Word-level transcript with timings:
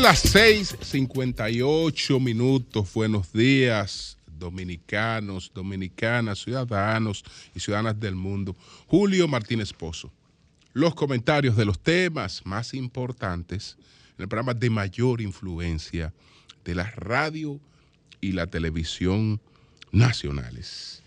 Las 0.00 0.34
6:58 0.34 2.18
minutos. 2.20 2.90
Buenos 2.94 3.30
días, 3.34 4.16
dominicanos, 4.26 5.52
dominicanas, 5.54 6.38
ciudadanos 6.38 7.22
y 7.54 7.60
ciudadanas 7.60 8.00
del 8.00 8.14
mundo. 8.14 8.56
Julio 8.86 9.28
Martínez 9.28 9.74
Pozo. 9.74 10.10
Los 10.72 10.94
comentarios 10.94 11.54
de 11.54 11.66
los 11.66 11.78
temas 11.78 12.40
más 12.46 12.72
importantes 12.72 13.76
en 14.16 14.22
el 14.22 14.28
programa 14.28 14.54
de 14.54 14.70
mayor 14.70 15.20
influencia 15.20 16.14
de 16.64 16.74
la 16.74 16.90
radio 16.92 17.60
y 18.22 18.32
la 18.32 18.46
televisión 18.46 19.38
nacionales. 19.92 21.02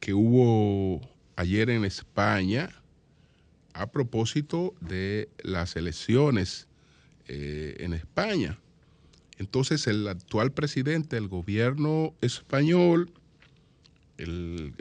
que 0.00 0.12
hubo 0.12 1.00
ayer 1.36 1.70
en 1.70 1.84
España 1.84 2.68
a 3.74 3.92
propósito 3.92 4.74
de 4.80 5.28
las 5.44 5.76
elecciones 5.76 6.66
eh, 7.28 7.76
en 7.78 7.92
España. 7.92 8.58
Entonces 9.38 9.86
el 9.86 10.08
actual 10.08 10.50
presidente 10.50 11.14
del 11.14 11.28
gobierno 11.28 12.12
español, 12.22 13.12
el, 14.18 14.74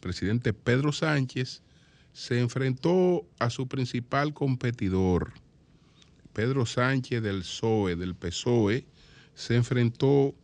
presidente 0.00 0.54
Pedro 0.54 0.90
Sánchez, 0.90 1.60
se 2.14 2.40
enfrentó 2.40 3.26
a 3.38 3.50
su 3.50 3.68
principal 3.68 4.32
competidor, 4.32 5.34
Pedro 6.32 6.64
Sánchez 6.64 7.22
del 7.22 7.40
PSOE, 7.40 7.94
del 7.94 8.14
PSOE, 8.14 8.86
se 9.34 9.54
enfrentó 9.54 10.34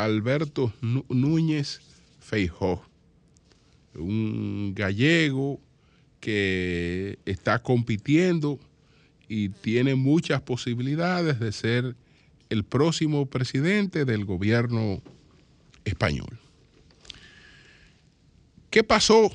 Alberto 0.00 0.72
Núñez 0.80 1.82
Feijó, 2.20 2.82
un 3.94 4.72
gallego 4.74 5.60
que 6.20 7.18
está 7.26 7.62
compitiendo 7.62 8.58
y 9.28 9.50
tiene 9.50 9.96
muchas 9.96 10.40
posibilidades 10.40 11.38
de 11.38 11.52
ser 11.52 11.96
el 12.48 12.64
próximo 12.64 13.26
presidente 13.26 14.06
del 14.06 14.24
gobierno 14.24 15.02
español. 15.84 16.38
¿Qué 18.70 18.82
pasó 18.82 19.30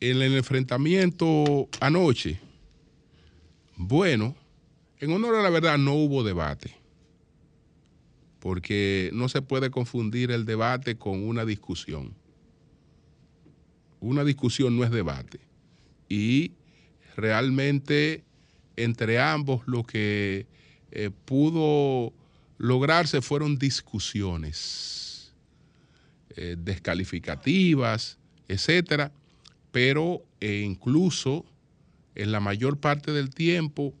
en 0.00 0.20
el 0.20 0.36
enfrentamiento 0.36 1.68
anoche? 1.80 2.38
Bueno, 3.76 4.36
en 5.00 5.12
honor 5.12 5.36
a 5.36 5.42
la 5.42 5.50
verdad 5.50 5.78
no 5.78 5.94
hubo 5.94 6.24
debate 6.24 6.85
porque 8.46 9.10
no 9.12 9.28
se 9.28 9.42
puede 9.42 9.72
confundir 9.72 10.30
el 10.30 10.44
debate 10.44 10.94
con 10.94 11.26
una 11.26 11.44
discusión. 11.44 12.14
Una 13.98 14.22
discusión 14.22 14.76
no 14.76 14.84
es 14.84 14.92
debate. 14.92 15.40
Y 16.08 16.52
realmente 17.16 18.22
entre 18.76 19.18
ambos 19.18 19.62
lo 19.66 19.82
que 19.82 20.46
eh, 20.92 21.10
pudo 21.24 22.12
lograrse 22.56 23.20
fueron 23.20 23.58
discusiones 23.58 25.34
eh, 26.36 26.54
descalificativas, 26.56 28.16
etcétera, 28.46 29.10
pero 29.72 30.22
eh, 30.40 30.62
incluso 30.64 31.44
en 32.14 32.30
la 32.30 32.38
mayor 32.38 32.78
parte 32.78 33.10
del 33.10 33.30
tiempo 33.30 33.92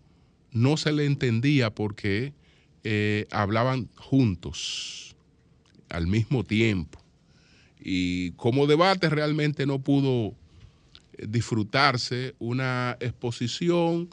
no 0.52 0.76
se 0.76 0.92
le 0.92 1.04
entendía 1.04 1.74
por 1.74 1.96
qué 1.96 2.32
eh, 2.88 3.26
hablaban 3.32 3.88
juntos 3.96 5.16
al 5.88 6.06
mismo 6.06 6.44
tiempo. 6.44 7.02
Y 7.80 8.30
como 8.32 8.68
debate 8.68 9.10
realmente 9.10 9.66
no 9.66 9.80
pudo 9.80 10.36
eh, 11.14 11.26
disfrutarse 11.28 12.36
una 12.38 12.96
exposición 13.00 14.08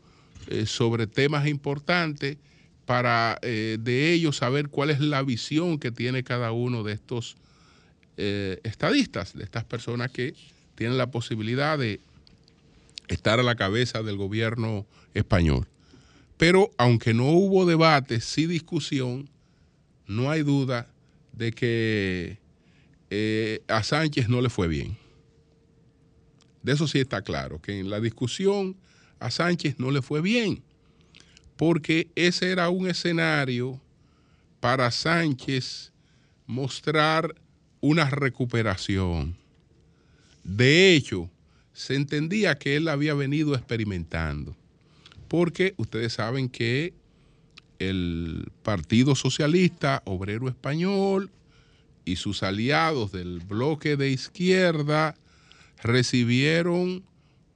eh, 0.48 0.66
sobre 0.66 1.06
temas 1.06 1.48
importantes 1.48 2.38
para 2.88 3.38
de 3.42 4.12
ellos 4.12 4.38
saber 4.38 4.70
cuál 4.70 4.90
es 4.90 5.00
la 5.00 5.22
visión 5.22 5.78
que 5.78 5.92
tiene 5.92 6.24
cada 6.24 6.52
uno 6.52 6.84
de 6.84 6.94
estos 6.94 7.38
estadistas, 8.18 9.34
de 9.34 9.44
estas 9.44 9.64
personas 9.64 10.12
que 10.12 10.34
tienen 10.76 10.98
la 10.98 11.10
posibilidad 11.10 11.80
de 11.80 12.02
estar 13.08 13.40
a 13.40 13.44
la 13.44 13.56
cabeza 13.56 14.04
del 14.04 14.18
gobierno 14.18 14.86
español. 15.14 15.66
Pero 16.38 16.71
aunque 16.77 17.13
no 17.13 17.30
hubo 17.30 17.65
debate, 17.65 18.19
sí 18.21 18.47
discusión, 18.47 19.30
no 20.07 20.30
hay 20.30 20.44
duda 20.44 20.88
de 21.31 21.51
que 21.51 22.38
eh, 23.09 23.63
a 23.68 23.83
Sánchez 23.83 24.30
no 24.30 24.41
le 24.41 24.50
fue 24.50 24.68
bien. 24.68 24.97
De 26.62 26.71
eso 26.71 26.88
sí 26.88 27.00
está 27.00 27.21
claro, 27.21 27.62
que 27.62 27.80
en 27.80 27.89
la 27.89 28.00
discusión 28.00 28.75
a 29.19 29.30
Sánchez 29.30 29.80
no 29.80 29.91
le 29.91 30.01
fue 30.01 30.21
bien, 30.21 30.63
porque 31.57 32.09
ese 32.15 32.51
era 32.51 32.69
un 32.69 32.88
escenario 32.88 33.80
para 34.59 34.89
Sánchez 34.91 35.91
mostrar 36.47 37.35
una 37.81 38.09
recuperación. 38.09 39.35
De 40.44 40.94
hecho, 40.94 41.30
se 41.74 41.95
entendía 41.95 42.57
que 42.57 42.75
él 42.75 42.88
había 42.88 43.13
venido 43.13 43.56
experimentando 43.56 44.56
porque 45.33 45.74
ustedes 45.77 46.13
saben 46.13 46.47
que 46.47 46.94
el 47.80 48.51
Partido 48.62 49.15
Socialista 49.15 50.03
Obrero 50.06 50.47
Español 50.47 51.31
y 52.06 52.18
sus 52.18 52.44
aliados 52.44 53.12
del 53.12 53.39
bloque 53.39 53.97
de 53.97 54.12
izquierda 54.12 55.15
recibieron 55.81 57.03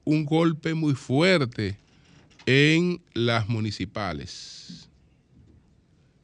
un 0.02 0.24
golpe 0.24 0.74
muy 0.74 0.94
fuerte 0.94 1.78
en 2.46 3.00
las 3.14 3.48
municipales. 3.48 4.88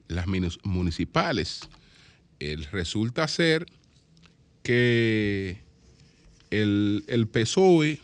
Las 0.08 0.26
municipales. 0.64 1.68
resulta 2.72 3.28
ser 3.28 3.66
que 4.64 5.58
el, 6.50 7.04
el 7.06 7.28
PSOE 7.28 8.00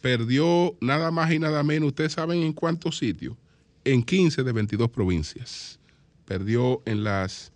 perdió 0.00 0.76
nada 0.80 1.10
más 1.10 1.32
y 1.32 1.38
nada 1.38 1.62
menos, 1.62 1.88
ustedes 1.88 2.12
saben 2.12 2.42
en 2.42 2.52
cuántos 2.52 2.98
sitios, 2.98 3.36
en 3.84 4.02
15 4.02 4.42
de 4.42 4.52
22 4.52 4.90
provincias. 4.90 5.78
Perdió 6.24 6.82
en 6.84 7.04
las, 7.04 7.52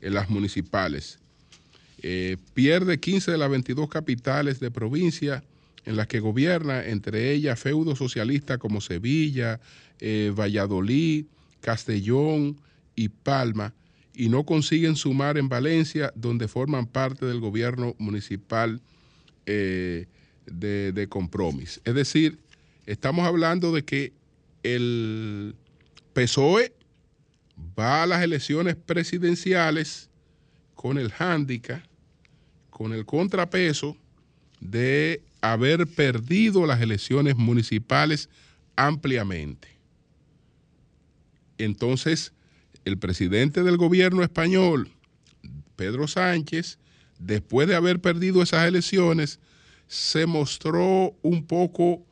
en 0.00 0.14
las 0.14 0.30
municipales. 0.30 1.18
Eh, 2.02 2.36
pierde 2.54 2.98
15 2.98 3.30
de 3.30 3.38
las 3.38 3.50
22 3.50 3.88
capitales 3.88 4.58
de 4.60 4.70
provincia 4.70 5.44
en 5.84 5.96
las 5.96 6.06
que 6.06 6.20
gobierna, 6.20 6.84
entre 6.84 7.32
ellas 7.32 7.58
feudos 7.58 7.98
socialistas 7.98 8.58
como 8.58 8.80
Sevilla, 8.80 9.60
eh, 10.00 10.32
Valladolid, 10.36 11.26
Castellón 11.60 12.56
y 12.94 13.08
Palma, 13.08 13.74
y 14.14 14.28
no 14.28 14.44
consiguen 14.44 14.96
sumar 14.96 15.38
en 15.38 15.48
Valencia, 15.48 16.12
donde 16.14 16.48
forman 16.48 16.86
parte 16.86 17.26
del 17.26 17.40
gobierno 17.40 17.94
municipal 17.98 18.80
eh, 19.46 20.06
de, 20.46 21.06
compromiso. 21.08 21.80
Es 21.84 21.94
decir, 21.94 22.38
estamos 22.86 23.26
hablando 23.26 23.72
de 23.72 23.84
que 23.84 24.12
el 24.62 25.54
PSOE 26.12 26.72
va 27.78 28.02
a 28.02 28.06
las 28.06 28.22
elecciones 28.22 28.76
presidenciales 28.76 30.08
con 30.74 30.98
el 30.98 31.10
hándicap, 31.10 31.82
con 32.70 32.92
el 32.92 33.04
contrapeso 33.06 33.96
de 34.60 35.22
haber 35.40 35.86
perdido 35.86 36.66
las 36.66 36.80
elecciones 36.80 37.36
municipales 37.36 38.28
ampliamente. 38.76 39.68
Entonces, 41.58 42.32
el 42.84 42.98
presidente 42.98 43.62
del 43.62 43.76
gobierno 43.76 44.22
español, 44.22 44.90
Pedro 45.76 46.08
Sánchez, 46.08 46.78
después 47.18 47.68
de 47.68 47.76
haber 47.76 48.00
perdido 48.00 48.42
esas 48.42 48.66
elecciones, 48.66 49.38
se 49.92 50.24
mostró 50.24 51.14
un 51.20 51.44
poco 51.44 52.02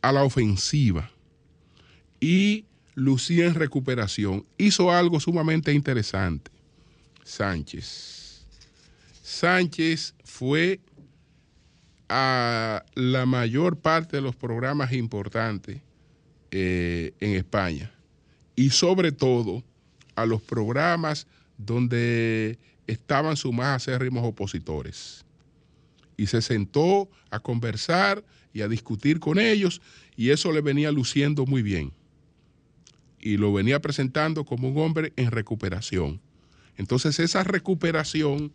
a 0.00 0.10
la 0.10 0.24
ofensiva 0.24 1.10
y 2.18 2.64
lucía 2.94 3.44
en 3.44 3.54
recuperación. 3.54 4.46
Hizo 4.56 4.90
algo 4.90 5.20
sumamente 5.20 5.74
interesante. 5.74 6.50
Sánchez. 7.24 8.46
Sánchez 9.22 10.14
fue 10.24 10.80
a 12.08 12.82
la 12.94 13.26
mayor 13.26 13.76
parte 13.80 14.16
de 14.16 14.22
los 14.22 14.34
programas 14.34 14.94
importantes 14.94 15.82
eh, 16.52 17.12
en 17.20 17.34
España 17.34 17.92
y 18.54 18.70
sobre 18.70 19.12
todo 19.12 19.62
a 20.14 20.24
los 20.24 20.40
programas 20.40 21.26
donde 21.58 22.58
estaban 22.86 23.36
sus 23.36 23.52
más 23.52 23.76
acérrimos 23.76 24.24
opositores. 24.24 25.25
Y 26.16 26.26
se 26.26 26.42
sentó 26.42 27.08
a 27.30 27.40
conversar 27.40 28.24
y 28.52 28.62
a 28.62 28.68
discutir 28.68 29.20
con 29.20 29.38
ellos 29.38 29.82
y 30.16 30.30
eso 30.30 30.50
le 30.52 30.62
venía 30.62 30.90
luciendo 30.90 31.44
muy 31.46 31.62
bien. 31.62 31.92
Y 33.20 33.36
lo 33.36 33.52
venía 33.52 33.80
presentando 33.80 34.44
como 34.44 34.68
un 34.68 34.78
hombre 34.78 35.12
en 35.16 35.30
recuperación. 35.30 36.20
Entonces 36.76 37.18
esa 37.20 37.44
recuperación 37.44 38.52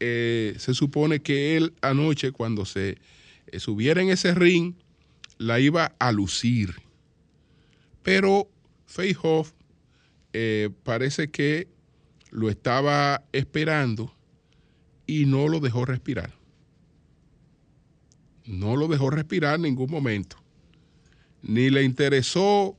eh, 0.00 0.54
se 0.58 0.74
supone 0.74 1.20
que 1.20 1.56
él 1.56 1.74
anoche 1.80 2.32
cuando 2.32 2.64
se 2.64 2.98
eh, 3.46 3.60
subiera 3.60 4.02
en 4.02 4.10
ese 4.10 4.34
ring 4.34 4.74
la 5.38 5.60
iba 5.60 5.94
a 5.98 6.12
lucir. 6.12 6.74
Pero 8.02 8.48
Feihoff 8.86 9.52
eh, 10.32 10.70
parece 10.82 11.30
que 11.30 11.68
lo 12.30 12.48
estaba 12.48 13.24
esperando 13.32 14.14
y 15.06 15.26
no 15.26 15.48
lo 15.48 15.60
dejó 15.60 15.84
respirar. 15.84 16.34
No 18.52 18.76
lo 18.76 18.86
dejó 18.86 19.08
respirar 19.08 19.56
en 19.56 19.62
ningún 19.62 19.90
momento. 19.90 20.36
Ni 21.42 21.70
le 21.70 21.82
interesó, 21.84 22.76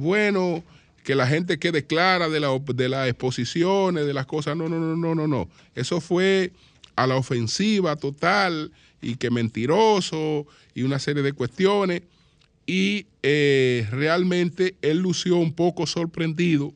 bueno, 0.00 0.64
que 1.04 1.14
la 1.14 1.28
gente 1.28 1.60
quede 1.60 1.86
clara 1.86 2.28
de, 2.28 2.40
la, 2.40 2.48
de 2.58 2.88
las 2.88 3.08
exposiciones, 3.08 4.04
de 4.04 4.12
las 4.12 4.26
cosas. 4.26 4.56
No, 4.56 4.68
no, 4.68 4.80
no, 4.80 4.96
no, 4.96 5.14
no, 5.14 5.28
no. 5.28 5.48
Eso 5.76 6.00
fue 6.00 6.52
a 6.96 7.06
la 7.06 7.16
ofensiva 7.16 7.94
total 7.94 8.72
y 9.00 9.14
que 9.14 9.30
mentiroso 9.30 10.46
y 10.74 10.82
una 10.82 10.98
serie 10.98 11.22
de 11.22 11.32
cuestiones. 11.32 12.02
Y 12.66 13.06
eh, 13.22 13.86
realmente 13.90 14.74
él 14.82 14.98
lució 14.98 15.36
un 15.36 15.52
poco 15.52 15.86
sorprendido 15.86 16.74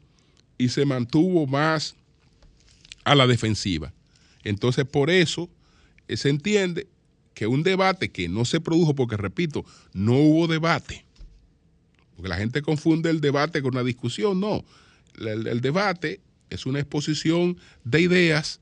y 0.56 0.68
se 0.68 0.86
mantuvo 0.86 1.46
más 1.48 1.96
a 3.02 3.14
la 3.14 3.26
defensiva. 3.26 3.92
Entonces, 4.44 4.84
por 4.84 5.10
eso 5.10 5.48
eh, 6.08 6.16
se 6.16 6.30
entiende 6.30 6.86
que 7.34 7.46
un 7.46 7.62
debate 7.62 8.10
que 8.10 8.28
no 8.28 8.44
se 8.44 8.60
produjo, 8.60 8.94
porque 8.94 9.16
repito, 9.16 9.64
no 9.92 10.16
hubo 10.16 10.46
debate, 10.46 11.04
porque 12.16 12.28
la 12.28 12.36
gente 12.36 12.62
confunde 12.62 13.10
el 13.10 13.20
debate 13.20 13.60
con 13.60 13.74
una 13.74 13.84
discusión. 13.84 14.40
No, 14.40 14.64
el, 15.18 15.60
debate 15.60 16.20
es 16.50 16.66
una 16.66 16.80
exposición 16.80 17.58
de 17.84 18.00
ideas 18.00 18.60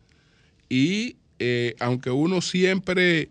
y 0.69 1.17
eh, 1.39 1.75
aunque 1.79 2.11
uno 2.11 2.41
siempre 2.41 3.29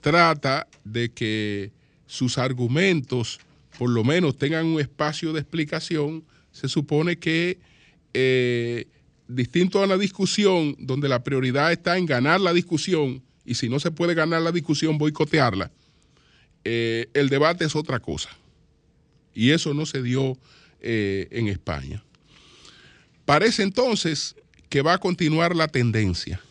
trata 0.00 0.68
de 0.84 1.10
que 1.10 1.72
sus 2.06 2.38
argumentos 2.38 3.40
por 3.78 3.90
lo 3.90 4.02
menos 4.02 4.36
tengan 4.36 4.66
un 4.66 4.80
espacio 4.80 5.32
de 5.32 5.40
explicación, 5.40 6.24
se 6.50 6.68
supone 6.68 7.16
que 7.16 7.58
eh, 8.12 8.86
distinto 9.28 9.82
a 9.82 9.86
la 9.86 9.96
discusión, 9.96 10.74
donde 10.80 11.08
la 11.08 11.22
prioridad 11.22 11.70
está 11.70 11.96
en 11.96 12.06
ganar 12.06 12.40
la 12.40 12.52
discusión, 12.52 13.22
y 13.48 13.54
si 13.54 13.70
no 13.70 13.80
se 13.80 13.90
puede 13.90 14.12
ganar 14.12 14.42
la 14.42 14.52
discusión, 14.52 14.98
boicotearla, 14.98 15.70
eh, 16.64 17.08
el 17.14 17.30
debate 17.30 17.64
es 17.64 17.74
otra 17.74 17.98
cosa. 17.98 18.28
Y 19.32 19.52
eso 19.52 19.72
no 19.72 19.86
se 19.86 20.02
dio 20.02 20.36
eh, 20.80 21.28
en 21.30 21.48
España. 21.48 22.04
Parece 23.24 23.62
entonces 23.62 24.36
que 24.68 24.82
va 24.82 24.92
a 24.92 24.98
continuar 24.98 25.56
la 25.56 25.66
tendencia. 25.66 26.42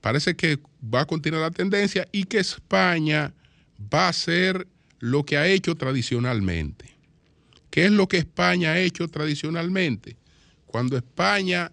Parece 0.00 0.34
que 0.34 0.58
va 0.82 1.02
a 1.02 1.06
continuar 1.06 1.42
la 1.42 1.50
tendencia 1.52 2.08
y 2.10 2.24
que 2.24 2.38
España 2.38 3.32
va 3.78 4.06
a 4.06 4.08
hacer 4.08 4.66
lo 4.98 5.24
que 5.24 5.36
ha 5.36 5.46
hecho 5.46 5.76
tradicionalmente. 5.76 6.96
¿Qué 7.70 7.84
es 7.84 7.92
lo 7.92 8.08
que 8.08 8.18
España 8.18 8.72
ha 8.72 8.80
hecho 8.80 9.06
tradicionalmente? 9.06 10.16
Cuando 10.66 10.96
España 10.96 11.70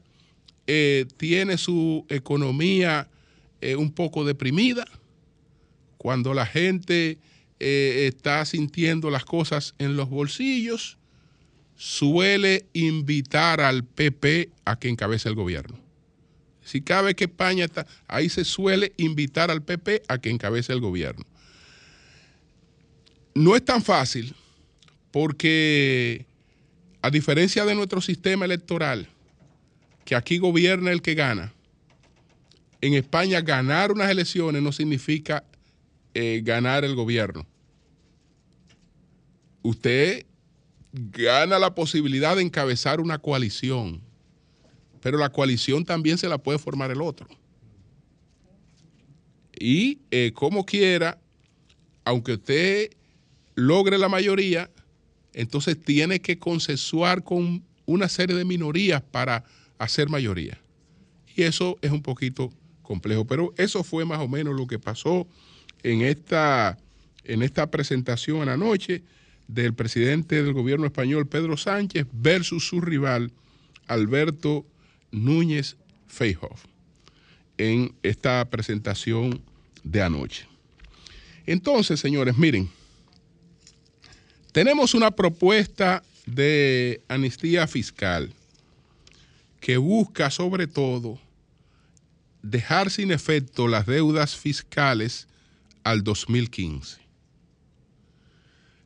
eh, 0.68 1.08
tiene 1.18 1.58
su 1.58 2.06
economía 2.10 3.08
eh, 3.62 3.76
un 3.76 3.92
poco 3.92 4.26
deprimida, 4.26 4.86
cuando 5.98 6.34
la 6.34 6.46
gente 6.46 7.20
eh, 7.60 8.08
está 8.12 8.44
sintiendo 8.46 9.10
las 9.10 9.24
cosas 9.24 9.76
en 9.78 9.96
los 9.96 10.10
bolsillos, 10.10 10.98
suele 11.76 12.66
invitar 12.74 13.62
al 13.62 13.84
PP 13.86 14.50
a 14.66 14.80
que 14.80 14.90
encabece 14.90 15.30
el 15.30 15.36
gobierno. 15.36 15.80
Si 16.64 16.82
cabe 16.82 17.16
que 17.16 17.26
España 17.26 17.66
está, 17.66 17.88
ahí 18.08 18.30
se 18.30 18.46
suele 18.46 18.94
invitar 18.98 19.52
al 19.52 19.64
PP 19.64 20.04
a 20.08 20.18
que 20.20 20.30
encabece 20.30 20.74
el 20.74 20.80
gobierno. 20.80 21.26
No 23.34 23.56
es 23.56 23.64
tan 23.64 23.84
fácil 23.84 24.34
porque 25.12 26.26
a 27.02 27.10
diferencia 27.10 27.66
de 27.66 27.76
nuestro 27.76 28.02
sistema 28.02 28.46
electoral, 28.46 29.08
que 30.06 30.16
aquí 30.16 30.38
gobierna 30.38 30.92
el 30.92 31.02
que 31.02 31.16
gana, 31.16 31.54
en 32.82 32.94
España 32.96 33.42
ganar 33.42 33.92
unas 33.92 34.10
elecciones 34.10 34.62
no 34.62 34.72
significa 34.72 35.44
eh, 36.14 36.42
ganar 36.44 36.84
el 36.84 36.96
gobierno 36.96 37.46
usted 39.62 40.26
gana 40.92 41.60
la 41.60 41.74
posibilidad 41.76 42.36
de 42.36 42.42
encabezar 42.42 43.00
una 43.00 43.20
coalición, 43.20 44.02
pero 45.02 45.18
la 45.18 45.30
coalición 45.30 45.86
también 45.86 46.18
se 46.18 46.28
la 46.28 46.38
puede 46.38 46.60
formar 46.60 46.92
el 46.92 47.02
otro. 47.02 47.28
Y 49.58 50.00
eh, 50.10 50.32
como 50.34 50.66
quiera, 50.66 51.20
aunque 52.04 52.34
usted 52.34 52.92
logre 53.56 53.98
la 53.98 54.10
mayoría, 54.10 54.72
entonces 55.34 55.80
tiene 55.80 56.20
que 56.20 56.40
consensuar 56.40 57.24
con 57.24 57.64
una 57.86 58.10
serie 58.10 58.36
de 58.36 58.44
minorías 58.44 59.02
para 59.02 59.44
hacer 59.78 60.10
mayoría. 60.10 60.60
Y 61.36 61.44
eso 61.44 61.78
es 61.82 61.92
un 61.92 62.02
poquito 62.02 62.52
complejo, 62.92 63.24
pero 63.24 63.54
eso 63.56 63.86
fue 63.86 64.04
más 64.04 64.20
o 64.20 64.28
menos 64.28 64.54
lo 64.54 64.68
que 64.68 64.78
pasó 64.78 65.26
en 65.82 66.02
esta, 66.02 66.78
en 67.24 67.42
esta 67.42 67.72
presentación 67.72 68.50
anoche 68.50 69.02
del 69.48 69.74
presidente 69.74 70.44
del 70.44 70.52
gobierno 70.52 70.88
español 70.88 71.26
Pedro 71.26 71.56
Sánchez 71.56 72.06
versus 72.12 72.68
su 72.68 72.82
rival 72.82 73.32
Alberto 73.88 74.66
Núñez 75.10 75.78
Feijóo 76.08 76.54
en 77.58 77.96
esta 78.04 78.44
presentación 78.50 79.42
de 79.84 80.02
anoche. 80.02 80.46
Entonces, 81.46 81.98
señores, 81.98 82.38
miren, 82.38 82.70
tenemos 84.52 84.94
una 84.94 85.12
propuesta 85.12 86.04
de 86.26 87.00
amnistía 87.08 87.68
fiscal 87.68 88.34
que 89.62 89.78
busca 89.78 90.30
sobre 90.30 90.68
todo 90.68 91.20
dejar 92.42 92.90
sin 92.90 93.12
efecto 93.12 93.68
las 93.68 93.86
deudas 93.86 94.36
fiscales 94.36 95.28
al 95.84 96.04
2015. 96.04 97.00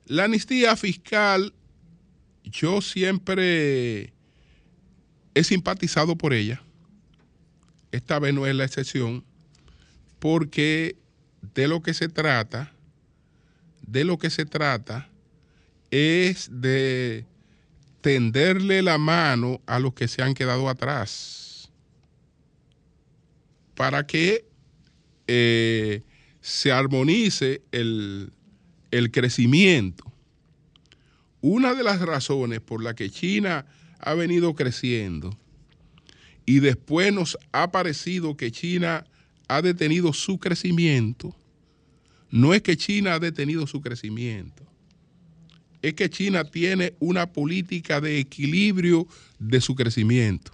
La 0.05 0.25
amnistía 0.25 0.75
fiscal 0.75 1.53
yo 2.43 2.81
siempre 2.81 4.13
he 5.33 5.43
simpatizado 5.43 6.15
por 6.15 6.33
ella. 6.33 6.61
Esta 7.91 8.19
vez 8.19 8.33
no 8.33 8.45
es 8.45 8.55
la 8.55 8.65
excepción, 8.65 9.23
porque 10.19 10.97
de 11.53 11.67
lo 11.67 11.81
que 11.81 11.93
se 11.93 12.07
trata, 12.07 12.71
de 13.81 14.03
lo 14.03 14.17
que 14.17 14.29
se 14.29 14.45
trata 14.45 15.09
es 15.91 16.49
de 16.51 17.25
tenderle 18.01 18.81
la 18.81 18.97
mano 18.97 19.61
a 19.65 19.79
los 19.79 19.93
que 19.93 20.07
se 20.07 20.21
han 20.21 20.33
quedado 20.33 20.69
atrás 20.69 21.44
para 23.75 24.07
que 24.07 24.45
eh, 25.27 26.01
se 26.41 26.71
armonice 26.71 27.61
el, 27.71 28.31
el 28.91 29.11
crecimiento. 29.11 30.03
Una 31.41 31.73
de 31.73 31.83
las 31.83 32.01
razones 32.01 32.61
por 32.61 32.81
la 32.81 32.95
que 32.95 33.09
China 33.09 33.65
ha 33.99 34.13
venido 34.13 34.55
creciendo 34.55 35.37
y 36.45 36.59
después 36.59 37.13
nos 37.13 37.37
ha 37.51 37.71
parecido 37.71 38.37
que 38.37 38.51
China 38.51 39.05
ha 39.47 39.61
detenido 39.61 40.13
su 40.13 40.39
crecimiento, 40.39 41.35
no 42.31 42.53
es 42.53 42.61
que 42.61 42.77
China 42.77 43.15
ha 43.15 43.19
detenido 43.19 43.67
su 43.67 43.81
crecimiento, 43.81 44.63
es 45.81 45.93
que 45.93 46.09
China 46.09 46.43
tiene 46.43 46.95
una 46.99 47.31
política 47.31 48.01
de 48.01 48.19
equilibrio 48.19 49.07
de 49.39 49.61
su 49.61 49.75
crecimiento. 49.75 50.51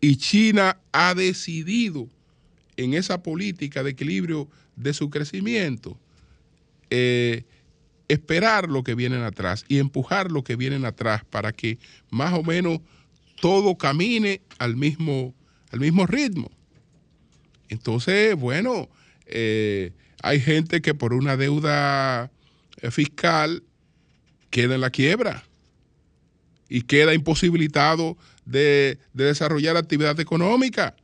Y 0.00 0.16
China 0.16 0.78
ha 0.92 1.14
decidido 1.14 2.08
en 2.76 2.94
esa 2.94 3.22
política 3.22 3.82
de 3.82 3.90
equilibrio 3.90 4.48
de 4.76 4.94
su 4.94 5.10
crecimiento 5.10 5.98
eh, 6.90 7.44
esperar 8.08 8.68
lo 8.68 8.82
que 8.82 8.94
vienen 8.94 9.22
atrás 9.22 9.64
y 9.68 9.78
empujar 9.78 10.30
lo 10.30 10.42
que 10.42 10.56
vienen 10.56 10.84
atrás 10.84 11.24
para 11.24 11.52
que 11.52 11.78
más 12.10 12.32
o 12.32 12.42
menos 12.42 12.80
todo 13.40 13.76
camine 13.76 14.40
al 14.58 14.76
mismo, 14.76 15.34
al 15.70 15.80
mismo 15.80 16.06
ritmo. 16.06 16.50
Entonces, 17.68 18.34
bueno, 18.34 18.88
eh, 19.26 19.92
hay 20.22 20.40
gente 20.40 20.80
que 20.80 20.94
por 20.94 21.12
una 21.12 21.36
deuda 21.36 22.30
eh, 22.80 22.90
fiscal 22.90 23.62
queda 24.50 24.76
en 24.76 24.80
la 24.80 24.90
quiebra 24.90 25.44
y 26.68 26.82
queda 26.82 27.12
imposibilitado 27.12 28.16
de, 28.48 28.98
desarrollar 29.12 29.76
actividad 29.76 30.18
económica. 30.20 30.94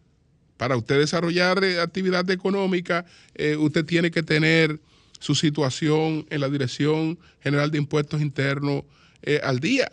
Para 0.56 0.76
usted 0.76 0.98
desarrollar 0.98 1.62
eh, 1.64 1.80
actividad 1.80 2.28
económica, 2.30 3.04
eh, 3.34 3.56
usted 3.56 3.84
tiene 3.84 4.10
que 4.10 4.22
tener 4.22 4.80
su 5.18 5.34
situación 5.34 6.26
en 6.30 6.40
la 6.40 6.48
Dirección 6.48 7.18
General 7.40 7.70
de 7.70 7.78
Impuestos 7.78 8.20
Internos 8.20 8.84
eh, 9.22 9.40
al 9.42 9.60
día. 9.60 9.90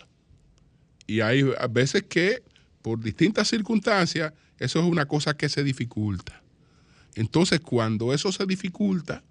Y 1.08 1.22
hay 1.22 1.44
veces 1.70 2.04
que, 2.04 2.42
por 2.82 3.02
distintas 3.02 3.50
circunstancias, 3.50 4.34
eso 4.60 4.80
es 4.80 4.86
una 4.86 5.06
cosa 5.06 5.36
que 5.36 5.50
se 5.50 5.64
dificulta. 5.64 6.42
Entonces, 7.16 7.60
cuando 7.60 8.14
eso 8.14 8.32
se 8.32 8.46
dificulta 8.46 9.24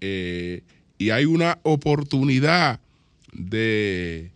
y 0.00 1.10
hay 1.10 1.24
una 1.24 1.58
oportunidad 1.62 2.80
de 3.32 4.32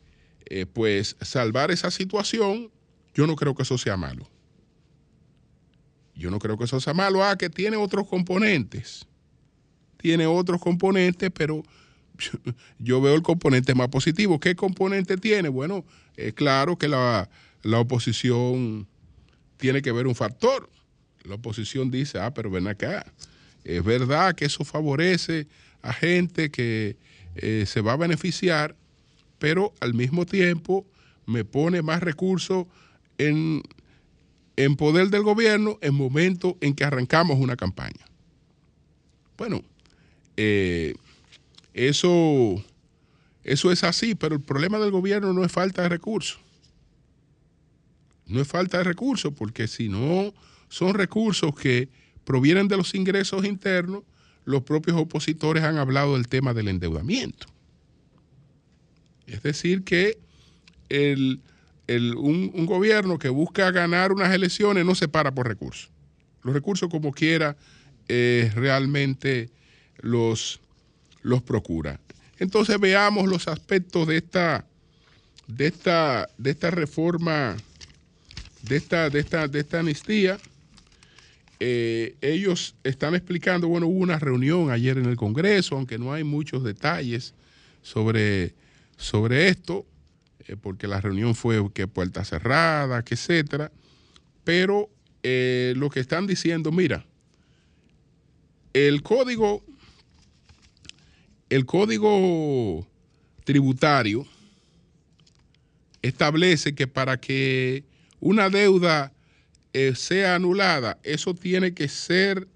pues 0.72 1.16
salvar 1.20 1.70
esa 1.70 1.90
situación, 1.90 2.70
yo 3.14 3.26
no 3.26 3.36
creo 3.36 3.54
que 3.54 3.62
eso 3.62 3.78
sea 3.78 3.96
malo. 3.96 4.28
Yo 6.14 6.30
no 6.30 6.38
creo 6.38 6.58
que 6.58 6.64
eso 6.64 6.80
sea 6.80 6.94
malo. 6.94 7.24
Ah, 7.24 7.36
que 7.36 7.50
tiene 7.50 7.76
otros 7.76 8.06
componentes. 8.08 9.06
Tiene 9.96 10.26
otros 10.26 10.60
componentes, 10.60 11.30
pero 11.34 11.62
yo, 12.78 13.00
veo 13.00 13.14
el 13.14 13.22
componente 13.22 13.74
más 13.74 13.88
positivo. 13.88 14.38
¿Qué 14.40 14.54
componente 14.54 15.16
tiene? 15.16 15.48
Bueno, 15.48 15.84
es 16.16 16.34
claro 16.34 16.76
que 16.76 16.88
la, 16.88 17.28
la 17.62 17.80
oposición 17.80 18.86
tiene 19.56 19.82
que 19.82 19.92
ver 19.92 20.06
un 20.06 20.14
factor. 20.14 20.68
La 21.24 21.36
oposición 21.36 21.90
dice, 21.90 22.18
ah, 22.18 22.34
pero 22.34 22.50
ven 22.50 22.66
acá. 22.66 23.04
Es 23.64 23.82
verdad 23.84 24.34
que 24.34 24.44
eso 24.44 24.64
favorece 24.64 25.46
a 25.82 25.92
gente 25.92 26.50
que 26.50 26.96
eh, 27.36 27.64
se 27.66 27.80
va 27.80 27.92
a 27.92 27.96
beneficiar 27.96 28.76
pero 29.42 29.74
al 29.80 29.92
mismo 29.92 30.24
tiempo 30.24 30.86
me 31.26 31.44
pone 31.44 31.82
más 31.82 32.00
recursos 32.00 32.66
en, 33.18 33.62
poder 34.76 35.08
del 35.08 35.22
gobierno 35.22 35.78
en 35.80 35.94
momento 35.94 36.56
en 36.60 36.74
que 36.74 36.84
arrancamos 36.84 37.38
una 37.38 37.56
campaña. 37.56 38.06
Bueno, 39.36 39.62
eh, 40.36 40.94
eso, 41.74 42.62
eso 43.44 43.72
es 43.72 43.84
así, 43.84 44.14
pero 44.14 44.34
el 44.34 44.40
problema 44.40 44.78
del 44.78 44.90
gobierno 44.90 45.32
no 45.32 45.44
es 45.44 45.52
falta 45.52 45.82
de 45.82 45.88
recursos. 45.88 46.40
No 48.26 48.40
es 48.40 48.48
falta 48.48 48.78
de 48.78 48.84
recursos, 48.84 49.32
porque 49.34 49.68
si 49.68 49.88
no 49.88 50.32
son 50.68 50.94
recursos 50.94 51.54
que 51.54 51.88
provienen 52.24 52.68
de 52.68 52.76
los 52.76 52.94
ingresos 52.94 53.44
internos, 53.44 54.04
los 54.44 54.62
propios 54.62 54.96
opositores 54.96 55.62
han 55.62 55.76
hablado 55.76 56.14
del 56.14 56.28
tema 56.28 56.54
del 56.54 56.68
endeudamiento. 56.68 57.46
Es 59.26 59.42
decir, 59.42 59.84
que 59.84 60.18
un, 61.98 62.66
gobierno 62.66 63.18
que 63.18 63.28
busca 63.28 63.70
ganar 63.70 64.12
unas 64.12 64.32
elecciones 64.32 64.84
no 64.84 64.94
se 64.94 65.08
para 65.08 65.34
por 65.34 65.48
recursos. 65.48 65.90
Los 66.42 66.54
recursos 66.54 66.88
como 66.88 67.12
quiera 67.12 67.56
eh, 68.08 68.50
realmente 68.54 69.50
los, 69.98 70.60
los 71.22 71.42
procura. 71.42 72.00
Entonces 72.38 72.78
veamos 72.80 73.28
los 73.28 73.48
aspectos 73.48 74.06
de 74.06 74.16
esta, 74.16 74.66
de 75.46 75.66
esta, 75.68 76.28
de 76.38 76.50
esta 76.50 76.70
reforma, 76.70 77.56
de 78.62 78.76
esta, 78.76 79.10
de 79.10 79.20
esta, 79.20 79.48
de 79.48 79.60
esta 79.60 79.80
amnistía. 79.80 80.38
Eh, 81.60 82.16
ellos 82.20 82.74
están 82.82 83.14
explicando, 83.14 83.68
bueno, 83.68 83.86
hubo 83.86 84.00
una 84.00 84.18
reunión 84.18 84.70
ayer 84.70 84.98
en 84.98 85.06
el 85.06 85.16
Congreso, 85.16 85.76
aunque 85.76 85.98
no 85.98 86.12
hay 86.12 86.24
muchos 86.24 86.64
detalles 86.64 87.34
sobre 87.82 88.54
sobre 89.02 89.48
esto, 89.48 89.84
eh, 90.46 90.56
porque 90.60 90.86
la 90.86 91.00
reunión 91.00 91.34
fue 91.34 91.62
que 91.72 91.86
puerta 91.86 92.24
cerrada, 92.24 93.04
que 93.04 93.14
etcétera, 93.14 93.70
pero 94.44 94.88
eh, 95.22 95.74
lo 95.76 95.90
que 95.90 96.00
están 96.00 96.26
diciendo, 96.26 96.72
mira, 96.72 97.04
el 98.72 99.02
código, 99.02 99.62
el 101.48 101.66
código 101.66 102.86
tributario 103.44 104.26
establece 106.00 106.74
que 106.74 106.86
para 106.86 107.20
que 107.20 107.84
una 108.18 108.50
deuda 108.50 109.12
eh, 109.72 109.94
sea 109.94 110.34
anulada, 110.34 110.98
eso 111.02 111.34
tiene 111.34 111.72
que 111.74 111.88
ser, 111.88 112.48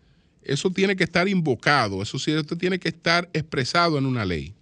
eso 0.43 0.71
tiene 0.71 0.97
que 0.97 1.05
estar 1.05 1.29
invocado, 1.29 2.03
eso, 2.03 2.17
eso 2.17 2.57
tiene 2.57 2.79
que 2.79 2.89
estar 2.89 3.29
expresado 3.33 3.99
en 3.99 4.07
una 4.07 4.25
ley. 4.25 4.56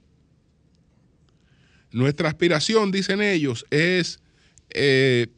Nuestra 1.94 2.28
aspiración, 2.28 2.90
dicen 2.90 3.22
ellos, 3.22 3.64
es 3.70 4.18
eh, 4.70 5.28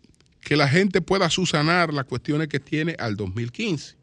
que 0.40 0.56
la 0.56 0.66
gente 0.66 1.02
pueda 1.02 1.28
susanar 1.28 1.92
las 1.92 2.06
cuestiones 2.06 2.48
que 2.48 2.58
tiene 2.58 2.96
al 2.98 3.14
2015. 3.14 3.94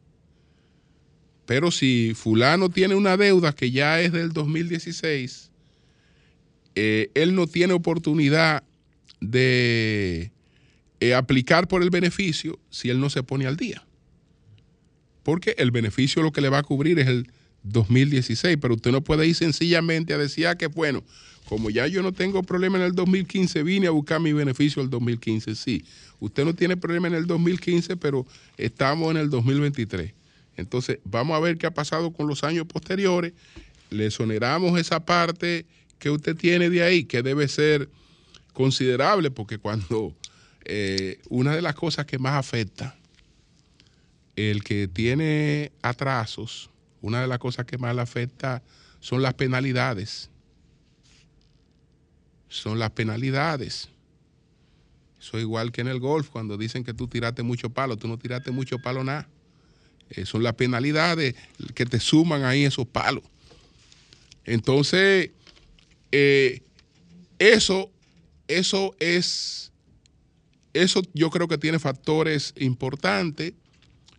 Pero 1.47 1.71
si 1.71 2.13
fulano 2.15 2.69
tiene 2.69 2.93
una 2.93 3.17
deuda 3.17 3.53
que 3.53 3.71
ya 3.71 3.99
es 3.99 4.11
del 4.11 4.33
2016, 4.33 5.49
eh, 6.75 7.09
él 7.15 7.33
no 7.33 7.47
tiene 7.47 7.73
oportunidad 7.73 8.63
de 9.19 10.31
eh, 10.99 11.15
aplicar 11.15 11.67
por 11.67 11.81
el 11.81 11.89
beneficio 11.89 12.59
si 12.69 12.91
él 12.91 12.99
no 12.99 13.09
se 13.09 13.23
pone 13.23 13.47
al 13.47 13.57
día. 13.57 13.83
Porque 15.23 15.55
el 15.57 15.71
beneficio 15.71 16.21
lo 16.21 16.31
que 16.31 16.41
le 16.41 16.49
va 16.49 16.59
a 16.59 16.63
cubrir 16.63 16.99
es 16.99 17.07
el 17.07 17.31
2016, 17.63 18.57
pero 18.61 18.75
usted 18.75 18.91
no 18.91 19.03
puede 19.03 19.25
ir 19.25 19.33
sencillamente 19.33 20.13
a 20.13 20.19
decir 20.19 20.45
ah, 20.45 20.55
que 20.55 20.67
bueno, 20.67 21.03
como 21.53 21.69
ya 21.69 21.85
yo 21.85 22.01
no 22.01 22.11
tengo 22.13 22.41
problema 22.41 22.79
en 22.79 22.83
el 22.83 22.95
2015, 22.95 23.61
vine 23.61 23.85
a 23.85 23.91
buscar 23.91 24.19
mi 24.19 24.33
beneficio 24.33 24.81
el 24.81 24.89
2015. 24.89 25.53
Sí, 25.53 25.85
usted 26.19 26.45
no 26.45 26.55
tiene 26.55 26.77
problema 26.77 27.05
en 27.09 27.13
el 27.13 27.27
2015, 27.27 27.95
pero 27.95 28.25
estamos 28.57 29.11
en 29.11 29.17
el 29.17 29.29
2023. 29.29 30.13
Entonces, 30.57 30.97
vamos 31.03 31.37
a 31.37 31.39
ver 31.39 31.59
qué 31.59 31.67
ha 31.67 31.71
pasado 31.71 32.11
con 32.11 32.25
los 32.25 32.43
años 32.43 32.65
posteriores. 32.65 33.33
Le 33.91 34.09
soneramos 34.09 34.79
esa 34.79 35.05
parte 35.05 35.67
que 35.99 36.09
usted 36.09 36.35
tiene 36.35 36.71
de 36.71 36.81
ahí, 36.81 37.03
que 37.03 37.21
debe 37.21 37.47
ser 37.47 37.87
considerable, 38.53 39.29
porque 39.29 39.59
cuando 39.59 40.15
eh, 40.65 41.19
una 41.29 41.55
de 41.55 41.61
las 41.61 41.75
cosas 41.75 42.07
que 42.07 42.17
más 42.17 42.33
afecta 42.33 42.95
el 44.35 44.63
que 44.63 44.87
tiene 44.87 45.71
atrasos, 45.83 46.71
una 47.03 47.21
de 47.21 47.27
las 47.27 47.37
cosas 47.37 47.67
que 47.67 47.77
más 47.77 47.93
le 47.93 48.01
afecta 48.01 48.63
son 49.01 49.21
las 49.21 49.35
penalidades 49.35 50.31
son 52.55 52.79
las 52.79 52.91
penalidades. 52.91 53.89
Eso 55.19 55.39
igual 55.39 55.71
que 55.71 55.81
en 55.81 55.87
el 55.87 55.99
golf, 55.99 56.29
cuando 56.29 56.57
dicen 56.57 56.83
que 56.83 56.93
tú 56.93 57.07
tiraste 57.07 57.43
mucho 57.43 57.69
palo, 57.69 57.97
tú 57.97 58.07
no 58.07 58.17
tiraste 58.17 58.51
mucho 58.51 58.79
palo 58.79 59.03
nada. 59.03 59.27
Eh, 60.09 60.25
son 60.25 60.43
las 60.43 60.53
penalidades 60.53 61.35
que 61.73 61.85
te 61.85 61.99
suman 61.99 62.43
ahí 62.43 62.65
esos 62.65 62.87
palos. 62.87 63.23
Entonces, 64.45 65.31
eh, 66.11 66.61
eso 67.39 67.89
eso 68.47 68.95
es, 68.99 69.71
eso 70.73 71.01
yo 71.13 71.29
creo 71.29 71.47
que 71.47 71.57
tiene 71.57 71.79
factores 71.79 72.53
importantes. 72.57 73.53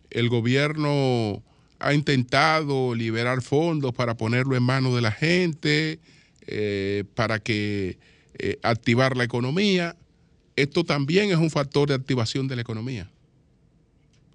El 0.09 0.29
gobierno 0.29 1.43
ha 1.79 1.93
intentado 1.93 2.95
liberar 2.95 3.41
fondos 3.41 3.93
para 3.93 4.17
ponerlo 4.17 4.55
en 4.55 4.63
manos 4.63 4.95
de 4.95 5.01
la 5.01 5.11
gente, 5.11 5.99
eh, 6.47 7.03
para 7.15 7.39
que 7.39 7.97
eh, 8.37 8.57
activar 8.63 9.15
la 9.17 9.23
economía. 9.23 9.95
Esto 10.55 10.83
también 10.83 11.31
es 11.31 11.37
un 11.37 11.49
factor 11.49 11.89
de 11.89 11.95
activación 11.95 12.47
de 12.47 12.55
la 12.55 12.61
economía. 12.61 13.09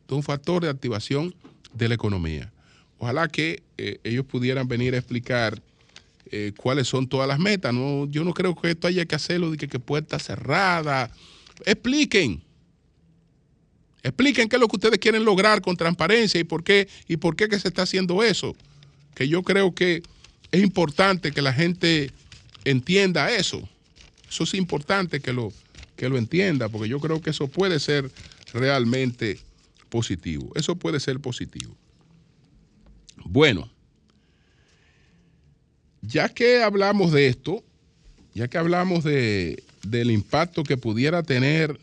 Esto 0.01 0.15
es 0.15 0.17
un 0.17 0.23
factor 0.23 0.63
de 0.63 0.71
activación 0.71 1.35
de 1.75 1.89
la 1.89 1.95
economía. 1.95 2.53
Ojalá 2.99 3.29
que 3.29 3.63
eh, 3.79 3.99
ellos 4.05 4.27
pudieran 4.27 4.69
venir 4.69 4.95
a 4.95 4.99
explicar 4.99 5.61
cuáles 6.57 6.87
son 6.87 7.09
todas 7.09 7.27
las 7.27 7.41
metas. 7.41 7.75
No, 7.75 8.07
yo 8.07 8.23
no 8.23 8.33
creo 8.33 8.55
que 8.55 8.71
esto 8.71 8.87
haya 8.87 9.05
que 9.05 9.17
hacerlo 9.17 9.51
de 9.51 9.57
que, 9.57 9.67
que 9.67 9.81
puerta 9.81 10.17
cerrada. 10.21 11.11
Expliquen. 11.67 12.41
Expliquen 14.03 14.49
qué 14.49 14.57
es 14.57 14.61
lo 14.61 14.69
que 14.69 14.77
ustedes 14.77 14.99
quieren 14.99 15.25
lograr 15.25 15.61
con 15.61 15.77
transparencia 15.77 16.41
y 16.41 16.45
por 16.45 16.63
qué 16.63 16.89
y 17.09 17.17
por 17.17 17.37
qué 17.37 17.49
que 17.49 17.59
se 17.59 17.69
está 17.69 17.83
haciendo 17.83 18.23
eso. 18.23 18.55
Que 19.15 19.29
yo 19.29 19.43
creo 19.43 19.75
que 19.75 20.03
es 20.53 20.63
importante 20.63 21.33
que 21.33 21.43
la 21.43 21.53
gente 21.53 22.11
entienda 22.65 23.31
eso. 23.31 23.69
Eso 24.31 24.45
es 24.45 24.55
importante 24.55 25.21
que 25.21 25.33
lo, 25.33 25.53
que 25.97 26.09
lo 26.09 26.17
entienda, 26.17 26.69
porque 26.69 26.89
yo 26.89 27.01
creo 27.01 27.21
que 27.21 27.31
eso 27.31 27.49
puede 27.49 27.81
ser 27.81 28.11
realmente 28.55 29.41
positivo. 29.89 30.53
Eso 30.55 30.77
puede 30.77 31.01
ser 31.01 31.19
positivo. 31.21 31.77
Bueno, 33.25 33.71
ya 36.01 36.29
que 36.29 36.63
hablamos 36.63 37.13
de 37.13 37.27
esto, 37.27 37.65
ya 38.33 38.49
que 38.49 38.59
hablamos 38.59 39.05
de, 39.05 39.63
del 39.83 40.11
impacto 40.11 40.63
que 40.63 40.77
pudiera 40.77 41.23
tener 41.23 41.79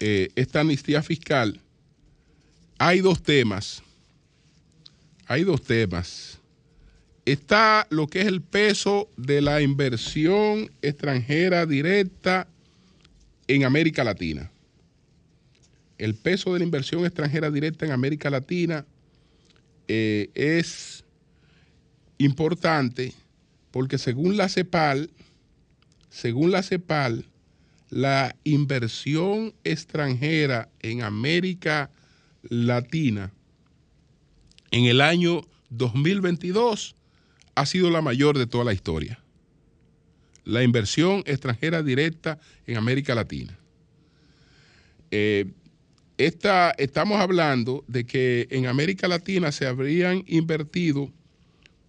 eh, 0.00 0.28
esta 0.36 0.60
amnistía 0.60 1.02
fiscal, 1.02 1.60
hay 2.78 3.00
dos 3.00 3.22
temas. 3.22 3.82
Hay 5.26 5.44
dos 5.44 5.62
temas. 5.62 6.27
Está 7.28 7.86
lo 7.90 8.06
que 8.06 8.22
es 8.22 8.26
el 8.26 8.40
peso 8.40 9.10
de 9.18 9.42
la 9.42 9.60
inversión 9.60 10.70
extranjera 10.80 11.66
directa 11.66 12.48
en 13.48 13.64
América 13.64 14.02
Latina. 14.02 14.50
El 15.98 16.14
peso 16.14 16.54
de 16.54 16.60
la 16.60 16.64
inversión 16.64 17.04
extranjera 17.04 17.50
directa 17.50 17.84
en 17.84 17.92
América 17.92 18.30
Latina 18.30 18.86
eh, 19.88 20.30
es 20.32 21.04
importante 22.16 23.12
porque 23.72 23.98
según 23.98 24.38
la 24.38 24.48
CEPAL, 24.48 25.10
según 26.08 26.50
la 26.50 26.62
CEPAL, 26.62 27.26
la 27.90 28.34
inversión 28.44 29.52
extranjera 29.64 30.70
en 30.80 31.02
América 31.02 31.90
Latina 32.40 33.34
en 34.70 34.86
el 34.86 35.02
año 35.02 35.42
2022 35.68 36.94
ha 37.58 37.66
sido 37.66 37.90
la 37.90 38.00
mayor 38.02 38.38
de 38.38 38.46
toda 38.46 38.64
la 38.64 38.72
historia. 38.72 39.18
La 40.44 40.62
inversión 40.62 41.24
extranjera 41.26 41.82
directa 41.82 42.38
en 42.66 42.76
América 42.76 43.16
Latina. 43.16 43.58
Eh, 45.10 45.46
estamos 46.16 47.20
hablando 47.20 47.82
de 47.88 48.06
que 48.06 48.46
en 48.50 48.66
América 48.66 49.08
Latina 49.08 49.50
se 49.50 49.66
habrían 49.66 50.22
invertido 50.28 51.10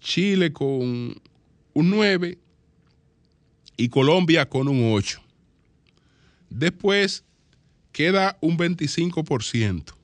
Chile 0.00 0.52
con 0.52 0.68
un 0.68 1.90
9% 1.92 2.38
y 3.78 3.88
Colombia 3.88 4.46
con 4.50 4.68
un 4.68 4.92
8%. 4.92 5.20
Después 6.50 7.24
queda 7.92 8.36
un 8.42 8.58
25% 8.58 9.94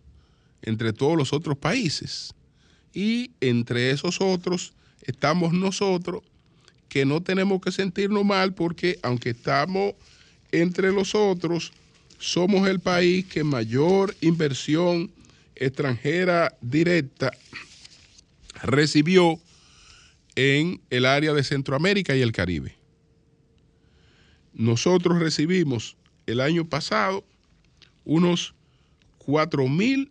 entre 0.62 0.92
todos 0.94 1.18
los 1.18 1.34
otros 1.34 1.58
países. 1.58 2.32
Y 2.94 3.32
entre 3.40 3.90
esos 3.90 4.20
otros 4.20 4.72
estamos 5.02 5.52
nosotros, 5.52 6.22
que 6.88 7.04
no 7.04 7.22
tenemos 7.22 7.60
que 7.60 7.72
sentirnos 7.72 8.24
mal 8.24 8.54
porque 8.54 8.98
aunque 9.02 9.30
estamos 9.30 9.94
entre 10.52 10.92
los 10.92 11.14
otros, 11.14 11.72
somos 12.18 12.68
el 12.68 12.78
país 12.78 13.26
que 13.26 13.42
mayor 13.42 14.14
inversión 14.20 15.10
extranjera 15.56 16.56
directa 16.60 17.32
recibió 18.62 19.40
en 20.36 20.80
el 20.90 21.06
área 21.06 21.32
de 21.32 21.42
Centroamérica 21.42 22.14
y 22.14 22.22
el 22.22 22.32
Caribe. 22.32 22.83
Nosotros 24.54 25.18
recibimos 25.18 25.96
el 26.26 26.40
año 26.40 26.64
pasado 26.64 27.24
unos 28.04 28.54
4 29.18 29.68
mil 29.68 30.10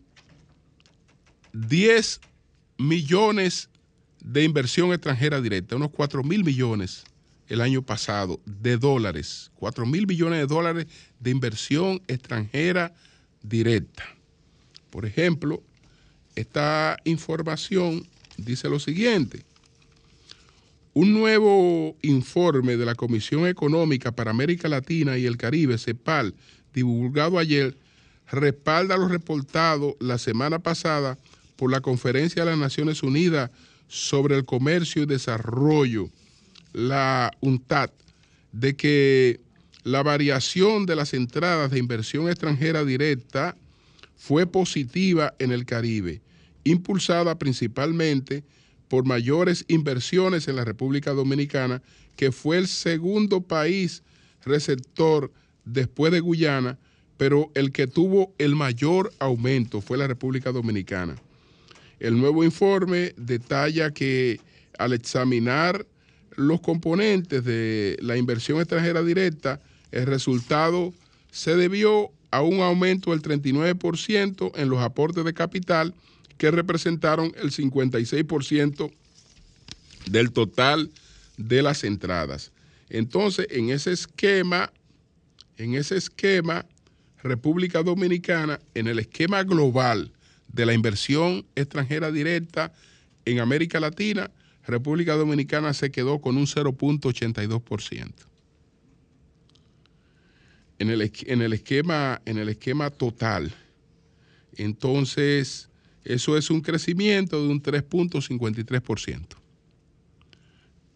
10 1.54 2.20
millones 2.78 3.70
de 4.22 4.44
inversión 4.44 4.92
extranjera 4.92 5.40
directa, 5.40 5.76
unos 5.76 5.92
4 5.92 6.24
mil 6.24 6.44
millones 6.44 7.04
el 7.48 7.62
año 7.62 7.82
pasado 7.82 8.40
de 8.46 8.78
dólares, 8.78 9.52
4 9.56 9.86
mil 9.86 10.06
billones 10.06 10.40
de 10.40 10.48
dólares 10.48 10.88
de 11.20 11.30
inversión 11.30 12.02
extranjera 12.08 12.94
directa. 13.44 14.04
Por 14.90 15.06
ejemplo, 15.06 15.62
esta 16.36 16.98
información 17.04 18.08
dice 18.38 18.70
lo 18.70 18.80
siguiente. 18.80 19.44
Un 20.96 21.12
nuevo 21.12 21.98
informe 22.04 22.78
de 22.78 22.86
la 22.86 22.94
Comisión 22.94 23.48
Económica 23.48 24.12
para 24.12 24.30
América 24.30 24.70
Latina 24.70 25.18
y 25.18 25.26
el 25.26 25.38
Caribe, 25.38 25.80
CEPAL, 25.80 26.36
divulgado 26.72 27.40
ayer, 27.40 27.76
respalda 28.32 28.96
lo 28.96 29.08
reportado 29.08 29.98
la 30.00 30.20
semana 30.20 30.60
pasada 30.60 31.18
por 31.56 31.72
la 31.72 31.82
Conferencia 31.82 32.44
de 32.44 32.52
las 32.52 32.60
Naciones 32.60 33.02
Unidas 33.02 33.50
sobre 33.88 34.36
el 34.36 34.46
Comercio 34.46 35.02
y 35.02 35.06
Desarrollo 35.08 36.10
la 36.74 37.32
UNTAD 37.42 37.90
de 38.52 38.76
que 38.76 39.40
la 39.84 40.04
variación 40.04 40.86
de 40.86 40.96
las 40.96 41.16
entradas 41.16 41.72
de 41.72 41.80
inversión 41.80 42.30
extranjera 42.30 42.86
directa 42.86 43.56
fue 44.16 44.46
positiva 44.46 45.34
en 45.40 45.52
el 45.52 45.66
Caribe, 45.66 46.22
impulsada 46.64 47.40
principalmente 47.40 48.42
por 48.42 48.63
mayores 49.02 49.66
inversiones 49.68 50.48
en 50.48 50.56
la 50.56 50.66
República 50.66 51.12
Dominicana, 51.12 51.82
que 52.16 52.32
fue 52.32 52.60
el 52.60 52.68
segundo 52.68 53.42
país 53.42 54.04
receptor 54.46 55.32
después 55.66 56.12
de 56.12 56.20
Guyana, 56.20 56.78
pero 57.18 57.52
el 57.56 57.72
que 57.72 57.88
tuvo 57.88 58.34
el 58.38 58.56
mayor 58.56 59.12
aumento 59.20 59.82
fue 59.82 59.98
la 59.98 60.08
República 60.08 60.52
Dominicana. 60.52 61.16
El 62.00 62.20
nuevo 62.20 62.44
informe 62.44 63.14
detalla 63.18 63.92
que 63.92 64.40
al 64.78 64.94
examinar 64.94 65.86
los 66.36 66.62
componentes 66.62 67.44
de 67.46 67.98
la 68.02 68.18
inversión 68.18 68.60
extranjera 68.60 69.04
directa, 69.04 69.60
el 69.92 70.06
resultado 70.06 70.94
se 71.32 71.56
debió 71.56 72.12
a 72.32 72.42
un 72.42 72.62
aumento 72.62 73.12
del 73.12 73.22
39% 73.22 74.52
en 74.56 74.70
los 74.70 74.80
aportes 74.80 75.24
de 75.24 75.34
capital 75.34 75.94
que 76.44 76.52
representaron 76.52 77.32
el 77.38 77.52
56% 77.52 78.92
del 80.08 80.34
total 80.34 80.92
de 81.38 81.62
las 81.62 81.86
entradas. 81.86 82.52
Entonces, 82.90 83.48
en 83.50 83.70
ese 83.70 83.94
esquema, 83.94 84.70
en 85.56 85.76
ese 85.76 85.96
esquema, 85.96 86.66
República 87.24 87.82
Dominicana, 87.82 88.60
en 88.74 88.88
el 88.88 89.00
esquema 89.00 89.44
global 89.44 90.12
de 90.50 90.66
la 90.66 90.74
inversión 90.74 91.46
extranjera 91.56 92.12
directa 92.12 92.74
en 93.24 93.40
América 93.40 93.80
Latina, 93.80 94.30
República 94.68 95.14
Dominicana 95.14 95.74
se 95.74 95.92
quedó 95.92 96.20
con 96.20 96.36
un 96.36 96.46
0.82%. 96.46 98.12
En 100.80 100.90
el, 100.90 101.10
en, 101.26 101.42
el 101.42 101.64
en 102.26 102.38
el 102.38 102.50
esquema 102.50 102.90
total, 102.90 103.56
Entonces, 104.58 105.70
eso 106.04 106.38
es 106.38 106.50
un 106.50 106.62
crecimiento 106.62 107.42
de 107.42 107.50
un 107.50 107.62
3.53% 107.62 109.26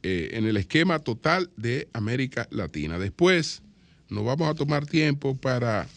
eh, 0.03 0.29
en 0.33 0.45
el 0.45 0.57
esquema 0.57 0.99
total 0.99 1.49
de 1.57 1.87
América 1.93 2.47
Latina. 2.51 2.99
Después, 2.99 3.61
nos 4.09 4.25
vamos 4.25 4.49
a 4.49 4.53
tomar 4.53 4.85
tiempo 4.85 5.35
para 5.35 5.87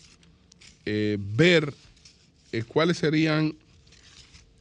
eh, 0.87 1.19
ver 1.21 1.75
eh, 2.53 2.65
cuáles 2.67 2.99
serían 2.99 3.55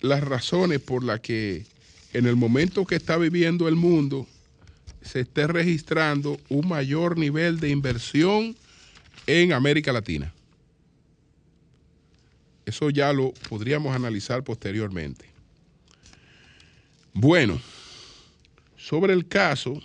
las 0.02 0.24
razones 0.24 0.80
por 0.80 1.04
las 1.04 1.20
que 1.20 1.66
en 2.14 2.26
el 2.26 2.36
momento 2.36 2.86
que 2.86 2.96
está 2.96 3.18
viviendo 3.18 3.68
el 3.68 3.76
mundo 3.76 4.28
se 5.02 5.22
esté 5.22 5.48
registrando 5.48 6.40
un 6.50 6.68
mayor 6.68 7.18
nivel 7.18 7.60
de 7.60 7.70
inversión 7.70 8.56
en 9.28 9.54
América 9.54 9.94
Latina. 9.94 10.34
Eso 12.70 12.92
ya 12.92 13.12
lo 13.12 13.34
podríamos 13.50 13.96
analizar 13.96 14.44
posteriormente. 14.44 15.26
Bueno, 17.14 17.60
sobre 18.78 19.14
el 19.14 19.28
caso 19.28 19.82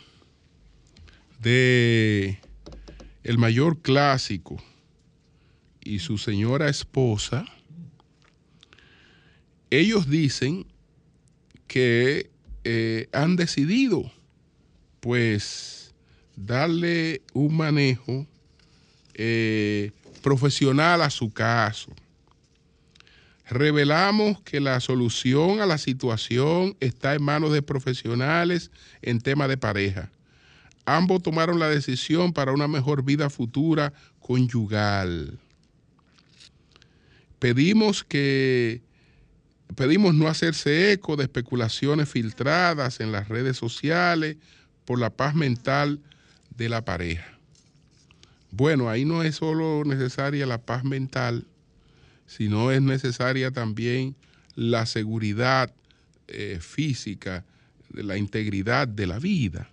de 1.40 2.38
el 3.22 3.38
mayor 3.38 3.80
clásico 3.80 4.62
y 5.82 6.00
su 6.00 6.18
señora 6.18 6.68
esposa, 6.68 7.46
ellos 9.70 10.10
dicen 10.10 10.66
que 11.66 12.28
eh, 12.64 13.08
han 13.12 13.36
decidido 13.36 14.12
pues 15.00 15.94
darle 16.36 17.22
un 17.32 17.56
manejo 17.56 18.26
eh, 19.14 19.90
profesional 20.20 21.00
a 21.00 21.08
su 21.08 21.32
caso. 21.32 21.90
Revelamos 23.46 24.40
que 24.40 24.61
la 24.61 24.80
solución 24.80 25.61
a 25.61 25.66
la 25.66 25.78
situación 25.78 26.76
está 26.80 27.14
en 27.14 27.22
manos 27.22 27.52
de 27.52 27.62
profesionales 27.62 28.70
en 29.02 29.20
tema 29.20 29.48
de 29.48 29.59
pareja. 29.59 30.11
Ambos 30.87 31.22
tomaron 31.22 31.59
la 31.59 31.68
decisión 31.68 32.33
para 32.33 32.52
una 32.52 32.68
mejor 32.68 33.04
vida 33.04 33.30
futura 33.30 33.92
conyugal. 34.20 35.38
Pedimos 37.38 38.04
que 38.04 38.83
pedimos 39.76 40.14
no 40.14 40.28
hacerse 40.28 40.92
eco 40.92 41.16
de 41.16 41.24
especulaciones 41.24 42.09
filtradas 42.09 43.00
en 43.00 43.12
las 43.12 43.28
redes 43.28 43.57
sociales 43.57 44.37
por 44.85 44.98
la 44.98 45.11
paz 45.11 45.35
mental 45.35 46.00
de 46.57 46.68
la 46.68 46.85
pareja. 46.85 47.38
Bueno, 48.50 48.88
ahí 48.88 49.04
no 49.04 49.22
es 49.22 49.37
solo 49.37 49.83
necesaria 49.85 50.46
la 50.46 50.62
paz 50.62 50.85
mental, 50.85 51.46
sino 52.26 52.70
es 52.70 52.82
necesaria 52.82 53.50
también 53.50 54.16
la 54.54 54.87
seguridad 54.87 55.72
eh, 56.28 56.58
física, 56.60 57.44
la 57.90 58.16
integridad 58.16 58.88
de 58.88 59.06
la 59.06 59.18
vida. 59.18 59.70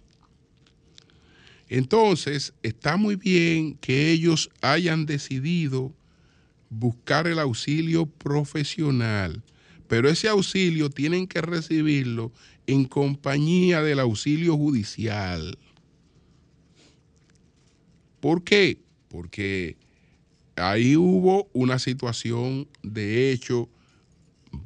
Entonces, 1.69 2.53
está 2.63 2.97
muy 2.97 3.15
bien 3.15 3.75
que 3.75 4.11
ellos 4.11 4.49
hayan 4.61 5.05
decidido 5.05 5.93
buscar 6.69 7.27
el 7.27 7.39
auxilio 7.39 8.05
profesional, 8.05 9.41
pero 9.87 10.09
ese 10.09 10.27
auxilio 10.27 10.89
tienen 10.89 11.27
que 11.27 11.41
recibirlo 11.41 12.31
en 12.67 12.85
compañía 12.85 13.81
del 13.81 13.99
auxilio 13.99 14.57
judicial. 14.57 15.57
¿Por 18.19 18.43
qué? 18.43 18.79
Porque 19.07 19.77
ahí 20.55 20.95
hubo 20.95 21.49
una 21.53 21.79
situación 21.79 22.67
de 22.83 23.31
hecho 23.31 23.69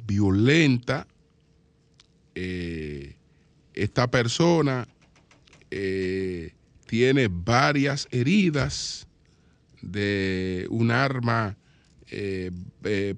violenta. 0.06 1.06
Eh, 2.34 3.16
esta 3.74 4.10
persona 4.10 4.86
eh, 5.70 6.52
tiene 6.86 7.28
varias 7.28 8.08
heridas 8.10 9.06
de 9.82 10.66
un 10.70 10.90
arma 10.90 11.56
eh, 12.08 12.50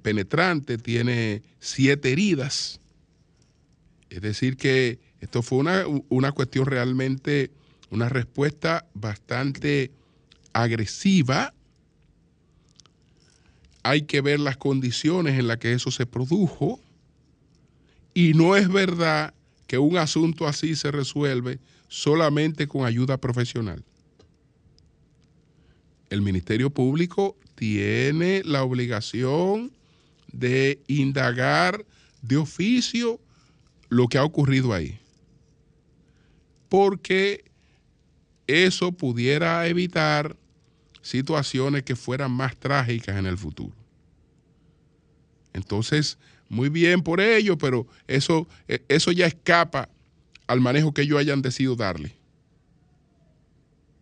penetrante, 0.02 0.78
tiene 0.78 1.42
siete 1.60 2.12
heridas. 2.12 2.80
Es 4.10 4.22
decir, 4.22 4.56
que 4.56 4.98
esto 5.20 5.42
fue 5.42 5.58
una, 5.58 5.84
una 6.08 6.32
cuestión 6.32 6.66
realmente, 6.66 7.50
una 7.90 8.08
respuesta 8.08 8.86
bastante 8.94 9.90
agresiva. 10.52 11.54
Hay 13.82 14.02
que 14.02 14.20
ver 14.20 14.40
las 14.40 14.56
condiciones 14.56 15.38
en 15.38 15.48
las 15.48 15.58
que 15.58 15.72
eso 15.72 15.90
se 15.90 16.06
produjo. 16.06 16.80
Y 18.14 18.34
no 18.34 18.56
es 18.56 18.68
verdad 18.68 19.34
que 19.66 19.78
un 19.78 19.96
asunto 19.96 20.46
así 20.46 20.74
se 20.76 20.90
resuelve 20.90 21.58
solamente 21.88 22.66
con 22.66 22.84
ayuda 22.84 23.18
profesional. 23.18 23.84
El 26.10 26.22
Ministerio 26.22 26.70
Público 26.70 27.36
tiene 27.54 28.42
la 28.44 28.62
obligación 28.62 29.70
de 30.32 30.80
indagar 30.86 31.84
de 32.22 32.36
oficio 32.36 33.20
lo 33.88 34.08
que 34.08 34.18
ha 34.18 34.24
ocurrido 34.24 34.72
ahí. 34.72 34.98
Porque 36.68 37.44
eso 38.46 38.92
pudiera 38.92 39.66
evitar 39.66 40.36
situaciones 41.08 41.84
que 41.84 41.96
fueran 41.96 42.30
más 42.30 42.54
trágicas 42.56 43.16
en 43.16 43.24
el 43.24 43.38
futuro. 43.38 43.72
Entonces, 45.54 46.18
muy 46.50 46.68
bien 46.68 47.02
por 47.02 47.20
ello, 47.20 47.56
pero 47.56 47.86
eso, 48.06 48.46
e, 48.68 48.82
eso 48.88 49.10
ya 49.10 49.26
escapa 49.26 49.88
al 50.46 50.60
manejo 50.60 50.92
que 50.92 51.02
ellos 51.02 51.18
hayan 51.18 51.40
decidido 51.40 51.76
darle. 51.76 52.14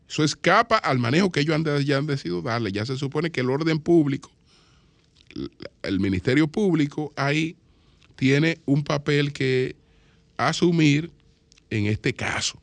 Eso 0.08 0.24
escapa 0.24 0.78
al 0.78 0.98
manejo 0.98 1.30
que 1.30 1.40
ellos 1.40 1.54
hayan 1.54 2.06
decidido 2.06 2.42
darle. 2.42 2.72
Ya 2.72 2.84
se 2.84 2.96
supone 2.96 3.30
que 3.30 3.40
el 3.40 3.50
orden 3.50 3.78
público, 3.78 4.30
el 5.82 6.00
Ministerio 6.00 6.48
Público 6.48 7.12
ahí 7.14 7.56
tiene 8.16 8.58
un 8.66 8.82
papel 8.82 9.32
que 9.32 9.76
asumir 10.36 11.12
en 11.70 11.86
este 11.86 12.12
caso. 12.14 12.60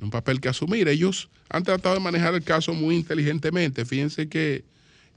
Un 0.00 0.10
papel 0.10 0.40
que 0.40 0.48
asumir. 0.48 0.88
Ellos 0.88 1.28
han 1.48 1.64
tratado 1.64 1.94
de 1.94 2.00
manejar 2.00 2.34
el 2.34 2.44
caso 2.44 2.72
muy 2.72 2.96
inteligentemente. 2.96 3.84
Fíjense 3.84 4.28
que 4.28 4.64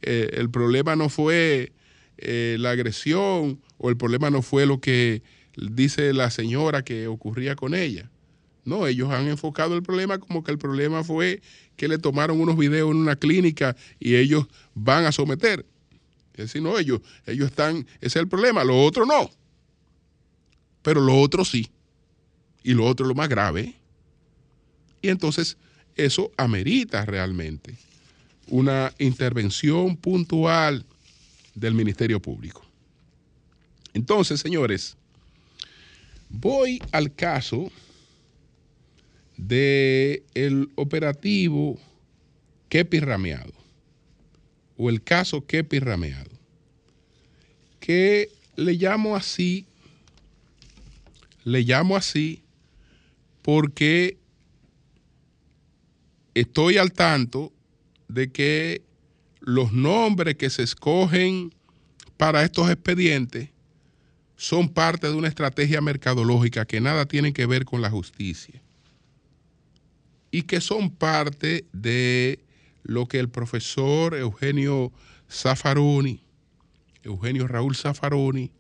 eh, 0.02 0.30
el 0.34 0.50
problema 0.50 0.96
no 0.96 1.10
fue 1.10 1.72
eh, 2.18 2.58
la 2.60 2.72
agresión 2.72 3.62
o 3.78 3.90
el 3.90 3.98
problema 3.98 4.30
no 4.30 4.42
fue 4.42 4.66
lo 4.66 4.80
que 4.80 5.22
dice 5.56 6.14
la 6.14 6.32
señora 6.32 6.84
que 6.84 7.08
ocurría 7.08 7.56
con 7.56 7.76
ella. 7.76 8.10
No, 8.64 8.86
ellos 8.86 9.10
han 9.12 9.28
enfocado 9.28 9.76
el 9.76 9.82
problema 9.82 10.20
como 10.20 10.44
que 10.44 10.52
el 10.52 10.58
problema 10.58 11.04
fue 11.04 11.42
que 11.76 11.88
le 11.88 11.98
tomaron 11.98 12.40
unos 12.40 12.58
videos 12.58 12.92
en 12.92 12.98
una 12.98 13.16
clínica 13.16 13.76
y 14.00 14.16
ellos 14.16 14.46
van 14.76 15.06
a 15.06 15.12
someter. 15.12 15.66
Es 16.34 16.46
decir, 16.46 16.62
no, 16.62 16.78
ellos, 16.78 17.02
ellos 17.26 17.50
están, 17.50 17.88
ese 18.00 18.08
es 18.08 18.16
el 18.18 18.28
problema, 18.28 18.64
lo 18.64 18.84
otro 18.84 19.06
no. 19.06 19.30
Pero 20.82 21.02
lo 21.02 21.20
otro 21.20 21.44
sí. 21.44 21.70
Y 22.64 22.74
lo 22.74 22.86
otro 22.86 23.08
lo 23.08 23.16
más 23.16 23.30
grave. 23.30 23.76
Y 25.02 25.10
entonces 25.10 25.58
eso 25.96 26.32
amerita 26.38 27.06
realmente 27.06 27.76
una 28.48 28.94
intervención 29.00 29.96
puntual 29.98 30.86
del 31.56 31.74
Ministerio 31.74 32.22
Público. 32.22 32.66
Entonces, 33.94 34.40
señores, 34.40 34.96
voy 36.30 36.82
al 36.92 37.14
caso 37.14 37.72
del 39.38 40.24
el 40.34 40.70
operativo 40.76 41.80
Kepi 42.70 43.00
Rameado, 43.00 43.54
o 44.78 44.90
el 44.90 45.02
caso 45.02 45.46
Kepi 45.46 45.80
Rameado, 45.80 46.32
que 47.80 48.30
le 48.56 48.74
llamo 48.74 49.16
así, 49.16 49.66
le 51.44 51.62
llamo 51.62 51.96
así 51.96 52.42
porque 53.42 54.18
estoy 56.34 56.78
al 56.78 56.94
tanto 56.94 57.52
de 58.08 58.32
que 58.32 58.84
los 59.40 59.72
nombres 59.74 60.36
que 60.36 60.50
se 60.50 60.64
escogen 60.64 61.54
para 62.18 62.44
estos 62.44 62.70
expedientes 62.70 63.50
son 64.36 64.70
parte 64.70 65.08
de 65.08 65.14
una 65.14 65.28
estrategia 65.28 65.82
mercadológica 65.82 66.66
que 66.66 66.82
nada 66.82 67.06
tiene 67.06 67.34
que 67.34 67.46
ver 67.46 67.66
con 67.66 67.82
la 67.82 67.90
justicia 67.90 68.62
y 70.32 70.44
que 70.44 70.62
son 70.62 70.90
parte 70.90 71.66
de 71.74 72.40
lo 72.84 73.08
que 73.08 73.20
el 73.20 73.30
profesor 73.30 74.16
Eugenio 74.16 74.92
Zaffaroni, 75.30 76.24
Eugenio 77.04 77.48
Raúl 77.48 77.76
Zaffaroni, 77.76 78.52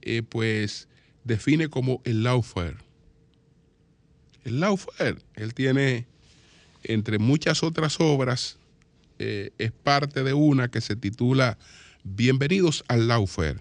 eh, 0.00 0.22
pues 0.22 0.88
define 1.24 1.68
como 1.68 2.00
el 2.04 2.24
lawfare. 2.24 2.78
El 4.44 4.60
lawfare, 4.60 5.18
él 5.34 5.54
tiene 5.54 6.06
entre 6.84 7.18
muchas 7.18 7.62
otras 7.62 8.00
obras, 8.00 8.58
eh, 9.18 9.52
es 9.58 9.72
parte 9.72 10.22
de 10.22 10.32
una 10.32 10.68
que 10.68 10.80
se 10.80 10.96
titula 10.96 11.58
Bienvenidos 12.04 12.84
al 12.88 13.08
Laufer. 13.08 13.60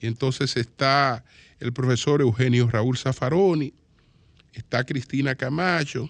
Y 0.00 0.06
entonces 0.06 0.56
está 0.56 1.24
el 1.58 1.72
profesor 1.72 2.20
Eugenio 2.20 2.68
Raúl 2.68 2.96
Zaffaroni, 2.96 3.72
está 4.52 4.84
Cristina 4.84 5.34
Camacho, 5.34 6.08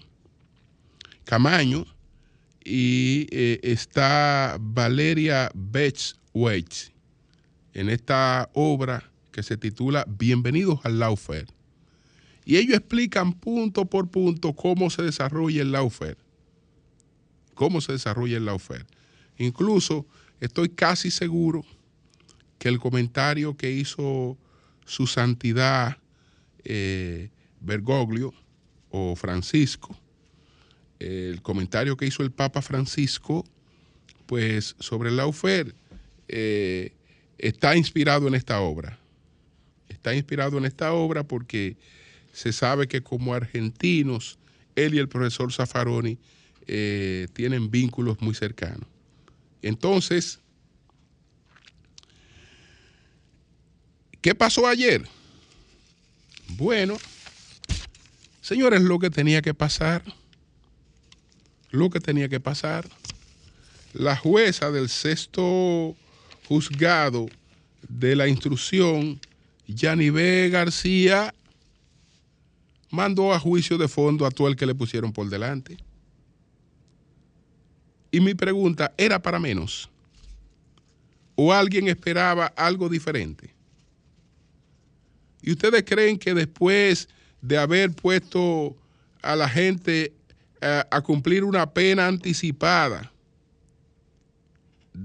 Camaño 1.23 1.85
y 2.63 3.27
eh, 3.31 3.59
está 3.63 4.57
Valeria 4.59 5.51
Betts 5.53 6.19
Waits 6.33 6.91
en 7.73 7.89
esta 7.89 8.49
obra 8.53 9.09
que 9.31 9.43
se 9.43 9.57
titula 9.57 10.05
Bienvenidos 10.07 10.79
al 10.83 10.99
Laufer. 10.99 11.47
Y 12.49 12.57
ellos 12.57 12.77
explican 12.77 13.33
punto 13.33 13.85
por 13.85 14.09
punto 14.09 14.53
cómo 14.53 14.89
se 14.89 15.03
desarrolla 15.03 15.61
el 15.61 15.71
Laufer. 15.71 16.17
Cómo 17.53 17.79
se 17.79 17.91
desarrolla 17.91 18.37
el 18.37 18.45
Laufer. 18.45 18.87
Incluso 19.37 20.07
estoy 20.39 20.69
casi 20.69 21.11
seguro 21.11 21.63
que 22.57 22.67
el 22.67 22.79
comentario 22.79 23.55
que 23.55 23.69
hizo 23.69 24.35
su 24.83 25.05
santidad 25.05 25.99
eh, 26.63 27.29
Bergoglio 27.59 28.33
o 28.89 29.15
Francisco, 29.15 29.95
el 30.97 31.43
comentario 31.43 31.97
que 31.97 32.07
hizo 32.07 32.23
el 32.23 32.31
Papa 32.31 32.63
Francisco, 32.63 33.45
pues 34.25 34.75
sobre 34.79 35.09
el 35.09 35.17
Laufer, 35.17 35.75
eh, 36.27 36.93
está 37.37 37.75
inspirado 37.75 38.27
en 38.27 38.33
esta 38.33 38.59
obra. 38.59 38.97
Está 39.87 40.15
inspirado 40.15 40.57
en 40.57 40.65
esta 40.65 40.93
obra 40.93 41.23
porque 41.23 41.77
se 42.39 42.53
sabe 42.53 42.87
que 42.87 43.03
como 43.03 43.33
argentinos, 43.33 44.39
él 44.73 44.95
y 44.95 44.97
el 44.97 45.09
profesor 45.09 45.51
Zaffaroni 45.51 46.17
eh, 46.67 47.27
tienen 47.33 47.69
vínculos 47.69 48.21
muy 48.21 48.33
cercanos. 48.33 48.87
Entonces, 49.61 50.39
¿qué 54.21 54.33
pasó 54.33 54.67
ayer? 54.67 55.05
Bueno, 56.47 56.97
señores, 58.39 58.83
lo 58.83 58.99
que 58.99 59.09
tenía 59.09 59.41
que 59.41 59.53
pasar, 59.53 60.01
lo 61.71 61.89
que 61.89 61.99
tenía 61.99 62.29
que 62.29 62.39
pasar, 62.39 62.87
la 63.91 64.15
jueza 64.15 64.71
del 64.71 64.87
sexto 64.87 65.93
juzgado 66.47 67.27
de 67.89 68.15
la 68.15 68.29
instrucción, 68.29 69.19
Yanivé 69.67 70.47
García, 70.47 71.33
mandó 72.89 73.33
a 73.33 73.39
juicio 73.39 73.77
de 73.77 73.87
fondo 73.87 74.25
a 74.25 74.31
todo 74.31 74.47
el 74.47 74.55
que 74.55 74.65
le 74.65 74.75
pusieron 74.75 75.11
por 75.11 75.29
delante. 75.29 75.77
Y 78.11 78.19
mi 78.19 78.33
pregunta, 78.33 78.93
¿era 78.97 79.21
para 79.21 79.39
menos? 79.39 79.89
¿O 81.35 81.53
alguien 81.53 81.87
esperaba 81.87 82.47
algo 82.55 82.89
diferente? 82.89 83.53
¿Y 85.41 85.51
ustedes 85.51 85.83
creen 85.85 86.17
que 86.17 86.33
después 86.33 87.07
de 87.41 87.57
haber 87.57 87.91
puesto 87.91 88.75
a 89.21 89.35
la 89.35 89.47
gente 89.47 90.11
a, 90.61 90.85
a 90.89 91.01
cumplir 91.01 91.43
una 91.43 91.69
pena 91.71 92.07
anticipada 92.07 93.11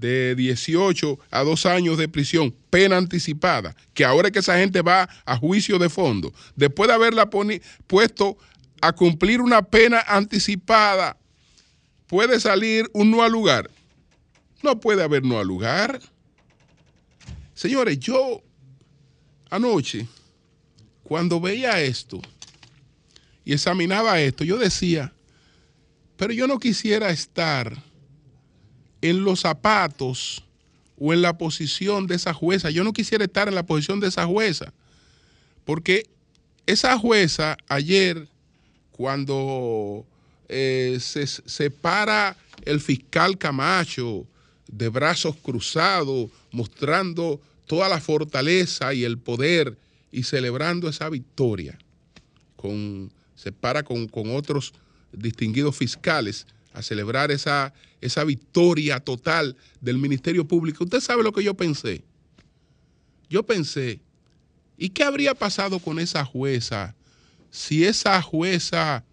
de 0.00 0.34
18 0.34 1.18
a 1.30 1.42
2 1.42 1.66
años 1.66 1.98
de 1.98 2.08
prisión, 2.08 2.54
pena 2.70 2.96
anticipada, 2.96 3.74
que 3.92 4.04
ahora 4.04 4.28
es 4.28 4.32
que 4.32 4.38
esa 4.40 4.58
gente 4.58 4.82
va 4.82 5.08
a 5.24 5.36
juicio 5.36 5.78
de 5.78 5.88
fondo, 5.88 6.32
después 6.56 6.88
de 6.88 6.94
haberla 6.94 7.28
puesto 7.86 8.36
a 8.80 8.92
cumplir 8.92 9.40
una 9.40 9.62
pena 9.62 10.00
anticipada, 10.06 11.16
puede 12.06 12.38
salir 12.40 12.90
un 12.92 13.10
no 13.10 13.22
al 13.22 13.32
lugar. 13.32 13.70
No 14.62 14.80
puede 14.80 15.02
haber 15.02 15.24
no 15.24 15.38
al 15.38 15.46
lugar. 15.46 16.00
Señores, 17.54 17.98
yo 17.98 18.42
anoche, 19.50 20.06
cuando 21.02 21.40
veía 21.40 21.80
esto 21.80 22.20
y 23.44 23.52
examinaba 23.52 24.20
esto, 24.20 24.42
yo 24.42 24.58
decía, 24.58 25.12
pero 26.16 26.32
yo 26.32 26.46
no 26.46 26.58
quisiera 26.58 27.10
estar 27.10 27.82
en 29.04 29.22
los 29.22 29.40
zapatos 29.40 30.42
o 30.98 31.12
en 31.12 31.20
la 31.20 31.36
posición 31.36 32.06
de 32.06 32.14
esa 32.14 32.32
jueza. 32.32 32.70
Yo 32.70 32.84
no 32.84 32.94
quisiera 32.94 33.24
estar 33.24 33.48
en 33.48 33.54
la 33.54 33.66
posición 33.66 34.00
de 34.00 34.08
esa 34.08 34.24
jueza, 34.24 34.72
porque 35.66 36.08
esa 36.64 36.98
jueza 36.98 37.58
ayer, 37.68 38.26
cuando 38.92 40.06
eh, 40.48 40.96
se 41.00 41.26
separa 41.26 42.34
el 42.64 42.80
fiscal 42.80 43.36
Camacho 43.36 44.26
de 44.68 44.88
brazos 44.88 45.36
cruzados, 45.36 46.30
mostrando 46.50 47.42
toda 47.66 47.90
la 47.90 48.00
fortaleza 48.00 48.94
y 48.94 49.04
el 49.04 49.18
poder 49.18 49.76
y 50.12 50.22
celebrando 50.22 50.88
esa 50.88 51.10
victoria, 51.10 51.78
con, 52.56 53.12
se 53.34 53.52
para 53.52 53.82
con, 53.82 54.08
con 54.08 54.34
otros 54.34 54.72
distinguidos 55.12 55.76
fiscales 55.76 56.46
a 56.72 56.80
celebrar 56.80 57.30
esa, 57.30 57.74
esa 58.04 58.22
victoria 58.22 59.00
total 59.00 59.56
del 59.80 59.96
Ministerio 59.96 60.46
Público. 60.46 60.84
Usted 60.84 61.00
sabe 61.00 61.22
lo 61.22 61.32
que 61.32 61.42
yo 61.42 61.54
pensé. 61.54 62.04
Yo 63.30 63.42
pensé, 63.44 63.98
¿y 64.76 64.90
qué 64.90 65.04
habría 65.04 65.34
pasado 65.34 65.78
con 65.78 65.98
esa 65.98 66.24
jueza 66.24 66.94
si 67.50 67.84
esa 67.84 68.20
jueza 68.20 69.04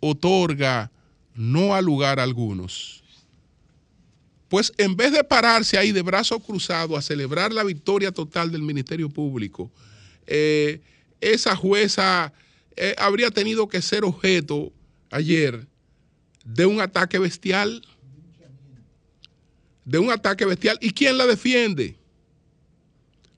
otorga 0.00 0.90
no 1.34 1.74
a 1.74 1.80
lugar 1.80 2.18
a 2.18 2.24
algunos? 2.24 3.04
Pues 4.48 4.72
en 4.76 4.96
vez 4.96 5.12
de 5.12 5.22
pararse 5.22 5.78
ahí 5.78 5.92
de 5.92 6.02
brazo 6.02 6.40
cruzado 6.40 6.96
a 6.96 7.02
celebrar 7.02 7.52
la 7.52 7.62
victoria 7.62 8.10
total 8.10 8.50
del 8.50 8.62
Ministerio 8.62 9.08
Público, 9.08 9.70
eh, 10.26 10.80
esa 11.20 11.54
jueza 11.54 12.32
eh, 12.74 12.96
habría 12.98 13.30
tenido 13.30 13.68
que 13.68 13.82
ser 13.82 14.04
objeto 14.04 14.72
ayer 15.10 15.66
de 16.44 16.66
un 16.66 16.80
ataque 16.80 17.18
bestial. 17.18 17.82
De 19.86 19.98
un 19.98 20.10
ataque 20.10 20.44
bestial. 20.44 20.76
¿Y 20.82 20.90
quién 20.90 21.16
la 21.16 21.24
defiende? 21.24 21.96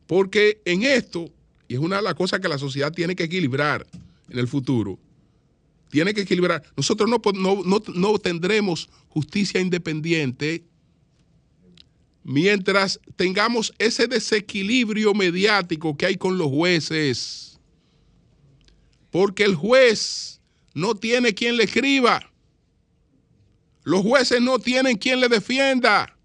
Porque 0.09 0.61
en 0.65 0.83
esto, 0.83 1.31
y 1.69 1.75
es 1.75 1.81
una 1.81 1.97
de 1.97 2.03
las 2.03 2.15
cosas 2.15 2.41
que 2.41 2.49
la 2.49 2.59
sociedad 2.59 2.91
tiene 2.93 3.15
que 3.15 3.25
equilibrar 3.25 3.87
en 4.29 4.39
el 4.39 4.49
futuro, 4.49 4.99
tiene 5.91 6.13
que 6.13 6.23
equilibrar. 6.23 6.63
Nosotros 6.77 7.09
no, 7.09 7.21
no, 7.65 7.83
no 7.95 8.19
tendremos 8.19 8.89
justicia 9.09 9.61
independiente 9.61 10.65
mientras 12.25 13.01
tengamos 13.17 13.73
ese 13.79 14.07
desequilibrio 14.07 15.15
mediático 15.15 15.97
que 15.97 16.07
hay 16.07 16.17
con 16.17 16.37
los 16.37 16.49
jueces. 16.49 17.59
Porque 19.11 19.45
el 19.45 19.55
juez 19.55 20.41
no 20.75 20.95
tiene 20.95 21.35
quien 21.35 21.57
le 21.57 21.65
escriba. 21.65 22.31
Los 23.83 24.03
jueces 24.03 24.43
no 24.43 24.59
tienen 24.59 24.99
quien 24.99 25.21
le 25.21 25.29
defienda. 25.29 26.18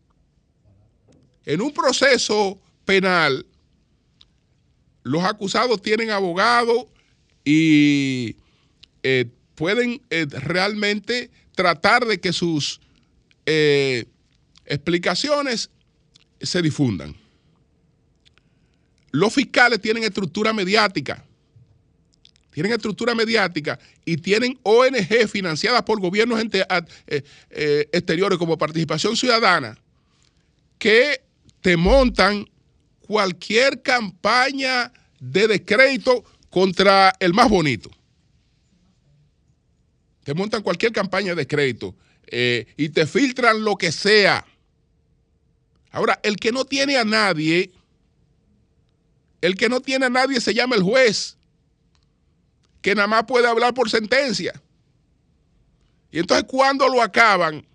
En 1.46 1.62
un 1.62 1.74
proceso 1.74 2.60
penal, 2.86 3.46
los 5.04 5.24
acusados 5.24 5.82
tienen 5.82 6.10
abogado 6.10 6.90
y 7.44 8.38
eh, 9.04 9.26
pueden 9.56 10.02
eh, 10.10 10.26
realmente 10.30 11.30
tratar 11.54 12.06
de 12.06 12.20
que 12.20 12.32
sus 12.32 12.80
eh, 13.46 14.06
explicaciones 14.66 15.70
se 16.42 16.62
difundan. 16.62 17.16
Los 19.12 19.34
fiscales 19.34 19.82
tienen 19.82 20.04
estructura 20.04 20.54
mediática 20.54 21.24
tienen 22.52 22.72
estructura 22.72 23.16
mediática 23.16 23.80
y 24.06 24.18
tienen 24.18 24.60
ONG 24.62 25.28
financiadas 25.28 25.82
por 25.82 26.00
gobiernos 26.00 26.40
exteriores 27.10 28.38
como 28.38 28.60
Participación 28.60 29.18
Ciudadana 29.18 29.76
que 30.78 31.24
te 31.64 31.78
montan 31.78 32.46
cualquier 33.00 33.82
campaña 33.82 34.92
de 35.20 35.48
descrédito 35.48 36.26
contra 36.50 37.14
el 37.22 37.34
más 37.34 37.50
bonito. 37.50 37.90
Te 40.26 40.34
montan 40.34 40.62
cualquier 40.62 40.92
campaña 40.92 41.34
de 41.34 41.48
crédito 41.48 41.96
eh, 42.28 42.68
y 42.76 42.90
te 42.90 43.08
filtran 43.08 43.64
lo 43.64 43.78
que 43.78 43.94
sea. 43.94 44.46
Ahora, 45.92 46.20
el 46.22 46.36
que 46.36 46.52
no 46.52 46.66
tiene 46.66 46.98
a 46.98 47.06
nadie, 47.06 47.72
el 49.40 49.56
que 49.56 49.70
no 49.70 49.80
tiene 49.80 50.08
a 50.08 50.10
nadie 50.10 50.42
se 50.42 50.54
llama 50.54 50.76
el 50.76 50.84
juez 50.84 51.38
que 52.82 52.94
nada 52.94 53.08
más 53.08 53.24
puede 53.24 53.48
hablar 53.48 53.74
por 53.74 53.90
sentencia. 53.90 54.62
Y 56.12 56.20
entonces 56.20 56.46
cuando 56.46 56.90
lo 56.90 57.02
acaban, 57.02 57.66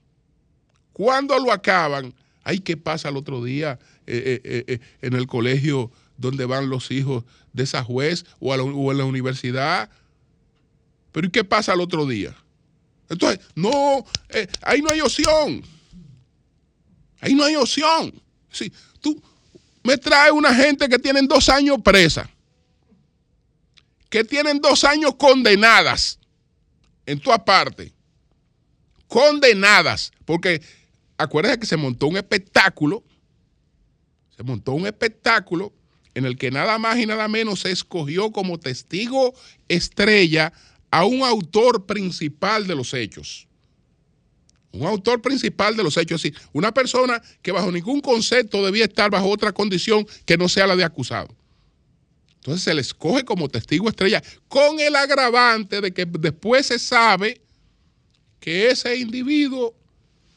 cuando 0.92 1.38
lo 1.38 1.50
acaban, 1.50 2.14
ay, 2.48 2.60
¿qué 2.60 2.78
pasa 2.78 3.10
el 3.10 3.18
otro 3.18 3.44
día 3.44 3.78
eh, 4.06 4.40
eh, 4.42 4.64
eh, 4.66 4.80
en 5.02 5.12
el 5.12 5.26
colegio 5.26 5.92
donde 6.16 6.46
van 6.46 6.70
los 6.70 6.90
hijos 6.90 7.24
de 7.52 7.64
esa 7.64 7.84
juez 7.84 8.24
o, 8.40 8.54
en 8.54 8.98
la 8.98 9.04
universidad? 9.04 9.90
Pero 11.12 11.26
¿y 11.26 11.30
qué 11.30 11.44
pasa 11.44 11.74
el 11.74 11.80
otro 11.82 12.06
día? 12.06 12.34
Entonces, 13.10 13.40
no, 13.54 14.02
ahí 14.62 14.80
no 14.80 14.88
hay 14.90 15.02
opción. 15.02 15.62
Ahí 17.20 17.34
no 17.34 17.44
hay 17.44 17.54
opción. 17.56 18.14
Sí, 18.50 18.72
tú 19.02 19.22
me 19.82 19.98
traes 19.98 20.32
una 20.32 20.54
gente 20.54 20.88
que 20.88 20.98
tienen 20.98 21.28
dos 21.28 21.50
años 21.50 21.76
presa, 21.84 22.30
que 24.08 24.24
tienen 24.24 24.58
dos 24.58 24.84
años 24.84 25.16
condenadas 25.16 26.18
en 27.04 27.20
tu 27.20 27.30
parte, 27.44 27.92
condenadas, 29.06 30.12
porque 30.24 30.62
acuérdate 31.18 31.58
que 31.58 31.66
se 31.66 31.76
montó 31.76 32.06
un 32.06 32.16
espectáculo, 32.16 33.04
se 34.36 34.42
montó 34.42 34.72
un 34.72 34.86
espectáculo 34.86 35.72
en 36.14 36.24
el 36.24 36.38
que 36.38 36.50
nada 36.50 36.78
más 36.78 36.98
y 36.98 37.06
nada 37.06 37.28
menos 37.28 37.60
se 37.60 37.70
escogió 37.70 38.30
como 38.32 38.58
testigo 38.58 39.34
estrella 39.68 40.52
a 40.90 41.04
un 41.04 41.22
autor 41.22 41.86
principal 41.86 42.66
de 42.66 42.74
los 42.74 42.94
hechos. 42.94 43.46
Un 44.70 44.86
autor 44.86 45.20
principal 45.22 45.76
de 45.76 45.82
los 45.82 45.96
hechos, 45.96 46.24
es 46.24 46.32
decir, 46.32 46.48
una 46.52 46.72
persona 46.72 47.22
que 47.42 47.52
bajo 47.52 47.72
ningún 47.72 48.00
concepto 48.00 48.64
debía 48.64 48.84
estar 48.84 49.10
bajo 49.10 49.28
otra 49.28 49.52
condición 49.52 50.06
que 50.24 50.36
no 50.36 50.48
sea 50.48 50.66
la 50.66 50.76
de 50.76 50.84
acusado. 50.84 51.34
Entonces 52.36 52.62
se 52.62 52.74
le 52.74 52.80
escoge 52.80 53.24
como 53.24 53.48
testigo 53.48 53.88
estrella 53.88 54.22
con 54.46 54.78
el 54.80 54.94
agravante 54.94 55.80
de 55.80 55.92
que 55.92 56.06
después 56.06 56.66
se 56.66 56.78
sabe 56.78 57.40
que 58.40 58.70
ese 58.70 58.96
individuo, 58.96 59.74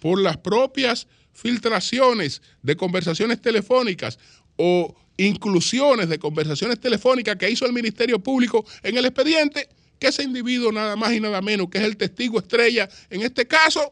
por 0.01 0.19
las 0.19 0.35
propias 0.37 1.07
filtraciones 1.31 2.41
de 2.63 2.75
conversaciones 2.75 3.39
telefónicas 3.39 4.17
o 4.57 4.95
inclusiones 5.15 6.09
de 6.09 6.17
conversaciones 6.17 6.79
telefónicas 6.79 7.35
que 7.37 7.49
hizo 7.49 7.67
el 7.67 7.71
Ministerio 7.71 8.19
Público 8.19 8.65
en 8.81 8.97
el 8.97 9.05
expediente, 9.05 9.69
que 9.99 10.07
ese 10.07 10.23
individuo 10.23 10.71
nada 10.71 10.95
más 10.95 11.13
y 11.13 11.19
nada 11.19 11.39
menos, 11.41 11.69
que 11.69 11.77
es 11.77 11.83
el 11.83 11.97
testigo 11.97 12.39
estrella 12.39 12.89
en 13.11 13.21
este 13.21 13.45
caso, 13.45 13.91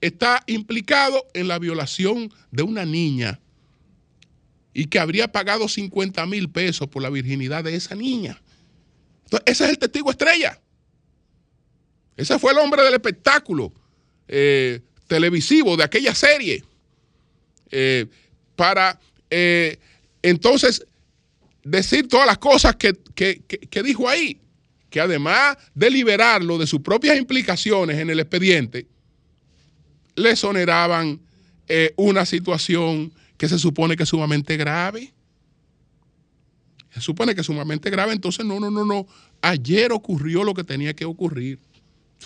está 0.00 0.42
implicado 0.48 1.24
en 1.34 1.46
la 1.46 1.60
violación 1.60 2.34
de 2.50 2.64
una 2.64 2.84
niña 2.84 3.38
y 4.74 4.86
que 4.86 4.98
habría 4.98 5.30
pagado 5.30 5.68
50 5.68 6.26
mil 6.26 6.50
pesos 6.50 6.88
por 6.88 7.00
la 7.00 7.10
virginidad 7.10 7.62
de 7.62 7.76
esa 7.76 7.94
niña. 7.94 8.42
Entonces, 9.26 9.44
ese 9.46 9.64
es 9.64 9.70
el 9.70 9.78
testigo 9.78 10.10
estrella. 10.10 10.60
Ese 12.16 12.40
fue 12.40 12.50
el 12.50 12.58
hombre 12.58 12.82
del 12.82 12.94
espectáculo 12.94 13.72
eh, 14.26 14.80
televisivo 15.12 15.76
de 15.76 15.84
aquella 15.84 16.14
serie. 16.14 16.64
Eh, 17.70 18.06
para 18.56 18.98
eh, 19.28 19.78
entonces 20.22 20.86
decir 21.62 22.08
todas 22.08 22.26
las 22.26 22.38
cosas 22.38 22.76
que, 22.76 22.94
que, 23.14 23.82
dijo 23.82 24.08
ahí, 24.08 24.40
que 24.88 25.00
además 25.00 25.58
de 25.74 25.90
liberarlo 25.90 26.56
de 26.56 26.66
sus 26.66 26.80
propias 26.80 27.18
implicaciones 27.18 27.98
en 27.98 28.08
el 28.08 28.20
expediente, 28.20 28.86
le 30.14 30.30
exoneraban 30.30 31.20
eh, 31.68 31.92
una 31.96 32.24
situación 32.24 33.12
que 33.36 33.50
se 33.50 33.58
supone 33.58 33.96
que 33.96 34.04
es 34.04 34.08
sumamente 34.08 34.56
grave. 34.56 35.12
Se 36.94 37.02
supone 37.02 37.34
que 37.34 37.42
es 37.42 37.46
sumamente 37.46 37.90
grave, 37.90 38.14
entonces 38.14 38.46
no, 38.46 38.58
no, 38.58 38.70
no, 38.70 38.86
no. 38.86 39.06
Ayer 39.42 39.92
ocurrió 39.92 40.42
lo 40.42 40.54
que 40.54 40.64
tenía 40.64 40.94
que 40.94 41.04
ocurrir. 41.04 41.58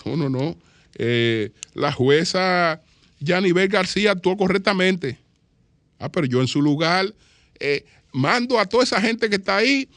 No, 0.05 0.15
no, 0.15 0.29
no. 0.29 0.66
Eh, 0.99 1.51
la 1.75 1.91
jueza 1.91 2.81
Yanibel 3.19 3.67
García 3.67 4.11
actuó 4.11 4.35
correctamente. 4.35 5.19
Ah, 5.99 6.09
pero 6.11 6.25
yo 6.25 6.41
en 6.41 6.47
su 6.47 6.61
lugar 6.61 7.13
eh, 7.59 7.85
mando 8.11 8.59
a 8.59 8.65
toda 8.65 8.83
esa 8.83 8.99
gente 8.99 9.29
que 9.29 9.35
está 9.35 9.57
ahí 9.57 9.87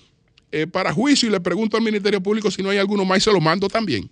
eh, 0.52 0.66
para 0.66 0.92
juicio 0.92 1.28
y 1.28 1.32
le 1.32 1.40
pregunto 1.40 1.76
al 1.76 1.82
Ministerio 1.82 2.22
Público 2.22 2.50
si 2.50 2.62
no 2.62 2.70
hay 2.70 2.78
alguno 2.78 3.04
más 3.04 3.18
y 3.18 3.20
se 3.22 3.32
lo 3.32 3.40
mando 3.40 3.68
también. 3.68 4.10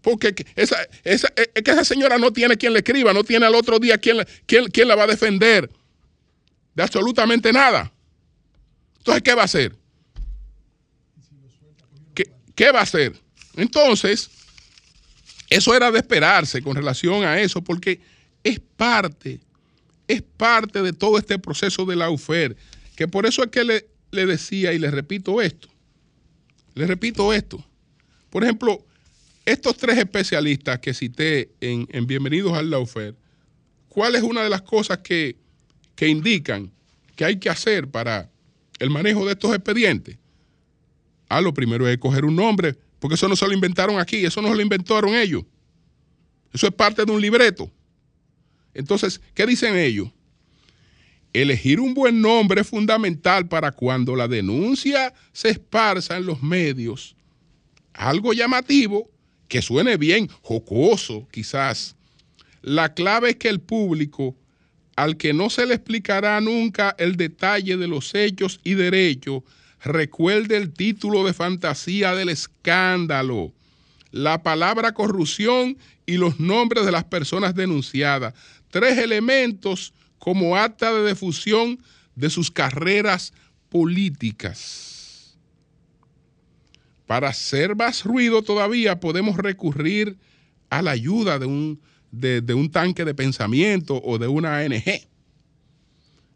Porque 0.00 0.34
esa, 0.56 0.76
esa, 1.04 1.32
es 1.36 1.62
que 1.62 1.70
esa 1.70 1.84
señora 1.84 2.18
no 2.18 2.32
tiene 2.32 2.56
quien 2.56 2.72
le 2.72 2.80
escriba, 2.80 3.12
no 3.12 3.24
tiene 3.24 3.46
al 3.46 3.54
otro 3.54 3.78
día 3.78 3.98
quien, 3.98 4.18
quien, 4.46 4.88
la 4.88 4.96
va 4.96 5.04
a 5.04 5.08
defender 5.08 5.70
de 6.74 6.82
absolutamente 6.82 7.52
nada. 7.52 7.92
Entonces, 8.98 9.22
¿qué 9.22 9.34
va 9.34 9.42
a 9.42 9.44
hacer? 9.44 9.74
¿Qué, 12.14 12.30
¿Qué, 12.54 12.72
va 12.72 12.80
a 12.80 12.82
hacer? 12.82 13.12
Entonces, 13.54 14.28
eso 15.56 15.74
era 15.74 15.90
de 15.90 15.98
esperarse 15.98 16.62
con 16.62 16.76
relación 16.76 17.24
a 17.24 17.40
eso, 17.40 17.62
porque 17.62 18.00
es 18.42 18.60
parte 18.60 19.40
es 20.12 20.22
parte 20.22 20.82
de 20.82 20.92
todo 20.92 21.18
este 21.18 21.38
proceso 21.38 21.84
de 21.86 21.96
la 21.96 22.10
UFER, 22.10 22.56
que 22.96 23.08
por 23.08 23.26
eso 23.26 23.42
es 23.42 23.50
que 23.50 23.64
le, 23.64 24.26
decía 24.26 24.72
y 24.72 24.78
le 24.78 24.90
repito 24.90 25.40
esto, 25.40 25.68
le 26.74 26.86
repito 26.86 27.32
esto. 27.32 27.64
Por 28.30 28.44
ejemplo, 28.44 28.84
estos 29.44 29.76
tres 29.76 29.98
especialistas 29.98 30.78
que 30.80 30.94
cité 30.94 31.50
en, 31.60 32.06
Bienvenidos 32.06 32.52
al 32.52 32.70
Laufer, 32.70 33.14
¿cuál 33.88 34.14
es 34.14 34.22
una 34.22 34.42
de 34.42 34.50
las 34.50 34.62
cosas 34.62 34.98
que, 34.98 35.36
que, 35.94 36.08
indican 36.08 36.70
que 37.16 37.24
hay 37.24 37.36
que 37.36 37.48
hacer 37.48 37.88
para 37.88 38.30
el 38.78 38.90
manejo 38.90 39.24
de 39.24 39.32
estos 39.32 39.54
expedientes? 39.54 40.18
Ah, 41.28 41.40
lo 41.40 41.54
primero 41.54 41.88
es 41.88 41.96
coger 41.98 42.24
un 42.24 42.36
nombre, 42.36 42.76
porque 43.02 43.16
eso 43.16 43.26
no 43.26 43.34
se 43.34 43.48
lo 43.48 43.52
inventaron 43.52 43.98
aquí, 43.98 44.24
eso 44.24 44.40
no 44.40 44.46
se 44.46 44.54
lo 44.54 44.62
inventaron 44.62 45.16
ellos. 45.16 45.42
Eso 46.52 46.68
es 46.68 46.72
parte 46.72 47.04
de 47.04 47.10
un 47.10 47.20
libreto. 47.20 47.68
Entonces, 48.74 49.20
¿qué 49.34 49.44
dicen 49.44 49.76
ellos? 49.76 50.08
Elegir 51.32 51.80
un 51.80 51.94
buen 51.94 52.20
nombre 52.20 52.60
es 52.60 52.68
fundamental 52.68 53.48
para 53.48 53.72
cuando 53.72 54.14
la 54.14 54.28
denuncia 54.28 55.12
se 55.32 55.48
esparza 55.48 56.16
en 56.16 56.26
los 56.26 56.44
medios. 56.44 57.16
Algo 57.92 58.34
llamativo, 58.34 59.10
que 59.48 59.62
suene 59.62 59.96
bien, 59.96 60.28
jocoso 60.40 61.26
quizás. 61.32 61.96
La 62.60 62.94
clave 62.94 63.30
es 63.30 63.36
que 63.36 63.48
el 63.48 63.60
público, 63.60 64.36
al 64.94 65.16
que 65.16 65.32
no 65.32 65.50
se 65.50 65.66
le 65.66 65.74
explicará 65.74 66.40
nunca 66.40 66.94
el 67.00 67.16
detalle 67.16 67.76
de 67.76 67.88
los 67.88 68.14
hechos 68.14 68.60
y 68.62 68.74
derechos, 68.74 69.42
recuerde 69.84 70.56
el 70.56 70.72
título 70.72 71.24
de 71.24 71.32
fantasía 71.32 72.14
del 72.14 72.28
escándalo, 72.28 73.52
la 74.10 74.42
palabra 74.42 74.92
corrupción 74.92 75.78
y 76.06 76.16
los 76.16 76.38
nombres 76.38 76.84
de 76.84 76.92
las 76.92 77.04
personas 77.04 77.54
denunciadas 77.54 78.34
tres 78.72 78.98
elementos 78.98 79.92
como 80.18 80.56
acta 80.56 80.92
de 80.92 81.10
difusión 81.10 81.78
de 82.16 82.30
sus 82.30 82.50
carreras 82.50 83.32
políticas. 83.68 85.36
Para 87.06 87.28
hacer 87.28 87.76
más 87.76 88.04
ruido 88.04 88.42
todavía 88.42 88.98
podemos 88.98 89.36
recurrir 89.36 90.16
a 90.70 90.80
la 90.80 90.92
ayuda 90.92 91.38
de 91.38 91.46
un, 91.46 91.80
de, 92.10 92.54
un 92.54 92.70
tanque 92.70 93.04
de 93.04 93.14
pensamiento 93.14 94.00
o 94.02 94.18
de 94.18 94.26
una 94.26 94.58
ANG. 94.58 95.06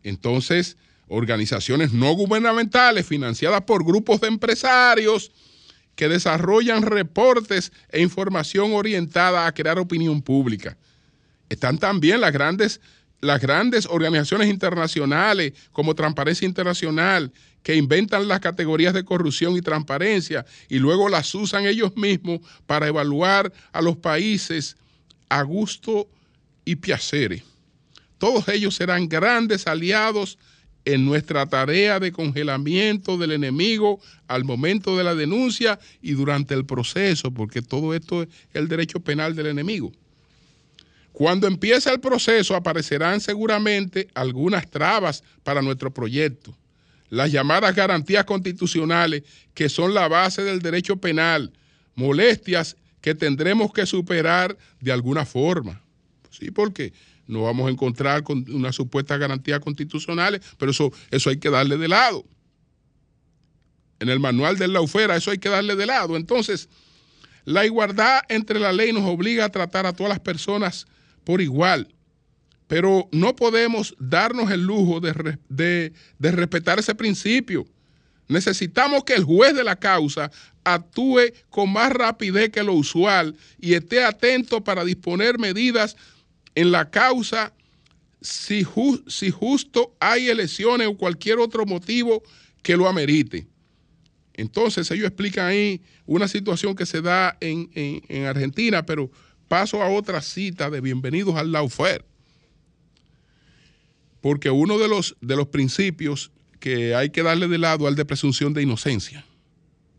Entonces, 0.02 0.76
organizaciones 1.08 1.92
no 1.92 2.12
gubernamentales 2.12 3.06
financiadas 3.06 3.62
por 3.62 3.84
grupos 3.84 4.20
de 4.20 4.28
empresarios 4.28 5.30
que 5.94 6.08
desarrollan 6.08 6.82
reportes 6.82 7.72
e 7.90 8.02
información 8.02 8.74
orientada 8.74 9.46
a 9.46 9.52
crear 9.52 9.78
opinión 9.78 10.20
pública 10.22 10.76
están 11.48 11.78
también 11.78 12.20
las 12.20 12.32
grandes, 12.32 12.80
las 13.20 13.40
grandes 13.40 13.86
organizaciones 13.86 14.48
internacionales 14.48 15.52
como 15.72 15.94
Transparencia 15.94 16.46
Internacional, 16.46 17.32
que 17.62 17.76
inventan 17.76 18.28
las 18.28 18.40
categorías 18.40 18.94
de 18.94 19.04
corrupción 19.04 19.56
y 19.56 19.60
transparencia 19.60 20.46
y 20.68 20.78
luego 20.78 21.08
las 21.08 21.34
usan 21.34 21.66
ellos 21.66 21.96
mismos 21.96 22.40
para 22.66 22.86
evaluar 22.86 23.52
a 23.72 23.82
los 23.82 23.96
países 23.96 24.76
a 25.28 25.42
gusto 25.42 26.08
y 26.64 26.76
piacere. 26.76 27.42
Todos 28.18 28.48
ellos 28.48 28.76
serán 28.76 29.08
grandes 29.08 29.66
aliados 29.66 30.38
en 30.86 31.04
nuestra 31.04 31.46
tarea 31.46 31.98
de 32.00 32.12
congelamiento 32.12 33.18
del 33.18 33.32
enemigo 33.32 34.00
al 34.28 34.44
momento 34.44 34.96
de 34.96 35.02
la 35.04 35.14
denuncia 35.14 35.78
y 36.00 36.12
durante 36.12 36.54
el 36.54 36.64
proceso, 36.64 37.32
porque 37.32 37.60
todo 37.60 37.92
esto 37.92 38.22
es 38.22 38.28
el 38.54 38.68
derecho 38.68 39.00
penal 39.00 39.34
del 39.34 39.48
enemigo. 39.48 39.92
Cuando 41.12 41.48
empiece 41.48 41.90
el 41.90 41.98
proceso 41.98 42.54
aparecerán 42.54 43.20
seguramente 43.20 44.08
algunas 44.14 44.70
trabas 44.70 45.24
para 45.42 45.60
nuestro 45.60 45.92
proyecto. 45.92 46.56
Las 47.10 47.32
llamadas 47.32 47.74
garantías 47.74 48.24
constitucionales, 48.24 49.24
que 49.54 49.68
son 49.68 49.92
la 49.92 50.06
base 50.06 50.42
del 50.44 50.60
derecho 50.60 50.98
penal, 50.98 51.52
molestias 51.96 52.76
que 53.00 53.14
tendremos 53.14 53.72
que 53.72 53.86
superar 53.86 54.56
de 54.80 54.92
alguna 54.92 55.24
forma. 55.24 55.80
Sí, 56.30 56.50
porque 56.52 56.92
no 57.26 57.42
vamos 57.42 57.66
a 57.66 57.70
encontrar 57.70 58.22
con 58.22 58.44
una 58.52 58.72
supuesta 58.72 59.16
garantía 59.16 59.60
constitucionales, 59.60 60.40
pero 60.58 60.70
eso, 60.70 60.92
eso 61.10 61.30
hay 61.30 61.38
que 61.38 61.50
darle 61.50 61.76
de 61.76 61.88
lado. 61.88 62.24
En 63.98 64.08
el 64.08 64.20
manual 64.20 64.58
de 64.58 64.68
la 64.68 64.80
UFERA 64.80 65.16
eso 65.16 65.30
hay 65.30 65.38
que 65.38 65.48
darle 65.48 65.74
de 65.74 65.86
lado. 65.86 66.16
Entonces, 66.16 66.68
la 67.44 67.64
igualdad 67.64 68.20
entre 68.28 68.58
la 68.58 68.72
ley 68.72 68.92
nos 68.92 69.04
obliga 69.04 69.44
a 69.44 69.50
tratar 69.50 69.86
a 69.86 69.92
todas 69.92 70.10
las 70.10 70.20
personas 70.20 70.86
por 71.24 71.40
igual. 71.40 71.88
Pero 72.66 73.08
no 73.12 73.36
podemos 73.36 73.94
darnos 73.98 74.50
el 74.50 74.62
lujo 74.62 75.00
de, 75.00 75.92
respetar 76.18 76.78
ese 76.78 76.94
principio. 76.94 77.66
Necesitamos 78.28 79.04
que 79.04 79.14
el 79.14 79.22
juez 79.22 79.54
de 79.54 79.62
la 79.62 79.76
causa 79.76 80.32
actúe 80.64 81.32
con 81.48 81.72
más 81.72 81.92
rapidez 81.92 82.50
que 82.50 82.64
lo 82.64 82.74
usual 82.74 83.36
y 83.60 83.74
esté 83.74 84.04
atento 84.04 84.64
para 84.64 84.84
disponer 84.84 85.38
medidas 85.38 85.96
en 86.56 86.72
la 86.72 86.90
causa 86.90 87.52
si, 88.20 88.64
justo 88.64 89.94
hay 90.00 90.28
elecciones 90.28 90.88
o 90.88 90.96
cualquier 90.96 91.38
otro 91.38 91.64
motivo 91.64 92.22
que 92.62 92.76
lo 92.76 92.88
amerite. 92.88 93.46
Entonces 94.34 94.90
ellos 94.90 95.06
explican 95.06 95.46
ahí 95.46 95.80
una 96.06 96.26
situación 96.26 96.74
que 96.74 96.86
se 96.86 97.00
da 97.02 97.36
en, 97.40 98.26
Argentina, 98.26 98.84
pero 98.84 99.10
paso 99.48 99.82
a 99.82 99.88
otra 99.88 100.20
cita 100.20 100.68
de 100.70 100.80
bienvenidos 100.80 101.36
al 101.36 101.52
Laufer. 101.52 102.04
Porque 104.20 104.50
uno 104.50 104.78
de 104.78 104.88
los, 104.88 105.16
de 105.20 105.36
los 105.36 105.48
principios 105.48 106.32
que 106.58 106.94
hay 106.94 107.10
que 107.10 107.22
darle 107.22 107.48
de 107.48 107.58
lado 107.58 107.86
al 107.86 107.94
de 107.94 108.04
presunción 108.04 108.54
de 108.54 108.62
inocencia. 108.62 109.24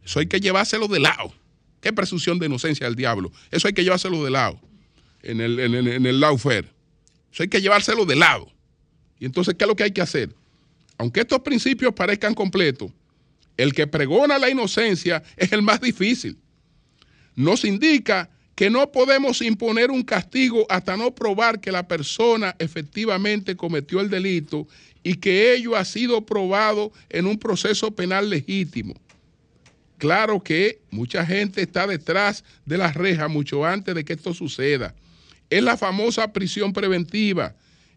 Eso 0.03 0.19
hay 0.19 0.27
que 0.27 0.39
llevárselo 0.39 0.87
de 0.87 0.99
lado. 0.99 1.33
¿Qué 1.81 1.93
presunción 1.93 2.39
de 2.39 2.47
inocencia 2.47 2.87
del 2.87 2.95
diablo? 2.95 3.31
Eso 3.51 3.67
hay 3.67 3.73
que 3.73 3.83
llevárselo 3.83 4.23
de 4.23 4.31
lado 4.31 4.59
en 5.27 5.41
el, 5.41 5.59
en, 5.59 5.75
en 5.75 6.05
el 6.05 6.19
Laufer. 6.19 6.71
Eso 7.31 7.43
hay 7.43 7.49
que 7.49 7.61
llevárselo 7.61 8.05
de 8.05 8.15
lado. 8.15 8.51
Y 9.19 9.25
entonces, 9.25 9.55
¿qué 9.55 9.65
es 9.65 9.67
lo 9.67 9.75
que 9.75 9.83
hay 9.83 9.91
que 9.91 10.01
hacer? 10.01 10.33
Aunque 10.97 11.21
estos 11.21 11.41
principios 11.41 11.93
parezcan 11.93 12.33
completos, 12.33 12.91
el 13.57 13.73
que 13.73 13.87
pregona 13.87 14.37
la 14.37 14.49
inocencia 14.49 15.23
es 15.35 15.51
el 15.51 15.61
más 15.61 15.81
difícil. 15.81 16.37
Nos 17.35 17.65
indica 17.65 18.29
que 18.55 18.69
no 18.69 18.91
podemos 18.91 19.41
imponer 19.41 19.91
un 19.91 20.01
castigo 20.01 20.65
hasta 20.69 20.97
no 20.97 21.13
probar 21.13 21.59
que 21.59 21.71
la 21.71 21.87
persona 21.87 22.55
efectivamente 22.57 23.55
cometió 23.55 23.99
el 24.01 24.09
delito 24.09 24.67
y 25.03 25.15
que 25.15 25.53
ello 25.53 25.75
ha 25.75 25.85
sido 25.85 26.25
probado 26.25 26.91
en 27.09 27.27
un 27.27 27.37
proceso 27.37 27.91
penal 27.91 28.29
legítimo. 28.29 28.95
Claro 29.99 30.41
que 30.41 30.79
mucha 30.89 31.25
gente 31.25 31.61
está 31.61 31.85
detrás 31.85 32.43
de 32.65 32.77
las 32.77 32.95
rejas 32.95 33.29
mucho 33.29 33.65
antes 33.65 33.93
de 33.93 34.03
que 34.03 34.13
esto 34.13 34.33
suceda 34.33 34.95
es 35.49 35.63
la 35.63 35.77
famosa 35.77 36.33
prisión 36.33 36.73
preventiva. 36.73 37.55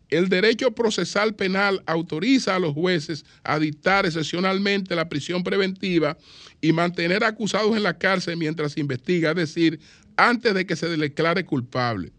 El 0.09 0.28
derecho 0.28 0.72
procesal 0.72 1.34
penal 1.34 1.82
autoriza 1.86 2.57
a 2.57 2.59
los 2.59 2.74
jueces 2.74 3.24
a 3.44 3.59
dictar 3.59 4.07
excepcionalmente 4.07 4.96
la 4.96 5.09
prisión 5.09 5.44
preventiva 5.44 6.18
y 6.61 6.72
mantener 6.72 7.22
acusados 7.22 7.76
en 7.76 7.84
la 7.84 7.96
cárcel 7.96 8.36
mientras 8.36 8.72
se 8.72 8.80
investiga, 8.80 9.30
es 9.30 9.36
decir, 9.36 9.80
antes 10.16 10.53
de 10.53 10.66
que 10.66 10.74
se 10.74 10.88
declare 10.88 11.44
culpable. 11.44 12.12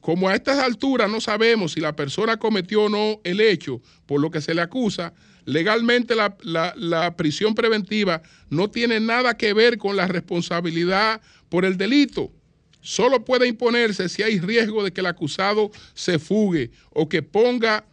Como 0.00 0.28
a 0.28 0.34
estas 0.34 0.58
alturas 0.58 1.10
no 1.10 1.18
sabemos 1.18 1.72
si 1.72 1.80
la 1.80 1.96
persona 1.96 2.36
cometió 2.36 2.84
o 2.84 2.88
no 2.90 3.20
el 3.24 3.40
hecho 3.40 3.80
por 4.04 4.20
lo 4.20 4.30
que 4.30 4.42
se 4.42 4.54
le 4.54 4.60
acusa, 4.60 5.14
legalmente 5.46 6.14
la, 6.14 6.36
la 6.76 7.16
prisión 7.16 7.54
preventiva 7.54 8.20
no 8.50 8.68
tiene 8.68 9.00
nada 9.00 9.38
que 9.38 9.54
ver 9.54 9.78
con 9.78 9.96
la 9.96 10.06
responsabilidad 10.06 11.22
por 11.48 11.64
el 11.64 11.78
delito 11.78 12.30
solo 12.84 13.24
puede 13.24 13.48
imponerse 13.48 14.10
si 14.10 14.22
hay 14.22 14.38
riesgo 14.38 14.84
de 14.84 14.92
que 14.92 15.00
el 15.00 15.06
acusado 15.06 15.72
se 15.94 16.18
fugue 16.18 16.70
o 16.90 17.08
que 17.08 17.22
ponga 17.22 17.84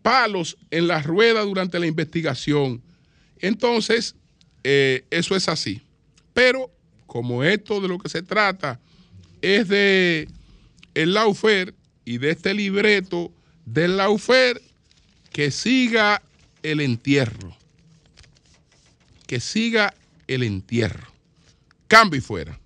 palos 0.00 0.56
en 0.70 0.88
la 0.88 1.02
rueda 1.02 1.42
durante 1.42 1.78
la 1.78 1.86
investigación. 1.86 2.82
Entonces, 3.38 4.16
eh, 4.64 5.04
eso 5.10 5.36
es 5.36 5.48
así. 5.48 5.82
Pero 6.32 6.70
como 7.06 7.44
esto 7.44 7.80
de 7.82 7.88
lo 7.88 7.98
que 7.98 8.08
se 8.08 8.22
trata 8.22 8.80
es 9.42 9.68
de 9.68 10.26
el 10.94 11.12
laufer 11.12 11.74
y 12.06 12.16
de 12.16 12.30
este 12.30 12.54
libreto 12.54 13.30
del 13.66 13.98
laufer, 13.98 14.62
que 15.30 15.50
siga 15.50 16.22
el 16.62 16.80
entierro. 16.80 17.54
Que 19.26 19.40
siga 19.40 19.94
el 20.26 20.42
entierro. 20.42 21.12
Cambio 21.86 22.18
y 22.18 22.22
fuera. 22.22 22.61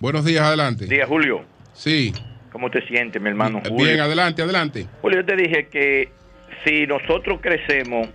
Buenos 0.00 0.24
días, 0.24 0.42
adelante. 0.42 0.86
Días, 0.86 1.06
Julio. 1.06 1.44
Sí. 1.74 2.14
¿Cómo 2.50 2.70
te 2.70 2.80
sientes, 2.86 3.20
mi 3.20 3.28
hermano 3.28 3.60
Julio? 3.60 3.84
Bien, 3.84 4.00
adelante, 4.00 4.40
adelante. 4.40 4.86
Julio, 5.02 5.20
yo 5.20 5.26
te 5.26 5.36
dije 5.36 5.68
que 5.68 6.08
si 6.64 6.86
nosotros 6.86 7.38
crecemos 7.42 8.08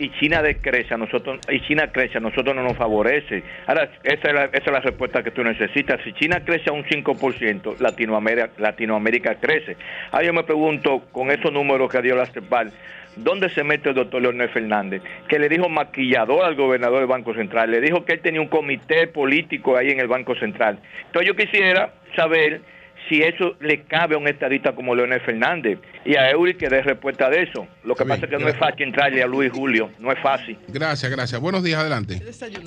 y 0.00 0.10
China 0.18 0.42
decrece, 0.42 0.96
nosotros, 0.96 1.38
y 1.48 1.60
China 1.60 1.92
crece, 1.92 2.18
a 2.18 2.20
nosotros 2.20 2.56
no 2.56 2.64
nos 2.64 2.76
favorece. 2.76 3.44
Ahora, 3.68 3.88
esa 4.02 4.28
es, 4.28 4.34
la, 4.34 4.44
esa 4.46 4.64
es 4.64 4.72
la 4.72 4.80
respuesta 4.80 5.22
que 5.22 5.30
tú 5.30 5.44
necesitas. 5.44 6.00
Si 6.02 6.12
China 6.14 6.42
crece 6.44 6.70
a 6.70 6.72
un 6.72 6.82
5%, 6.82 7.78
Latinoamérica, 7.78 8.50
Latinoamérica 8.58 9.36
crece. 9.36 9.76
Ahora 10.10 10.26
yo 10.26 10.32
me 10.32 10.42
pregunto, 10.42 11.04
con 11.12 11.30
esos 11.30 11.52
números 11.52 11.88
que 11.88 12.02
dio 12.02 12.16
la 12.16 12.26
CEPAL, 12.26 12.72
¿dónde 13.16 13.50
se 13.50 13.64
mete 13.64 13.90
el 13.90 13.94
doctor 13.94 14.22
Leonel 14.22 14.48
Fernández? 14.50 15.02
Que 15.28 15.38
le 15.38 15.48
dijo 15.48 15.68
maquillador 15.68 16.44
al 16.44 16.54
gobernador 16.54 16.98
del 16.98 17.08
Banco 17.08 17.34
Central, 17.34 17.70
le 17.70 17.80
dijo 17.80 18.04
que 18.04 18.14
él 18.14 18.20
tenía 18.20 18.40
un 18.40 18.48
comité 18.48 19.06
político 19.06 19.76
ahí 19.76 19.90
en 19.90 20.00
el 20.00 20.08
Banco 20.08 20.34
Central. 20.36 20.78
Entonces 21.06 21.28
yo 21.28 21.36
quisiera 21.36 21.92
saber 22.16 22.60
si 23.08 23.22
eso 23.22 23.54
le 23.60 23.82
cabe 23.84 24.14
a 24.14 24.18
un 24.18 24.28
estadista 24.28 24.72
como 24.72 24.94
Leonel 24.94 25.20
Fernández 25.20 25.78
y 26.04 26.16
a 26.16 26.30
Eury 26.30 26.54
que 26.54 26.68
dé 26.68 26.82
respuesta 26.82 27.30
de 27.30 27.42
eso. 27.42 27.66
Lo 27.84 27.94
que 27.94 28.04
pasa 28.04 28.26
es 28.26 28.30
que 28.30 28.38
no 28.38 28.48
es 28.48 28.56
fácil 28.56 28.88
entrarle 28.88 29.22
a 29.22 29.26
Luis 29.26 29.50
Julio, 29.52 29.90
no 29.98 30.12
es 30.12 30.18
fácil. 30.20 30.58
Gracias, 30.68 31.10
gracias. 31.10 31.40
Buenos 31.40 31.62
días, 31.62 31.80
adelante. 31.80 32.20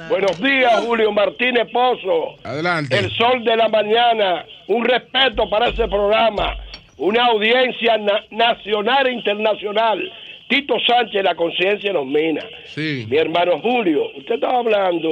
Buenos 0.09 0.41
días, 0.41 0.73
Julio 0.85 1.11
Martínez 1.11 1.67
Pozo. 1.71 2.35
Adelante. 2.43 2.97
El 2.97 3.09
sol 3.11 3.43
de 3.43 3.55
la 3.55 3.69
mañana, 3.69 4.45
un 4.67 4.85
respeto 4.85 5.49
para 5.49 5.69
ese 5.69 5.87
programa, 5.87 6.55
una 6.97 7.25
audiencia 7.25 7.97
nacional 8.31 9.07
e 9.07 9.11
internacional. 9.11 10.11
Tito 10.51 10.75
Sánchez, 10.85 11.23
la 11.23 11.33
conciencia 11.33 11.93
nos 11.93 12.05
mina. 12.05 12.41
Sí. 12.65 13.05
Mi 13.09 13.17
hermano 13.17 13.59
Julio, 13.59 14.11
usted 14.17 14.35
estaba 14.35 14.59
hablando 14.59 15.09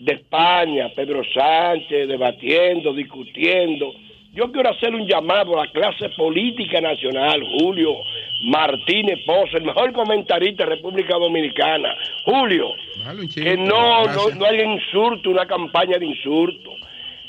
de 0.00 0.14
España, 0.14 0.90
Pedro 0.96 1.22
Sánchez, 1.32 2.08
debatiendo, 2.08 2.92
discutiendo 2.92 3.92
yo 4.38 4.52
quiero 4.52 4.70
hacer 4.70 4.94
un 4.94 5.06
llamado 5.06 5.58
a 5.58 5.66
la 5.66 5.72
clase 5.72 6.10
política 6.10 6.80
nacional, 6.80 7.42
Julio 7.58 7.94
Martínez 8.44 9.18
Pozo, 9.26 9.56
el 9.56 9.64
mejor 9.64 9.92
comentarista 9.92 10.64
de 10.64 10.76
República 10.76 11.16
Dominicana. 11.16 11.96
Julio, 12.24 12.68
que 13.34 13.56
no, 13.56 14.04
no, 14.04 14.28
no 14.36 14.44
hay 14.44 14.60
insulto, 14.60 15.30
una 15.30 15.46
campaña 15.46 15.98
de 15.98 16.06
insulto. 16.06 16.70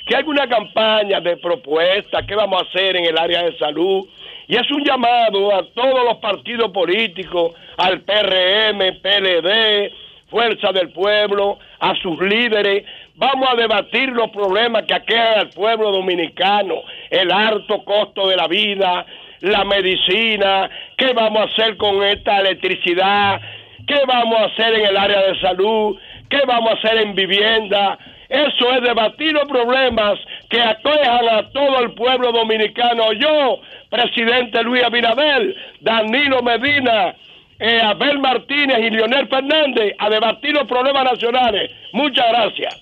Que 0.06 0.18
hay 0.18 0.24
una 0.24 0.48
campaña 0.48 1.20
de 1.20 1.38
propuesta, 1.38 2.26
qué 2.28 2.36
vamos 2.36 2.62
a 2.62 2.66
hacer 2.66 2.96
en 2.96 3.06
el 3.06 3.18
área 3.18 3.44
de 3.44 3.58
salud. 3.58 4.08
Y 4.50 4.58
es 4.58 4.70
un 4.72 4.84
llamado 4.84 5.56
a 5.56 5.64
todos 5.74 6.04
los 6.04 6.18
partidos 6.18 6.72
políticos, 6.72 7.54
al 7.78 8.02
PRM, 8.02 9.00
PLD, 9.02 9.94
Fuerza 10.30 10.74
del 10.74 10.90
Pueblo, 10.90 11.58
a 11.80 11.96
sus 11.96 12.20
líderes, 12.20 12.84
Vamos 13.20 13.50
a 13.52 13.56
debatir 13.58 14.08
los 14.12 14.30
problemas 14.30 14.84
que 14.86 14.94
aquejan 14.94 15.40
al 15.40 15.50
pueblo 15.50 15.92
dominicano, 15.92 16.76
el 17.10 17.30
alto 17.30 17.84
costo 17.84 18.30
de 18.30 18.38
la 18.38 18.48
vida, 18.48 19.06
la 19.42 19.66
medicina, 19.66 20.70
qué 20.98 21.12
vamos 21.12 21.42
a 21.42 21.52
hacer 21.52 21.76
con 21.76 22.02
esta 22.02 22.40
electricidad, 22.40 23.42
qué 23.86 24.00
vamos 24.08 24.40
a 24.40 24.46
hacer 24.46 24.74
en 24.74 24.86
el 24.86 24.96
área 24.96 25.22
de 25.24 25.38
salud, 25.42 25.98
qué 26.30 26.40
vamos 26.48 26.72
a 26.72 26.76
hacer 26.76 27.00
en 27.00 27.14
vivienda. 27.14 28.00
Eso 28.30 28.72
es 28.74 28.84
debatir 28.84 29.34
los 29.34 29.48
problemas 29.48 30.20
que 30.50 30.62
aquejan 30.62 31.28
a 31.30 31.50
todo 31.50 31.80
el 31.80 31.94
pueblo 31.94 32.32
dominicano. 32.32 33.12
Yo, 33.14 33.60
presidente 33.90 34.62
Luis 34.64 34.84
Abinader, 34.84 35.56
Danilo 35.82 36.44
Medina, 36.44 37.16
eh, 37.60 37.82
Abel 37.82 38.20
Martínez 38.20 38.78
y 38.80 38.92
Leonel 38.92 39.28
Fernández, 39.28 39.96
a 39.98 40.10
debatir 40.10 40.54
los 40.54 40.68
problemas 40.68 41.06
nacionales. 41.06 41.72
Muchas 41.92 42.26
gracias. 42.30 42.76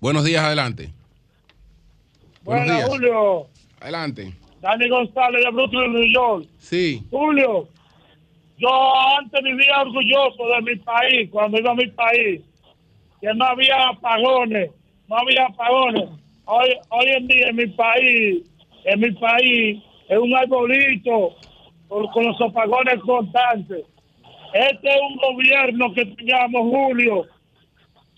Buenos 0.00 0.24
días, 0.24 0.42
adelante. 0.42 0.90
Buenos 2.42 2.66
días. 2.66 2.88
Julio. 2.88 3.46
Adelante. 3.80 4.34
Dani 4.60 4.88
González 4.88 5.44
de 5.44 5.50
Brooklyn, 5.52 5.92
New 5.92 6.12
York. 6.12 6.46
Sí. 6.58 7.02
Julio, 7.10 7.68
yo 8.58 8.68
antes 9.18 9.42
vivía 9.42 9.80
orgulloso 9.80 10.48
de 10.48 10.62
mi 10.62 10.76
país, 10.76 11.30
cuando 11.30 11.58
iba 11.58 11.70
a 11.70 11.74
mi 11.74 11.86
país, 11.88 12.40
que 13.20 13.32
no 13.34 13.44
había 13.44 13.88
apagones, 13.88 14.70
no 15.08 15.16
había 15.16 15.46
apagones. 15.46 16.08
Hoy, 16.44 16.76
hoy 16.90 17.06
en 17.08 17.26
día 17.26 17.48
en 17.48 17.56
mi 17.56 17.66
país, 17.68 18.50
en 18.84 19.00
mi 19.00 19.10
país, 19.12 19.82
es 20.08 20.18
un 20.18 20.34
arbolito 20.36 21.34
con, 21.88 22.06
con 22.08 22.26
los 22.26 22.40
apagones 22.40 23.00
constantes. 23.00 23.84
Este 24.52 24.88
es 24.88 25.00
un 25.10 25.16
gobierno 25.16 25.92
que 25.92 26.06
teníamos, 26.06 26.62
Julio, 26.62 27.26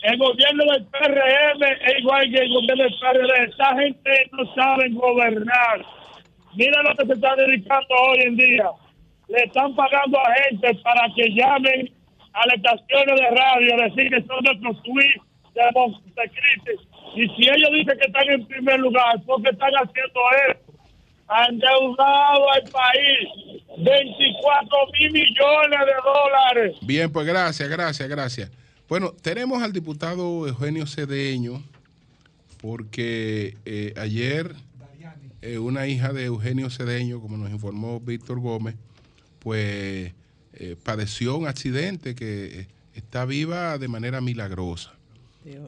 el 0.02 0.16
gobierno 0.16 0.64
del 0.72 0.86
PRM 0.86 1.62
es 1.64 1.98
igual 1.98 2.30
que 2.30 2.38
el 2.38 2.52
gobierno 2.52 2.84
del 2.84 2.94
PRD. 3.00 3.50
Esta 3.50 3.76
gente 3.76 4.30
no 4.30 4.54
sabe 4.54 4.90
gobernar. 4.90 5.84
Mira 6.54 6.82
lo 6.84 6.94
que 6.94 7.06
se 7.06 7.12
está 7.14 7.34
dedicando 7.34 7.94
hoy 8.06 8.18
en 8.20 8.36
día. 8.36 8.70
Le 9.28 9.44
están 9.44 9.74
pagando 9.74 10.18
a 10.20 10.34
gente 10.34 10.72
para 10.84 11.12
que 11.16 11.30
llamen 11.30 11.90
a 12.38 12.46
las 12.46 12.56
estaciones 12.56 13.20
de 13.20 13.30
radio 13.30 13.74
a 13.74 13.88
decir 13.88 14.10
que 14.10 14.22
son 14.26 14.44
nuestros 14.44 14.82
tweets 14.82 15.22
de, 15.54 16.30
crisis. 16.30 16.86
Y 17.16 17.26
si 17.34 17.48
ellos 17.48 17.70
dicen 17.72 17.98
que 17.98 18.06
están 18.06 18.28
en 18.28 18.46
primer 18.46 18.78
lugar, 18.78 19.20
¿por 19.24 19.42
qué 19.42 19.50
están 19.50 19.72
haciendo 19.74 20.20
esto? 20.48 20.72
Han 21.28 21.54
endeudado 21.54 22.50
al 22.52 22.62
país 22.70 23.64
24 23.76 24.78
mil 24.98 25.12
millones 25.12 25.80
de 25.80 25.92
dólares. 26.04 26.76
Bien, 26.82 27.12
pues 27.12 27.26
gracias, 27.26 27.68
gracias, 27.68 28.08
gracias. 28.08 28.50
Bueno, 28.88 29.12
tenemos 29.20 29.62
al 29.62 29.72
diputado 29.72 30.46
Eugenio 30.46 30.86
Cedeño 30.86 31.62
porque 32.60 33.56
eh, 33.64 33.92
ayer 33.96 34.54
eh, 35.42 35.58
una 35.58 35.86
hija 35.86 36.12
de 36.12 36.24
Eugenio 36.24 36.70
Cedeño, 36.70 37.20
como 37.20 37.36
nos 37.36 37.50
informó 37.50 38.00
Víctor 38.00 38.40
Gómez, 38.40 38.76
pues 39.40 40.12
eh, 40.58 40.76
padeció 40.82 41.36
un 41.36 41.46
accidente 41.46 42.14
que 42.14 42.60
eh, 42.60 42.66
está 42.94 43.24
viva 43.24 43.78
de 43.78 43.88
manera 43.88 44.20
milagrosa. 44.20 44.92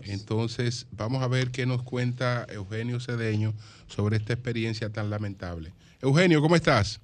Entonces, 0.04 0.86
vamos 0.92 1.22
a 1.22 1.28
ver 1.28 1.50
qué 1.50 1.64
nos 1.64 1.82
cuenta 1.82 2.46
Eugenio 2.52 3.00
Cedeño 3.00 3.54
sobre 3.86 4.16
esta 4.18 4.34
experiencia 4.34 4.90
tan 4.92 5.08
lamentable. 5.08 5.72
Eugenio, 6.02 6.42
¿cómo 6.42 6.54
estás? 6.54 7.00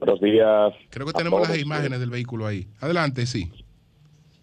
Buenos 0.00 0.20
días. 0.20 0.72
Creo 0.88 1.06
que 1.06 1.12
tenemos 1.12 1.46
las 1.48 1.56
imágenes 1.58 2.00
del 2.00 2.10
vehículo 2.10 2.46
ahí. 2.46 2.66
Adelante, 2.80 3.26
sí. 3.26 3.52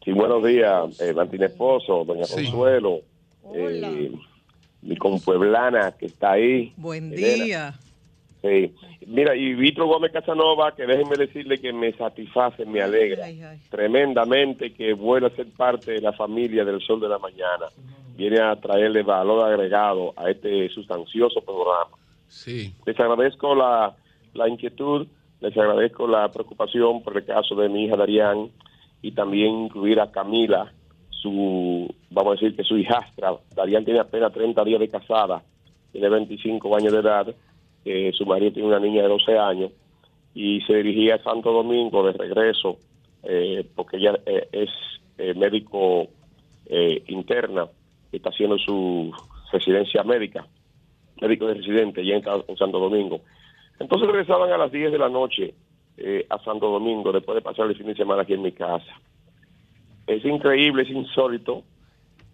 Sí, 0.06 0.12
buenos 0.14 0.46
días, 0.46 1.02
eh, 1.02 1.14
Martín 1.14 1.44
Esposo, 1.44 2.06
doña 2.06 2.24
Sí. 2.26 2.46
Consuelo, 2.46 3.02
eh, 3.54 4.12
mi 4.82 4.96
compueblana 4.96 5.94
que 6.00 6.06
está 6.06 6.34
ahí. 6.34 6.74
Buen 6.78 7.12
Elena. 7.12 7.44
día. 7.44 7.80
Sí. 8.42 8.74
Mira, 9.08 9.36
y 9.36 9.54
Víctor 9.56 9.88
Gómez 9.88 10.12
Casanova, 10.12 10.76
que 10.76 10.86
déjenme 10.86 11.16
decirle 11.16 11.58
que 11.58 11.74
me 11.74 11.92
satisface, 11.94 12.66
me 12.66 12.82
alegra 12.82 13.26
Ay, 13.26 13.42
ay. 13.42 13.60
tremendamente 13.70 14.74
que 14.74 14.94
vuelva 14.94 15.28
a 15.30 15.36
ser 15.36 15.48
parte 15.48 15.94
de 15.94 16.02
la 16.02 16.14
familia 16.14 16.64
del 16.64 16.82
Sol 16.82 17.00
de 17.00 17.10
la 17.10 17.18
Mañana. 17.18 17.66
Viene 18.16 18.40
a 18.40 18.56
traerle 18.56 19.04
valor 19.04 19.46
agregado 19.46 20.14
a 20.16 20.30
este 20.30 20.70
sustancioso 20.70 21.42
programa. 21.42 21.98
Sí. 22.28 22.74
Les 22.86 23.00
agradezco 23.00 23.56
la, 23.56 23.96
la 24.34 24.48
inquietud, 24.48 25.08
les 25.40 25.58
agradezco 25.58 26.08
la 26.08 26.30
preocupación 26.30 27.02
por 27.04 27.18
el 27.18 27.26
caso 27.26 27.56
de 27.56 27.70
mi 27.70 27.86
hija 27.86 27.96
Darían 27.96 28.50
y 29.02 29.12
también 29.12 29.66
incluir 29.66 30.00
a 30.00 30.12
Camila, 30.12 30.72
su, 31.10 31.88
vamos 32.10 32.32
a 32.32 32.36
decir 32.40 32.56
que 32.56 32.64
su 32.64 32.78
hijastra. 32.78 33.34
Darían 33.56 33.86
tiene 33.86 34.00
apenas 34.00 34.34
30 34.34 34.64
días 34.64 34.80
de 34.80 34.90
casada, 34.90 35.44
tiene 35.92 36.10
25 36.10 36.76
años 36.76 36.94
de 36.94 37.00
edad, 37.00 37.28
eh, 37.88 38.12
su 38.14 38.26
marido 38.26 38.52
tiene 38.52 38.68
una 38.68 38.80
niña 38.80 39.04
de 39.04 39.10
12 39.10 39.38
años 39.38 39.72
y 40.34 40.62
se 40.62 40.76
dirigía 40.76 41.16
a 41.16 41.24
Santo 41.24 41.52
Domingo 41.52 42.06
de 42.06 42.14
regreso 42.14 42.78
eh, 43.24 43.68
porque 43.76 43.98
ella 43.98 44.18
eh, 44.26 44.48
es 44.52 44.70
eh, 45.18 45.34
médico 45.34 46.08
interna, 47.08 47.66
está 48.12 48.28
haciendo 48.28 48.58
su 48.58 49.10
residencia 49.54 50.04
médica 50.04 50.46
médico 51.22 51.48
de 51.48 51.54
residente 51.54 52.06
ya 52.06 52.16
en, 52.16 52.24
en 52.46 52.58
Santo 52.58 52.78
Domingo. 52.78 53.22
Entonces 53.80 54.08
regresaban 54.08 54.52
a 54.52 54.58
las 54.58 54.72
10 54.72 54.92
de 54.92 54.98
la 54.98 55.08
noche 55.08 55.54
a 56.30 56.38
Santo 56.40 56.70
Domingo 56.70 57.14
después 57.14 57.36
de 57.36 57.42
pasar 57.42 57.68
el 57.68 57.78
fin 57.78 57.88
de 57.88 57.96
semana 57.96 58.24
aquí 58.24 58.34
en 58.34 58.42
mi 58.42 58.52
casa. 58.52 59.00
Es 60.08 60.26
increíble, 60.26 60.84
es 60.84 60.90
insólito 60.90 61.64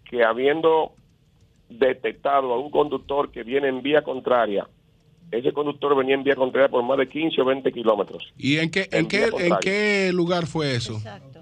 que 0.04 0.24
habiendo 0.24 0.92
detectado 1.68 2.52
a 2.52 2.58
un 2.58 2.70
conductor 2.70 3.30
que 3.30 3.44
viene 3.44 3.68
en 3.68 3.82
vía 3.82 4.02
contraria, 4.02 4.66
ese 5.30 5.52
conductor 5.52 5.96
venía 5.96 6.14
en 6.14 6.22
vía 6.24 6.36
contraria 6.36 6.68
por 6.68 6.82
más 6.84 6.98
de 6.98 7.08
15 7.08 7.40
o 7.40 7.44
20 7.44 7.72
kilómetros. 7.72 8.32
¿Y 8.38 8.58
en 8.58 8.70
qué, 8.70 8.88
en 8.92 9.00
En 9.00 9.08
qué, 9.08 9.24
en 9.38 9.56
qué 9.60 10.10
lugar 10.12 10.46
fue 10.46 10.74
eso? 10.76 10.94
Exacto. 10.94 11.40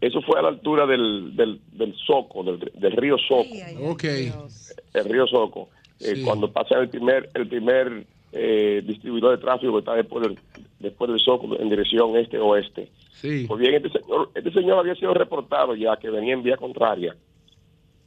Eso 0.00 0.20
fue 0.22 0.38
a 0.38 0.42
la 0.42 0.48
altura 0.48 0.86
del, 0.86 1.34
del, 1.34 1.60
del 1.72 1.94
Soco, 2.06 2.42
del, 2.44 2.58
del 2.74 2.92
río 2.92 3.16
Soco. 3.18 3.46
Ay, 3.52 3.60
ay, 3.60 3.76
Ok. 3.80 4.02
Dios. 4.02 4.74
el 4.92 5.04
río 5.06 5.26
Soco, 5.26 5.70
eh, 6.00 6.16
Sí. 6.16 6.22
cuando 6.24 6.52
pasa 6.52 6.78
el 6.78 6.88
primer 6.90 7.30
el 7.34 7.48
primer 7.48 8.06
eh, 8.32 8.82
distribuidor 8.84 9.30
de 9.38 9.42
tráfico 9.44 9.72
que 9.74 9.78
está 9.78 9.94
después 9.94 10.26
del, 10.26 10.38
después 10.80 11.10
del 11.10 11.20
Soco 11.20 11.56
en 11.58 11.70
dirección 11.70 12.16
este-oeste. 12.16 12.90
Sí. 13.12 13.44
Pues 13.48 13.60
bien, 13.60 13.74
este 13.76 13.90
señor, 13.98 14.30
este 14.34 14.52
señor 14.52 14.78
había 14.80 14.94
sido 14.96 15.14
reportado 15.14 15.74
ya 15.74 15.96
que 15.96 16.10
venía 16.10 16.34
en 16.34 16.42
vía 16.42 16.56
contraria 16.56 17.16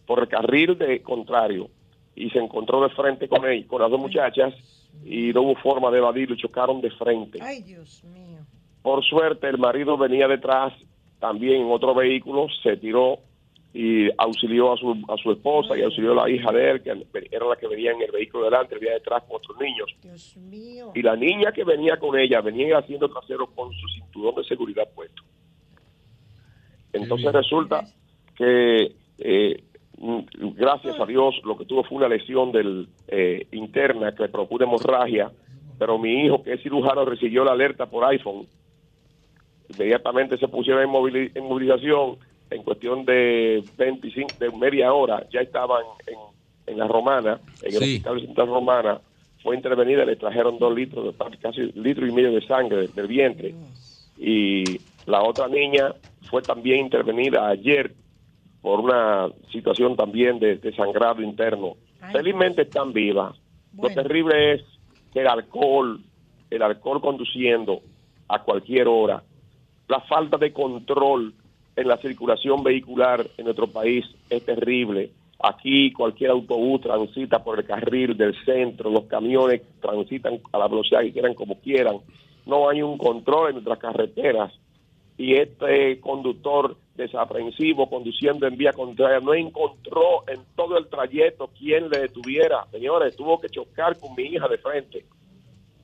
por 0.06 0.20
el 0.20 0.28
carril 0.28 0.78
de 0.78 1.02
contrario 1.02 1.70
y 2.16 2.30
se 2.30 2.40
encontró 2.40 2.82
de 2.84 2.90
frente 2.90 3.28
con 3.28 3.46
él, 3.46 3.66
con 3.68 3.82
las 3.82 3.90
dos 3.90 4.00
muchachas 4.00 4.54
y 5.04 5.32
no 5.34 5.42
hubo 5.42 5.56
forma 5.56 5.92
de 5.92 6.00
evadirlo 6.00 6.36
chocaron 6.36 6.82
de 6.82 6.92
frente. 6.92 7.40
Ay, 7.42 7.62
Dios 7.62 8.04
mío. 8.04 8.40
Por 8.82 9.04
suerte, 9.04 9.48
el 9.48 9.58
marido 9.58 9.98
venía 9.98 10.28
detrás 10.28 10.74
también 11.20 11.62
en 11.62 11.72
otro 11.72 11.94
vehículo, 11.96 12.48
se 12.64 12.78
tiró 12.78 13.20
y 13.74 14.10
auxilió 14.18 14.74
a 14.74 14.78
su, 14.78 14.92
a 15.08 15.18
su 15.18 15.32
esposa 15.32 15.78
y 15.78 15.84
auxilió 15.84 16.14
a 16.14 16.28
la 16.28 16.30
hija 16.30 16.52
de 16.52 16.72
él, 16.72 16.82
que 16.82 16.90
era 17.32 17.46
la 17.46 17.56
que 17.56 17.68
venía 17.68 17.92
en 17.92 18.02
el 18.02 18.12
vehículo 18.12 18.46
delante, 18.46 18.76
venía 18.76 18.94
detrás 18.94 19.24
con 19.24 19.38
otros 19.38 19.58
niños. 19.60 19.94
Dios 20.02 20.38
mío. 20.38 20.92
Y 20.96 21.02
la 21.02 21.16
niña 21.16 21.52
que 21.52 21.64
venía 21.64 21.98
con 21.98 22.18
ella 22.18 22.42
venía 22.42 22.66
en 22.66 22.72
el 22.72 22.78
asiento 22.78 23.10
trasero 23.10 23.48
con 23.48 23.72
su 23.74 23.88
cinturón 23.90 24.36
de 24.36 24.44
seguridad 24.46 24.88
puesto. 24.96 25.24
Entonces 26.94 27.32
resulta 27.32 27.84
que, 28.36 28.96
eh, 29.20 29.64
gracias 30.56 31.00
a 31.00 31.06
Dios, 31.06 31.36
lo 31.44 31.58
que 31.58 31.66
tuvo 31.66 31.84
fue 31.84 31.98
una 31.98 32.08
lesión 32.08 32.52
del 32.52 32.88
eh, 33.08 33.48
interna 33.52 34.14
que 34.14 34.28
procura 34.30 34.66
hemorragia, 34.66 35.32
pero 35.80 35.98
mi 35.98 36.26
hijo, 36.26 36.44
que 36.44 36.54
es 36.54 36.62
cirujano, 36.64 37.06
recibió 37.06 37.44
la 37.44 37.52
alerta 37.54 37.86
por 37.88 38.04
iPhone. 38.06 38.46
Inmediatamente 39.70 40.38
se 40.38 40.48
pusieron 40.48 40.84
en, 40.84 40.90
movili- 40.90 41.32
en 41.36 41.44
movilización. 41.44 42.18
En 42.50 42.64
cuestión 42.64 43.04
de 43.04 43.62
25, 43.78 44.30
de 44.40 44.50
media 44.52 44.94
hora, 44.94 45.28
ya 45.30 45.42
estaban 45.42 45.84
en, 46.08 46.16
en 46.74 46.80
la 46.80 46.88
Romana, 46.88 47.42
en 47.62 47.74
el 47.76 47.80
Sí. 47.82 47.96
hospital 47.96 48.22
central 48.22 48.48
Romana. 48.48 49.02
Fue 49.44 49.54
intervenida, 49.54 50.06
le 50.06 50.16
trajeron 50.16 50.58
dos 50.58 50.74
litros, 50.74 51.06
de, 51.18 51.38
casi 51.40 51.62
litro 51.76 52.08
y 52.08 52.12
medio 52.14 52.32
de 52.32 52.42
sangre 52.48 52.78
del, 52.78 52.94
del 52.94 53.08
vientre. 53.08 53.54
Y 54.18 54.64
la 55.08 55.24
otra 55.24 55.50
niña 55.50 55.94
fue 56.30 56.42
también 56.42 56.86
intervenida 56.86 57.50
ayer 57.50 57.94
por 58.62 58.80
una 58.80 59.30
situación 59.52 59.96
también 59.96 60.40
de, 60.40 60.58
de 60.58 60.76
sangrado 60.76 61.22
interno. 61.22 61.76
Ay. 62.02 62.14
Felizmente 62.14 62.64
están 62.64 62.94
vivas. 62.94 63.36
Bueno. 63.72 63.96
Lo 63.96 64.04
terrible 64.04 64.54
es 64.54 64.62
que 65.14 65.22
el 65.22 65.28
alcohol, 65.28 66.02
el 66.50 66.62
alcohol 66.62 67.02
conduciendo 67.02 67.82
a 68.28 68.44
cualquier 68.44 68.88
hora, 68.88 69.24
la 69.88 70.02
falta 70.02 70.38
de 70.38 70.52
control 70.52 71.34
en 71.76 71.88
la 71.88 71.98
circulación 71.98 72.64
vehicular 72.64 73.26
en 73.38 73.46
nuestro 73.46 73.68
país 73.68 74.06
es 74.30 74.44
terrible. 74.44 75.12
Aquí 75.40 75.94
cualquier 75.94 76.32
autobús 76.32 76.82
transita 76.82 77.44
por 77.44 77.60
el 77.60 77.66
carril 77.66 78.18
del 78.18 78.36
centro, 78.44 78.90
los 78.90 79.06
camiones 79.06 79.62
transitan 79.80 80.40
a 80.52 80.58
la 80.58 80.68
velocidad 80.68 81.02
que 81.02 81.14
quieran 81.14 81.36
como 81.36 81.60
quieran. 81.60 81.98
No 82.48 82.68
hay 82.68 82.82
un 82.82 82.98
control 82.98 83.50
en 83.50 83.54
nuestras 83.56 83.78
carreteras 83.78 84.52
y 85.18 85.36
este 85.36 86.00
conductor 86.00 86.76
desaprensivo 86.98 87.88
conduciendo 87.90 88.48
en 88.48 88.58
vía 88.58 88.74
contraria 88.74 89.20
no 89.20 89.34
encontró 89.34 90.28
en 90.28 90.42
todo 90.56 90.78
el 90.78 90.88
trayecto 90.88 91.50
quien 91.58 91.90
le 91.90 92.00
detuviera. 92.00 92.66
Señores, 92.72 93.16
tuvo 93.16 93.40
que 93.40 93.50
chocar 93.50 93.98
con 94.00 94.16
mi 94.16 94.24
hija 94.24 94.48
de 94.48 94.58
frente. 94.58 95.06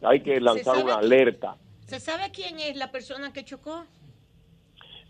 Hay 0.02 0.20
que 0.22 0.42
lanzar 0.42 0.76
una 0.84 1.00
quién? 1.00 1.06
alerta. 1.06 1.56
¿Se 1.86 2.00
sabe 2.00 2.32
quién 2.34 2.60
es 2.60 2.76
la 2.76 2.92
persona 2.92 3.32
que 3.32 3.46
chocó? 3.46 3.86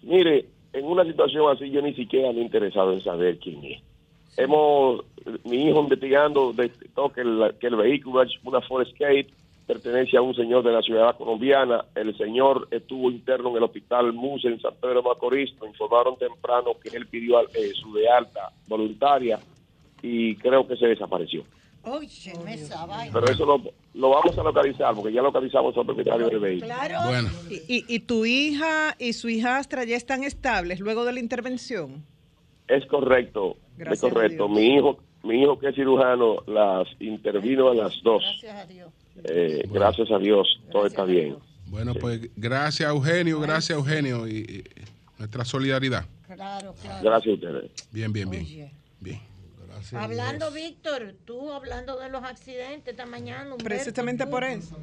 Mire, 0.04 0.46
en 0.74 0.86
una 0.86 1.06
situación 1.06 1.50
así 1.50 1.72
yo 1.72 1.82
ni 1.82 1.94
siquiera 1.94 2.32
me 2.34 2.40
he 2.40 2.44
interesado 2.44 2.94
en 2.94 3.02
saber 3.02 3.40
quién 3.40 3.64
es. 3.64 3.82
Hemos, 4.36 5.06
mi 5.46 5.68
hijo 5.68 5.80
investigando 5.80 6.52
detectó 6.52 7.10
que 7.14 7.22
el, 7.22 7.56
que 7.60 7.68
el 7.68 7.76
vehículo 7.78 8.24
es 8.24 8.32
una 8.44 8.62
Ford 8.62 8.86
Escape, 8.86 9.28
pertenece 9.66 10.18
a 10.18 10.22
un 10.22 10.36
señor 10.36 10.64
de 10.64 10.72
la 10.72 10.82
ciudad 10.82 11.16
colombiana. 11.18 11.86
El 11.96 12.16
señor 12.18 12.68
estuvo 12.72 13.10
interno 13.10 13.50
en 13.52 13.58
el 13.58 13.64
hospital 13.64 14.14
Muse 14.14 14.48
en 14.48 14.60
San 14.60 14.74
Pedro 14.76 15.02
de 15.02 15.10
Macorís. 15.10 15.54
Nos 15.60 15.70
informaron 15.70 16.18
temprano 16.18 16.72
que 16.82 16.96
él 16.96 17.08
pidió 17.08 17.40
eh, 17.42 17.72
su 17.74 17.94
de 17.94 18.10
alta 18.10 18.52
voluntaria 18.68 19.40
y 20.02 20.36
creo 20.36 20.68
que 20.68 20.76
se 20.76 20.88
desapareció. 20.88 21.44
Vaina. 22.88 23.12
Pero 23.14 23.26
eso 23.28 23.46
lo, 23.46 23.62
lo 23.94 24.10
vamos 24.10 24.38
a 24.38 24.44
localizar 24.44 24.96
porque 24.96 25.12
ya 25.12 25.22
localizamos 25.22 25.76
al 25.78 25.86
propietario 25.86 26.30
del 26.30 26.40
vehículo. 26.40 26.74
Claro. 26.74 26.96
Bueno, 27.08 27.30
¿Y, 27.50 27.56
y, 27.68 27.86
y 27.96 28.00
tu 28.00 28.26
hija 28.26 28.96
y 28.98 29.14
su 29.14 29.28
hijastra 29.30 29.84
ya 29.84 29.98
están 29.98 30.24
estables 30.24 30.80
luego 30.80 31.04
de 31.04 31.14
la 31.14 31.20
intervención? 31.20 32.06
Es 32.68 32.86
correcto, 32.86 33.58
Gracias 33.78 34.04
es 34.04 34.14
correcto. 34.14 34.46
a 34.46 34.48
Dios. 34.48 34.58
Mi 34.58 34.76
hijo, 34.76 34.98
mi 35.24 35.42
hijo 35.42 35.60
que 35.60 35.70
es 35.70 35.76
cirujano, 35.76 36.38
las 36.48 36.88
intervino 37.02 37.70
a 37.70 37.76
las 37.76 38.02
dos. 38.02 38.24
Gracias 38.24 38.56
a 38.56 38.66
Dios. 38.66 38.90
Eh, 39.24 39.68
Gracias 39.72 40.10
a 40.12 40.18
Dios, 40.20 40.60
todo 40.72 40.86
está 40.86 41.04
bien. 41.06 41.38
bueno, 41.68 41.94
pues 41.96 42.22
gracias 42.36 42.90
Eugenio, 42.90 43.40
gracias 43.40 43.78
Eugenio 43.78 44.28
y, 44.28 44.38
y 44.40 44.64
nuestra 45.20 45.46
solidaridad. 45.46 46.06
Claro, 46.26 46.74
claro. 46.82 47.04
Gracias 47.04 47.32
a 47.32 47.36
ustedes. 47.36 47.72
Bien, 47.92 48.12
bien, 48.12 48.30
bien. 48.30 48.44
Oye. 48.44 48.72
Bien. 49.00 49.20
Hablando, 49.94 50.50
Víctor, 50.52 51.16
tú 51.26 51.52
hablando 51.52 52.00
de 52.00 52.10
los 52.10 52.24
accidentes 52.24 52.88
esta 52.94 53.06
mañana. 53.06 53.44
Humberto, 53.52 53.66
Precisamente 53.66 54.24
tú, 54.26 54.32
por 54.32 54.44
eso. 54.44 54.78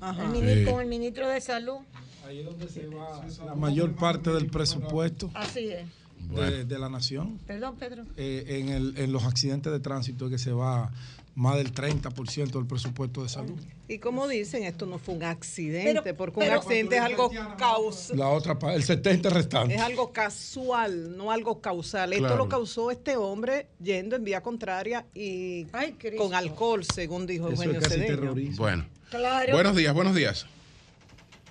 Ajá. 0.00 0.24
Con 0.24 0.80
el 0.80 0.86
ministro 0.88 1.28
de 1.28 1.40
Salud. 1.40 1.78
Ahí 2.26 2.40
es 2.40 2.44
donde 2.46 2.68
se 2.68 2.86
va 2.88 3.24
la 3.44 3.54
mayor 3.54 3.94
parte 3.94 4.30
del 4.30 4.46
presupuesto 4.48 5.30
Así 5.34 5.68
es. 5.68 5.86
de, 6.30 6.64
de 6.64 6.78
la 6.78 6.88
nación. 6.88 7.38
Perdón, 7.46 7.76
Pedro. 7.76 8.04
Eh, 8.16 8.44
en, 8.60 8.68
el- 8.70 8.94
en 8.98 9.12
los 9.12 9.24
accidentes 9.24 9.70
de 9.72 9.78
tránsito 9.78 10.28
que 10.28 10.38
se 10.38 10.50
va 10.52 10.90
más 11.36 11.56
del 11.56 11.70
30% 11.72 12.50
del 12.50 12.66
presupuesto 12.66 13.22
de 13.22 13.28
salud. 13.28 13.60
Y 13.88 13.98
como 13.98 14.26
dicen, 14.26 14.64
esto 14.64 14.86
no 14.86 14.98
fue 14.98 15.14
un 15.14 15.22
accidente, 15.22 16.00
Pero- 16.02 16.16
porque 16.16 16.40
un 16.40 16.50
accidente 16.50 16.96
es 16.96 17.02
algo 17.02 17.30
causal. 17.58 18.16
La 18.18 18.28
otra, 18.28 18.56
el 18.74 18.82
70 18.82 19.28
restante. 19.28 19.74
Es 19.74 19.80
algo 19.82 20.12
casual, 20.12 21.14
no 21.14 21.30
algo 21.30 21.60
causal. 21.60 22.14
Esto 22.14 22.36
lo 22.36 22.48
causó 22.48 22.90
este 22.90 23.16
hombre 23.18 23.68
yendo 23.78 24.16
en 24.16 24.24
vía 24.24 24.40
contraria 24.42 25.04
y 25.14 25.66
Ay, 25.72 25.94
con 26.16 26.34
alcohol, 26.34 26.82
según 26.84 27.26
dijo 27.26 27.48
Eso 27.48 27.54
es 27.54 27.60
Eugenio 27.66 27.80
casi 27.82 27.94
Cedeño. 27.96 28.14
terrorismo. 28.20 28.56
Bueno. 28.56 28.86
Claro. 29.10 29.52
Buenos 29.52 29.76
días, 29.76 29.92
buenos 29.94 30.14
días. 30.14 30.46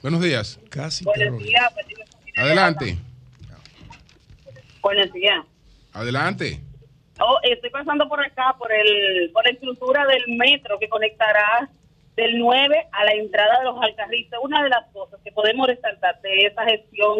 Buenos 0.01 0.21
días. 0.21 0.59
Casi 0.69 1.05
Buenos 1.05 1.39
días, 1.39 1.63
Adelante. 2.35 2.97
buenos 4.81 5.13
días. 5.13 5.45
Adelante. 5.93 6.61
Oh, 7.19 7.37
estoy 7.43 7.69
pasando 7.69 8.07
por 8.09 8.19
acá, 8.19 8.55
por 8.57 8.71
el 8.71 9.31
por 9.31 9.45
la 9.45 9.51
estructura 9.51 10.05
del 10.05 10.23
metro 10.35 10.77
que 10.79 10.89
conectará 10.89 11.69
del 12.15 12.37
9 12.39 12.87
a 12.91 13.05
la 13.05 13.11
entrada 13.11 13.59
de 13.59 13.65
los 13.65 13.81
Alcarrizos. 13.81 14.39
Una 14.41 14.63
de 14.63 14.69
las 14.69 14.85
cosas 14.91 15.19
que 15.23 15.31
podemos 15.31 15.67
resaltar 15.67 16.19
de 16.21 16.45
esa 16.45 16.63
gestión 16.65 17.19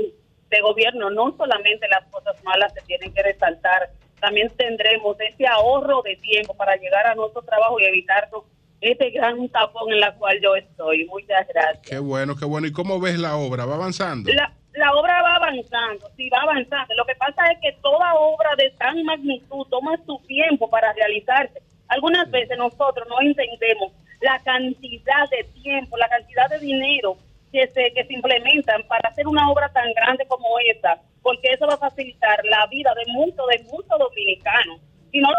de 0.50 0.62
gobierno, 0.62 1.10
no 1.10 1.36
solamente 1.38 1.88
las 1.88 2.06
cosas 2.12 2.41
malas 2.43 2.74
se 2.74 2.82
tienen 2.82 3.14
que 3.14 3.24
resaltar, 3.24 3.89
también 4.20 4.50
tendremos 4.58 5.18
ese 5.20 5.48
ahorro 5.48 6.02
de 6.02 6.16
tiempo 6.18 6.56
para 6.56 6.76
llegar 6.76 7.08
a 7.08 7.16
nuestro 7.16 7.41
trabajo 7.41 7.80
y 7.80 7.86
evitarnos 7.86 8.43
este 8.82 9.10
gran 9.12 9.48
tapón 9.50 9.91
en 9.93 10.00
la 10.00 10.14
cual 10.16 10.39
yo 10.41 10.56
estoy. 10.56 11.06
Muchas 11.06 11.48
gracias. 11.48 11.88
Qué 11.88 12.00
bueno, 12.00 12.36
qué 12.36 12.46
bueno. 12.46 12.68
¿Y 12.68 12.72
cómo 12.72 13.00
ves 13.00 13.18
la 13.18 13.36
obra? 13.38 13.66
¿Va 13.66 13.76
avanzando? 13.76 14.32
La, 14.32 14.54
la 14.76 14.93
obra 14.93 15.21
va 15.21 15.36
avanzando, 15.36 16.09
sí, 16.15 16.30
va 16.30 16.41
avanzando. 16.41 16.93
Lo 16.95 17.05
que 17.05 17.15
pasa 17.15 17.45
es 17.51 17.59
que 17.61 17.71
toda 17.82 18.15
obra 18.15 18.55
de 18.57 18.69
tan 18.71 19.03
magnitud 19.03 19.65
toma 19.69 19.97
su 20.05 20.17
tiempo 20.28 20.69
para 20.69 20.93
realizarse. 20.93 21.61
Algunas 21.88 22.30
veces 22.32 22.57
nosotros 22.57 23.07
no 23.07 23.21
entendemos 23.21 23.93
la 24.21 24.39
cantidad 24.39 25.30
de 25.30 25.43
tiempo, 25.61 25.97
la 25.97 26.09
cantidad 26.09 26.49
de 26.49 26.59
dinero 26.59 27.17
que 27.51 27.67
se, 27.67 27.93
que 27.93 28.03
se 28.05 28.13
implementan 28.13 28.84
para 28.88 29.09
hacer 29.09 29.28
una 29.28 29.49
obra 29.49 29.69
tan 29.69 29.91
grande 29.93 30.26
como 30.28 30.59
esta, 30.59 30.99
porque 31.21 31.49
eso 31.51 31.67
va 31.67 31.76
a 31.76 31.89
facilitar 31.89 32.43
la 32.45 32.65
vida 32.67 32.93
de 32.95 33.11
muchos, 33.13 33.47
de 33.47 33.63
muchos 33.63 33.97
dominicanos. 33.99 34.82
Si 35.11 35.19
no, 35.19 35.30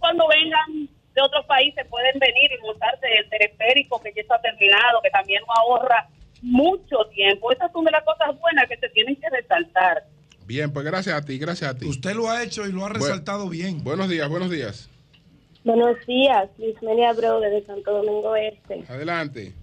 cuando 0.00 0.26
vengan 0.28 0.88
de 1.14 1.22
otros 1.22 1.46
países 1.46 1.86
pueden 1.86 2.18
venir 2.18 2.50
y 2.52 2.62
montarse 2.62 3.06
el 3.16 3.28
teleférico 3.28 4.00
que 4.02 4.12
ya 4.12 4.22
está 4.22 4.40
terminado, 4.40 5.00
que 5.02 5.10
también 5.10 5.42
no 5.46 5.54
ahorra 5.54 6.08
mucho 6.44 6.96
tiempo. 7.14 7.50
Esas 7.50 7.72
son 7.72 7.84
de 7.84 7.90
las 7.90 8.04
cosas 8.04 8.38
buenas 8.38 8.68
que 8.68 8.76
se 8.76 8.88
tienen 8.90 9.16
que 9.16 9.28
resaltar. 9.30 10.04
Bien, 10.46 10.70
pues 10.72 10.84
gracias 10.84 11.16
a 11.16 11.24
ti, 11.24 11.38
gracias 11.38 11.70
a 11.70 11.78
ti. 11.78 11.86
Usted 11.86 12.14
lo 12.14 12.28
ha 12.28 12.42
hecho 12.42 12.66
y 12.66 12.72
lo 12.72 12.84
ha 12.84 12.90
resaltado 12.90 13.48
bien. 13.48 13.82
Buenos 13.82 14.08
días, 14.08 14.28
buenos 14.28 14.50
días. 14.50 14.90
Buenos 15.64 15.96
días, 16.06 16.50
Luis 16.58 16.80
Melia 16.82 17.14
Bro 17.14 17.40
desde 17.40 17.64
Santo 17.64 17.92
Domingo 17.92 18.36
Este. 18.36 18.84
Adelante. 18.86 19.54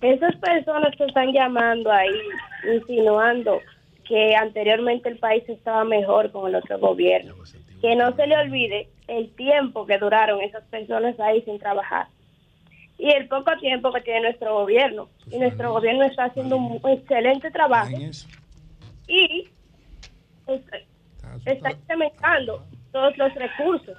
Esas 0.00 0.34
personas 0.36 0.96
que 0.96 1.04
están 1.04 1.32
llamando 1.32 1.92
ahí, 1.92 2.08
insinuando 2.72 3.60
que 4.06 4.34
anteriormente 4.34 5.10
el 5.10 5.18
país 5.18 5.46
estaba 5.46 5.84
mejor 5.84 6.32
con 6.32 6.48
el 6.48 6.54
otro 6.54 6.78
gobierno, 6.78 7.34
que 7.82 7.94
no 7.94 8.16
se 8.16 8.26
le 8.26 8.38
olvide 8.38 8.88
el 9.08 9.28
tiempo 9.34 9.84
que 9.84 9.98
duraron 9.98 10.40
esas 10.40 10.64
personas 10.64 11.20
ahí 11.20 11.42
sin 11.42 11.58
trabajar 11.58 12.06
y 12.98 13.10
el 13.12 13.28
poco 13.28 13.52
tiempo 13.60 13.92
que 13.92 14.00
tiene 14.00 14.22
nuestro 14.22 14.54
gobierno. 14.54 15.08
Y 15.30 15.38
nuestro 15.38 15.72
gobierno 15.72 16.04
está 16.04 16.24
haciendo 16.24 16.56
un 16.56 16.80
excelente 16.90 17.50
trabajo 17.50 17.96
y 19.06 19.48
está, 20.46 21.70
incrementando 21.72 22.64
todos 22.92 23.16
los 23.16 23.32
recursos, 23.34 23.96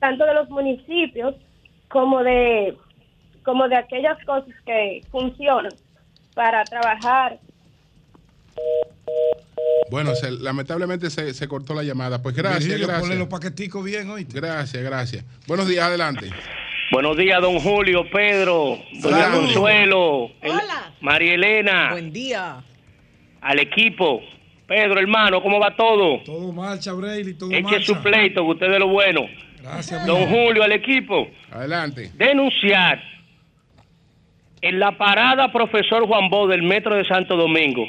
tanto 0.00 0.24
de 0.24 0.34
los 0.34 0.48
municipios 0.48 1.34
como 1.88 2.22
de 2.22 2.76
como 3.44 3.68
de 3.68 3.76
aquellas 3.76 4.22
cosas 4.24 4.54
que 4.66 5.02
funcionan 5.10 5.72
para 6.34 6.64
trabajar. 6.64 7.38
Bueno, 9.90 10.14
se- 10.14 10.30
lamentablemente 10.32 11.08
se, 11.08 11.32
se 11.32 11.48
cortó 11.48 11.72
la 11.74 11.82
llamada. 11.82 12.22
Pues 12.22 12.34
gracias, 12.36 12.64
Virgilio, 12.64 12.86
ponle 12.86 12.98
gracias. 13.00 13.18
los 13.18 13.28
paqueticos 13.28 13.84
bien, 13.84 14.10
oíste. 14.10 14.38
Gracias, 14.38 14.82
gracias. 14.82 15.24
Buenos 15.46 15.66
días, 15.66 15.86
adelante. 15.86 16.30
Buenos 16.90 17.16
días, 17.16 17.40
don 17.42 17.58
Julio, 17.58 18.08
Pedro, 18.10 18.78
doña. 18.94 19.30
Consuelo, 19.30 20.30
el- 20.40 20.52
Hola. 20.52 20.92
María 21.00 21.34
Elena, 21.34 21.90
Buen 21.92 22.12
día. 22.12 22.56
al 23.42 23.58
equipo. 23.58 24.22
Pedro, 24.66 24.98
hermano, 24.98 25.42
¿cómo 25.42 25.58
va 25.60 25.74
todo? 25.76 26.20
Todo 26.24 26.52
marcha, 26.52 26.92
Braille, 26.92 27.34
todo 27.34 27.50
Eche 27.50 27.62
marcha. 27.62 27.80
su 27.82 28.02
pleito, 28.02 28.42
que 28.44 28.50
usted 28.50 28.72
es 28.72 28.78
lo 28.78 28.88
bueno. 28.88 29.26
Gracias, 29.62 30.06
Don. 30.06 30.26
Julio, 30.28 30.62
al 30.62 30.72
equipo. 30.72 31.28
Adelante. 31.50 32.10
Denunciar 32.14 33.02
en 34.62 34.78
la 34.78 34.92
parada 34.92 35.52
profesor 35.52 36.06
Juan 36.06 36.30
Bo 36.30 36.46
del 36.46 36.62
Metro 36.62 36.94
de 36.96 37.04
Santo 37.06 37.36
Domingo. 37.36 37.86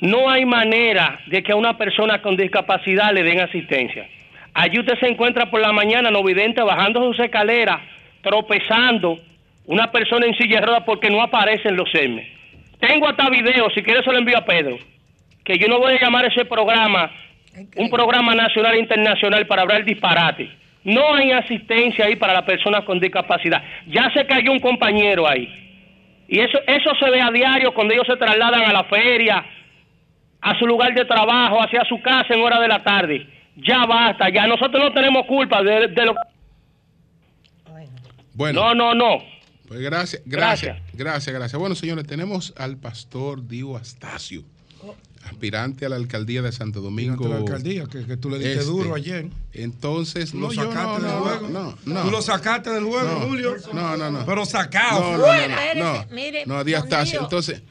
No 0.00 0.28
hay 0.28 0.44
manera 0.44 1.20
de 1.28 1.42
que 1.44 1.52
a 1.52 1.56
una 1.56 1.78
persona 1.78 2.20
con 2.22 2.36
discapacidad 2.36 3.12
le 3.12 3.22
den 3.22 3.40
asistencia. 3.40 4.08
Allí 4.52 4.80
usted 4.80 4.98
se 4.98 5.06
encuentra 5.06 5.48
por 5.50 5.60
la 5.60 5.72
mañana 5.72 6.10
no 6.10 6.22
vidente 6.24 6.60
bajando 6.60 7.00
sus 7.04 7.18
escaleras, 7.20 7.80
tropezando, 8.22 9.18
una 9.66 9.90
persona 9.90 10.26
en 10.26 10.34
silla 10.34 10.60
de 10.60 10.66
ruedas 10.66 10.84
porque 10.84 11.10
no 11.10 11.22
aparecen 11.22 11.76
los 11.76 11.88
M. 11.94 12.26
Tengo 12.80 13.08
hasta 13.08 13.30
video, 13.30 13.70
si 13.70 13.82
quiere 13.82 14.02
se 14.02 14.10
lo 14.10 14.18
envío 14.18 14.38
a 14.38 14.44
Pedro, 14.44 14.78
que 15.44 15.58
yo 15.58 15.68
no 15.68 15.78
voy 15.78 15.94
a 15.94 16.00
llamar 16.00 16.24
a 16.24 16.28
ese 16.28 16.44
programa 16.44 17.10
un 17.76 17.90
programa 17.90 18.34
nacional 18.34 18.74
e 18.74 18.80
internacional 18.80 19.46
para 19.46 19.62
hablar 19.62 19.84
disparate. 19.84 20.50
No 20.84 21.14
hay 21.14 21.30
asistencia 21.32 22.06
ahí 22.06 22.16
para 22.16 22.32
las 22.32 22.42
personas 22.42 22.84
con 22.84 22.98
discapacidad. 22.98 23.62
Ya 23.86 24.10
se 24.14 24.26
cayó 24.26 24.52
un 24.52 24.58
compañero 24.58 25.28
ahí. 25.28 25.48
Y 26.28 26.40
eso, 26.40 26.58
eso 26.66 26.90
se 26.98 27.10
ve 27.10 27.20
a 27.20 27.30
diario 27.30 27.72
cuando 27.74 27.94
ellos 27.94 28.06
se 28.06 28.16
trasladan 28.16 28.62
a 28.62 28.72
la 28.72 28.84
feria, 28.84 29.44
a 30.40 30.58
su 30.58 30.66
lugar 30.66 30.94
de 30.94 31.04
trabajo, 31.04 31.62
hacia 31.62 31.84
su 31.84 32.00
casa 32.00 32.34
en 32.34 32.40
hora 32.40 32.58
de 32.58 32.68
la 32.68 32.82
tarde. 32.82 33.26
Ya 33.56 33.84
basta, 33.84 34.28
ya 34.30 34.46
nosotros 34.46 34.82
no 34.82 34.92
tenemos 34.92 35.26
culpa 35.26 35.62
de, 35.62 35.88
de 35.88 36.06
lo 36.06 36.14
Bueno. 38.34 38.60
No, 38.62 38.74
no, 38.74 38.94
no. 38.94 39.22
Pues 39.68 39.80
gracias, 39.80 40.22
gracias, 40.26 40.78
gracias, 40.92 41.34
gracias. 41.34 41.58
Bueno, 41.58 41.74
señores, 41.74 42.06
tenemos 42.06 42.52
al 42.56 42.76
pastor 42.76 43.46
Dio 43.46 43.76
Astacio, 43.76 44.42
aspirante 45.24 45.86
a 45.86 45.88
la 45.88 45.96
alcaldía 45.96 46.42
de 46.42 46.52
Santo 46.52 46.80
Domingo. 46.82 47.26
La 47.28 47.36
alcaldía, 47.36 47.86
que, 47.86 48.04
que 48.04 48.16
tú 48.18 48.28
le 48.28 48.38
diste 48.38 48.52
Este. 48.54 48.64
duro 48.66 48.94
ayer. 48.94 49.28
Entonces, 49.52 50.34
no, 50.34 50.48
lo 50.48 50.52
sacaste 50.52 50.76
no, 50.76 50.94
del 50.98 51.02
no, 51.14 51.20
juego. 51.22 51.48
no, 51.48 51.78
no. 51.86 52.02
Tú 52.02 52.10
lo 52.10 52.20
sacaste 52.22 52.70
del 52.70 52.84
juego, 52.84 53.08
No, 53.20 53.20
Julio. 53.26 53.56
No, 53.72 53.96
no, 53.96 54.10
no. 54.10 54.26
Pero 54.26 54.44
sacado. 54.44 55.00
No, 55.00 55.18
no, 55.18 55.18
no, 55.18 55.24
no, 55.26 55.38
no. 55.38 55.94
Espérese, 55.94 56.14
mire, 56.14 56.46
No, 56.46 56.64
Díaz 56.64 56.88
Tacio. 56.88 57.20
Entonces, 57.22 57.62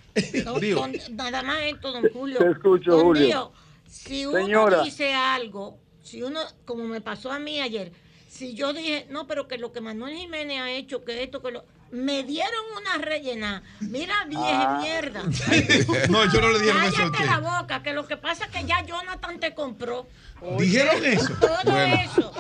Don- 0.44 0.60
don- 0.62 0.94
nada 1.16 1.44
más 1.44 1.62
esto, 1.64 1.92
don 1.92 2.10
Julio. 2.12 2.40
Te 2.40 2.50
escucho, 2.52 2.92
Don 2.92 3.02
Julio. 3.02 3.26
Dio, 3.28 3.52
si 3.88 4.26
uno 4.26 4.38
Señora. 4.40 4.84
dice 4.84 5.14
algo, 5.14 5.78
si 6.02 6.24
uno, 6.24 6.40
como 6.66 6.86
me 6.86 7.00
pasó 7.02 7.32
a 7.32 7.38
mí 7.40 7.60
ayer, 7.62 7.92
si 8.32 8.54
yo 8.54 8.72
dije, 8.74 9.08
no, 9.10 9.28
pero 9.28 9.48
que 9.48 9.58
lo 9.58 9.72
que 9.74 9.82
Manuel 9.82 10.16
Jiménez 10.16 10.60
ha 10.62 10.72
hecho, 10.72 11.04
que 11.04 11.22
esto, 11.24 11.42
que 11.42 11.52
lo. 11.52 11.66
Me 11.92 12.24
dieron 12.24 12.64
una 12.80 12.98
rellena. 13.04 13.62
Mira, 13.82 14.24
vieja 14.26 14.78
Ah. 14.78 14.82
mierda. 14.82 15.24
No, 16.10 16.32
yo 16.32 16.40
no 16.40 16.50
le 16.52 16.60
dieron 16.62 16.82
eso 16.84 17.04
a 17.04 17.12
Cállate 17.12 17.26
la 17.26 17.40
boca, 17.60 17.84
que 17.84 17.92
lo 17.94 18.08
que 18.08 18.16
pasa 18.16 18.46
es 18.46 18.52
que 18.52 18.66
ya 18.66 18.86
Jonathan 18.86 19.40
te 19.42 19.54
compró. 19.54 20.08
¿Dijeron 20.58 21.04
eso? 21.06 21.34
Todo 21.42 21.58
Bueno. 21.66 21.96
eso. 22.02 22.32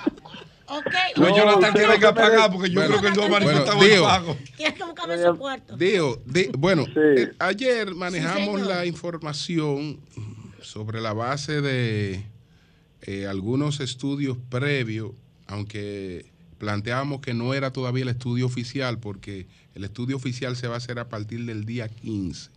Ok. 0.67 0.85
Pues 1.17 1.29
No, 1.29 1.35
Jonathan 1.37 1.55
usted 1.63 1.73
tiene 1.73 1.87
no 1.87 1.99
que 1.99 2.13
pagar 2.13 2.49
porque 2.53 2.69
yo 2.69 2.79
Bueno, 2.79 2.89
creo 2.97 3.01
que 3.01 3.07
el 3.09 3.13
dos 3.13 3.29
bueno, 3.29 3.83
Dio. 3.83 4.03
pago. 4.05 4.37
Tienes 4.55 4.73
que 4.77 4.83
buscarme 4.85 5.21
su 5.21 5.35
cuarto. 5.37 5.75
Dio, 5.75 6.21
bueno, 6.57 6.85
Sí. 6.85 6.91
eh, 6.95 7.31
ayer 7.39 7.93
manejamos 7.93 8.61
señor. 8.61 8.67
la 8.67 8.85
información 8.85 9.99
sobre 10.61 11.01
la 11.01 11.11
base 11.11 11.59
de 11.59 12.25
eh, 13.01 13.27
algunos 13.27 13.81
estudios 13.81 14.37
previos, 14.49 15.11
aunque 15.51 16.25
planteábamos 16.57 17.21
que 17.21 17.33
no 17.33 17.53
era 17.53 17.71
todavía 17.71 18.03
el 18.03 18.09
estudio 18.09 18.45
oficial, 18.45 18.99
porque 18.99 19.47
el 19.75 19.83
estudio 19.83 20.15
oficial 20.15 20.55
se 20.55 20.67
va 20.67 20.75
a 20.75 20.77
hacer 20.77 20.97
a 20.99 21.09
partir 21.09 21.45
del 21.45 21.65
día 21.65 21.87
15 21.89 22.49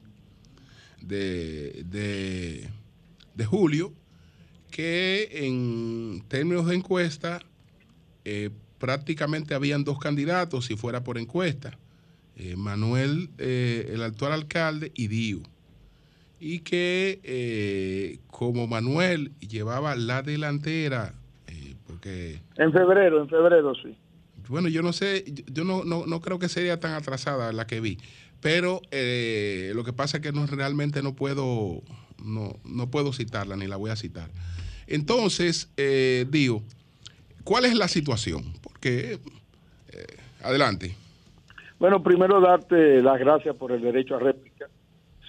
de, 1.01 1.85
de- 1.91 2.69
de 3.35 3.45
julio, 3.47 3.93
que 4.71 5.29
en 5.47 6.23
términos 6.29 6.67
de 6.67 6.77
encuesta 6.77 7.41
eh, 8.25 8.51
prácticamente 8.79 9.55
habían 9.55 9.85
dos 9.85 9.99
candidatos 9.99 10.67
si 10.67 10.77
fuera 10.77 11.03
por 11.05 11.19
encuesta. 11.19 11.79
eh, 12.37 12.57
Manuel, 12.57 13.31
eh, 13.39 13.91
el 13.95 14.03
actual 14.03 14.33
alcalde, 14.33 14.93
y 14.95 15.09
Dio. 15.09 15.43
Y 16.41 16.61
que 16.61 18.19
como 18.29 18.67
Manuel 18.67 19.33
llevaba 19.41 19.95
la 19.97 20.23
delantera, 20.23 21.15
En 22.57 22.73
febrero, 22.73 23.21
en 23.23 23.29
febrero, 23.29 23.75
sí. 23.75 23.97
bueno, 24.49 24.69
yo 24.69 24.83
no 24.83 24.93
sé, 24.93 25.25
yo- 25.53 25.65
no, 25.65 25.85
no, 25.85 26.07
no 26.07 26.21
creo 26.21 26.39
que 26.39 26.49
sería 26.49 26.79
tan 26.81 26.93
atrasada 26.95 27.53
la 27.53 27.67
que 27.67 27.81
vi, 27.81 27.99
pero 28.41 28.81
eh, 28.91 29.73
lo 29.75 29.85
que 29.85 29.93
pasa 29.93 30.19
es 30.19 30.23
que 30.23 30.33
no, 30.33 30.47
realmente 30.47 31.03
no 31.03 31.15
puedo, 31.15 31.83
no, 32.23 32.57
no 32.65 32.91
puedo 32.91 33.13
citarla, 33.13 33.57
ni 33.57 33.67
la 33.67 33.77
voy 33.77 33.91
a 33.91 33.97
citar. 33.97 34.31
Entonces, 34.87 35.71
eh, 35.79 36.27
Dio, 36.31 36.63
¿cuál 37.43 37.65
es 37.65 37.75
la 37.75 37.89
situación? 37.89 38.45
Porque 38.63 39.19
eh, 39.93 40.07
Adelante. 40.43 40.95
Bueno, 41.79 42.03
primero 42.03 42.39
darte 42.41 43.03
las 43.03 43.19
gracias 43.19 43.57
por 43.57 43.73
el 43.73 43.81
derecho 43.81 44.17
a 44.17 44.19
réplica. 44.19 44.67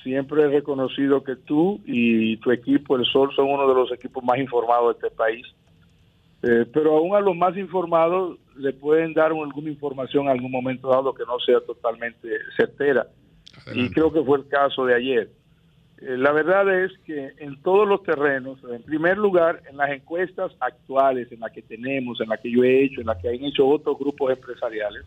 Siempre 0.04 0.44
he 0.44 0.48
reconocido 0.50 1.24
que 1.24 1.36
tú 1.38 1.82
y 1.86 2.38
tu 2.38 2.52
equipo, 2.52 2.96
el 2.98 3.06
Sol, 3.06 3.32
son 3.36 3.48
uno 3.50 3.68
de 3.68 3.74
los 3.74 3.92
equipos 3.94 4.24
más 4.24 4.38
informados 4.38 5.00
de 5.00 5.08
este 5.08 5.16
país. 5.18 5.46
Eh, 6.48 6.64
pero 6.72 6.98
aún 6.98 7.16
a 7.16 7.20
los 7.20 7.36
más 7.36 7.58
informados 7.58 8.38
le 8.56 8.72
pueden 8.72 9.16
dar 9.16 9.32
alguna 9.32 9.70
información 9.70 10.26
en 10.26 10.32
algún 10.32 10.52
momento 10.52 10.90
dado 10.90 11.12
que 11.12 11.24
no 11.26 11.40
sea 11.40 11.60
totalmente 11.62 12.30
certera. 12.56 13.08
Y 13.74 13.90
creo 13.90 14.14
que 14.14 14.22
fue 14.22 14.38
el 14.38 14.48
caso 14.48 14.86
de 14.86 14.94
ayer. 14.94 15.30
Eh, 15.98 16.18
la 16.18 16.32
verdad 16.32 16.84
es 16.84 16.92
que 17.00 17.32
en 17.40 17.60
todos 17.64 17.88
los 17.88 18.04
terrenos, 18.04 18.60
en 18.72 18.84
primer 18.84 19.18
lugar, 19.18 19.64
en 19.68 19.78
las 19.78 19.90
encuestas 19.90 20.52
actuales, 20.60 21.32
en 21.32 21.40
las 21.40 21.52
que 21.52 21.64
tenemos, 21.64 22.22
en 22.22 22.30
las 22.30 22.40
que 22.40 22.52
yo 22.52 22.64
he 22.64 22.84
hecho, 22.84 23.02
en 23.02 23.08
las 23.08 23.18
que 23.18 23.30
han 23.30 23.44
hecho 23.44 23.68
otros 23.68 23.98
grupos 23.98 24.32
empresariales, 24.32 25.04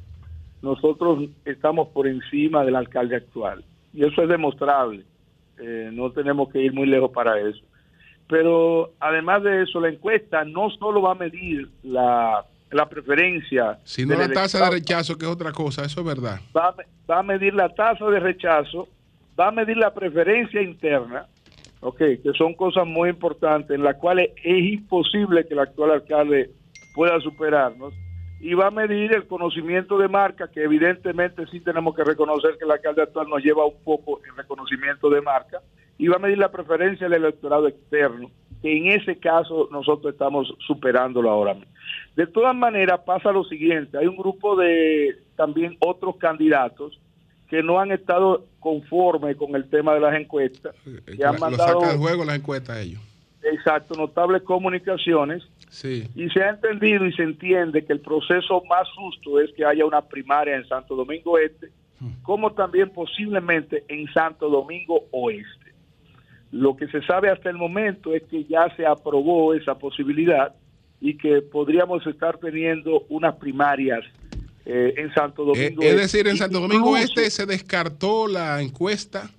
nosotros 0.61 1.29
estamos 1.45 1.89
por 1.91 2.09
encima 2.09 2.65
del 2.65 2.75
alcalde 2.75 3.15
actual. 3.15 3.65
Y 3.95 4.05
eso 4.05 4.23
es 4.23 4.29
demostrable. 4.29 5.05
Eh, 5.61 5.91
no 5.93 6.11
tenemos 6.11 6.49
que 6.49 6.63
ir 6.63 6.73
muy 6.73 6.89
lejos 6.89 7.13
para 7.13 7.39
eso. 7.39 7.63
Pero 8.29 8.93
además 9.01 9.43
de 9.43 9.63
eso, 9.63 9.81
la 9.81 9.89
encuesta 9.89 10.45
no 10.45 10.71
solo 10.71 11.03
va 11.03 11.13
a 11.13 11.15
medir 11.15 11.69
la, 11.83 12.45
la 12.71 12.89
preferencia. 12.89 13.79
Sino 13.85 14.15
la 14.17 14.29
tasa 14.29 14.65
de 14.65 14.71
rechazo, 14.71 15.17
que 15.17 15.25
es 15.25 15.31
otra 15.31 15.53
cosa, 15.53 15.85
eso 15.85 16.01
es 16.01 16.07
verdad. 16.07 16.41
va, 16.57 16.75
va 17.11 17.19
a 17.21 17.23
medir 17.23 17.55
la 17.55 17.75
tasa 17.75 18.05
de 18.07 18.21
rechazo, 18.21 18.89
va 19.39 19.49
a 19.49 19.51
medir 19.51 19.77
la 19.77 19.95
preferencia 19.95 20.61
interna, 20.61 21.27
ok, 21.81 21.99
que 21.99 22.33
son 22.37 22.55
cosas 22.55 22.87
muy 22.87 23.09
importantes 23.11 23.71
en 23.71 23.83
las 23.83 23.97
cuales 23.97 24.31
es 24.45 24.73
imposible 24.73 25.47
que 25.47 25.55
el 25.55 25.61
actual 25.61 25.93
alcalde 25.93 26.51
pueda 26.95 27.19
superarnos, 27.21 27.95
y 28.41 28.55
va 28.55 28.69
a 28.69 28.71
medir 28.71 29.13
el 29.15 29.27
conocimiento 29.27 29.99
de 29.99 30.09
marca, 30.09 30.49
que 30.49 30.63
evidentemente 30.63 31.45
sí 31.51 31.61
tenemos 31.61 31.95
que 31.95 32.05
reconocer 32.05 32.57
que 32.57 32.65
el 32.65 32.71
alcalde 32.71 33.03
actual 33.03 33.29
nos 33.29 33.43
lleva 33.43 33.65
un 33.65 33.83
poco 33.83 34.21
en 34.29 34.37
reconocimiento 34.37 35.11
de 35.11 35.21
marca, 35.23 35.61
y 35.99 36.07
va 36.09 36.17
a 36.17 36.21
medir 36.21 36.39
la 36.39 36.51
preferencia 36.51 37.09
del 37.09 37.25
electorado 37.25 37.67
externo, 37.69 38.31
que 38.63 38.77
en 38.77 38.87
ese 39.01 39.17
caso 39.19 39.69
nosotros 39.73 40.13
estamos 40.13 40.55
superándolo 40.67 41.31
ahora 41.31 41.55
mismo. 41.55 41.73
De 42.17 42.27
todas 42.27 42.55
maneras, 42.57 43.01
pasa 43.05 43.31
lo 43.33 43.45
siguiente, 43.45 43.99
hay 43.99 44.07
un 44.07 44.17
grupo 44.17 44.57
de 44.57 45.17
también 45.37 45.77
otros 45.81 46.17
candidatos 46.17 46.99
que 47.49 47.63
no 47.63 47.79
han 47.81 47.93
estado 47.93 48.45
conformes 48.61 49.37
con 49.37 49.55
el 49.57 49.69
tema 49.71 49.95
de 49.95 50.01
las 50.01 50.15
encuestas, 50.15 50.75
que 51.07 51.15
La- 51.17 51.29
han 51.31 51.35
lo 51.37 51.41
mandado, 51.41 51.81
del 51.81 51.97
juego 51.99 52.25
las 52.25 52.37
encuestas 52.37 52.79
ellos. 52.79 53.01
exacto, 53.43 53.95
notables 53.95 54.43
comunicaciones, 54.43 55.43
Sí. 55.71 56.09
y 56.15 56.29
se 56.31 56.43
ha 56.43 56.51
entendido 56.51 57.07
y 57.07 57.13
se 57.13 57.23
entiende 57.23 57.85
que 57.85 57.93
el 57.93 58.01
proceso 58.01 58.63
más 58.69 58.89
justo 58.97 59.41
es 59.41 59.53
que 59.55 59.65
haya 59.65 59.85
una 59.87 60.03
primaria 60.03 60.57
en 60.57 60.67
Santo 60.67 60.95
Domingo 60.97 61.39
Este, 61.39 61.69
como 62.23 62.53
también 62.53 62.91
posiblemente 62.91 63.85
en 63.89 64.07
Santo 64.13 64.49
Domingo 64.49 65.01
Oeste. 65.11 65.58
Lo 66.51 66.77
que 66.77 66.87
se 66.89 67.03
sabe 67.03 67.31
hasta 67.31 67.51
el 67.51 67.57
momento 67.57 68.15
es 68.15 68.23
que 68.25 68.45
ya 68.45 68.75
se 68.77 68.87
aprobó 68.87 69.55
esa 69.55 69.75
posibilidad 69.79 70.55
y 71.01 71.17
que 71.17 71.43
podríamos 71.43 72.07
estar 72.07 72.39
teniendo 72.39 73.05
unas 73.09 73.37
primarias 73.37 74.01
eh, 74.65 74.95
en 74.97 75.13
Santo 75.15 75.43
Eh, 75.43 75.47
Domingo 75.47 75.83
es 75.83 75.89
Este. 75.91 76.01
decir, 76.01 76.29
en 76.29 76.37
Santo 76.37 76.61
Domingo 76.61 76.97
Este 76.97 77.31
se 77.31 77.47
descartó 77.47 78.27
la 78.27 78.61
encuesta. 78.63 79.31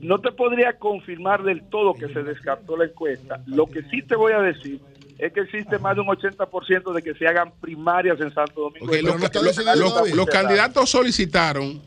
no 0.00 0.20
te 0.20 0.30
podría 0.30 0.74
confirmar 0.78 1.42
del 1.42 1.62
todo 1.70 1.94
que 1.94 2.08
se 2.12 2.22
descartó 2.22 2.76
la 2.76 2.84
encuesta. 2.84 3.40
Lo 3.46 3.66
que 3.66 3.82
sí 3.84 4.02
te 4.02 4.14
voy 4.14 4.32
a 4.32 4.40
decir 4.40 4.78
es 5.18 5.32
que 5.32 5.40
existe 5.40 5.78
más 5.78 5.96
de 5.96 6.02
un 6.02 6.08
80% 6.08 6.92
de 6.92 7.02
que 7.02 7.14
se 7.14 7.26
hagan 7.26 7.50
primarias 7.60 8.20
en 8.20 8.32
Santo 8.34 8.60
Domingo. 8.60 8.86
Ok, 8.86 8.92
Este. 8.92 10.14
los, 10.14 10.26
candidatos 10.26 10.90
solicitaron 10.90 11.80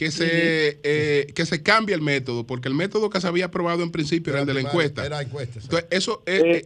que 0.00 0.10
se 0.10 0.80
eh, 0.82 1.26
que 1.34 1.44
se 1.44 1.62
cambie 1.62 1.94
el 1.94 2.00
método, 2.00 2.46
porque 2.46 2.68
el 2.68 2.74
método 2.74 3.10
que 3.10 3.20
se 3.20 3.28
había 3.28 3.46
aprobado 3.46 3.82
en 3.82 3.92
principio 3.92 4.32
era 4.32 4.40
el 4.40 4.46
de 4.46 4.54
la 4.54 4.60
encuesta. 4.60 5.04
Era 5.04 5.20
encuesta. 5.20 5.60
Entonces, 5.60 5.88
eso 5.90 6.22
es, 6.24 6.42
Eh, 6.42 6.64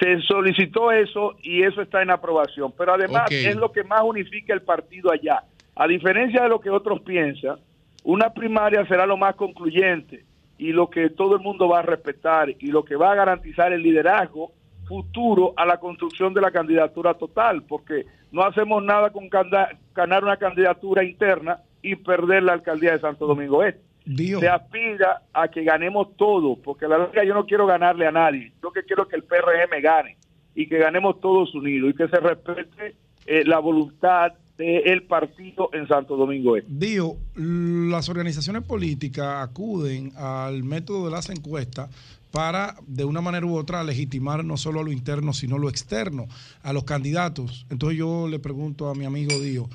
se 0.00 0.22
solicitó 0.22 0.90
eso 0.90 1.36
y 1.42 1.62
eso 1.62 1.82
está 1.82 2.00
en 2.00 2.10
aprobación. 2.10 2.72
Pero 2.78 2.94
además 2.94 3.30
es 3.30 3.56
lo 3.56 3.70
que 3.72 3.84
más 3.84 4.00
unifica 4.02 4.54
el 4.54 4.62
partido 4.62 5.12
allá. 5.12 5.44
A 5.76 5.86
diferencia 5.86 6.42
de 6.44 6.48
lo 6.48 6.60
que 6.60 6.70
otros 6.70 7.02
piensan, 7.02 7.58
una 8.04 8.32
primaria 8.32 8.86
será 8.86 9.04
lo 9.04 9.18
más 9.18 9.34
concluyente 9.34 10.24
y 10.56 10.72
lo 10.72 10.88
que 10.88 11.10
todo 11.10 11.36
el 11.36 11.42
mundo 11.42 11.68
va 11.68 11.80
a 11.80 11.82
respetar 11.82 12.48
y 12.58 12.68
lo 12.68 12.86
que 12.86 12.96
va 12.96 13.12
a 13.12 13.16
garantizar 13.16 13.70
el 13.74 13.82
liderazgo 13.82 14.50
futuro 14.88 15.52
a 15.58 15.66
la 15.66 15.78
construcción 15.78 16.32
de 16.32 16.40
la 16.40 16.50
candidatura 16.50 17.12
total, 17.12 17.64
porque 17.64 18.06
no 18.32 18.42
hacemos 18.42 18.82
nada 18.82 19.10
con 19.10 19.28
ganar 19.28 20.24
una 20.24 20.38
candidatura 20.38 21.04
interna 21.04 21.60
y 21.84 21.96
perder 21.96 22.42
la 22.42 22.54
alcaldía 22.54 22.92
de 22.92 23.00
Santo 23.00 23.26
Domingo 23.26 23.62
Este 23.62 23.84
se 24.06 24.48
aspira 24.48 25.22
a 25.32 25.48
que 25.48 25.64
ganemos 25.64 26.16
todo, 26.16 26.56
porque 26.56 26.86
la 26.86 26.98
verdad 26.98 27.22
yo 27.26 27.34
no 27.34 27.46
quiero 27.46 27.66
ganarle 27.66 28.06
a 28.06 28.12
nadie, 28.12 28.52
yo 28.62 28.70
que 28.70 28.82
quiero 28.82 29.08
que 29.08 29.16
el 29.16 29.24
PRM 29.24 29.82
gane 29.82 30.16
y 30.54 30.66
que 30.66 30.78
ganemos 30.78 31.20
todos 31.20 31.54
unidos 31.54 31.90
y 31.90 31.96
que 31.96 32.08
se 32.08 32.16
respete 32.16 32.96
eh, 33.26 33.44
la 33.44 33.58
voluntad 33.58 34.32
del 34.58 35.02
partido 35.02 35.70
en 35.72 35.88
Santo 35.88 36.16
Domingo 36.16 36.56
Este. 36.56 36.70
Dio, 36.70 37.16
las 37.34 38.08
organizaciones 38.08 38.62
políticas 38.62 39.42
acuden 39.42 40.12
al 40.16 40.62
método 40.62 41.06
de 41.06 41.10
las 41.10 41.28
encuestas 41.28 41.90
para, 42.30 42.76
de 42.86 43.04
una 43.04 43.20
manera 43.20 43.46
u 43.46 43.56
otra, 43.56 43.82
legitimar 43.82 44.44
no 44.44 44.56
solo 44.56 44.80
a 44.80 44.84
lo 44.84 44.92
interno, 44.92 45.32
sino 45.32 45.58
lo 45.58 45.68
externo, 45.68 46.26
a 46.62 46.72
los 46.72 46.84
candidatos. 46.84 47.66
Entonces 47.70 47.98
yo 47.98 48.28
le 48.28 48.38
pregunto 48.38 48.88
a 48.88 48.94
mi 48.94 49.04
amigo 49.04 49.40
Dio, 49.40 49.68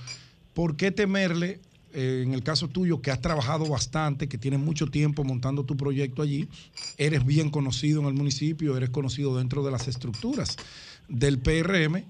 ¿por 0.54 0.78
qué 0.78 0.92
temerle, 0.92 1.60
eh, 1.94 2.24
en 2.26 2.34
el 2.34 2.44
caso 2.44 2.68
tuyo, 2.68 3.02
que 3.02 3.12
has 3.12 3.22
trabajado 3.22 3.68
bastante, 3.68 4.28
que 4.28 4.38
tienes 4.38 4.60
mucho 4.60 4.88
tiempo 4.88 5.24
montando 5.24 5.64
tu 5.64 5.78
proyecto 5.78 6.22
allí, 6.22 6.48
eres 6.98 7.26
bien 7.26 7.50
conocido 7.50 8.02
en 8.02 8.08
el 8.08 8.14
municipio, 8.14 8.78
eres 8.78 8.90
conocido 8.90 9.38
dentro 9.38 9.64
de 9.64 9.72
las 9.72 9.88
estructuras 9.88 10.58
del 11.08 11.40
PRM? 11.40 12.04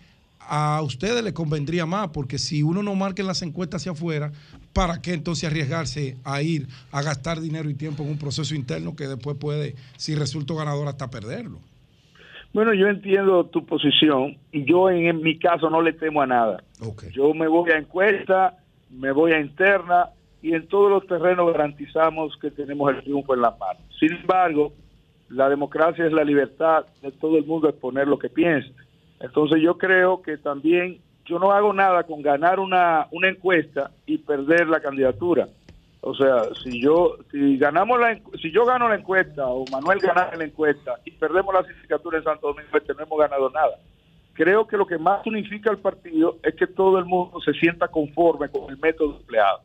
a 0.49 0.81
ustedes 0.81 1.23
les 1.23 1.33
convendría 1.33 1.85
más, 1.85 2.09
porque 2.09 2.39
si 2.39 2.63
uno 2.63 2.81
no 2.81 2.95
marca 2.95 3.21
en 3.21 3.27
las 3.27 3.43
encuestas 3.43 3.81
hacia 3.81 3.91
afuera, 3.91 4.31
¿para 4.73 4.99
qué 4.99 5.13
entonces 5.13 5.49
arriesgarse 5.49 6.17
a 6.23 6.41
ir 6.41 6.67
a 6.91 7.03
gastar 7.03 7.39
dinero 7.39 7.69
y 7.69 7.75
tiempo 7.75 8.03
en 8.03 8.09
un 8.09 8.17
proceso 8.17 8.55
interno 8.55 8.95
que 8.95 9.07
después 9.07 9.37
puede, 9.37 9.75
si 9.95 10.15
resulta 10.15 10.55
ganador, 10.55 10.87
hasta 10.87 11.09
perderlo? 11.09 11.59
Bueno, 12.51 12.73
yo 12.73 12.87
entiendo 12.87 13.45
tu 13.45 13.63
posición 13.63 14.37
y 14.51 14.65
yo 14.65 14.89
en, 14.89 15.05
en 15.05 15.21
mi 15.21 15.37
caso 15.37 15.69
no 15.69 15.83
le 15.83 15.93
temo 15.93 16.23
a 16.23 16.25
nada. 16.25 16.63
Yo 17.11 17.31
me 17.35 17.47
voy 17.47 17.69
a 17.71 17.77
encuesta, 17.77 18.57
me 18.89 19.11
voy 19.11 19.33
a 19.33 19.39
interna 19.39 20.09
y 20.41 20.53
en 20.53 20.67
todos 20.67 20.89
los 20.89 21.07
terrenos 21.07 21.51
garantizamos 21.51 22.37
que 22.37 22.51
tenemos 22.51 22.93
el 22.93 23.03
triunfo 23.03 23.33
en 23.33 23.41
las 23.41 23.57
manos. 23.59 23.83
Sin 23.99 24.13
embargo, 24.13 24.73
la 25.29 25.49
democracia 25.49 26.05
es 26.05 26.13
la 26.13 26.23
libertad 26.23 26.85
de 27.01 27.11
todo 27.11 27.37
el 27.37 27.45
mundo 27.45 27.69
exponer 27.69 28.07
lo 28.07 28.17
que 28.17 28.29
piensa. 28.29 28.69
Entonces 29.19 29.61
yo 29.61 29.77
creo 29.77 30.21
que 30.21 30.37
también 30.37 30.99
yo 31.25 31.39
no 31.39 31.51
hago 31.51 31.73
nada 31.73 32.03
con 32.03 32.21
ganar 32.21 32.59
una, 32.59 33.07
una 33.11 33.29
encuesta 33.29 33.91
y 34.05 34.17
perder 34.17 34.67
la 34.67 34.79
candidatura. 34.79 35.47
O 36.01 36.15
sea, 36.15 36.43
si 36.63 36.81
yo 36.81 37.17
si 37.29 37.57
ganamos 37.57 37.99
la 37.99 38.17
si 38.41 38.51
yo 38.51 38.65
gano 38.65 38.87
la 38.87 38.95
encuesta 38.95 39.45
o 39.47 39.65
Manuel 39.69 39.99
gana 39.99 40.31
la 40.35 40.45
encuesta 40.45 40.95
y 41.03 41.11
perdemos 41.11 41.53
la 41.53 41.63
sindicatura 41.63 42.17
en 42.17 42.23
Santo 42.23 42.47
Domingo 42.47 42.77
Este, 42.77 42.93
no 42.93 43.03
hemos 43.03 43.19
ganado 43.19 43.49
nada. 43.49 43.77
Creo 44.39 44.65
que 44.65 44.77
lo 44.77 44.87
que 44.87 44.97
más 44.97 45.27
unifica 45.27 45.69
al 45.69 45.79
partido 45.79 46.37
es 46.43 46.55
que 46.55 46.65
todo 46.65 46.97
el 46.97 47.03
mundo 47.03 47.41
se 47.41 47.51
sienta 47.55 47.89
conforme 47.89 48.47
con 48.47 48.71
el 48.71 48.79
método 48.79 49.17
empleado. 49.17 49.59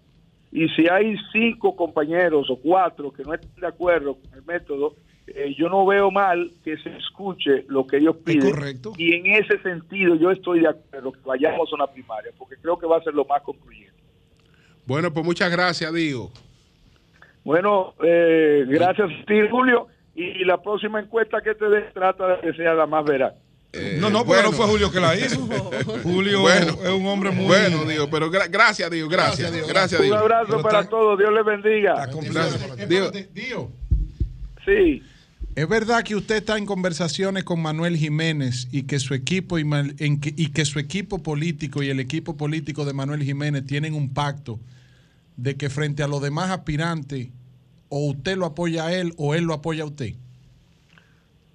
Y 0.51 0.68
si 0.70 0.89
hay 0.89 1.14
cinco 1.31 1.77
compañeros 1.77 2.51
o 2.51 2.57
cuatro 2.57 3.12
que 3.12 3.22
no 3.22 3.35
están 3.35 3.55
de 3.55 3.68
acuerdo 3.68 4.16
con 4.16 4.35
el 4.35 4.45
método, 4.45 4.97
eh, 5.29 5.55
yo 5.57 5.68
no 5.68 5.87
veo 5.87 6.11
mal 6.11 6.51
que 6.64 6.77
se 6.79 6.89
escuche 6.97 7.64
lo 7.68 7.87
que 7.87 7.99
ellos 7.99 8.16
piden. 8.25 8.53
Y 8.99 9.14
en 9.14 9.27
ese 9.27 9.62
sentido 9.62 10.16
yo 10.16 10.33
estoy 10.33 10.62
de 10.62 10.70
acuerdo 10.70 11.12
que 11.12 11.20
vayamos 11.25 11.70
a 11.70 11.77
una 11.77 11.87
primaria, 11.87 12.33
porque 12.37 12.57
creo 12.57 12.77
que 12.77 12.87
va 12.87 12.97
a 12.97 13.03
ser 13.05 13.14
lo 13.14 13.25
más 13.27 13.43
concluyente. 13.43 13.95
Bueno, 14.87 15.12
pues 15.12 15.25
muchas 15.25 15.53
gracias, 15.53 15.95
Digo. 15.95 16.33
Bueno, 17.45 17.95
eh, 18.03 18.64
gracias 18.66 19.09
a 19.09 19.25
ti, 19.25 19.37
Julio. 19.49 19.87
Y 20.16 20.45
la 20.45 20.61
próxima 20.61 20.99
encuesta 20.99 21.41
que 21.43 21.55
te 21.55 21.68
dé, 21.68 21.83
trata 21.93 22.27
de 22.27 22.41
que 22.41 22.55
sea 22.55 22.75
la 22.75 22.87
más 22.87 23.05
veraz. 23.05 23.35
No, 24.01 24.11
no, 24.11 24.25
porque 24.25 24.43
no 24.43 24.53
fue 24.53 24.66
Julio 24.66 24.91
que 24.93 25.01
la 25.01 25.14
hizo. 25.16 25.41
Julio 26.03 26.41
Bueno, 26.41 26.79
es 26.83 26.91
un 26.91 27.07
hombre 27.07 27.31
muy... 27.31 27.47
Bueno, 27.47 27.85
Digo, 27.85 28.09
pero 28.11 28.31
gra- 28.31 28.49
gracias, 28.51 28.91
Digo, 28.91 29.09
gracias. 29.09 29.53
Gracias, 29.66 30.01
Un 30.01 30.07
Digo. 30.07 30.16
abrazo 30.16 30.61
para 30.62 30.89
todos, 30.89 31.18
Dios 31.18 31.33
les 31.33 31.45
bendiga. 31.45 32.07
Digo, 33.35 33.70
Sí. 34.64 35.03
¿Es 35.57 35.68
verdad 35.68 36.03
que 36.03 36.16
usted 36.16 36.37
está 36.37 36.59
en 36.59 36.66
conversaciones 36.66 37.45
con 37.45 37.61
Manuel 37.62 37.97
Jiménez 37.97 38.66
y 38.72 38.85
que 38.85 38.99
su 38.99 39.14
equipo 39.14 39.59
y, 39.59 39.64
Mal- 39.64 39.95
en 39.99 40.18
que, 40.20 40.35
y 40.37 40.49
que 40.49 40.64
su 40.64 40.81
equipo 40.81 41.22
político 41.22 41.83
y 41.83 41.91
el 41.91 42.01
equipo 42.01 42.37
político 42.37 42.85
de 42.85 42.93
Manuel 42.93 43.22
Jiménez 43.22 43.64
tienen 43.64 43.95
un 43.95 44.12
pacto 44.12 44.59
de 45.37 45.55
que 45.57 45.70
frente 45.70 46.03
a 46.03 46.09
los 46.09 46.20
demás 46.22 46.51
aspirantes 46.51 47.29
o 47.89 48.07
usted 48.09 48.37
lo 48.37 48.47
apoya 48.47 48.87
a 48.87 48.95
él 48.95 49.12
o 49.16 49.35
él 49.37 49.45
lo 49.45 49.55
apoya 49.55 49.85
a 49.85 49.87
usted? 49.87 50.14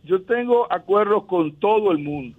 Yo 0.04 0.22
tengo 0.22 0.72
acuerdos 0.72 1.26
con 1.26 1.56
todo 1.56 1.92
el 1.92 2.00
mundo. 2.00 2.38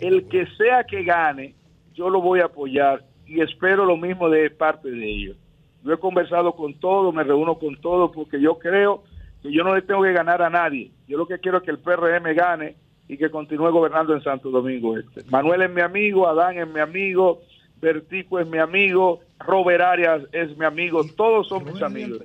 el 0.00 0.26
que 0.28 0.46
sea 0.56 0.84
que 0.84 1.04
gane, 1.04 1.54
yo 1.94 2.10
lo 2.10 2.20
voy 2.20 2.40
a 2.40 2.46
apoyar 2.46 3.04
y 3.26 3.40
espero 3.40 3.84
lo 3.84 3.96
mismo 3.96 4.28
de 4.28 4.50
parte 4.50 4.90
de 4.90 5.08
ellos. 5.08 5.36
Yo 5.84 5.92
he 5.92 5.98
conversado 5.98 6.56
con 6.56 6.74
todos, 6.74 7.14
me 7.14 7.22
reúno 7.22 7.58
con 7.58 7.76
todos 7.80 8.10
porque 8.12 8.40
yo 8.40 8.58
creo 8.58 9.04
que 9.42 9.52
yo 9.52 9.62
no 9.62 9.74
le 9.74 9.82
tengo 9.82 10.02
que 10.02 10.12
ganar 10.12 10.42
a 10.42 10.50
nadie. 10.50 10.90
Yo 11.06 11.18
lo 11.18 11.26
que 11.26 11.38
quiero 11.38 11.58
es 11.58 11.64
que 11.64 11.70
el 11.70 11.78
PRM 11.78 12.34
gane 12.34 12.76
y 13.06 13.16
que 13.16 13.30
continúe 13.30 13.70
gobernando 13.70 14.14
en 14.14 14.22
Santo 14.22 14.50
Domingo 14.50 14.96
Este. 14.98 15.24
Manuel 15.30 15.62
es 15.62 15.70
mi 15.70 15.82
amigo, 15.82 16.26
Adán 16.26 16.58
es 16.58 16.66
mi 16.66 16.80
amigo, 16.80 17.42
Vertico 17.80 18.40
es 18.40 18.46
mi 18.46 18.58
amigo, 18.58 19.20
Robert 19.38 19.82
Arias 19.82 20.22
es 20.32 20.56
mi 20.56 20.64
amigo, 20.64 21.04
todos 21.16 21.48
son 21.48 21.64
mis 21.64 21.82
amigos. 21.82 22.22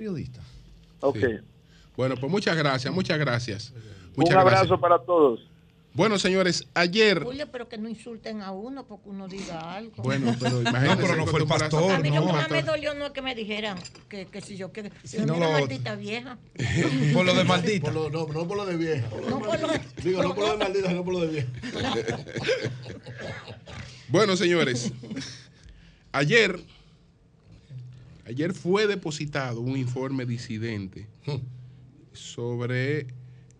Ok. 1.02 1.18
Sí. 1.18 1.38
Bueno, 1.98 2.16
pues 2.16 2.32
muchas 2.32 2.58
gracias, 2.58 2.94
muchas 2.94 3.20
gracias. 3.20 3.74
Muchas 4.20 4.36
Un 4.36 4.40
abrazo 4.42 4.60
gracias. 4.68 4.80
para 4.80 5.00
todos. 5.00 5.40
Bueno, 5.92 6.20
señores, 6.20 6.68
ayer. 6.76 7.24
Julio, 7.24 7.48
pero 7.52 7.68
que 7.68 7.78
no 7.80 7.90
insulten 7.90 8.42
a 8.42 8.52
uno 8.52 8.86
porque 8.86 9.10
uno 9.10 9.28
diga 9.28 9.74
algo. 9.76 10.04
Bueno, 10.04 10.36
pero 10.40 10.62
imagínate. 10.62 10.88
No, 11.02 11.08
pero 11.08 11.16
no 11.16 11.26
fue 11.26 11.40
el 11.42 11.48
pastor, 11.48 11.92
A 11.92 12.00
mí 12.00 12.10
lo 12.10 12.16
no. 12.22 12.28
que 12.28 12.34
más 12.34 12.52
me 12.52 12.62
dolió 12.62 12.94
no 12.94 13.08
es 13.08 13.12
que 13.12 13.22
me 13.24 13.34
dijeran 13.34 13.78
que, 14.08 14.28
que 14.28 14.40
si 14.42 14.56
yo 14.56 14.72
que 14.72 14.92
si 15.04 15.18
no 15.18 15.36
lo- 15.38 15.52
maldita 15.52 15.96
vieja. 15.96 16.38
Por 17.14 17.26
lo 17.26 17.34
de 17.34 17.44
maldita. 17.44 17.92
no, 17.92 18.10
no 18.10 18.28
por 18.28 18.56
lo 18.58 18.66
de 18.68 18.78
vieja. 18.78 19.08
No 19.30 19.40
por 19.40 19.60
lo 19.60 19.68
Digo, 20.04 20.22
no 20.24 20.36
por 20.36 20.46
lo 20.46 20.52
de 20.52 20.58
maldita, 20.64 20.90
sino 20.90 21.04
por 21.04 21.14
lo 21.16 21.20
de 21.22 21.28
vieja. 21.28 21.48
Bueno, 24.10 24.36
señores, 24.38 24.92
ayer, 26.12 26.60
ayer 28.26 28.54
fue 28.54 28.88
depositado 28.88 29.60
un 29.62 29.76
informe 29.78 30.26
disidente 30.26 31.08
sobre 32.14 33.08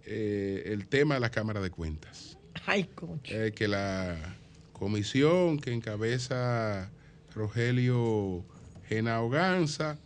eh, 0.10 0.64
el 0.74 0.88
tema 0.88 1.14
de 1.14 1.20
la 1.20 1.30
Cámara 1.30 1.62
de 1.62 1.70
Cuentas. 1.70 2.38
Ay, 2.66 2.86
concha. 2.96 3.46
Eh, 3.46 3.52
que 3.52 3.68
la 3.68 4.38
comisión 4.74 5.60
que 5.60 5.72
encabeza 5.72 6.90
Rogelio 7.34 8.44
Genao 8.88 9.30
Ganza 9.30 10.00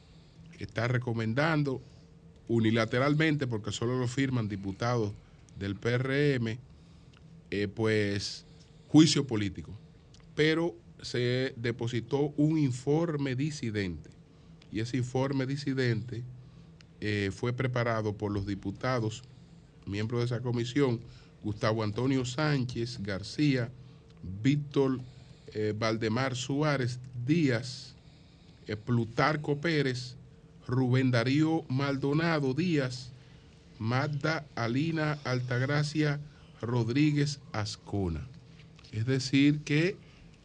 está 0.60 0.88
recomendando 0.88 1.82
unilateralmente, 2.48 3.48
porque 3.48 3.72
solo 3.72 3.98
lo 3.98 4.08
firman 4.08 4.50
diputados 4.50 5.14
del 5.58 5.76
PRM, 5.76 6.60
eh, 7.50 7.68
pues 7.68 8.46
juicio 8.88 9.26
político. 9.26 9.72
Pero 10.36 10.76
se 11.02 11.54
depositó 11.58 12.34
un 12.38 12.58
informe 12.58 13.36
disidente 13.36 14.10
y 14.72 14.80
ese 14.80 14.98
informe 14.98 15.46
disidente 15.46 16.24
eh, 17.00 17.32
fue 17.34 17.54
preparado 17.54 18.18
por 18.18 18.32
los 18.32 18.46
diputados, 18.48 19.24
miembros 19.88 20.22
de 20.22 20.26
esa 20.26 20.42
comisión, 20.42 21.00
Gustavo 21.44 21.84
Antonio 21.84 22.26
Sánchez 22.26 23.00
García, 23.02 23.70
Víctor 24.42 25.00
eh, 25.54 25.74
Valdemar 25.78 26.36
Suárez 26.36 27.00
Díaz, 27.26 27.96
eh, 28.68 28.76
Plutarco 28.76 29.60
Pérez, 29.60 30.16
Rubén 30.68 31.12
Darío 31.12 31.64
Maldonado 31.68 32.54
Díaz, 32.54 33.12
Magda 33.78 34.46
Alina 34.56 35.20
Altagracia 35.26 36.20
Rodríguez 36.62 37.40
Ascona. 37.52 38.28
Es 38.92 39.06
decir, 39.06 39.60
que 39.60 39.98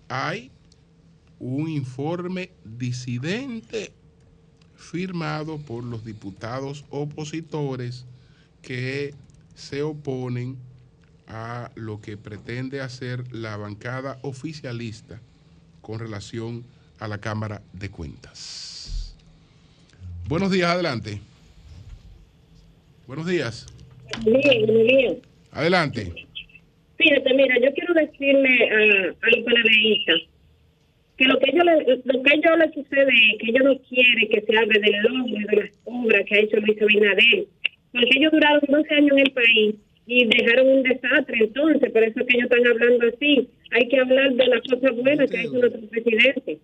hay 0.09 0.51
un 1.39 1.69
informe 1.69 2.51
disidente 2.65 3.93
firmado 4.75 5.59
por 5.59 5.85
los 5.85 6.05
diputados 6.05 6.85
opositores 6.91 8.05
que 8.63 9.15
se 9.59 9.83
oponen 9.83 10.57
a 11.27 11.71
lo 11.75 12.01
que 12.01 12.17
pretende 12.17 12.81
hacer 12.81 13.25
la 13.35 13.57
bancada 13.57 14.19
oficialista 14.23 15.21
con 15.83 15.99
relación 15.99 16.65
a 17.01 17.09
la 17.09 17.19
Cámara 17.19 17.61
de 17.73 17.91
Cuentas. 17.91 19.15
Buenos 20.29 20.51
días, 20.53 20.71
adelante. 20.71 21.21
Buenos 23.07 23.27
días, 23.27 23.67
Bien, 24.25 24.67
muy 24.67 24.83
bien. 24.85 25.19
adelante. 25.53 26.13
Fíjate, 26.97 27.35
mira, 27.35 27.55
yo 27.63 27.73
quiero 27.75 27.95
decirle 27.95 28.71
a, 28.71 29.27
a 29.27 29.31
los 29.31 29.45
panadeístas 29.45 30.17
que 31.17 31.25
lo 31.25 31.39
que 31.41 31.51
ellos 31.51 31.65
le, 31.65 31.97
lo 32.05 32.23
que 32.23 32.31
a 32.31 32.35
ellos 32.35 32.59
les 32.59 32.75
sucede 32.75 33.11
es 33.33 33.39
que 33.41 33.51
ellos 33.51 33.65
no 33.65 33.79
quieren 33.89 34.29
que 34.29 34.41
se 34.41 34.57
hable 34.57 34.79
del 34.79 34.95
y 35.27 35.45
de 35.45 35.57
las 35.57 35.71
obras 35.85 36.23
que 36.27 36.35
ha 36.37 36.39
hecho 36.41 36.57
Luis 36.59 36.81
Abinader, 36.81 37.47
porque 37.93 38.09
ellos 38.17 38.33
duraron 38.33 38.61
12 38.69 38.95
años 38.95 39.13
en 39.13 39.19
el 39.19 39.33
país 39.33 39.75
y 40.07 40.25
dejaron 40.27 40.69
un 40.69 40.83
desastre 40.83 41.37
entonces, 41.41 41.91
por 41.93 42.03
eso 42.03 42.21
es 42.21 42.27
que 42.27 42.37
ellos 42.37 42.51
están 42.51 42.67
hablando 42.67 43.07
así. 43.15 43.49
Hay 43.73 43.89
que 43.89 43.99
hablar 44.01 44.33
de 44.33 44.47
las 44.47 44.61
cosas 44.63 44.97
buenas 44.97 45.31
que 45.31 45.37
ha 45.39 45.43
hecho 45.43 45.53
nuestro 45.53 45.89
presidente. 45.89 46.59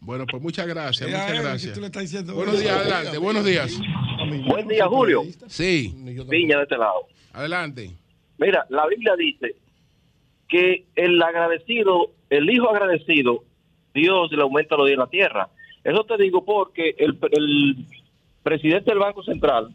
Bueno, 0.00 0.24
pues 0.30 0.42
muchas 0.42 0.66
gracias, 0.66 1.10
Ya, 1.10 1.18
muchas 1.18 1.38
eh, 1.38 1.42
gracias. 1.42 1.66
que 1.72 1.74
tú 1.74 1.80
le 1.80 1.86
estás 1.86 2.02
diciendo- 2.02 2.34
Buenos 2.34 2.60
días, 2.60 2.72
adelante, 2.76 3.18
buenos 3.18 3.44
días. 3.44 3.78
Buen 4.46 4.68
día, 4.68 4.86
Julio. 4.86 5.22
Sí. 5.48 5.92
Viña 6.28 6.56
de 6.58 6.62
este 6.62 6.78
lado. 6.78 7.06
Adelante. 7.32 7.90
Mira, 8.38 8.64
la 8.70 8.86
Biblia 8.86 9.14
dice 9.16 9.54
que 10.48 10.84
el 10.96 11.20
agradecido, 11.22 12.12
el 12.30 12.48
hijo 12.48 12.70
agradecido, 12.70 13.44
Dios 13.94 14.30
le 14.32 14.40
aumenta 14.42 14.76
los 14.76 14.86
días 14.86 14.94
en 14.94 15.00
la 15.00 15.10
tierra. 15.10 15.48
Eso 15.84 16.04
te 16.04 16.16
digo 16.16 16.44
porque 16.44 16.94
el, 16.98 17.18
el 17.32 17.76
presidente 18.42 18.90
del 18.90 18.98
Banco 19.00 19.22
Central 19.24 19.74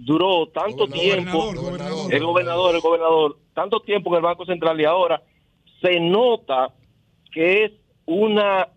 duró 0.00 0.46
tanto 0.46 0.86
tiempo, 0.86 1.50
el 2.10 2.24
gobernador, 2.24 2.74
el 2.74 2.80
gobernador, 2.80 3.36
tanto 3.54 3.80
tiempo 3.80 4.10
en 4.10 4.16
el 4.16 4.22
Banco 4.22 4.46
Central 4.46 4.80
y 4.80 4.84
ahora 4.84 5.22
se 5.80 6.00
nota 6.00 6.72
que 7.30 7.64
es 7.64 7.72
una 8.06 8.68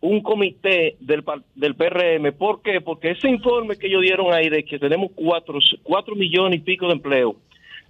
un 0.00 0.20
comité 0.20 0.96
del, 1.00 1.24
del 1.54 1.76
PRM. 1.76 2.32
¿Por 2.36 2.60
qué? 2.60 2.82
Porque 2.82 3.12
ese 3.12 3.30
informe 3.30 3.76
que 3.76 3.86
ellos 3.86 4.02
dieron 4.02 4.34
ahí 4.34 4.50
de 4.50 4.62
que 4.62 4.78
tenemos 4.78 5.12
cuatro, 5.14 5.58
cuatro 5.82 6.14
millones 6.14 6.58
y 6.58 6.62
pico 6.62 6.86
de 6.88 6.92
empleo, 6.92 7.36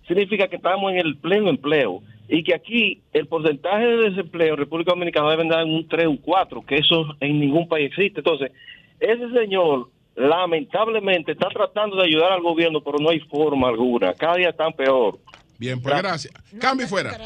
significa 0.06 0.46
que 0.46 0.56
estamos 0.56 0.92
en 0.92 0.98
el 0.98 1.16
pleno 1.16 1.50
empleo 1.50 2.02
y 2.28 2.44
que 2.44 2.54
aquí 2.54 3.00
el 3.12 3.26
porcentaje 3.26 3.84
de 3.84 4.10
desempleo 4.10 4.54
en 4.54 4.58
República 4.58 4.92
Dominicana 4.92 5.30
debe 5.30 5.42
andar 5.42 5.66
en 5.66 5.74
un 5.74 5.88
3 5.88 6.06
o 6.06 6.10
un 6.10 6.16
4, 6.18 6.62
que 6.64 6.76
eso 6.76 7.16
en 7.18 7.40
ningún 7.40 7.66
país 7.66 7.88
existe. 7.88 8.20
Entonces, 8.20 8.52
ese 9.00 9.30
señor 9.32 9.88
lamentablemente 10.16 11.32
está 11.32 11.48
tratando 11.48 11.96
de 11.96 12.04
ayudar 12.04 12.32
al 12.32 12.42
gobierno, 12.42 12.82
pero 12.82 12.98
no 12.98 13.10
hay 13.10 13.20
forma 13.20 13.68
alguna. 13.68 14.14
Cada 14.14 14.36
día 14.36 14.50
están 14.50 14.72
peor. 14.72 15.18
Bien, 15.58 15.80
pues 15.80 15.96
gracias. 15.96 16.34
Cambio 16.58 16.86
y 16.86 16.88
fuera. 16.88 17.16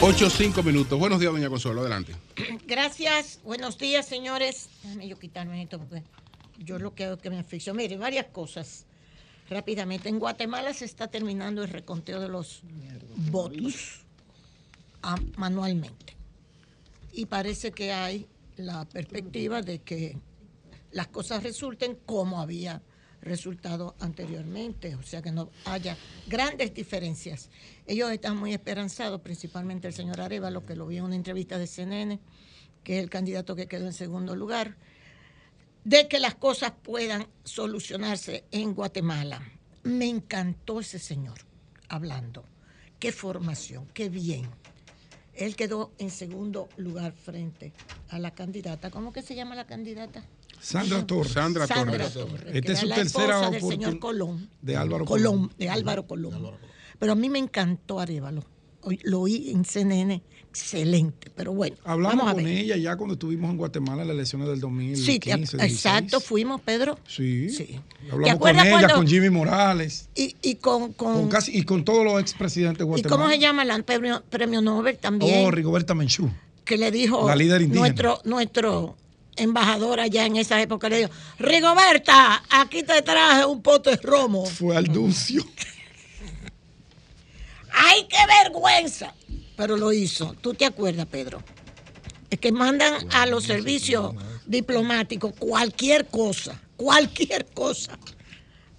Ocho, 0.00 0.28
cinco 0.28 0.62
minutos. 0.62 0.98
Buenos 0.98 1.18
días, 1.18 1.32
doña 1.32 1.48
Consuelo. 1.48 1.80
Adelante. 1.80 2.14
Gracias, 2.66 3.40
buenos 3.42 3.78
días, 3.78 4.04
señores. 4.04 4.68
Déjame 4.82 5.08
yo 5.08 5.18
quitarme 5.18 5.62
esto 5.62 5.78
porque 5.78 6.02
yo 6.58 6.78
lo 6.78 6.94
que 6.94 7.16
que 7.22 7.30
me 7.30 7.38
asfixio. 7.38 7.72
Mire, 7.72 7.96
varias 7.96 8.26
cosas. 8.26 8.86
Rápidamente, 9.48 10.10
en 10.10 10.18
Guatemala 10.18 10.74
se 10.74 10.84
está 10.84 11.06
terminando 11.08 11.62
el 11.62 11.70
reconteo 11.70 12.20
de 12.20 12.28
los 12.28 12.62
votos 13.30 14.03
manualmente. 15.36 16.16
Y 17.12 17.26
parece 17.26 17.72
que 17.72 17.92
hay 17.92 18.26
la 18.56 18.84
perspectiva 18.84 19.62
de 19.62 19.80
que 19.80 20.16
las 20.92 21.08
cosas 21.08 21.42
resulten 21.42 21.98
como 22.06 22.40
había 22.40 22.82
resultado 23.24 23.94
anteriormente, 24.00 24.94
o 24.94 25.02
sea 25.02 25.22
que 25.22 25.32
no 25.32 25.50
haya 25.64 25.96
grandes 26.26 26.74
diferencias. 26.74 27.48
Ellos 27.86 28.10
están 28.12 28.36
muy 28.36 28.52
esperanzados, 28.52 29.20
principalmente 29.20 29.88
el 29.88 29.94
señor 29.94 30.20
Arevalo, 30.20 30.64
que 30.64 30.76
lo 30.76 30.86
vi 30.86 30.98
en 30.98 31.04
una 31.04 31.16
entrevista 31.16 31.58
de 31.58 31.66
CNN, 31.66 32.20
que 32.82 32.98
es 32.98 33.02
el 33.02 33.10
candidato 33.10 33.56
que 33.56 33.66
quedó 33.66 33.86
en 33.86 33.92
segundo 33.92 34.36
lugar, 34.36 34.76
de 35.84 36.06
que 36.08 36.20
las 36.20 36.34
cosas 36.34 36.72
puedan 36.82 37.26
solucionarse 37.44 38.44
en 38.50 38.74
Guatemala. 38.74 39.42
Me 39.82 40.08
encantó 40.08 40.80
ese 40.80 40.98
señor 40.98 41.38
hablando. 41.88 42.44
Qué 42.98 43.12
formación, 43.12 43.86
qué 43.92 44.08
bien. 44.08 44.48
Él 45.36 45.56
quedó 45.56 45.92
en 45.98 46.10
segundo 46.10 46.68
lugar 46.76 47.12
frente 47.12 47.72
a 48.08 48.18
la 48.18 48.32
candidata. 48.32 48.90
¿Cómo 48.90 49.12
que 49.12 49.22
se 49.22 49.34
llama 49.34 49.54
la 49.54 49.66
candidata? 49.66 50.24
Sandra 50.60 51.06
Torres. 51.06 51.32
Sandra 51.32 51.66
Sandra 51.66 52.08
Torres. 52.08 52.12
Torres, 52.40 52.54
Esta 52.56 52.72
es 52.72 52.78
su 52.80 52.86
la 52.86 52.94
tercera 52.94 53.50
del 53.50 53.62
señor 53.62 53.98
Colón. 53.98 54.48
de 54.62 54.76
Álvaro 54.76 55.04
Colón. 55.04 55.32
Colón. 55.32 55.52
De 55.58 55.68
Álvaro 55.68 56.06
Colón. 56.06 56.52
Pero 56.98 57.12
a 57.12 57.14
mí 57.16 57.28
me 57.28 57.38
encantó 57.38 58.00
Arevalo. 58.00 58.44
Lo 59.02 59.20
oí 59.22 59.50
en 59.50 59.64
CNN, 59.64 60.22
excelente. 60.54 61.30
Pero 61.34 61.52
bueno, 61.52 61.76
Hablamos 61.84 62.16
vamos 62.18 62.30
a 62.32 62.34
con 62.34 62.44
ver. 62.44 62.56
ella 62.58 62.76
ya 62.76 62.96
cuando 62.96 63.14
estuvimos 63.14 63.50
en 63.50 63.56
Guatemala 63.56 64.02
en 64.02 64.08
las 64.08 64.14
elecciones 64.14 64.48
del 64.48 64.60
2015. 64.60 65.12
Sí, 65.12 65.18
que- 65.18 65.34
16. 65.36 65.72
exacto, 65.72 66.20
fuimos, 66.20 66.60
Pedro. 66.60 66.98
Sí. 67.08 67.48
¿Te 67.56 67.80
Hablamos 68.12 68.38
con 68.38 68.58
ella, 68.58 68.70
cuando- 68.70 68.94
con 68.94 69.06
Jimmy 69.08 69.30
Morales, 69.30 70.08
Y, 70.14 70.36
y 70.42 70.54
con, 70.56 70.92
con, 70.92 71.14
con 71.14 71.28
casi, 71.28 71.56
y 71.58 71.64
con 71.64 71.84
todos 71.84 72.04
los 72.04 72.20
expresidentes 72.20 72.78
de 72.78 72.84
¿Y 72.84 72.86
Guatemala. 72.86 73.16
cómo 73.16 73.28
se 73.30 73.38
llama 73.38 73.62
el 73.64 73.84
premio, 73.84 74.22
premio 74.30 74.60
Nobel 74.62 74.96
también? 74.98 75.44
Oh, 75.46 75.50
Rigoberta 75.50 75.94
Menchú. 75.94 76.30
que 76.64 76.78
le 76.78 76.90
dijo 76.90 77.26
La 77.28 77.34
líder 77.36 77.62
indígena. 77.62 77.80
nuestro 77.88 78.20
nuestro 78.24 78.96
embajadora 79.36 80.06
ya 80.06 80.24
en 80.26 80.36
esa 80.36 80.62
época, 80.62 80.88
le 80.88 80.98
dijo, 80.98 81.10
Rigoberta, 81.40 82.42
aquí 82.50 82.84
te 82.84 83.02
traje 83.02 83.44
un 83.44 83.60
pote 83.62 83.90
de 83.90 83.96
romo. 83.96 84.46
Fue 84.46 84.76
al 84.76 84.84
Ducio. 84.86 85.44
¡Ay, 87.72 88.06
qué 88.08 88.16
vergüenza! 88.44 89.12
Pero 89.56 89.76
lo 89.76 89.92
hizo. 89.92 90.34
¿Tú 90.40 90.54
te 90.54 90.64
acuerdas, 90.64 91.06
Pedro? 91.06 91.42
Es 92.30 92.38
que 92.38 92.52
mandan 92.52 92.94
a 93.12 93.26
los 93.26 93.44
servicios 93.44 94.14
diplomáticos 94.46 95.32
cualquier 95.38 96.06
cosa, 96.06 96.60
cualquier 96.76 97.46
cosa. 97.46 97.98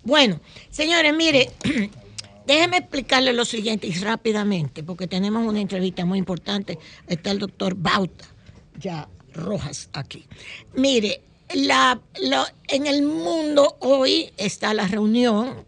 Bueno, 0.04 0.40
señores, 0.70 1.14
mire, 1.16 1.52
déjenme 2.48 2.78
explicarle 2.78 3.34
lo 3.34 3.46
siguiente 3.46 3.88
y 3.88 3.94
rápidamente, 3.94 4.84
porque 4.84 5.08
tenemos 5.08 5.48
una 5.48 5.62
entrevista 5.62 6.06
muy 6.06 6.20
importante. 6.20 6.78
Está 7.08 7.32
el 7.32 7.40
doctor 7.40 7.76
Bauta, 7.76 8.26
ya 8.80 9.08
Rojas 9.34 9.90
aquí. 9.94 10.26
Mire, 10.76 11.22
la, 11.54 12.00
en 12.68 12.88
el 12.88 13.04
mundo 13.04 13.78
hoy 13.80 14.32
está 14.38 14.74
la 14.74 14.88
reunión, 14.88 15.66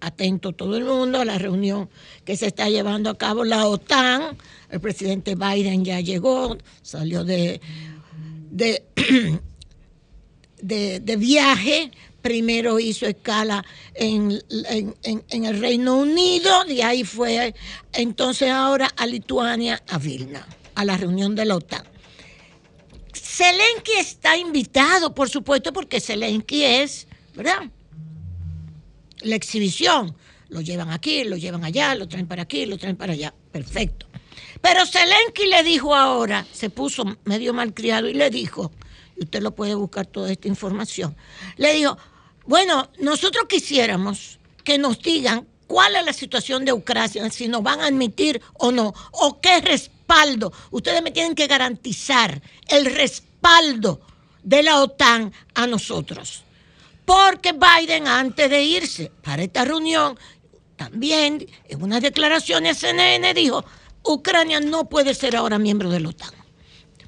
atento 0.00 0.52
todo 0.52 0.76
el 0.76 0.84
mundo 0.84 1.20
a 1.20 1.24
la 1.24 1.38
reunión 1.38 1.88
que 2.24 2.36
se 2.36 2.46
está 2.46 2.68
llevando 2.68 3.10
a 3.10 3.18
cabo 3.18 3.44
la 3.44 3.66
OTAN. 3.66 4.36
El 4.70 4.80
presidente 4.80 5.34
Biden 5.34 5.84
ya 5.84 6.00
llegó, 6.00 6.56
salió 6.82 7.24
de, 7.24 7.60
de, 8.50 8.82
de, 10.62 11.16
viaje. 11.16 11.90
Primero 12.22 12.78
hizo 12.80 13.06
escala 13.06 13.64
en, 13.94 14.42
en- 14.68 14.94
en- 15.04 15.24
en 15.28 15.44
el 15.44 15.60
Reino 15.60 15.96
Unido, 15.96 16.64
de 16.64 16.82
ahí 16.82 17.04
fue 17.04 17.54
entonces 17.92 18.50
ahora 18.50 18.88
a 18.96 19.06
Lituania, 19.06 19.80
a 19.88 19.98
Vilna, 19.98 20.46
a 20.74 20.84
la 20.84 20.96
reunión 20.96 21.34
de 21.36 21.44
la 21.44 21.56
OTAN. 21.56 21.84
Zelensky 23.14 23.92
está 23.98 24.36
invitado, 24.36 25.14
por 25.14 25.30
supuesto, 25.30 25.72
porque 25.72 26.00
Zelensky 26.00 26.64
es, 26.64 27.06
¿verdad? 27.34 27.70
La 29.22 29.36
exhibición. 29.36 30.16
Lo 30.48 30.60
llevan 30.60 30.90
aquí, 30.90 31.24
lo 31.24 31.36
llevan 31.36 31.64
allá, 31.64 31.94
lo 31.94 32.08
traen 32.08 32.26
para 32.26 32.42
aquí, 32.42 32.64
lo 32.64 32.78
traen 32.78 32.96
para 32.96 33.12
allá. 33.12 33.34
Perfecto. 33.52 34.06
Pero 34.60 34.86
Zelensky 34.86 35.46
le 35.46 35.62
dijo 35.62 35.94
ahora, 35.94 36.46
se 36.52 36.70
puso 36.70 37.04
medio 37.24 37.52
malcriado 37.52 38.08
y 38.08 38.14
le 38.14 38.30
dijo, 38.30 38.72
y 39.16 39.24
usted 39.24 39.42
lo 39.42 39.54
puede 39.54 39.74
buscar 39.74 40.06
toda 40.06 40.32
esta 40.32 40.48
información, 40.48 41.16
le 41.56 41.74
dijo, 41.74 41.96
bueno, 42.46 42.90
nosotros 43.00 43.44
quisiéramos 43.48 44.38
que 44.64 44.78
nos 44.78 45.00
digan 45.00 45.46
cuál 45.66 45.96
es 45.96 46.04
la 46.04 46.12
situación 46.12 46.64
de 46.64 46.72
Ucrania, 46.72 47.28
si 47.30 47.46
nos 47.46 47.62
van 47.62 47.80
a 47.80 47.86
admitir 47.86 48.40
o 48.54 48.72
no, 48.72 48.94
o 49.12 49.40
qué 49.40 49.60
respaldo. 49.60 50.52
Ustedes 50.70 51.02
me 51.02 51.10
tienen 51.10 51.34
que 51.34 51.46
garantizar 51.46 52.40
el 52.68 52.86
respaldo 52.86 54.00
de 54.42 54.62
la 54.62 54.80
OTAN 54.80 55.32
a 55.54 55.66
nosotros. 55.66 56.42
Porque 57.08 57.54
Biden, 57.54 58.06
antes 58.06 58.50
de 58.50 58.62
irse 58.62 59.10
para 59.22 59.42
esta 59.42 59.64
reunión, 59.64 60.18
también 60.76 61.46
en 61.66 61.82
unas 61.82 62.02
declaraciones 62.02 62.76
CNN 62.76 63.32
dijo, 63.32 63.64
Ucrania 64.04 64.60
no 64.60 64.90
puede 64.90 65.14
ser 65.14 65.34
ahora 65.34 65.58
miembro 65.58 65.88
de 65.88 66.00
la 66.00 66.10
OTAN, 66.10 66.34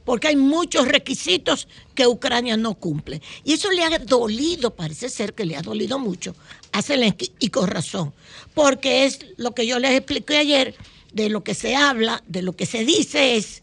porque 0.06 0.28
hay 0.28 0.36
muchos 0.36 0.88
requisitos 0.88 1.68
que 1.94 2.06
Ucrania 2.06 2.56
no 2.56 2.76
cumple. 2.76 3.20
Y 3.44 3.52
eso 3.52 3.70
le 3.70 3.84
ha 3.84 3.98
dolido, 3.98 4.74
parece 4.74 5.10
ser 5.10 5.34
que 5.34 5.44
le 5.44 5.54
ha 5.54 5.60
dolido 5.60 5.98
mucho 5.98 6.34
a 6.72 6.80
Zelensky, 6.80 7.34
y 7.38 7.50
con 7.50 7.68
razón, 7.68 8.14
porque 8.54 9.04
es 9.04 9.18
lo 9.36 9.54
que 9.54 9.66
yo 9.66 9.78
les 9.78 9.90
expliqué 9.90 10.38
ayer, 10.38 10.74
de 11.12 11.28
lo 11.28 11.44
que 11.44 11.52
se 11.52 11.76
habla, 11.76 12.22
de 12.26 12.40
lo 12.40 12.56
que 12.56 12.64
se 12.64 12.86
dice 12.86 13.36
es 13.36 13.62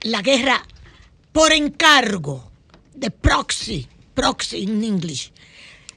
la 0.00 0.22
guerra 0.22 0.66
por 1.30 1.52
encargo, 1.52 2.50
de 2.96 3.12
proxy, 3.12 3.86
proxy 4.12 4.64
en 4.64 4.82
English. 4.82 5.35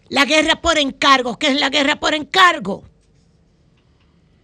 La 0.10 0.26
guerra 0.26 0.60
por 0.60 0.80
encargo, 0.80 1.38
¿qué 1.38 1.48
es 1.48 1.60
la 1.60 1.70
guerra 1.70 2.00
por 2.00 2.16
encargo? 2.16 2.84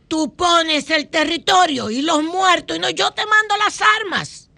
Tú 0.07 0.35
pones 0.35 0.91
el 0.91 1.07
territorio 1.07 1.89
y 1.89 2.03
los 2.03 2.23
muertos, 2.23 2.77
y 2.77 2.79
no, 2.79 2.89
yo 2.91 3.11
te 3.11 3.25
mando 3.25 3.57
las 3.57 3.81
armas. 3.99 4.49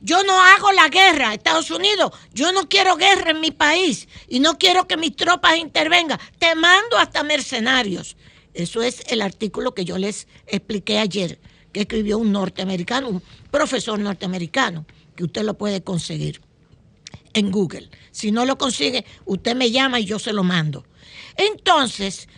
Yo 0.00 0.22
no 0.22 0.40
hago 0.40 0.70
la 0.70 0.88
guerra, 0.88 1.34
Estados 1.34 1.72
Unidos. 1.72 2.12
Yo 2.32 2.52
no 2.52 2.68
quiero 2.68 2.96
guerra 2.96 3.32
en 3.32 3.40
mi 3.40 3.50
país 3.50 4.06
y 4.28 4.38
no 4.38 4.56
quiero 4.56 4.86
que 4.86 4.96
mis 4.96 5.16
tropas 5.16 5.58
intervengan. 5.58 6.20
Te 6.38 6.54
mando 6.54 6.96
hasta 6.98 7.24
mercenarios. 7.24 8.16
Eso 8.54 8.80
es 8.82 9.02
el 9.08 9.22
artículo 9.22 9.74
que 9.74 9.84
yo 9.84 9.98
les 9.98 10.28
expliqué 10.46 10.98
ayer, 10.98 11.40
que 11.72 11.80
escribió 11.80 12.18
un 12.18 12.30
norteamericano, 12.30 13.08
un 13.08 13.22
profesor 13.50 13.98
norteamericano, 13.98 14.86
que 15.16 15.24
usted 15.24 15.42
lo 15.42 15.54
puede 15.54 15.82
conseguir 15.82 16.40
en 17.38 17.50
Google. 17.50 17.90
Si 18.10 18.30
no 18.30 18.44
lo 18.44 18.58
consigue, 18.58 19.04
usted 19.24 19.54
me 19.54 19.70
llama 19.70 20.00
y 20.00 20.04
yo 20.04 20.18
se 20.18 20.32
lo 20.32 20.44
mando. 20.44 20.84
Entonces, 21.36 22.28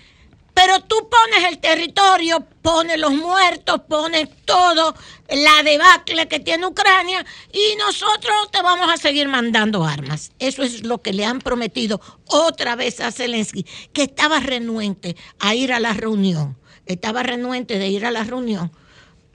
pero 0.54 0.80
tú 0.80 1.08
pones 1.08 1.48
el 1.48 1.58
territorio, 1.58 2.46
pones 2.60 2.98
los 2.98 3.12
muertos, 3.12 3.80
pones 3.88 4.28
todo, 4.44 4.94
la 5.28 5.62
debacle 5.62 6.28
que 6.28 6.40
tiene 6.40 6.66
Ucrania 6.66 7.24
y 7.52 7.76
nosotros 7.76 8.50
te 8.52 8.60
vamos 8.60 8.92
a 8.92 8.98
seguir 8.98 9.28
mandando 9.28 9.84
armas. 9.84 10.32
Eso 10.38 10.62
es 10.62 10.84
lo 10.84 10.98
que 10.98 11.12
le 11.14 11.24
han 11.24 11.38
prometido 11.38 12.00
otra 12.26 12.76
vez 12.76 13.00
a 13.00 13.10
Zelensky, 13.10 13.64
que 13.92 14.02
estaba 14.02 14.40
renuente 14.40 15.16
a 15.38 15.54
ir 15.54 15.72
a 15.72 15.80
la 15.80 15.94
reunión. 15.94 16.58
Estaba 16.84 17.22
renuente 17.22 17.78
de 17.78 17.88
ir 17.88 18.04
a 18.04 18.10
la 18.10 18.24
reunión 18.24 18.70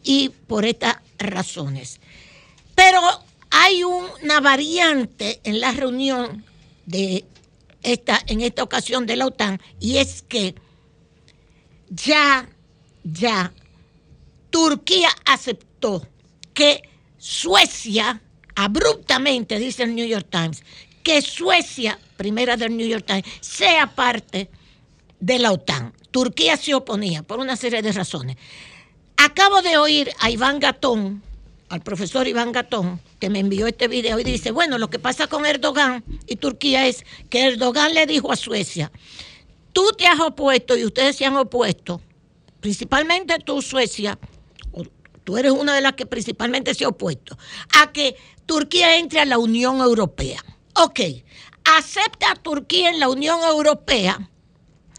y 0.03 0.30
por 0.30 0.66
estas 0.66 0.97
razones. 1.18 2.01
Pero 2.76 3.01
hay 3.58 3.86
una 3.86 4.41
variante 4.41 5.39
en 5.45 5.62
la 5.62 5.72
reunión 5.72 6.43
de 6.86 7.24
esta, 7.84 8.22
en 8.28 8.41
esta 8.41 8.64
ocasión 8.64 9.06
de 9.06 9.16
la 9.16 9.28
OTAN 9.28 9.62
y 9.80 9.95
es 9.95 10.24
que 10.24 10.56
ya, 11.89 12.49
ya, 13.06 13.53
Turquía 14.49 15.08
aceptó 15.24 16.06
que 16.53 16.82
Suecia, 17.18 18.22
abruptamente, 18.56 19.58
dice 19.58 19.84
el 19.84 19.95
New 19.95 20.06
York 20.06 20.28
Times, 20.30 20.62
que 21.01 21.22
Suecia, 21.22 21.97
primera 22.18 22.58
del 22.58 22.76
New 22.76 22.88
York 22.88 23.06
Times, 23.06 23.24
sea 23.39 23.95
parte 23.95 24.49
de 25.22 25.39
la 25.39 25.53
OTAN. 25.53 25.93
Turquía 26.12 26.58
se 26.58 26.74
oponía 26.76 27.24
por 27.24 27.39
una 27.39 27.56
serie 27.56 27.82
de 27.82 27.93
razones. 27.93 28.36
Acabo 29.16 29.62
de 29.62 29.78
oír 29.78 30.12
a 30.20 30.30
Iván 30.30 30.60
Gatón, 30.60 31.24
al 31.76 31.82
profesor 31.82 32.26
Iván 32.26 32.53
Gatón, 32.53 33.01
que 33.19 33.30
me 33.30 33.39
envió 33.39 33.67
este 33.67 33.89
video 33.89 34.17
y 34.17 34.23
dice, 34.23 34.51
bueno, 34.51 34.78
lo 34.78 34.89
que 34.89 34.97
pasa 34.97 35.28
con 35.28 35.45
Erdogan 35.45 36.05
y 36.26 36.38
Turquía 36.38 36.88
es 36.88 37.03
que 37.30 37.47
Erdogan 37.47 37.93
le 37.93 38.05
dijo 38.05 38.32
a 38.32 38.38
Suecia, 38.38 38.93
tú 39.73 39.91
te 39.97 40.07
has 40.07 40.21
opuesto 40.21 40.78
y 40.78 40.86
ustedes 40.86 41.17
se 41.17 41.26
han 41.26 41.36
opuesto, 41.36 42.01
principalmente 42.61 43.39
tú, 43.39 43.61
Suecia, 43.61 44.17
tú 45.26 45.38
eres 45.38 45.51
una 45.51 45.76
de 45.76 45.82
las 45.82 45.93
que 45.93 46.05
principalmente 46.05 46.73
se 46.73 46.86
ha 46.86 46.88
opuesto, 46.88 47.38
a 47.78 47.91
que 47.91 48.15
Turquía 48.45 48.97
entre 48.97 49.19
a 49.19 49.26
la 49.26 49.38
Unión 49.38 49.82
Europea. 49.82 50.41
Ok, 50.76 51.01
acepta 51.65 52.32
a 52.32 52.36
Turquía 52.36 52.89
en 52.89 53.01
la 53.01 53.09
Unión 53.09 53.41
Europea, 53.43 54.30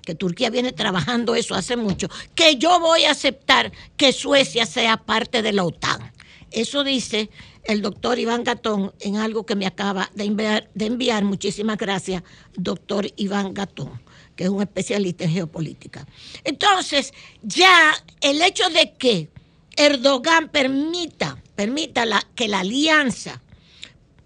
que 0.03 0.15
Turquía 0.15 0.51
viene 0.51 0.73
trabajando 0.73 1.37
eso 1.37 1.55
hace 1.55 1.75
mucho, 1.75 2.09
que 2.35 2.57
yo 2.57 2.81
voy 2.81 3.05
a 3.05 3.13
aceptar 3.13 3.73
que 3.97 4.13
Suecia 4.13 4.67
sea 4.67 4.99
parte 4.99 5.41
de 5.41 5.55
la 5.55 5.65
OTAN. 5.65 6.13
Eso 6.51 6.85
dice 6.85 7.31
el 7.65 7.83
doctor 7.83 8.19
Iván 8.19 8.45
Gatón 8.45 8.93
en 9.01 9.17
algo 9.17 9.45
que 9.45 9.57
me 9.57 9.67
acaba 9.67 10.11
de 10.15 10.25
enviar. 10.25 11.25
Muchísimas 11.25 11.77
gracias, 11.77 12.23
doctor 12.55 13.11
Iván 13.17 13.53
Gatón, 13.55 14.01
que 14.37 14.45
es 14.45 14.51
un 14.51 14.63
especialista 14.63 15.25
en 15.25 15.33
geopolítica. 15.33 16.07
Entonces, 16.45 17.13
ya 17.43 17.93
el 18.21 18.41
hecho 18.43 18.69
de 18.71 18.95
que 18.95 19.29
Erdogan 19.77 20.49
permita, 20.49 21.37
permita 21.55 22.07
que 22.35 22.49
la 22.49 22.61
alianza 22.61 23.43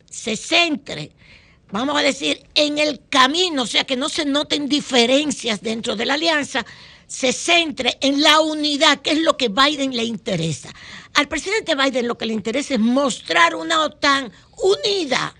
se 0.08 0.36
centre, 0.36 1.12
vamos 1.72 1.96
a 1.96 2.02
decir, 2.02 2.44
en 2.54 2.78
el 2.78 3.00
camino, 3.08 3.62
o 3.62 3.66
sea, 3.66 3.84
que 3.84 3.96
no 3.96 4.08
se 4.08 4.24
noten 4.24 4.68
diferencias 4.68 5.62
dentro 5.62 5.96
de 5.96 6.06
la 6.06 6.14
alianza, 6.14 6.64
se 7.06 7.32
centre 7.32 7.98
en 8.00 8.22
la 8.22 8.40
unidad, 8.40 9.00
que 9.00 9.10
es 9.12 9.20
lo 9.20 9.36
que 9.36 9.48
Biden 9.48 9.96
le 9.96 10.04
interesa. 10.04 10.72
Al 11.14 11.28
presidente 11.28 11.74
Biden 11.74 12.08
lo 12.08 12.16
que 12.16 12.26
le 12.26 12.32
interesa 12.32 12.74
es 12.74 12.80
mostrar 12.80 13.54
una 13.54 13.82
OTAN 13.82 14.32
unida, 14.62 15.34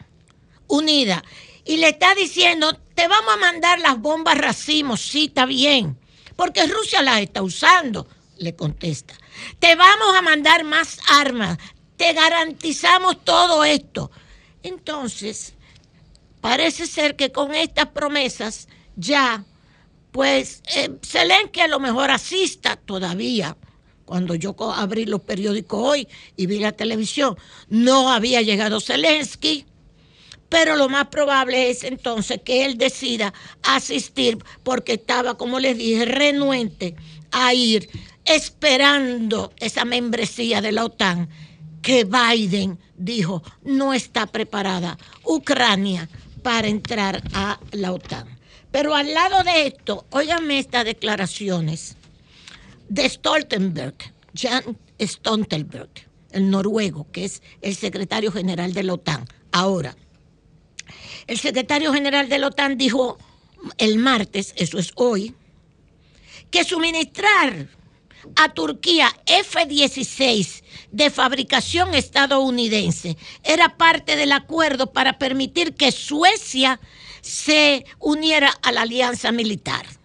unida. 0.66 1.22
Y 1.64 1.76
le 1.76 1.90
está 1.90 2.14
diciendo, 2.14 2.74
te 2.94 3.06
vamos 3.08 3.34
a 3.34 3.38
mandar 3.38 3.78
las 3.80 3.98
bombas 3.98 4.36
racimos, 4.36 5.00
sí, 5.00 5.26
está 5.26 5.46
bien, 5.46 5.98
porque 6.36 6.66
Rusia 6.66 7.02
las 7.02 7.20
está 7.20 7.42
usando, 7.42 8.08
le 8.38 8.56
contesta. 8.56 9.14
Te 9.58 9.74
vamos 9.76 10.16
a 10.16 10.22
mandar 10.22 10.64
más 10.64 10.98
armas, 11.08 11.58
te 11.96 12.12
garantizamos 12.12 13.24
todo 13.24 13.64
esto. 13.64 14.10
Entonces, 14.62 15.54
parece 16.40 16.86
ser 16.86 17.16
que 17.16 17.32
con 17.32 17.54
estas 17.54 17.86
promesas 17.88 18.68
ya, 18.96 19.44
pues, 20.12 20.62
eh, 20.74 20.90
Zelensky 21.02 21.60
a 21.60 21.68
lo 21.68 21.78
mejor 21.78 22.10
asista 22.10 22.76
todavía. 22.76 23.56
Cuando 24.11 24.34
yo 24.34 24.56
abrí 24.74 25.04
los 25.04 25.20
periódicos 25.20 25.78
hoy 25.80 26.08
y 26.36 26.46
vi 26.46 26.58
la 26.58 26.72
televisión, 26.72 27.36
no 27.68 28.11
había 28.11 28.42
llegado 28.42 28.80
Zelensky, 28.80 29.66
pero 30.48 30.74
lo 30.74 30.88
más 30.88 31.06
probable 31.06 31.70
es 31.70 31.84
entonces 31.84 32.40
que 32.44 32.64
él 32.64 32.76
decida 32.76 33.32
asistir 33.62 34.36
porque 34.64 34.94
estaba, 34.94 35.38
como 35.38 35.61
les 35.61 35.78
dije, 35.78 36.06
renuente 36.06 36.96
a 37.30 37.54
ir 37.54 37.88
esperando 38.24 39.52
esa 39.61 39.84
membresía 39.84 40.61
de 40.61 40.72
la 40.72 40.86
OTAN 40.86 41.28
que 41.80 42.02
Biden 42.04 42.80
dijo 42.96 43.44
no 43.62 43.94
está 43.94 44.26
preparada 44.26 44.98
Ucrania 45.22 46.08
para 46.42 46.66
entrar 46.66 47.22
a 47.32 47.61
la 47.70 47.92
OTAN. 47.92 48.26
Pero 48.72 48.96
al 48.96 49.14
lado 49.14 49.44
de 49.44 49.68
esto, 49.68 50.04
óigame 50.11 50.58
estas 50.58 50.84
declaraciones 50.84 51.96
de 52.91 53.09
Stoltenberg, 53.09 53.95
Jan 54.34 54.76
Stoltenberg, 55.01 55.88
el 56.32 56.51
noruego, 56.51 57.07
que 57.12 57.24
es 57.24 57.41
el 57.62 57.76
secretario 57.76 58.32
general 58.32 58.74
de 58.74 58.82
la 58.82 58.95
OTAN. 58.95 59.26
Ahora, 59.53 59.97
el 61.28 61.38
secretario 61.38 61.93
general 61.93 62.28
de 62.28 62.38
la 62.38 62.49
OTAN 62.49 62.76
dijo 62.76 63.16
el 63.78 63.99
martes, 63.99 64.53
eso 64.57 64.78
es 64.78 64.91
hoy, 64.97 65.34
que 66.51 66.64
suministrar 66.64 67.68
a 68.34 68.53
Turquía 68.53 69.09
F-16 69.24 70.64
de 70.91 71.11
fabricación 71.11 71.95
estadounidense 71.95 73.16
era 73.45 73.76
parte 73.76 74.16
del 74.16 74.32
acuerdo 74.32 74.93
para 74.93 75.16
permitir 75.16 75.74
que 75.74 75.93
Suecia 75.93 76.80
se 77.20 77.84
uniera 78.01 78.51
a 78.62 78.72
la 78.72 78.82
alianza 78.82 79.30
militar. 79.30 79.99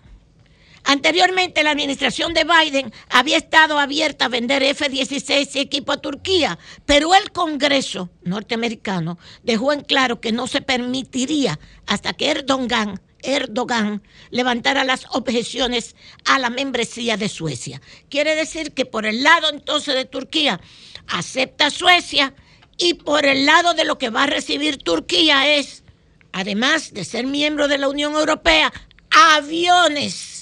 Anteriormente 0.85 1.63
la 1.63 1.71
administración 1.71 2.35
de 2.35 2.45
Biden 2.45 2.93
había 3.09 3.37
estado 3.37 3.79
abierta 3.79 4.25
a 4.25 4.29
vender 4.29 4.61
F-16 4.61 5.55
y 5.55 5.59
equipo 5.59 5.91
a 5.91 5.97
Turquía, 5.97 6.59
pero 6.85 7.15
el 7.15 7.31
Congreso 7.31 8.11
norteamericano 8.21 9.17
dejó 9.41 9.73
en 9.73 9.81
claro 9.81 10.21
que 10.21 10.31
no 10.31 10.45
se 10.45 10.61
permitiría 10.61 11.59
hasta 11.87 12.13
que 12.13 12.29
Erdogan, 12.29 13.01
Erdogan 13.23 14.03
levantara 14.29 14.83
las 14.83 15.07
objeciones 15.09 15.95
a 16.23 16.37
la 16.37 16.51
membresía 16.51 17.17
de 17.17 17.29
Suecia. 17.29 17.81
Quiere 18.07 18.35
decir 18.35 18.71
que 18.73 18.85
por 18.85 19.07
el 19.07 19.23
lado 19.23 19.49
entonces 19.49 19.95
de 19.95 20.05
Turquía 20.05 20.61
acepta 21.07 21.71
Suecia 21.71 22.35
y 22.77 22.93
por 22.93 23.25
el 23.25 23.47
lado 23.47 23.73
de 23.73 23.85
lo 23.85 23.97
que 23.97 24.11
va 24.11 24.23
a 24.23 24.27
recibir 24.27 24.77
Turquía 24.77 25.55
es, 25.55 25.83
además 26.31 26.93
de 26.93 27.05
ser 27.05 27.25
miembro 27.25 27.67
de 27.67 27.79
la 27.79 27.89
Unión 27.89 28.13
Europea, 28.13 28.71
aviones 29.09 30.34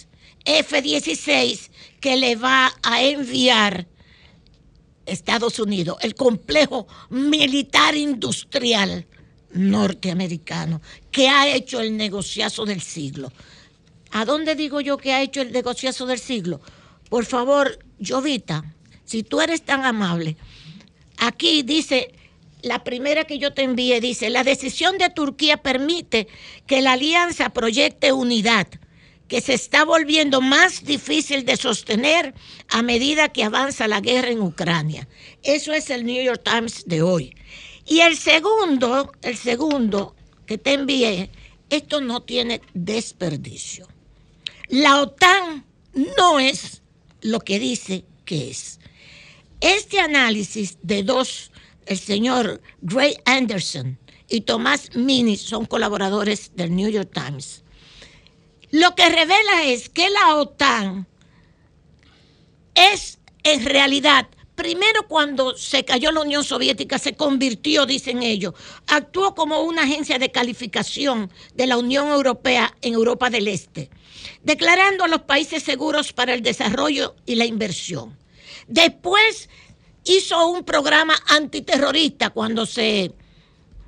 F-16 0.45 1.69
que 1.99 2.17
le 2.17 2.35
va 2.35 2.73
a 2.83 3.01
enviar 3.01 3.87
Estados 5.05 5.59
Unidos, 5.59 5.97
el 6.01 6.15
complejo 6.15 6.87
militar 7.09 7.95
industrial 7.95 9.05
norteamericano, 9.51 10.81
que 11.11 11.27
ha 11.27 11.47
hecho 11.53 11.79
el 11.79 11.95
negociazo 11.95 12.65
del 12.65 12.81
siglo. 12.81 13.31
¿A 14.11 14.25
dónde 14.25 14.55
digo 14.55 14.81
yo 14.81 14.97
que 14.97 15.13
ha 15.13 15.21
hecho 15.21 15.41
el 15.41 15.51
negociazo 15.51 16.05
del 16.05 16.19
siglo? 16.19 16.61
Por 17.09 17.25
favor, 17.25 17.79
Jovita, 18.05 18.63
si 19.05 19.23
tú 19.23 19.41
eres 19.41 19.63
tan 19.63 19.85
amable, 19.85 20.37
aquí 21.17 21.63
dice, 21.63 22.13
la 22.61 22.83
primera 22.83 23.25
que 23.25 23.37
yo 23.37 23.53
te 23.53 23.63
envié 23.63 24.01
dice, 24.01 24.29
la 24.29 24.43
decisión 24.43 24.97
de 24.97 25.09
Turquía 25.09 25.57
permite 25.57 26.27
que 26.65 26.81
la 26.81 26.93
alianza 26.93 27.49
proyecte 27.49 28.11
unidad 28.11 28.67
que 29.27 29.41
se 29.41 29.53
está 29.53 29.85
volviendo 29.85 30.41
más 30.41 30.83
difícil 30.83 31.45
de 31.45 31.57
sostener 31.57 32.33
a 32.69 32.81
medida 32.81 33.29
que 33.29 33.43
avanza 33.43 33.87
la 33.87 34.01
guerra 34.01 34.29
en 34.29 34.41
Ucrania. 34.41 35.07
Eso 35.41 35.73
es 35.73 35.89
el 35.89 36.05
New 36.05 36.23
York 36.23 36.41
Times 36.43 36.83
de 36.85 37.01
hoy. 37.01 37.35
Y 37.85 38.01
el 38.01 38.17
segundo, 38.17 39.11
el 39.21 39.37
segundo 39.37 40.15
que 40.45 40.57
te 40.57 40.73
envié, 40.73 41.29
esto 41.69 42.01
no 42.01 42.21
tiene 42.21 42.61
desperdicio. 42.73 43.87
La 44.69 45.01
OTAN 45.01 45.65
no 46.17 46.39
es 46.39 46.81
lo 47.21 47.39
que 47.39 47.59
dice 47.59 48.05
que 48.25 48.49
es. 48.49 48.79
Este 49.61 49.99
análisis 49.99 50.77
de 50.81 51.03
dos, 51.03 51.51
el 51.85 51.97
señor 51.97 52.61
Gray 52.81 53.15
Anderson 53.25 53.97
y 54.29 54.41
Tomás 54.41 54.95
Mini, 54.95 55.37
son 55.37 55.65
colaboradores 55.65 56.51
del 56.55 56.75
New 56.75 56.89
York 56.89 57.11
Times 57.13 57.62
lo 58.73 58.95
que 58.95 59.07
revela 59.07 59.65
es 59.65 59.87
que 59.87 60.09
la 60.09 60.35
OTAN 60.35 61.05
es 62.73 63.19
en 63.43 63.65
realidad, 63.65 64.27
primero 64.55 65.07
cuando 65.07 65.55
se 65.55 65.85
cayó 65.85 66.11
la 66.11 66.21
Unión 66.21 66.43
Soviética, 66.43 66.97
se 66.97 67.15
convirtió, 67.15 67.85
dicen 67.85 68.23
ellos, 68.23 68.55
actuó 68.87 69.35
como 69.35 69.61
una 69.61 69.83
agencia 69.83 70.17
de 70.17 70.31
calificación 70.31 71.31
de 71.53 71.67
la 71.67 71.77
Unión 71.77 72.07
Europea 72.07 72.75
en 72.81 72.95
Europa 72.95 73.29
del 73.29 73.47
Este, 73.47 73.91
declarando 74.41 75.03
a 75.03 75.07
los 75.07 75.21
países 75.21 75.61
seguros 75.61 76.11
para 76.11 76.33
el 76.33 76.41
desarrollo 76.41 77.15
y 77.27 77.35
la 77.35 77.45
inversión. 77.45 78.17
Después 78.67 79.49
hizo 80.03 80.47
un 80.47 80.63
programa 80.63 81.13
antiterrorista 81.27 82.31
cuando 82.31 82.65
se, 82.65 83.11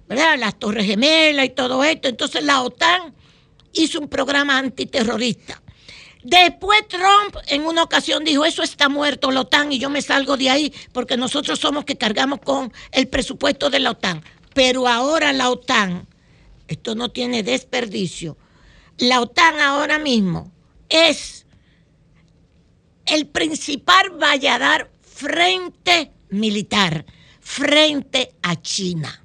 ¿verdad? 0.08 0.38
Las 0.38 0.60
Torres 0.60 0.86
Gemelas 0.86 1.48
y 1.48 1.50
todo 1.50 1.84
esto. 1.84 2.08
Entonces 2.08 2.44
la 2.44 2.62
OTAN 2.62 3.16
hizo 3.76 4.00
un 4.00 4.08
programa 4.08 4.58
antiterrorista. 4.58 5.62
Después 6.24 6.88
Trump 6.88 7.38
en 7.48 7.66
una 7.66 7.84
ocasión 7.84 8.24
dijo, 8.24 8.46
eso 8.46 8.64
está 8.64 8.90
muerto 8.90 9.30
la 9.30 9.42
OTAN 9.42 9.72
y 9.72 9.78
yo 9.78 9.92
me 9.92 10.02
salgo 10.02 10.38
de 10.38 10.50
ahí 10.50 10.74
porque 10.92 11.18
nosotros 11.18 11.60
somos 11.60 11.86
que 11.86 11.98
cargamos 11.98 12.40
con 12.40 12.74
el 12.92 13.08
presupuesto 13.08 13.70
de 13.70 13.80
la 13.80 13.92
OTAN. 13.92 14.24
Pero 14.56 14.88
ahora 14.88 15.34
la 15.34 15.52
OTAN, 15.52 16.08
esto 16.68 16.96
no 16.96 17.12
tiene 17.12 17.44
desperdicio, 17.44 18.38
la 18.98 19.22
OTAN 19.22 19.60
ahora 19.60 20.00
mismo 20.00 20.52
es 20.90 21.46
el 23.06 23.28
principal 23.28 24.12
valladar 24.12 24.90
frente 25.02 26.12
militar, 26.30 27.06
frente 27.40 28.34
a 28.42 28.60
China. 28.62 29.24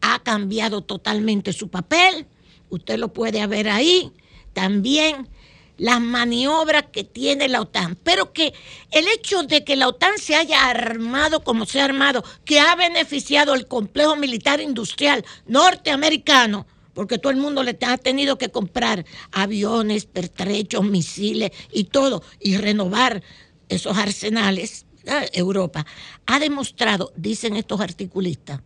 Ha 0.00 0.22
cambiado 0.22 0.82
totalmente 0.82 1.52
su 1.52 1.70
papel 1.70 2.26
usted 2.72 2.98
lo 2.98 3.12
puede 3.12 3.46
ver 3.46 3.68
ahí, 3.68 4.12
también 4.54 5.28
las 5.76 6.00
maniobras 6.00 6.86
que 6.92 7.04
tiene 7.04 7.48
la 7.48 7.60
OTAN, 7.60 7.96
pero 8.02 8.32
que 8.32 8.54
el 8.90 9.06
hecho 9.08 9.42
de 9.42 9.64
que 9.64 9.76
la 9.76 9.88
OTAN 9.88 10.18
se 10.18 10.34
haya 10.34 10.68
armado 10.68 11.44
como 11.44 11.66
se 11.66 11.80
ha 11.80 11.84
armado, 11.84 12.24
que 12.44 12.60
ha 12.60 12.74
beneficiado 12.76 13.54
el 13.54 13.66
complejo 13.66 14.16
militar 14.16 14.60
industrial 14.60 15.24
norteamericano, 15.46 16.66
porque 16.94 17.18
todo 17.18 17.32
el 17.32 17.38
mundo 17.38 17.62
le 17.62 17.76
ha 17.82 17.98
tenido 17.98 18.38
que 18.38 18.50
comprar 18.50 19.04
aviones, 19.32 20.06
pertrechos, 20.06 20.84
misiles 20.84 21.50
y 21.72 21.84
todo, 21.84 22.22
y 22.40 22.56
renovar 22.56 23.22
esos 23.68 23.96
arsenales, 23.96 24.86
Europa, 25.32 25.84
ha 26.26 26.38
demostrado, 26.38 27.12
dicen 27.16 27.56
estos 27.56 27.80
articulistas, 27.80 28.60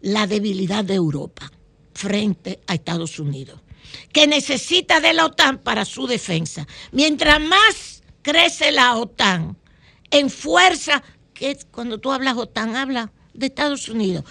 la 0.00 0.26
debilidad 0.26 0.84
de 0.84 0.94
Europa 0.94 1.52
frente 1.94 2.60
a 2.66 2.74
Estados 2.74 3.18
Unidos, 3.18 3.60
que 4.12 4.26
necesita 4.26 5.00
de 5.00 5.12
la 5.12 5.26
OTAN 5.26 5.58
para 5.58 5.84
su 5.84 6.06
defensa. 6.06 6.66
Mientras 6.92 7.40
más 7.40 8.02
crece 8.22 8.72
la 8.72 8.96
OTAN 8.96 9.56
en 10.10 10.30
fuerza, 10.30 11.02
que 11.34 11.58
cuando 11.70 11.98
tú 11.98 12.12
hablas 12.12 12.36
OTAN, 12.36 12.76
habla 12.76 13.12
de 13.34 13.46
Estados 13.46 13.88
Unidos, 13.88 14.24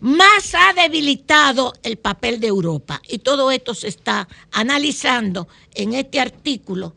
más 0.00 0.54
ha 0.54 0.72
debilitado 0.74 1.72
el 1.82 1.96
papel 1.96 2.40
de 2.40 2.48
Europa. 2.48 3.00
Y 3.08 3.18
todo 3.18 3.50
esto 3.50 3.74
se 3.74 3.88
está 3.88 4.28
analizando 4.52 5.48
en 5.74 5.94
este 5.94 6.20
artículo 6.20 6.94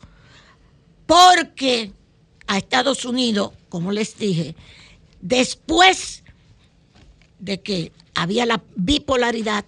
porque 1.06 1.92
a 2.48 2.58
Estados 2.58 3.06
Unidos, 3.06 3.52
como 3.70 3.92
les 3.92 4.18
dije, 4.18 4.56
después 5.20 6.24
de 7.40 7.62
que 7.62 7.92
había 8.14 8.46
la 8.46 8.62
bipolaridad 8.76 9.66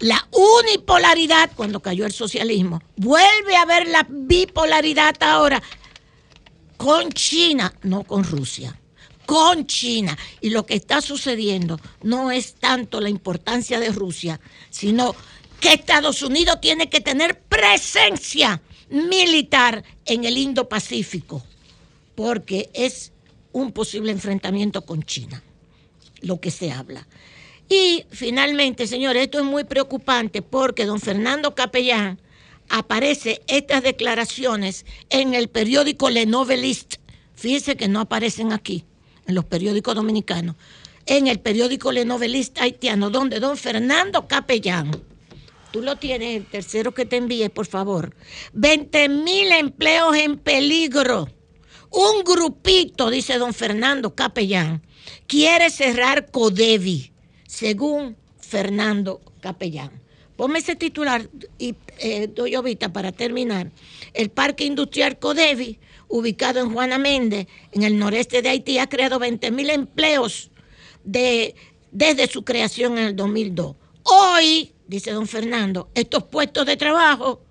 la 0.00 0.28
unipolaridad 0.32 1.50
cuando 1.54 1.80
cayó 1.80 2.06
el 2.06 2.12
socialismo. 2.12 2.82
Vuelve 2.96 3.56
a 3.56 3.62
haber 3.62 3.88
la 3.88 4.06
bipolaridad 4.08 5.20
ahora 5.22 5.62
con 6.76 7.10
China, 7.12 7.74
no 7.82 8.04
con 8.04 8.24
Rusia, 8.24 8.78
con 9.26 9.66
China. 9.66 10.16
Y 10.40 10.50
lo 10.50 10.64
que 10.64 10.74
está 10.74 11.00
sucediendo 11.00 11.80
no 12.02 12.30
es 12.30 12.54
tanto 12.54 13.00
la 13.00 13.08
importancia 13.08 13.80
de 13.80 13.90
Rusia, 13.90 14.40
sino 14.70 15.14
que 15.60 15.72
Estados 15.72 16.22
Unidos 16.22 16.60
tiene 16.60 16.88
que 16.88 17.00
tener 17.00 17.40
presencia 17.40 18.62
militar 18.88 19.84
en 20.04 20.24
el 20.24 20.38
Indo-Pacífico, 20.38 21.44
porque 22.14 22.70
es 22.72 23.12
un 23.52 23.72
posible 23.72 24.12
enfrentamiento 24.12 24.82
con 24.86 25.02
China, 25.02 25.42
lo 26.20 26.40
que 26.40 26.50
se 26.50 26.70
habla. 26.70 27.06
Y 27.68 28.04
finalmente, 28.10 28.86
señores, 28.86 29.24
esto 29.24 29.38
es 29.38 29.44
muy 29.44 29.64
preocupante 29.64 30.42
porque 30.42 30.86
don 30.86 31.00
Fernando 31.00 31.54
Capellán 31.54 32.20
aparece 32.70 33.42
estas 33.46 33.82
declaraciones 33.82 34.86
en 35.10 35.34
el 35.34 35.48
periódico 35.48 36.10
Le 36.10 36.26
Novelist. 36.26 36.96
Fíjense 37.34 37.76
que 37.76 37.88
no 37.88 38.00
aparecen 38.00 38.52
aquí, 38.52 38.84
en 39.26 39.34
los 39.34 39.44
periódicos 39.44 39.94
dominicanos. 39.94 40.56
en 41.06 41.26
el 41.26 41.40
periódico 41.40 41.90
Le 41.90 42.04
Novelista 42.04 42.64
Haitiano, 42.64 43.08
donde 43.10 43.40
don 43.40 43.56
Fernando 43.56 44.28
Capellán, 44.28 44.90
tú 45.72 45.80
lo 45.80 45.96
tienes, 45.96 46.36
el 46.36 46.44
tercero 46.44 46.92
que 46.92 47.06
te 47.06 47.16
envíe, 47.16 47.48
por 47.48 47.66
favor, 47.66 48.14
20 48.52 49.08
mil 49.08 49.50
empleos 49.52 50.14
en 50.16 50.36
peligro. 50.38 51.28
Un 51.90 52.24
grupito, 52.24 53.08
dice 53.08 53.38
don 53.38 53.54
Fernando 53.54 54.14
Capellán, 54.14 54.82
quiere 55.26 55.70
cerrar 55.70 56.30
Codevi, 56.30 57.12
según 57.58 58.16
Fernando 58.38 59.20
Capellán. 59.40 59.90
Ponme 60.36 60.60
ese 60.60 60.76
titular 60.76 61.28
y 61.58 61.74
eh, 61.98 62.28
doy 62.32 62.54
ahorita 62.54 62.92
para 62.92 63.10
terminar. 63.10 63.72
El 64.14 64.30
Parque 64.30 64.64
Industrial 64.64 65.18
Codevi, 65.18 65.80
ubicado 66.06 66.60
en 66.60 66.72
Juana 66.72 66.98
Méndez, 66.98 67.48
en 67.72 67.82
el 67.82 67.98
noreste 67.98 68.42
de 68.42 68.50
Haití, 68.50 68.78
ha 68.78 68.88
creado 68.88 69.18
20 69.18 69.50
mil 69.50 69.70
empleos 69.70 70.52
de, 71.02 71.56
desde 71.90 72.28
su 72.28 72.44
creación 72.44 72.96
en 72.96 73.06
el 73.06 73.16
2002. 73.16 73.74
Hoy, 74.04 74.72
dice 74.86 75.10
don 75.10 75.26
Fernando, 75.26 75.90
estos 75.94 76.22
puestos 76.24 76.64
de 76.64 76.76
trabajo 76.76 77.42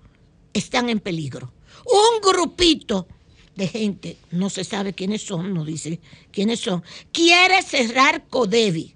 están 0.54 0.88
en 0.88 1.00
peligro. 1.00 1.52
Un 1.84 2.22
grupito 2.22 3.06
de 3.54 3.68
gente, 3.68 4.16
no 4.30 4.48
se 4.48 4.64
sabe 4.64 4.94
quiénes 4.94 5.20
son, 5.20 5.52
no 5.52 5.66
dice 5.66 6.00
quiénes 6.32 6.60
son, 6.60 6.82
quiere 7.12 7.60
cerrar 7.60 8.26
Codevi. 8.28 8.94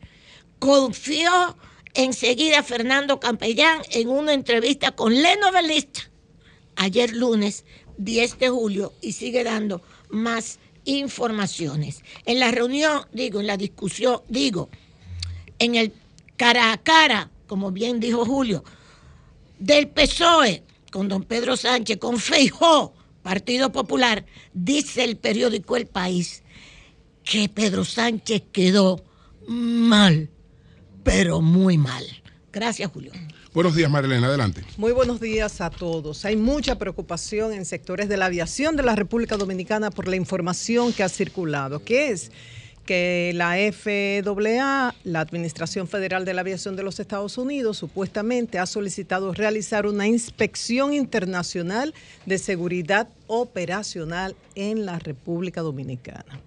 Confió 0.63 1.57
enseguida 1.93 2.63
Fernando 2.63 3.19
Campellán 3.19 3.83
en 3.91 4.09
una 4.09 4.33
entrevista 4.33 4.93
con 4.93 5.13
Le 5.13 5.37
Novelista 5.39 6.09
ayer 6.77 7.11
lunes 7.17 7.65
10 7.99 8.39
de 8.39 8.49
julio 8.49 8.93
y 9.01 9.11
sigue 9.11 9.43
dando 9.43 9.83
más 10.09 10.61
informaciones. 10.85 12.05
En 12.27 12.39
la 12.39 12.53
reunión, 12.53 13.09
digo, 13.13 13.41
en 13.41 13.49
la 13.49 13.57
discusión, 13.57 14.21
digo, 14.29 14.71
en 15.59 15.75
el 15.75 15.93
cara 16.37 16.71
a 16.71 16.81
cara, 16.81 17.29
como 17.49 17.73
bien 17.73 17.99
dijo 17.99 18.25
Julio, 18.25 18.63
del 19.59 19.89
PSOE 19.89 20.63
con 20.93 21.09
don 21.09 21.25
Pedro 21.25 21.57
Sánchez, 21.57 21.99
con 21.99 22.21
Feijó, 22.21 22.95
Partido 23.25 23.73
Popular, 23.73 24.25
dice 24.53 25.03
el 25.03 25.17
periódico 25.17 25.77
El 25.77 25.89
País 25.89 26.45
que 27.25 27.49
Pedro 27.49 27.85
Sánchez 27.85 28.45
quedó 28.53 29.03
mal, 29.49 30.31
pero 31.03 31.41
muy 31.41 31.79
mal. 31.79 32.05
Gracias, 32.53 32.91
Julio. 32.91 33.13
Buenos 33.55 33.75
días, 33.75 33.91
Marilena, 33.91 34.29
adelante. 34.29 34.65
Muy 34.79 34.93
buenos 34.93 35.21
días 35.21 35.61
a 35.61 35.71
todos. 35.71 36.25
Hay 36.25 36.37
mucha 36.37 36.79
preocupación 36.79 37.53
en 37.53 37.65
sectores 37.65 38.09
de 38.09 38.17
la 38.17 38.27
aviación 38.27 38.77
de 38.77 38.83
la 38.83 38.95
República 38.95 39.37
Dominicana 39.37 39.91
por 39.91 40.09
la 40.09 40.17
información 40.17 40.93
que 40.93 41.03
ha 41.03 41.09
circulado, 41.09 41.85
que 41.85 42.11
es 42.11 42.31
que 42.87 43.33
la 43.35 43.55
FAA, 43.73 44.95
la 45.05 45.21
Administración 45.21 45.87
Federal 45.87 46.25
de 46.25 46.35
la 46.35 46.41
Aviación 46.41 46.77
de 46.77 46.83
los 46.83 46.99
Estados 46.99 47.39
Unidos, 47.39 47.79
supuestamente 47.79 48.59
ha 48.59 48.67
solicitado 48.67 49.33
realizar 49.33 49.87
una 49.87 50.07
inspección 50.07 50.93
internacional 50.93 51.95
de 52.27 52.39
seguridad 52.39 53.09
operacional 53.27 54.35
en 54.55 54.85
la 54.85 54.99
República 54.99 55.61
Dominicana. 55.61 56.41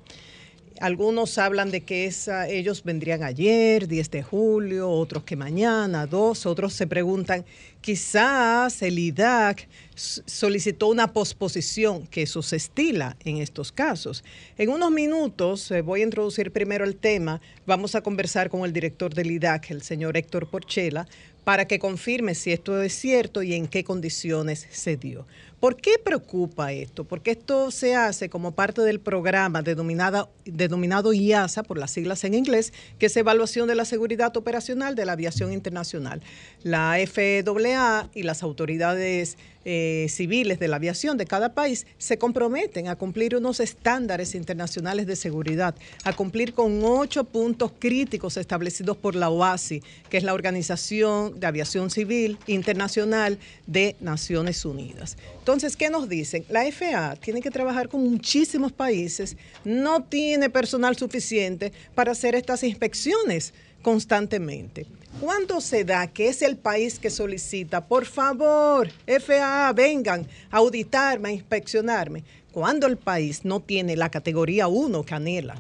Algunos 0.82 1.38
hablan 1.38 1.72
de 1.72 1.82
que 1.82 2.12
ellos 2.50 2.84
vendrían 2.84 3.24
ayer, 3.24 3.88
10 3.88 4.12
de 4.12 4.24
julio, 4.24 4.90
otros 4.90 5.24
que 5.24 5.38
mañana, 5.38 6.06
dos, 6.06 6.46
otros 6.46 6.74
se 6.74 6.86
preguntan, 6.86 7.46
quizás 7.80 8.82
el 8.82 9.00
IDAC 9.00 9.70
solicitó 9.96 10.88
una 10.88 11.14
posposición, 11.14 12.06
que 12.08 12.24
eso 12.24 12.42
se 12.42 12.58
estila 12.58 13.16
en 13.24 13.38
estos 13.38 13.72
casos. 13.72 14.26
En 14.58 14.70
unos 14.70 14.92
minutos 14.92 15.72
eh, 15.72 15.82
voy 15.82 16.02
a 16.02 16.04
introducir 16.04 16.52
primero 16.52 16.84
el 16.84 16.98
tema, 16.98 17.40
vamos 17.66 17.96
a 17.96 18.02
conversar 18.02 18.50
con 18.50 18.66
el 18.66 18.74
director 18.74 19.14
del 19.14 19.32
IDAC, 19.32 19.72
el 19.72 19.82
señor 19.82 20.18
Héctor 20.18 20.50
Porchela, 20.50 21.08
para 21.46 21.68
que 21.68 21.80
confirme 21.80 22.36
si 22.36 22.52
esto 22.52 22.82
es 22.82 22.94
cierto 22.94 23.44
y 23.44 23.54
en 23.54 23.68
qué 23.68 23.86
condiciones 23.86 24.68
se 24.72 24.98
dio. 24.98 25.26
¿Por 25.60 25.78
qué 25.78 25.94
preocupa 26.04 26.74
esto? 26.74 27.06
Porque 27.06 27.32
esto 27.32 27.72
se 27.72 27.96
hace 27.96 28.30
como 28.30 28.52
parte 28.52 28.82
del 28.82 29.00
programa 29.00 29.62
denominada, 29.62 30.30
denominado 30.44 31.14
IASA, 31.14 31.64
por 31.64 31.78
las 31.78 31.92
siglas 31.92 32.24
en 32.24 32.34
inglés, 32.34 32.74
que 33.00 33.06
es 33.06 33.18
Evaluación 33.18 33.68
de 33.68 33.76
la 33.76 33.86
Seguridad 33.86 34.36
Operacional 34.36 34.96
de 34.96 35.06
la 35.06 35.14
Aviación 35.14 35.54
Internacional. 35.54 36.22
La 36.64 36.98
FAA 37.08 38.10
y 38.14 38.24
las 38.24 38.44
autoridades 38.44 39.38
eh, 39.66 40.06
civiles 40.10 40.60
de 40.60 40.68
la 40.68 40.76
aviación 40.76 41.18
de 41.18 41.26
cada 41.26 41.54
país 41.54 41.88
se 41.98 42.18
comprometen 42.20 42.88
a 42.88 42.96
cumplir 42.96 43.36
unos 43.36 43.60
estándares 43.60 44.36
internacionales 44.36 45.08
de 45.08 45.16
seguridad, 45.16 45.76
a 46.04 46.14
cumplir 46.14 46.54
con 46.54 46.84
ocho 46.84 47.24
puntos 47.24 47.72
críticos 47.80 48.38
establecidos 48.38 48.96
por 48.96 49.16
la 49.16 49.30
OASI, 49.30 49.82
que 50.10 50.18
es 50.18 50.24
la 50.24 50.36
Organización 50.36 51.40
de 51.40 51.48
Aviación 51.48 51.90
Civil 51.90 52.38
Internacional 52.46 53.40
de 53.66 53.96
Naciones 54.00 54.64
Unidas. 54.66 55.18
Entonces, 55.40 55.76
¿qué 55.76 55.90
nos 55.90 56.08
dicen? 56.08 56.46
La 56.50 56.64
FAA 56.72 57.16
tiene 57.16 57.42
que 57.42 57.52
trabajar 57.52 57.90
con 57.90 58.04
muchísimos 58.04 58.72
países, 58.72 59.36
no 59.64 60.04
tiene 60.04 60.50
personal 60.50 60.96
suficiente 60.96 61.74
para 61.96 62.12
hacer 62.12 62.36
estas 62.36 62.64
inspecciones 62.64 63.54
constantemente. 63.82 64.86
¿Cuándo 65.22 65.62
se 65.62 65.86
da 65.86 66.08
que 66.08 66.28
es 66.28 66.42
el 66.42 66.58
país 66.58 67.00
que 67.00 67.10
solicita, 67.10 67.88
por 67.88 68.06
favor, 68.06 68.90
FAA, 69.08 69.72
vengan 69.72 70.28
a 70.52 70.58
auditarme, 70.58 71.30
a 71.30 71.32
inspeccionarme? 71.32 72.26
Cuando 72.52 72.86
el 72.86 72.98
país 72.98 73.46
no 73.46 73.62
tiene 73.62 73.96
la 73.96 74.12
categoría 74.12 74.68
1 74.68 75.04
que 75.04 75.16
anhela, 75.16 75.56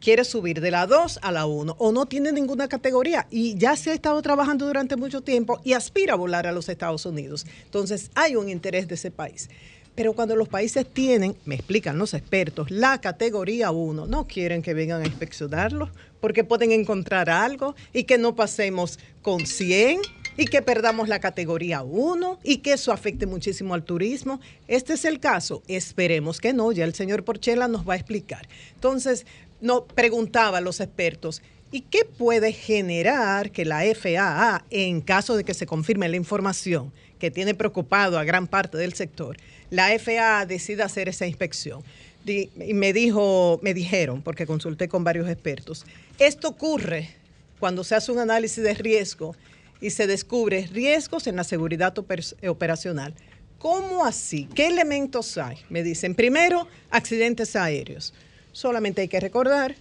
quiere 0.00 0.24
subir 0.24 0.60
de 0.60 0.72
la 0.72 0.88
2 0.88 1.20
a 1.22 1.30
la 1.30 1.46
1 1.46 1.76
o 1.78 1.92
no 1.92 2.06
tiene 2.06 2.32
ninguna 2.32 2.66
categoría 2.66 3.28
y 3.30 3.56
ya 3.56 3.76
se 3.76 3.90
ha 3.90 3.94
estado 3.94 4.20
trabajando 4.20 4.66
durante 4.66 4.96
mucho 4.96 5.20
tiempo 5.20 5.60
y 5.62 5.74
aspira 5.74 6.14
a 6.14 6.16
volar 6.16 6.48
a 6.48 6.52
los 6.52 6.68
Estados 6.68 7.06
Unidos. 7.06 7.46
Entonces 7.66 8.10
hay 8.16 8.34
un 8.34 8.48
interés 8.48 8.88
de 8.88 8.96
ese 8.96 9.12
país. 9.12 9.48
Pero 9.94 10.12
cuando 10.12 10.36
los 10.36 10.48
países 10.48 10.86
tienen, 10.86 11.36
me 11.44 11.56
explican 11.56 11.98
los 11.98 12.14
expertos, 12.14 12.70
la 12.70 13.00
categoría 13.00 13.72
1, 13.72 14.06
no 14.06 14.28
quieren 14.28 14.62
que 14.62 14.74
vengan 14.74 15.02
a 15.02 15.06
inspeccionarlo 15.06 15.90
porque 16.20 16.44
pueden 16.44 16.72
encontrar 16.72 17.30
algo 17.30 17.74
y 17.92 18.04
que 18.04 18.18
no 18.18 18.34
pasemos 18.34 18.98
con 19.22 19.46
100 19.46 20.00
y 20.38 20.44
que 20.46 20.62
perdamos 20.62 21.08
la 21.08 21.18
categoría 21.18 21.82
1 21.82 22.38
y 22.44 22.58
que 22.58 22.72
eso 22.72 22.92
afecte 22.92 23.26
muchísimo 23.26 23.74
al 23.74 23.82
turismo. 23.82 24.40
Este 24.68 24.94
es 24.94 25.04
el 25.04 25.18
caso. 25.18 25.62
Esperemos 25.66 26.40
que 26.40 26.52
no, 26.52 26.70
ya 26.70 26.84
el 26.84 26.94
señor 26.94 27.24
Porchela 27.24 27.66
nos 27.66 27.86
va 27.86 27.94
a 27.94 27.96
explicar. 27.96 28.48
Entonces, 28.74 29.26
no 29.60 29.84
preguntaba 29.84 30.58
a 30.58 30.60
los 30.60 30.80
expertos, 30.80 31.42
¿y 31.72 31.80
qué 31.82 32.04
puede 32.04 32.52
generar 32.52 33.50
que 33.50 33.64
la 33.64 33.82
FAA, 33.94 34.64
en 34.70 35.00
caso 35.00 35.36
de 35.36 35.42
que 35.42 35.54
se 35.54 35.66
confirme 35.66 36.08
la 36.08 36.16
información 36.16 36.92
que 37.18 37.32
tiene 37.32 37.54
preocupado 37.54 38.16
a 38.16 38.24
gran 38.24 38.46
parte 38.46 38.78
del 38.78 38.94
sector, 38.94 39.36
la 39.70 39.88
FAA 39.98 40.46
decida 40.46 40.84
hacer 40.84 41.08
esa 41.08 41.26
inspección. 41.26 41.82
y 42.24 42.74
me 42.74 42.92
dijo, 42.92 43.58
me 43.62 43.72
dijeron, 43.72 44.22
porque 44.22 44.46
consulté 44.46 44.86
con 44.88 45.02
varios 45.02 45.28
expertos, 45.28 45.86
esto 46.18 46.48
ocurre 46.48 47.10
cuando 47.58 47.84
se 47.84 47.94
hace 47.94 48.12
un 48.12 48.18
análisis 48.18 48.62
de 48.62 48.74
riesgo 48.74 49.34
y 49.80 49.90
se 49.90 50.06
descubre 50.06 50.68
riesgos 50.72 51.26
en 51.26 51.36
la 51.36 51.44
seguridad 51.44 51.94
operacional. 51.98 53.14
¿Cómo 53.58 54.04
así? 54.04 54.48
¿Qué 54.54 54.68
elementos 54.68 55.36
hay? 55.38 55.56
Me 55.68 55.82
dicen, 55.82 56.14
primero, 56.14 56.68
accidentes 56.90 57.56
aéreos. 57.56 58.14
Solamente 58.52 59.02
hay 59.02 59.08
que 59.08 59.20
recordar 59.20 59.74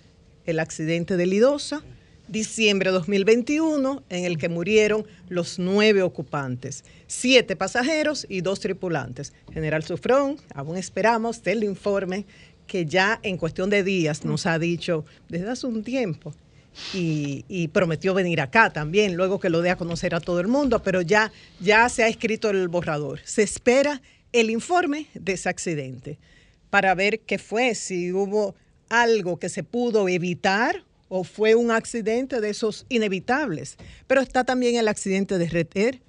el 0.46 0.60
accidente 0.60 1.18
de 1.18 1.26
Lidosa, 1.26 1.84
diciembre 2.28 2.90
de 2.90 2.98
2021, 2.98 4.04
en 4.10 4.26
el 4.26 4.38
que 4.38 4.50
murieron 4.50 5.06
los 5.30 5.60
nueve 5.60 6.02
ocupantes, 6.02 6.84
siete 7.06 7.56
pasajeros 7.56 8.26
y 8.30 8.42
dos 8.42 8.60
tripulantes. 8.60 9.34
General 9.54 9.84
Sufrón, 9.84 10.38
aún 10.54 10.78
esperamos 10.78 11.44
del 11.44 11.64
informe 11.64 12.26
que 12.68 12.86
ya 12.86 13.20
en 13.24 13.38
cuestión 13.38 13.70
de 13.70 13.84
días 13.84 14.26
nos 14.26 14.46
ha 14.46 14.60
dicho 14.60 15.06
desde 15.30 15.50
hace 15.50 15.68
un 15.68 15.84
tiempo 15.84 16.34
y, 16.94 17.70
prometió 17.70 18.14
venir 18.14 18.42
acá 18.42 18.72
también, 18.72 19.16
luego 19.16 19.40
que 19.40 19.50
lo 19.50 19.62
dé 19.62 19.72
a 19.72 19.78
conocer 19.78 20.14
a 20.14 20.20
todo 20.20 20.40
el 20.40 20.48
mundo, 20.48 20.82
pero 20.84 21.02
ya, 21.02 21.32
ya 21.60 21.90
se 21.90 22.04
ha 22.04 22.08
escrito 22.08 22.50
el 22.50 22.68
borrador. 22.68 23.20
Se 23.24 23.44
espera 23.44 24.02
el 24.32 24.50
informe 24.50 25.08
de 25.14 25.34
ese 25.34 25.50
accidente 25.50 26.20
para 26.70 26.94
ver 26.96 27.22
qué 27.22 27.40
fue, 27.40 27.76
si 27.76 28.12
hubo 28.12 28.56
algo 28.90 29.38
que 29.38 29.50
se 29.50 29.64
pudo 29.64 30.08
evitar 30.08 30.84
o 31.10 31.24
fue 31.24 31.56
un 31.56 31.72
accidente 31.72 32.42
de 32.42 32.50
esos 32.50 32.86
inevitables. 32.90 33.78
Pero 34.08 34.22
está 34.22 34.44
también 34.44 34.76
el 34.76 34.88
accidente 34.88 35.38
de 35.38 35.50
Red 35.50 36.00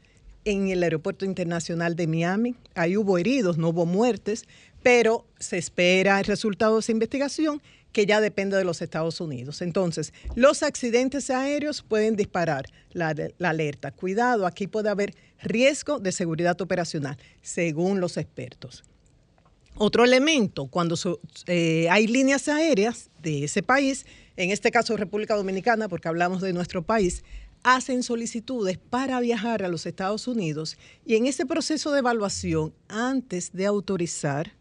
en 0.45 0.69
el 0.69 0.83
Aeropuerto 0.83 1.25
Internacional 1.25 1.95
de 1.95 2.07
Miami. 2.07 2.55
Ahí 2.75 2.97
hubo 2.97 3.19
heridos, 3.19 3.59
no 3.59 3.69
hubo 3.69 3.87
muertes, 3.87 4.45
pero 4.83 5.27
se 5.39 5.59
espera 5.59 6.19
el 6.19 6.25
resultado 6.25 6.75
de 6.75 6.81
esa 6.81 6.93
investigación 6.93 7.61
que 7.93 8.07
ya 8.07 8.21
depende 8.21 8.57
de 8.57 8.65
los 8.65 8.83
Estados 8.83 9.21
Unidos. 9.21 9.63
Entonces, 9.63 10.13
los 10.35 10.63
accidentes 10.63 11.31
aéreos 11.31 11.83
pueden 11.83 12.17
disparar 12.17 12.67
la, 12.93 13.15
alerta. 13.41 13.91
Cuidado, 13.91 14.47
aquí 14.47 14.67
puede 14.67 14.89
haber 14.89 15.15
riesgo 15.43 15.99
de 15.99 16.13
seguridad 16.13 16.61
operacional, 16.61 17.17
según 17.43 18.01
los 18.01 18.17
expertos. 18.17 18.85
Otro 19.77 20.05
elemento, 20.05 20.67
cuando 20.67 20.97
eh, 21.47 21.89
hay 21.89 22.07
líneas 22.09 22.49
aéreas 22.49 23.11
de 23.23 23.45
ese 23.45 23.63
país, 23.63 24.07
en 24.37 24.51
este 24.51 24.71
caso 24.71 24.97
República 24.97 25.37
Dominicana, 25.37 25.89
porque 25.89 26.09
hablamos 26.09 26.43
de 26.43 26.53
nuestro 26.53 26.83
país, 26.83 27.23
hacen 27.63 28.03
solicitudes 28.03 28.79
para 28.79 29.21
viajar 29.21 29.63
a 29.63 29.69
los 29.69 29.87
Estados 29.87 30.27
Unidos 30.29 30.77
y 31.05 31.17
en 31.17 31.27
ese 31.27 31.47
proceso 31.47 31.93
de 31.93 32.01
evaluación, 32.01 32.73
antes 32.89 33.53
de 33.53 33.67
autorizar, 33.67 34.53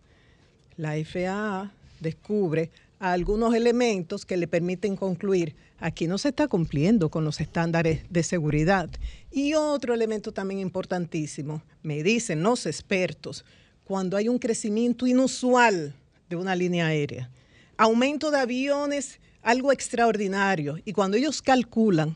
la 0.77 0.93
FAA 1.03 1.71
descubre 1.99 2.69
algunos 2.99 3.53
elementos 3.53 4.25
que 4.25 4.37
le 4.37 4.47
permiten 4.47 4.95
concluir 4.95 5.55
aquí 5.79 6.07
no 6.07 6.17
se 6.17 6.29
está 6.29 6.47
cumpliendo 6.47 7.09
con 7.09 7.23
los 7.23 7.39
estándares 7.39 8.01
de 8.09 8.23
seguridad. 8.23 8.89
Y 9.31 9.53
otro 9.53 9.93
elemento 9.93 10.31
también 10.31 10.59
importantísimo, 10.59 11.61
me 11.83 12.03
dicen 12.03 12.41
los 12.41 12.65
expertos, 12.65 13.45
cuando 13.83 14.17
hay 14.17 14.27
un 14.27 14.39
crecimiento 14.39 15.07
inusual 15.07 15.93
de 16.29 16.35
una 16.35 16.55
línea 16.55 16.87
aérea, 16.87 17.29
aumento 17.77 18.31
de 18.31 18.39
aviones, 18.39 19.19
algo 19.41 19.71
extraordinario, 19.71 20.77
y 20.83 20.93
cuando 20.93 21.15
ellos 21.15 21.41
calculan 21.41 22.15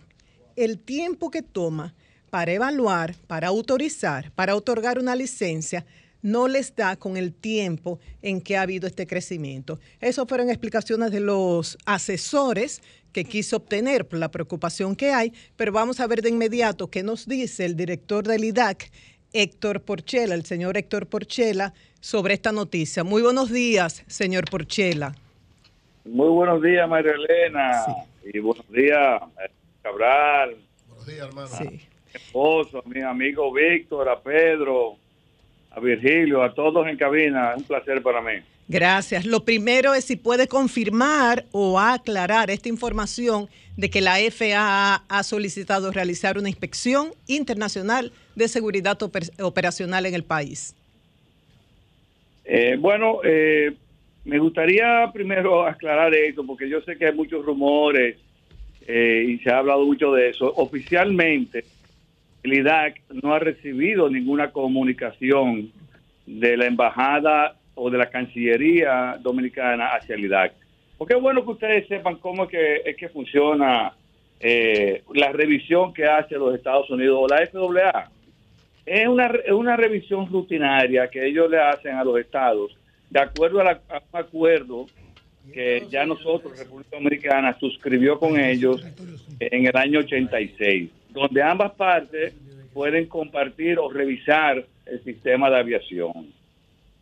el 0.55 0.79
tiempo 0.79 1.31
que 1.31 1.41
toma 1.41 1.93
para 2.29 2.51
evaluar, 2.51 3.15
para 3.27 3.47
autorizar, 3.47 4.31
para 4.31 4.55
otorgar 4.55 4.99
una 4.99 5.15
licencia, 5.15 5.85
no 6.21 6.47
les 6.47 6.75
da 6.75 6.95
con 6.95 7.17
el 7.17 7.33
tiempo 7.33 7.99
en 8.21 8.41
que 8.41 8.57
ha 8.57 8.61
habido 8.61 8.87
este 8.87 9.07
crecimiento. 9.07 9.79
Esas 9.99 10.27
fueron 10.27 10.49
explicaciones 10.49 11.11
de 11.11 11.19
los 11.19 11.77
asesores 11.85 12.81
que 13.11 13.25
quiso 13.25 13.57
obtener 13.57 14.07
por 14.07 14.19
la 14.19 14.31
preocupación 14.31 14.95
que 14.95 15.11
hay, 15.11 15.33
pero 15.55 15.71
vamos 15.71 15.99
a 15.99 16.07
ver 16.07 16.21
de 16.21 16.29
inmediato 16.29 16.89
qué 16.89 17.03
nos 17.03 17.27
dice 17.27 17.65
el 17.65 17.75
director 17.75 18.25
del 18.25 18.43
IDAC, 18.43 18.91
Héctor 19.33 19.81
Porchela, 19.81 20.35
el 20.35 20.45
señor 20.45 20.77
Héctor 20.77 21.07
Porchela, 21.07 21.73
sobre 21.99 22.33
esta 22.33 22.51
noticia. 22.51 23.03
Muy 23.03 23.21
buenos 23.21 23.51
días, 23.51 24.03
señor 24.07 24.49
Porchela. 24.49 25.15
Muy 26.03 26.29
buenos 26.29 26.61
días, 26.61 26.89
María 26.89 27.13
Elena. 27.13 27.85
Y 28.23 28.39
buenos 28.39 28.69
días, 28.71 29.21
Cabral. 29.81 30.55
Buenos 30.87 31.05
días, 31.05 31.27
hermano. 31.27 31.49
A 31.55 31.63
mi 31.63 31.79
esposo, 32.13 32.79
a 32.79 32.89
mi 32.89 33.01
amigo 33.01 33.53
Víctor, 33.53 34.09
a 34.09 34.19
Pedro, 34.19 34.97
a 35.71 35.79
Virgilio, 35.79 36.43
a 36.43 36.53
todos 36.53 36.87
en 36.87 36.97
cabina. 36.97 37.51
Es 37.51 37.57
un 37.57 37.63
placer 37.63 38.01
para 38.01 38.21
mí. 38.21 38.41
Gracias. 38.67 39.25
Lo 39.25 39.43
primero 39.43 39.93
es 39.93 40.05
si 40.05 40.15
puede 40.15 40.47
confirmar 40.47 41.45
o 41.51 41.79
aclarar 41.79 42.49
esta 42.49 42.69
información 42.69 43.49
de 43.75 43.89
que 43.89 44.01
la 44.01 44.17
FAA 44.31 45.03
ha 45.07 45.23
solicitado 45.23 45.91
realizar 45.91 46.37
una 46.37 46.49
inspección 46.49 47.09
internacional 47.27 48.11
de 48.35 48.47
seguridad 48.47 48.97
oper- 48.99 49.31
operacional 49.41 50.05
en 50.05 50.13
el 50.13 50.23
país. 50.23 50.75
Eh, 52.45 52.75
bueno, 52.79 53.19
eh, 53.23 53.73
me 54.25 54.39
gustaría 54.39 55.09
primero 55.13 55.65
aclarar 55.65 56.13
esto, 56.13 56.45
porque 56.45 56.69
yo 56.69 56.81
sé 56.81 56.97
que 56.97 57.07
hay 57.07 57.13
muchos 57.13 57.45
rumores 57.45 58.17
eh, 58.87 59.25
y 59.27 59.37
se 59.39 59.49
ha 59.49 59.57
hablado 59.59 59.85
mucho 59.85 60.11
de 60.13 60.29
eso. 60.29 60.51
Oficialmente, 60.55 61.65
el 62.43 62.53
IDAC 62.53 63.01
no 63.21 63.33
ha 63.33 63.39
recibido 63.39 64.09
ninguna 64.09 64.51
comunicación 64.51 65.71
de 66.25 66.57
la 66.57 66.65
embajada 66.65 67.55
o 67.75 67.89
de 67.89 67.97
la 67.97 68.09
Cancillería 68.09 69.17
Dominicana 69.21 69.87
hacia 69.95 70.15
el 70.15 70.25
IDAC. 70.25 70.53
Porque 70.97 71.15
es 71.15 71.21
bueno 71.21 71.43
que 71.43 71.51
ustedes 71.51 71.87
sepan 71.87 72.15
cómo 72.17 72.43
es 72.43 72.49
que, 72.49 72.81
es 72.85 72.95
que 72.97 73.09
funciona 73.09 73.93
eh, 74.39 75.03
la 75.13 75.31
revisión 75.31 75.93
que 75.93 76.05
hace 76.05 76.35
los 76.35 76.53
Estados 76.55 76.89
Unidos 76.89 77.17
o 77.21 77.27
la 77.27 77.45
FAA. 77.47 78.09
Es 78.85 79.07
una, 79.07 79.27
es 79.27 79.51
una 79.51 79.75
revisión 79.77 80.27
rutinaria 80.27 81.07
que 81.07 81.25
ellos 81.27 81.49
le 81.49 81.59
hacen 81.59 81.95
a 81.95 82.03
los 82.03 82.19
estados 82.19 82.75
de 83.09 83.19
acuerdo 83.19 83.59
a, 83.61 83.63
la- 83.65 83.81
a 83.89 84.01
un 84.11 84.19
acuerdo 84.19 84.85
que 85.53 85.83
ya 85.89 86.05
nosotros, 86.05 86.57
República 86.57 86.97
Dominicana, 86.97 87.57
suscribió 87.59 88.17
con 88.17 88.39
ellos 88.39 88.83
en 89.39 89.65
el 89.67 89.75
año 89.75 89.99
86, 89.99 90.89
donde 91.11 91.41
ambas 91.41 91.71
partes 91.73 92.33
pueden 92.73 93.07
compartir 93.07 93.79
o 93.79 93.89
revisar 93.89 94.63
el 94.85 95.03
sistema 95.03 95.49
de 95.49 95.59
aviación. 95.59 96.11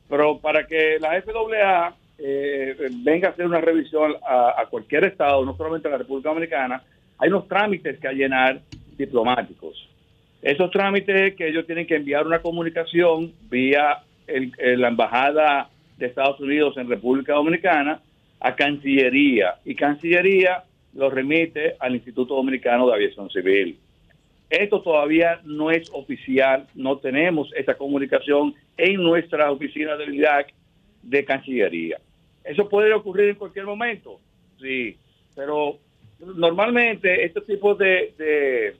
Pero 0.10 0.40
para 0.40 0.65
que 0.65 0.98
la 0.99 1.22
FAA 1.22 1.95
eh, 2.18 2.76
venga 3.03 3.30
a 3.30 3.31
hacer 3.31 3.45
una 3.45 3.61
revisión 3.61 4.15
a, 4.27 4.65
cualquier 4.69 5.06
estado, 5.06 5.45
no 5.45 5.56
solamente 5.56 5.88
a 5.88 5.91
la 5.91 5.98
República 5.98 6.30
Dominicana, 6.30 6.84
hay 7.18 7.30
unos 7.30 7.48
trámites 7.48 7.99
que 7.99 8.07
a 8.07 8.11
llenar 8.14 8.60
diplomáticos. 8.98 9.88
Esos 10.41 10.72
trámites 10.72 11.36
que 11.36 11.48
ellos 11.48 11.65
tienen 11.65 11.86
que 11.86 11.95
enviar 11.95 12.26
una 12.26 12.41
comunicación 12.41 13.34
vía 13.49 13.99
el- 14.27 14.53
eh, 14.57 14.76
la 14.77 14.88
embajada 14.90 15.69
de 15.98 16.07
Estados 16.07 16.40
Unidos 16.40 16.77
en 16.77 16.90
República 16.90 17.34
Dominicana 17.34 18.02
a 18.40 18.56
Cancillería 18.56 19.56
y 19.65 19.76
Cancillería 19.76 20.64
lo 20.94 21.10
remite 21.10 21.76
al 21.80 21.95
Instituto 21.95 22.36
Dominicano 22.36 22.88
de 22.88 22.94
Aviación 22.94 23.30
Civil. 23.30 23.77
Esto 24.49 24.81
todavía 24.81 25.41
no 25.43 25.69
es 25.69 25.89
oficial, 25.93 26.65
no 26.73 26.97
tenemos 26.97 27.51
esa 27.55 27.76
comunicación 27.76 28.55
en 28.77 29.03
nuestra 29.03 29.51
oficina 29.51 29.95
del 29.95 30.15
IDAC 30.15 30.53
de 31.03 31.23
Cancillería. 31.23 31.99
Eso 32.43 32.67
puede 32.67 32.93
ocurrir 32.93 33.30
en 33.30 33.35
cualquier 33.35 33.65
momento, 33.65 34.19
sí, 34.59 34.97
pero 35.35 35.77
normalmente 36.19 37.26
este 37.26 37.41
tipo 37.41 37.76
de, 37.76 38.13
de, 38.17 38.76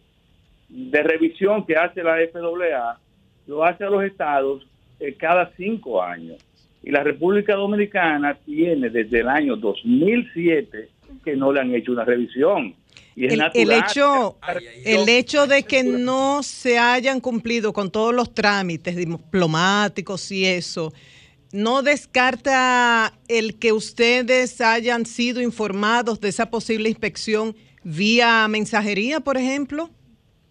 de 0.70 1.04
revisión 1.04 1.66
que 1.66 1.76
hace 1.76 2.02
la 2.04 2.18
FAA 2.32 3.00
lo 3.48 3.64
hace 3.64 3.84
a 3.84 3.90
los 3.90 4.04
estados 4.04 4.66
eh, 5.00 5.16
cada 5.16 5.52
cinco 5.56 6.02
años. 6.02 6.38
Y 6.84 6.92
la 6.92 7.04
República 7.04 7.56
Dominicana 7.56 8.36
tiene 8.46 8.90
desde 8.90 9.20
el 9.20 9.28
año 9.28 9.56
2007 9.56 10.90
que 11.24 11.36
no 11.36 11.52
le 11.52 11.60
han 11.60 11.74
hecho 11.74 11.92
una 11.92 12.06
revisión. 12.06 12.74
Y 13.20 13.26
es 13.26 13.34
El, 13.34 13.40
natural. 13.40 13.70
el 13.70 13.72
hecho, 13.84 14.38
el 14.86 15.10
hecho 15.10 15.46
de 15.46 15.64
que 15.64 15.84
no 15.84 16.42
se 16.42 16.80
hayan 16.80 17.20
cumplido 17.20 17.74
con 17.74 17.92
todos 17.92 18.16
los 18.16 18.34
trámites 18.34 18.96
diplomáticos 18.96 20.32
y 20.32 20.46
eso, 20.46 20.94
¿no 21.52 21.82
descarta 21.82 23.12
el 23.28 23.60
que 23.60 23.74
ustedes 23.74 24.62
hayan 24.62 25.06
sido 25.06 25.42
informados 25.42 26.22
de 26.22 26.30
esa 26.30 26.50
posible 26.50 26.88
inspección 26.88 27.58
vía 27.84 28.48
mensajería, 28.48 29.20
por 29.20 29.36
ejemplo? 29.36 29.90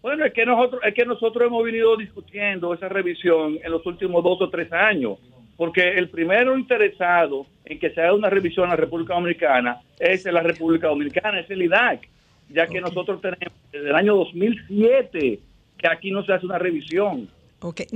Bueno, 0.03 0.23
es 0.23 0.33
que 0.33 0.45
nosotros 0.45 0.79
es 0.85 0.93
que 0.93 1.05
nosotros 1.05 1.47
hemos 1.47 1.63
venido 1.63 1.97
discutiendo 1.97 2.75
esa 2.75 2.87
revisión 2.87 3.57
en 3.63 3.71
los 3.71 3.83
últimos 3.87 4.23
dos 4.23 4.39
o 4.43 4.49
tres 4.51 4.71
años, 4.71 5.17
porque 5.57 5.93
el 5.97 6.09
primero 6.09 6.55
interesado 6.55 7.47
en 7.65 7.79
que 7.79 7.89
se 7.89 8.01
haga 8.01 8.13
una 8.13 8.29
revisión 8.29 8.65
en 8.65 8.69
la 8.69 8.75
República 8.75 9.15
Dominicana 9.15 9.81
es 9.97 10.23
la 10.25 10.43
República 10.43 10.87
Dominicana, 10.87 11.39
es 11.39 11.49
el 11.49 11.63
IDAC, 11.63 12.07
ya 12.49 12.67
que 12.67 12.81
nosotros 12.81 13.21
tenemos 13.21 13.53
desde 13.71 13.89
el 13.89 13.95
año 13.95 14.15
2007 14.15 15.39
que 15.77 15.87
aquí 15.87 16.11
no 16.11 16.23
se 16.23 16.33
hace 16.33 16.45
una 16.45 16.59
revisión. 16.59 17.29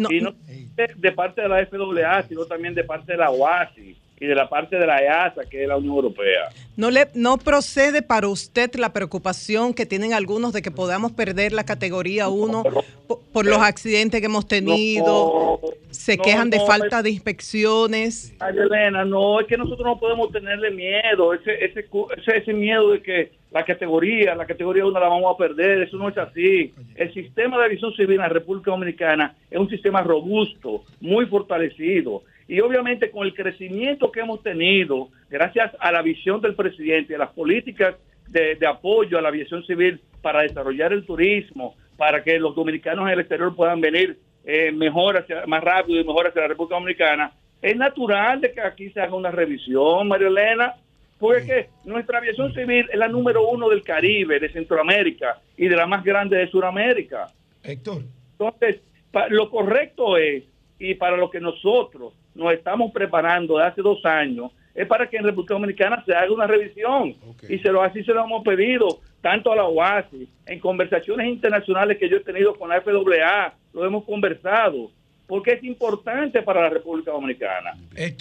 y 0.10 0.22
no. 0.22 0.34
de, 0.76 0.94
de 0.96 1.12
parte 1.12 1.42
de 1.42 1.50
la 1.50 1.66
FAA, 1.66 2.24
sino 2.24 2.46
también 2.46 2.74
de 2.74 2.84
parte 2.84 3.14
de 3.14 3.18
la 3.18 3.32
OASI 3.32 3.96
y 4.24 4.26
de 4.26 4.36
la 4.36 4.48
parte 4.48 4.78
de 4.78 4.88
la 4.88 5.04
EASA, 5.04 5.42
que 5.50 5.64
es 5.64 5.68
la 5.68 5.76
Unión 5.76 5.96
Europea. 5.96 6.48
¿No, 6.78 6.90
le, 6.90 7.08
¿No 7.14 7.38
procede 7.38 8.02
para 8.02 8.30
usted 8.30 8.74
la 8.76 8.94
preocupación 8.94 9.74
que 9.74 9.86
tienen 9.86 10.14
algunos 10.14 10.54
de 10.54 10.62
que 10.62 10.72
podamos 10.72 11.12
perder 11.12 11.52
la 11.52 11.66
categoría 11.66 12.30
1 12.30 12.64
por, 13.06 13.20
por 13.34 13.46
los 13.46 13.62
accidentes 13.62 14.22
que 14.22 14.28
hemos 14.28 14.48
tenido? 14.48 15.60
Se 15.90 16.16
no, 16.16 16.24
quejan 16.24 16.50
de 16.50 16.58
no, 16.58 16.66
falta 16.66 17.04
de 17.04 17.10
inspecciones. 17.10 18.34
Ay, 18.40 18.56
Elena, 18.58 19.04
no, 19.04 19.42
es 19.42 19.48
que 19.48 19.58
nosotros 19.58 19.86
no 19.86 20.00
podemos 20.00 20.32
tenerle 20.32 20.72
miedo, 20.72 21.34
ese, 21.34 21.66
ese, 21.66 21.86
ese, 22.18 22.38
ese 22.38 22.54
miedo 22.54 22.92
de 22.92 23.02
que 23.02 23.32
la 23.52 23.66
categoría, 23.66 24.36
la 24.36 24.46
categoría 24.46 24.86
1 24.86 24.98
la 24.98 25.10
vamos 25.10 25.36
a 25.36 25.38
perder, 25.38 25.82
eso 25.84 25.98
no 25.98 26.08
es 26.08 26.18
así. 26.18 26.74
El 26.96 27.14
sistema 27.14 27.58
de 27.58 27.66
aviación 27.66 27.94
civil 27.94 28.16
en 28.16 28.22
la 28.22 28.30
República 28.30 28.72
Dominicana 28.72 29.36
es 29.52 29.60
un 29.60 29.70
sistema 29.70 30.02
robusto, 30.02 30.86
muy 31.02 31.26
fortalecido. 31.26 32.24
Y 32.48 32.60
obviamente 32.60 33.10
con 33.12 33.26
el 33.26 33.34
crecimiento 33.34 34.12
que 34.12 34.20
hemos 34.22 34.44
tenido, 34.44 35.10
gracias 35.30 35.72
a 35.80 35.92
la 35.92 36.02
visión 36.02 36.42
del 36.42 36.56
presidente, 36.56 37.16
a 37.16 37.20
las 37.20 37.32
políticas 37.32 37.96
de, 38.28 38.56
de 38.56 38.68
apoyo 38.68 39.18
a 39.18 39.22
la 39.22 39.30
aviación 39.30 39.66
civil 39.66 40.02
para 40.22 40.42
desarrollar 40.42 40.94
el 40.94 41.06
turismo, 41.06 41.76
para 41.98 42.24
que 42.24 42.40
los 42.40 42.56
dominicanos 42.56 43.06
en 43.06 43.14
el 43.14 43.20
exterior 43.20 43.56
puedan 43.56 43.82
venir 43.82 44.18
eh, 44.46 44.72
mejor 44.72 45.18
hacia, 45.18 45.46
más 45.46 45.64
rápido 45.64 46.02
y 46.02 46.04
mejor 46.04 46.28
hacia 46.28 46.42
la 46.42 46.48
República 46.50 46.76
Dominicana, 46.76 47.32
es 47.62 47.78
natural 47.78 48.42
de 48.42 48.52
que 48.52 48.62
aquí 48.62 48.90
se 48.90 49.00
haga 49.00 49.16
una 49.16 49.32
revisión, 49.32 50.08
María 50.08 50.28
Elena, 50.28 50.76
porque 51.18 51.40
es 51.40 51.46
que 51.46 51.70
nuestra 51.86 52.18
aviación 52.18 52.54
civil 52.54 52.86
es 52.92 53.00
la 53.00 53.08
número 53.08 53.48
uno 53.48 53.70
del 53.70 53.84
Caribe, 53.84 54.40
de 54.42 54.52
Centroamérica 54.52 55.40
y 55.56 55.68
de 55.70 55.76
la 55.78 55.88
más 55.88 56.04
grande 56.04 56.38
de 56.38 56.50
Sudamérica. 56.50 57.32
Héctor. 57.64 58.02
Entonces, 58.34 58.82
lo 59.30 59.50
correcto 59.50 60.18
es, 60.18 60.44
y 60.78 60.96
para 60.96 61.16
lo 61.16 61.30
que 61.30 61.40
nosotros 61.40 62.14
nos 62.36 62.54
estamos 62.54 62.92
preparando 62.92 63.58
de 63.58 63.66
hace 63.66 63.82
dos 63.82 64.04
años, 64.06 64.52
es 64.74 64.88
para 64.88 65.08
que 65.08 65.18
en 65.18 65.24
República 65.26 65.54
Dominicana 65.54 66.04
se 66.06 66.14
haga 66.16 66.32
una 66.32 66.48
revisión. 66.48 67.16
Y 67.50 67.60
se 67.60 67.72
lo, 67.72 67.82
así 67.84 68.04
se 68.04 68.14
lo 68.14 68.24
hemos 68.24 68.44
pedido, 68.44 68.88
tanto 69.22 69.52
a 69.52 69.56
la 69.56 69.66
OASI, 69.66 70.28
en 70.48 70.60
conversaciones 70.60 71.28
internacionales 71.28 71.98
que 71.98 72.10
yo 72.10 72.18
he 72.18 72.22
tenido 72.22 72.56
con 72.56 72.70
la 72.70 72.82
FAA, 72.82 73.54
lo 73.74 73.86
hemos 73.86 74.04
conversado, 74.04 74.90
porque 75.28 75.52
es 75.54 75.64
importante 75.64 76.42
para 76.42 76.62
la 76.62 76.70
República 76.70 77.12
Dominicana. 77.12 77.74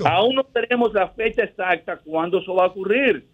Aún 0.06 0.36
no 0.36 0.44
tenemos 0.44 0.92
la 0.94 1.08
fecha 1.08 1.42
exacta 1.44 1.96
cuándo 1.96 2.38
eso 2.38 2.54
va 2.54 2.64
a 2.64 2.68
ocurrir, 2.68 3.24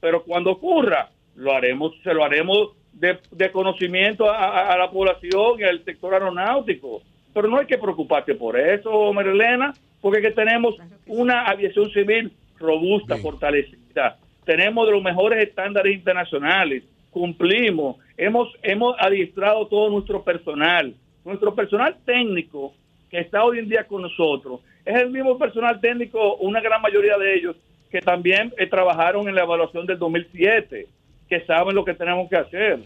pero 0.00 0.22
cuando 0.22 0.50
ocurra, 0.52 1.08
lo 1.36 1.52
haremos, 1.52 1.92
se 2.04 2.12
lo 2.14 2.24
haremos 2.24 2.70
de, 2.92 3.18
de 3.30 3.50
conocimiento 3.50 4.30
a, 4.30 4.36
a- 4.36 4.72
a 4.74 4.78
la 4.78 4.90
población 4.90 5.58
y 5.60 5.62
al 5.64 5.82
sector 5.84 6.12
aeronáutico. 6.12 7.02
Pero 7.32 7.48
no 7.48 7.58
hay 7.58 7.66
que 7.66 7.78
preocuparse 7.78 8.34
por 8.34 8.58
eso, 8.58 9.12
Marilena, 9.12 9.72
porque 10.00 10.18
es 10.18 10.26
que 10.26 10.32
tenemos 10.32 10.76
una 11.06 11.46
aviación 11.46 11.90
civil 11.90 12.32
robusta, 12.58 13.16
fortalecida. 13.16 14.18
Tenemos 14.44 14.86
de 14.86 14.92
los 14.92 15.02
mejores 15.02 15.46
estándares 15.46 15.94
internacionales. 15.94 16.84
Cumplimos. 17.10 17.96
Hemos, 18.16 18.48
hemos 18.62 18.96
adiestrado 18.98 19.66
todo 19.66 19.90
nuestro 19.90 20.22
personal. 20.22 20.94
Nuestro 21.24 21.54
personal 21.54 21.96
técnico 22.04 22.74
que 23.10 23.20
está 23.20 23.44
hoy 23.44 23.58
en 23.58 23.68
día 23.68 23.84
con 23.84 24.02
nosotros 24.02 24.60
es 24.84 24.96
el 24.96 25.10
mismo 25.10 25.38
personal 25.38 25.80
técnico, 25.80 26.36
una 26.36 26.60
gran 26.60 26.80
mayoría 26.80 27.18
de 27.18 27.34
ellos, 27.34 27.56
que 27.90 28.00
también 28.00 28.52
eh, 28.56 28.66
trabajaron 28.66 29.28
en 29.28 29.34
la 29.34 29.42
evaluación 29.42 29.86
del 29.86 29.98
2007, 29.98 30.86
que 31.28 31.40
saben 31.44 31.74
lo 31.74 31.84
que 31.84 31.94
tenemos 31.94 32.28
que 32.28 32.36
hacer. 32.36 32.80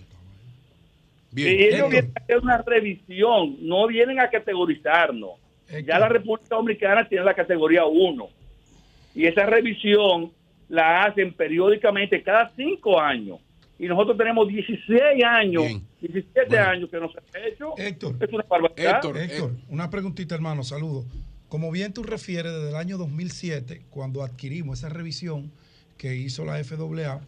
Bien. 1.34 1.58
Y 1.58 1.62
ellos 1.64 1.72
Héctor. 1.74 1.90
vienen 1.90 2.12
a 2.14 2.20
hacer 2.22 2.38
una 2.38 2.58
revisión, 2.58 3.56
no 3.60 3.86
vienen 3.88 4.20
a 4.20 4.30
categorizarnos. 4.30 5.32
Ya 5.84 5.98
la 5.98 6.08
República 6.08 6.54
Dominicana 6.54 7.08
tiene 7.08 7.24
la 7.24 7.34
categoría 7.34 7.84
1. 7.84 8.28
Y 9.16 9.26
esa 9.26 9.46
revisión 9.46 10.30
la 10.68 11.04
hacen 11.04 11.32
periódicamente 11.34 12.22
cada 12.22 12.52
cinco 12.54 13.00
años. 13.00 13.40
Y 13.78 13.86
nosotros 13.86 14.16
tenemos 14.16 14.46
16 14.46 15.00
años, 15.24 15.64
17 16.00 16.58
años 16.58 16.88
que 16.88 17.00
no 17.00 17.10
se 17.10 17.18
ha 17.18 17.46
hecho. 17.46 17.74
Héctor. 17.76 18.14
Es 18.20 18.32
una 18.32 18.44
barbaridad. 18.48 19.16
Héctor, 19.16 19.50
una 19.68 19.90
preguntita, 19.90 20.36
hermano, 20.36 20.62
saludo. 20.62 21.04
Como 21.48 21.70
bien 21.72 21.92
tú 21.92 22.04
refieres, 22.04 22.52
desde 22.52 22.70
el 22.70 22.76
año 22.76 22.96
2007, 22.96 23.82
cuando 23.90 24.22
adquirimos 24.22 24.78
esa 24.78 24.88
revisión 24.88 25.50
que 25.98 26.14
hizo 26.14 26.44
la 26.44 26.62
FAA, 26.62 27.20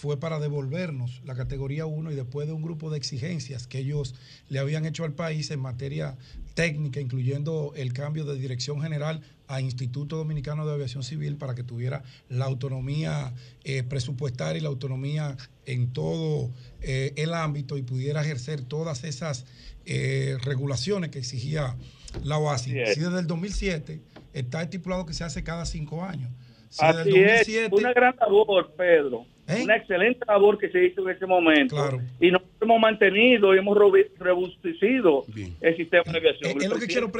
fue 0.00 0.16
para 0.16 0.38
devolvernos 0.38 1.20
la 1.24 1.34
categoría 1.34 1.84
1 1.84 2.12
y 2.12 2.14
después 2.14 2.46
de 2.46 2.52
un 2.52 2.62
grupo 2.62 2.88
de 2.88 2.98
exigencias 2.98 3.66
que 3.66 3.80
ellos 3.80 4.14
le 4.48 4.60
habían 4.60 4.86
hecho 4.86 5.02
al 5.02 5.12
país 5.12 5.50
en 5.50 5.58
materia 5.58 6.16
técnica, 6.54 7.00
incluyendo 7.00 7.72
el 7.74 7.92
cambio 7.92 8.24
de 8.24 8.38
dirección 8.38 8.80
general 8.80 9.22
a 9.48 9.60
Instituto 9.60 10.16
Dominicano 10.16 10.64
de 10.64 10.74
Aviación 10.74 11.02
Civil 11.02 11.36
para 11.36 11.56
que 11.56 11.64
tuviera 11.64 12.04
la 12.28 12.44
autonomía 12.44 13.34
eh, 13.64 13.82
presupuestaria 13.82 14.60
y 14.60 14.62
la 14.62 14.68
autonomía 14.68 15.36
en 15.66 15.92
todo 15.92 16.48
eh, 16.80 17.12
el 17.16 17.34
ámbito 17.34 17.76
y 17.76 17.82
pudiera 17.82 18.22
ejercer 18.22 18.62
todas 18.62 19.02
esas 19.02 19.46
eh, 19.84 20.36
regulaciones 20.44 21.10
que 21.10 21.18
exigía 21.18 21.74
la 22.22 22.38
OASI. 22.38 22.78
Es. 22.78 22.94
Si 22.94 23.00
desde 23.00 23.18
el 23.18 23.26
2007 23.26 24.00
está 24.32 24.62
estipulado 24.62 25.06
que 25.06 25.12
se 25.12 25.24
hace 25.24 25.42
cada 25.42 25.66
cinco 25.66 26.04
años. 26.04 26.30
Si 26.70 26.84
Así 26.84 26.98
es, 27.00 27.04
2007 27.06 27.74
una 27.74 27.92
gran 27.92 28.14
labor, 28.14 28.72
Pedro. 28.76 29.26
¿Eh? 29.48 29.62
Una 29.64 29.76
excelente 29.76 30.24
labor 30.26 30.58
que 30.58 30.70
se 30.70 30.84
hizo 30.84 31.08
en 31.08 31.16
ese 31.16 31.24
momento. 31.24 31.76
Y 32.20 32.30
nos 32.30 32.42
hemos 32.60 32.80
mantenido 32.80 33.54
y 33.54 33.58
hemos 33.58 33.76
robustecido 34.18 35.24
el 35.60 35.76
sistema 35.76 36.04
de 36.04 36.18
aviación. 36.18 36.58
Es, 36.58 36.64
es 36.64 36.70
lo 36.70 36.76
que 36.76 36.86
quiero 36.86 37.10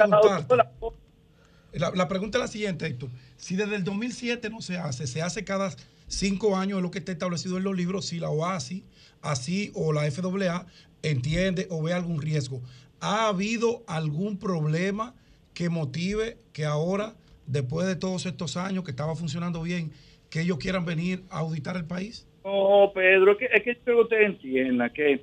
La, 1.72 1.90
la 1.94 2.08
pregunta 2.08 2.38
es 2.38 2.42
la 2.42 2.48
siguiente, 2.48 2.86
Héctor. 2.86 3.08
Si 3.38 3.56
desde 3.56 3.76
el 3.76 3.84
2007 3.84 4.50
no 4.50 4.60
se 4.60 4.76
hace, 4.76 5.06
se 5.06 5.22
hace 5.22 5.42
cada 5.44 5.70
cinco 6.06 6.56
años, 6.56 6.78
es 6.78 6.82
lo 6.82 6.90
que 6.90 6.98
está 6.98 7.12
establecido 7.12 7.56
en 7.56 7.64
los 7.64 7.74
libros, 7.74 8.06
si 8.06 8.18
la 8.18 8.28
OASI, 8.28 8.84
así 9.22 9.72
o 9.74 9.94
la 9.94 10.10
FAA 10.10 10.66
entiende 11.02 11.66
o 11.70 11.82
ve 11.82 11.94
algún 11.94 12.20
riesgo. 12.20 12.60
¿Ha 13.00 13.28
habido 13.28 13.84
algún 13.86 14.38
problema 14.38 15.14
que 15.54 15.70
motive 15.70 16.36
que 16.52 16.66
ahora, 16.66 17.14
después 17.46 17.86
de 17.86 17.96
todos 17.96 18.26
estos 18.26 18.58
años 18.58 18.84
que 18.84 18.90
estaba 18.90 19.16
funcionando 19.16 19.62
bien, 19.62 19.92
que 20.30 20.40
ellos 20.42 20.58
quieran 20.58 20.84
venir 20.84 21.22
a 21.30 21.40
auditar 21.40 21.76
el 21.76 21.84
país? 21.84 22.26
No, 22.44 22.90
Pedro, 22.94 23.32
es 23.32 23.38
que, 23.38 23.44
es 23.46 23.62
que 23.62 23.76
quiero 23.76 23.98
que 23.98 24.14
usted 24.14 24.22
entienda 24.22 24.88
que 24.90 25.20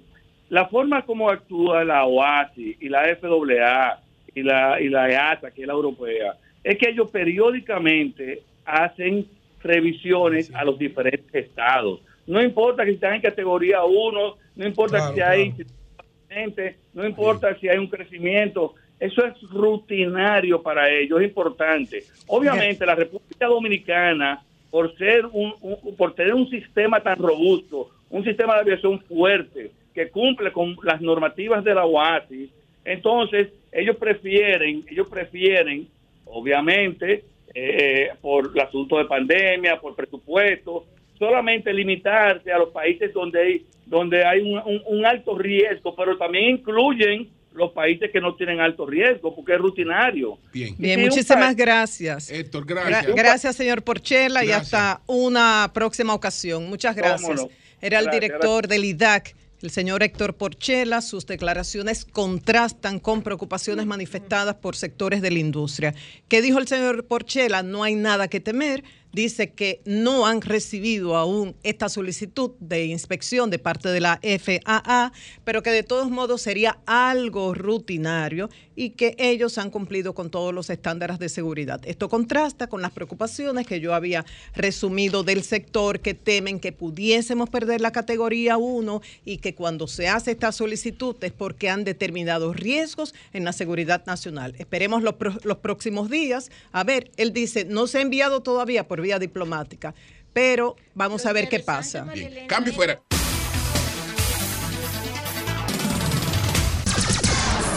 la 0.49 0.67
forma 0.67 1.05
como 1.05 1.29
actúa 1.29 1.83
la 1.83 2.05
OASI 2.05 2.77
y 2.79 2.89
la 2.89 3.03
FAA 3.19 3.99
y 4.35 4.43
la, 4.43 4.81
y 4.81 4.89
la 4.89 5.09
EASA, 5.09 5.51
que 5.51 5.61
es 5.61 5.67
la 5.67 5.73
europea, 5.73 6.35
es 6.63 6.77
que 6.77 6.89
ellos 6.89 7.09
periódicamente 7.09 8.43
hacen 8.65 9.27
revisiones 9.61 10.53
a 10.53 10.63
los 10.63 10.77
diferentes 10.77 11.33
estados. 11.33 12.01
No 12.27 12.41
importa 12.41 12.85
que 12.85 12.91
están 12.91 13.15
en 13.15 13.21
categoría 13.21 13.83
1, 13.83 14.35
no 14.55 14.65
importa 14.65 14.97
Claro, 14.97 15.15
si 15.15 15.21
hay 15.21 15.51
claro. 15.51 16.73
no 16.93 17.05
importa 17.05 17.57
si 17.59 17.67
hay 17.67 17.77
un 17.77 17.87
crecimiento, 17.87 18.75
eso 18.99 19.25
es 19.25 19.41
rutinario 19.49 20.61
para 20.61 20.89
ellos, 20.89 21.21
es 21.21 21.27
importante. 21.27 22.03
Obviamente 22.27 22.85
la 22.85 22.95
República 22.95 23.47
Dominicana, 23.47 24.43
por 24.75 24.93
ser 24.97 25.25
un, 25.27 25.53
un- 25.61 25.95
por 25.95 26.15
tener 26.15 26.33
un 26.33 26.49
sistema 26.49 26.99
tan 26.99 27.17
robusto, 27.17 27.91
un 28.09 28.25
sistema 28.25 28.55
de 28.55 28.59
aviación 28.59 28.99
fuerte 29.03 29.71
que 29.93 30.09
cumple 30.09 30.51
con 30.51 30.75
las 30.83 30.99
normativas 30.99 31.63
de 31.63 31.73
la 31.73 31.85
OASI, 31.85 32.49
entonces 32.83 33.53
ellos 33.71 33.95
prefieren, 33.95 34.83
ellos 34.91 35.07
prefieren, 35.07 35.87
obviamente, 36.25 37.23
eh, 37.53 38.09
por 38.19 38.51
el 38.53 38.59
asunto 38.59 38.97
de 38.97 39.05
pandemia, 39.05 39.79
por 39.79 39.95
presupuesto, 39.95 40.83
solamente 41.17 41.71
limitarse 41.71 42.51
a 42.51 42.57
los 42.57 42.71
países 42.71 43.13
donde 43.13 43.41
hay, 43.41 43.65
donde 43.85 44.25
hay 44.25 44.41
un, 44.41 45.05
alto 45.05 45.37
riesgo, 45.37 45.95
pero 45.95 46.17
también 46.17 46.49
incluyen 46.49 47.29
los 47.55 47.71
países 47.71 48.11
que 48.11 48.19
no 48.21 48.35
tienen 48.35 48.59
alto 48.59 48.85
riesgo, 48.85 49.33
porque 49.35 49.53
es 49.53 49.59
rutinario. 49.59 50.37
Bien. 50.53 50.75
Bien, 50.77 51.01
muchísimas 51.01 51.55
gracias. 51.55 52.29
Héctor, 52.29 52.65
Gra- 52.65 52.85
gracias. 52.87 53.15
gracias, 53.15 53.55
señor 53.55 53.81
Porchela, 53.83 54.43
y 54.43 54.47
Gracias. 54.47 54.73
hasta 54.73 55.01
una 55.07 55.71
próxima 55.73 56.13
ocasión. 56.13 56.67
Muchas 56.69 56.95
gracias. 56.95 57.41
no. 57.41 57.49
Era 57.81 57.99
el 57.99 58.05
Gracias, 58.05 58.21
director 58.21 58.67
del 58.67 58.85
IDAC, 58.85 59.35
el 59.61 59.69
señor 59.69 60.03
Héctor 60.03 60.35
Porchela. 60.35 61.01
Sus 61.01 61.25
declaraciones 61.25 62.05
contrastan 62.05 62.99
con 62.99 63.21
preocupaciones 63.21 63.85
manifestadas 63.85 64.55
por 64.55 64.75
sectores 64.75 65.21
de 65.21 65.31
la 65.31 65.39
industria. 65.39 65.93
¿Qué 66.27 66.41
dijo 66.41 66.59
el 66.59 66.67
señor 66.67 67.05
Porchela? 67.05 67.63
No 67.63 67.83
hay 67.83 67.95
nada 67.95 68.27
que 68.27 68.39
temer. 68.39 68.83
Dice 69.15 69.53
que 69.53 69.79
no 69.85 70.27
han 70.27 70.41
recibido 70.41 71.15
aún 71.15 71.55
esta 71.63 71.87
solicitud 71.87 72.51
de 72.59 72.87
inspección 72.87 73.49
de 73.49 73.59
parte 73.59 73.87
de 73.87 74.01
la 74.01 74.19
FAA, 74.21 75.13
pero 75.45 75.63
que 75.63 75.69
de 75.69 75.83
todos 75.83 76.11
modos 76.11 76.41
sería 76.41 76.79
algo 76.85 77.53
rutinario 77.53 78.49
y 78.75 78.89
que 78.89 79.15
ellos 79.17 79.57
han 79.57 79.69
cumplido 79.69 80.13
con 80.13 80.29
todos 80.29 80.53
los 80.53 80.69
estándares 80.69 81.17
de 81.17 81.29
seguridad. 81.29 81.79
Esto 81.85 82.09
contrasta 82.09 82.67
con 82.67 82.81
las 82.81 82.91
preocupaciones 82.91 83.65
que 83.65 83.79
yo 83.79 83.93
había 83.93 84.25
resumido 84.53 85.23
del 85.23 85.43
sector 85.43 86.01
que 86.01 86.13
temen 86.13 86.59
que 86.59 86.73
pudiésemos 86.73 87.49
perder 87.49 87.79
la 87.79 87.93
categoría 87.93 88.57
1 88.57 89.01
y 89.23 89.37
que 89.37 89.55
cuando 89.55 89.87
se 89.87 90.09
hace 90.09 90.31
esta 90.31 90.51
solicitud 90.51 91.15
es 91.21 91.31
porque 91.31 91.69
han 91.69 91.85
determinado 91.85 92.51
riesgos 92.51 93.15
en 93.31 93.45
la 93.45 93.53
seguridad 93.53 94.05
nacional. 94.05 94.55
Esperemos 94.57 95.03
los, 95.03 95.15
los 95.45 95.59
próximos 95.59 96.09
días. 96.09 96.51
A 96.73 96.83
ver, 96.83 97.11
él 97.15 97.31
dice, 97.31 97.63
no 97.63 97.87
se 97.87 97.99
ha 97.99 98.01
enviado 98.01 98.41
todavía 98.41 98.89
por 98.89 99.04
vía 99.05 99.19
diplomática, 99.19 99.93
pero 100.33 100.75
vamos 100.95 101.25
a 101.25 101.33
ver 101.33 101.47
qué 101.47 101.59
pasa. 101.59 102.05
Cambio 102.47 102.73
fuera. 102.73 102.99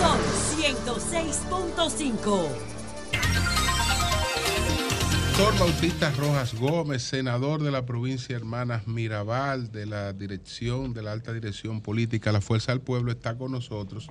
Son 0.00 0.18
106.5. 0.58 2.48
Doctor 5.36 5.58
Bautista 5.60 6.10
Rojas 6.18 6.54
Gómez, 6.54 7.02
senador 7.02 7.62
de 7.62 7.70
la 7.70 7.86
provincia 7.86 8.34
Hermanas 8.34 8.88
Mirabal, 8.88 9.70
de 9.70 9.86
la 9.86 10.12
dirección, 10.12 10.92
de 10.94 11.02
la 11.02 11.12
alta 11.12 11.32
dirección 11.32 11.80
política, 11.80 12.32
la 12.32 12.40
Fuerza 12.40 12.72
del 12.72 12.80
Pueblo, 12.80 13.12
está 13.12 13.38
con 13.38 13.52
nosotros. 13.52 14.08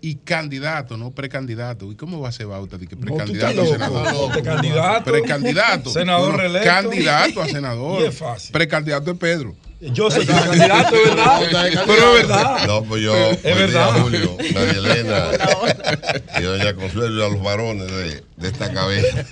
Y 0.00 0.16
candidato, 0.16 0.96
no 0.96 1.10
precandidato. 1.10 1.90
¿Y 1.90 1.96
cómo 1.96 2.20
va 2.20 2.28
a 2.28 2.32
ser 2.32 2.46
Bauta? 2.46 2.78
¿De 2.78 2.86
que 2.86 2.96
precandidato 2.96 3.62
a 3.62 3.66
senador? 3.66 4.32
Precandidato. 4.32 5.10
Precandidato. 5.10 5.90
Senador 5.90 6.40
No. 6.50 6.64
Candidato 6.64 7.42
a 7.42 7.48
senador. 7.48 8.02
Y 8.02 8.04
es 8.06 8.16
fácil. 8.16 8.52
Precandidato 8.52 9.10
es 9.10 9.18
Pedro. 9.18 9.56
Yo 9.80 10.10
soy 10.10 10.26
precandidato, 10.26 10.96
¿verdad? 11.04 11.40
Pero 11.86 12.16
es 12.16 12.22
verdad. 12.26 12.66
No, 12.66 12.82
pues 12.82 13.00
yo, 13.02 13.14
Es 13.14 13.42
verdad. 13.42 13.92
día, 13.94 14.02
Julio, 14.02 14.36
María 14.52 14.70
Elena 14.72 15.30
y 16.38 16.42
doña 16.42 16.74
Consuelo 16.74 17.20
y 17.22 17.24
a 17.24 17.28
los 17.28 17.40
varones 17.42 17.86
de, 17.88 18.24
de 18.36 18.48
esta 18.48 18.72
cabeza. 18.72 19.24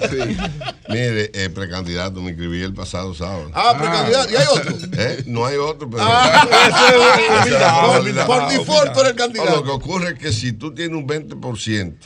Mire, 0.89 1.31
eh, 1.35 1.51
precandidato, 1.51 2.21
me 2.21 2.31
inscribí 2.31 2.63
el 2.63 2.75
pasado 2.75 3.13
sábado. 3.13 3.51
Ah, 3.55 3.75
precandidato. 3.77 4.33
¿Y 4.33 4.37
hay 4.37 4.47
otro? 4.53 4.77
¿Eh? 4.93 5.25
No 5.27 5.47
hay 5.47 5.57
otro, 5.57 5.91
pero. 5.91 6.05
Ah, 6.07 6.47
eso 6.69 8.09
es 8.13 8.15
Por- 8.27 8.27
por 8.27 8.49
default 8.49 8.97
eres 8.99 9.11
el 9.11 9.17
candidato. 9.17 9.51
No, 9.51 9.57
Lo 9.57 9.65
que 9.65 9.71
ocurre 9.71 10.09
es 10.13 10.19
que 10.21 10.33
si 10.33 10.53
tú 10.53 10.73
tienes 10.75 10.97
un 10.97 11.09
20% 11.09 11.97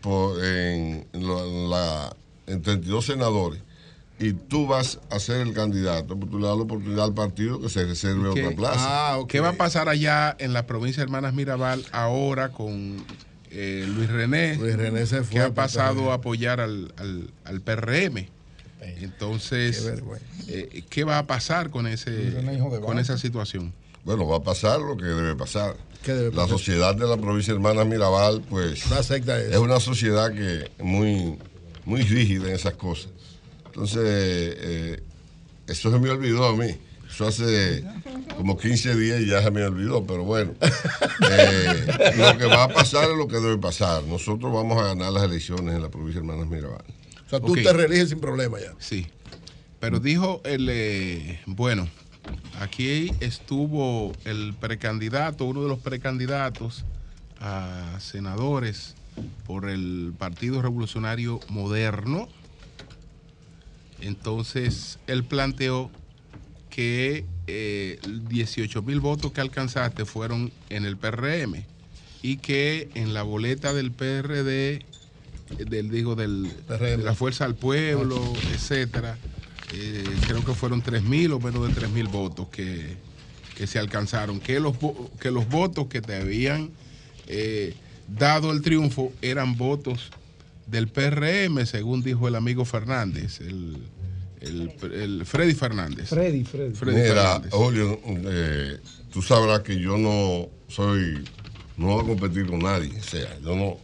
por, 0.00 0.44
en, 0.44 1.08
en 1.12 1.70
la, 1.70 2.14
en 2.46 2.62
32 2.62 3.04
senadores 3.04 3.60
y 4.22 4.32
tú 4.34 4.66
vas 4.66 5.00
a 5.10 5.18
ser 5.18 5.40
el 5.40 5.52
candidato, 5.52 6.16
tú 6.16 6.38
le 6.38 6.46
das 6.46 6.56
la 6.56 6.62
oportunidad 6.62 7.04
al 7.06 7.14
partido 7.14 7.60
que 7.60 7.68
se 7.68 7.84
reserve 7.84 8.32
¿Qué, 8.34 8.44
otra 8.44 8.56
plaza. 8.56 9.16
¿Qué 9.28 9.40
va 9.40 9.48
a 9.50 9.52
pasar 9.54 9.88
allá 9.88 10.36
en 10.38 10.52
la 10.52 10.66
provincia 10.66 11.00
de 11.00 11.04
Hermanas 11.06 11.34
Mirabal 11.34 11.84
ahora 11.90 12.50
con 12.50 13.04
eh, 13.50 13.84
Luis 13.88 14.08
René, 14.08 14.56
Luis 14.56 14.76
René 14.76 15.06
se 15.06 15.22
fue 15.24 15.30
que 15.30 15.40
ha 15.40 15.52
pasado 15.52 16.12
a 16.12 16.14
apoyar 16.14 16.60
al, 16.60 16.92
al- 16.96 17.30
al 17.44 17.60
PRM. 17.60 18.28
Entonces, 19.00 19.92
Qué 20.46 20.68
eh, 20.74 20.84
¿qué 20.88 21.04
va 21.04 21.18
a 21.18 21.26
pasar 21.26 21.70
con 21.70 21.86
ese 21.86 22.34
con 22.82 22.98
esa 22.98 23.18
situación? 23.18 23.72
Bueno, 24.04 24.26
va 24.26 24.38
a 24.38 24.42
pasar 24.42 24.80
lo 24.80 24.96
que 24.96 25.04
debe 25.04 25.36
pasar. 25.36 25.76
¿Qué 26.02 26.12
debe 26.12 26.34
La 26.34 26.48
sociedad 26.48 26.94
de 26.96 27.06
la 27.06 27.16
provincia 27.16 27.52
de 27.52 27.58
Hermanas 27.58 27.86
Mirabal, 27.86 28.42
pues, 28.50 28.84
es. 28.84 29.10
es 29.10 29.56
una 29.58 29.78
sociedad 29.78 30.32
que 30.32 30.62
es 30.64 30.84
muy, 30.84 31.38
muy 31.84 32.02
rígida 32.02 32.48
en 32.48 32.54
esas 32.56 32.74
cosas. 32.74 33.10
Entonces, 33.72 34.02
eh, 34.04 35.02
eso 35.66 35.90
se 35.90 35.98
me 35.98 36.10
olvidó 36.10 36.44
a 36.44 36.54
mí. 36.54 36.76
Eso 37.08 37.26
hace 37.26 37.82
como 38.36 38.58
15 38.58 38.96
días 38.96 39.20
y 39.20 39.26
ya 39.26 39.42
se 39.42 39.50
me 39.50 39.64
olvidó, 39.64 40.04
pero 40.06 40.24
bueno. 40.24 40.52
Eh, 41.30 41.86
lo 42.16 42.36
que 42.36 42.46
va 42.46 42.64
a 42.64 42.68
pasar 42.68 43.10
es 43.10 43.16
lo 43.16 43.28
que 43.28 43.36
debe 43.36 43.56
pasar. 43.56 44.02
Nosotros 44.04 44.52
vamos 44.52 44.78
a 44.78 44.88
ganar 44.88 45.12
las 45.12 45.22
elecciones 45.22 45.74
en 45.74 45.80
la 45.80 45.88
provincia 45.88 46.20
de 46.20 46.26
Hermanas 46.26 46.50
Mirabal. 46.50 46.84
O 47.26 47.30
sea, 47.30 47.40
tú 47.40 47.54
te 47.54 47.72
reeliges 47.72 48.08
sin 48.08 48.20
problema 48.20 48.58
ya. 48.58 48.74
Sí. 48.78 49.06
Pero 49.78 50.00
dijo 50.00 50.40
el, 50.44 50.68
eh, 50.68 51.40
bueno, 51.46 51.88
aquí 52.60 53.12
estuvo 53.20 54.12
el 54.24 54.54
precandidato, 54.54 55.44
uno 55.44 55.62
de 55.62 55.68
los 55.68 55.78
precandidatos 55.78 56.84
a 57.40 57.98
senadores 58.00 58.94
por 59.46 59.68
el 59.68 60.12
Partido 60.18 60.60
Revolucionario 60.60 61.40
Moderno. 61.48 62.28
Entonces, 64.02 64.98
él 65.06 65.24
planteó 65.24 65.90
que 66.70 67.24
eh, 67.46 68.00
18 68.28 68.82
mil 68.82 69.00
votos 69.00 69.32
que 69.32 69.40
alcanzaste 69.40 70.04
fueron 70.04 70.52
en 70.70 70.84
el 70.84 70.96
PRM 70.96 71.64
y 72.22 72.38
que 72.38 72.90
en 72.94 73.14
la 73.14 73.22
boleta 73.22 73.72
del 73.72 73.92
PRD, 73.92 74.84
del, 75.56 75.90
digo, 75.90 76.16
del, 76.16 76.50
de 76.68 76.96
la 76.98 77.14
Fuerza 77.14 77.44
al 77.44 77.54
Pueblo, 77.54 78.20
etcétera, 78.52 79.18
eh, 79.72 80.04
creo 80.26 80.44
que 80.44 80.54
fueron 80.54 80.82
3 80.82 81.02
mil 81.04 81.32
o 81.32 81.40
menos 81.40 81.68
de 81.68 81.74
3 81.74 81.90
mil 81.90 82.08
votos 82.08 82.48
que, 82.48 82.96
que 83.56 83.66
se 83.66 83.78
alcanzaron, 83.78 84.40
que 84.40 84.58
los, 84.58 84.76
que 85.20 85.30
los 85.30 85.48
votos 85.48 85.86
que 85.86 86.00
te 86.00 86.16
habían 86.16 86.70
eh, 87.28 87.74
dado 88.08 88.50
el 88.50 88.62
triunfo 88.62 89.12
eran 89.22 89.56
votos 89.56 90.10
del 90.72 90.88
PRM, 90.88 91.64
según 91.66 92.02
dijo 92.02 92.26
el 92.26 92.34
amigo 92.34 92.64
Fernández, 92.64 93.40
el, 93.40 93.76
el- 94.40 94.72
el 94.92 95.24
Freddy 95.26 95.54
Fernández. 95.54 96.08
Freddy, 96.08 96.42
Freddy. 96.44 96.74
Freddy 96.74 96.96
Mira, 96.96 97.14
Fernández. 97.14 97.52
Julio, 97.52 98.00
eh, 98.06 98.78
tú 99.12 99.22
sabrás 99.22 99.60
que 99.60 99.78
yo 99.78 99.96
no 99.98 100.48
soy, 100.68 101.22
no 101.76 101.86
voy 101.88 102.02
a 102.04 102.06
competir 102.08 102.46
con 102.46 102.58
nadie, 102.58 102.98
o 102.98 103.02
sea, 103.02 103.38
yo 103.40 103.54
no, 103.54 103.76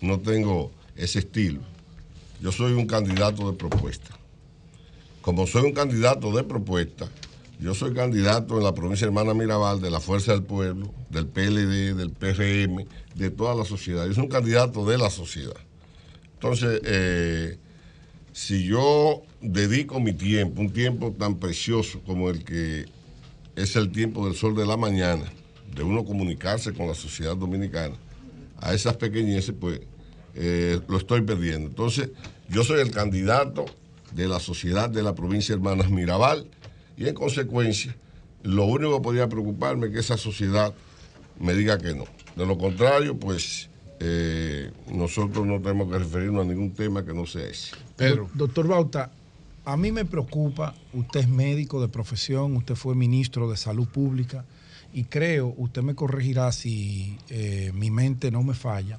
no 0.00 0.20
tengo 0.20 0.72
ese 0.94 1.18
estilo. 1.18 1.60
Yo 2.40 2.52
soy 2.52 2.72
un 2.72 2.86
candidato 2.86 3.50
de 3.50 3.56
propuesta. 3.58 4.10
Como 5.20 5.46
soy 5.46 5.62
un 5.64 5.72
candidato 5.72 6.30
de 6.32 6.44
propuesta, 6.44 7.08
yo 7.58 7.74
soy 7.74 7.92
candidato 7.94 8.56
en 8.58 8.62
la 8.64 8.74
provincia 8.74 9.06
de 9.06 9.10
Hermana 9.10 9.34
Mirabal 9.34 9.80
de 9.80 9.90
la 9.90 9.98
Fuerza 9.98 10.32
del 10.32 10.42
Pueblo, 10.44 10.92
del 11.10 11.26
PLD, 11.26 11.94
del 11.96 12.10
PRM, 12.12 12.86
de 13.14 13.30
toda 13.30 13.54
la 13.54 13.64
sociedad. 13.64 14.06
Yo 14.06 14.14
soy 14.14 14.24
un 14.24 14.28
candidato 14.30 14.84
de 14.86 14.98
la 14.98 15.10
sociedad. 15.10 15.56
Entonces, 16.36 16.80
eh, 16.84 17.58
si 18.32 18.64
yo 18.64 19.22
dedico 19.40 19.98
mi 20.00 20.12
tiempo, 20.12 20.60
un 20.60 20.70
tiempo 20.70 21.12
tan 21.12 21.36
precioso 21.36 22.00
como 22.04 22.28
el 22.28 22.44
que 22.44 22.84
es 23.56 23.74
el 23.76 23.90
tiempo 23.90 24.26
del 24.26 24.36
sol 24.36 24.54
de 24.54 24.66
la 24.66 24.76
mañana, 24.76 25.24
de 25.74 25.82
uno 25.82 26.04
comunicarse 26.04 26.74
con 26.74 26.86
la 26.86 26.94
sociedad 26.94 27.36
dominicana, 27.36 27.94
a 28.58 28.74
esas 28.74 28.96
pequeñeces, 28.96 29.54
pues 29.58 29.80
eh, 30.34 30.78
lo 30.88 30.98
estoy 30.98 31.22
perdiendo. 31.22 31.68
Entonces, 31.68 32.10
yo 32.50 32.62
soy 32.64 32.80
el 32.80 32.90
candidato 32.90 33.64
de 34.12 34.28
la 34.28 34.38
sociedad 34.38 34.90
de 34.90 35.02
la 35.02 35.14
provincia 35.14 35.54
de 35.54 35.60
Hermanas 35.60 35.90
Mirabal 35.90 36.46
y 36.98 37.08
en 37.08 37.14
consecuencia, 37.14 37.96
lo 38.42 38.66
único 38.66 38.98
que 38.98 39.02
podría 39.02 39.28
preocuparme 39.28 39.86
es 39.86 39.92
que 39.94 40.00
esa 40.00 40.18
sociedad 40.18 40.74
me 41.40 41.54
diga 41.54 41.78
que 41.78 41.94
no. 41.94 42.04
De 42.36 42.44
lo 42.44 42.58
contrario, 42.58 43.16
pues 43.16 43.70
eh, 44.00 44.70
nosotros 44.92 45.46
no 45.46 45.60
tenemos 45.60 45.90
que 45.90 45.98
referirnos 45.98 46.44
a 46.44 46.48
ningún 46.48 46.72
tema 46.72 47.04
que 47.04 47.14
no 47.14 47.26
sea 47.26 47.46
ese. 47.46 47.72
Do- 47.98 48.28
Doctor 48.34 48.66
Bauta, 48.68 49.10
a 49.64 49.76
mí 49.76 49.90
me 49.92 50.04
preocupa, 50.04 50.74
usted 50.92 51.20
es 51.20 51.28
médico 51.28 51.80
de 51.80 51.88
profesión, 51.88 52.56
usted 52.56 52.74
fue 52.74 52.94
ministro 52.94 53.50
de 53.50 53.56
salud 53.56 53.88
pública 53.88 54.44
y 54.92 55.04
creo, 55.04 55.54
usted 55.56 55.82
me 55.82 55.94
corregirá 55.94 56.52
si 56.52 57.18
eh, 57.30 57.72
mi 57.74 57.90
mente 57.90 58.30
no 58.30 58.42
me 58.42 58.54
falla, 58.54 58.98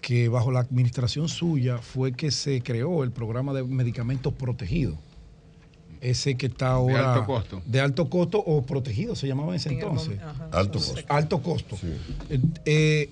que 0.00 0.28
bajo 0.28 0.50
la 0.52 0.60
administración 0.60 1.28
suya 1.28 1.78
fue 1.78 2.12
que 2.12 2.30
se 2.30 2.62
creó 2.62 3.02
el 3.04 3.10
programa 3.10 3.52
de 3.52 3.64
medicamentos 3.64 4.32
protegidos. 4.32 4.96
Ese 6.00 6.36
que 6.36 6.46
está 6.46 6.68
ahora. 6.68 7.12
alto 7.14 7.26
costo. 7.26 7.62
De 7.66 7.80
alto 7.80 8.08
costo 8.08 8.38
o 8.38 8.64
protegido, 8.64 9.16
se 9.16 9.26
llamaba 9.26 9.48
en 9.50 9.56
ese 9.56 9.70
entonces. 9.70 10.20
Alto 10.52 10.78
costo. 10.78 11.00
Alto 11.08 11.42
costo. 11.42 11.76
Eh, 12.30 12.40
eh, 12.66 13.10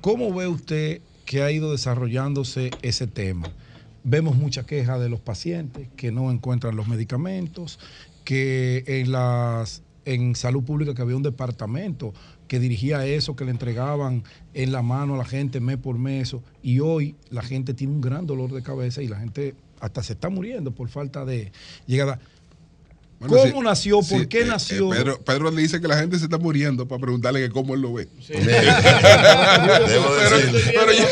¿Cómo 0.00 0.32
ve 0.32 0.46
usted 0.46 1.00
que 1.24 1.42
ha 1.42 1.50
ido 1.50 1.72
desarrollándose 1.72 2.70
ese 2.82 3.08
tema? 3.08 3.52
Vemos 4.04 4.36
mucha 4.36 4.64
queja 4.64 4.96
de 4.96 5.08
los 5.08 5.18
pacientes 5.18 5.88
que 5.96 6.12
no 6.12 6.30
encuentran 6.30 6.76
los 6.76 6.86
medicamentos, 6.86 7.80
que 8.24 8.84
en 8.86 9.10
las 9.10 9.82
en 10.04 10.36
salud 10.36 10.62
pública 10.62 10.94
que 10.94 11.02
había 11.02 11.16
un 11.16 11.24
departamento 11.24 12.14
que 12.46 12.60
dirigía 12.60 13.04
eso, 13.06 13.34
que 13.34 13.44
le 13.44 13.50
entregaban 13.50 14.22
en 14.54 14.70
la 14.70 14.82
mano 14.82 15.16
a 15.16 15.18
la 15.18 15.24
gente 15.24 15.60
mes 15.60 15.78
por 15.78 15.98
mes, 15.98 16.34
y 16.62 16.78
hoy 16.78 17.16
la 17.28 17.42
gente 17.42 17.74
tiene 17.74 17.92
un 17.92 18.00
gran 18.00 18.24
dolor 18.24 18.52
de 18.52 18.62
cabeza 18.62 19.02
y 19.02 19.08
la 19.08 19.18
gente 19.18 19.56
hasta 19.80 20.02
se 20.04 20.12
está 20.12 20.28
muriendo 20.28 20.70
por 20.70 20.88
falta 20.88 21.24
de 21.24 21.50
llegada. 21.86 22.20
Bueno, 23.20 23.36
¿Cómo 23.36 23.60
sí, 23.62 23.64
nació? 23.64 23.96
¿Por 23.96 24.04
sí, 24.20 24.26
qué 24.28 24.42
eh, 24.42 24.44
nació? 24.44 24.94
eh, 24.94 24.98
Pedro, 24.98 25.20
Pedro 25.20 25.50
le 25.50 25.60
dice 25.62 25.80
que 25.80 25.88
la 25.88 25.98
gente 25.98 26.16
se 26.18 26.24
está 26.26 26.38
muriendo 26.38 26.86
para 26.86 27.00
preguntarle 27.00 27.40
que 27.40 27.50
cómo 27.50 27.74
él 27.74 27.80
lo 27.80 27.94
ve. 27.94 28.06
Pero, 28.28 28.40
ya, 28.46 30.68
pero 30.74 30.92
ya, 30.92 31.06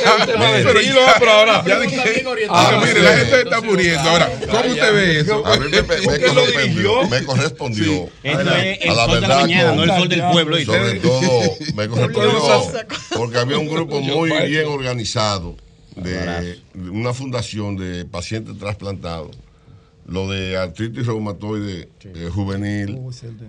ya 1.66 1.81
dije, 1.81 2.11
bien 2.11 2.27
ah, 2.49 2.81
mire, 2.85 3.03
la 3.03 3.12
gente 3.16 3.31
se 3.31 3.41
está 3.43 3.61
muriendo. 3.61 4.09
Ahora, 4.09 4.31
¿cómo 4.51 4.69
usted 4.70 4.95
ve 4.95 5.20
eso? 5.20 5.47
A 5.47 5.57
mí 5.57 5.66
me, 5.69 5.83
me- 5.83 5.83
me 5.83 6.20
correspondió, 6.20 7.09
me 7.09 7.24
correspondió 7.24 8.09
Esto 8.23 8.39
a 8.39 8.45
la, 8.45 8.66
es 8.66 8.78
el 8.83 8.91
a 8.91 8.95
la 8.95 9.05
sol 9.07 9.20
de 9.20 9.28
la 9.28 9.47
verdad 9.47 9.74
no 9.74 9.85
el 9.85 9.91
sol 9.91 10.09
del 10.09 10.23
pueblo. 10.31 10.65
Sobre 10.65 11.01
todo 11.01 11.43
me 11.74 11.89
correspondió 11.89 12.73
porque 13.16 13.39
había 13.39 13.59
un 13.59 13.69
grupo 13.69 14.01
muy 14.01 14.31
bien 14.47 14.66
organizado 14.66 15.57
de, 15.97 16.59
de 16.74 16.91
una 16.91 17.12
fundación 17.15 17.77
de 17.77 18.05
pacientes 18.05 18.59
trasplantados. 18.59 19.37
Lo 20.07 20.31
de 20.31 20.57
artritis 20.57 21.05
reumatoide 21.05 21.89
eh, 22.05 22.31
juvenil, 22.33 23.01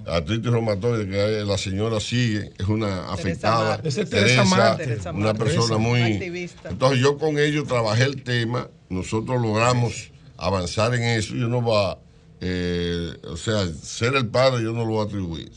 artritis 0.07 0.51
reumatoide 0.51 1.07
que 1.07 1.45
la 1.45 1.55
señora 1.55 1.99
sigue, 1.99 2.51
es 2.57 2.67
una 2.67 3.11
afectada. 3.11 3.69
Marte. 3.69 3.89
Esa 3.89 4.01
es 4.01 4.09
Teresa 4.09 4.43
Marte. 4.43 4.83
Teresa 4.85 5.11
una 5.11 5.35
persona 5.35 5.67
Teresa, 5.67 5.77
muy. 5.77 6.01
activista. 6.01 6.69
Entonces 6.69 6.99
yo 6.99 7.19
con 7.19 7.37
ellos 7.37 7.67
trabajé 7.67 8.05
el 8.05 8.23
tema, 8.23 8.69
nosotros 8.89 9.39
logramos 9.39 10.11
avanzar 10.35 10.95
en 10.95 11.03
eso, 11.03 11.35
yo 11.35 11.47
no 11.47 11.63
va, 11.63 11.99
eh, 12.41 13.13
o 13.25 13.37
sea, 13.37 13.67
ser 13.67 14.15
el 14.15 14.27
padre 14.27 14.63
yo 14.63 14.73
no 14.73 14.79
lo 14.79 14.93
voy 14.93 15.01
a 15.01 15.03
atribuir. 15.03 15.51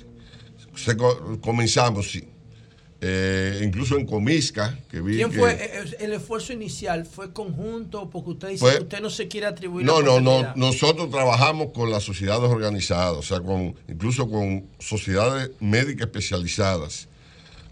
Se 0.74 0.97
comenzamos, 1.40 2.10
sí. 2.10 2.28
Eh, 3.02 3.62
incluso 3.64 3.97
en 3.97 4.05
Comisca, 4.05 4.78
que 4.90 5.01
vi 5.01 5.16
¿Quién 5.16 5.31
que- 5.31 5.39
fue? 5.39 5.52
eh, 5.52 5.70
eh, 5.72 5.97
El 6.01 6.12
esfuerzo 6.12 6.52
inicial 6.52 7.06
fue 7.06 7.32
conjunto 7.32 8.10
porque 8.10 8.31
usted 8.32 8.48
dice 8.48 8.60
Fue- 8.60 8.77
que 8.77 8.82
usted 8.82 9.01
no 9.01 9.09
se 9.09 9.27
quiere 9.27 9.47
atribuir 9.47 9.86
No, 9.86 10.01
la 10.02 10.06
no, 10.06 10.20
no. 10.20 10.55
Nosotros 10.55 11.09
trabajamos 11.10 11.68
con 11.72 11.90
las 11.90 12.02
sociedades 12.02 12.51
organizadas, 12.51 13.16
o 13.16 13.22
sea, 13.22 13.40
con 13.40 13.74
incluso 13.89 14.28
con 14.28 14.66
sociedades 14.78 15.51
médicas 15.60 16.09
especializadas, 16.09 17.09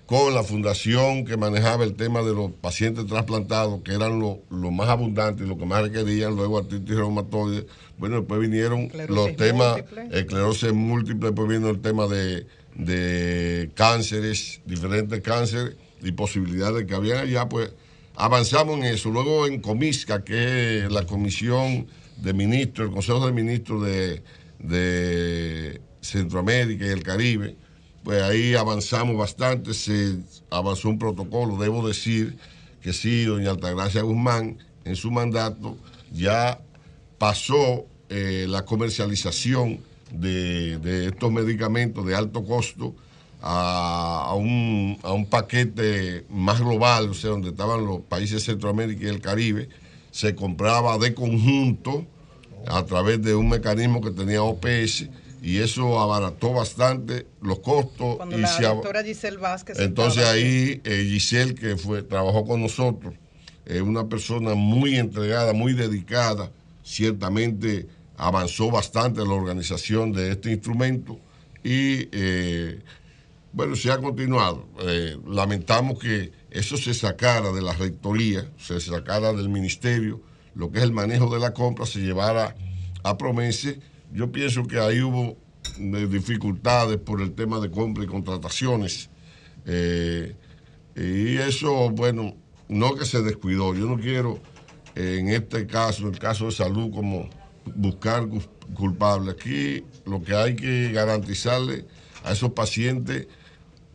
con 0.07 0.33
la 0.35 0.43
fundación 0.43 1.27
que 1.27 1.37
manejaba 1.37 1.85
el 1.85 1.93
tema 1.93 2.23
de 2.23 2.33
los 2.33 2.51
pacientes 2.53 3.07
trasplantados, 3.07 3.83
que 3.83 3.93
eran 3.93 4.19
lo, 4.19 4.39
lo 4.51 4.71
más 4.71 4.89
abundantes 4.89 5.45
y 5.45 5.49
lo 5.49 5.59
que 5.59 5.67
más 5.67 5.83
requerían, 5.83 6.37
luego 6.37 6.57
artritis 6.57 6.97
reumatoide. 6.97 7.67
Bueno, 7.99 8.17
después 8.21 8.41
vinieron 8.41 8.85
Esclerosis 8.85 9.15
los 9.15 9.37
temas, 9.37 9.73
múltiple. 9.77 10.09
esclerosis 10.19 10.73
múltiple, 10.73 11.27
después 11.29 11.49
vino 11.51 11.69
el 11.69 11.81
tema 11.81 12.07
de, 12.07 12.47
de 12.79 13.71
cánceres, 13.75 14.61
diferentes 14.65 15.21
cánceres 15.21 15.75
y 16.01 16.13
posibilidades 16.13 16.87
que 16.87 16.95
habían 16.95 17.19
allá, 17.19 17.49
pues 17.49 17.73
avanzamos 18.15 18.79
en 18.79 18.85
eso. 18.85 19.11
Luego 19.11 19.47
en 19.47 19.61
Comisca, 19.61 20.25
que 20.25 20.85
es 20.85 20.91
la 20.91 21.05
comisión 21.05 21.87
de 22.17 22.33
ministros, 22.33 22.89
el 22.89 22.95
Consejo 22.95 23.27
de 23.27 23.33
Ministros 23.33 23.85
de, 23.85 24.23
de 24.61 25.81
Centroamérica 26.01 26.87
y 26.87 26.89
el 26.89 27.03
Caribe, 27.03 27.57
pues 28.05 28.23
ahí 28.23 28.55
avanzamos 28.55 29.17
bastante, 29.17 29.75
se 29.75 30.17
avanzó 30.51 30.89
un 30.89 30.99
protocolo, 30.99 31.57
debo 31.59 31.87
decir 31.87 32.39
que 32.81 32.93
sí, 32.93 33.25
doña 33.25 33.51
Altagracia 33.51 34.03
Guzmán, 34.03 34.57
en 34.85 34.97
su 34.97 35.11
mandato, 35.11 35.77
ya 36.13 36.61
pasó 37.19 37.87
eh, 38.09 38.47
la 38.49 38.65
comercialización 38.65 39.81
de, 40.13 40.79
de 40.79 41.07
estos 41.09 41.31
medicamentos 41.33 42.07
de 42.07 42.15
alto 42.15 42.45
costo 42.45 42.95
a, 43.41 44.27
a 44.29 44.35
un, 44.35 44.99
a 45.03 45.13
un 45.13 45.27
paquete 45.27 46.25
más 46.29 46.61
global, 46.61 47.11
o 47.11 47.15
sea, 47.15 47.31
donde 47.31 47.51
estaban 47.51 47.85
los 47.85 48.01
países 48.01 48.45
de 48.45 48.53
Centroamérica 48.53 49.05
y 49.05 49.09
el 49.09 49.21
Caribe, 49.21 49.69
se 50.11 50.35
compraba 50.35 50.99
de 50.99 51.15
conjunto 51.15 52.05
a 52.67 52.85
través 52.85 53.23
de 53.23 53.35
un 53.35 53.49
mecanismo 53.49 54.01
que 54.01 54.11
tenía 54.11 54.43
OPS 54.43 55.09
y 55.41 55.59
eso 55.59 56.01
abarató 56.01 56.53
bastante 56.53 57.27
los 57.41 57.61
costos. 57.61 58.17
Cuando 58.17 58.37
y 58.37 58.41
la 58.41 58.49
se 58.49 58.65
doctora 58.65 59.05
Giselle 59.05 59.37
Vázquez. 59.37 59.79
entonces 59.79 60.25
ahí 60.25 60.81
eh, 60.85 61.07
Giselle, 61.09 61.55
que 61.55 61.77
fue, 61.77 62.03
trabajó 62.03 62.45
con 62.45 62.61
nosotros, 62.61 63.15
es 63.65 63.81
una 63.81 64.09
persona 64.09 64.55
muy 64.55 64.97
entregada, 64.97 65.53
muy 65.53 65.75
dedicada, 65.75 66.51
ciertamente 66.83 67.87
avanzó 68.19 68.71
bastante 68.71 69.21
la 69.21 69.33
organización 69.33 70.13
de 70.13 70.33
este 70.33 70.51
instrumento 70.51 71.19
y 71.63 72.09
eh, 72.13 72.83
bueno, 73.53 73.77
se 73.77 73.91
ha 73.91 73.99
continuado. 73.99 74.69
Eh, 74.83 75.17
lamentamos 75.27 75.99
que 75.99 76.33
eso 76.51 76.77
se 76.77 76.95
sacara 76.95 77.53
de 77.53 77.63
la 77.63 77.73
rectoría, 77.73 78.51
se 78.59 78.81
sacara 78.81 79.33
del 79.33 79.49
ministerio, 79.49 80.21
lo 80.55 80.71
que 80.71 80.79
es 80.79 80.85
el 80.85 80.93
manejo 80.93 81.33
de 81.33 81.41
la 81.41 81.55
compra, 81.55 81.87
se 81.87 82.01
llevara 82.01 82.57
a 83.05 83.17
Promese. 83.17 83.81
Yo 84.13 84.33
pienso 84.33 84.67
que 84.67 84.81
ahí 84.81 85.01
hubo 85.01 85.37
eh, 85.79 86.07
dificultades 86.11 86.99
por 86.99 87.23
el 87.23 87.33
tema 87.33 87.61
de 87.61 87.71
compra 87.71 88.05
y 88.05 88.09
contrataciones. 88.09 89.11
Y 90.97 91.37
eso, 91.37 91.91
bueno, 91.91 92.35
no 92.69 92.95
que 92.97 93.05
se 93.05 93.23
descuidó. 93.23 93.75
Yo 93.75 93.87
no 93.87 93.99
quiero, 93.99 94.41
en 94.97 95.29
este 95.29 95.67
caso, 95.67 96.09
en 96.09 96.15
el 96.15 96.19
caso 96.19 96.47
de 96.47 96.53
salud, 96.53 96.91
como 96.91 97.29
buscar 97.75 98.25
cul- 98.27 98.49
culpable. 98.75 99.31
Aquí 99.33 99.85
lo 100.07 100.23
que 100.23 100.35
hay 100.35 100.57
que 100.57 100.91
garantizarle 100.93 101.85
a 102.25 102.33
esos 102.33 102.53
pacientes 102.53 103.27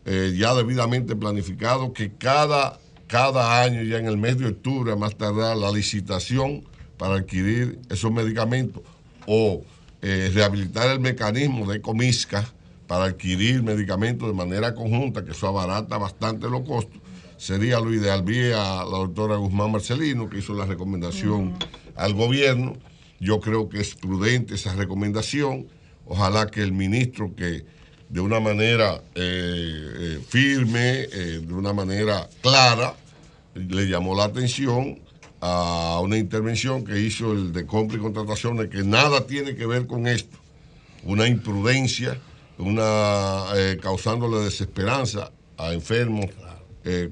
eh, 0.05 0.35
ya 0.37 0.53
debidamente 0.53 1.15
planificados 1.15 1.91
que 1.93 2.11
cada, 2.13 2.79
cada 3.07 3.61
año, 3.63 3.83
ya 3.83 3.97
en 3.97 4.07
el 4.07 4.17
mes 4.17 4.37
de 4.37 4.47
octubre, 4.47 4.91
a 4.91 4.95
más 4.95 5.15
tardar, 5.17 5.55
la 5.57 5.71
licitación 5.71 6.63
para 6.97 7.15
adquirir 7.15 7.79
esos 7.89 8.11
medicamentos 8.11 8.83
o 9.27 9.61
eh, 10.01 10.29
rehabilitar 10.33 10.89
el 10.89 10.99
mecanismo 10.99 11.71
de 11.71 11.79
Comisca 11.81 12.45
para 12.87 13.05
adquirir 13.05 13.63
medicamentos 13.63 14.27
de 14.27 14.33
manera 14.33 14.75
conjunta, 14.75 15.23
que 15.23 15.31
eso 15.31 15.47
abarata 15.47 15.97
bastante 15.97 16.49
los 16.49 16.61
costos, 16.67 16.99
sería 17.37 17.79
lo 17.79 17.93
ideal. 17.93 18.23
Vi 18.23 18.51
a 18.51 18.83
la 18.83 18.97
doctora 18.97 19.37
Guzmán 19.37 19.71
Marcelino, 19.71 20.29
que 20.29 20.39
hizo 20.39 20.53
la 20.53 20.65
recomendación 20.65 21.53
al 21.95 22.13
gobierno. 22.13 22.75
Yo 23.23 23.39
creo 23.39 23.69
que 23.69 23.79
es 23.79 23.95
prudente 23.95 24.55
esa 24.55 24.75
recomendación. 24.75 25.67
Ojalá 26.05 26.47
que 26.47 26.61
el 26.61 26.73
ministro, 26.73 27.33
que 27.33 27.63
de 28.09 28.19
una 28.19 28.41
manera 28.41 29.01
eh, 29.15 29.93
eh, 29.97 30.19
firme, 30.27 31.03
eh, 31.03 31.41
de 31.41 31.53
una 31.53 31.71
manera 31.71 32.29
clara, 32.41 32.95
le 33.55 33.87
llamó 33.87 34.13
la 34.13 34.25
atención 34.25 34.99
a 35.39 36.01
una 36.03 36.17
intervención 36.17 36.83
que 36.83 36.99
hizo 36.99 37.31
el 37.31 37.53
de 37.53 37.65
compra 37.65 37.97
y 37.97 38.01
contrataciones 38.01 38.67
que 38.67 38.83
nada 38.83 39.25
tiene 39.25 39.55
que 39.55 39.67
ver 39.67 39.87
con 39.87 40.05
esto. 40.05 40.37
Una 41.05 41.25
imprudencia, 41.25 42.19
una 42.57 43.45
causándole 43.81 44.43
desesperanza 44.43 45.31
a 45.57 45.73
enfermos 45.73 46.25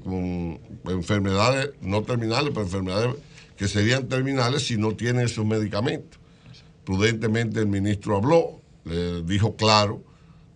con 0.04 0.60
enfermedades 0.88 1.70
no 1.80 2.02
terminales, 2.02 2.50
pero 2.50 2.66
enfermedades 2.66 3.16
que 3.56 3.68
serían 3.68 4.08
terminales 4.08 4.66
si 4.66 4.76
no 4.76 4.94
tienen 4.94 5.26
esos 5.26 5.44
medicamentos. 5.44 6.18
Prudentemente 6.84 7.60
el 7.60 7.66
ministro 7.66 8.16
habló, 8.16 8.60
le 8.84 9.22
dijo 9.22 9.56
claro 9.56 10.02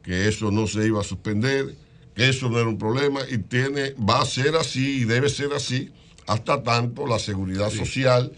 que 0.02 0.28
eso 0.28 0.50
no 0.50 0.66
se 0.66 0.86
iba 0.86 1.00
a 1.00 1.04
suspender, 1.04 1.74
que 2.14 2.28
eso 2.28 2.48
no 2.48 2.58
era 2.58 2.68
un 2.68 2.78
problema 2.78 3.20
y 3.30 3.38
tiene, 3.38 3.94
va 3.94 4.22
a 4.22 4.26
ser 4.26 4.56
así 4.56 5.02
y 5.02 5.04
debe 5.04 5.28
ser 5.28 5.52
así 5.52 5.92
hasta 6.26 6.62
tanto 6.62 7.06
la 7.06 7.18
seguridad 7.18 7.70
social 7.70 8.32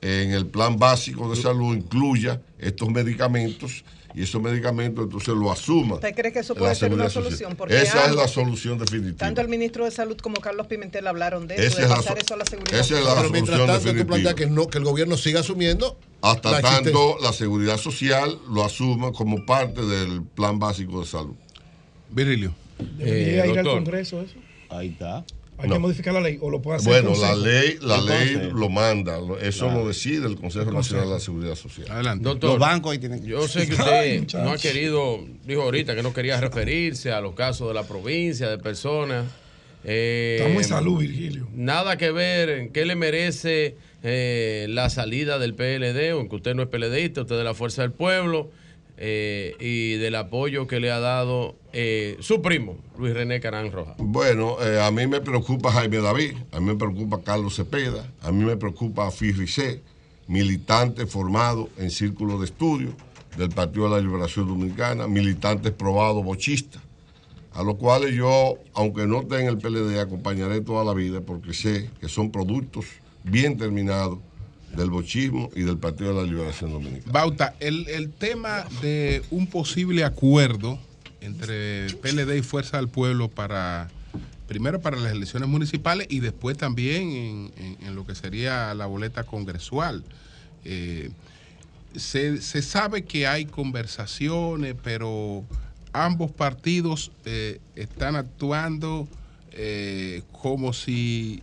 en 0.00 0.32
el 0.32 0.46
plan 0.46 0.78
básico 0.78 1.30
de 1.30 1.40
salud 1.40 1.74
incluya 1.74 2.40
estos 2.58 2.90
medicamentos 2.90 3.84
y 4.14 4.22
esos 4.22 4.40
medicamentos 4.40 5.04
entonces 5.04 5.34
lo 5.34 5.50
asuma. 5.50 5.96
¿Usted 5.96 6.14
cree 6.14 6.32
que 6.32 6.38
eso 6.38 6.54
la 6.54 6.58
puede 6.60 6.74
ser 6.76 6.92
una 6.94 7.10
solución? 7.10 7.56
Porque 7.56 7.80
Esa 7.82 8.06
es 8.06 8.14
la 8.14 8.28
solución 8.28 8.78
definitiva. 8.78 9.16
Tanto 9.18 9.40
el 9.40 9.48
ministro 9.48 9.84
de 9.84 9.90
Salud 9.90 10.16
como 10.18 10.36
Carlos 10.40 10.66
Pimentel 10.68 11.06
hablaron 11.06 11.46
de 11.48 11.56
eso, 11.56 11.64
Esa 11.66 11.76
de 11.78 11.82
es 11.84 11.88
la 11.90 11.96
pasar 11.96 12.12
so- 12.18 12.22
eso 12.24 12.34
a 12.34 12.36
la 12.38 12.44
seguridad 12.46 12.80
esa 12.80 12.98
es 12.98 13.04
la. 13.04 13.14
Pero 13.16 13.30
mientras 13.30 13.58
solución 13.58 13.66
tanto, 13.66 13.80
tú 13.80 13.84
definitiva. 13.86 14.06
planteas 14.06 14.34
que, 14.34 14.46
no, 14.46 14.66
que 14.68 14.78
el 14.78 14.84
gobierno 14.84 15.16
siga 15.16 15.40
asumiendo 15.40 15.98
Hasta 16.22 16.50
la 16.52 16.58
existencia. 16.60 16.92
tanto 16.92 17.16
la 17.22 17.32
seguridad 17.32 17.76
social 17.76 18.38
lo 18.50 18.64
asuma 18.64 19.12
como 19.12 19.44
parte 19.44 19.82
del 19.84 20.22
plan 20.22 20.58
básico 20.58 21.00
de 21.00 21.06
salud. 21.06 21.34
Virilio. 22.10 22.54
Debería 22.98 23.46
ir 23.46 23.58
al 23.58 23.64
Congreso 23.64 24.20
eso. 24.22 24.34
Ahí 24.70 24.88
está. 24.88 25.24
Hay 25.58 25.68
No. 25.68 25.76
que 25.76 25.78
modificar 25.80 26.12
la 26.14 26.20
ley 26.20 26.38
o 26.40 26.50
lo 26.50 26.60
puede 26.60 26.78
hacer 26.78 26.92
Bueno, 26.92 27.14
el 27.14 27.20
la 27.20 27.34
ley, 27.36 27.78
la 27.80 28.00
ley 28.00 28.34
Consejo. 28.34 28.56
lo 28.58 28.68
manda, 28.68 29.18
eso 29.40 29.66
Claro. 29.66 29.80
lo 29.82 29.88
decide 29.88 30.26
el 30.26 30.36
Consejo 30.36 30.70
Nacional 30.72 31.06
de 31.06 31.12
la 31.14 31.20
Seguridad 31.20 31.54
Social. 31.54 31.86
Adelante. 31.90 32.24
Los 32.24 32.40
Doctor, 32.40 32.58
bancos 32.58 32.92
ahí 32.92 32.98
tienen 32.98 33.20
que. 33.22 33.28
yo 33.28 33.46
sé 33.46 33.66
que 33.68 33.74
usted 34.24 34.38
no 34.42 34.50
ha 34.50 34.58
querido, 34.58 35.20
dijo 35.46 35.62
ahorita 35.62 35.94
que 35.94 36.02
no 36.02 36.12
quería 36.12 36.40
referirse 36.40 37.12
a 37.12 37.20
los 37.20 37.34
casos 37.34 37.68
de 37.68 37.74
la 37.74 37.84
provincia, 37.84 38.48
de 38.48 38.58
personas. 38.58 39.26
Eh, 39.84 40.36
Estamos 40.40 40.62
en 40.62 40.68
salud, 40.68 41.00
Virgilio. 41.00 41.46
Nada 41.54 41.96
que 41.98 42.10
ver 42.10 42.48
en 42.48 42.70
qué 42.72 42.84
le 42.86 42.96
merece 42.96 43.76
eh, 44.02 44.66
la 44.70 44.90
salida 44.90 45.38
del 45.38 45.54
PLD, 45.54 46.10
aunque 46.10 46.36
usted 46.36 46.54
no 46.54 46.62
es 46.62 46.68
PLDista, 46.68 47.20
usted 47.20 47.34
es 47.36 47.38
de 47.38 47.44
la 47.44 47.54
Fuerza 47.54 47.82
del 47.82 47.92
Pueblo, 47.92 48.50
eh, 48.96 49.54
y 49.60 49.94
del 49.98 50.14
apoyo 50.14 50.66
que 50.66 50.80
le 50.80 50.90
ha 50.90 51.00
dado 51.00 51.54
eh, 51.76 52.16
su 52.20 52.40
primo, 52.40 52.76
Luis 52.96 53.12
René 53.14 53.40
Carán 53.40 53.72
Rojas. 53.72 53.96
Bueno, 53.98 54.56
eh, 54.62 54.80
a 54.80 54.92
mí 54.92 55.08
me 55.08 55.20
preocupa 55.20 55.72
Jaime 55.72 55.96
David, 55.96 56.34
a 56.52 56.60
mí 56.60 56.66
me 56.66 56.76
preocupa 56.76 57.20
Carlos 57.22 57.56
Cepeda, 57.56 58.08
a 58.22 58.30
mí 58.30 58.44
me 58.44 58.56
preocupa 58.56 59.10
Firricé, 59.10 59.82
militante 60.28 61.04
formado 61.06 61.68
en 61.76 61.90
círculo 61.90 62.38
de 62.38 62.44
estudio 62.44 62.94
del 63.36 63.48
Partido 63.48 63.86
de 63.86 63.96
la 63.96 64.00
Liberación 64.00 64.46
Dominicana, 64.46 65.08
militantes 65.08 65.72
probados 65.72 66.24
bochistas, 66.24 66.80
a 67.52 67.64
los 67.64 67.74
cuales 67.74 68.14
yo, 68.14 68.56
aunque 68.74 69.08
no 69.08 69.22
esté 69.22 69.40
en 69.40 69.48
el 69.48 69.58
PLD, 69.58 69.98
acompañaré 69.98 70.60
toda 70.60 70.84
la 70.84 70.94
vida 70.94 71.22
porque 71.22 71.52
sé 71.54 71.90
que 72.00 72.08
son 72.08 72.30
productos 72.30 72.86
bien 73.24 73.58
terminados 73.58 74.20
del 74.76 74.90
bochismo 74.90 75.50
y 75.56 75.62
del 75.62 75.78
Partido 75.78 76.14
de 76.14 76.22
la 76.22 76.30
Liberación 76.30 76.70
Dominicana. 76.70 77.12
Bauta, 77.12 77.56
el, 77.58 77.88
el 77.88 78.12
tema 78.12 78.64
de 78.80 79.22
un 79.32 79.48
posible 79.48 80.04
acuerdo 80.04 80.78
entre 81.24 81.86
PLD 81.94 82.36
y 82.36 82.42
Fuerza 82.42 82.76
del 82.76 82.88
Pueblo 82.88 83.28
para, 83.28 83.88
primero 84.46 84.80
para 84.80 84.98
las 84.98 85.12
elecciones 85.12 85.48
municipales 85.48 86.06
y 86.10 86.20
después 86.20 86.56
también 86.56 87.52
en, 87.56 87.94
lo 87.94 88.06
que 88.06 88.14
sería 88.14 88.74
la 88.74 88.86
boleta 88.86 89.24
congresual. 89.24 90.04
Eh, 90.64 91.10
se, 91.96 92.42
se 92.42 92.60
sabe 92.60 93.04
que 93.04 93.26
hay 93.26 93.46
conversaciones, 93.46 94.74
pero 94.82 95.44
ambos 95.92 96.30
partidos 96.30 97.10
eh, 97.24 97.60
están 97.74 98.16
actuando 98.16 99.08
eh, 99.52 100.22
como 100.32 100.72
si 100.72 101.42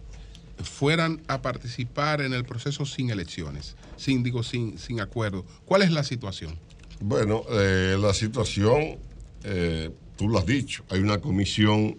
fueran 0.63 1.21
a 1.27 1.41
participar 1.41 2.21
en 2.21 2.33
el 2.33 2.45
proceso 2.45 2.85
sin 2.85 3.09
elecciones, 3.09 3.75
sin 3.97 4.21
digo 4.21 4.43
sin, 4.43 4.77
sin 4.77 4.99
acuerdo. 4.99 5.43
¿Cuál 5.65 5.81
es 5.81 5.91
la 5.91 6.03
situación? 6.03 6.55
Bueno, 6.99 7.43
la 7.49 8.13
situación, 8.13 8.99
eh, 9.43 9.89
tú 10.18 10.27
lo 10.30 10.38
has 10.39 10.45
dicho, 10.45 10.84
hay 10.89 10.99
una 10.99 11.19
comisión 11.19 11.97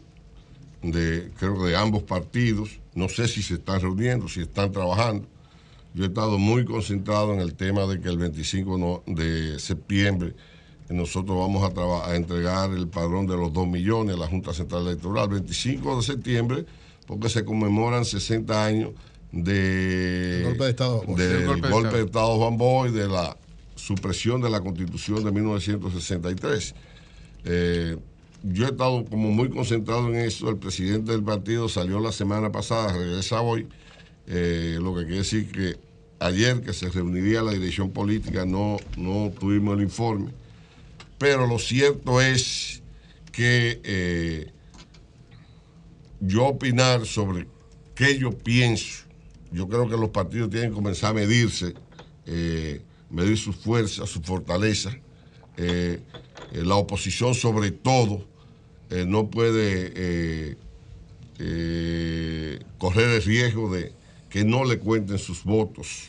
de, 0.83 1.31
creo, 1.39 1.65
de 1.65 1.77
ambos 1.77 2.03
partidos, 2.03 2.71
no 2.95 3.09
sé 3.09 3.29
si 3.29 3.43
se 3.43 3.55
están 3.55 3.81
reuniendo, 3.81 4.29
si 4.29 4.41
están 4.43 4.73
trabajando. 4.73 5.27
Yo 5.95 6.05
he 6.05 6.09
estado 6.09 6.39
muy 6.39 6.65
concentrado 6.65 7.35
en 7.35 7.41
el 7.41 7.55
tema 7.55 7.87
de 7.87 8.01
que 8.01 8.09
el 8.09 8.17
25 8.19 8.79
no- 8.79 9.03
de 9.07 9.59
septiembre 9.59 10.35
nosotros 10.89 11.39
vamos 11.39 11.63
a, 11.65 11.73
traba- 11.73 12.09
a 12.11 12.17
entregar 12.17 12.71
el 12.71 12.87
padrón 12.89 13.27
de 13.27 13.37
los 13.37 13.53
2 13.53 13.67
millones 13.69 14.17
a 14.17 14.19
la 14.19 14.27
Junta 14.27 14.53
Central 14.53 14.87
Electoral. 14.87 15.29
25 15.29 15.97
de 15.97 16.03
septiembre, 16.03 16.67
porque 17.07 17.29
se 17.29 17.45
conmemoran 17.45 18.05
60 18.05 18.65
años 18.65 18.91
de, 19.31 20.39
El 20.39 20.45
golpe 20.45 20.65
de 20.65 20.71
Estado 20.71 21.03
de 21.17 21.31
El 21.41 21.47
golpe 21.47 21.67
de 21.69 21.73
golpe 21.73 21.97
de 21.97 22.05
Estado. 22.05 22.37
Juan 22.39 22.57
Bosch 22.59 22.89
y 22.91 22.93
de 22.93 23.09
la 23.09 23.37
supresión 23.75 24.41
de 24.43 24.51
la 24.51 24.61
Constitución 24.61 25.25
de 25.25 25.33
1963. 25.33 26.75
Eh, 27.45 27.97
yo 28.43 28.67
he 28.67 28.71
estado 28.71 29.05
como 29.05 29.31
muy 29.31 29.51
concentrado 29.51 30.09
en 30.09 30.17
eso. 30.17 30.49
El 30.49 30.57
presidente 30.57 31.13
del 31.13 31.23
partido 31.23 31.69
salió 31.69 32.01
la 32.01 32.13
semana 32.13 32.51
pasada, 32.51 32.93
regresa 32.93 33.41
hoy. 33.41 33.69
Eh, 34.27 34.79
lo 34.81 34.95
que 34.95 35.03
quiere 35.03 35.19
decir 35.19 35.51
que 35.51 35.77
ayer 36.21 36.61
que 36.61 36.73
se 36.73 36.89
reuniría 36.89 37.43
la 37.43 37.53
dirección 37.53 37.91
política 37.91 38.45
no, 38.45 38.79
no 38.97 39.33
tuvimos 39.39 39.77
el 39.77 39.85
informe. 39.85 40.33
Pero 41.19 41.47
lo 41.47 41.59
cierto 41.59 42.21
es 42.21 42.83
que 43.31 43.81
eh, 43.85 44.51
yo 46.21 46.47
opinar 46.47 47.07
sobre 47.07 47.47
qué 47.95 48.19
yo 48.19 48.33
pienso, 48.33 49.05
yo 49.53 49.69
creo 49.69 49.89
que 49.89 49.97
los 49.97 50.11
partidos 50.11 50.51
tienen 50.51 50.71
que 50.71 50.75
comenzar 50.75 51.11
a 51.11 51.15
medirse, 51.15 51.75
medir 53.11 53.37
su 53.37 53.53
fuerza, 53.53 54.07
su 54.07 54.21
fortaleza, 54.23 54.97
eh, 56.53 56.63
la 56.65 56.77
oposición 56.77 57.35
sobre 57.35 57.71
todo, 57.71 58.25
eh, 58.91 59.05
no 59.07 59.31
puede 59.31 60.57
eh, 61.39 62.59
correr 62.79 63.11
el 63.11 63.23
riesgo 63.23 63.73
de 63.73 63.93
que 64.29 64.45
no 64.45 64.65
le 64.65 64.79
cuenten 64.79 65.19
sus 65.19 65.45
votos. 65.45 66.09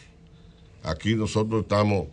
Aquí 0.84 1.16
nosotros 1.16 1.64
estamos 1.64 2.08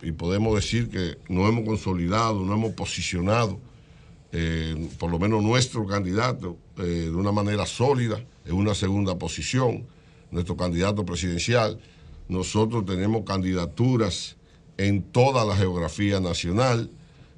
y 0.00 0.12
podemos 0.12 0.54
decir 0.54 0.88
que 0.88 1.18
nos 1.28 1.48
hemos 1.48 1.64
consolidado, 1.64 2.44
nos 2.44 2.56
hemos 2.56 2.72
posicionado, 2.72 3.58
por 4.98 5.10
lo 5.10 5.18
menos 5.18 5.42
nuestro 5.42 5.84
candidato, 5.86 6.56
de 6.76 7.10
una 7.10 7.32
manera 7.32 7.66
sólida, 7.66 8.24
en 8.44 8.54
una 8.54 8.76
segunda 8.76 9.18
posición, 9.18 9.84
nuestro 10.30 10.56
candidato 10.56 11.04
presidencial. 11.04 11.80
Nosotros 12.28 12.86
tenemos 12.86 13.24
candidaturas 13.24 14.36
en 14.76 15.02
toda 15.02 15.44
la 15.44 15.56
geografía 15.56 16.20
nacional. 16.20 16.90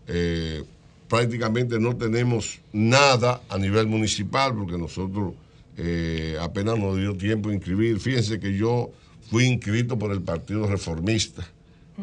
Eh, 0.09 0.65
prácticamente 1.09 1.79
no 1.79 1.97
tenemos 1.97 2.61
nada 2.73 3.43
a 3.49 3.59
nivel 3.59 3.87
municipal 3.87 4.55
porque 4.55 4.79
nosotros 4.79 5.35
eh, 5.77 6.37
apenas 6.41 6.79
nos 6.79 6.97
dio 6.97 7.17
tiempo 7.17 7.49
de 7.49 7.57
inscribir. 7.57 8.01
Fíjense 8.01 8.41
que 8.41 8.57
yo 8.57 8.91
fui 9.31 9.45
inscrito 9.45 9.99
por 9.99 10.13
el 10.13 10.23
Partido 10.23 10.67
Reformista 10.67 11.47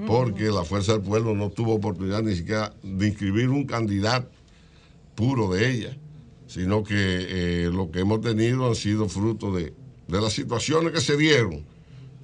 porque 0.07 0.45
la 0.45 0.63
Fuerza 0.63 0.93
del 0.93 1.01
Pueblo 1.01 1.35
no 1.35 1.49
tuvo 1.51 1.75
oportunidad 1.75 2.23
ni 2.23 2.35
siquiera 2.35 2.73
de 2.81 3.07
inscribir 3.07 3.49
un 3.49 3.65
candidato 3.65 4.29
puro 5.15 5.53
de 5.53 5.69
ella, 5.69 5.97
sino 6.47 6.83
que 6.83 6.95
eh, 6.97 7.69
lo 7.71 7.91
que 7.91 7.99
hemos 7.99 8.21
tenido 8.21 8.67
han 8.67 8.75
sido 8.75 9.07
fruto 9.07 9.53
de, 9.53 9.73
de 10.07 10.21
las 10.21 10.33
situaciones 10.33 10.93
que 10.93 11.01
se 11.01 11.15
dieron, 11.15 11.63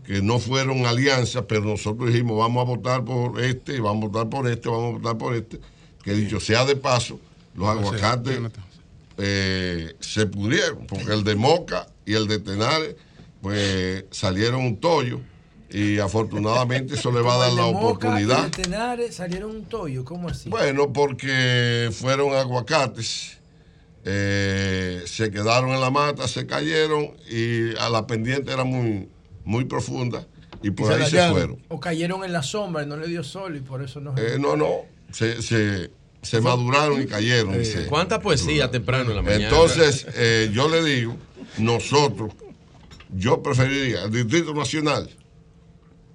que 0.10 0.24
no 0.24 0.40
fueron 0.40 0.88
alianzas, 0.88 1.44
pero 1.48 1.62
nosotros 1.66 2.12
dijimos 2.12 2.36
vamos 2.36 2.62
a 2.62 2.66
votar 2.66 3.06
por 3.06 3.40
este, 3.44 3.80
vamos 3.80 4.06
a 4.06 4.08
votar 4.08 4.28
por 4.28 4.50
este, 4.50 4.68
vamos 4.68 4.96
a 4.96 4.98
votar 4.98 5.18
por 5.20 5.36
este, 5.36 5.60
que 6.04 6.14
dicho 6.16 6.40
sea 6.40 6.66
de 6.66 6.76
paso, 6.76 7.20
los 7.54 7.70
aguacates 7.70 8.40
eh, 9.20 9.94
se 10.00 10.26
pudrieron, 10.26 10.88
porque 10.88 11.14
el 11.14 11.24
de 11.24 11.36
Moca 11.36 11.88
y 12.08 12.16
el 12.16 12.26
de 12.26 12.40
Tenares, 12.40 12.96
pues 13.40 14.06
salieron 14.10 14.62
un 14.62 14.78
tollo 14.78 15.22
y 15.70 16.00
afortunadamente 16.00 16.96
eso 16.96 17.12
le 17.12 17.22
va 17.22 17.36
a 17.36 17.38
dar 17.38 17.54
la 17.54 17.66
De 17.68 17.74
Moca 17.74 17.84
y 17.84 17.86
oportunidad. 17.86 18.44
de 18.46 18.64
Tenares 18.64 19.14
salieron 19.14 19.52
un 19.52 19.66
tollo, 19.66 20.04
¿cómo 20.06 20.30
así? 20.30 20.50
Bueno, 20.50 20.92
porque 20.92 21.92
fueron 21.94 22.34
aguacates, 22.34 23.38
eh, 24.06 25.04
se 25.06 25.30
quedaron 25.30 25.70
en 25.70 25.82
la 25.82 25.92
mata, 25.92 26.28
se 26.28 26.48
cayeron 26.48 27.12
y 27.30 27.78
a 27.78 27.92
la 27.92 28.08
pendiente 28.08 28.52
era 28.52 28.64
muy, 28.64 29.08
muy 29.46 29.66
profunda 29.66 30.28
y 30.62 30.72
por 30.72 30.92
ahí 30.92 31.10
se 31.10 31.30
fueron. 31.32 31.58
O 31.70 31.80
cayeron 31.80 32.24
en 32.24 32.34
la 32.34 32.44
sombra 32.44 32.84
y 32.84 32.86
no 32.86 32.98
le 32.98 33.08
dio 33.08 33.24
sol 33.24 33.56
y 33.56 33.62
por 33.62 33.82
eso 33.82 34.00
no. 34.00 34.18
Eh, 34.18 34.38
no, 34.40 34.56
no, 34.56 34.70
se, 35.12 35.42
se, 35.42 35.92
se 36.22 36.42
maduraron 36.42 37.02
y 37.02 37.06
cayeron. 37.06 37.60
y 37.60 37.66
se- 37.66 37.86
¿Cuánta 37.88 38.20
poesía 38.22 38.70
temprano 38.70 39.12
en 39.12 39.16
la 39.18 39.22
mañana? 39.22 39.46
Entonces, 39.46 40.06
eh, 40.16 40.50
yo 40.54 40.68
le 40.70 40.84
digo, 40.84 41.16
nosotros, 41.58 42.32
yo 43.16 43.42
preferiría 43.42 44.04
el 44.04 44.12
Distrito 44.12 44.54
Nacional, 44.54 45.10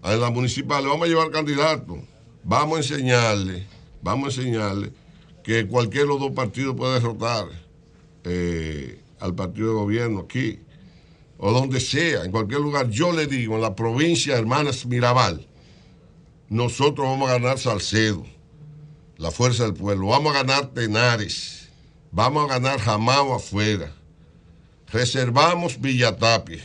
a 0.02 0.14
la 0.16 0.30
municipal, 0.30 0.82
le 0.84 0.90
vamos 0.90 1.06
a 1.06 1.08
llevar 1.08 1.30
candidatos, 1.30 1.98
vamos 2.44 2.76
a 2.76 2.80
enseñarle, 2.82 3.66
vamos 4.02 4.36
a 4.36 4.40
enseñarle 4.42 4.92
que 5.42 5.66
cualquiera 5.66 6.04
de 6.04 6.08
los 6.10 6.20
dos 6.20 6.32
partidos 6.32 6.76
puede 6.76 6.94
derrotar 6.94 7.46
eh, 8.24 9.00
al 9.20 9.34
partido 9.34 9.68
de 9.68 9.74
gobierno 9.74 10.20
aquí, 10.20 10.60
o 11.38 11.52
donde 11.52 11.80
sea, 11.80 12.24
en 12.24 12.30
cualquier 12.30 12.60
lugar. 12.60 12.88
Yo 12.90 13.12
le 13.12 13.26
digo, 13.26 13.56
en 13.56 13.62
la 13.62 13.74
provincia 13.74 14.34
de 14.34 14.40
Hermanas 14.40 14.86
Mirabal, 14.86 15.46
nosotros 16.48 17.06
vamos 17.06 17.30
a 17.30 17.34
ganar 17.34 17.58
Salcedo, 17.58 18.24
la 19.16 19.30
fuerza 19.30 19.64
del 19.64 19.74
pueblo, 19.74 20.08
vamos 20.08 20.34
a 20.34 20.42
ganar 20.42 20.72
Tenares, 20.72 21.68
vamos 22.10 22.44
a 22.44 22.54
ganar 22.54 22.78
Jamao 22.78 23.34
afuera, 23.34 23.92
reservamos 24.92 25.80
Villatapia, 25.80 26.62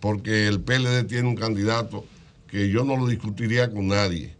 porque 0.00 0.46
el 0.48 0.60
PLD 0.60 1.04
tiene 1.04 1.28
un 1.28 1.36
candidato 1.36 2.04
que 2.48 2.68
yo 2.68 2.84
no 2.84 2.96
lo 2.96 3.06
discutiría 3.06 3.70
con 3.70 3.88
nadie. 3.88 4.36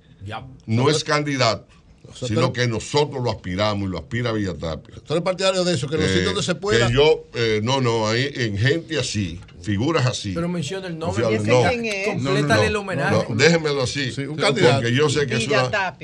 No 0.66 0.90
es 0.90 1.02
candidato, 1.02 1.66
sea, 2.14 2.28
sino 2.28 2.52
que 2.52 2.66
nosotros 2.66 3.22
lo 3.22 3.30
aspiramos 3.30 3.89
y 3.89 3.90
lo 3.93 3.98
aspira 3.98 4.32
Villatapia. 4.32 4.97
¿Tú 5.06 5.14
eres 5.14 5.22
partidario 5.22 5.64
de 5.64 5.74
eso? 5.74 5.89
Que 5.89 5.97
los 5.97 6.06
Eh, 6.06 6.09
sitios 6.09 6.26
donde 6.26 6.43
se 6.43 6.55
pueda. 6.55 6.86
que 6.89 6.94
yo, 6.94 7.24
eh, 7.34 7.60
no, 7.62 7.80
no, 7.80 8.09
ahí 8.09 8.30
en 8.34 8.59
gente 8.59 8.98
así, 8.98 9.40
figuras 9.62 10.06
así. 10.06 10.32
Pero 10.34 10.48
menciona 10.48 10.86
el 10.86 10.98
nombre. 10.98 11.24
Oficial, 11.24 11.74
y 11.74 11.78
no. 12.06 12.22
Complétale 12.22 12.66
el 12.66 12.76
homenaje. 12.76 13.24
No, 13.28 13.34
déjenmelo 13.34 13.82
así. 13.82 14.12
un 14.26 14.36
candidato. 14.36 14.80
Porque 14.80 14.94
yo 14.94 15.09
sé 15.09 15.26
que 15.26 15.36
es 15.36 15.48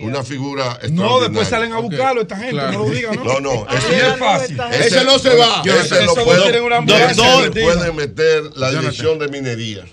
una, 0.03 0.25
figura 0.25 0.79
No, 0.91 1.21
después 1.21 1.49
salen 1.49 1.73
a 1.73 1.79
buscarlo 1.79 2.23
esta 2.23 2.37
gente, 2.37 2.55
no 2.55 2.85
lo 2.85 2.91
digan, 2.91 3.17
¿no? 3.17 3.25
No, 3.25 3.41
no, 3.41 3.67
Así 3.69 3.95
es 3.95 4.17
fácil. 4.19 4.61
Ese 4.73 5.05
no 5.05 5.19
se 5.19 5.35
va. 5.35 5.63
Ese 5.65 6.05
lo 6.05 6.15
puede, 6.15 6.59
ese 7.11 7.93
meter 7.93 8.57
la 8.57 8.71
dirección 8.71 9.19
de 9.19 9.29
minería. 9.29 9.85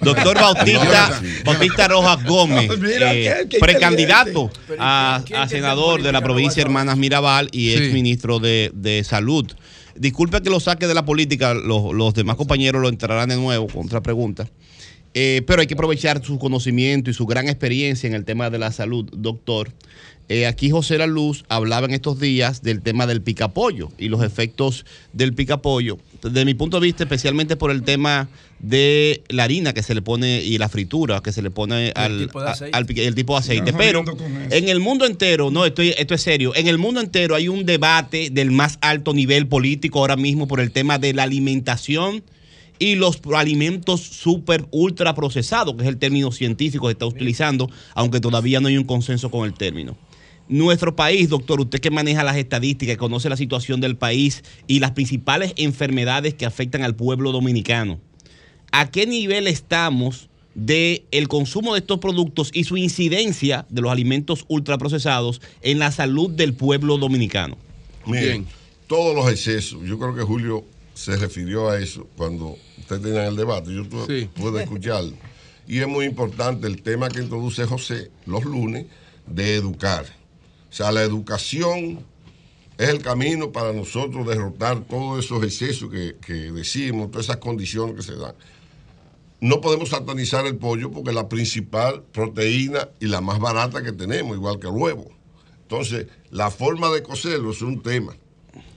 Doctor 0.00 0.34
Bautista, 0.34 1.20
Bautista 1.44 1.88
Rojas 1.88 2.24
Gómez, 2.24 2.70
eh, 3.00 3.48
precandidato 3.60 4.50
a, 4.78 5.22
a 5.36 5.48
senador 5.48 6.02
de 6.02 6.12
la 6.12 6.22
provincia 6.22 6.62
de 6.62 6.68
Hermanas 6.68 6.96
Mirabal 6.96 7.48
y 7.52 7.72
ex 7.72 7.92
ministro 7.92 8.38
de, 8.38 8.70
de 8.74 9.04
Salud. 9.04 9.46
Disculpe 9.96 10.42
que 10.42 10.50
lo 10.50 10.60
saque 10.60 10.86
de 10.86 10.94
la 10.94 11.04
política, 11.04 11.54
los, 11.54 11.94
los 11.94 12.14
demás 12.14 12.36
compañeros 12.36 12.82
lo 12.82 12.88
entrarán 12.88 13.28
de 13.28 13.36
nuevo 13.36 13.68
con 13.68 13.86
otra 13.86 14.02
pregunta. 14.02 14.48
Eh, 15.16 15.42
pero 15.46 15.60
hay 15.60 15.68
que 15.68 15.74
aprovechar 15.74 16.24
su 16.24 16.40
conocimiento 16.40 17.08
y 17.08 17.14
su 17.14 17.24
gran 17.24 17.48
experiencia 17.48 18.08
en 18.08 18.14
el 18.14 18.24
tema 18.24 18.50
de 18.50 18.58
la 18.58 18.72
salud, 18.72 19.08
doctor. 19.12 19.72
Eh, 20.30 20.46
aquí 20.46 20.70
José 20.70 20.96
La 20.96 21.06
Luz 21.06 21.44
hablaba 21.48 21.86
en 21.86 21.92
estos 21.92 22.18
días 22.18 22.62
del 22.62 22.80
tema 22.80 23.06
del 23.06 23.20
picapollo 23.20 23.90
y 23.98 24.08
los 24.08 24.22
efectos 24.24 24.86
del 25.12 25.34
picapollo. 25.34 25.98
Desde 26.22 26.46
mi 26.46 26.54
punto 26.54 26.80
de 26.80 26.86
vista, 26.86 27.02
especialmente 27.04 27.56
por 27.56 27.70
el 27.70 27.82
tema 27.82 28.28
de 28.58 29.22
la 29.28 29.44
harina 29.44 29.74
que 29.74 29.82
se 29.82 29.94
le 29.94 30.00
pone 30.00 30.40
y 30.42 30.56
la 30.56 30.70
fritura 30.70 31.20
que 31.20 31.32
se 31.32 31.42
le 31.42 31.50
pone 31.50 31.92
al, 31.94 32.18
tipo 32.20 32.40
de 32.42 32.48
aceite. 32.48 32.74
al 32.76 32.86
pica- 32.86 33.02
el 33.02 33.14
tipo 33.14 33.34
de 33.34 33.40
aceite. 33.40 33.72
Pero 33.74 34.02
en 34.50 34.68
el 34.70 34.80
mundo 34.80 35.04
entero, 35.04 35.50
no, 35.50 35.66
estoy, 35.66 35.90
esto 35.98 36.14
es 36.14 36.22
serio, 36.22 36.54
en 36.56 36.68
el 36.68 36.78
mundo 36.78 37.00
entero 37.02 37.34
hay 37.34 37.48
un 37.48 37.66
debate 37.66 38.30
del 38.30 38.50
más 38.50 38.78
alto 38.80 39.12
nivel 39.12 39.46
político 39.46 39.98
ahora 39.98 40.16
mismo 40.16 40.48
por 40.48 40.60
el 40.60 40.70
tema 40.70 40.98
de 40.98 41.12
la 41.12 41.24
alimentación 41.24 42.22
y 42.78 42.96
los 42.96 43.20
alimentos 43.34 44.00
super 44.00 44.64
ultra 44.70 45.14
procesados, 45.14 45.74
que 45.76 45.82
es 45.82 45.88
el 45.88 45.96
término 45.98 46.32
científico 46.32 46.86
que 46.86 46.90
se 46.90 46.94
está 46.94 47.06
utilizando, 47.06 47.70
aunque 47.94 48.20
todavía 48.20 48.60
no 48.60 48.68
hay 48.68 48.76
un 48.78 48.84
consenso 48.84 49.30
con 49.30 49.44
el 49.46 49.52
término. 49.54 49.96
Nuestro 50.48 50.94
país, 50.94 51.30
doctor, 51.30 51.60
usted 51.60 51.80
que 51.80 51.90
maneja 51.90 52.22
las 52.22 52.36
estadísticas, 52.36 52.98
conoce 52.98 53.30
la 53.30 53.36
situación 53.36 53.80
del 53.80 53.96
país 53.96 54.42
y 54.66 54.80
las 54.80 54.90
principales 54.90 55.54
enfermedades 55.56 56.34
que 56.34 56.44
afectan 56.44 56.82
al 56.82 56.94
pueblo 56.94 57.32
dominicano. 57.32 57.98
¿A 58.72 58.90
qué 58.90 59.06
nivel 59.06 59.46
estamos 59.46 60.28
de 60.54 61.04
el 61.10 61.28
consumo 61.28 61.74
de 61.74 61.80
estos 61.80 61.98
productos 61.98 62.50
y 62.52 62.64
su 62.64 62.76
incidencia 62.76 63.66
de 63.70 63.80
los 63.80 63.90
alimentos 63.90 64.44
ultraprocesados 64.48 65.40
en 65.62 65.78
la 65.78 65.90
salud 65.90 66.30
del 66.30 66.54
pueblo 66.54 66.98
dominicano? 66.98 67.56
Miren, 68.04 68.46
todos 68.86 69.14
los 69.14 69.30
excesos, 69.30 69.82
yo 69.84 69.98
creo 69.98 70.14
que 70.14 70.22
Julio 70.22 70.64
se 70.92 71.16
refirió 71.16 71.70
a 71.70 71.78
eso 71.78 72.06
cuando 72.16 72.56
usted 72.78 73.00
tenía 73.00 73.26
el 73.26 73.36
debate, 73.36 73.74
yo 73.74 73.84
tuve, 73.88 74.26
pude 74.26 74.62
escucharlo. 74.62 75.14
Y 75.66 75.78
es 75.78 75.88
muy 75.88 76.04
importante 76.04 76.66
el 76.66 76.82
tema 76.82 77.08
que 77.08 77.22
introduce 77.22 77.64
José 77.64 78.10
los 78.26 78.44
lunes 78.44 78.86
de 79.26 79.54
educar. 79.54 80.04
O 80.74 80.76
sea, 80.76 80.90
la 80.90 81.02
educación 81.02 82.00
es 82.78 82.88
el 82.88 82.98
camino 83.00 83.52
para 83.52 83.72
nosotros 83.72 84.26
derrotar 84.26 84.80
todos 84.80 85.24
esos 85.24 85.40
excesos 85.44 85.88
que, 85.88 86.16
que 86.26 86.32
decimos, 86.50 87.12
todas 87.12 87.26
esas 87.26 87.36
condiciones 87.36 87.94
que 87.94 88.02
se 88.02 88.16
dan. 88.16 88.34
No 89.40 89.60
podemos 89.60 89.90
satanizar 89.90 90.46
el 90.46 90.56
pollo 90.56 90.90
porque 90.90 91.10
es 91.10 91.14
la 91.14 91.28
principal 91.28 92.02
proteína 92.10 92.88
y 92.98 93.06
la 93.06 93.20
más 93.20 93.38
barata 93.38 93.84
que 93.84 93.92
tenemos, 93.92 94.36
igual 94.36 94.58
que 94.58 94.66
el 94.66 94.72
huevo. 94.72 95.12
Entonces, 95.62 96.08
la 96.32 96.50
forma 96.50 96.90
de 96.90 97.04
cocerlo 97.04 97.52
es 97.52 97.62
un 97.62 97.80
tema, 97.80 98.16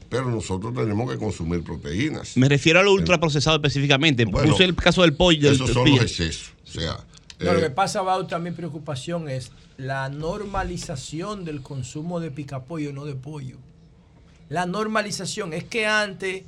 pero 0.08 0.30
nosotros 0.30 0.76
tenemos 0.76 1.12
que 1.12 1.18
consumir 1.18 1.64
proteínas. 1.64 2.38
Me 2.38 2.48
refiero 2.48 2.80
a 2.80 2.84
lo 2.84 2.94
ultraprocesado 2.94 3.56
específicamente. 3.56 4.24
Bueno, 4.26 4.52
Puse 4.52 4.66
el 4.66 4.76
caso 4.76 5.02
del 5.02 5.14
pollo. 5.16 5.48
del- 5.48 5.56
Esos 5.56 5.72
son 5.72 5.90
los 5.90 6.02
excesos. 6.02 6.52
O 6.64 6.68
sea, 6.70 7.07
No, 7.40 7.54
lo 7.54 7.60
eh, 7.60 7.64
que 7.64 7.70
pasa, 7.70 8.02
Bauta, 8.02 8.40
mi 8.40 8.52
preocupación 8.52 9.30
es 9.30 9.52
la 9.78 10.10
normalización 10.10 11.46
del 11.46 11.62
consumo 11.62 12.20
de 12.20 12.32
picapollo, 12.32 12.94
no 12.94 13.06
de 13.06 13.16
pollo. 13.16 13.58
La 14.50 14.66
normalización 14.66 15.54
es 15.54 15.64
que 15.64 15.86
antes 15.86 16.44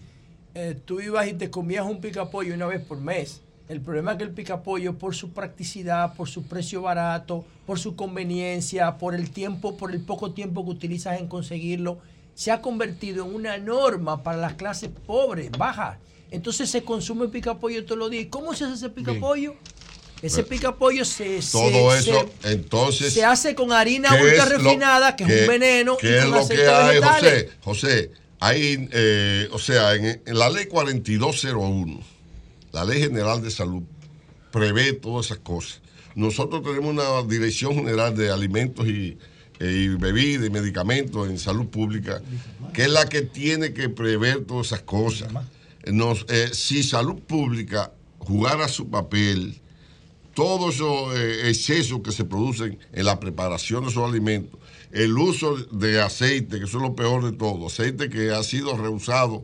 eh, 0.55 0.79
tú 0.85 0.99
ibas 0.99 1.27
y 1.27 1.33
te 1.33 1.51
comías 1.51 1.85
un 1.85 2.01
picapollo 2.01 2.55
una 2.55 2.65
vez 2.65 2.83
por 2.83 2.99
mes. 2.99 3.41
El 3.67 3.81
problema 3.81 4.13
es 4.13 4.17
que 4.17 4.23
el 4.23 4.31
picapollo, 4.31 4.97
por 4.97 5.13
su 5.13 5.31
practicidad, 5.31 6.15
por 6.15 6.27
su 6.27 6.43
precio 6.43 6.81
barato, 6.81 7.45
por 7.67 7.77
su 7.77 7.95
conveniencia, 7.95 8.97
por 8.97 9.13
el 9.13 9.29
tiempo, 9.29 9.77
por 9.77 9.91
el 9.91 10.01
poco 10.01 10.31
tiempo 10.31 10.65
que 10.65 10.71
utilizas 10.71 11.19
en 11.19 11.27
conseguirlo, 11.27 11.99
se 12.33 12.51
ha 12.51 12.61
convertido 12.63 13.25
en 13.25 13.35
una 13.35 13.59
norma 13.59 14.23
para 14.23 14.39
las 14.39 14.53
clases 14.53 14.89
pobres, 15.05 15.51
bajas. 15.51 15.99
Entonces 16.31 16.69
se 16.69 16.83
consume 16.83 17.27
picapollo 17.27 17.85
todos 17.85 17.99
los 17.99 18.09
días. 18.09 18.23
¿Y 18.23 18.27
¿Cómo 18.29 18.55
se 18.55 18.65
hace 18.65 18.73
ese 18.73 18.89
picapollo? 18.89 19.55
Ese 20.21 20.43
pica 20.43 20.75
pollo 20.75 21.05
se, 21.05 21.41
se- 21.41 21.51
Todo 21.51 21.91
se- 21.93 21.99
eso, 22.09 22.29
entonces. 22.43 23.13
se 23.13 23.23
hace 23.23 23.55
con 23.55 23.71
harina 23.71 24.09
¿qué 24.17 24.23
ultra 24.23 24.45
lo- 24.45 24.57
refinada, 24.57 25.15
que 25.15 25.23
es 25.23 25.41
un 25.43 25.47
veneno, 25.47 25.97
¿Qué 25.97 26.07
y 26.09 26.13
es 26.13 26.25
con 26.25 26.31
lo 26.31 26.47
que 26.47 26.67
hay, 26.67 26.99
vegetales. 26.99 27.47
José? 27.61 27.87
José, 27.87 28.11
hay, 28.41 28.89
eh, 28.91 29.47
o 29.51 29.59
sea, 29.59 29.95
en, 29.95 30.21
en 30.25 30.37
la 30.37 30.49
ley 30.49 30.65
4201, 30.65 31.99
la 32.71 32.85
ley 32.85 32.99
general 33.01 33.41
de 33.41 33.51
salud, 33.51 33.83
prevé 34.51 34.93
todas 34.93 35.27
esas 35.27 35.39
cosas. 35.39 35.81
Nosotros 36.15 36.63
tenemos 36.63 36.89
una 36.91 37.21
dirección 37.27 37.75
general 37.75 38.15
de 38.15 38.29
alimentos 38.29 38.87
y, 38.87 39.17
eh, 39.59 39.71
y 39.71 39.87
bebidas 39.89 40.47
y 40.47 40.49
medicamentos 40.49 41.29
en 41.29 41.37
salud 41.39 41.67
pública, 41.67 42.21
que 42.73 42.83
es 42.83 42.89
la 42.89 43.07
que 43.07 43.21
tiene 43.21 43.73
que 43.73 43.87
prever 43.89 44.43
todas 44.45 44.67
esas 44.67 44.81
cosas. 44.81 45.29
Nos, 45.85 46.25
eh, 46.29 46.49
si 46.51 46.83
salud 46.83 47.19
pública 47.21 47.93
jugara 48.17 48.67
su 48.67 48.89
papel, 48.89 49.61
todos 50.39 50.75
esos 50.75 51.15
eh, 51.17 51.49
excesos 51.49 51.99
que 52.01 52.11
se 52.11 52.23
producen 52.23 52.79
en 52.93 53.05
la 53.05 53.19
preparación 53.19 53.83
de 53.83 53.89
esos 53.91 54.09
alimentos, 54.09 54.59
el 54.91 55.17
uso 55.17 55.55
de 55.57 56.01
aceite, 56.01 56.59
que 56.59 56.65
eso 56.65 56.77
es 56.77 56.83
lo 56.83 56.95
peor 56.95 57.29
de 57.29 57.37
todo, 57.37 57.67
aceite 57.67 58.09
que 58.09 58.31
ha 58.31 58.41
sido 58.43 58.77
reusado 58.77 59.43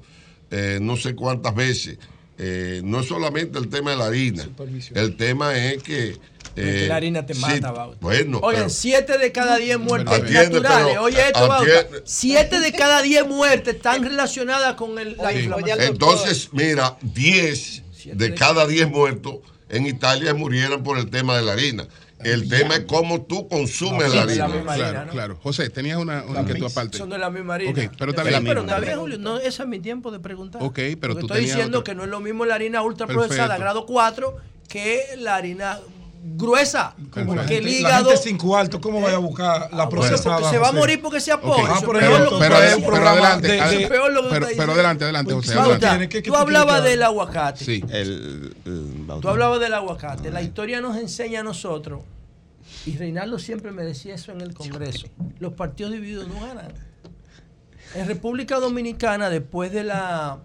eh, 0.51 0.79
no 0.81 0.95
sé 0.95 1.15
cuántas 1.15 1.53
veces. 1.53 1.97
Eh, 2.37 2.81
no 2.83 2.99
es 3.01 3.07
solamente 3.07 3.57
el 3.59 3.67
tema 3.69 3.91
de 3.91 3.97
la 3.97 4.05
harina, 4.05 4.47
el 4.93 5.15
tema 5.17 5.57
es 5.57 5.83
que... 5.83 6.09
Es 6.09 6.17
que 6.55 6.85
eh, 6.85 6.87
la 6.87 6.95
harina 6.97 7.25
te 7.25 7.33
sí, 7.33 7.41
mata, 7.41 7.71
Bauta. 7.71 7.97
Bueno, 7.99 8.39
Oigan, 8.41 8.63
pero- 8.63 8.69
siete 8.69 9.17
de 9.17 9.31
cada 9.33 9.57
diez 9.57 9.77
muertes 9.79 10.13
Atiende, 10.13 10.61
naturales. 10.61 10.87
pero- 10.89 11.03
Oye, 11.03 11.27
esto, 11.27 11.47
Bauta. 11.47 11.79
atiende. 11.79 12.01
Siete 12.05 12.59
de 12.61 12.71
cada 12.71 13.01
diez 13.01 13.27
muertes 13.27 13.75
están 13.75 14.03
relacionadas 14.03 14.75
con 14.75 14.97
el, 14.99 15.17
la 15.17 15.31
Sí. 15.31 15.39
inflamación. 15.39 15.81
Entonces, 15.81 16.49
mira, 16.53 16.97
10 17.01 17.83
de 18.13 18.33
cada 18.35 18.67
10 18.67 18.89
muertos 18.89 19.39
en 19.69 19.85
Italia 19.87 20.33
murieron 20.33 20.83
por 20.83 20.97
el 20.97 21.09
tema 21.09 21.35
de 21.37 21.43
la 21.43 21.53
harina. 21.53 21.87
El 22.23 22.47
tema 22.49 22.75
es 22.75 22.85
cómo 22.85 23.21
tú 23.23 23.47
consumes 23.49 24.13
la 24.15 24.21
harina. 24.23 24.47
Claro, 24.75 25.11
claro. 25.11 25.39
José, 25.43 25.69
tenías 25.69 25.97
una, 25.97 26.23
una 26.23 26.41
inquietud 26.41 26.65
aparte. 26.67 26.97
Son 26.97 27.09
de 27.09 27.17
la 27.17 27.29
misma 27.29 27.55
harina. 27.55 27.71
Ok, 27.71 27.91
pero 27.99 28.11
está 28.11 28.23
Sí, 28.23 28.29
bien. 28.29 28.45
pero 28.45 28.61
está 28.61 28.79
bien, 28.79 28.97
Julio. 28.99 29.17
No, 29.19 29.37
ese 29.37 29.61
es 29.63 29.67
mi 29.67 29.79
tiempo 29.79 30.11
de 30.11 30.19
preguntar. 30.19 30.63
Ok, 30.63 30.75
pero 30.75 30.97
Porque 31.13 31.19
tú 31.19 31.25
estoy 31.27 31.41
diciendo 31.41 31.79
otro- 31.79 31.83
que 31.83 31.93
no 31.95 32.03
es 32.03 32.09
lo 32.09 32.19
mismo 32.21 32.45
la 32.45 32.55
harina 32.55 32.81
ultra 32.81 33.05
procesada 33.05 33.57
grado 33.57 33.85
4 33.85 34.37
que 34.69 35.01
la 35.17 35.35
harina 35.35 35.79
gruesa. 36.27 36.95
Como 37.11 37.35
la 37.35 37.41
Porque 37.41 37.57
el 37.57 37.63
gente, 37.65 37.81
la 37.81 37.89
hígado. 37.89 38.09
gente 38.09 38.23
sin 38.23 38.37
cuarto, 38.37 38.81
¿cómo 38.81 38.99
vaya 39.01 39.15
a 39.17 39.19
buscar 39.19 39.61
la 39.71 39.85
Bueno, 39.85 39.89
procesada? 39.89 40.37
porque 40.37 40.49
se 40.51 40.57
va 40.57 40.69
a 40.69 40.71
morir 40.71 41.01
porque 41.01 41.19
sea 41.21 41.39
pobre. 41.39 41.63
Ah, 41.67 41.75
Eso 41.77 41.85
por 41.85 41.95
es 41.97 42.01
peor 42.01 42.13
ejemplo, 42.13 42.31
lo 42.31 42.39
que 42.39 42.45
pero, 42.49 42.55
pero, 42.57 42.91
pero 42.91 43.07
adelante, 43.07 43.47
lo 43.57 43.63
que 43.69 43.87
pero, 43.87 44.47
pero 44.57 44.71
adelante, 44.73 45.03
adelante, 45.03 45.33
José. 45.33 45.53
Adelante. 45.59 46.21
tú 46.21 46.35
hablabas 46.35 46.83
del 46.83 47.03
aguacate. 47.03 47.63
Sí. 47.63 47.83
Tú 49.21 49.29
hablabas 49.29 49.59
del 49.59 49.73
aguacate. 49.73 50.31
La 50.31 50.41
historia 50.41 50.81
nos 50.81 50.97
enseña 50.97 51.41
a 51.41 51.43
nosotros, 51.43 52.01
y 52.85 52.97
Reinaldo 52.97 53.39
siempre 53.39 53.71
me 53.71 53.83
decía 53.83 54.15
eso 54.15 54.31
en 54.31 54.41
el 54.41 54.53
Congreso, 54.53 55.07
los 55.39 55.53
partidos 55.53 55.91
divididos 55.93 56.27
no 56.27 56.39
ganan. 56.41 56.73
En 57.93 58.07
República 58.07 58.59
Dominicana, 58.59 59.29
después 59.29 59.71
de 59.71 59.83
la 59.83 60.39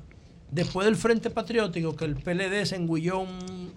después 0.51 0.85
del 0.85 0.97
Frente 0.97 1.31
Patriótico, 1.31 1.97
que 1.97 2.05
el 2.05 2.17
PLD 2.17 2.65
se 2.67 2.77
engulló 2.77 3.21
un 3.21 3.73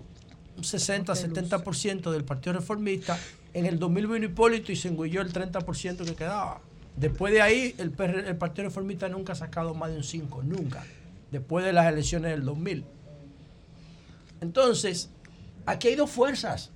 60-70% 0.58 2.12
del 2.12 2.24
Partido 2.24 2.54
Reformista, 2.54 3.18
en 3.54 3.66
el 3.66 3.80
2000 3.80 4.08
vino 4.08 4.26
Hipólito 4.26 4.72
y 4.72 4.76
se 4.76 4.88
engulló 4.88 5.22
el 5.22 5.32
30% 5.32 6.06
que 6.06 6.16
quedaba. 6.16 6.62
Después 6.96 7.34
de 7.34 7.42
ahí, 7.42 7.76
el, 7.78 7.92
PR 7.92 8.20
el 8.28 8.38
Partido 8.38 8.68
Reformista 8.68 9.10
nunca 9.10 9.34
ha 9.34 9.36
sacado 9.36 9.74
más 9.74 9.90
de 9.92 9.98
un 9.98 10.04
5, 10.04 10.44
nunca. 10.44 10.84
Después 11.32 11.66
de 11.66 11.74
las 11.74 11.88
elecciones 11.92 12.32
del 12.32 12.46
2000. 12.46 12.86
Entonces, 14.42 15.10
aquí 15.66 15.88
hay 15.90 15.96
dos 15.96 16.10
fuerzas 16.12 16.70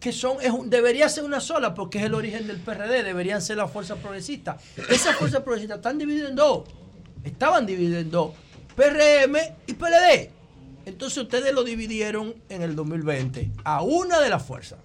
que 0.00 0.12
son, 0.12 0.38
es 0.40 0.50
un- 0.50 0.70
debería 0.70 1.08
ser 1.08 1.24
una 1.24 1.40
sola 1.40 1.74
porque 1.74 1.98
es 1.98 2.04
el 2.04 2.14
origen 2.14 2.46
del 2.46 2.58
PRD, 2.58 3.02
deberían 3.02 3.42
ser 3.42 3.56
las 3.56 3.70
fuerzas 3.70 3.98
progresistas. 3.98 4.62
Esas 4.88 5.16
fuerzas 5.16 5.42
progresistas 5.42 5.78
están 5.78 5.98
divididas 5.98 6.30
en 6.30 6.36
dos, 6.36 6.68
estaban 7.24 7.66
divididas 7.66 8.02
en 8.02 8.10
dos, 8.10 8.32
PRM 8.76 9.36
y 9.66 9.72
PLD. 9.74 10.30
Entonces 10.88 11.18
ustedes 11.18 11.52
lo 11.52 11.64
dividieron 11.64 12.34
en 12.48 12.62
el 12.62 12.74
2020 12.74 13.50
a 13.62 13.82
una 13.82 14.20
de 14.20 14.30
las 14.30 14.42
fuerzas. 14.42 14.78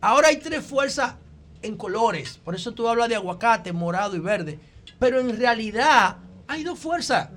Ahora 0.00 0.28
hay 0.28 0.38
tres 0.38 0.64
fuerzas 0.64 1.16
en 1.60 1.76
colores, 1.76 2.40
por 2.42 2.54
eso 2.54 2.72
tú 2.72 2.88
hablas 2.88 3.10
de 3.10 3.16
aguacate, 3.16 3.72
morado 3.74 4.16
y 4.16 4.20
verde, 4.20 4.58
pero 4.98 5.20
en 5.20 5.36
realidad 5.38 6.16
hay 6.46 6.64
dos 6.64 6.78
fuerzas. 6.78 7.28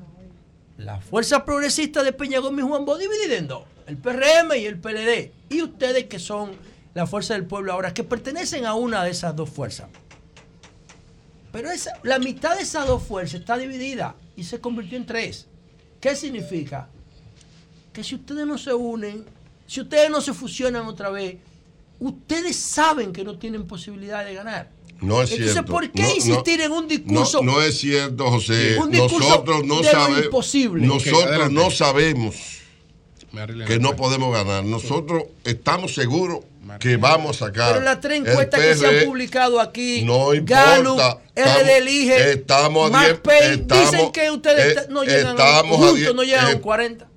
La 0.78 1.02
fuerza 1.02 1.44
progresista 1.44 2.02
de 2.02 2.14
Peña 2.14 2.40
Gómez 2.40 2.64
y 2.64 2.68
Juan 2.70 2.86
Bo 2.86 2.98
dividida 2.98 3.36
en 3.36 3.48
dos, 3.50 3.64
el 3.88 3.98
PRM 3.98 4.54
y 4.58 4.66
el 4.66 4.80
PLD. 4.80 5.32
Y 5.50 5.62
ustedes 5.62 6.06
que 6.06 6.18
son 6.18 6.52
la 6.94 7.06
fuerza 7.06 7.34
del 7.34 7.46
pueblo 7.46 7.74
ahora, 7.74 7.94
que 7.94 8.06
pertenecen 8.06 8.66
a 8.66 8.74
una 8.74 9.04
de 9.04 9.12
esas 9.12 9.36
dos 9.36 9.50
fuerzas. 9.50 9.90
Pero 11.52 11.70
la 12.04 12.20
mitad 12.20 12.56
de 12.56 12.64
esas 12.64 12.88
dos 12.88 13.04
fuerzas 13.04 13.42
está 13.42 13.58
dividida 13.58 14.16
y 14.38 14.46
se 14.46 14.62
convirtió 14.62 14.98
en 14.98 15.06
tres. 15.06 15.48
¿Qué 16.00 16.16
significa? 16.16 16.88
Que 17.94 18.04
si 18.04 18.16
ustedes 18.16 18.46
no 18.48 18.58
se 18.58 18.74
unen, 18.74 19.26
si 19.68 19.82
ustedes 19.82 20.10
no 20.10 20.22
se 20.22 20.34
fusionan 20.34 20.86
otra 20.88 21.10
vez, 21.10 21.38
ustedes 22.00 22.56
saben 22.56 23.12
que 23.14 23.24
no 23.24 23.38
tienen 23.38 23.68
posibilidad 23.68 24.26
de 24.26 24.34
ganar. 24.34 24.70
No 25.02 25.22
es 25.22 25.32
Entonces, 25.32 25.54
cierto. 25.54 25.72
¿por 25.72 25.92
qué 25.92 26.02
No, 26.04 26.08
no, 26.10 26.16
insistir 26.16 26.62
en 26.62 26.72
un 26.72 26.88
discurso? 26.88 27.42
No, 27.42 27.54
no 27.54 27.62
es 27.62 27.80
cierto, 27.80 28.30
José. 28.30 28.78
Un 28.80 28.92
discurso 28.92 29.20
Nosotros 29.20 29.66
no 29.66 29.84
sabemos. 29.84 30.26
imposible. 30.26 30.86
Nosotros 30.86 31.52
no 31.52 31.72
sabemos 31.72 32.36
que 33.66 33.80
no 33.80 33.96
podemos 33.96 34.34
ganar. 34.34 34.64
Nosotros 34.64 35.24
estamos 35.44 35.96
seguros 35.96 36.42
que 36.80 36.98
vamos 36.98 37.42
a 37.42 37.48
sacar. 37.48 37.74
Pero 37.74 37.86
las 37.86 38.00
tres 38.00 38.20
encuestas 38.20 38.60
que 38.60 38.76
se 38.76 38.86
han 38.86 38.94
PR, 38.94 39.06
publicado 39.06 39.60
aquí, 39.60 40.04
No 40.04 40.34
importa. 40.34 41.20
Gallup, 41.36 41.68
Elige, 41.78 42.32
estamos 42.34 42.94
a 42.94 43.08
estamos- 43.08 43.92
dicen 43.92 44.12
que 44.12 44.32
ustedes 44.32 44.78
eh, 44.78 44.88
no 44.90 45.04
llegan 45.04 45.28
a 45.40 45.44
estamos 45.44 45.80
a 45.80 45.88
juntos, 45.90 46.16
no 46.16 46.24
llegan 46.24 46.46
a 46.46 46.52
eh, 46.52 46.56
un 46.56 46.62
40. 46.62 47.08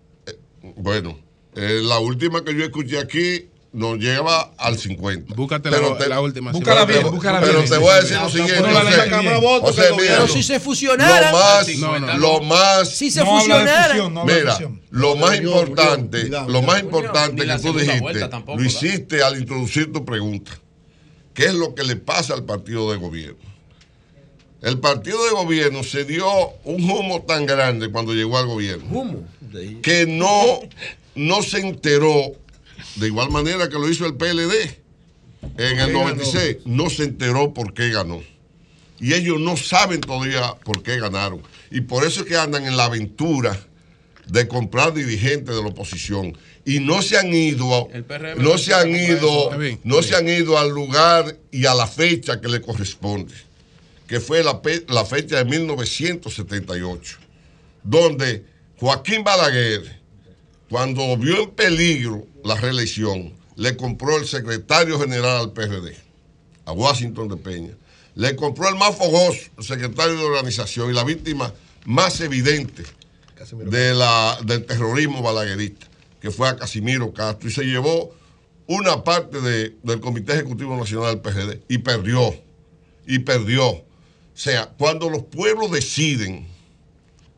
Bueno, 0.77 1.19
eh, 1.57 1.81
la 1.83 1.99
última 1.99 2.45
que 2.45 2.55
yo 2.55 2.65
escuché 2.65 2.99
aquí 2.99 3.49
nos 3.73 3.99
lleva 3.99 4.53
al 4.57 4.79
50. 4.79 5.35
Búscate 5.35 5.69
Pero 5.69 5.91
la, 5.93 5.99
te- 5.99 6.09
la 6.09 6.21
última. 6.21 6.53
Búscala 6.53 6.85
bien, 6.85 7.01
Pero- 7.01 7.11
búscala 7.13 7.41
Pero 7.41 7.59
bien. 7.59 7.69
te 7.71 7.77
voy 7.79 7.91
a 7.91 7.95
decir 8.01 8.17
lo 8.19 8.29
siguiente, 8.31 8.61
No. 8.61 9.73
Pero 9.99 10.29
si 10.29 10.43
se 10.43 10.61
fusionaran, 10.61 11.33
lo 11.33 11.39
más, 11.39 11.69
No, 11.79 11.99
no. 11.99 12.19
lo 12.19 12.41
más, 12.43 12.89
si 12.91 13.11
se 13.11 13.25
fusionaran, 13.25 14.13
mira, 14.25 14.59
lo 14.91 15.17
más 15.17 15.37
importante, 15.39 16.29
lo 16.49 16.63
más 16.63 16.81
importante 16.83 17.47
que 17.47 17.59
tú 17.59 17.73
dijiste, 17.79 18.31
lo 18.47 18.65
hiciste 18.65 19.23
al 19.23 19.39
introducir 19.39 19.93
tu 19.93 20.05
pregunta. 20.05 20.53
¿Qué 21.33 21.47
es 21.47 21.55
lo 21.55 21.75
que 21.75 21.83
le 21.83 21.97
pasa 21.97 22.35
al 22.35 22.45
partido 22.45 22.93
de 22.93 22.99
gobierno? 22.99 23.54
El 24.65 24.79
partido 24.81 25.23
de 25.27 25.31
gobierno 25.33 25.85
se 25.85 26.05
dio 26.05 26.27
un 26.65 26.91
humo 26.91 27.23
tan 27.23 27.45
grande 27.45 27.91
cuando 27.91 28.15
llegó 28.15 28.39
al 28.39 28.47
gobierno 28.47 28.87
¿Humo? 28.91 29.29
que 29.83 30.07
no, 30.07 30.61
no 31.15 31.43
se 31.43 31.61
enteró 31.61 32.33
de 32.97 33.07
igual 33.07 33.31
manera 33.31 33.69
que 33.69 33.75
lo 33.75 33.89
hizo 33.89 34.07
el 34.07 34.15
PLD 34.15 34.85
en 35.59 35.79
el 35.79 35.93
96, 35.93 36.59
no 36.65 36.89
se 36.89 37.05
enteró 37.05 37.53
por 37.53 37.75
qué 37.75 37.91
ganó. 37.91 38.23
Y 38.99 39.13
ellos 39.13 39.39
no 39.39 39.57
saben 39.57 40.01
todavía 40.01 40.55
por 40.65 40.83
qué 40.83 40.99
ganaron. 40.99 41.43
Y 41.71 41.83
por 41.83 42.05
eso 42.05 42.23
es 42.23 42.27
que 42.27 42.37
andan 42.37 42.65
en 42.65 42.77
la 42.77 42.87
aventura 42.87 43.59
de 44.27 44.49
comprar 44.49 44.95
dirigentes 44.95 45.55
de 45.55 45.63
la 45.63 45.69
oposición. 45.69 46.37
Y 46.65 46.81
no 46.81 47.03
se 47.03 47.19
han 47.19 47.35
ido, 47.35 47.89
no 48.39 48.57
se 48.57 48.73
han 48.73 48.91
ido, 48.91 49.51
no 49.83 50.03
se 50.03 50.17
han 50.17 50.29
ido 50.29 50.57
al 50.57 50.71
lugar 50.71 51.37
y 51.51 51.67
a 51.67 51.75
la 51.75 51.87
fecha 51.87 52.41
que 52.41 52.49
le 52.49 52.63
corresponde, 52.63 53.35
que 54.15 54.21
fue 54.21 54.45
la, 54.45 55.05
fecha 55.05 55.39
de 55.39 55.45
1978, 55.45 57.19
donde 57.83 58.45
Joaquín 58.79 59.25
Balaguer, 59.25 60.01
cuando 60.71 61.17
vio 61.17 61.43
en 61.43 61.51
peligro 61.51 62.25
la 62.45 62.55
reelección, 62.55 63.33
le 63.57 63.77
compró 63.77 64.17
el 64.17 64.25
secretario 64.29 65.01
general 65.01 65.39
al 65.39 65.53
PRD, 65.53 65.97
a 66.65 66.71
Washington 66.71 67.27
de 67.27 67.37
Peña. 67.39 67.75
Le 68.15 68.37
compró 68.37 68.69
el 68.69 68.77
más 68.77 68.95
fogoso, 68.95 69.51
secretario 69.59 70.15
de 70.17 70.23
organización 70.23 70.91
y 70.91 70.93
la 70.95 71.03
víctima 71.03 71.53
más 71.85 72.21
evidente 72.21 72.85
de 73.69 73.95
la, 73.95 74.39
del 74.45 74.65
terrorismo 74.65 75.23
balaguerista, 75.23 75.89
que 76.21 76.31
fue 76.31 76.49
a 76.49 76.55
Casimiro 76.55 77.13
Castro, 77.13 77.49
y 77.49 77.53
se 77.53 77.65
llevó 77.65 78.15
una 78.69 79.03
parte 79.03 79.41
de- 79.41 79.75
del 79.83 79.99
Comité 79.99 80.35
Ejecutivo 80.35 80.77
Nacional 80.77 81.15
del 81.15 81.21
PRD 81.21 81.63
y 81.69 81.79
perdió, 81.79 82.33
y 83.09 83.19
perdió. 83.19 83.83
O 84.35 84.37
sea, 84.37 84.67
cuando 84.67 85.09
los 85.09 85.23
pueblos 85.23 85.71
deciden 85.71 86.47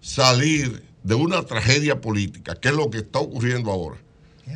salir 0.01 0.83
de 1.03 1.15
una 1.15 1.43
tragedia 1.43 2.01
política, 2.01 2.55
que 2.55 2.69
es 2.69 2.75
lo 2.75 2.91
que 2.91 2.99
está 2.99 3.19
ocurriendo 3.19 3.71
ahora, 3.71 3.99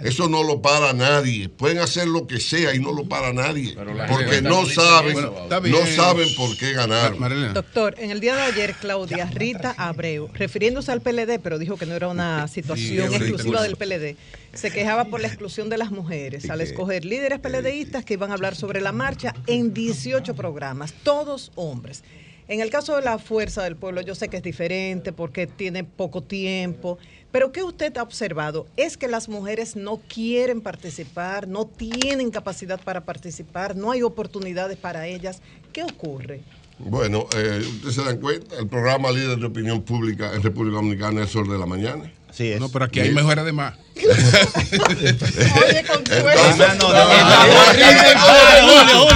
Eso 0.05 0.29
no 0.29 0.45
lo 0.45 0.62
para 0.62 0.93
nadie. 0.93 1.49
Pueden 1.49 1.79
hacer 1.79 2.07
lo 2.07 2.29
que 2.29 2.39
sea 2.39 2.75
y 2.77 2.79
no 2.79 2.93
lo 2.93 3.09
para 3.09 3.33
nadie. 3.33 3.77
Porque 4.09 4.41
no 4.41 4.65
saben, 4.65 5.17
no 5.17 5.87
saben 5.87 6.29
por 6.37 6.57
qué 6.57 6.73
ganar. 6.73 7.17
Doctor, 7.53 7.97
en 7.99 8.12
el 8.12 8.21
día 8.21 8.37
de 8.37 8.43
ayer, 8.43 8.75
Claudia 8.81 9.27
Rita 9.27 9.75
Abreu, 9.77 10.31
refiriéndose 10.33 10.93
al 10.93 11.01
PLD, 11.01 11.41
pero 11.43 11.59
dijo 11.59 11.77
que 11.77 11.87
no 11.87 11.95
era 11.95 12.07
una 12.07 12.47
situación 12.47 13.12
exclusiva 13.12 13.62
del 13.62 13.77
PLD, 13.77 14.17
se 14.55 14.71
quejaba 14.71 15.07
por 15.07 15.21
la 15.21 15.27
exclusión 15.27 15.69
de 15.69 15.79
las 15.79 15.91
mujeres 15.91 16.49
al 16.51 16.61
escoger 16.61 17.05
líderes 17.05 17.41
PLDistas 17.41 18.05
que 18.05 18.15
iban 18.15 18.31
a 18.31 18.35
hablar 18.35 18.55
sobre 18.55 18.81
la 18.81 18.93
marcha 18.93 19.35
en 19.49 19.75
18 19.75 20.35
programas, 20.35 20.95
todos 21.03 21.51
hombres. 21.57 22.05
En 22.51 22.59
el 22.59 22.68
caso 22.68 22.97
de 22.97 23.02
la 23.02 23.18
fuerza 23.20 23.62
del 23.62 23.77
pueblo, 23.77 24.01
yo 24.01 24.16
sé 24.16 24.27
que 24.27 24.39
es 24.39 24.43
diferente 24.43 25.12
porque 25.12 25.47
tiene 25.47 25.85
poco 25.85 26.20
tiempo, 26.20 26.98
pero 27.31 27.52
¿qué 27.52 27.62
usted 27.62 27.97
ha 27.97 28.02
observado? 28.02 28.66
Es 28.77 28.97
que 28.97 29.06
las 29.06 29.28
mujeres 29.28 29.77
no 29.77 30.01
quieren 30.09 30.60
participar, 30.60 31.47
no 31.47 31.64
tienen 31.64 32.32
capacidad 32.32 32.81
para 32.82 33.05
participar, 33.05 33.77
no 33.77 33.93
hay 33.93 34.02
oportunidades 34.02 34.77
para 34.77 35.06
ellas. 35.06 35.43
¿Qué 35.72 35.85
ocurre? 35.85 36.40
Bueno, 36.81 37.28
eh, 37.36 37.60
ustedes 37.60 37.94
se 37.94 38.02
dan 38.02 38.18
cuenta, 38.18 38.59
el 38.59 38.66
programa 38.66 39.12
líder 39.12 39.39
de 39.39 39.47
opinión 39.47 39.82
pública 39.82 40.35
en 40.35 40.43
República 40.43 40.78
Dominicana 40.78 41.22
es 41.22 41.31
Sol 41.31 41.48
de 41.48 41.56
la 41.56 41.66
Mañana. 41.66 42.10
Sí, 42.32 42.55
No, 42.59 42.69
pero 42.69 42.85
aquí 42.86 43.01
hay 43.01 43.11
mujeres 43.11 43.44
de 43.44 43.52
más. 43.52 43.74
Oye, 43.97 45.85
con 45.85 46.02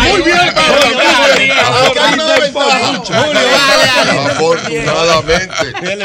Muy 0.04 0.22
bien, 0.22 0.38
Afortunadamente, 4.30 5.54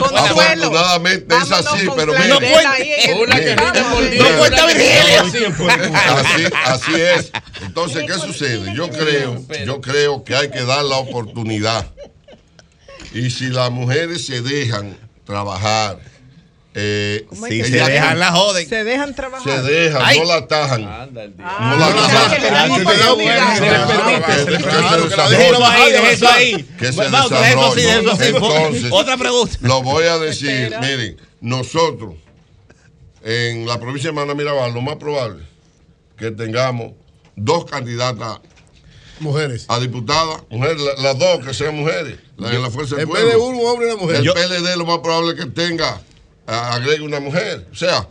afortunadamente 0.08 1.36
es 1.36 1.52
así, 1.52 1.88
pero 1.96 2.14
mira. 2.14 2.28
No 2.28 2.40
cuenta. 4.38 4.66
Así, 6.16 6.44
así 6.66 6.94
es. 6.96 7.32
Entonces, 7.62 8.04
¿qué 8.06 8.14
sucede? 8.14 8.74
Yo 8.76 8.90
creo, 8.90 9.44
yo 9.66 9.82
creo 9.82 10.24
que 10.24 10.36
hay 10.36 10.50
que 10.50 10.64
dar 10.64 10.84
la 10.84 10.98
oportunidad. 10.98 11.88
Y 13.14 13.30
si 13.32 13.48
las 13.48 13.72
mujeres 13.72 14.26
se 14.26 14.42
dejan 14.42 14.96
trabajar, 15.26 16.00
eh, 16.76 17.26
¿Cómo 17.30 17.46
es 17.48 17.54
Si 17.54 17.64
se 17.64 17.78
dejan, 17.84 18.20
la 18.20 18.32
joden. 18.32 18.70
Se 18.70 18.84
dejan 18.84 19.16
trabajar. 19.16 19.44
se 19.56 19.62
dejan, 19.72 20.02
Ay. 20.06 20.20
no 20.20 20.26
la 20.26 20.36
atajan. 20.36 20.84
Ah, 20.86 21.08
No 21.12 21.78
la 21.78 21.88
o 21.88 21.92
sea, 21.94 22.04
atajan. 22.04 22.32
que 22.32 22.40
le 22.40 22.52
dan 22.52 22.72
Ah. 22.72 22.78
Entonces, 27.90 28.92
Otra 28.92 29.18
pregunta. 29.18 29.58
Lo 29.62 29.82
voy 29.82 30.06
a 30.06 30.18
decir, 30.18 30.74
miren, 30.82 31.18
nosotros 31.42 32.16
en 33.24 33.66
la 33.68 33.80
provincia 33.80 34.10
de 34.10 34.14
Maná 34.16 34.34
Mirabal, 34.34 34.74
lo 34.74 34.82
más 34.82 34.96
probable 34.96 35.44
que 36.18 36.32
tengamos 36.32 36.94
dos 37.36 37.66
candidatas 37.66 38.40
Mujeres. 39.20 39.66
a 39.68 39.80
diputadas, 39.80 40.42
mujeres, 40.50 40.78
la- 40.82 41.02
las 41.04 41.20
dos 41.20 41.46
que 41.46 41.54
sean 41.54 41.76
mujeres, 41.76 42.18
la, 42.38 42.54
en 42.54 42.62
la 42.62 42.70
fuerza 42.70 42.96
del 42.96 43.08
pueblo. 43.08 43.30
de 43.30 43.36
uno, 43.36 43.58
un 43.60 43.66
hombre 43.68 43.88
y 43.88 43.92
una 43.92 44.02
mujer. 44.02 44.16
El 44.18 44.24
Yo- 44.24 44.34
PLD 44.34 44.76
lo 44.78 44.86
más 44.86 45.00
probable 45.00 45.36
que 45.36 45.46
tenga, 45.48 46.02
agregue 46.50 47.02
una 47.02 47.20
mujer. 47.20 47.68
O 47.72 47.76
sea, 47.76 48.08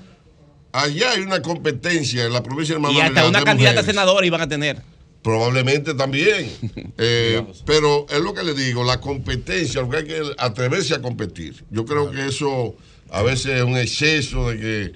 allá 0.73 1.11
hay 1.13 1.21
una 1.21 1.43
competencia 1.43 2.25
en 2.25 2.33
la 2.33 2.43
provincia 2.43 2.75
de 2.75 2.81
Maná 2.81 2.95
Y 2.95 3.01
hasta 3.01 3.27
una 3.29 3.39
de 3.41 3.45
candidata 3.45 3.81
a 3.81 3.85
senadora 3.85 4.27
iban 4.27 4.41
a 4.41 4.49
tener. 4.49 4.83
Probablemente 5.23 5.95
también. 5.95 6.51
Eh, 7.01 7.45
pero 7.65 8.07
es 8.11 8.19
lo 8.21 8.35
que 8.35 8.43
le 8.43 8.55
digo, 8.55 8.83
la 8.83 9.01
competencia, 9.01 9.81
lo 9.83 9.89
que 9.89 9.99
hay 9.99 10.05
que 10.05 10.21
atreverse 10.37 10.95
a 10.95 11.01
competir. 11.01 11.65
Yo 11.71 11.85
creo 11.85 12.11
que 12.11 12.27
eso 12.27 12.75
a 13.11 13.23
veces 13.23 13.59
es 13.59 13.63
un 13.63 13.77
exceso 13.79 14.51
de 14.51 14.59
que, 14.59 14.93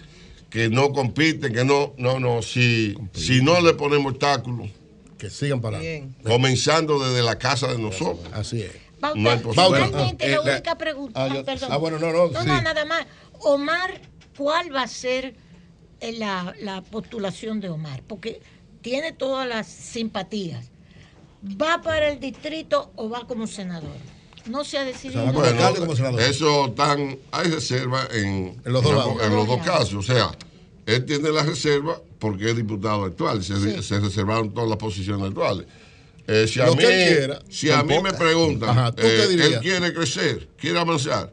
que 0.50 0.68
no 0.68 0.90
compiten, 0.92 1.52
que 1.52 1.64
no, 1.64 1.94
no, 1.96 2.18
no, 2.18 2.42
si, 2.42 2.96
si 3.12 3.40
no 3.40 3.60
le 3.60 3.74
ponemos 3.74 4.12
obstáculos, 4.14 4.68
Que 5.16 5.30
sigan 5.30 5.60
para 5.60 5.78
comenzando 6.24 6.98
desde 6.98 7.22
la 7.22 7.38
casa 7.38 7.68
de 7.68 7.78
nosotros. 7.78 8.26
Así 8.32 8.62
es. 8.62 8.72
Bauta, 9.00 9.18
No 9.20 9.30
hay 9.30 9.38
posibilidad. 9.38 9.86
finalmente 9.86 10.24
Ah, 10.24 10.28
la 10.28 10.34
eh, 10.34 10.44
la- 10.44 10.52
única 10.52 10.78
pregunta. 10.78 11.20
ah, 11.24 11.28
ah, 11.30 11.34
yo- 11.36 11.44
perdón. 11.44 11.68
ah, 11.72 11.76
bueno, 11.76 11.98
no, 12.00 12.12
no, 12.12 12.28
No, 12.30 12.40
sí. 12.42 12.46
no, 12.48 12.62
nada 12.62 12.84
más. 12.84 13.06
Omar, 13.44 14.00
¿cuál 14.36 14.74
va 14.74 14.82
a 14.82 14.88
ser 14.88 15.34
eh, 16.00 16.12
la, 16.12 16.54
la 16.60 16.82
postulación 16.82 17.60
de 17.60 17.68
Omar? 17.68 18.02
Porque 18.06 18.40
tiene 18.80 19.12
todas 19.12 19.48
las 19.48 19.66
simpatías. 19.66 20.70
¿Va 21.60 21.82
para 21.82 22.08
el 22.08 22.20
distrito 22.20 22.92
o 22.96 23.08
va 23.08 23.26
como 23.26 23.46
senador? 23.46 23.96
No 24.46 24.64
se 24.64 24.78
ha 24.78 24.84
decidido. 24.84 25.24
Bueno, 25.32 26.18
eso 26.18 26.72
tan, 26.76 27.18
hay 27.30 27.50
reserva 27.50 28.08
en, 28.12 28.60
En 28.64 28.72
los 28.72 28.82
dos 28.82 28.92
en 28.92 28.98
lados. 28.98 29.22
en 29.22 29.34
los 29.34 29.46
dos 29.46 29.62
casos. 29.64 29.94
O 29.94 30.02
sea, 30.02 30.30
él 30.86 31.04
tiene 31.04 31.30
la 31.30 31.42
reserva 31.44 32.00
porque 32.18 32.50
es 32.50 32.56
diputado 32.56 33.04
actual. 33.04 33.42
Se, 33.42 33.82
se 33.82 34.00
reservaron 34.00 34.52
todas 34.52 34.68
las 34.68 34.78
posiciones 34.78 35.28
actuales. 35.28 35.66
Eh, 36.26 36.46
si 36.46 36.60
a 36.60 36.66
mí, 36.66 36.76
quiera, 36.76 37.40
si 37.48 37.70
a 37.70 37.82
mí 37.82 38.00
me 38.00 38.12
preguntan, 38.12 38.70
Ajá, 38.70 38.92
¿tú 38.92 39.02
qué 39.02 39.24
eh, 39.24 39.44
él 39.46 39.60
quiere 39.60 39.92
crecer, 39.92 40.48
quiere 40.56 40.78
avanzar, 40.78 41.32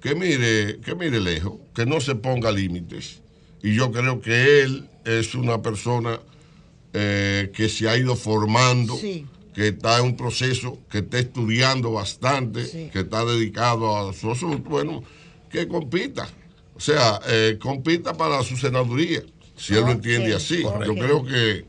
que 0.00 0.14
mire, 0.14 0.80
que 0.80 0.94
mire 0.94 1.20
lejos, 1.20 1.54
que 1.74 1.86
no 1.86 2.00
se 2.00 2.14
ponga 2.14 2.50
límites. 2.50 3.20
Y 3.62 3.74
yo 3.74 3.92
creo 3.92 4.20
que 4.20 4.62
él 4.62 4.88
es 5.04 5.34
una 5.34 5.60
persona 5.60 6.20
eh, 6.92 7.50
que 7.54 7.68
se 7.68 7.88
ha 7.88 7.96
ido 7.96 8.16
formando, 8.16 8.98
que 9.54 9.68
está 9.68 9.98
en 9.98 10.06
un 10.06 10.16
proceso, 10.16 10.78
que 10.90 10.98
está 10.98 11.18
estudiando 11.18 11.92
bastante, 11.92 12.90
que 12.92 13.00
está 13.00 13.24
dedicado 13.24 13.96
a 14.08 14.12
su 14.12 14.30
asunto, 14.30 14.70
bueno, 14.70 15.02
que 15.50 15.68
compita. 15.68 16.28
O 16.74 16.80
sea, 16.80 17.20
eh, 17.28 17.58
compita 17.60 18.14
para 18.14 18.42
su 18.42 18.56
senaduría, 18.56 19.22
si 19.56 19.74
él 19.74 19.80
lo 19.80 19.90
entiende 19.90 20.34
así. 20.34 20.62
correcto. 20.62 20.94
Yo 20.94 21.00
creo 21.02 21.24
que 21.24 21.64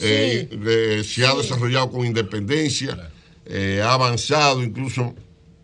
eh, 0.00 0.48
eh, 0.50 1.04
se 1.04 1.26
ha 1.26 1.34
desarrollado 1.34 1.90
con 1.90 2.06
independencia, 2.06 3.10
eh, 3.44 3.80
ha 3.82 3.94
avanzado, 3.94 4.62
incluso 4.62 5.14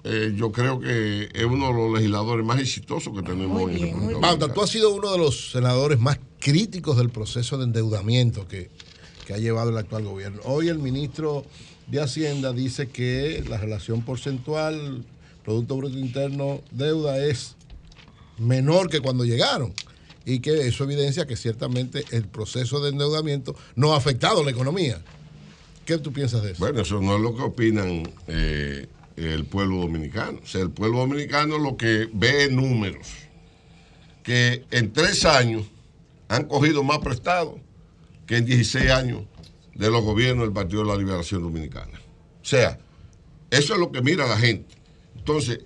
eh, 0.05 0.33
yo 0.37 0.51
creo 0.51 0.81
que 0.81 1.29
es 1.33 1.45
uno 1.45 1.69
de 1.69 1.73
los 1.75 1.93
legisladores 1.95 2.45
más 2.45 2.61
exitosos 2.61 3.15
que 3.15 3.23
tenemos 3.23 3.63
hoy 3.63 3.75
en 3.75 3.81
República 3.81 4.13
Bauta, 4.13 4.29
Dominicana. 4.29 4.55
tú 4.55 4.63
has 4.63 4.71
sido 4.71 4.91
uno 4.91 5.13
de 5.13 5.19
los 5.19 5.53
senadores 5.53 6.01
más 6.01 6.19
críticos 6.41 6.97
del 6.97 7.11
proceso 7.11 7.57
de 7.59 7.65
endeudamiento 7.65 8.49
que, 8.49 8.71
que 9.27 9.35
ha 9.35 9.39
llevado 9.39 9.71
el 9.71 9.77
actual 9.77 10.05
gobierno. 10.05 10.41
Hoy 10.45 10.69
el 10.69 10.79
ministro 10.79 11.45
de 11.87 12.01
Hacienda 12.01 12.53
dice 12.53 12.89
que 12.89 13.45
la 13.49 13.59
relación 13.59 14.03
porcentual 14.03 15.05
Producto 15.45 15.77
Bruto 15.77 15.99
Interno 15.99 16.63
deuda 16.71 17.25
es 17.25 17.57
menor 18.39 18.89
que 18.89 19.01
cuando 19.01 19.25
llegaron 19.25 19.73
y 20.25 20.41
que 20.41 20.67
eso 20.67 20.85
evidencia 20.85 21.27
que 21.27 21.37
ciertamente 21.37 22.05
el 22.11 22.25
proceso 22.25 22.81
de 22.81 22.91
endeudamiento 22.91 23.57
no 23.75 23.93
ha 23.93 23.97
afectado 23.97 24.45
la 24.45 24.51
economía. 24.51 25.01
¿Qué 25.85 25.99
tú 25.99 26.13
piensas 26.13 26.43
de 26.43 26.53
eso? 26.53 26.61
Bueno, 26.61 26.81
eso 26.81 27.01
no 27.01 27.17
es 27.17 27.21
lo 27.23 27.35
que 27.35 27.43
opinan 27.43 28.09
eh, 28.29 28.87
el 29.17 29.45
pueblo 29.45 29.79
dominicano. 29.79 30.41
O 30.43 30.47
sea, 30.47 30.63
el 30.63 30.71
pueblo 30.71 30.99
dominicano 30.99 31.59
lo 31.59 31.77
que 31.77 32.09
ve 32.13 32.45
es 32.45 32.53
números. 32.53 33.09
Que 34.23 34.65
en 34.71 34.93
tres 34.93 35.25
años 35.25 35.67
han 36.29 36.45
cogido 36.45 36.83
más 36.83 36.99
prestado 36.99 37.59
que 38.27 38.37
en 38.37 38.45
16 38.47 38.91
años 38.91 39.23
de 39.75 39.91
los 39.91 40.03
gobiernos 40.03 40.45
del 40.45 40.53
Partido 40.53 40.83
de 40.83 40.89
la 40.89 40.97
Liberación 40.97 41.43
Dominicana. 41.43 42.01
O 42.41 42.45
sea, 42.45 42.79
eso 43.51 43.75
es 43.75 43.81
lo 43.81 43.91
que 43.93 44.03
mira 44.03 44.27
la 44.27 44.39
gente. 44.39 44.75
Entonces, 45.17 45.61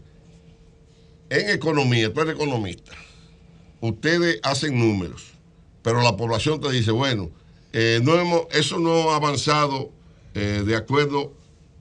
en 1.30 1.50
economía, 1.50 2.12
tú 2.12 2.20
eres 2.20 2.34
economista, 2.34 2.92
ustedes 3.80 4.40
hacen 4.42 4.78
números, 4.78 5.32
pero 5.82 6.02
la 6.02 6.16
población 6.16 6.60
te 6.60 6.70
dice, 6.70 6.90
bueno, 6.90 7.30
eh, 7.72 8.00
no 8.02 8.18
hemos, 8.18 8.46
eso 8.52 8.78
no 8.78 9.10
ha 9.10 9.16
avanzado 9.16 9.90
eh, 10.34 10.62
de 10.66 10.76
acuerdo, 10.76 11.32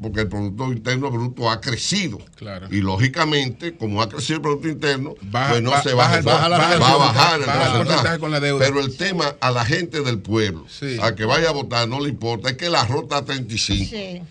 porque 0.02 0.22
el 0.22 0.28
Producto 0.28 0.72
Interno 0.72 1.10
Bruto 1.10 1.50
ha 1.50 1.62
crecido. 1.62 2.20
Claro. 2.36 2.68
Y 2.70 2.82
lógicamente, 2.82 3.76
como 3.78 4.02
ha 4.02 4.10
crecido 4.10 4.38
el 4.38 4.42
Producto 4.42 4.68
Interno, 4.68 5.16
Baja- 5.22 5.50
pues 5.52 5.62
no 5.62 5.72
ba- 5.72 5.82
se 5.84 5.94
va, 5.94 6.04
baja 6.08 6.22
la 6.50 6.58
va 6.58 6.90
a 6.92 6.98
bajar 6.98 7.40
el 7.40 7.46
porcentaje. 7.46 7.78
porcentaje 7.78 8.20
con 8.20 8.32
la 8.32 8.40
deuda. 8.40 8.66
Pero 8.66 8.80
el 8.82 8.98
tema 8.98 9.36
a 9.40 9.52
la 9.52 9.64
gente 9.66 10.02
del 10.02 10.20
pueblo, 10.20 10.66
a 11.02 11.16
que 11.16 11.26
vaya 11.26 11.50
a 11.50 11.54
votar, 11.54 11.88
no 11.88 12.00
le 12.02 12.10
importa, 12.10 12.50
es 12.50 12.58
que 12.58 12.70
la 12.70 12.84
rota 12.86 13.24
35 13.24 13.86
Sí. 13.90 14.22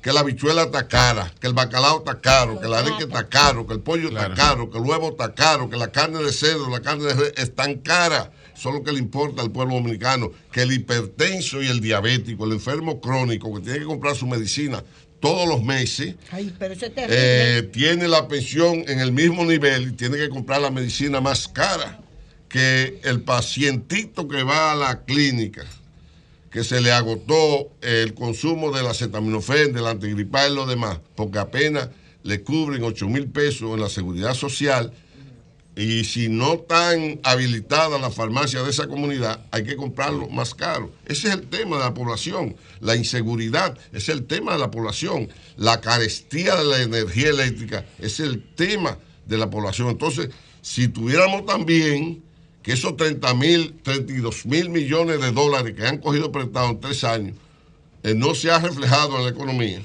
que 0.00 0.12
la 0.12 0.20
habichuela 0.20 0.62
está 0.62 0.88
cara, 0.88 1.32
que 1.40 1.46
el 1.46 1.52
bacalao 1.52 1.98
está 1.98 2.20
caro, 2.20 2.58
que 2.60 2.66
la 2.68 2.78
areque 2.80 3.04
está 3.04 3.28
caro, 3.28 3.66
que 3.66 3.74
el 3.74 3.80
pollo 3.80 4.08
está 4.08 4.32
caro, 4.34 4.70
que 4.70 4.78
el 4.78 4.84
huevo 4.84 5.10
está 5.10 5.34
caro, 5.34 5.68
que 5.70 5.76
la 5.76 5.92
carne 5.92 6.22
de 6.22 6.32
cerdo, 6.32 6.68
la 6.70 6.80
carne 6.80 7.04
de 7.04 7.14
res 7.14 7.32
están 7.36 7.76
cara. 7.76 8.32
Eso 8.56 8.68
es 8.68 8.74
lo 8.76 8.82
que 8.84 8.92
le 8.92 8.98
importa 8.98 9.42
al 9.42 9.50
pueblo 9.50 9.74
dominicano, 9.74 10.30
que 10.52 10.62
el 10.62 10.72
hipertenso 10.72 11.62
y 11.62 11.68
el 11.68 11.80
diabético, 11.80 12.44
el 12.44 12.52
enfermo 12.52 13.00
crónico 13.00 13.52
que 13.54 13.60
tiene 13.60 13.78
que 13.80 13.84
comprar 13.86 14.14
su 14.14 14.26
medicina 14.26 14.82
todos 15.22 15.48
los 15.48 15.62
meses, 15.62 16.16
Ay, 16.32 16.52
pero 16.58 16.74
eso 16.74 16.86
es 16.86 16.94
terrible. 16.94 17.58
eh, 17.58 17.62
tiene 17.62 18.08
la 18.08 18.26
pensión 18.28 18.84
en 18.88 18.98
el 18.98 19.12
mismo 19.12 19.44
nivel 19.44 19.88
y 19.88 19.92
tiene 19.92 20.18
que 20.18 20.28
comprar 20.28 20.60
la 20.60 20.70
medicina 20.70 21.20
más 21.20 21.46
cara 21.48 22.00
que 22.48 23.00
el 23.04 23.22
pacientito 23.22 24.26
que 24.28 24.42
va 24.42 24.72
a 24.72 24.74
la 24.74 25.04
clínica, 25.04 25.62
que 26.50 26.64
se 26.64 26.80
le 26.82 26.92
agotó 26.92 27.70
el 27.80 28.12
consumo 28.14 28.72
del 28.72 28.86
acetaminofén, 28.88 29.72
del 29.72 29.86
antigripal 29.86 30.52
y 30.52 30.54
lo 30.56 30.66
demás, 30.66 30.98
porque 31.14 31.38
apenas 31.38 31.88
le 32.24 32.42
cubren 32.42 32.82
8 32.82 33.08
mil 33.08 33.28
pesos 33.28 33.72
en 33.72 33.80
la 33.80 33.88
seguridad 33.88 34.34
social, 34.34 34.92
Y 35.74 36.04
si 36.04 36.28
no 36.28 36.54
están 36.54 37.20
habilitadas 37.22 37.98
las 38.00 38.14
farmacias 38.14 38.64
de 38.64 38.70
esa 38.70 38.86
comunidad, 38.86 39.46
hay 39.50 39.64
que 39.64 39.76
comprarlo 39.76 40.28
más 40.28 40.54
caro. 40.54 40.92
Ese 41.06 41.28
es 41.28 41.34
el 41.34 41.48
tema 41.48 41.78
de 41.78 41.84
la 41.84 41.94
población. 41.94 42.56
La 42.80 42.94
inseguridad 42.94 43.78
es 43.92 44.10
el 44.10 44.26
tema 44.26 44.52
de 44.52 44.58
la 44.58 44.70
población. 44.70 45.30
La 45.56 45.80
carestía 45.80 46.56
de 46.56 46.64
la 46.64 46.82
energía 46.82 47.30
eléctrica 47.30 47.86
es 47.98 48.20
el 48.20 48.42
tema 48.54 48.98
de 49.26 49.38
la 49.38 49.48
población. 49.48 49.88
Entonces, 49.88 50.28
si 50.60 50.88
tuviéramos 50.88 51.46
también 51.46 52.22
que 52.62 52.72
esos 52.72 52.96
30 52.96 53.34
mil, 53.34 53.74
32 53.82 54.44
mil 54.44 54.68
millones 54.68 55.20
de 55.20 55.32
dólares 55.32 55.74
que 55.74 55.86
han 55.86 55.98
cogido 55.98 56.30
prestados 56.30 56.72
en 56.72 56.80
tres 56.80 57.02
años, 57.02 57.36
eh, 58.02 58.14
no 58.14 58.34
se 58.34 58.50
ha 58.50 58.58
reflejado 58.58 59.16
en 59.16 59.24
la 59.24 59.30
economía, 59.30 59.82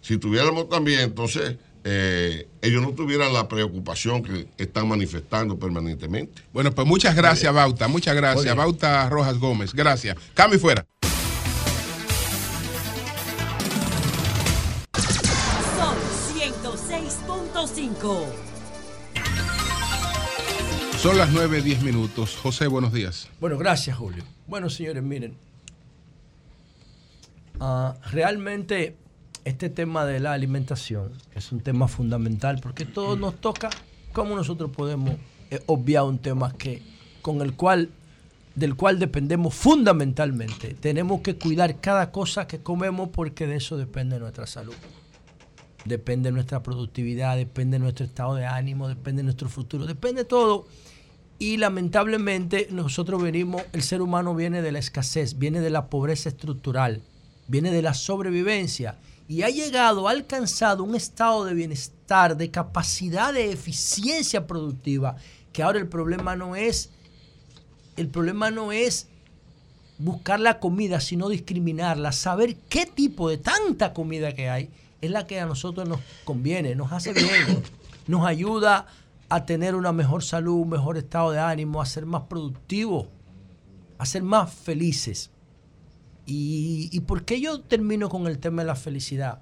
si 0.00 0.18
tuviéramos 0.18 0.68
también, 0.68 1.00
entonces 1.00 1.56
eh, 1.84 2.48
ellos 2.62 2.80
no 2.82 2.92
tuvieran 2.92 3.32
la 3.34 3.46
preocupación 3.46 4.22
que 4.22 4.46
están 4.56 4.88
manifestando 4.88 5.58
permanentemente. 5.58 6.42
Bueno, 6.52 6.72
pues 6.72 6.86
muchas 6.86 7.14
gracias, 7.14 7.52
Bauta. 7.52 7.88
Muchas 7.88 8.16
gracias, 8.16 8.46
Oye. 8.46 8.54
Bauta 8.54 9.08
Rojas 9.10 9.38
Gómez. 9.38 9.74
Gracias. 9.74 10.16
Cambio 10.32 10.56
y 10.56 10.60
fuera. 10.60 10.86
Sol 15.76 15.96
106.5. 16.34 18.24
Son 20.98 21.18
las 21.18 21.30
9, 21.32 21.60
10 21.60 21.82
minutos. 21.82 22.36
José, 22.36 22.66
buenos 22.66 22.92
días. 22.92 23.28
Bueno, 23.40 23.58
gracias, 23.58 23.96
Julio. 23.96 24.24
Bueno, 24.46 24.70
señores, 24.70 25.02
miren. 25.02 25.36
ah, 27.60 27.94
realmente 28.10 28.96
este 29.44 29.68
tema 29.68 30.06
de 30.06 30.20
la 30.20 30.32
alimentación 30.32 31.12
es 31.34 31.52
un 31.52 31.60
tema 31.60 31.86
fundamental 31.88 32.60
porque 32.62 32.84
todo 32.84 33.16
nos 33.16 33.40
toca. 33.40 33.70
¿Cómo 34.12 34.36
nosotros 34.36 34.70
podemos 34.70 35.16
eh, 35.50 35.60
obviar 35.66 36.04
un 36.04 36.18
tema 36.18 36.52
que 36.52 36.82
con 37.20 37.42
el 37.42 37.54
cual 37.54 37.90
del 38.54 38.74
cual 38.76 38.98
dependemos 38.98 39.54
fundamentalmente? 39.54 40.74
Tenemos 40.74 41.20
que 41.20 41.36
cuidar 41.36 41.80
cada 41.80 42.10
cosa 42.10 42.46
que 42.46 42.60
comemos 42.60 43.10
porque 43.10 43.46
de 43.46 43.56
eso 43.56 43.76
depende 43.76 44.18
nuestra 44.18 44.46
salud. 44.46 44.74
Depende 45.84 46.32
nuestra 46.32 46.62
productividad, 46.62 47.36
depende 47.36 47.78
nuestro 47.78 48.06
estado 48.06 48.36
de 48.36 48.46
ánimo, 48.46 48.88
depende 48.88 49.22
nuestro 49.22 49.50
futuro, 49.50 49.84
depende 49.84 50.24
todo. 50.24 50.66
Y 51.38 51.58
lamentablemente 51.58 52.68
nosotros 52.70 53.22
venimos, 53.22 53.62
el 53.72 53.82
ser 53.82 54.00
humano 54.00 54.34
viene 54.34 54.62
de 54.62 54.72
la 54.72 54.78
escasez, 54.78 55.38
viene 55.38 55.60
de 55.60 55.68
la 55.68 55.88
pobreza 55.88 56.30
estructural, 56.30 57.02
viene 57.48 57.70
de 57.70 57.82
la 57.82 57.92
sobrevivencia 57.92 58.96
y 59.26 59.42
ha 59.42 59.48
llegado, 59.48 60.06
ha 60.06 60.10
alcanzado 60.10 60.84
un 60.84 60.94
estado 60.94 61.44
de 61.44 61.54
bienestar, 61.54 62.36
de 62.36 62.50
capacidad 62.50 63.32
de 63.32 63.52
eficiencia 63.52 64.46
productiva, 64.46 65.16
que 65.52 65.62
ahora 65.62 65.78
el 65.78 65.88
problema 65.88 66.36
no 66.36 66.56
es, 66.56 66.90
el 67.96 68.08
problema 68.08 68.50
no 68.50 68.72
es 68.72 69.08
buscar 69.98 70.40
la 70.40 70.58
comida, 70.58 71.00
sino 71.00 71.28
discriminarla, 71.28 72.12
saber 72.12 72.56
qué 72.68 72.84
tipo 72.86 73.30
de 73.30 73.38
tanta 73.38 73.94
comida 73.94 74.34
que 74.34 74.50
hay 74.50 74.70
es 75.00 75.10
la 75.10 75.26
que 75.26 75.40
a 75.40 75.46
nosotros 75.46 75.88
nos 75.88 76.00
conviene, 76.24 76.74
nos 76.74 76.92
hace 76.92 77.12
bien, 77.12 77.62
nos 78.06 78.26
ayuda 78.26 78.86
a 79.28 79.46
tener 79.46 79.74
una 79.74 79.92
mejor 79.92 80.22
salud, 80.22 80.62
un 80.62 80.70
mejor 80.70 80.98
estado 80.98 81.30
de 81.30 81.38
ánimo, 81.38 81.80
a 81.80 81.86
ser 81.86 82.06
más 82.06 82.22
productivos, 82.22 83.08
a 83.98 84.06
ser 84.06 84.22
más 84.22 84.52
felices. 84.52 85.30
¿Y, 86.26 87.00
por 87.00 87.24
qué 87.24 87.40
yo 87.40 87.60
termino 87.60 88.08
con 88.08 88.26
el 88.26 88.38
tema 88.38 88.62
de 88.62 88.68
la 88.68 88.76
felicidad? 88.76 89.40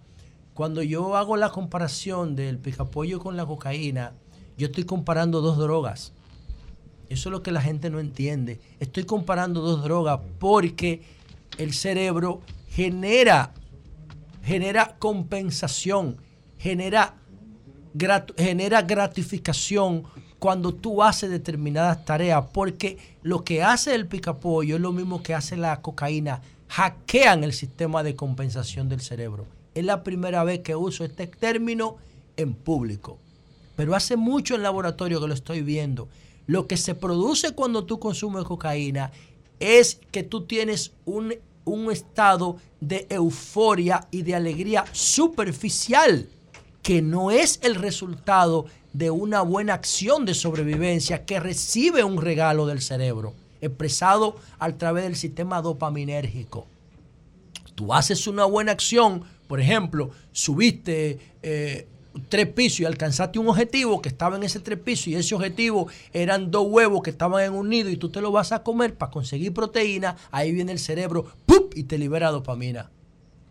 Cuando 0.55 0.83
yo 0.83 1.17
hago 1.17 1.37
la 1.37 1.51
comparación 1.51 2.35
del 2.35 2.59
picapollo 2.59 3.21
con 3.21 3.37
la 3.37 3.47
cocaína, 3.47 4.13
yo 4.59 4.67
estoy 4.67 4.85
comparando 4.85 5.41
dos 5.41 5.59
drogas. 5.59 6.13
Eso 7.09 7.29
es 7.29 7.33
lo 7.33 7.43
que 7.43 7.53
la 7.53 7.61
gente 7.61 7.91
no 7.91 8.01
entiende. 8.01 8.61
Estoy 8.81 9.05
comparando 9.05 9.61
dos 9.61 9.83
drogas 9.83 10.21
porque 10.39 11.03
el 11.59 11.73
cerebro 11.73 12.41
genera, 12.69 13.53
genera 14.43 14.97
compensación, 14.99 16.17
genera, 16.59 17.15
genera 18.37 18.83
gratificación 18.83 20.05
cuando 20.39 20.75
tú 20.75 21.05
haces 21.05 21.31
determinadas 21.31 22.05
tareas, 22.05 22.47
porque 22.53 22.99
lo 23.23 23.45
que 23.45 23.63
hace 23.63 23.95
el 23.95 24.09
picapollo 24.09 24.75
es 24.75 24.83
lo 24.83 24.93
mismo 24.93 25.23
que 25.23 25.35
hace 25.35 25.57
la 25.57 25.81
cocaína, 25.81 26.43
hackean 26.73 27.45
el 27.45 27.53
sistema 27.53 28.03
de 28.03 28.17
compensación 28.17 28.89
del 28.89 29.03
cerebro. 29.03 29.45
Es 29.75 29.85
la 29.85 30.03
primera 30.03 30.43
vez 30.43 30.61
que 30.61 30.75
uso 30.75 31.05
este 31.05 31.27
término 31.27 31.97
en 32.39 32.55
público, 32.55 33.19
pero 33.77 33.95
hace 33.95 34.17
mucho 34.17 34.55
en 34.55 34.63
laboratorio 34.63 35.21
que 35.21 35.29
lo 35.29 35.35
estoy 35.35 35.61
viendo. 35.61 36.09
Lo 36.47 36.67
que 36.67 36.79
se 36.79 36.95
produce 36.95 37.53
cuando 37.53 37.85
tú 37.85 37.99
consumes 37.99 38.45
cocaína 38.45 39.13
es 39.61 40.01
que 40.11 40.23
tú 40.23 40.47
tienes 40.47 40.93
un, 41.05 41.35
un 41.67 41.93
estado 41.93 42.57
de 42.81 43.07
euforia 43.11 44.09
y 44.11 44.23
de 44.23 44.35
alegría 44.35 44.87
superficial 44.93 46.27
que 46.83 47.03
no 47.03 47.31
es 47.31 47.61
el 47.63 47.75
resultado 47.75 48.65
de 48.95 49.11
una 49.11 49.43
buena 49.43 49.75
acción 49.75 50.25
de 50.25 50.33
sobrevivencia 50.33 51.27
que 51.27 51.39
recibe 51.39 52.03
un 52.03 52.21
regalo 52.21 52.67
del 52.67 52.81
cerebro, 52.81 53.35
expresado 53.63 54.37
a 54.59 54.71
través 54.73 55.05
del 55.05 55.17
sistema 55.17 55.63
dopaminérgico. 55.63 56.67
Tú 57.75 57.95
haces 57.95 58.27
una 58.27 58.45
buena 58.45 58.73
acción, 58.73 59.23
por 59.47 59.61
ejemplo, 59.61 60.11
subiste 60.33 61.19
eh, 61.43 61.87
tres 62.29 62.49
pisos 62.49 62.81
y 62.81 62.85
alcanzaste 62.85 63.39
un 63.39 63.49
objetivo 63.49 64.03
que 64.03 64.09
estaba 64.11 64.37
en 64.37 64.43
ese 64.43 64.61
tres 64.61 64.79
pisos 64.79 65.09
y 65.09 65.15
ese 65.15 65.35
objetivo 65.35 65.89
eran 66.13 66.51
dos 66.51 66.67
huevos 66.69 67.03
que 67.03 67.11
estaban 67.11 67.43
en 67.45 67.55
un 67.55 67.69
nido 67.69 67.89
y 67.89 67.97
tú 67.97 68.11
te 68.11 68.21
lo 68.21 68.33
vas 68.33 68.53
a 68.53 68.63
comer 68.63 68.95
para 68.95 69.11
conseguir 69.11 69.55
proteína, 69.55 70.17
ahí 70.31 70.53
viene 70.53 70.73
el 70.73 70.79
cerebro 70.79 71.27
¡pup! 71.47 71.73
y 71.77 71.85
te 71.85 71.97
libera 71.97 72.31
dopamina. 72.31 72.91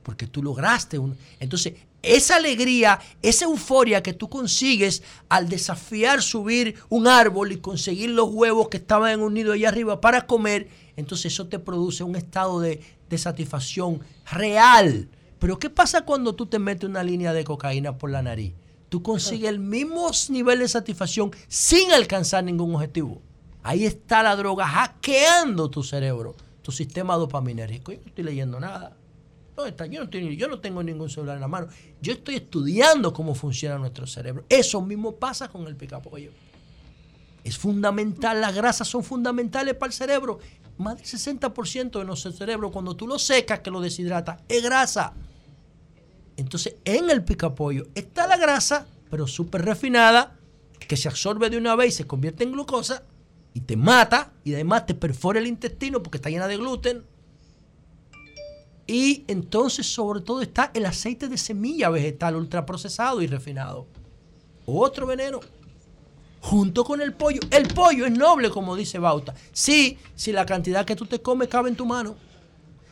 Porque 0.03 0.27
tú 0.27 0.41
lograste 0.41 0.97
un... 0.99 1.15
Entonces, 1.39 1.73
esa 2.03 2.37
alegría, 2.37 2.99
esa 3.21 3.45
euforia 3.45 4.01
que 4.01 4.13
tú 4.13 4.29
consigues 4.29 5.03
al 5.29 5.49
desafiar 5.49 6.21
subir 6.21 6.75
un 6.89 7.07
árbol 7.07 7.51
y 7.51 7.57
conseguir 7.57 8.09
los 8.09 8.29
huevos 8.29 8.69
que 8.69 8.77
estaban 8.77 9.11
en 9.11 9.21
un 9.21 9.33
nido 9.33 9.53
allá 9.53 9.69
arriba 9.69 10.01
para 10.01 10.25
comer, 10.25 10.67
entonces 10.95 11.33
eso 11.33 11.47
te 11.47 11.59
produce 11.59 12.03
un 12.03 12.15
estado 12.15 12.59
de, 12.59 12.81
de 13.09 13.17
satisfacción 13.17 14.01
real. 14.31 15.09
Pero 15.39 15.59
¿qué 15.59 15.69
pasa 15.69 16.01
cuando 16.01 16.35
tú 16.35 16.45
te 16.45 16.59
metes 16.59 16.89
una 16.89 17.03
línea 17.03 17.33
de 17.33 17.43
cocaína 17.43 17.97
por 17.97 18.09
la 18.09 18.21
nariz? 18.21 18.53
Tú 18.89 19.01
consigues 19.01 19.49
el 19.49 19.59
mismo 19.59 20.11
nivel 20.29 20.59
de 20.59 20.67
satisfacción 20.67 21.31
sin 21.47 21.91
alcanzar 21.91 22.43
ningún 22.43 22.75
objetivo. 22.75 23.21
Ahí 23.63 23.85
está 23.85 24.21
la 24.21 24.35
droga 24.35 24.67
hackeando 24.67 25.69
tu 25.69 25.81
cerebro, 25.81 26.35
tu 26.61 26.71
sistema 26.71 27.15
dopaminérgico. 27.15 27.91
Yo 27.91 27.99
no 27.99 28.07
estoy 28.07 28.23
leyendo 28.23 28.59
nada. 28.59 28.97
Yo, 29.67 29.99
no 29.99 30.03
estoy- 30.05 30.35
yo 30.37 30.47
no 30.47 30.59
tengo 30.59 30.81
ningún 30.83 31.09
celular 31.09 31.35
en 31.35 31.41
la 31.41 31.47
mano. 31.47 31.67
Yo 32.01 32.13
estoy 32.13 32.35
estudiando 32.35 33.13
cómo 33.13 33.35
funciona 33.35 33.77
nuestro 33.77 34.05
cerebro. 34.07 34.45
Eso 34.49 34.81
mismo 34.81 35.15
pasa 35.15 35.47
con 35.49 35.65
el 35.67 35.75
picapollo. 35.75 36.31
Es 37.43 37.57
fundamental, 37.57 38.39
las 38.41 38.53
grasas 38.55 38.87
son 38.87 39.03
fundamentales 39.03 39.73
para 39.75 39.87
el 39.89 39.93
cerebro. 39.93 40.39
Más 40.77 40.97
del 40.97 41.05
60% 41.05 41.99
de 41.99 42.05
nuestro 42.05 42.31
cerebro, 42.31 42.71
cuando 42.71 42.95
tú 42.95 43.07
lo 43.07 43.17
secas, 43.19 43.59
que 43.59 43.71
lo 43.71 43.81
deshidratas, 43.81 44.41
es 44.47 44.63
grasa. 44.63 45.13
Entonces, 46.37 46.75
en 46.85 47.09
el 47.09 47.23
picapollo 47.23 47.87
está 47.95 48.27
la 48.27 48.37
grasa, 48.37 48.87
pero 49.09 49.27
súper 49.27 49.63
refinada, 49.65 50.37
que 50.79 50.97
se 50.97 51.07
absorbe 51.07 51.49
de 51.49 51.57
una 51.57 51.75
vez 51.75 51.89
y 51.89 51.97
se 51.97 52.07
convierte 52.07 52.43
en 52.43 52.51
glucosa 52.53 53.03
y 53.53 53.61
te 53.61 53.75
mata 53.75 54.33
y 54.43 54.53
además 54.53 54.85
te 54.85 54.95
perfora 54.95 55.39
el 55.39 55.47
intestino 55.47 56.01
porque 56.01 56.17
está 56.17 56.29
llena 56.29 56.47
de 56.47 56.57
gluten. 56.57 57.03
Y 58.91 59.23
entonces, 59.29 59.87
sobre 59.87 60.19
todo, 60.19 60.41
está 60.41 60.69
el 60.73 60.85
aceite 60.85 61.29
de 61.29 61.37
semilla 61.37 61.87
vegetal 61.87 62.35
ultraprocesado 62.35 63.21
y 63.21 63.27
refinado. 63.27 63.87
Otro 64.65 65.07
veneno. 65.07 65.39
Junto 66.41 66.83
con 66.83 66.99
el 66.99 67.13
pollo. 67.13 67.39
El 67.51 67.69
pollo 67.69 68.05
es 68.05 68.11
noble, 68.11 68.49
como 68.49 68.75
dice 68.75 68.99
Bauta. 68.99 69.33
Sí, 69.53 69.97
si 70.13 70.33
la 70.33 70.45
cantidad 70.45 70.83
que 70.83 70.97
tú 70.97 71.05
te 71.05 71.21
comes 71.21 71.47
cabe 71.47 71.69
en 71.69 71.77
tu 71.77 71.85
mano. 71.85 72.17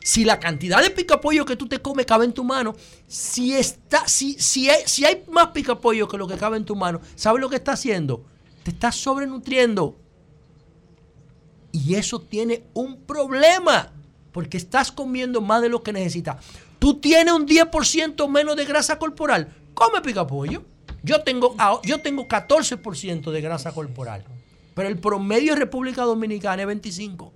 Si 0.02 0.24
la 0.24 0.40
cantidad 0.40 0.82
de 0.82 0.90
picapollo 0.90 1.44
que 1.44 1.58
tú 1.58 1.68
te 1.68 1.82
comes 1.82 2.06
cabe 2.06 2.24
en 2.24 2.32
tu 2.32 2.46
mano, 2.46 2.78
si, 3.06 3.54
está, 3.54 4.08
si, 4.08 4.36
si, 4.36 4.70
hay, 4.70 4.84
si 4.86 5.04
hay 5.04 5.26
más 5.30 5.48
picapollo 5.48 6.08
que 6.08 6.18
lo 6.18 6.28
que 6.30 6.38
cabe 6.38 6.56
en 6.56 6.64
tu 6.64 6.78
mano, 6.78 7.02
¿sabes 7.18 7.42
lo 7.42 7.50
que 7.50 7.58
está 7.58 7.74
haciendo? 7.74 8.24
Te 8.64 8.72
está 8.72 8.94
sobrenutriendo. 8.94 9.98
Y 11.74 11.96
eso 11.96 12.22
tiene 12.22 12.64
un 12.74 13.02
problema, 13.02 13.92
porque 14.40 14.56
estás 14.56 14.90
comiendo 14.90 15.42
más 15.42 15.62
de 15.62 15.68
lo 15.68 15.84
que 15.84 15.92
necesitas. 15.92 16.38
Tú 16.80 17.02
tienes 17.02 17.34
un 17.34 17.46
10% 17.46 18.30
menos 18.30 18.56
de 18.56 18.64
grasa 18.64 18.98
corporal, 18.98 19.50
come 19.74 20.00
picapollo. 20.00 20.64
Yo 21.04 21.24
tengo, 21.24 21.56
ah, 21.58 21.82
yo 21.84 22.00
tengo 22.00 22.26
14% 22.26 23.32
de 23.32 23.42
grasa 23.42 23.74
corporal, 23.74 24.24
pero 24.76 24.88
el 24.88 24.98
promedio 24.98 25.52
en 25.52 25.60
República 25.60 26.04
Dominicana 26.04 26.62
es 26.62 26.70
25%. 26.70 27.32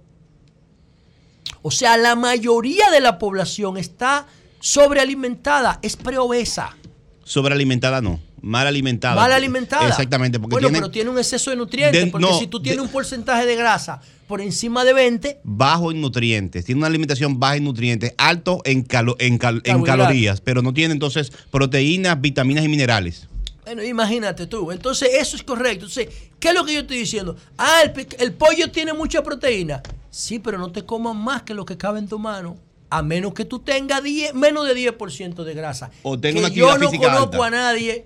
O 1.62 1.72
sea, 1.72 1.98
la 1.98 2.16
mayoría 2.16 2.90
de 2.90 3.02
la 3.02 3.20
población 3.20 3.76
está 3.76 4.26
sobrealimentada, 4.62 5.80
es 5.82 5.98
preobesa. 5.98 6.78
Sobrealimentada 7.26 8.00
no. 8.00 8.22
Mal 8.44 8.68
alimentada. 8.68 9.16
Mal 9.16 9.32
alimentada. 9.32 9.88
Exactamente. 9.88 10.38
Porque 10.38 10.56
bueno, 10.56 10.68
tiene 10.68 10.80
pero 10.82 10.92
tiene 10.92 11.10
un 11.10 11.18
exceso 11.18 11.50
de 11.50 11.56
nutrientes. 11.56 12.04
De- 12.06 12.12
porque 12.12 12.28
no, 12.28 12.38
si 12.38 12.48
tú 12.48 12.62
tienes 12.62 12.82
un 12.82 12.90
porcentaje 12.90 13.46
de 13.46 13.56
grasa 13.56 14.02
por 14.28 14.42
encima 14.42 14.84
de 14.84 14.92
20, 14.94 15.40
bajo 15.46 15.92
en 15.92 16.02
nutrientes. 16.02 16.66
Tiene 16.66 16.80
una 16.80 16.88
alimentación 16.88 17.40
baja 17.40 17.56
en 17.56 17.64
nutrientes, 17.64 18.14
alto 18.18 18.62
en, 18.66 18.84
calo- 18.86 19.16
en, 19.20 19.38
cal- 19.38 19.62
en 19.64 19.82
calorías, 19.84 20.42
pero 20.42 20.62
no 20.62 20.74
tiene 20.74 20.94
entonces 20.94 21.32
proteínas, 21.52 22.20
vitaminas 22.20 22.66
y 22.66 22.68
minerales. 22.68 23.30
Bueno, 23.64 23.82
imagínate 23.82 24.46
tú. 24.46 24.74
Entonces, 24.74 25.08
eso 25.14 25.38
es 25.38 25.44
correcto. 25.44 25.86
Entonces, 25.86 26.10
¿qué 26.38 26.50
es 26.50 26.54
lo 26.54 26.66
que 26.66 26.74
yo 26.74 26.82
estoy 26.82 26.98
diciendo? 26.98 27.38
Ah, 27.58 27.82
el, 28.20 28.34
pollo 28.34 28.70
tiene 28.72 28.92
mucha 28.92 29.24
proteína. 29.24 29.82
Sí, 30.12 30.40
pero 30.40 30.58
no 30.58 30.70
te 30.70 30.84
comas 30.86 31.16
más 31.16 31.44
que 31.44 31.54
lo 31.54 31.64
que 31.64 31.78
cabe 31.78 32.00
en 32.00 32.10
tu 32.10 32.20
mano. 32.20 32.58
A 32.90 33.02
menos 33.02 33.34
que 33.34 33.46
tú 33.46 33.60
tengas 33.60 34.04
10 34.04 34.34
menos 34.34 34.68
de 34.68 34.76
10% 34.76 35.44
de 35.46 35.54
grasa. 35.54 35.92
O 36.04 36.20
tenga 36.20 36.42
Que 36.52 36.62
una 36.62 36.78
yo 36.78 36.78
no 36.78 36.92
conozco 36.92 37.42
alta. 37.42 37.48
a 37.48 37.50
nadie 37.50 38.06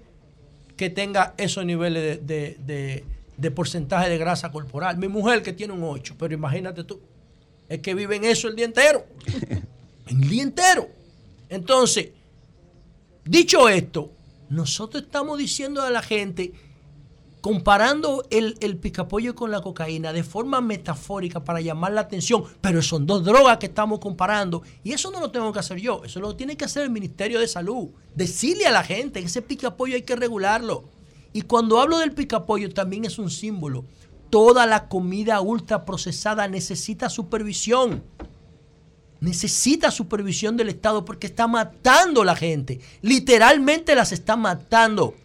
que 0.78 0.90
tenga 0.90 1.34
esos 1.38 1.66
niveles 1.66 2.04
de, 2.04 2.36
de- 2.36 2.58
de- 2.66 3.04
de 3.36 3.52
porcentaje 3.52 4.10
de 4.10 4.18
grasa 4.18 4.52
corporal. 4.52 4.98
Mi 4.98 5.08
mujer 5.08 5.44
que 5.44 5.54
tiene 5.54 5.74
un 5.74 5.84
8, 5.84 6.16
pero 6.18 6.34
imagínate 6.34 6.84
tú. 6.84 7.00
Es 7.70 7.80
que 7.80 7.94
vive 7.94 8.16
en 8.16 8.24
eso 8.24 8.48
el 8.48 8.56
día 8.56 8.66
entero. 8.66 9.06
el 10.08 10.22
día 10.30 10.42
entero. 10.44 10.88
Entonces, 11.50 12.10
dicho 13.26 13.70
esto, 13.70 14.12
nosotros 14.50 15.04
estamos 15.04 15.38
diciendo 15.38 15.82
a 15.82 15.90
la 15.92 16.02
gente, 16.02 16.54
comparando 17.48 18.26
el, 18.30 18.58
el 18.60 18.76
picapollo 18.76 19.34
con 19.34 19.52
la 19.52 19.62
cocaína 19.62 20.12
de 20.12 20.26
forma 20.26 20.60
metafórica 20.60 21.46
para 21.46 21.62
llamar 21.62 21.94
la 21.94 22.02
atención, 22.02 22.44
pero 22.60 22.82
son 22.82 23.06
dos 23.06 23.24
drogas 23.24 23.58
que 23.58 23.68
estamos 23.68 24.00
comparando. 24.00 24.64
Y 24.84 24.92
eso 24.92 25.12
no 25.12 25.22
lo 25.22 25.32
tengo 25.32 25.54
que 25.54 25.60
hacer 25.60 25.80
yo, 25.80 26.04
eso 26.04 26.20
lo 26.20 26.36
tiene 26.36 26.58
que 26.58 26.66
hacer 26.66 26.84
el 26.84 26.90
Ministerio 26.90 27.40
de 27.40 27.48
Salud. 27.48 27.88
Decirle 28.16 28.66
a 28.66 28.74
la 28.74 28.84
gente 28.84 29.22
que 29.22 29.28
ese 29.28 29.42
picapollo 29.42 29.96
hay 29.96 30.02
que 30.02 30.18
regularlo. 30.18 30.84
Y 31.32 31.44
cuando 31.44 31.80
hablo 31.80 32.00
del 32.00 32.12
picapollo 32.12 32.74
también 32.74 33.06
es 33.06 33.18
un 33.18 33.30
símbolo. 33.30 33.86
Toda 34.30 34.66
la 34.66 34.90
comida 34.90 35.40
ultraprocesada 35.40 36.50
necesita 36.50 37.10
supervisión 37.10 38.04
necesita 39.22 39.90
supervisión 39.90 40.58
del 40.58 40.68
Estado 40.68 41.06
porque 41.06 41.28
está 41.28 41.48
matando 41.48 42.24
a 42.24 42.26
la 42.26 42.36
gente. 42.36 42.82
Literalmente 43.02 43.96
las 43.96 44.12
está 44.12 44.36
matando. 44.36 45.16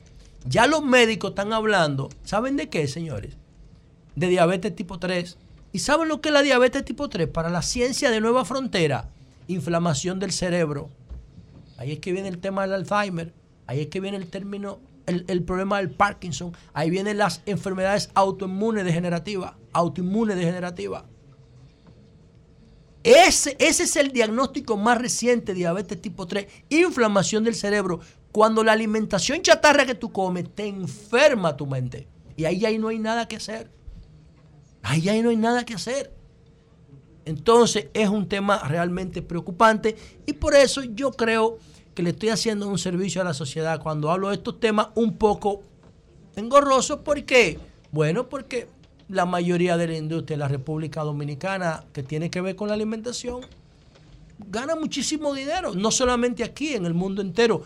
Ya 0.44 0.66
los 0.66 0.82
médicos 0.82 1.30
están 1.30 1.52
hablando, 1.52 2.08
¿saben 2.24 2.56
de 2.56 2.68
qué, 2.68 2.88
señores? 2.88 3.36
De 4.16 4.28
diabetes 4.28 4.74
tipo 4.74 4.98
3. 4.98 5.38
¿Y 5.72 5.78
saben 5.78 6.08
lo 6.08 6.20
que 6.20 6.30
es 6.30 6.32
la 6.32 6.42
diabetes 6.42 6.84
tipo 6.84 7.08
3? 7.08 7.28
Para 7.28 7.48
la 7.48 7.62
ciencia 7.62 8.10
de 8.10 8.20
Nueva 8.20 8.44
Frontera, 8.44 9.08
inflamación 9.46 10.18
del 10.18 10.32
cerebro. 10.32 10.90
Ahí 11.78 11.92
es 11.92 12.00
que 12.00 12.12
viene 12.12 12.28
el 12.28 12.38
tema 12.38 12.62
del 12.62 12.74
Alzheimer. 12.74 13.32
Ahí 13.66 13.80
es 13.80 13.86
que 13.86 14.00
viene 14.00 14.16
el 14.16 14.28
término, 14.28 14.80
el, 15.06 15.24
el 15.28 15.42
problema 15.44 15.78
del 15.78 15.90
Parkinson. 15.90 16.52
Ahí 16.74 16.90
vienen 16.90 17.18
las 17.18 17.42
enfermedades 17.46 18.10
autoinmunes 18.14 18.84
degenerativas. 18.84 19.54
Autoinmunes 19.72 20.36
degenerativas. 20.36 21.04
Ese, 23.04 23.56
ese 23.58 23.82
es 23.82 23.96
el 23.96 24.12
diagnóstico 24.12 24.76
más 24.76 24.98
reciente 24.98 25.54
diabetes 25.54 26.00
tipo 26.00 26.26
3, 26.26 26.46
inflamación 26.68 27.44
del 27.44 27.54
cerebro. 27.54 28.00
Cuando 28.30 28.64
la 28.64 28.72
alimentación 28.72 29.42
chatarra 29.42 29.84
que 29.84 29.94
tú 29.94 30.12
comes 30.12 30.54
te 30.54 30.66
enferma 30.66 31.56
tu 31.56 31.66
mente. 31.66 32.08
Y 32.36 32.44
ahí, 32.44 32.64
ahí 32.64 32.78
no 32.78 32.88
hay 32.88 32.98
nada 32.98 33.26
que 33.28 33.36
hacer. 33.36 33.70
Ahí, 34.82 35.08
ahí 35.08 35.22
no 35.22 35.30
hay 35.30 35.36
nada 35.36 35.64
que 35.64 35.74
hacer. 35.74 36.12
Entonces 37.24 37.86
es 37.94 38.08
un 38.08 38.28
tema 38.28 38.58
realmente 38.66 39.22
preocupante 39.22 39.96
y 40.26 40.32
por 40.32 40.54
eso 40.54 40.82
yo 40.82 41.12
creo 41.12 41.58
que 41.94 42.02
le 42.02 42.10
estoy 42.10 42.30
haciendo 42.30 42.68
un 42.68 42.78
servicio 42.78 43.20
a 43.20 43.24
la 43.24 43.34
sociedad 43.34 43.80
cuando 43.80 44.10
hablo 44.10 44.28
de 44.28 44.36
estos 44.36 44.58
temas 44.58 44.88
un 44.94 45.18
poco 45.18 45.62
engorrosos. 46.36 47.00
¿Por 47.00 47.24
qué? 47.24 47.58
Bueno, 47.92 48.28
porque 48.28 48.66
la 49.12 49.26
mayoría 49.26 49.76
de 49.76 49.86
la 49.86 49.96
industria 49.96 50.36
de 50.36 50.40
la 50.40 50.48
República 50.48 51.02
Dominicana 51.02 51.84
que 51.92 52.02
tiene 52.02 52.30
que 52.30 52.40
ver 52.40 52.56
con 52.56 52.68
la 52.68 52.74
alimentación 52.74 53.42
gana 54.48 54.74
muchísimo 54.74 55.34
dinero, 55.34 55.74
no 55.74 55.90
solamente 55.90 56.42
aquí, 56.42 56.74
en 56.74 56.86
el 56.86 56.94
mundo 56.94 57.20
entero. 57.22 57.62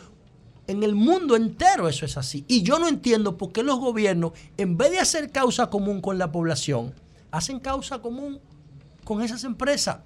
En 0.66 0.82
el 0.82 0.96
mundo 0.96 1.36
entero 1.36 1.88
eso 1.88 2.04
es 2.04 2.16
así. 2.16 2.44
Y 2.48 2.62
yo 2.62 2.80
no 2.80 2.88
entiendo 2.88 3.36
por 3.36 3.52
qué 3.52 3.62
los 3.62 3.78
gobiernos, 3.78 4.32
en 4.56 4.76
vez 4.76 4.90
de 4.90 4.98
hacer 4.98 5.30
causa 5.30 5.70
común 5.70 6.00
con 6.00 6.18
la 6.18 6.32
población, 6.32 6.92
hacen 7.30 7.60
causa 7.60 8.00
común 8.00 8.40
con 9.04 9.22
esas 9.22 9.44
empresas. 9.44 9.98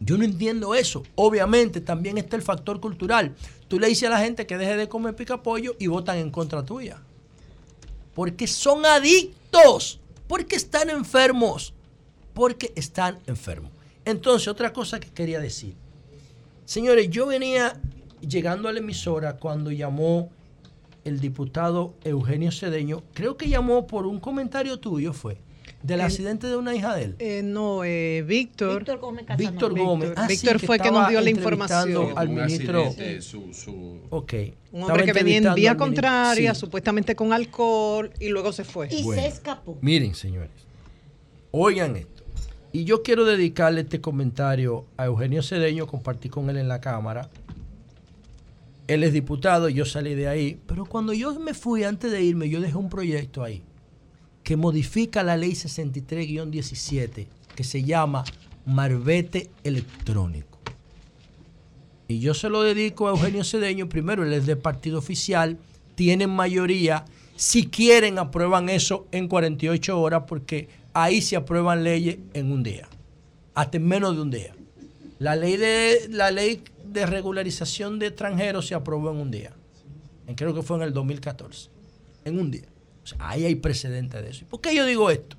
Yo 0.00 0.18
no 0.18 0.24
entiendo 0.24 0.74
eso. 0.74 1.02
Obviamente 1.14 1.80
también 1.80 2.18
está 2.18 2.36
el 2.36 2.42
factor 2.42 2.80
cultural. 2.80 3.34
Tú 3.66 3.80
le 3.80 3.88
dices 3.88 4.08
a 4.08 4.12
la 4.12 4.20
gente 4.20 4.46
que 4.46 4.58
deje 4.58 4.76
de 4.76 4.88
comer 4.88 5.16
picapollo 5.16 5.74
y 5.78 5.86
votan 5.86 6.18
en 6.18 6.30
contra 6.30 6.62
tuya. 6.62 7.00
Porque 8.14 8.46
son 8.46 8.84
adictos. 8.84 10.00
Porque 10.28 10.54
están 10.56 10.90
enfermos. 10.90 11.74
Porque 12.34 12.72
están 12.76 13.18
enfermos. 13.26 13.72
Entonces, 14.04 14.46
otra 14.46 14.72
cosa 14.72 15.00
que 15.00 15.08
quería 15.10 15.40
decir. 15.40 15.74
Señores, 16.64 17.10
yo 17.10 17.26
venía 17.26 17.80
llegando 18.20 18.68
a 18.68 18.72
la 18.72 18.78
emisora 18.78 19.36
cuando 19.36 19.72
llamó 19.72 20.30
el 21.04 21.20
diputado 21.20 21.94
Eugenio 22.04 22.52
Cedeño. 22.52 23.02
Creo 23.14 23.36
que 23.36 23.48
llamó 23.48 23.86
por 23.86 24.06
un 24.06 24.20
comentario 24.20 24.78
tuyo, 24.78 25.12
fue. 25.12 25.38
Del 25.82 26.00
Eh, 26.00 26.02
accidente 26.02 26.48
de 26.48 26.56
una 26.56 26.74
hija 26.74 26.94
de 26.96 27.04
él. 27.04 27.14
Eh, 27.20 27.40
no, 27.44 27.84
eh, 27.84 28.24
Víctor. 28.26 28.78
Víctor 28.80 28.98
Gómez 28.98 29.24
Víctor 29.38 29.78
Gómez. 29.78 30.12
Ah, 30.16 30.26
sí, 30.28 30.34
Víctor 30.34 30.58
fue 30.58 30.78
que 30.80 30.90
nos 30.90 31.08
dio 31.08 31.20
la 31.20 31.30
información. 31.30 32.08
Al 32.16 32.28
ministro. 32.30 32.86
accidente, 32.86 33.22
su- 33.22 33.54
su- 33.54 34.00
Ok. 34.10 34.32
Un 34.72 34.82
hombre 34.82 35.04
que 35.04 35.12
venía 35.12 35.38
en 35.38 35.54
vía 35.54 35.76
contraria, 35.76 36.52
Sí. 36.52 36.60
supuestamente 36.60 37.14
con 37.14 37.32
alcohol, 37.32 38.10
y 38.18 38.28
luego 38.28 38.52
se 38.52 38.64
fue. 38.64 38.88
Y 38.90 39.04
Bueno. 39.04 39.22
se 39.22 39.28
escapó. 39.28 39.78
Miren, 39.80 40.14
señores, 40.16 40.50
oigan 41.52 41.96
esto. 41.96 42.24
Y 42.72 42.84
yo 42.84 43.02
quiero 43.04 43.24
dedicarle 43.24 43.82
este 43.82 44.00
comentario 44.00 44.84
a 44.96 45.06
Eugenio 45.06 45.42
Cedeño, 45.42 45.86
compartí 45.86 46.28
con 46.28 46.50
él 46.50 46.56
en 46.58 46.66
la 46.68 46.80
Cámara. 46.80 47.30
Él 48.88 49.04
es 49.04 49.12
diputado, 49.12 49.68
yo 49.68 49.84
salí 49.84 50.14
de 50.14 50.28
ahí. 50.28 50.60
Pero 50.66 50.86
cuando 50.86 51.12
yo 51.12 51.38
me 51.38 51.54
fui, 51.54 51.84
antes 51.84 52.10
de 52.10 52.22
irme, 52.22 52.48
yo 52.48 52.60
dejé 52.60 52.76
un 52.76 52.88
proyecto 52.88 53.42
ahí 53.44 53.62
que 54.48 54.56
modifica 54.56 55.22
la 55.22 55.36
ley 55.36 55.50
63-17, 55.50 57.26
que 57.54 57.64
se 57.64 57.84
llama 57.84 58.24
Marbete 58.64 59.50
Electrónico. 59.62 60.58
Y 62.08 62.20
yo 62.20 62.32
se 62.32 62.48
lo 62.48 62.62
dedico 62.62 63.06
a 63.06 63.10
Eugenio 63.10 63.44
Cedeño. 63.44 63.90
Primero, 63.90 64.24
él 64.24 64.32
es 64.32 64.46
del 64.46 64.56
partido 64.56 65.00
oficial, 65.00 65.58
tienen 65.96 66.30
mayoría. 66.30 67.04
Si 67.36 67.66
quieren, 67.66 68.18
aprueban 68.18 68.70
eso 68.70 69.06
en 69.12 69.28
48 69.28 70.00
horas, 70.00 70.22
porque 70.26 70.70
ahí 70.94 71.20
se 71.20 71.36
aprueban 71.36 71.84
leyes 71.84 72.16
en 72.32 72.50
un 72.50 72.62
día, 72.62 72.88
hasta 73.54 73.76
en 73.76 73.86
menos 73.86 74.16
de 74.16 74.22
un 74.22 74.30
día. 74.30 74.54
La 75.18 75.36
ley 75.36 75.58
de, 75.58 76.08
la 76.08 76.30
ley 76.30 76.62
de 76.86 77.04
regularización 77.04 77.98
de 77.98 78.06
extranjeros 78.06 78.66
se 78.66 78.74
aprobó 78.74 79.10
en 79.10 79.18
un 79.18 79.30
día. 79.30 79.52
Creo 80.36 80.54
que 80.54 80.62
fue 80.62 80.78
en 80.78 80.84
el 80.84 80.94
2014. 80.94 81.68
En 82.24 82.40
un 82.40 82.50
día. 82.50 82.77
Ahí 83.18 83.44
hay 83.44 83.54
precedente 83.54 84.20
de 84.22 84.30
eso. 84.30 84.46
¿Por 84.46 84.60
qué 84.60 84.74
yo 84.74 84.84
digo 84.84 85.10
esto? 85.10 85.36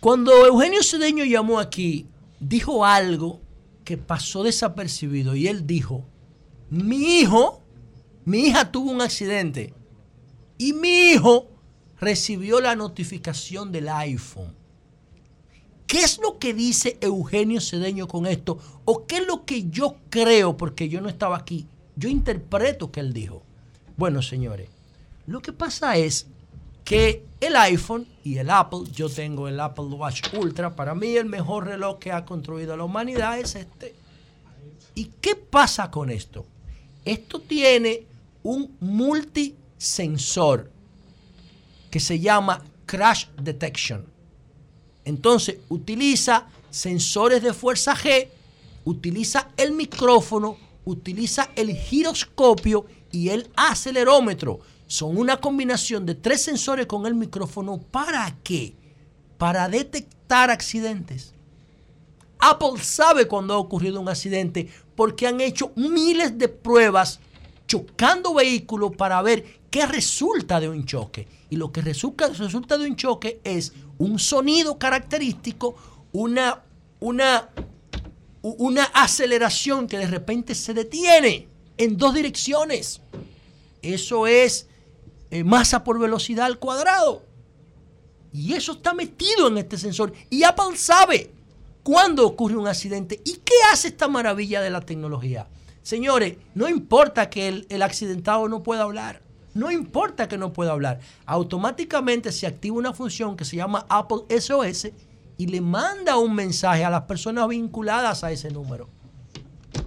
Cuando 0.00 0.46
Eugenio 0.46 0.82
Cedeño 0.82 1.24
llamó 1.24 1.58
aquí, 1.58 2.06
dijo 2.38 2.84
algo 2.84 3.40
que 3.84 3.96
pasó 3.96 4.42
desapercibido 4.42 5.34
y 5.34 5.48
él 5.48 5.66
dijo, 5.66 6.04
mi 6.70 7.20
hijo, 7.20 7.62
mi 8.24 8.46
hija 8.46 8.70
tuvo 8.70 8.90
un 8.90 9.00
accidente 9.00 9.72
y 10.58 10.72
mi 10.72 11.12
hijo 11.12 11.48
recibió 11.98 12.60
la 12.60 12.76
notificación 12.76 13.72
del 13.72 13.88
iPhone. 13.88 14.54
¿Qué 15.86 16.00
es 16.00 16.18
lo 16.18 16.38
que 16.38 16.54
dice 16.54 16.98
Eugenio 17.00 17.60
Cedeño 17.60 18.08
con 18.08 18.26
esto? 18.26 18.58
¿O 18.84 19.06
qué 19.06 19.18
es 19.18 19.26
lo 19.26 19.44
que 19.44 19.68
yo 19.70 19.96
creo? 20.10 20.56
Porque 20.56 20.88
yo 20.88 21.00
no 21.00 21.08
estaba 21.08 21.36
aquí. 21.36 21.66
Yo 21.96 22.08
interpreto 22.08 22.90
que 22.90 23.00
él 23.00 23.12
dijo. 23.12 23.42
Bueno, 23.96 24.22
señores, 24.22 24.68
lo 25.26 25.40
que 25.40 25.52
pasa 25.52 25.96
es 25.96 26.26
que 26.84 27.24
el 27.40 27.56
iPhone 27.56 28.06
y 28.22 28.38
el 28.38 28.50
Apple, 28.50 28.80
yo 28.92 29.08
tengo 29.08 29.48
el 29.48 29.58
Apple 29.58 29.84
Watch 29.86 30.22
Ultra, 30.34 30.74
para 30.74 30.94
mí 30.94 31.16
el 31.16 31.26
mejor 31.26 31.66
reloj 31.66 31.98
que 31.98 32.12
ha 32.12 32.24
construido 32.24 32.76
la 32.76 32.84
humanidad 32.84 33.38
es 33.38 33.54
este. 33.54 33.94
¿Y 34.94 35.06
qué 35.20 35.34
pasa 35.34 35.90
con 35.90 36.10
esto? 36.10 36.46
Esto 37.04 37.40
tiene 37.40 38.06
un 38.42 38.76
multisensor 38.80 40.70
que 41.90 42.00
se 42.00 42.18
llama 42.20 42.62
Crash 42.86 43.26
Detection. 43.40 44.06
Entonces 45.04 45.58
utiliza 45.68 46.48
sensores 46.70 47.42
de 47.42 47.52
fuerza 47.52 47.94
G, 47.94 48.28
utiliza 48.84 49.48
el 49.56 49.72
micrófono, 49.72 50.56
utiliza 50.84 51.50
el 51.56 51.74
giroscopio 51.74 52.86
y 53.12 53.28
el 53.28 53.50
acelerómetro. 53.56 54.60
Son 54.86 55.16
una 55.16 55.38
combinación 55.38 56.06
de 56.06 56.14
tres 56.14 56.42
sensores 56.42 56.86
con 56.86 57.06
el 57.06 57.14
micrófono. 57.14 57.78
¿Para 57.78 58.36
qué? 58.42 58.74
Para 59.38 59.68
detectar 59.68 60.50
accidentes. 60.50 61.34
Apple 62.38 62.82
sabe 62.82 63.26
cuando 63.26 63.54
ha 63.54 63.58
ocurrido 63.58 64.00
un 64.00 64.08
accidente 64.08 64.68
porque 64.94 65.26
han 65.26 65.40
hecho 65.40 65.72
miles 65.76 66.36
de 66.36 66.48
pruebas 66.48 67.20
chocando 67.66 68.34
vehículos 68.34 68.94
para 68.96 69.20
ver 69.22 69.44
qué 69.70 69.86
resulta 69.86 70.60
de 70.60 70.68
un 70.68 70.84
choque. 70.84 71.26
Y 71.50 71.56
lo 71.56 71.72
que 71.72 71.80
resulta, 71.80 72.28
de 72.28 72.86
un 72.86 72.96
choque 72.96 73.40
es 73.44 73.72
un 73.98 74.18
sonido 74.18 74.78
característico, 74.78 75.74
una, 76.12 76.62
una, 77.00 77.48
una 78.42 78.84
aceleración 78.84 79.86
que 79.86 79.98
de 79.98 80.06
repente 80.06 80.54
se 80.54 80.74
detiene 80.74 81.48
en 81.76 81.96
dos 81.96 82.14
direcciones. 82.14 83.00
Eso 83.82 84.26
es 84.26 84.68
eh, 85.34 85.42
masa 85.42 85.82
por 85.82 85.98
velocidad 85.98 86.46
al 86.46 86.60
cuadrado. 86.60 87.24
Y 88.32 88.52
eso 88.52 88.70
está 88.72 88.94
metido 88.94 89.48
en 89.48 89.58
este 89.58 89.76
sensor. 89.76 90.12
Y 90.30 90.44
Apple 90.44 90.76
sabe 90.76 91.32
cuándo 91.82 92.24
ocurre 92.24 92.56
un 92.56 92.68
accidente. 92.68 93.20
¿Y 93.24 93.38
qué 93.44 93.54
hace 93.72 93.88
esta 93.88 94.06
maravilla 94.06 94.62
de 94.62 94.70
la 94.70 94.80
tecnología? 94.80 95.48
Señores, 95.82 96.36
no 96.54 96.68
importa 96.68 97.30
que 97.30 97.48
el, 97.48 97.66
el 97.68 97.82
accidentado 97.82 98.48
no 98.48 98.62
pueda 98.62 98.82
hablar. 98.82 99.22
No 99.54 99.72
importa 99.72 100.28
que 100.28 100.38
no 100.38 100.52
pueda 100.52 100.70
hablar. 100.70 101.00
Automáticamente 101.26 102.30
se 102.30 102.46
activa 102.46 102.76
una 102.76 102.92
función 102.92 103.36
que 103.36 103.44
se 103.44 103.56
llama 103.56 103.86
Apple 103.88 104.40
SOS 104.40 104.92
y 105.36 105.46
le 105.48 105.60
manda 105.60 106.16
un 106.16 106.32
mensaje 106.32 106.84
a 106.84 106.90
las 106.90 107.02
personas 107.02 107.48
vinculadas 107.48 108.22
a 108.22 108.30
ese 108.30 108.52
número. 108.52 108.88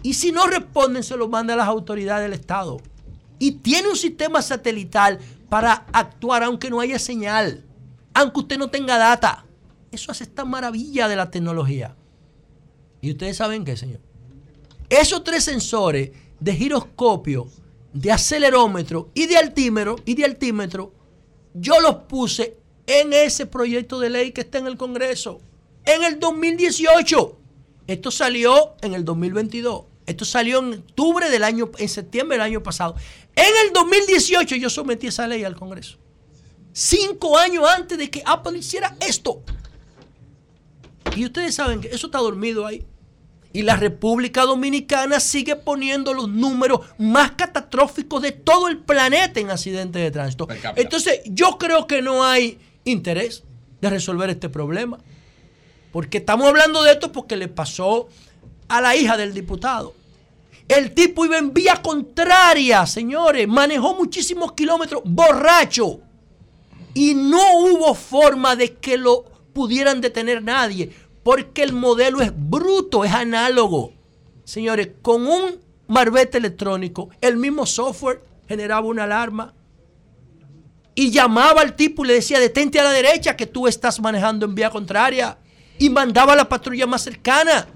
Y 0.03 0.15
si 0.15 0.33
no 0.33 0.45
responden, 0.45 1.03
se 1.03 1.15
lo 1.15 1.29
manda 1.29 1.53
a 1.53 1.57
las 1.57 1.67
autoridades 1.69 2.29
del 2.29 2.37
Estado. 2.37 2.81
Y 3.39 3.51
tiene 3.53 3.89
un 3.89 3.95
sistema 3.95 4.41
satelital 4.41 5.19
para 5.49 5.85
actuar 5.93 6.43
aunque 6.43 6.69
no 6.69 6.79
haya 6.79 6.99
señal, 6.99 7.65
aunque 8.13 8.39
usted 8.39 8.57
no 8.57 8.69
tenga 8.69 8.97
data. 8.97 9.45
Eso 9.91 10.11
hace 10.11 10.23
esta 10.23 10.45
maravilla 10.45 11.07
de 11.07 11.15
la 11.15 11.31
tecnología. 11.31 11.95
¿Y 13.01 13.11
ustedes 13.11 13.37
saben 13.37 13.63
qué, 13.63 13.77
señor? 13.77 14.01
Esos 14.89 15.23
tres 15.23 15.43
sensores 15.43 16.11
de 16.39 16.53
giroscopio, 16.53 17.47
de 17.93 18.11
acelerómetro 18.11 19.09
y 19.13 19.27
de 19.27 19.37
altímetro, 19.37 19.97
y 20.05 20.15
de 20.15 20.25
altímetro, 20.25 20.93
yo 21.53 21.79
los 21.79 21.95
puse 22.03 22.57
en 22.85 23.13
ese 23.13 23.45
proyecto 23.45 23.99
de 23.99 24.09
ley 24.09 24.31
que 24.31 24.41
está 24.41 24.57
en 24.57 24.67
el 24.67 24.77
Congreso. 24.77 25.41
En 25.85 26.03
el 26.03 26.19
2018. 26.19 27.37
Esto 27.87 28.11
salió 28.11 28.75
en 28.81 28.93
el 28.93 29.05
2022. 29.05 29.85
Esto 30.05 30.25
salió 30.25 30.59
en 30.59 30.79
octubre 30.79 31.29
del 31.29 31.43
año, 31.43 31.69
en 31.77 31.89
septiembre 31.89 32.37
del 32.37 32.45
año 32.45 32.63
pasado. 32.63 32.95
En 33.38 33.68
el 33.68 33.72
2018 33.72 34.55
yo 34.55 34.69
sometí 34.69 35.07
esa 35.07 35.27
ley 35.27 35.43
al 35.43 35.55
Congreso. 35.55 35.97
Cinco 36.73 37.38
años 37.38 37.64
antes 37.69 37.97
de 37.97 38.09
que 38.09 38.23
Apple 38.26 38.57
hiciera 38.57 38.95
esto. 38.99 39.43
Y 41.15 41.26
ustedes 41.26 41.53
saben 41.53 41.80
que 41.80 41.88
eso 41.89 42.07
está 42.07 42.18
dormido 42.18 42.65
ahí. 42.65 42.84
Y 43.53 43.61
la 43.61 43.76
República 43.76 44.41
Dominicana 44.41 45.19
sigue 45.19 45.55
poniendo 45.55 46.14
los 46.15 46.27
números 46.30 46.81
más 46.97 47.31
catastróficos 47.31 48.23
de 48.23 48.31
todo 48.31 48.68
el 48.68 48.80
planeta 48.80 49.39
en 49.39 49.51
accidentes 49.51 50.01
de 50.01 50.11
tránsito. 50.11 50.47
Entonces, 50.76 51.22
yo 51.26 51.57
creo 51.59 51.85
que 51.85 52.01
no 52.01 52.23
hay 52.23 52.59
interés 52.85 53.43
de 53.81 53.89
resolver 53.89 54.31
este 54.31 54.49
problema. 54.49 54.97
Porque 55.91 56.18
estamos 56.18 56.47
hablando 56.47 56.84
de 56.84 56.91
esto 56.91 57.11
porque 57.11 57.35
le 57.35 57.47
pasó 57.47 58.09
a 58.68 58.81
la 58.81 58.95
hija 58.95 59.15
del 59.15 59.34
diputado. 59.34 59.93
El 60.68 60.94
tipo 60.94 61.26
iba 61.26 61.38
en 61.38 61.53
vía 61.53 61.81
contraria, 61.81 62.85
señores. 62.85 63.48
Manejó 63.48 63.95
muchísimos 63.95 64.52
kilómetros 64.52 65.02
borracho. 65.06 66.02
Y 66.94 67.14
no 67.14 67.60
hubo 67.60 67.94
forma 67.94 68.56
de 68.56 68.73
que 68.73 68.98
lo 68.98 69.23
pudieran 69.53 70.02
detener 70.02 70.44
nadie. 70.44 70.91
Porque 71.23 71.64
el 71.64 71.73
modelo 71.73 72.22
es 72.22 72.31
bruto, 72.35 73.06
es 73.06 73.14
análogo. 73.14 73.94
Señores, 74.44 74.89
con 75.02 75.26
un 75.26 75.60
marbete 75.88 76.38
electrónico, 76.38 77.10
el 77.22 77.38
mismo 77.38 77.65
software 77.65 78.22
generaba 78.48 78.88
una 78.88 79.03
alarma. 79.03 79.53
Y 80.95 81.11
llamaba 81.11 81.61
al 81.61 81.76
tipo 81.76 82.03
y 82.03 82.07
le 82.07 82.14
decía, 82.15 82.39
detente 82.39 82.80
a 82.80 82.84
la 82.84 82.91
derecha 82.91 83.38
que 83.38 83.45
tú 83.45 83.68
estás 83.68 84.02
manejando 84.02 84.45
en 84.45 84.56
vía 84.56 84.69
contraria. 84.69 85.38
Y 85.77 85.89
mandaba 85.89 86.34
a 86.34 86.35
la 86.35 86.49
patrulla 86.49 86.88
más 86.88 87.03
cercana. 87.03 87.68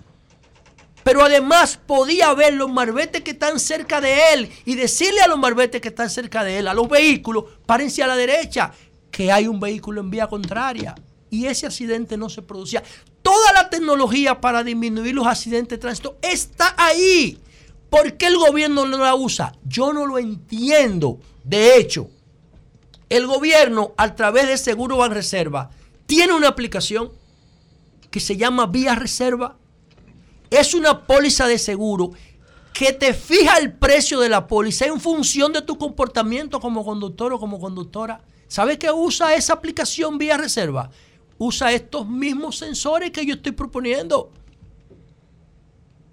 Pero 1.03 1.23
además 1.23 1.80
podía 1.86 2.34
ver 2.34 2.53
los 2.53 2.72
marbetes 2.72 3.22
que 3.22 3.32
están 3.32 3.60
cerca 3.60 4.02
de 4.02 4.34
él 4.34 4.52
y 4.65 4.76
decirle 4.76 5.22
a 5.22 5.28
los 5.28 5.40
marbetes 5.40 5.82
que 5.82 5.90
están 5.90 6.10
cerca 6.10 6.44
de 6.44 6.60
él, 6.60 6.68
a 6.68 6.73
los 6.73 6.88
vehículos, 6.88 7.45
párense 7.65 8.03
a 8.03 8.07
la 8.07 8.15
derecha, 8.15 8.72
que 9.10 9.32
hay 9.32 9.48
un 9.48 9.60
vehículo 9.60 10.02
en 10.02 10.10
vía 10.10 10.28
contraria. 10.28 10.95
Y 11.30 11.45
ese 11.45 11.65
accidente 11.65 12.18
no 12.18 12.30
se 12.30 12.41
producía. 12.41 12.84
Toda 13.22 13.53
la 13.53 13.69
tecnología 13.69 14.41
para 14.41 14.64
disminuir 14.64 15.15
los 15.15 15.28
accidentes 15.28 15.78
de 15.78 15.82
tránsito 15.82 16.18
está 16.22 16.76
ahí. 16.78 17.40
¿Por 17.90 18.18
qué 18.18 18.28
el 18.28 18.38
gobierno 18.38 18.86
no 18.86 18.98
la 18.98 19.15
usa? 19.15 19.53
Yo 19.65 19.94
no 19.94 20.06
lo 20.06 20.18
entiendo. 20.18 21.19
De 21.44 21.78
hecho, 21.78 22.10
el 23.10 23.28
gobierno, 23.28 23.94
a 23.98 24.15
través 24.15 24.48
de 24.48 24.57
Seguro 24.57 24.98
Banreserva, 24.98 25.69
tiene 26.06 26.34
una 26.34 26.48
aplicación 26.48 27.11
que 28.10 28.19
se 28.19 28.38
llama 28.38 28.68
Vía 28.68 28.95
Reserva. 28.95 29.57
Es 30.52 30.73
una 30.73 31.07
póliza 31.07 31.48
de 31.48 31.57
seguro 31.57 32.11
que 32.73 32.91
te 32.91 33.14
fija 33.14 33.57
el 33.57 33.72
precio 33.72 34.19
de 34.19 34.28
la 34.28 34.48
póliza 34.48 34.86
en 34.86 34.99
función 34.99 35.53
de 35.53 35.61
tu 35.61 35.78
comportamiento 35.78 36.60
como 36.60 36.84
conductor 36.84 37.32
o 37.34 37.40
como 37.40 37.60
conductora. 37.60 38.22
¿Sabes 38.49 38.78
qué 38.78 38.91
usa 38.91 39.34
esa 39.34 39.53
aplicación 39.53 40.18
Vía 40.18 40.36
Reserva? 40.36 40.91
Usa 41.38 41.72
estos 41.72 42.06
mismos 42.07 42.57
sensores 42.57 43.11
que 43.11 43.26
yo 43.26 43.36
estoy 43.36 43.53
proponiendo 43.53 44.30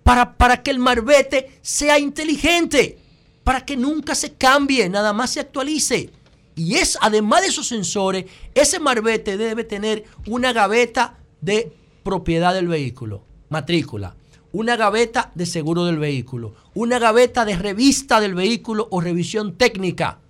para, 0.05 0.37
para 0.37 0.63
que 0.63 0.71
el 0.71 0.79
marbete 0.79 1.59
sea 1.61 1.99
inteligente, 1.99 2.97
para 3.43 3.67
que 3.67 3.77
nunca 3.77 4.15
se 4.15 4.35
cambie, 4.35 4.89
nada 4.89 5.13
más 5.13 5.31
se 5.31 5.41
actualice. 5.41 6.11
Y 6.55 6.77
es, 6.77 6.97
además 7.01 7.43
de 7.43 7.49
esos 7.49 7.67
sensores, 7.67 8.27
ese 8.55 8.79
marbete 8.79 9.37
debe 9.37 9.65
tener 9.65 10.05
una 10.29 10.53
gaveta 10.53 11.19
de 11.41 11.73
propiedad 12.05 12.55
del 12.55 12.69
vehículo, 12.69 13.25
matrícula, 13.49 14.15
una 14.53 14.77
gaveta 14.77 15.31
de 15.35 15.47
seguro 15.47 15.85
del 15.85 15.99
vehículo, 15.99 16.55
una 16.75 16.99
gaveta 16.99 17.45
de 17.45 17.57
revista 17.57 18.21
del 18.21 18.35
vehículo 18.35 18.89
o 18.91 19.01
revisión 19.01 19.57
técnica. 19.57 20.21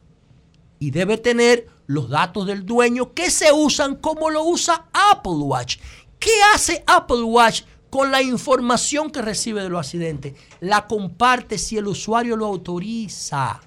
Y 0.81 0.91
debe 0.91 1.19
tener 1.19 1.67
los 1.87 2.09
datos 2.09 2.47
del 2.47 2.65
dueño 2.65 3.15
que 3.15 3.31
se 3.31 3.53
usan 3.53 3.97
como 3.97 4.31
lo 4.31 4.45
usa 4.45 4.87
Apple 4.93 5.33
Watch. 5.33 5.79
¿Qué 6.19 6.31
hace 6.55 6.85
Apple 6.87 7.23
Watch 7.23 7.63
con 7.91 8.11
la 8.11 8.23
información 8.23 9.11
que 9.11 9.23
recibe 9.23 9.63
de 9.63 9.69
los 9.69 9.81
accidentes? 9.81 10.35
La 10.61 10.87
comparte 10.87 11.59
si 11.59 11.79
el 11.79 11.87
usuario 11.87 12.37
lo 12.37 12.47
autoriza. 12.47 13.61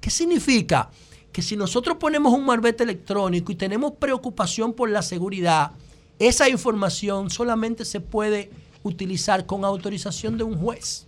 ¿Qué 0.00 0.10
significa? 0.10 0.90
Que 1.32 1.42
si 1.42 1.56
nosotros 1.56 1.96
ponemos 1.98 2.32
un 2.32 2.46
marbete 2.46 2.84
electrónico 2.84 3.52
y 3.52 3.56
tenemos 3.56 3.92
preocupación 3.92 4.72
por 4.72 4.90
la 4.90 5.02
seguridad, 5.02 5.72
esa 6.18 6.48
información 6.48 7.30
solamente 7.30 7.84
se 7.84 8.00
puede 8.00 8.50
utilizar 8.82 9.46
con 9.46 9.64
autorización 9.64 10.36
de 10.38 10.44
un 10.44 10.58
juez. 10.58 11.06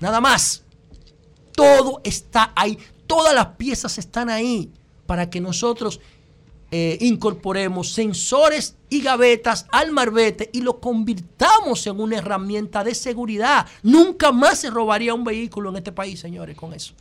Nada 0.00 0.20
más. 0.20 0.64
Todo 1.52 2.00
está 2.04 2.52
ahí. 2.54 2.78
Todas 3.06 3.34
las 3.34 3.46
piezas 3.56 3.98
están 3.98 4.30
ahí 4.30 4.70
para 5.06 5.28
que 5.28 5.40
nosotros 5.40 6.00
eh, 6.70 6.98
incorporemos 7.00 7.92
sensores 7.92 8.76
y 8.90 9.00
gavetas 9.00 9.66
al 9.72 9.90
marbete 9.90 10.50
y 10.52 10.60
lo 10.60 10.80
convirtamos 10.80 11.86
en 11.86 11.98
una 11.98 12.18
herramienta 12.18 12.84
de 12.84 12.94
seguridad. 12.94 13.66
Nunca 13.82 14.32
más 14.32 14.58
se 14.58 14.70
robaría 14.70 15.14
un 15.14 15.24
vehículo 15.24 15.70
en 15.70 15.76
este 15.76 15.92
país, 15.92 16.20
señores, 16.20 16.56
con 16.56 16.74
eso. 16.74 16.92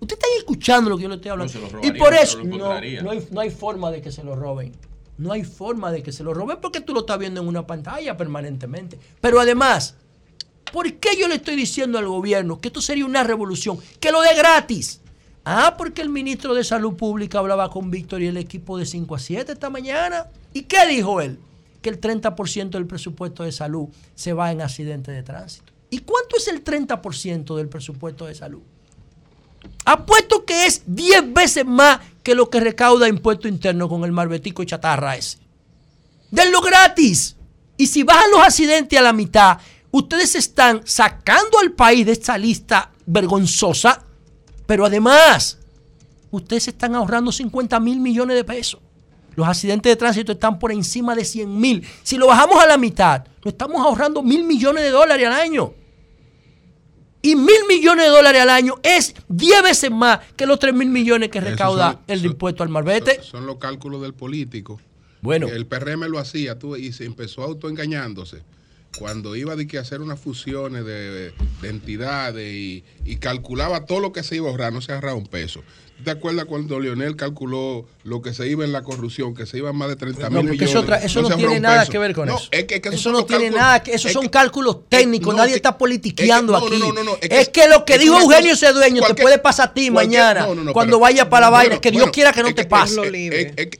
Ustedes 0.00 0.18
están 0.22 0.38
escuchando 0.38 0.90
lo 0.90 0.96
que 0.96 1.04
yo 1.04 1.08
le 1.08 1.14
estoy 1.14 1.30
hablando. 1.30 1.52
se 1.52 1.60
lo 1.60 1.66
y 1.66 1.70
robarían, 1.70 1.96
por 1.96 2.14
eso 2.14 2.42
no, 2.42 2.58
no 2.58 3.10
hay, 3.10 3.28
no 3.30 3.40
hay 3.40 3.50
forma 3.50 3.90
de 3.90 4.02
que 4.02 4.10
se 4.10 4.24
lo 4.24 4.34
roben. 4.34 4.72
No 5.18 5.32
hay 5.32 5.44
forma 5.44 5.90
de 5.90 6.02
que 6.02 6.12
se 6.12 6.22
lo 6.22 6.34
roben 6.34 6.58
porque 6.60 6.80
tú 6.80 6.92
lo 6.92 7.00
estás 7.00 7.18
viendo 7.18 7.40
en 7.40 7.48
una 7.48 7.66
pantalla 7.66 8.16
permanentemente. 8.16 8.98
Pero 9.20 9.40
además, 9.40 9.94
¿por 10.72 10.92
qué 10.94 11.16
yo 11.18 11.28
le 11.28 11.36
estoy 11.36 11.56
diciendo 11.56 11.98
al 11.98 12.06
gobierno 12.06 12.60
que 12.60 12.68
esto 12.68 12.82
sería 12.82 13.06
una 13.06 13.24
revolución? 13.24 13.78
Que 14.00 14.12
lo 14.12 14.20
dé 14.20 14.34
gratis. 14.34 15.00
Ah, 15.44 15.76
porque 15.78 16.02
el 16.02 16.08
ministro 16.08 16.54
de 16.54 16.64
Salud 16.64 16.94
Pública 16.94 17.38
hablaba 17.38 17.70
con 17.70 17.90
Víctor 17.90 18.20
y 18.20 18.26
el 18.26 18.36
equipo 18.36 18.76
de 18.76 18.84
5 18.84 19.14
a 19.14 19.18
7 19.18 19.52
esta 19.52 19.70
mañana. 19.70 20.26
¿Y 20.52 20.62
qué 20.62 20.86
dijo 20.86 21.20
él? 21.20 21.38
Que 21.80 21.88
el 21.88 22.00
30% 22.00 22.70
del 22.70 22.86
presupuesto 22.86 23.44
de 23.44 23.52
salud 23.52 23.88
se 24.16 24.32
va 24.32 24.50
en 24.50 24.60
accidentes 24.60 25.14
de 25.14 25.22
tránsito. 25.22 25.72
¿Y 25.88 25.98
cuánto 25.98 26.36
es 26.36 26.48
el 26.48 26.64
30% 26.64 27.56
del 27.56 27.68
presupuesto 27.68 28.26
de 28.26 28.34
salud? 28.34 28.62
Apuesto 29.84 30.44
que 30.44 30.66
es 30.66 30.82
10 30.86 31.32
veces 31.32 31.64
más 31.64 32.00
que 32.26 32.34
lo 32.34 32.50
que 32.50 32.58
recauda 32.58 33.08
impuesto 33.08 33.46
interno 33.46 33.88
con 33.88 34.02
el 34.02 34.10
marbetico 34.10 34.60
y 34.60 34.66
chatarra 34.66 35.14
ese. 35.14 35.38
Denlo 36.28 36.60
gratis. 36.60 37.36
Y 37.76 37.86
si 37.86 38.02
bajan 38.02 38.32
los 38.32 38.40
accidentes 38.40 38.98
a 38.98 39.02
la 39.02 39.12
mitad, 39.12 39.58
ustedes 39.92 40.34
están 40.34 40.80
sacando 40.84 41.60
al 41.60 41.70
país 41.70 42.04
de 42.04 42.10
esta 42.10 42.36
lista 42.36 42.90
vergonzosa, 43.06 44.04
pero 44.66 44.84
además, 44.84 45.58
ustedes 46.32 46.66
están 46.66 46.96
ahorrando 46.96 47.30
50 47.30 47.78
mil 47.78 48.00
millones 48.00 48.36
de 48.36 48.42
pesos. 48.42 48.80
Los 49.36 49.46
accidentes 49.46 49.92
de 49.92 49.94
tránsito 49.94 50.32
están 50.32 50.58
por 50.58 50.72
encima 50.72 51.14
de 51.14 51.24
100 51.24 51.60
mil. 51.60 51.86
Si 52.02 52.16
lo 52.16 52.26
bajamos 52.26 52.60
a 52.60 52.66
la 52.66 52.76
mitad, 52.76 53.24
nos 53.44 53.52
estamos 53.52 53.80
ahorrando 53.80 54.20
mil 54.24 54.42
millones 54.42 54.82
de 54.82 54.90
dólares 54.90 55.28
al 55.28 55.34
año. 55.34 55.74
Y 57.26 57.34
mil 57.34 57.66
millones 57.68 58.04
de 58.04 58.10
dólares 58.10 58.40
al 58.40 58.50
año 58.50 58.74
es 58.84 59.12
10 59.28 59.62
veces 59.64 59.90
más 59.90 60.20
que 60.36 60.46
los 60.46 60.60
3 60.60 60.72
mil 60.72 60.88
millones 60.88 61.28
que 61.28 61.40
recauda 61.40 62.00
el 62.06 62.24
impuesto 62.24 62.62
al 62.62 62.68
marbete. 62.68 63.16
Son, 63.16 63.24
son, 63.24 63.46
los 63.46 63.56
cálculos 63.56 64.00
del 64.00 64.14
político. 64.14 64.80
Bueno. 65.22 65.48
El 65.48 65.66
PRM 65.66 66.04
lo 66.04 66.20
hacía 66.20 66.56
tú, 66.56 66.76
y 66.76 66.92
se 66.92 67.04
empezó 67.04 67.42
autoengañándose. 67.42 68.44
Cuando 68.96 69.34
iba 69.34 69.56
de 69.56 69.66
que 69.66 69.76
hacer 69.76 70.02
unas 70.02 70.20
fusiones 70.20 70.84
de, 70.84 71.32
entidades 71.64 72.54
y, 72.54 72.84
y, 73.04 73.16
calculaba 73.16 73.86
todo 73.86 73.98
lo 73.98 74.12
que 74.12 74.22
se 74.22 74.36
iba 74.36 74.46
a 74.46 74.50
ahorrar, 74.52 74.72
no 74.72 74.80
se 74.80 74.92
ahorraba 74.92 75.16
un 75.16 75.26
peso 75.26 75.64
te 76.04 76.10
acuerdas 76.10 76.44
cuando 76.44 76.78
Leonel 76.78 77.16
calculó 77.16 77.86
lo 78.04 78.22
que 78.22 78.34
se 78.34 78.46
iba 78.46 78.64
en 78.64 78.72
la 78.72 78.82
corrupción, 78.82 79.34
que 79.34 79.46
se 79.46 79.58
iban 79.58 79.74
más 79.76 79.88
de 79.88 79.96
30 79.96 80.30
mil 80.30 80.44
millones? 80.44 80.70
Eso, 80.70 80.80
otra, 80.80 80.98
eso 80.98 81.22
no, 81.22 81.34
tiene 81.36 81.58
nada 81.58 81.86
que 81.86 81.98
ver 81.98 82.14
con 82.14 82.28
eso. 82.28 82.48
Eso 82.52 83.12
no 83.12 83.24
tiene 83.24 83.50
nada, 83.50 83.82
que, 83.82 83.92
esos 83.92 84.06
es 84.06 84.12
son 84.12 84.28
cálculos 84.28 84.76
eh, 84.76 84.80
técnicos, 84.88 85.34
nadie 85.34 85.52
que, 85.52 85.56
está 85.56 85.76
politiqueando 85.78 86.54
aquí. 86.56 86.80
es, 87.22 87.48
que, 87.48 87.68
lo 87.68 87.84
que 87.84 87.98
dijo 87.98 88.20
Eugenio 88.20 88.52
cosa, 88.52 88.72
Cedeño 88.72 89.02
te 89.02 89.14
puede 89.14 89.38
pasar 89.38 89.70
a 89.70 89.74
ti 89.74 89.90
mañana 89.90 90.46
cuando 90.72 90.98
vayas 90.98 91.26
para 91.26 91.46
la 91.46 91.50
vaina, 91.50 91.68
bueno, 91.70 91.80
que 91.80 91.90
Dios 91.90 92.10
quiera 92.10 92.32
que 92.32 92.42
no 92.42 92.54
te 92.54 92.64
pase. 92.64 93.00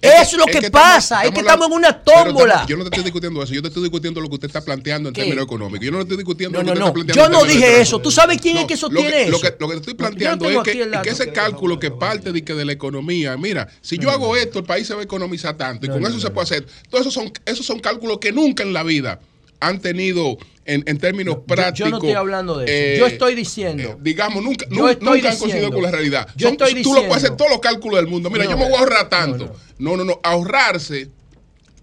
Es 0.01 0.33
lo 0.33 0.47
que 0.47 0.71
pasa, 0.71 1.25
es 1.25 1.33
que 1.33 1.41
estamos 1.41 1.69
en 1.69 1.75
una 1.75 2.03
tómbola. 2.03 2.65
Yo 2.67 2.77
no 2.77 2.85
te 2.85 2.89
estoy 2.89 3.05
discutiendo 3.05 3.43
eso, 3.43 3.53
yo 3.53 3.63
te 3.63 3.69
estoy 3.69 3.83
discutiendo 3.83 4.21
lo 4.21 4.29
que 4.29 4.35
usted 4.35 4.49
está 4.49 4.63
planteando 4.63 5.11
en 5.11 5.15
términos 5.15 5.45
económicos. 5.45 5.85
Yo 5.85 5.93
no 5.93 6.01
estoy 6.01 6.17
discutiendo 6.17 6.63
lo 6.63 6.73
que 6.73 6.79
está 6.79 6.93
planteando. 6.93 7.23
Yo 7.23 7.29
no 7.29 7.45
dije 7.45 7.81
eso, 7.81 8.01
¿tú 8.01 8.11
sabes 8.11 8.41
quién 8.41 8.57
es 8.57 8.65
que 8.65 8.77
sostiene 8.77 9.25
eso? 9.25 9.39
Lo 9.59 9.69
que 9.69 9.75
te 9.75 9.81
estoy 9.81 9.95
planteando 9.95 10.49
es 10.49 10.59
que 10.63 11.11
ese 11.11 11.31
cálculo 11.31 11.79
que 11.79 11.91
pasa 11.91 12.06
parte 12.09 12.33
de, 12.33 12.45
que 12.45 12.55
de 12.55 12.65
la 12.65 12.73
economía. 12.73 13.37
Mira, 13.37 13.69
si 13.81 13.99
yo 13.99 14.11
hago 14.11 14.37
esto, 14.37 14.59
el 14.59 14.65
país 14.65 14.87
se 14.87 14.95
va 14.95 15.01
a 15.01 15.05
economizar 15.05 15.57
tanto 15.57 15.87
y 15.87 15.89
con 15.89 16.05
eso 16.05 16.21
se 16.21 16.31
puede 16.31 16.45
hacer. 16.45 16.67
Todos 16.89 17.03
esos 17.03 17.15
son, 17.15 17.33
esos 17.45 17.65
son 17.65 17.81
cálculos 17.81 18.19
que 18.19 18.33
nunca 18.33 18.63
en 18.63 18.73
la 18.73 18.83
vida 18.83 19.21
han 19.61 19.81
tenido 19.81 20.37
en, 20.65 20.83
en 20.87 20.99
términos 20.99 21.39
prácticos. 21.47 21.79
Yo 21.79 21.91
no 21.91 21.97
estoy 21.97 22.13
hablando 22.13 22.59
de 22.59 22.65
eso. 22.65 22.75
Eh, 22.75 22.97
yo 22.99 23.07
estoy 23.07 23.35
diciendo. 23.35 23.83
Eh, 23.83 23.97
digamos, 24.01 24.43
nunca, 24.43 24.67
nunca 24.69 24.95
diciendo, 24.95 25.29
han 25.29 25.39
coincidido 25.39 25.73
con 25.73 25.83
la 25.83 25.91
realidad. 25.91 26.29
Yo 26.37 26.49
Son, 26.49 26.57
estoy 26.61 26.83
tú 26.83 26.95
lo 26.95 27.01
puedes 27.07 27.25
hacer 27.25 27.37
todos 27.37 27.51
los 27.51 27.61
cálculos 27.61 27.97
del 27.97 28.09
mundo. 28.09 28.31
Mira, 28.31 28.45
yo 28.45 28.57
me 28.57 28.65
voy 28.65 28.75
a 28.75 28.81
ahorrar 28.81 29.09
tanto. 29.09 29.55
No, 29.79 29.97
no, 29.97 30.05
no. 30.05 30.21
Ahorrarse 30.23 31.09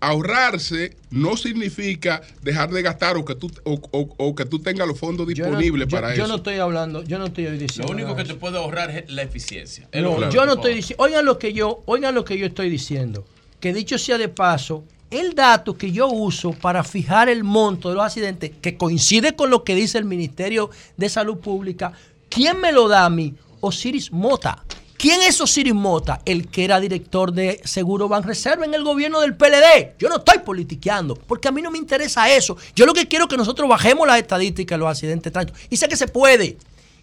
ahorrarse 0.04 0.98
no 1.12 1.38
significa 1.38 2.22
dejar 2.42 2.70
de 2.72 2.82
gastar 2.82 3.16
o 3.16 3.24
que 3.24 3.36
tú 3.36 3.50
o, 3.64 4.36
que 4.36 4.46
tú 4.46 4.60
tengas 4.60 4.86
los 4.86 5.00
fondos 5.00 5.26
disponibles 5.26 5.88
para 5.88 6.14
eso. 6.14 6.24
Yo 6.24 6.28
no 6.28 6.36
estoy 6.36 6.56
hablando, 6.58 7.04
yo 7.04 7.18
no 7.20 7.28
estoy 7.28 7.46
diciendo. 7.58 7.94
Lo 7.94 7.98
único 7.98 8.16
que 8.16 8.26
te 8.26 8.36
puede 8.36 8.58
ahorrar 8.58 8.92
es 8.92 9.10
la 9.10 9.22
eficiencia. 9.22 9.88
Yo 9.94 10.46
no 10.46 10.54
estoy 10.54 10.76
diciendo. 10.76 11.04
Oigan 11.04 11.26
lo 11.26 11.40
que 11.40 11.54
yo, 11.54 11.84
oigan 11.86 12.14
lo 12.14 12.26
que 12.26 12.38
yo 12.38 12.46
estoy 12.46 12.70
diciendo. 12.70 13.26
Que 13.62 13.74
dicho 13.74 13.98
sea 13.98 14.18
de 14.18 14.28
paso, 14.28 14.84
el 15.10 15.36
dato 15.36 15.78
que 15.78 15.94
yo 15.94 16.10
uso 16.10 16.52
para 16.52 16.84
fijar 16.84 17.30
el 17.30 17.46
monto 17.46 17.88
de 17.88 17.96
los 17.96 18.04
accidentes, 18.04 18.52
que 18.62 18.76
coincide 18.76 19.38
con 19.38 19.50
lo 19.50 19.64
que 19.64 19.74
dice 19.74 19.98
el 19.98 20.06
Ministerio 20.06 20.70
de 20.98 21.08
Salud 21.08 21.38
Pública, 21.38 21.94
¿quién 22.28 22.60
me 22.60 22.74
lo 22.74 22.90
da 22.90 23.06
a 23.06 23.10
mí? 23.10 23.36
Osiris 23.62 24.12
Mota. 24.12 24.66
¿Quién 25.04 25.22
es 25.22 25.42
Osiris 25.42 25.74
Mota? 25.74 26.22
El 26.24 26.48
que 26.48 26.64
era 26.64 26.80
director 26.80 27.34
de 27.34 27.60
Seguro 27.66 28.08
Banreserva 28.08 28.64
en 28.64 28.74
el 28.74 28.86
gobierno 28.86 29.20
del 29.20 29.36
PLD. 29.36 29.98
Yo 30.00 30.08
no 30.08 30.16
estoy 30.16 30.38
politiqueando, 30.38 31.16
porque 31.16 31.50
a 31.50 31.52
mí 31.52 31.62
no 31.62 31.70
me 31.72 31.78
interesa 31.78 32.34
eso. 32.34 32.56
Yo 32.74 32.86
lo 32.86 32.94
que 32.94 33.10
quiero 33.10 33.26
es 33.26 33.30
que 33.30 33.36
nosotros 33.36 33.68
bajemos 33.68 34.08
las 34.08 34.18
estadísticas 34.18 34.78
de 34.78 34.80
los 34.80 34.90
accidentes 34.90 35.26
de 35.26 35.32
tránsito. 35.32 35.60
Y 35.70 35.76
sé 35.76 35.90
que 35.90 35.98
se 35.98 36.08
puede. 36.08 36.56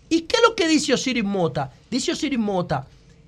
¿Y 0.08 0.22
qué 0.22 0.36
es 0.36 0.42
lo 0.42 0.54
que 0.54 0.66
dice 0.66 0.94
Osiris 0.94 1.24
Mota? 1.24 1.72
Dice 1.90 2.12
Osiris 2.12 2.38
Mota, 2.38 2.86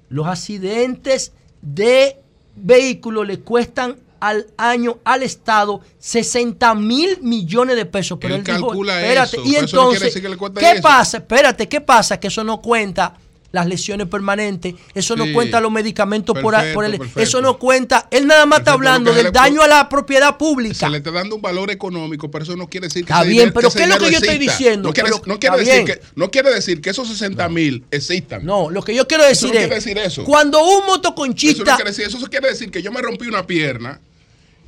los 0.09 0.27
accidentes 0.27 1.32
de 1.61 2.16
vehículos 2.57 3.27
le 3.27 3.40
cuestan 3.40 3.99
al 4.20 4.47
año 4.57 5.01
al 5.05 5.23
Estado 5.23 5.82
60 5.99 6.74
mil 6.77 7.20
millones 7.20 7.77
de 7.77 7.85
pesos. 7.85 8.16
Pero 8.19 8.36
él, 8.36 8.40
él 8.40 8.47
calcula 8.47 8.97
dijo, 8.97 9.07
espérate, 9.07 9.36
eso, 9.36 9.47
y 9.47 9.57
entonces, 9.57 10.16
eso 10.16 10.55
¿qué 10.55 10.81
pasa? 10.81 11.19
Espérate, 11.19 11.69
¿qué 11.69 11.82
pasa? 11.82 12.19
Que 12.19 12.28
eso 12.28 12.43
no 12.43 12.62
cuenta 12.62 13.19
las 13.52 13.66
lesiones 13.66 14.08
permanentes, 14.08 14.74
eso 14.94 15.14
no 15.14 15.30
cuenta 15.32 15.60
los 15.60 15.70
medicamentos 15.70 16.34
perfecto, 16.34 16.72
por, 16.72 16.74
por 16.74 16.84
el, 16.84 16.98
perfecto. 16.98 17.20
eso 17.20 17.40
no 17.40 17.58
cuenta, 17.58 18.08
él 18.10 18.26
nada 18.26 18.46
más 18.46 18.60
perfecto, 18.60 18.60
está 18.60 18.72
hablando 18.72 19.12
del 19.14 19.32
daño 19.32 19.62
a 19.62 19.68
la 19.68 19.88
propiedad 19.88 20.36
pública. 20.36 20.74
Se 20.74 20.90
le 20.90 20.98
está 20.98 21.10
dando 21.10 21.36
un 21.36 21.42
valor 21.42 21.70
económico, 21.70 22.30
pero 22.30 22.44
eso 22.44 22.56
no 22.56 22.66
quiere 22.68 22.88
decir 22.88 23.04
que 23.04 23.12
Está 23.12 23.22
bien, 23.22 23.34
dinero, 23.34 23.52
pero 23.54 23.70
¿qué 23.70 23.82
es 23.82 23.88
lo 23.88 23.94
que 23.96 24.00
yo 24.00 24.08
exista? 24.08 24.32
estoy 24.32 24.48
diciendo? 24.48 24.88
No 24.88 24.94
quiere, 24.94 25.10
pero, 25.10 25.22
no 25.26 25.38
quiere 25.38 25.56
decir, 25.58 25.84
que, 25.84 26.00
no 26.16 26.30
quiere 26.30 26.50
decir 26.50 26.80
que 26.80 26.90
esos 26.90 27.08
60 27.08 27.48
mil 27.48 27.80
no. 27.80 27.86
existan. 27.90 28.44
No, 28.44 28.70
lo 28.70 28.82
que 28.82 28.94
yo 28.94 29.06
quiero 29.06 29.24
decir 29.24 29.50
eso 29.50 29.54
no 29.54 29.60
es 29.60 29.66
quiere 29.66 29.74
decir 29.74 29.98
eso. 29.98 30.24
cuando 30.24 30.64
un 30.64 30.86
motoconchista 30.86 31.62
eso 31.62 31.70
no 31.70 31.76
quiere 31.76 31.90
decir, 31.90 32.06
eso 32.06 32.30
quiere 32.30 32.48
decir 32.48 32.70
que 32.70 32.82
yo 32.82 32.90
me 32.90 33.02
rompí 33.02 33.26
una 33.26 33.46
pierna 33.46 34.00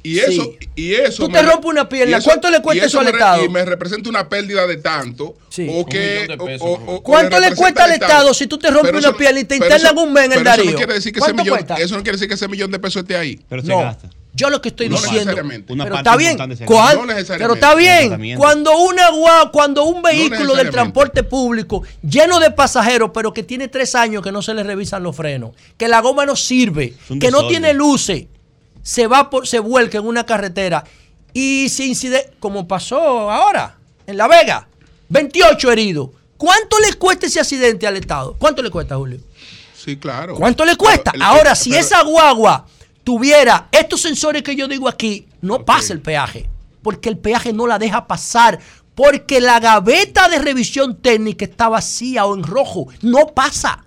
y 0.05 0.19
eso, 0.19 0.53
y 0.77 0.93
eso. 0.93 1.25
Tú 1.25 1.33
te 1.33 1.43
rompes 1.43 1.65
una 1.65 1.89
pierna, 1.89 2.19
eso, 2.19 2.29
¿cuánto 2.29 2.51
le 2.51 2.61
cuesta 2.61 2.85
eso, 2.85 3.01
al 3.01 3.09
Estado? 3.09 3.43
Y 3.43 3.49
me 3.49 3.65
representa 3.65 4.11
una 4.11 4.29
pérdida 4.29 4.67
de 4.67 4.77
tanto. 4.77 5.35
O 5.71 5.87
que, 5.87 6.37
¿Cuánto 7.03 7.41
le, 7.41 7.55
cuesta 7.55 7.85
al 7.85 7.93
Estado, 7.93 8.35
si 8.35 8.47
tú 8.47 8.59
te 8.59 8.71
rompes 8.71 8.93
una 8.93 9.17
pierna 9.17 9.41
y 9.41 9.45
te 9.45 9.57
internan 9.57 9.97
un 9.97 10.13
mes 10.13 10.27
en 10.27 10.33
el 10.35 10.45
Darío? 10.45 10.65
Eso 10.65 10.73
no, 10.73 10.77
quiere 10.77 10.95
decir 10.95 11.13
que 11.13 11.21
ese 12.35 12.49
millón, 12.49 12.71
de 12.71 12.79
pesos 12.79 13.01
esté 13.03 13.17
ahí. 13.17 13.41
Pero 13.49 13.63
se 13.63 13.69
no. 13.69 13.79
gasta. 13.79 14.11
Yo 14.35 14.51
lo 14.51 14.61
que 14.61 14.71
estoy 14.71 14.89
no 14.89 14.97
diciendo. 14.97 15.33
Una 15.69 15.85
pero, 15.85 15.97
está 15.97 16.17
bien, 16.17 16.37
pero 17.39 17.55
está 17.55 17.75
bien. 17.75 18.37
Cuando 18.37 18.77
una 18.77 19.09
guau, 19.11 19.51
cuando 19.53 19.85
un 19.85 20.03
vehículo 20.03 20.55
del 20.55 20.71
transporte 20.71 21.23
público 21.23 21.83
lleno 22.03 22.41
de 22.41 22.51
pasajeros, 22.51 23.11
pero 23.15 23.33
que 23.33 23.43
tiene 23.43 23.69
tres 23.69 23.95
años 23.95 24.23
que 24.23 24.33
no 24.33 24.43
se 24.43 24.53
le 24.53 24.65
revisan 24.65 25.03
los 25.03 25.17
frenos, 25.17 25.53
que 25.79 25.89
la 25.89 26.01
goma 26.01 26.27
no 26.27 26.37
sirve, 26.37 26.95
que 27.21 27.31
no 27.31 27.47
tiene 27.47 27.73
luces, 27.73 28.27
se 28.85 29.07
va 29.09 29.31
por, 29.31 29.49
se 29.49 29.59
vuelca 29.59 29.99
en 29.99 30.07
una 30.07 30.25
carretera 30.25 30.85
y 31.33 31.69
se 31.71 31.87
incide, 31.87 32.33
como 32.39 32.69
pasó 32.69 33.31
ahora, 33.31 33.77
en 34.07 34.17
La 34.17 34.29
Vega, 34.29 34.69
28 35.09 35.73
heridos. 35.73 36.11
¿Cuánto 36.37 36.79
le 36.79 36.93
cuesta 36.95 37.27
ese 37.27 37.41
accidente 37.41 37.87
al 37.87 37.97
Estado? 37.97 38.37
¿Cuánto 38.39 38.63
le 38.63 38.71
cuesta, 38.71 38.97
Julio? 38.97 39.19
Sí, 39.75 39.97
claro. 39.97 40.37
¿Cuánto 40.37 40.65
le 40.65 40.77
cuesta? 40.77 41.13
Ahora, 41.21 41.55
si 41.55 41.75
esa 41.75 42.03
guagua 42.03 42.67
tuviera 43.03 43.69
estos 43.73 44.03
sensores 44.03 44.43
que 44.43 44.55
yo 44.55 44.69
digo 44.69 44.89
aquí, 44.89 45.27
no 45.41 45.65
pasa 45.65 45.93
el 45.95 46.01
peaje, 46.01 46.49
porque 46.83 47.09
el 47.09 47.17
peaje 47.17 47.53
no 47.53 47.67
la 47.67 47.79
deja 47.79 48.07
pasar, 48.07 48.61
porque 48.95 49.41
la 49.41 49.61
gaveta 49.61 50.29
de 50.29 50.39
revisión 50.39 51.01
técnica 51.01 51.47
está 51.47 51.69
vacía 51.69 52.27
o 52.27 52.35
en 52.37 52.43
rojo, 52.43 52.89
no 53.01 53.29
pasa. 53.29 53.83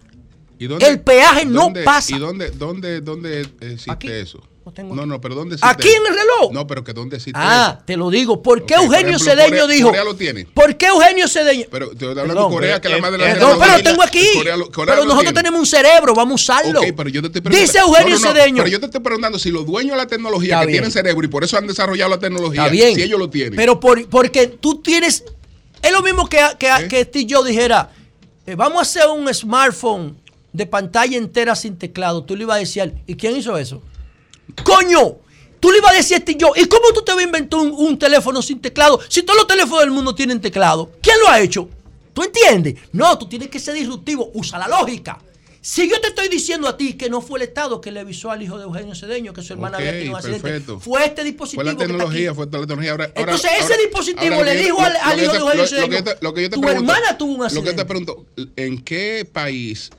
¿Y 0.58 0.66
dónde, 0.66 0.88
el 0.88 1.02
peaje 1.02 1.46
no 1.46 1.72
pasa. 1.86 2.16
¿Y 2.16 2.20
dónde, 2.20 2.50
dónde, 2.50 3.02
dónde 3.02 3.42
eh, 3.42 3.48
existe 3.74 4.22
eso? 4.22 4.42
Pues 4.74 4.88
no, 4.88 5.06
no, 5.06 5.22
pero 5.22 5.36
¿dónde 5.36 5.56
existe? 5.56 5.74
Aquí 5.74 5.90
en 5.90 6.06
el 6.06 6.14
reloj. 6.14 6.52
No, 6.52 6.68
pero 6.68 6.84
que 6.84 6.94
¿dónde 6.94 7.18
existe? 7.18 7.40
Ah, 7.42 7.80
te 7.86 7.96
lo 7.96 8.10
digo. 8.10 8.42
¿Por 8.42 8.66
qué 8.66 8.76
Eugenio 8.76 9.18
por 9.18 9.22
Cedeño 9.22 9.68
dijo? 9.68 9.88
Corea 9.88 10.04
lo 10.04 10.16
tiene. 10.16 10.46
¿Por 10.46 10.76
qué 10.76 10.88
Eugenio 10.88 11.28
Cedeño? 11.28 11.66
Pero 11.72 11.88
te 11.90 11.94
estoy 11.94 12.10
hablando 12.10 12.44
de 12.44 12.50
Corea, 12.50 12.76
eh, 12.76 12.82
que 12.82 12.88
eh, 12.88 12.92
la 12.92 12.98
madre 12.98 13.24
de 13.24 13.32
eh, 13.32 13.34
la 13.36 13.40
No, 13.40 13.60
pero 13.60 13.78
lo 13.78 13.84
tengo 13.84 14.04
aquí. 14.04 14.20
Pues 14.20 14.38
Corea, 14.38 14.58
Corea 14.74 14.96
pero 14.96 15.08
nosotros 15.08 15.34
tenemos 15.34 15.60
un 15.60 15.66
cerebro, 15.66 16.14
vamos 16.14 16.32
a 16.32 16.54
usarlo. 16.54 16.80
Okay, 16.80 16.92
pero 16.92 17.10
yo 17.10 17.22
te 17.22 17.40
estoy 17.40 17.56
Dice 17.56 17.80
Eugenio 17.80 18.20
no, 18.20 18.26
no, 18.26 18.34
Cedeño. 18.34 18.58
Pero 18.58 18.68
yo 18.68 18.80
te 18.80 18.86
estoy 18.88 19.02
preguntando 19.02 19.40
si 19.40 19.52
los 19.52 19.66
dueños 19.66 19.92
de 19.92 19.98
la 19.98 20.08
tecnología 20.08 20.56
Está 20.56 20.66
que 20.66 20.72
tienen 20.72 20.92
cerebro 20.92 21.26
y 21.26 21.30
por 21.30 21.44
eso 21.44 21.58
han 21.58 21.68
desarrollado 21.68 22.12
la 22.12 22.20
tecnología, 22.20 22.64
Está 22.64 22.72
bien. 22.72 22.96
si 22.96 23.04
ellos 23.04 23.20
lo 23.20 23.30
tienen. 23.30 23.56
Pero 23.56 23.80
por, 23.80 24.08
porque 24.10 24.48
tú 24.48 24.82
tienes. 24.82 25.24
Es 25.82 25.92
lo 25.92 26.02
mismo 26.02 26.28
que, 26.28 26.40
que, 26.60 26.68
¿Eh? 26.68 26.88
que 26.90 27.04
Steve 27.04 27.28
Jobs 27.30 27.48
dijera: 27.48 27.92
eh, 28.46 28.56
vamos 28.56 28.80
a 28.80 28.82
hacer 28.82 29.08
un 29.10 29.34
smartphone 29.34 30.18
de 30.54 30.66
pantalla 30.66 31.18
entera 31.18 31.56
sin 31.56 31.78
teclado. 31.78 32.24
Tú 32.24 32.36
le 32.36 32.44
ibas 32.44 32.58
a 32.58 32.60
decir, 32.60 32.94
¿y 33.06 33.16
quién 33.16 33.36
hizo 33.38 33.58
eso? 33.58 33.82
Coño, 34.64 35.18
tú 35.60 35.72
le 35.72 35.80
ibas 35.80 35.92
a 35.92 35.96
decir 35.96 36.18
este 36.18 36.36
yo, 36.36 36.52
¿y 36.56 36.66
cómo 36.66 36.92
tú 36.94 37.02
te 37.04 37.12
vas 37.14 37.22
a 37.22 37.24
inventar 37.24 37.60
un, 37.60 38.00
teléfono 38.00 38.42
sin 38.42 38.60
teclado? 38.60 39.00
Si 39.10 39.24
todos 39.24 39.38
los 39.38 39.48
teléfonos 39.48 39.82
del 39.82 39.92
mundo 39.92 40.16
tienen 40.16 40.42
teclado, 40.42 40.92
¿quién 41.02 41.18
lo 41.20 41.30
ha 41.30 41.40
hecho? 41.40 41.70
¿Tú 42.14 42.24
entiendes? 42.24 42.76
No, 42.92 43.18
tú 43.18 43.28
tienes 43.28 43.50
que 43.50 43.60
ser 43.60 43.76
disruptivo, 43.76 44.32
usa 44.34 44.58
la 44.58 44.68
lógica. 44.68 45.20
Si 45.62 45.90
yo 45.90 46.00
te 46.00 46.08
estoy 46.08 46.30
diciendo 46.30 46.68
a 46.70 46.78
ti 46.78 46.94
que 46.94 47.10
no 47.10 47.20
fue 47.20 47.40
el 47.40 47.44
Estado 47.44 47.82
que 47.82 47.92
le 47.92 48.00
avisó 48.00 48.32
al 48.32 48.42
hijo 48.42 48.58
de 48.58 48.64
Eugenio 48.64 48.96
Cedeño 48.96 49.34
que 49.34 49.42
su 49.42 49.52
hermana 49.52 49.78
había 49.78 49.92
tenido 49.92 50.12
un 50.12 50.18
accidente, 50.18 50.74
fue 50.80 51.06
este 51.06 51.26
dispositivo. 51.26 51.62
Fue 51.62 51.74
la 51.74 51.78
tecnología, 51.78 52.34
fue 52.34 52.46
la 52.46 52.52
tecnología. 52.52 53.12
Entonces, 53.14 53.52
ese 53.60 53.78
dispositivo 53.78 54.44
le 54.44 54.56
dijo 54.56 54.80
al, 54.80 55.22
hijo 55.22 55.34
de 55.34 55.40
Eugenio 55.40 55.68
Cedeño: 55.68 56.04
Tu 56.52 56.70
hermana 56.70 57.18
tuvo 57.18 57.34
un 57.34 57.44
accidente. 57.44 57.70
Lo 57.72 57.76
que 57.76 57.84
te 57.84 57.86
pregunto, 57.86 58.26
¿en 58.56 58.82
qué 58.82 59.30
país 59.30 59.90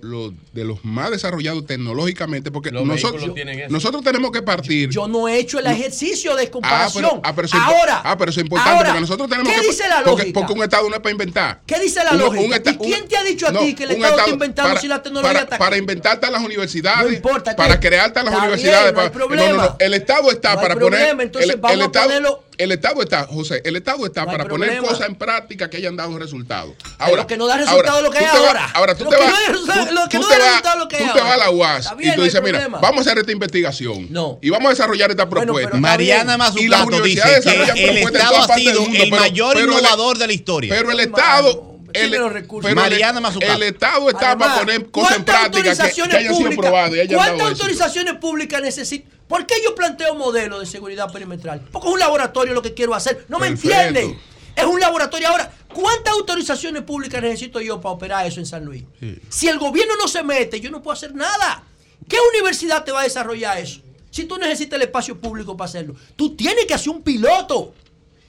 lo, 0.00 0.32
de 0.52 0.64
los 0.64 0.84
más 0.84 1.10
desarrollados 1.10 1.66
tecnológicamente, 1.66 2.50
porque 2.50 2.70
nosotros, 2.70 3.30
nosotros 3.68 4.02
tenemos 4.02 4.30
que 4.30 4.42
partir. 4.42 4.90
Yo 4.90 5.08
no 5.08 5.28
he 5.28 5.38
hecho 5.38 5.58
el 5.58 5.66
ejercicio 5.66 6.36
de 6.36 6.44
ah, 6.44 6.50
comparación. 6.50 7.20
Ah, 7.24 7.34
ahora. 7.64 8.02
Ah, 8.04 8.16
pero 8.16 8.30
eso 8.30 8.40
es 8.40 8.44
importante, 8.44 8.84
porque 8.84 9.00
nosotros 9.00 9.28
tenemos 9.28 9.52
¿qué 9.52 9.60
dice 9.60 9.88
la 9.88 10.02
lógica? 10.02 10.30
Porque, 10.32 10.52
un 10.52 10.62
Estado 10.62 10.88
no 10.88 10.94
es 10.94 11.00
para 11.00 11.12
inventar. 11.12 11.60
¿Qué 11.66 11.78
dice 11.80 12.02
la 12.04 12.12
lógica? 12.12 12.56
¿Y 12.70 12.76
quién 12.76 13.08
te 13.08 13.16
ha 13.16 13.24
dicho 13.24 13.48
a 13.48 13.52
ti 13.52 13.74
que 13.74 13.84
el 13.84 13.90
Estado, 13.90 14.14
estado 14.14 14.18
está 14.18 14.30
inventando 14.30 14.68
para, 14.70 14.80
si 14.80 14.88
la 14.88 15.02
tecnología 15.02 15.32
para, 15.32 15.44
está 15.44 15.58
Para 15.58 15.76
inventarte 15.76 16.30
las 16.30 16.42
universidades. 16.42 17.10
No 17.10 17.16
importa. 17.16 17.56
Para 17.56 17.80
crearte 17.80 18.20
a 18.20 18.22
las 18.24 18.34
universidades. 18.34 18.94
Bien, 18.94 19.06
no 19.06 19.12
problema. 19.12 19.64
No, 19.64 19.76
el 19.78 19.94
Estado 19.94 20.30
está 20.30 20.60
para 20.60 20.76
poner. 20.76 21.20
Entonces 21.20 21.50
el, 21.50 21.60
vamos 21.60 21.80
a 21.80 21.84
estado, 21.84 22.06
ponerlo 22.06 22.47
el 22.58 22.72
Estado 22.72 23.02
está, 23.02 23.24
José, 23.26 23.62
el 23.64 23.76
Estado 23.76 24.04
está 24.04 24.26
para 24.26 24.44
poner 24.46 24.78
cosas 24.78 25.08
en 25.08 25.14
práctica 25.14 25.70
que 25.70 25.76
hayan 25.78 25.96
dado 25.96 26.18
resultados. 26.18 26.74
Ahora, 26.98 27.26
que 27.26 27.36
no 27.36 27.46
da 27.46 27.56
resultado 27.56 27.88
ahora, 27.88 28.02
lo 28.02 28.10
que 28.10 28.18
hay 28.18 28.24
ahora. 28.26 28.70
Ahora 28.74 28.94
tú 28.96 29.04
te 29.04 29.16
vas. 29.16 29.32
No 29.48 29.60
tú, 29.60 29.66
va, 29.66 30.88
tú 30.88 30.88
te 30.88 31.20
vas 31.20 31.32
a 31.32 31.36
la 31.36 31.50
UAS 31.50 31.94
y 32.00 32.14
tú 32.14 32.22
dices, 32.22 32.42
mira, 32.42 32.68
vamos 32.68 32.98
a 32.98 33.00
hacer 33.00 33.18
esta 33.18 33.32
investigación. 33.32 34.08
No. 34.10 34.38
Y 34.42 34.50
vamos 34.50 34.66
a 34.66 34.70
desarrollar 34.70 35.10
esta 35.10 35.28
propuesta. 35.28 35.70
Bueno, 35.70 35.80
Mariana 35.80 36.36
Mazucato 36.36 37.00
dice 37.02 37.40
que 37.74 37.90
el 37.90 37.98
Estado 37.98 38.36
ha 38.36 38.54
sido 38.56 38.82
el 38.82 38.88
mundo, 38.88 39.16
mayor 39.16 39.58
innovador 39.58 40.18
de 40.18 40.26
la 40.26 40.32
historia. 40.32 40.74
Pero 40.74 40.90
el 40.90 41.00
Estado 41.00 41.67
el, 42.00 42.74
Mariana 42.74 43.18
e- 43.18 43.22
Mazucato. 43.22 43.52
El 43.52 43.62
Estado 43.62 44.10
está 44.10 44.36
para 44.36 44.60
poner 44.60 44.90
cosas 44.90 45.16
en 45.16 45.24
práctica 45.24 45.62
que, 45.62 47.14
¿Cuántas 47.14 47.50
autorizaciones 47.50 48.14
públicas 48.14 48.62
necesitan? 48.62 49.10
¿Por 49.28 49.46
qué 49.46 49.56
yo 49.62 49.74
planteo 49.74 50.14
modelo 50.14 50.58
de 50.58 50.66
seguridad 50.66 51.12
perimetral? 51.12 51.60
Porque 51.70 51.88
es 51.88 51.94
un 51.94 52.00
laboratorio 52.00 52.54
lo 52.54 52.62
que 52.62 52.74
quiero 52.74 52.94
hacer. 52.94 53.26
No 53.28 53.38
me 53.38 53.48
entienden. 53.48 54.18
Es 54.56 54.64
un 54.64 54.80
laboratorio. 54.80 55.28
Ahora, 55.28 55.52
¿cuántas 55.72 56.14
autorizaciones 56.14 56.82
públicas 56.82 57.22
necesito 57.22 57.60
yo 57.60 57.80
para 57.80 57.94
operar 57.94 58.26
eso 58.26 58.40
en 58.40 58.46
San 58.46 58.64
Luis? 58.64 58.84
Si 59.28 59.48
el 59.48 59.58
gobierno 59.58 59.94
no 59.96 60.08
se 60.08 60.24
mete, 60.24 60.60
yo 60.60 60.70
no 60.70 60.82
puedo 60.82 60.94
hacer 60.94 61.14
nada. 61.14 61.62
¿Qué 62.08 62.16
universidad 62.34 62.84
te 62.84 62.90
va 62.90 63.00
a 63.00 63.04
desarrollar 63.04 63.58
eso? 63.58 63.80
Si 64.10 64.24
tú 64.24 64.38
necesitas 64.38 64.78
el 64.78 64.82
espacio 64.82 65.20
público 65.20 65.56
para 65.56 65.68
hacerlo, 65.68 65.94
tú 66.16 66.34
tienes 66.34 66.64
que 66.66 66.74
hacer 66.74 66.88
un 66.88 67.02
piloto. 67.02 67.74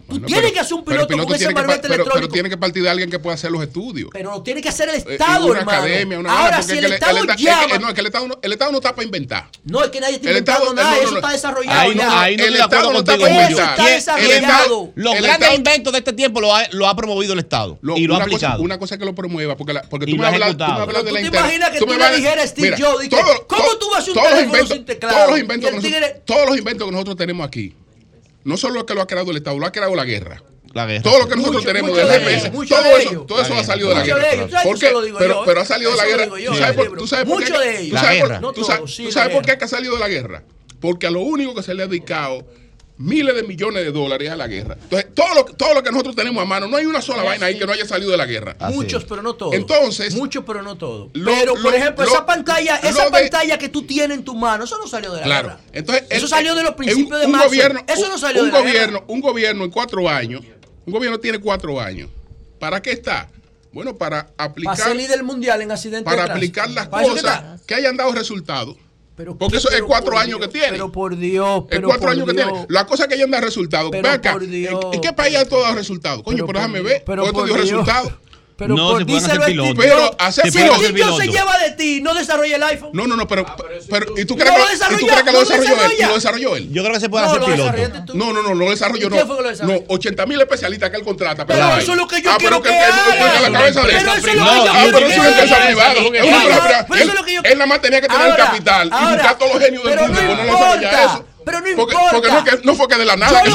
Pues 0.09 0.21
bueno, 0.21 0.25
tiene 0.25 0.41
pero, 0.41 0.53
que 0.53 0.59
hacer 0.59 0.73
un 0.73 0.85
piloto, 0.85 1.07
piloto 1.07 1.27
con 1.27 1.35
ese 1.35 1.53
marbete 1.53 1.81
que, 1.81 1.87
electrónico. 1.87 2.03
Pero, 2.03 2.21
pero, 2.21 2.33
tiene 2.33 2.49
que 2.49 2.57
partir 2.57 2.81
de 2.81 2.89
alguien 2.89 3.11
que 3.11 3.19
pueda 3.19 3.35
hacer 3.35 3.51
los 3.51 3.61
estudios. 3.61 4.09
Pero 4.11 4.31
lo 4.31 4.41
tiene 4.41 4.59
que 4.59 4.69
hacer 4.69 4.89
el 4.89 4.95
eh, 4.95 5.03
Estado, 5.07 5.45
una 5.45 5.59
hermano. 5.59 5.77
Academia, 5.77 6.19
una 6.19 6.39
Ahora, 6.39 6.63
si 6.63 6.77
el, 6.77 6.85
Estado 6.85 7.19
el, 7.19 7.27
llama... 7.37 7.77
No, 7.77 7.87
es 7.89 7.93
que 7.93 8.01
el 8.01 8.07
Estado 8.07 8.27
no, 8.27 8.39
el 8.41 8.51
Estado 8.51 8.71
no 8.71 8.77
está 8.79 8.95
para 8.95 9.05
inventar. 9.05 9.49
No, 9.65 9.83
es 9.83 9.91
que 9.91 9.99
nadie 9.99 10.15
está 10.15 10.29
inventando 10.29 10.73
nada. 10.73 10.97
Eso 10.97 11.15
está 11.15 11.31
desarrollado 11.31 11.91
ahí 12.09 12.35
el 12.39 12.55
Estado 12.55 12.91
no 12.91 12.99
está 12.99 13.17
para 13.17 13.31
inventar. 13.31 13.79
Está 13.79 13.85
desarrollado. 13.85 14.91
Los 14.95 15.21
grandes 15.21 15.53
inventos 15.53 15.93
de 15.93 15.99
este 15.99 16.13
tiempo 16.13 16.41
lo 16.41 16.87
ha 16.87 16.95
promovido 16.95 17.33
el 17.33 17.39
Estado 17.39 17.77
y 17.95 18.07
lo 18.07 18.15
ha 18.15 18.23
aplicado. 18.23 18.63
Una 18.63 18.79
cosa 18.79 18.95
es 18.95 18.99
que 18.99 19.05
lo 19.05 19.13
promueva, 19.13 19.55
porque 19.55 20.05
tú 20.05 20.15
me 20.15 20.25
hablas 20.25 20.57
de 20.57 20.63
la 20.63 20.85
¿Tú 20.89 21.13
te 21.13 21.27
imaginas 21.27 21.69
que 21.69 21.79
tú 21.79 21.85
le 21.85 22.15
dijeras 22.15 22.49
Steve 22.49 22.75
Jobs? 22.79 23.09
¿Cómo 23.47 23.77
tú 23.79 23.89
vas 23.91 24.07
a 24.07 24.11
un 24.11 24.85
teléfono? 24.85 24.85
Todos 26.25 26.49
los 26.49 26.57
inventos 26.57 26.87
que 26.87 26.91
nosotros 26.91 27.15
tenemos 27.15 27.45
aquí 27.45 27.75
no 28.43 28.57
solo 28.57 28.75
lo 28.75 28.85
que 28.85 28.93
lo 28.93 29.01
ha 29.01 29.07
creado 29.07 29.31
el 29.31 29.37
Estado, 29.37 29.57
lo 29.59 29.65
ha 29.65 29.71
creado 29.71 29.95
la 29.95 30.05
guerra. 30.05 30.43
La 30.73 30.85
guerra. 30.85 31.01
Todo 31.01 31.19
lo 31.19 31.27
que 31.27 31.35
nosotros 31.35 31.65
tenemos 31.65 31.95
del 31.95 32.07
GPS, 32.07 32.49
de 32.49 32.67
todo 32.67 32.97
eso, 32.97 33.21
todo 33.21 33.41
eso 33.41 33.53
ha 33.55 33.63
salido 33.63 33.89
de 33.89 33.95
la 33.95 34.03
guerra. 34.05 34.21
De 34.21 35.43
Pero, 35.45 35.61
ha 35.61 35.65
salido 35.65 35.91
de 35.91 35.97
la 35.97 36.05
guerra. 36.05 36.25
Yo, 36.37 36.51
¿Tú, 36.51 36.57
sabes 36.57 36.75
por, 36.75 36.97
¿Tú 36.97 37.07
sabes 39.11 39.33
por 39.33 39.45
qué 39.45 39.51
ha 39.51 39.67
salido 39.67 39.95
de 39.95 39.99
la 39.99 40.07
guerra? 40.07 40.43
Porque 40.79 41.07
a 41.07 41.11
lo 41.11 41.21
único 41.21 41.55
que 41.55 41.63
se 41.63 41.73
le 41.73 41.83
ha 41.83 41.87
dedicado 41.87 42.45
miles 42.99 43.33
de 43.33 43.43
millones 43.43 43.83
de 43.83 43.91
dólares 43.91 44.29
a 44.29 44.35
la 44.35 44.47
guerra. 44.47 44.77
Entonces, 44.79 45.13
todo 45.15 45.33
lo, 45.33 45.45
todo 45.45 45.73
lo 45.73 45.81
que 45.81 45.89
nosotros 45.89 46.15
tenemos 46.15 46.43
a 46.43 46.45
mano, 46.45 46.67
no 46.67 46.77
hay 46.77 46.85
una 46.85 47.01
sola 47.01 47.23
vaina 47.23 47.47
ahí 47.47 47.57
que 47.57 47.65
no 47.65 47.71
haya 47.71 47.85
salido 47.85 48.11
de 48.11 48.17
la 48.17 48.25
guerra. 48.25 48.55
Muchos, 48.71 49.05
pero 49.05 49.23
no 49.23 49.33
todos. 49.33 49.55
Entonces. 49.55 50.13
Muchos, 50.15 50.43
pero 50.45 50.61
no 50.61 50.77
todos. 50.77 51.09
pero, 51.13 51.55
por 51.55 51.73
ejemplo, 51.73 52.05
esa 52.05 52.25
pantalla, 52.25 52.75
esa 52.77 53.09
pantalla 53.09 53.57
que 53.57 53.69
tú 53.69 53.83
tienes 53.83 54.17
en 54.17 54.23
tu 54.23 54.35
mano, 54.35 54.65
eso 54.65 54.77
no 54.77 54.87
salió 54.87 55.13
de 55.13 55.21
la 55.21 55.25
claro. 55.25 55.47
guerra. 55.47 55.61
Entonces, 55.71 56.03
eso 56.09 56.27
salió 56.27 56.53
de 56.55 56.63
los 56.63 56.75
principios 56.75 57.21
de 57.21 57.27
marzo. 57.27 57.47
Gobierno, 57.47 57.81
eso 57.87 58.09
no 58.09 58.17
salió 58.17 58.43
un 58.43 58.51
de 58.51 58.53
la 58.53 58.59
gobierno. 58.59 59.03
Un 59.07 59.21
gobierno 59.21 59.63
en 59.63 59.71
cuatro 59.71 60.07
años, 60.07 60.41
un 60.85 60.93
gobierno 60.93 61.19
tiene 61.19 61.39
cuatro 61.39 61.79
años. 61.79 62.09
¿Para 62.59 62.81
qué 62.81 62.91
está? 62.91 63.29
Bueno, 63.71 63.95
para 63.95 64.31
aplicar. 64.37 64.75
Para 64.75 64.89
salir 64.89 65.07
del 65.07 65.23
mundial 65.23 65.61
en 65.61 65.71
accidente. 65.71 66.03
Para 66.03 66.25
aplicar 66.25 66.69
las 66.69 66.89
cosas 66.89 67.61
que 67.65 67.75
hayan 67.75 67.95
dado 67.95 68.11
resultados. 68.11 68.75
Pero 69.19 69.37
Porque 69.37 69.57
eso 69.57 69.69
es 69.69 69.81
cuatro 69.81 70.17
años 70.17 70.37
Dios, 70.37 70.47
que 70.47 70.59
tiene. 70.59 70.71
Pero 70.71 70.93
por 70.93 71.17
Dios. 71.17 71.65
Pero 71.69 71.81
es 71.81 71.85
cuatro 71.87 72.03
por 72.03 72.09
años 72.11 72.25
Dios. 72.25 72.37
que 72.37 72.53
tiene. 72.53 72.65
La 72.69 72.87
cosa 72.87 73.05
que 73.05 73.15
ella 73.15 73.27
me 73.27 73.35
ha 73.35 73.41
resultado. 73.41 73.91
Pero 73.91 74.09
Venga, 74.09 74.31
por 74.31 74.47
Dios. 74.47 74.85
¿En 74.93 75.01
qué 75.01 75.11
país 75.11 75.35
ha 75.35 75.43
todo 75.43 75.75
resultado? 75.75 76.23
Coño, 76.23 76.37
pero, 76.37 76.47
pero 76.47 76.59
déjame 76.59 76.81
ver. 76.81 77.03
Pero 77.05 77.25
por 77.33 77.45
dio 77.45 77.55
Dios. 77.55 77.67
resultado. 77.67 78.17
Pero 78.59 78.75
no 78.75 78.89
por, 78.89 78.99
se 78.99 79.05
pueden 79.05 79.23
hacer 79.23 79.39
este 79.39 79.51
pilotos. 79.51 79.75
Pero 79.77 80.15
hacer 80.19 80.51
si 80.51 80.57
pilotos. 80.57 80.83
el 80.83 80.93
niño 80.93 81.17
se 81.17 81.27
lleva 81.27 81.57
de 81.59 81.71
ti, 81.71 82.01
no 82.01 82.13
desarrolla 82.13 82.57
el 82.57 82.63
iPhone. 82.63 82.89
No, 82.91 83.07
no, 83.07 83.15
no, 83.15 83.25
pero, 83.25 83.45
ah, 83.47 83.55
pero, 83.57 83.79
pero 83.89 84.19
¿y 84.19 84.25
tú 84.25 84.35
crees, 84.35 84.53
no 84.53 84.87
que, 84.89 84.95
¿y 84.95 84.99
tú 84.99 85.07
crees 85.07 85.23
que 85.23 85.31
lo 85.31 85.39
desarrolló 85.39 85.85
él? 85.85 85.91
y 85.97 86.03
¿Lo 86.03 86.13
desarrolló 86.15 86.55
él? 86.57 86.69
Yo 86.73 86.83
creo 86.83 86.93
que 86.93 86.99
se 86.99 87.09
puede 87.09 87.25
no, 87.25 87.31
hacer 87.31 87.43
piloto. 87.45 88.13
No, 88.15 88.33
no, 88.33 88.41
no, 88.43 88.53
lo 88.53 88.69
desarrolló 88.69 89.09
no. 89.09 89.15
¿Quién 89.15 89.27
fue 89.27 89.37
que 89.37 89.43
lo 89.43 89.49
desarrolló? 89.49 89.79
No, 89.79 89.85
80 89.87 90.25
mil 90.25 90.41
especialistas 90.41 90.89
que 90.89 90.97
él 90.97 91.03
contrata. 91.03 91.45
Pero 91.45 91.59
ah, 91.59 91.61
para 91.63 91.75
ah, 91.77 91.81
eso 91.81 91.91
es 91.93 91.97
lo 91.97 92.07
que 92.07 92.21
yo 92.21 92.31
ah, 92.31 92.35
quiero 92.37 92.61
que, 92.61 92.69
que 92.69 92.75
haga. 92.75 92.95
Ah, 92.97 93.49
pero 93.49 93.65
eso 93.65 93.87
es 93.87 93.93
lo 93.93 94.23
que 94.25 94.35
yo 94.35 94.41
Ah, 94.43 94.85
pero 94.91 95.07
eso 95.07 95.07
es 95.07 95.17
una 95.17 95.29
empresa 95.29 95.65
privada. 95.65 96.87
Él 97.45 97.57
nada 97.57 97.65
más 97.65 97.81
tenía 97.81 98.01
que 98.01 98.07
tener 98.07 98.27
el 98.27 98.35
capital 98.35 98.87
y 98.87 99.13
buscar 99.13 99.37
todos 99.37 99.53
los 99.53 99.63
genios 99.63 99.83
del 99.85 99.99
mundo. 99.99 100.21
No 100.21 100.43
desarrolla 100.43 101.03
eso. 101.05 101.28
Pero 101.49 102.61
no 102.63 102.75
fue 102.75 102.87
de 102.87 103.05
la 103.05 103.15
nada. 103.15 103.41
Él 103.41 103.51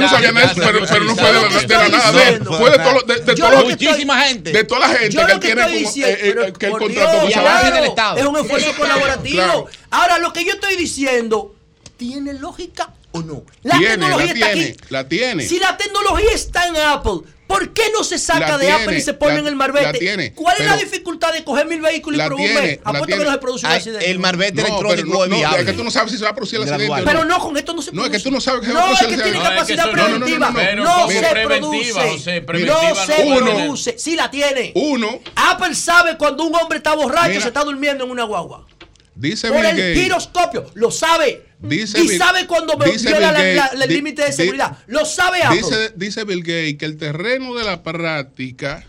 no 0.00 0.08
sabía 0.08 0.32
nada, 0.32 0.52
pero, 0.54 0.80
no 0.80 1.16
fue 1.16 1.32
de, 1.32 1.68
la 1.68 1.88
nada. 1.88 2.12
De, 2.12 2.44
fue 2.44 2.70
de, 2.70 2.78
todo, 2.78 3.02
de, 3.02 3.20
de 3.20 3.34
todo, 3.34 3.64
muchísima 3.64 4.20
gente. 4.24 4.52
De 4.52 4.64
toda 4.64 4.80
la 4.80 4.88
gente 4.88 5.16
que, 5.16 5.22
eh, 5.22 5.26
eh, 5.26 5.32
que 5.32 5.38
tiene 5.38 5.62
como, 5.62 5.74
diciendo, 5.74 6.52
que 6.58 6.66
el 6.66 6.72
contrato 6.72 8.16
Es 8.16 8.26
un 8.26 8.36
esfuerzo 8.36 8.72
colaborativo. 8.78 9.68
Ahora, 9.90 10.18
lo 10.18 10.32
que 10.32 10.44
yo 10.44 10.52
estoy 10.52 10.76
diciendo 10.76 11.54
tiene 11.96 12.34
lógica 12.34 12.90
o 13.12 13.22
no? 13.22 13.44
La 13.62 13.78
tiene, 13.78 13.96
tecnología 13.96 14.26
la 14.26 14.32
está 14.32 14.48
aquí. 14.48 14.76
La 14.88 15.08
tiene. 15.08 15.46
Si 15.46 15.58
la 15.58 15.76
tecnología 15.76 16.32
está 16.32 16.66
en 16.66 16.76
Apple, 16.76 17.20
¿por 17.46 17.72
qué 17.72 17.82
no 17.96 18.02
se 18.04 18.18
saca 18.18 18.48
la 18.48 18.58
de 18.58 18.70
Apple 18.70 18.98
y 18.98 19.00
se 19.00 19.14
pone 19.14 19.34
la, 19.34 19.40
en 19.40 19.46
el 19.46 19.56
Marbete? 19.56 19.86
La 19.86 19.92
tiene, 19.92 20.32
¿Cuál 20.34 20.56
es 20.58 20.66
la 20.66 20.76
dificultad 20.76 21.32
de 21.32 21.44
coger 21.44 21.66
mil 21.66 21.80
vehículos 21.80 22.20
y 22.20 22.26
probar 22.26 22.80
Apuesto 22.84 23.18
que 23.18 23.24
no 23.24 23.32
se 23.32 23.38
produce 23.38 23.66
un 23.66 23.72
accidente. 23.72 24.10
El 24.10 24.18
Marbete 24.18 24.62
no, 24.62 24.68
electrónico 24.68 25.18
no, 25.18 25.24
es 25.24 25.30
viable. 25.30 25.56
No, 25.56 25.56
es 25.56 25.66
que 25.66 25.72
tú 25.72 25.84
no 25.84 25.90
sabes 25.90 26.12
si 26.12 26.18
se 26.18 26.24
va 26.24 26.30
a 26.30 26.34
producir 26.34 26.60
el 26.60 26.72
accidente. 26.72 27.02
Pero, 27.04 27.24
no, 27.24 27.38
con 27.38 27.56
esto 27.56 27.74
no 27.74 27.82
se 27.82 27.90
produce. 27.90 28.08
No, 28.08 28.16
es 28.16 28.22
que 28.22 28.28
tú 28.28 28.34
no 28.34 28.40
sabes 28.40 28.60
que 28.60 28.66
se 28.66 28.72
va 28.72 28.80
a 28.80 28.84
producir 28.84 29.08
el 29.08 29.20
accidente. 29.20 29.38
No, 29.38 29.44
es 29.44 29.56
que 29.56 29.70
tiene 29.70 29.76
capacidad 29.76 29.90
preventiva. 29.90 30.50
No 30.76 31.08
se 31.08 32.40
produce. 32.42 32.64
No 32.64 32.94
se 32.94 33.22
produce. 33.22 33.98
Sí 33.98 34.16
la 34.16 34.30
tiene. 34.30 34.72
Uno. 34.74 35.20
Apple 35.36 35.74
sabe 35.74 36.16
cuando 36.16 36.44
un 36.44 36.54
hombre 36.54 36.78
está 36.78 36.94
borracho 36.94 37.40
se 37.40 37.48
está 37.48 37.64
durmiendo 37.64 38.04
en 38.04 38.10
una 38.10 38.24
guagua. 38.24 38.66
Dice 39.14 39.48
Por 39.48 39.64
el 39.64 39.94
giroscopio. 39.94 40.66
Lo 40.74 40.90
sabe. 40.90 41.51
Dice 41.62 42.00
y 42.00 42.08
Bill, 42.08 42.18
sabe 42.18 42.46
cuando 42.46 42.76
viola 42.76 43.32
Bill 43.32 43.56
la, 43.56 43.74
la, 43.74 43.84
el 43.84 43.92
límite 43.92 44.22
de 44.24 44.32
seguridad. 44.32 44.78
Di, 44.86 44.92
lo 44.92 45.04
sabe 45.04 45.42
Apple. 45.42 45.58
Dice, 45.58 45.92
dice 45.94 46.24
Bill 46.24 46.40
Gates 46.40 46.76
que 46.76 46.84
el 46.84 46.96
terreno 46.96 47.54
de 47.54 47.64
la 47.64 47.82
práctica 47.82 48.84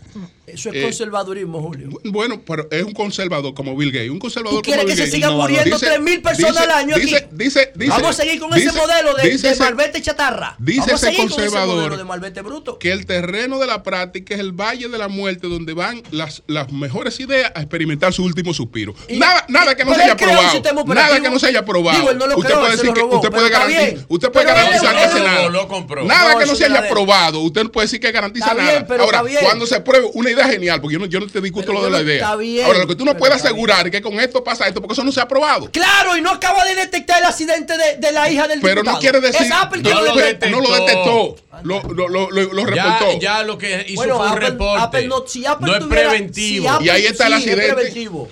eso 0.45 0.69
es 0.69 0.75
eh, 0.75 0.83
conservadurismo, 0.83 1.61
Julio. 1.61 1.89
Bueno, 2.03 2.41
pero 2.45 2.67
es 2.69 2.83
un 2.83 2.93
conservador 2.93 3.53
como 3.53 3.75
Bill 3.75 3.91
Gates. 3.91 4.09
Un 4.09 4.19
conservador 4.19 4.61
¿Tú 4.61 4.61
quieres 4.61 4.85
que 4.85 4.95
se 4.95 5.07
sigan 5.07 5.33
muriendo 5.33 5.77
3.000 5.77 6.21
personas 6.21 6.57
al 6.57 6.71
año? 6.71 6.95
Aquí? 6.95 7.15
Dice, 7.31 7.71
Vamos 7.87 8.09
a 8.09 8.13
seguir 8.13 8.39
con 8.39 8.53
ese 8.53 8.71
modelo 8.73 9.13
de, 9.15 9.37
de 9.37 9.55
malvete 9.55 10.01
chatarra. 10.01 10.55
Dice 10.59 10.81
Vamos 10.81 10.93
ese 10.93 11.07
a 11.07 11.11
seguir 11.11 11.29
conservador 11.29 11.53
con 11.53 11.69
ese 11.69 11.75
modelo 11.75 11.97
de 11.97 12.03
malvete 12.03 12.41
bruto. 12.41 12.79
Que 12.79 12.91
el 12.91 13.05
terreno 13.05 13.59
de 13.59 13.67
la 13.67 13.83
práctica 13.83 14.33
es 14.33 14.39
el 14.39 14.51
valle 14.51 14.89
de 14.89 14.97
la 14.97 15.07
muerte 15.07 15.47
donde 15.47 15.73
van 15.73 16.03
las, 16.11 16.43
las 16.47 16.71
mejores 16.71 17.19
ideas 17.19 17.51
a 17.55 17.61
experimentar 17.61 18.13
su 18.13 18.23
último 18.23 18.53
suspiro. 18.53 18.93
Nada, 19.09 19.45
nada 19.47 19.75
que 19.75 19.85
no 19.85 19.95
se 19.95 20.03
haya 20.03 20.15
probado. 20.17 20.61
Nada 20.87 21.21
que 21.21 21.29
no 21.29 21.39
se 21.39 21.47
haya 21.47 21.65
probado. 21.65 22.03
Usted 22.35 22.53
puede 22.53 22.71
decir 22.71 22.93
que 22.93 23.01
usted 23.01 23.29
puede 23.29 23.49
garantizar, 23.49 24.05
usted 24.09 24.31
puede 24.31 24.45
garantizar 24.45 25.13
que 25.13 25.19
nada. 25.19 26.03
Nada 26.03 26.37
que 26.37 26.45
no 26.45 26.55
se 26.55 26.65
haya 26.65 26.89
probado. 26.89 27.39
Usted 27.39 27.63
no 27.63 27.71
puede 27.71 27.85
decir 27.85 27.99
que 27.99 28.11
garantiza 28.11 28.53
nada. 28.53 28.85
Ahora, 28.99 29.23
cuando 29.41 29.65
se 29.65 29.79
pruebe 29.79 30.02
una 30.13 30.31
idea 30.31 30.47
genial, 30.47 30.81
porque 30.81 30.97
yo 31.07 31.19
no, 31.19 31.27
te 31.27 31.41
discuto 31.41 31.73
lo 31.73 31.83
de 31.83 31.89
la 31.89 32.01
idea. 32.01 32.27
Ahora, 32.29 32.79
lo 32.79 32.87
que 32.87 32.95
tú 32.95 33.05
no 33.05 33.15
puedes 33.15 33.35
asegurar 33.35 33.85
es 33.87 33.91
que 33.91 34.01
con 34.01 34.19
esto 34.19 34.43
pasa 34.43 34.67
esto, 34.67 34.81
porque 34.81 34.93
eso 34.93 35.03
no 35.03 35.11
se 35.11 35.21
ha 35.21 35.27
probado. 35.27 35.69
Claro, 35.71 36.17
y 36.17 36.21
no 36.21 36.31
acaba 36.31 36.65
de 36.65 36.75
detectar 36.75 37.19
el 37.19 37.25
accidente 37.25 37.73
de, 37.77 38.11
la 38.11 38.29
hija 38.29 38.47
del 38.47 38.61
Pero 38.61 38.83
no 38.83 38.99
quiere 38.99 39.19
decir. 39.19 39.41
Es 39.41 39.51
Apple 39.51 39.81
no, 39.81 39.89
que 39.89 39.95
lo 39.95 40.15
detectó. 40.15 40.49
no, 40.49 40.61
lo 40.61 40.75
detectó. 40.75 41.35
Lo, 41.63 41.81
lo, 41.81 42.09
lo, 42.09 42.31
lo 42.31 42.65
reportó. 42.65 43.19
Ya, 43.19 43.43
lo 43.43 43.57
que 43.57 43.85
hizo 43.87 43.95
bueno, 43.95 44.17
fue 44.17 44.25
un 44.25 44.31
Apple, 44.33 44.49
reporte. 44.49 45.07
No, 45.07 45.75
es 45.75 45.83
preventivo. 45.85 46.77
Y 46.81 46.89
ahí 46.89 47.05
está 47.05 47.27
el 47.27 47.33
accidente. 47.33 47.67
Es 47.67 47.73
preventivo. 47.73 48.29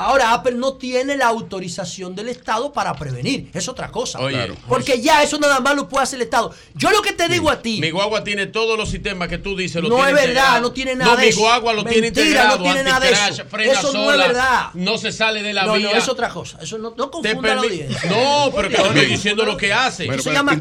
Ahora 0.00 0.32
Apple 0.32 0.52
no 0.52 0.74
tiene 0.74 1.14
la 1.16 1.26
autorización 1.26 2.14
del 2.14 2.30
Estado 2.30 2.72
para 2.72 2.94
prevenir. 2.94 3.50
Es 3.52 3.68
otra 3.68 3.90
cosa. 3.90 4.18
Oye. 4.18 4.52
Porque 4.66 5.00
ya 5.00 5.22
eso 5.22 5.38
nada 5.38 5.60
más 5.60 5.76
lo 5.76 5.88
puede 5.88 6.04
hacer 6.04 6.16
el 6.16 6.22
Estado. 6.22 6.54
Yo 6.74 6.90
lo 6.90 7.02
que 7.02 7.12
te 7.12 7.28
digo 7.28 7.50
a 7.50 7.60
ti. 7.60 7.80
Mi 7.82 7.90
guagua 7.90 8.24
tiene 8.24 8.46
todos 8.46 8.78
los 8.78 8.88
sistemas 8.88 9.28
que 9.28 9.36
tú 9.36 9.54
dices. 9.54 9.82
Lo 9.82 9.90
no 9.90 9.96
tiene 9.96 10.10
es 10.10 10.14
verdad, 10.14 10.28
integrado. 10.28 10.60
no 10.62 10.72
tiene 10.72 10.94
nada 10.94 11.10
no, 11.10 11.16
de 11.18 11.26
mi 11.26 11.32
guagua 11.32 11.72
lo 11.74 11.84
Mentira, 11.84 11.92
tiene 11.92 12.08
integrado. 12.08 12.56
No 12.56 12.64
tiene 12.64 12.82
nada 12.82 13.00
de 13.00 13.12
eso. 13.12 13.44
Eso 13.58 13.92
sola, 13.92 14.02
no 14.02 14.12
es 14.12 14.18
verdad. 14.18 14.70
No 14.72 14.96
se 14.96 15.12
sale 15.12 15.42
de 15.42 15.52
la 15.52 15.64
no, 15.64 15.74
vía. 15.74 15.90
No, 15.92 15.98
es 15.98 16.08
otra 16.08 16.30
cosa. 16.30 16.58
Eso 16.62 16.78
no, 16.78 16.94
no 16.96 17.10
confunda 17.10 17.54
la 17.54 17.60
audiencia. 17.60 18.10
No, 18.10 18.50
pero 18.56 18.68
que 18.70 18.76
estoy 18.76 19.06
diciendo 19.06 19.44
lo 19.44 19.58
que 19.58 19.72
hace. 19.72 20.06
Pero, 20.06 20.14
eso 20.14 20.30
se 20.30 20.34
llama 20.34 20.58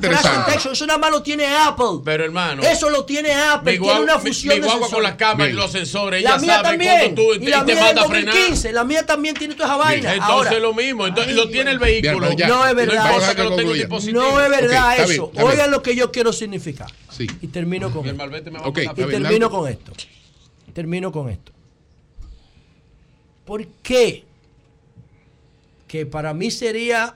Eso 0.71 0.85
nada 0.85 0.99
más 0.99 1.11
lo 1.11 1.23
tiene 1.23 1.47
Apple. 1.47 2.01
Pero 2.03 2.25
hermano. 2.25 2.61
Eso 2.63 2.89
lo 2.89 3.05
tiene 3.05 3.33
Apple. 3.33 3.77
Guagua, 3.77 3.99
tiene 3.99 4.11
una 4.11 4.19
fusión 4.19 4.55
mi, 4.55 4.59
mi 4.59 4.67
guagua 4.67 4.87
de 4.87 4.93
con 4.93 5.03
las 5.03 5.15
cámaras 5.15 5.53
y 5.53 5.55
los 5.55 5.71
sensores. 5.71 6.23
La 6.23 6.31
ella 6.31 6.39
mía 6.39 6.55
sabe 6.55 6.69
también. 6.69 7.15
cuando 7.15 7.21
tú 7.21 7.39
te 7.65 7.75
manda 7.75 8.01
a 8.01 8.05
frenar. 8.05 8.35
La 8.73 8.83
mía 8.83 9.05
también 9.05 9.28
tiene 9.33 9.55
toda 9.55 9.67
esa 9.67 9.77
vaina. 9.77 10.13
Entonces 10.13 10.51
Ahora, 10.51 10.59
lo 10.59 10.73
mismo. 10.73 11.07
Entonces 11.07 11.35
lo 11.35 11.49
tiene 11.49 11.71
el 11.71 11.79
vehículo. 11.79 12.29
no 12.47 12.65
es 12.65 12.75
verdad 12.75 13.17
eso. 13.17 13.35
que. 13.35 14.13
No 14.13 14.41
es 14.41 14.49
verdad 14.49 14.95
bien, 14.97 15.11
eso. 15.11 15.31
bien. 15.31 15.45
Oigan 15.45 15.71
lo 15.71 15.81
que 15.81 15.95
yo 15.95 16.11
quiero 16.11 16.33
significar. 16.33 16.91
Sí. 17.09 17.27
Y 17.41 17.47
termino 17.47 17.91
con 17.91 18.05
esto. 18.07 18.25
Y 18.65 18.71
bien, 18.71 18.93
termino 18.95 19.49
con 19.49 19.67
esto. 19.67 19.91
Termino 20.73 21.11
con 21.11 21.29
esto. 21.29 21.51
¿Por 23.45 23.65
qué? 23.65 24.25
Que 25.87 26.05
para 26.05 26.33
mí 26.33 26.51
sería 26.51 27.15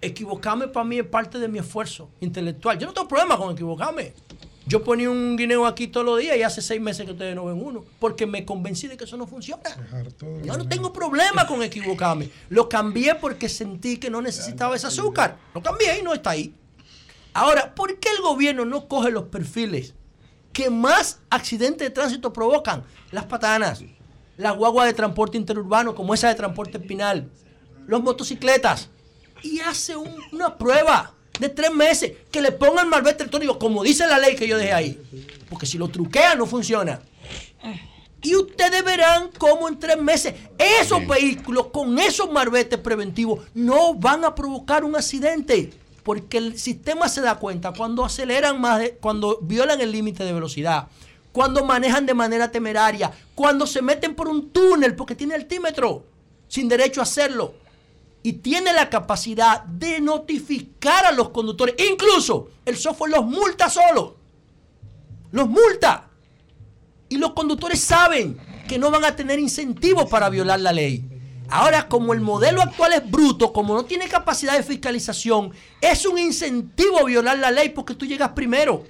equivocarme 0.00 0.68
para 0.68 0.84
mí 0.84 0.98
es 0.98 1.06
parte 1.06 1.38
de 1.38 1.48
mi 1.48 1.58
esfuerzo 1.58 2.08
intelectual. 2.20 2.78
Yo 2.78 2.86
no 2.86 2.92
tengo 2.92 3.08
problema 3.08 3.36
con 3.36 3.52
equivocarme. 3.52 4.12
Yo 4.68 4.84
ponía 4.84 5.10
un 5.10 5.36
guineo 5.36 5.66
aquí 5.66 5.88
todos 5.88 6.04
los 6.04 6.18
días 6.20 6.36
y 6.36 6.42
hace 6.42 6.60
seis 6.60 6.80
meses 6.80 7.06
que 7.06 7.12
ustedes 7.12 7.34
no 7.34 7.46
ven 7.46 7.60
uno, 7.64 7.84
porque 7.98 8.26
me 8.26 8.44
convencí 8.44 8.86
de 8.86 8.96
que 8.96 9.04
eso 9.04 9.16
no 9.16 9.26
funciona. 9.26 9.62
Yo 10.44 10.56
no 10.58 10.68
tengo 10.68 10.92
problema 10.92 11.46
con 11.46 11.62
equivocarme. 11.62 12.28
Lo 12.50 12.68
cambié 12.68 13.14
porque 13.14 13.48
sentí 13.48 13.96
que 13.96 14.10
no 14.10 14.20
necesitaba 14.20 14.76
ese 14.76 14.86
azúcar. 14.88 15.38
Lo 15.54 15.62
cambié 15.62 15.98
y 15.98 16.02
no 16.02 16.12
está 16.12 16.30
ahí. 16.30 16.54
Ahora, 17.32 17.74
¿por 17.74 17.98
qué 17.98 18.08
el 18.16 18.22
gobierno 18.22 18.64
no 18.64 18.88
coge 18.88 19.10
los 19.10 19.24
perfiles 19.24 19.94
que 20.52 20.70
más 20.70 21.20
accidentes 21.30 21.86
de 21.86 21.90
tránsito 21.90 22.32
provocan? 22.32 22.84
Las 23.10 23.24
patanas, 23.26 23.82
las 24.36 24.56
guaguas 24.56 24.86
de 24.86 24.92
transporte 24.94 25.38
interurbano, 25.38 25.94
como 25.94 26.12
esa 26.14 26.28
de 26.28 26.34
transporte 26.34 26.78
espinal, 26.78 27.30
los 27.86 28.02
motocicletas. 28.02 28.90
Y 29.42 29.60
hace 29.60 29.96
un- 29.96 30.14
una 30.32 30.58
prueba 30.58 31.14
de 31.38 31.48
tres 31.48 31.72
meses 31.72 32.12
que 32.30 32.40
le 32.40 32.52
pongan 32.52 32.88
malvete 32.88 33.22
electrónico, 33.22 33.58
como 33.58 33.82
dice 33.82 34.06
la 34.06 34.18
ley 34.18 34.34
que 34.36 34.46
yo 34.48 34.56
dejé 34.58 34.72
ahí. 34.72 35.00
Porque 35.48 35.66
si 35.66 35.78
lo 35.78 35.88
truquean, 35.88 36.38
no 36.38 36.46
funciona. 36.46 37.00
Y 38.20 38.34
ustedes 38.34 38.84
verán 38.84 39.30
cómo 39.38 39.68
en 39.68 39.78
tres 39.78 39.96
meses 40.00 40.34
esos 40.58 41.06
vehículos 41.06 41.68
con 41.68 41.98
esos 41.98 42.30
marbetes 42.30 42.78
preventivos 42.80 43.46
no 43.54 43.94
van 43.94 44.24
a 44.24 44.34
provocar 44.34 44.84
un 44.84 44.96
accidente. 44.96 45.72
Porque 46.02 46.38
el 46.38 46.58
sistema 46.58 47.08
se 47.08 47.20
da 47.20 47.36
cuenta 47.36 47.72
cuando 47.72 48.04
aceleran 48.04 48.60
más, 48.60 48.80
de- 48.80 48.92
cuando 48.92 49.38
violan 49.42 49.80
el 49.80 49.92
límite 49.92 50.24
de 50.24 50.32
velocidad, 50.32 50.88
cuando 51.32 51.64
manejan 51.64 52.06
de 52.06 52.14
manera 52.14 52.50
temeraria, 52.50 53.12
cuando 53.34 53.66
se 53.66 53.82
meten 53.82 54.14
por 54.14 54.26
un 54.28 54.48
túnel 54.50 54.96
porque 54.96 55.14
tiene 55.14 55.34
altímetro, 55.34 56.04
sin 56.48 56.66
derecho 56.68 57.00
a 57.00 57.04
hacerlo. 57.04 57.54
Y 58.22 58.34
tiene 58.34 58.72
la 58.72 58.90
capacidad 58.90 59.64
de 59.64 60.00
notificar 60.00 61.06
a 61.06 61.12
los 61.12 61.30
conductores. 61.30 61.74
Incluso 61.90 62.50
el 62.64 62.76
software 62.76 63.12
los 63.12 63.24
multa 63.24 63.70
solo. 63.70 64.16
Los 65.30 65.48
multa. 65.48 66.08
Y 67.08 67.16
los 67.16 67.32
conductores 67.32 67.80
saben 67.80 68.38
que 68.68 68.78
no 68.78 68.90
van 68.90 69.04
a 69.04 69.16
tener 69.16 69.38
incentivos 69.38 70.08
para 70.10 70.28
violar 70.28 70.60
la 70.60 70.72
ley. 70.72 71.04
Ahora, 71.50 71.88
como 71.88 72.12
el 72.12 72.20
modelo 72.20 72.60
actual 72.60 72.92
es 72.92 73.10
bruto, 73.10 73.52
como 73.52 73.74
no 73.74 73.84
tiene 73.84 74.06
capacidad 74.06 74.54
de 74.54 74.62
fiscalización, 74.62 75.52
es 75.80 76.04
un 76.04 76.18
incentivo 76.18 77.04
violar 77.06 77.38
la 77.38 77.50
ley 77.50 77.70
porque 77.70 77.94
tú 77.94 78.04
llegas 78.04 78.30
primero. 78.30 78.84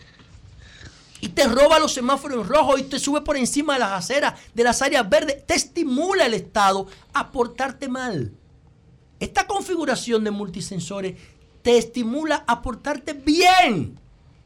Y 1.21 1.29
te 1.29 1.47
roba 1.47 1.79
los 1.79 1.95
semáforos 1.95 2.43
en 2.43 2.49
rojo 2.49 2.79
y 2.79 2.83
te 2.85 2.99
sube 2.99 3.21
por 3.21 3.37
encima 3.37 3.75
de 3.75 3.81
las 3.81 3.93
aceras, 3.93 4.35
de 4.55 4.65
las 4.65 4.83
áreas 4.83 5.09
verdes. 5.09 5.47
Te 5.47 5.55
estimula 5.55 6.27
el 6.27 6.35
Estado 6.35 6.87
a 7.13 7.31
portarte 7.31 7.89
mal. 7.89 8.33
Esta 9.21 9.47
configuración 9.47 10.25
de 10.25 10.31
multisensores 10.31 11.17
te 11.63 11.77
estimula 11.77 12.45
a 12.47 12.63
portarte 12.63 13.13
bien. 13.13 13.99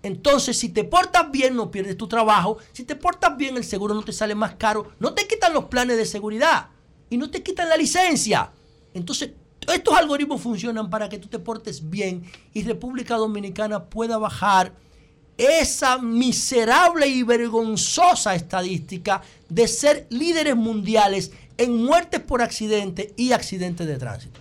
Entonces, 0.03 0.59
si 0.59 0.71
te 0.71 0.85
portas 0.85 1.31
bien, 1.31 1.55
no 1.55 1.71
pierdes 1.71 1.97
tu 1.97 2.09
trabajo. 2.09 2.59
Si 2.73 2.85
te 2.85 2.97
portas 2.97 3.37
bien, 3.37 3.57
el 3.57 3.65
seguro 3.65 3.95
no 3.95 4.03
te 4.03 4.13
sale 4.13 4.35
más 4.35 4.55
caro. 4.55 4.93
No 4.99 5.15
te 5.15 5.27
quitan 5.27 5.53
los 5.53 5.67
planes 5.67 5.97
de 5.97 6.07
seguridad 6.07 6.69
y 7.11 7.17
no 7.17 7.31
te 7.31 7.43
quitan 7.43 7.69
la 7.69 7.77
licencia. 7.77 8.51
Entonces, 8.95 9.31
estos 9.73 9.95
algoritmos 9.95 10.41
funcionan 10.41 10.91
para 10.91 11.09
que 11.09 11.19
tú 11.19 11.29
te 11.29 11.39
portes 11.39 11.89
bien 11.89 12.25
y 12.53 12.65
República 12.65 13.17
Dominicana 13.17 13.85
pueda 13.85 14.19
bajar 14.19 14.73
esa 15.39 15.99
miserable 15.99 17.07
y 17.07 17.23
vergonzosa 17.23 18.35
estadística 18.35 19.23
de 19.49 19.69
ser 19.69 20.07
líderes 20.11 20.57
mundiales 20.57 21.31
en 21.59 21.85
muertes 21.85 22.21
por 22.21 22.43
accidente 22.43 23.13
y 23.17 23.33
accidentes 23.33 23.87
de 23.87 23.99
tránsito. 23.99 24.41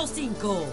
106.5. 0.00 0.64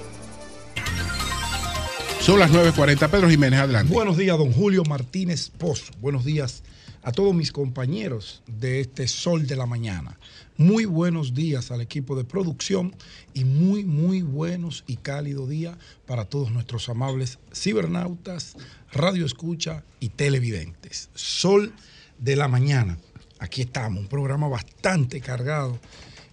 Son 2.22 2.40
las 2.40 2.50
9.40. 2.50 3.10
Pedro 3.10 3.30
Jiménez, 3.30 3.60
adelante. 3.60 3.94
Buenos 3.94 4.16
días, 4.16 4.38
don 4.38 4.54
Julio 4.54 4.84
Martínez 4.86 5.50
Pozo. 5.50 5.92
Buenos 6.00 6.24
días 6.24 6.64
a 7.04 7.12
todos 7.12 7.36
mis 7.36 7.52
compañeros 7.52 8.42
de 8.48 8.80
este 8.80 9.08
Sol 9.10 9.46
de 9.46 9.58
la 9.58 9.66
Mañana. 9.66 10.18
Muy 10.56 10.86
buenos 10.86 11.34
días 11.34 11.72
al 11.72 11.82
equipo 11.82 12.16
de 12.16 12.24
producción 12.24 12.96
y 13.34 13.44
muy, 13.44 13.84
muy 13.84 14.22
buenos 14.22 14.86
y 14.88 14.96
cálidos 14.96 15.50
días 15.50 15.76
para 16.06 16.26
todos 16.26 16.52
nuestros 16.52 16.88
amables 16.88 17.38
cibernautas, 17.54 18.56
radio 18.94 19.26
escucha 19.26 19.84
y 20.00 20.10
televidentes. 20.10 21.10
Sol 21.16 21.74
de 22.18 22.38
la 22.38 22.48
Mañana. 22.48 22.98
Aquí 23.40 23.62
estamos, 23.62 24.00
un 24.00 24.08
programa 24.08 24.48
bastante 24.48 25.20
cargado 25.20 25.80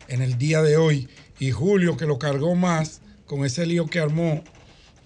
en 0.08 0.22
el 0.22 0.38
día 0.38 0.62
de 0.62 0.76
hoy. 0.76 1.08
Y 1.38 1.50
Julio, 1.50 1.96
que 1.96 2.06
lo 2.06 2.18
cargó 2.18 2.54
más 2.54 3.00
con 3.26 3.44
ese 3.44 3.66
lío 3.66 3.86
que 3.86 3.98
armó 4.00 4.42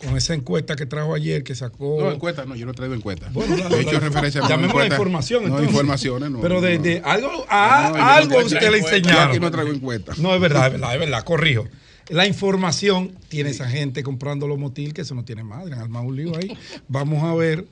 con 0.05 0.17
esa 0.17 0.33
encuesta 0.35 0.77
que 0.77 0.87
trajo 0.87 1.13
ayer, 1.15 1.43
que 1.43 1.55
sacó. 1.57 1.97
No, 2.01 2.13
encuesta, 2.13 2.45
no, 2.45 2.55
yo 2.55 2.67
no 2.67 2.73
traigo 2.75 2.95
encuesta. 2.95 3.31
Bueno, 3.33 3.57
la- 3.57 3.69
He 3.77 3.81
hecho 3.81 3.93
la- 3.95 4.01
referencia 4.01 4.41
a 4.45 4.49
llamemos 4.49 4.77
la 4.77 4.85
encuesta. 4.85 4.95
información, 4.95 5.49
No, 5.49 5.63
informaciones, 5.63 6.31
no. 6.31 6.41
Pero 6.41 6.61
de, 6.61 6.77
no. 6.77 6.83
de 6.85 7.03
algo, 7.05 7.45
a- 7.49 7.93
No, 7.97 8.05
algo 8.05 8.39
usted 8.39 8.71
le 8.71 8.79
enseñaron. 8.79 9.25
Yo 9.25 9.31
aquí 9.31 9.41
no 9.41 9.51
traigo 9.51 9.73
encuesta. 9.73 10.13
No, 10.19 10.35
es 10.35 10.41
verdad, 10.41 10.67
es 10.67 10.73
verdad, 10.75 10.95
es 10.95 11.01
verdad, 11.01 11.25
corrijo. 11.25 11.65
La 12.11 12.27
información 12.27 13.13
tiene 13.29 13.51
esa 13.51 13.69
gente 13.69 14.03
comprando 14.05 14.47
los 14.47 14.57
motil, 14.59 14.95
que 14.95 15.01
eso 15.03 15.15
no 15.17 15.25
tiene 15.25 15.43
madre, 15.43 15.75
han 15.75 15.81
armado 15.81 16.07
un 16.07 16.17
lío 16.17 16.33
ahí. 16.37 16.57
Vamos 16.89 17.25
a 17.25 17.35
ver 17.35 17.67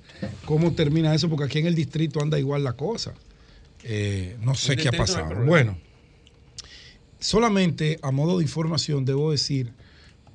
cómo 0.45 0.73
termina 0.73 1.15
eso, 1.15 1.28
porque 1.31 1.44
aquí 1.44 1.59
en 1.60 1.67
el 1.67 1.75
distrito 1.76 2.20
anda 2.20 2.39
igual 2.41 2.65
la 2.65 2.73
cosa. 2.73 3.15
Eh, 3.85 4.36
no 4.43 4.55
sé 4.57 4.76
qué 4.76 4.89
ha 4.89 4.93
pasado. 4.93 5.44
Bueno, 5.44 5.78
solamente 7.19 7.99
a 8.03 8.11
modo 8.11 8.39
de 8.39 8.45
información 8.45 9.05
debo 9.05 9.31
decir, 9.31 9.73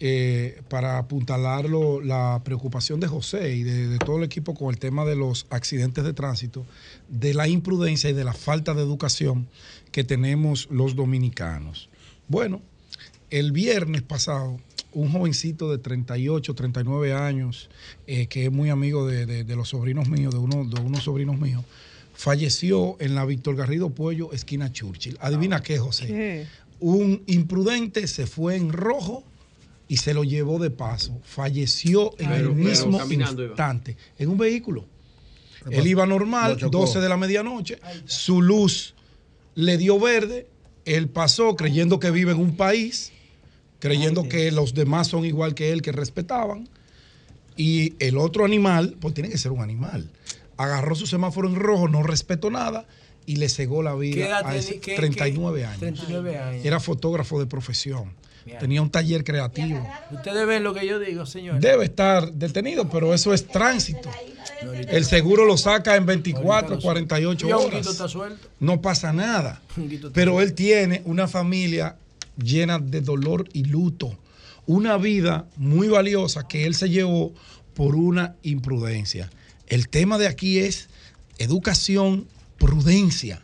eh, 0.03 0.61
para 0.68 0.98
apuntalarlo, 0.98 2.01
la 2.01 2.42
preocupación 2.43 3.00
de 3.00 3.08
José 3.08 3.56
y 3.56 3.61
de, 3.64 3.88
de 3.88 3.98
todo 4.00 4.18
el 4.18 4.24
equipo 4.24 4.56
con 4.56 4.69
el 4.74 4.80
tema 4.80 5.06
de 5.06 5.16
los 5.16 5.45
accidentes 5.51 6.03
de 6.03 6.14
tránsito, 6.14 6.66
de 7.08 7.35
la 7.35 7.48
imprudencia 7.48 8.10
y 8.10 8.14
de 8.14 8.24
la 8.24 8.34
falta 8.34 8.74
de 8.74 8.82
educación 8.82 9.48
que 9.92 10.03
tenemos 10.03 10.68
los 10.72 10.95
dominicanos. 10.95 11.88
Bueno, 12.27 12.61
el 13.30 13.51
viernes 13.51 14.01
pasado, 14.01 14.60
un 14.93 15.11
jovencito 15.11 15.69
de 15.72 15.77
38, 15.77 16.56
39 16.56 17.14
años, 17.14 17.69
eh, 18.08 18.26
que 18.26 18.45
es 18.45 18.51
muy 18.51 18.69
amigo 18.72 19.06
de, 19.08 19.26
de- 19.27 19.43
de 19.43 19.56
los 19.56 19.69
sobrinos 19.69 20.10
míos, 20.10 20.34
de, 20.34 20.40
uno, 20.40 20.66
de 20.66 20.82
unos 20.82 21.03
sobrinos 21.03 21.40
míos, 21.40 21.64
falleció 22.14 22.98
en 23.00 23.16
la 23.16 23.26
Víctor 23.26 23.56
Garrido 23.56 23.90
Puello, 23.92 24.32
esquina 24.34 24.72
Churchill. 24.72 25.18
Adivina 25.22 25.61
qué, 25.61 25.77
José. 25.80 26.08
Un 26.82 27.24
imprudente 27.27 28.08
se 28.08 28.26
fue 28.27 28.56
en 28.56 28.74
rojo 28.74 29.24
y 29.88 29.98
se 29.98 30.14
lo 30.14 30.24
llevó 30.24 30.58
de 30.60 30.72
paso. 30.72 31.18
Falleció 31.24 32.11
en 32.18 32.30
Pero- 32.30 32.35
el 32.35 32.42
pero 32.42 32.56
mismo 32.56 33.06
iba. 33.14 33.27
instante, 33.50 33.98
en 34.18 34.30
un 34.30 34.38
vehículo. 34.38 34.85
¿Qué 35.69 35.77
Él 35.77 35.85
iba 35.88 36.06
normal, 36.08 36.58
chocó. 36.58 36.80
12 36.80 37.00
de 37.00 37.08
la 37.08 37.18
medianoche, 37.18 37.77
su 38.06 38.42
luz 38.42 38.95
le 39.53 39.77
dio 39.77 40.00
verde, 40.00 40.48
él 40.85 41.08
pasó 41.08 41.56
creyendo 41.56 42.00
que 42.00 42.10
vive 42.10 42.32
en 42.32 42.40
un 42.40 42.58
país, 42.58 43.11
creyendo 43.77 44.27
que 44.27 44.51
los 44.51 44.74
demás 44.74 45.08
son 45.08 45.24
igual 45.24 45.53
que 45.53 45.72
él, 45.72 45.84
que 45.84 45.92
respetaban, 45.92 46.68
y 47.56 47.93
el 48.00 48.18
otro 48.18 48.43
animal, 48.43 48.95
pues 49.00 49.14
tiene 49.14 49.30
que 49.30 49.38
ser 49.38 49.51
un 49.51 49.61
animal, 49.61 50.10
agarró 50.58 50.95
su 50.95 51.06
semáforo 51.06 51.48
en 51.48 51.56
rojo, 51.56 51.88
no 51.88 52.01
respetó 52.01 52.50
nada 52.50 52.88
y 53.25 53.35
le 53.38 53.50
cegó 53.50 53.83
la 53.83 53.91
¿Qué 53.93 54.00
vida 54.00 54.25
edad 54.27 54.48
a 54.48 54.56
ese 54.56 54.80
qué- 54.80 54.95
39 54.95 55.59
qué? 55.59 55.66
años. 55.66 55.80
39 55.80 56.38
años. 56.38 56.66
Era 56.66 56.80
fotógrafo 56.80 57.40
de 57.40 57.45
profesión, 57.45 58.14
tenía 58.59 58.82
un 58.82 58.90
taller 58.90 59.24
creativo. 59.24 59.88
Ustedes 60.11 60.48
ven 60.48 60.64
lo 60.64 60.74
que 60.74 60.85
yo 60.88 61.00
digo, 61.00 61.25
señor. 61.25 61.59
Debe 61.59 61.85
estar 61.85 62.32
detenido, 62.33 62.90
pero 62.90 63.14
eso 63.14 63.33
es 63.33 63.48
tránsito. 63.48 64.09
El 64.90 65.06
seguro 65.06 65.45
lo 65.45 65.58
saca 65.58 65.95
en 65.95 66.06
24, 66.06 66.80
48 66.80 67.48
Y 67.48 67.51
horas. 67.51 67.88
Está 67.88 68.08
suelto. 68.08 68.48
No 68.59 68.82
pasa 68.82 69.11
nada. 69.14 69.61
Pero 70.14 70.40
él 70.41 70.53
tiene 70.53 71.01
una 71.06 71.27
familia 71.27 71.95
llena 72.41 72.77
de 72.80 73.01
dolor 73.01 73.48
y 73.53 73.64
luto. 73.66 74.16
Una 74.67 74.98
vida 74.98 75.45
muy 75.58 75.88
valiosa 75.88 76.48
que 76.48 76.66
él 76.66 76.75
se 76.75 76.90
llevó 76.90 77.33
por 77.74 77.95
una 77.95 78.35
imprudencia. 78.43 79.32
El 79.67 79.90
tema 79.90 80.17
de 80.19 80.27
aquí 80.27 80.59
es 80.59 80.90
educación, 81.40 82.27
prudencia. 82.61 83.41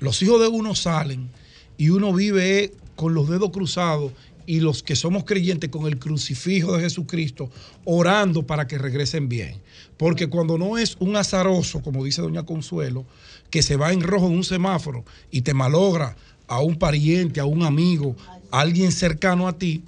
Los 0.00 0.22
hijos 0.22 0.40
de 0.40 0.48
uno 0.48 0.74
salen 0.74 1.28
y 1.76 1.90
uno 1.90 2.14
vive 2.14 2.72
con 2.96 3.12
los 3.12 3.28
dedos 3.28 3.50
cruzados 3.50 4.12
y 4.46 4.60
los 4.60 4.82
que 4.82 4.96
somos 4.96 5.24
creyentes 5.24 5.68
con 5.68 5.86
el 5.86 5.98
crucifijo 5.98 6.72
de 6.72 6.84
Jesucristo 6.84 7.50
orando 7.84 8.46
para 8.46 8.66
que 8.66 8.78
regresen 8.78 9.28
bien. 9.28 9.56
Porque 9.98 10.28
cuando 10.28 10.56
no 10.56 10.78
es 10.78 10.96
un 10.98 11.14
azaroso, 11.14 11.82
como 11.82 12.02
dice 12.02 12.22
doña 12.22 12.46
Consuelo, 12.46 13.04
que 13.50 13.62
se 13.62 13.76
va 13.76 13.92
en 13.92 14.00
rojo 14.00 14.28
en 14.28 14.32
un 14.32 14.44
semáforo 14.44 15.04
y 15.30 15.42
te 15.42 15.52
malogra 15.52 16.16
a 16.48 16.60
un 16.60 16.76
pariente, 16.76 17.38
a 17.38 17.44
un 17.44 17.64
amigo, 17.64 18.16
a 18.50 18.60
alguien 18.60 18.92
cercano 18.92 19.46
a 19.46 19.58
ti, 19.58 19.82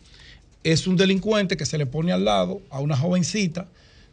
es 0.64 0.86
un 0.86 0.98
delincuente 0.98 1.56
que 1.56 1.64
se 1.64 1.78
le 1.78 1.86
pone 1.86 2.12
al 2.12 2.26
lado 2.26 2.60
a 2.68 2.80
una 2.80 2.94
jovencita 2.94 3.68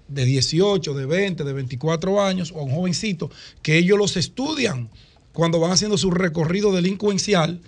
de 0.10 0.26
18, 0.26 0.94
de 0.94 1.06
20, 1.06 1.44
de 1.44 1.54
24 1.54 2.22
años 2.22 2.52
o 2.54 2.60
a 2.60 2.64
un 2.64 2.72
jovencito 2.72 3.30
que 3.62 3.78
ellos 3.78 3.98
los 3.98 4.18
estudian 4.18 4.90
cuando 5.34 5.60
van 5.60 5.72
haciendo 5.72 5.98
su 5.98 6.12
recorrido 6.12 6.74
delincuencial 6.74 7.62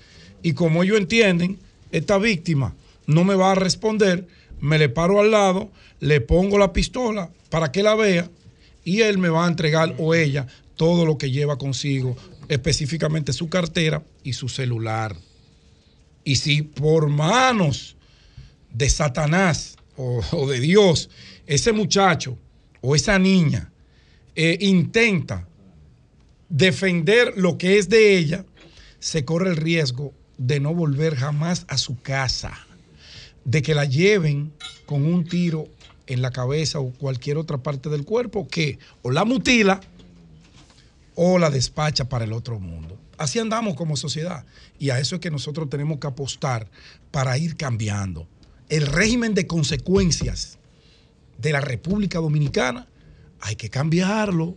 y 0.44 0.54
como 0.54 0.84
ellos 0.84 0.98
entienden, 0.98 1.60
esta 1.92 2.18
víctima 2.18 2.76
no 3.06 3.24
me 3.24 3.36
va 3.36 3.52
a 3.52 3.56
responder, 3.56 4.28
me 4.60 4.80
le 4.80 4.90
paro 4.90 5.20
al 5.20 5.32
lado, 5.32 5.72
le 6.00 6.22
pongo 6.22 6.58
la 6.58 6.74
pistola 6.74 7.30
para 7.50 7.72
que 7.72 7.84
la 7.84 7.96
vea 7.96 8.30
y 8.84 9.02
él 9.02 9.18
me 9.20 9.30
va 9.30 9.46
a 9.46 9.50
entregar 9.50 9.96
o 10.00 10.16
ella 10.16 10.48
todo 10.76 11.06
lo 11.06 11.18
que 11.18 11.30
lleva 11.30 11.58
consigo, 11.58 12.18
específicamente 12.48 13.34
su 13.34 13.50
cartera 13.50 14.04
y 14.24 14.34
su 14.34 14.50
celular. 14.50 15.16
Y 16.24 16.38
si 16.38 16.64
por 16.64 17.08
manos 17.08 17.96
de 18.74 18.90
Satanás 18.90 19.78
o, 19.96 20.22
o 20.32 20.48
de 20.48 20.60
Dios, 20.60 21.10
ese 21.52 21.74
muchacho 21.74 22.38
o 22.80 22.96
esa 22.96 23.20
niña 23.20 23.74
eh, 24.36 24.58
intenta 24.62 25.46
defender 26.48 27.34
lo 27.36 27.58
que 27.58 27.78
es 27.78 27.90
de 27.90 28.16
ella, 28.18 28.46
se 29.00 29.26
corre 29.26 29.50
el 29.50 29.58
riesgo 29.58 30.14
de 30.38 30.62
no 30.62 30.74
volver 30.74 31.14
jamás 31.14 31.66
a 31.68 31.78
su 31.78 32.02
casa, 32.02 32.54
de 33.44 33.62
que 33.62 33.76
la 33.76 33.84
lleven 33.84 34.54
con 34.86 35.06
un 35.06 35.26
tiro 35.26 35.68
en 36.08 36.22
la 36.22 36.32
cabeza 36.32 36.80
o 36.80 36.92
cualquier 36.92 37.36
otra 37.36 37.58
parte 37.58 37.90
del 37.90 38.06
cuerpo 38.06 38.48
que 38.48 38.80
o 39.02 39.12
la 39.12 39.26
mutila 39.26 39.82
o 41.16 41.38
la 41.38 41.50
despacha 41.50 42.08
para 42.08 42.24
el 42.24 42.32
otro 42.32 42.62
mundo. 42.62 42.98
Así 43.18 43.40
andamos 43.40 43.76
como 43.76 43.98
sociedad 43.98 44.46
y 44.80 44.92
a 44.92 45.00
eso 45.00 45.16
es 45.16 45.22
que 45.22 45.30
nosotros 45.30 45.70
tenemos 45.70 46.00
que 46.00 46.08
apostar 46.08 46.72
para 47.12 47.38
ir 47.38 47.58
cambiando. 47.58 48.26
El 48.70 48.88
régimen 48.88 49.34
de 49.34 49.48
consecuencias 49.48 50.58
de 51.42 51.52
la 51.52 51.62
República 51.62 52.20
Dominicana 52.20 52.88
hay 53.42 53.56
que 53.56 53.70
cambiarlo. 53.70 54.56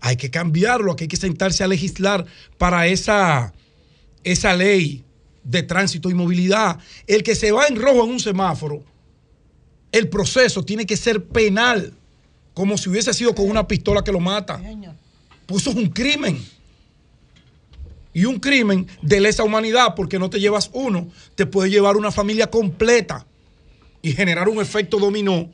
Hay 0.00 0.16
que 0.16 0.30
cambiarlo, 0.30 0.92
aquí 0.92 1.04
hay 1.04 1.08
que 1.08 1.16
sentarse 1.16 1.64
a 1.64 1.66
legislar 1.66 2.24
para 2.56 2.86
esa, 2.86 3.52
esa 4.22 4.54
ley 4.54 5.04
de 5.42 5.62
tránsito 5.62 6.08
y 6.08 6.14
movilidad. 6.14 6.78
El 7.06 7.22
que 7.22 7.34
se 7.34 7.50
va 7.50 7.66
en 7.66 7.76
rojo 7.76 8.04
en 8.04 8.10
un 8.10 8.20
semáforo, 8.20 8.84
el 9.90 10.08
proceso 10.08 10.64
tiene 10.64 10.86
que 10.86 10.96
ser 10.96 11.24
penal, 11.24 11.94
como 12.54 12.78
si 12.78 12.88
hubiese 12.88 13.12
sido 13.12 13.34
con 13.34 13.50
una 13.50 13.66
pistola 13.66 14.04
que 14.04 14.12
lo 14.12 14.20
mata. 14.20 14.62
Pues 15.46 15.62
eso 15.62 15.70
es 15.70 15.76
un 15.76 15.88
crimen. 15.88 16.38
Y 18.12 18.24
un 18.24 18.38
crimen 18.38 18.86
de 19.02 19.20
lesa 19.20 19.42
humanidad, 19.42 19.94
porque 19.96 20.18
no 20.18 20.30
te 20.30 20.40
llevas 20.40 20.70
uno, 20.72 21.08
te 21.34 21.46
puede 21.46 21.70
llevar 21.70 21.96
una 21.96 22.12
familia 22.12 22.50
completa 22.50 23.26
y 24.00 24.12
generar 24.12 24.48
un 24.48 24.60
efecto 24.60 24.98
dominó 24.98 25.50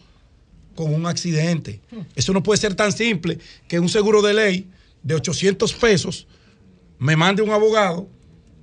con 0.74 0.92
un 0.94 1.06
accidente. 1.06 1.80
Eso 2.14 2.32
no 2.32 2.42
puede 2.42 2.60
ser 2.60 2.74
tan 2.74 2.92
simple 2.92 3.38
que 3.68 3.78
un 3.80 3.88
seguro 3.88 4.22
de 4.22 4.34
ley 4.34 4.68
de 5.02 5.14
800 5.14 5.72
pesos 5.74 6.26
me 6.98 7.16
mande 7.16 7.42
un 7.42 7.50
abogado 7.50 8.08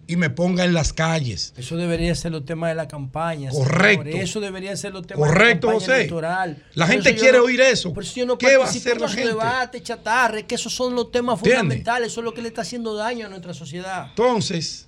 y 0.08 0.16
me 0.18 0.30
ponga 0.30 0.66
en 0.66 0.74
las 0.74 0.92
calles. 0.92 1.54
Eso 1.56 1.78
debería 1.78 2.14
ser 2.16 2.34
los 2.34 2.44
temas 2.44 2.70
de 2.72 2.76
la 2.76 2.88
campaña. 2.88 3.50
Correcto. 3.52 4.04
señores. 4.04 4.30
Eso 4.30 4.40
debería 4.42 4.76
ser 4.76 4.92
los 4.92 5.08
temas 5.08 5.26
Correcto, 5.30 5.68
de 5.68 5.74
la 5.74 5.80
campaña 5.80 5.80
José. 5.80 5.96
electoral. 6.02 6.66
La 6.74 6.86
Por 6.86 6.94
gente 6.96 7.16
quiere 7.16 7.38
no- 7.38 7.44
oír 7.46 7.62
eso. 7.62 7.94
Por 7.94 8.04
eso 8.04 8.14
yo 8.16 8.26
no 8.26 8.38
¿Qué 8.38 8.58
va 8.58 8.66
a 8.66 8.68
hacer 8.68 9.00
la 9.00 9.08
gente? 9.08 9.28
debates, 9.28 9.84
chatarre, 9.84 10.46
que 10.46 10.56
esos 10.56 10.74
son 10.74 10.96
los 10.96 11.12
temas 11.12 11.38
¿Entiende? 11.38 11.60
fundamentales. 11.60 12.12
Eso 12.12 12.20
es 12.22 12.26
lo 12.26 12.34
que 12.34 12.42
le 12.42 12.50
está 12.50 12.62
haciendo 12.64 12.94
daño 12.96 13.28
a 13.28 13.30
nuestra 13.30 13.54
sociedad. 13.54 14.08
Entonces, 14.10 14.88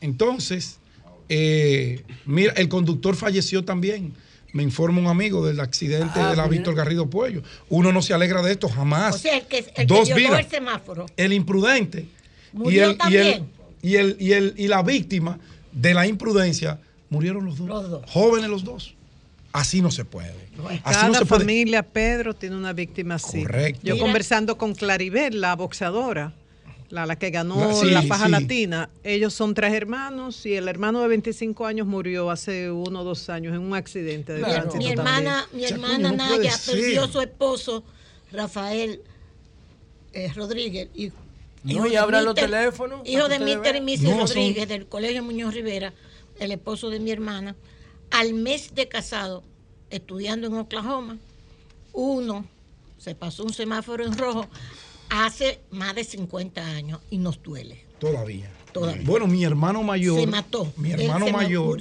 entonces, 0.00 0.78
eh, 1.28 2.04
mira, 2.24 2.52
el 2.56 2.68
conductor 2.68 3.16
falleció 3.16 3.64
también. 3.64 4.14
Me 4.56 4.62
informa 4.62 5.00
un 5.00 5.06
amigo 5.06 5.46
del 5.46 5.60
accidente 5.60 6.18
Ah, 6.18 6.30
de 6.30 6.36
la 6.36 6.44
mira. 6.44 6.48
Víctor 6.48 6.74
Garrido 6.74 7.10
Puello. 7.10 7.42
Uno 7.68 7.92
no 7.92 8.00
se 8.00 8.14
alegra 8.14 8.40
de 8.42 8.52
esto 8.52 8.68
jamás. 8.68 9.14
O 9.16 9.18
sea, 9.18 9.36
el 9.36 9.46
que, 9.46 9.58
el 9.58 9.64
que 9.74 9.84
Dos 9.84 10.06
violó 10.08 10.20
vidas. 10.30 10.40
el 10.40 10.50
semáforo. 10.50 11.06
el 11.16 11.32
imprudente 11.32 12.06
y 12.54 12.56
Murió 12.56 12.84
el, 12.84 12.88
y 12.90 12.92
el, 12.92 12.98
también. 12.98 13.50
y 13.82 13.96
el 13.96 14.16
y 14.18 14.32
el 14.32 14.54
y 14.56 14.68
la 14.68 14.82
víctima 14.82 15.38
de 15.72 15.92
la 15.92 16.06
imprudencia 16.06 16.80
murieron 17.10 17.44
los 17.44 17.58
dos, 17.58 18.02
jóvenes 18.10 18.48
los 18.48 18.64
dos 18.64 18.94
así 19.52 19.80
no 19.82 19.90
se 19.90 20.04
puede 20.06 20.30
así 20.68 20.80
Cada 20.82 21.08
no 21.08 21.14
se 21.14 21.26
puede 21.26 21.40
familia, 21.40 21.82
Pedro, 21.82 22.34
tiene 22.34 22.56
una 22.56 22.72
víctima 22.72 23.16
así. 23.16 23.42
Correcto. 23.42 23.80
Yo 23.84 23.94
Mira. 23.94 24.04
conversando 24.06 24.56
con 24.58 24.74
Claribel, 24.74 25.40
la 25.40 25.54
boxeadora, 25.54 26.32
la, 26.90 27.04
la 27.06 27.16
que 27.16 27.30
ganó 27.30 27.56
La- 27.68 27.74
sí, 27.74 27.90
la 27.90 28.02
faja 28.02 28.26
sí. 28.26 28.30
latina, 28.32 28.90
ellos 29.02 29.34
son 29.34 29.54
tres 29.54 29.72
hermanos 29.74 30.46
y 30.46 30.54
el 30.54 30.68
hermano 30.68 31.02
de 31.02 31.08
25 31.08 31.66
años 31.66 31.86
murió 31.86 32.30
hace 32.30 32.70
uno 32.70 33.00
o 33.00 33.04
dos 33.04 33.28
años 33.28 33.54
en 33.54 33.60
un 33.62 33.74
accidente 33.74 34.34
de 34.34 34.40
tránsito 34.42 34.76
Mi 34.76 34.88
hermana, 34.92 35.46
también. 35.50 35.56
mi 35.56 35.64
hermana 35.72 36.12
Naya 36.12 36.52
perdió 36.64 37.04
a 37.04 37.08
su 37.08 37.20
esposo, 37.20 37.82
Rafael 38.32 39.00
eh, 40.12 40.32
Rodríguez. 40.34 40.88
Y, 40.94 41.08
No, 41.64 41.72
hijo 41.72 41.86
y 41.88 41.96
abran 41.96 42.24
los 42.24 42.34
teléfonos, 42.34 43.00
Hijo 43.04 43.28
de 43.28 43.38
Mister 43.40 43.76
y. 43.76 43.80
Mrs. 43.80 44.02
No, 44.02 44.10
son- 44.10 44.20
Rodríguez, 44.28 44.68
del 44.68 44.86
Colegio 44.86 45.22
Muñoz 45.22 45.52
Rivera, 45.54 45.92
el 46.38 46.52
esposo 46.52 46.90
de 46.90 47.00
mi 47.00 47.10
hermana. 47.10 47.56
Al 48.12 48.32
mes 48.34 48.74
de 48.74 48.86
casado, 48.88 49.42
estudiando 49.90 50.46
en 50.46 50.54
Oklahoma, 50.54 51.18
uno 51.92 52.44
se 52.98 53.14
pasó 53.16 53.42
un 53.44 53.52
semáforo 53.52 54.04
en 54.06 54.16
rojo 54.16 54.46
hace 55.10 55.60
más 55.70 55.94
de 55.94 56.04
50 56.04 56.64
años 56.66 57.00
y 57.10 57.18
nos 57.18 57.42
duele. 57.42 57.84
todavía 57.98 58.50
Todavía. 58.72 59.02
bueno 59.06 59.26
mi 59.26 59.42
hermano 59.44 59.82
mayor 59.82 60.20
Se 60.20 60.26
mató. 60.26 60.70
mi 60.76 60.90
hermano 60.92 61.28
mayor 61.30 61.78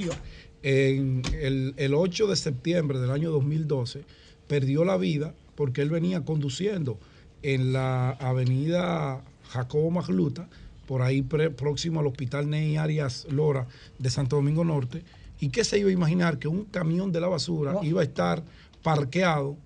en 0.64 1.22
el, 1.40 1.74
el 1.78 1.94
8 1.94 2.28
de 2.28 2.36
septiembre 2.36 3.00
del 3.00 3.12
año 3.12 3.32
2012 3.32 4.04
perdió 4.48 4.86
la 4.86 4.98
vida 4.98 5.34
porque 5.56 5.82
él 5.82 5.90
venía 5.90 6.24
conduciendo 6.24 6.98
en 7.44 7.74
la 7.74 8.12
avenida 8.12 9.24
Jacobo 9.50 9.92
Magluta, 9.92 10.48
por 10.88 11.02
ahí 11.04 11.22
pre- 11.22 11.52
próximo 11.52 12.00
al 12.00 12.08
hospital 12.08 12.50
Ney 12.50 12.78
Arias 12.78 13.28
Lora 13.30 13.68
de 14.00 14.10
Santo 14.10 14.38
Domingo 14.38 14.64
Norte. 14.66 15.04
¿Y 15.40 15.50
qué 15.50 15.64
se 15.64 15.78
iba 15.80 15.90
a 15.90 15.94
imaginar? 15.94 16.40
Que 16.40 16.48
un 16.48 16.64
camión 16.66 17.12
de 17.12 17.22
la 17.22 17.28
basura 17.28 17.76
iba 17.84 18.02
a 18.02 18.04
estar 18.04 18.44
parqueado 18.82 19.58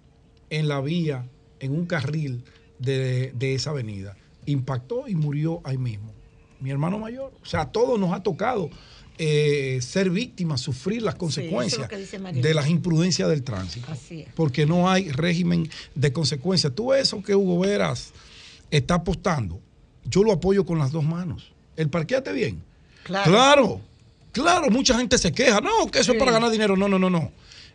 en 0.49 0.67
la 0.67 0.81
vía, 0.81 1.25
en 1.59 1.71
un 1.73 1.85
carril 1.85 2.43
de, 2.79 3.31
de 3.35 3.55
esa 3.55 3.69
avenida. 3.69 4.17
Impactó 4.45 5.07
y 5.07 5.15
murió 5.15 5.61
ahí 5.63 5.77
mismo. 5.77 6.11
Mi 6.59 6.71
hermano 6.71 6.99
mayor. 6.99 7.31
O 7.41 7.45
sea, 7.45 7.61
a 7.61 7.71
todos 7.71 7.99
nos 7.99 8.13
ha 8.13 8.23
tocado 8.23 8.69
eh, 9.17 9.79
ser 9.81 10.09
víctimas, 10.09 10.61
sufrir 10.61 11.01
las 11.01 11.15
consecuencias 11.15 11.89
de 12.33 12.53
las 12.53 12.69
imprudencias 12.69 13.29
del 13.29 13.43
tránsito. 13.43 13.91
Así 13.91 14.21
es. 14.21 14.29
Porque 14.33 14.65
no 14.65 14.89
hay 14.89 15.11
régimen 15.11 15.69
de 15.93 16.13
consecuencias. 16.13 16.73
Tú 16.73 16.93
eso 16.93 17.21
que 17.21 17.35
Hugo 17.35 17.59
Veras 17.59 18.13
está 18.71 18.95
apostando. 18.95 19.59
Yo 20.05 20.23
lo 20.23 20.31
apoyo 20.31 20.65
con 20.65 20.79
las 20.79 20.91
dos 20.91 21.03
manos. 21.03 21.51
El 21.75 21.89
parqueate 21.89 22.31
bien. 22.31 22.61
Claro. 23.03 23.31
Claro, 23.31 23.81
claro, 24.31 24.69
mucha 24.69 24.97
gente 24.97 25.17
se 25.17 25.31
queja. 25.31 25.61
No, 25.61 25.91
que 25.91 25.99
eso 25.99 26.13
es 26.13 26.19
para 26.19 26.31
ganar 26.31 26.49
dinero. 26.49 26.75
No, 26.75 26.87
no, 26.87 26.97
no, 26.97 27.09
no. 27.09 27.31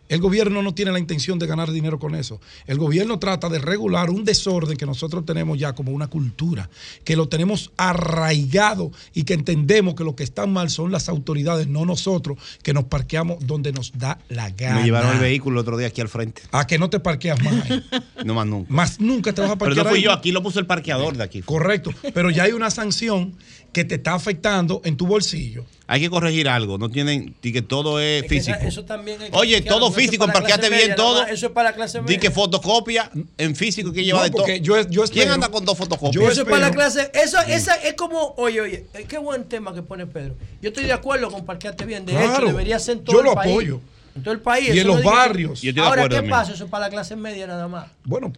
El 0.07 0.19
gobierno 0.21 0.61
no 0.61 0.73
tiene 0.73 0.91
la 0.91 0.99
intención 0.99 1.39
de 1.39 1.47
ganar 1.47 1.71
dinero 1.71 1.99
con 1.99 2.15
eso. 2.15 2.39
El 2.67 2.77
gobierno 2.77 3.17
trata 3.19 3.49
de 3.49 3.59
regular 3.59 4.09
un 4.09 4.23
desorden 4.23 4.77
que 4.77 4.85
nosotros 4.85 5.25
tenemos 5.25 5.57
ya 5.57 5.73
como 5.73 5.91
una 5.91 6.07
cultura, 6.07 6.69
que 7.03 7.15
lo 7.15 7.27
tenemos 7.27 7.71
arraigado 7.77 8.91
y 9.13 9.23
que 9.23 9.33
entendemos 9.33 9.95
que 9.95 10.03
lo 10.03 10.15
que 10.15 10.23
está 10.23 10.45
mal 10.45 10.69
son 10.69 10.91
las 10.91 11.09
autoridades, 11.09 11.67
no 11.67 11.85
nosotros, 11.85 12.37
que 12.63 12.73
nos 12.73 12.85
parqueamos 12.85 13.45
donde 13.45 13.71
nos 13.71 13.91
da 13.97 14.19
la 14.29 14.49
gana. 14.51 14.75
Me 14.79 14.83
llevaron 14.85 15.13
el 15.13 15.19
vehículo 15.19 15.59
el 15.59 15.61
otro 15.61 15.77
día 15.77 15.87
aquí 15.87 16.01
al 16.01 16.09
frente. 16.09 16.43
A 16.51 16.67
que 16.67 16.77
no 16.77 16.89
te 16.89 16.99
parqueas 16.99 17.41
más. 17.43 17.69
ahí. 17.69 17.83
No 18.25 18.33
más 18.33 18.47
nunca. 18.47 18.73
Más 18.73 18.99
nunca 18.99 19.33
te 19.33 19.41
vas 19.41 19.51
a 19.51 19.55
Pero 19.57 19.67
parquear 19.69 19.85
no 19.85 19.89
fui 19.91 19.99
ahí. 19.99 20.05
yo, 20.05 20.11
aquí 20.11 20.31
lo 20.31 20.41
puso 20.41 20.59
el 20.59 20.65
parqueador 20.65 21.15
de 21.17 21.23
aquí. 21.23 21.41
Correcto, 21.41 21.91
pero 22.13 22.29
ya 22.31 22.43
hay 22.43 22.53
una 22.53 22.71
sanción 22.71 23.35
que 23.75 23.83
te 23.83 23.95
está 23.95 24.13
afectando 24.13 24.79
en 24.85 24.95
tu 24.95 25.05
bolsillo. 25.05 25.65
Hay 25.85 25.99
que 25.99 26.09
corregir 26.09 26.47
algo, 26.47 26.77
no 26.77 26.89
tienen, 26.89 27.35
di 27.41 27.51
que 27.51 27.61
todo 27.61 27.99
es, 27.99 28.23
Es 28.23 28.29
que 28.29 28.37
esa- 28.37 28.53
físico. 28.53 28.69
eso 28.69 28.85
también 28.85 29.21
hay 29.21 29.29
que 29.29 29.35
Oye, 29.37 29.59
todo 29.63 29.89
no, 29.89 29.91
físico, 29.91 30.25
parqueate 30.27 30.45
clase 30.61 30.69
bien 30.69 30.81
media, 30.83 30.95
todo. 30.95 31.27
Eso 31.27 31.47
es 31.47 31.51
para 31.51 31.71
la 31.71 31.75
clase 31.75 31.97
Di 31.97 32.03
media. 32.05 32.19
que 32.21 32.31
fotocopia 32.31 33.11
en 33.37 33.53
físico 33.53 33.91
que 33.91 34.05
lleva 34.05 34.19
No, 34.19 34.23
de 34.23 34.29
todo. 34.29 34.43
porque 34.43 34.61
yo- 34.61 34.81
yo 34.87 35.03
¿Quién 35.11 35.27
anda 35.29 35.49
con 35.49 35.65
dos 35.65 35.77
fotocopias? 35.77 36.31
eso 36.31 36.43
es 36.43 36.47
para 36.47 36.69
la 36.69 36.71
clase. 36.71 37.11
Eso, 37.13 37.37
esa 37.41 37.75
es 37.75 37.95
como, 37.95 38.33
oye, 38.37 38.61
oye, 38.61 38.85
eh, 38.93 39.05
qué 39.09 39.17
buen 39.17 39.43
tema 39.43 39.73
que 39.75 39.81
pone 39.81 40.07
Pedro. 40.07 40.35
Yo 40.61 40.69
estoy 40.69 40.85
de 40.85 40.93
acuerdo 40.93 41.29
con 41.29 41.45
parquearte 41.45 41.83
bien. 41.85 42.05
De 42.05 42.13
hecho, 42.13 42.29
Claro, 42.29 42.47
debería 42.47 42.79
ser 42.79 42.99
en 42.99 43.03
todo 43.03 43.13
yo 43.17 43.19
el 43.19 43.25
lo 43.25 43.35
país. 43.35 43.51
apoyo. 43.51 43.81
En 44.15 44.23
todo 44.23 44.33
el 44.33 44.39
país. 44.39 44.73
Y 44.73 44.79
en 44.79 44.87
no 44.87 44.93
los 44.93 45.01
que- 45.01 45.07
barrios. 45.09 45.61
Yo 45.61 45.71
estoy 45.71 45.73
de 45.73 45.81
Ahora, 45.81 46.03
acuerdo 46.03 46.09
¿qué 46.11 46.15
también. 46.15 46.31
pasa? 46.31 46.53
Eso 46.53 46.63
es 46.63 46.69
para 46.69 46.85
la 46.85 46.89
clase 46.91 47.17
media 47.17 47.45
nada 47.45 47.67
más. 47.67 47.87
Bueno. 48.05 48.31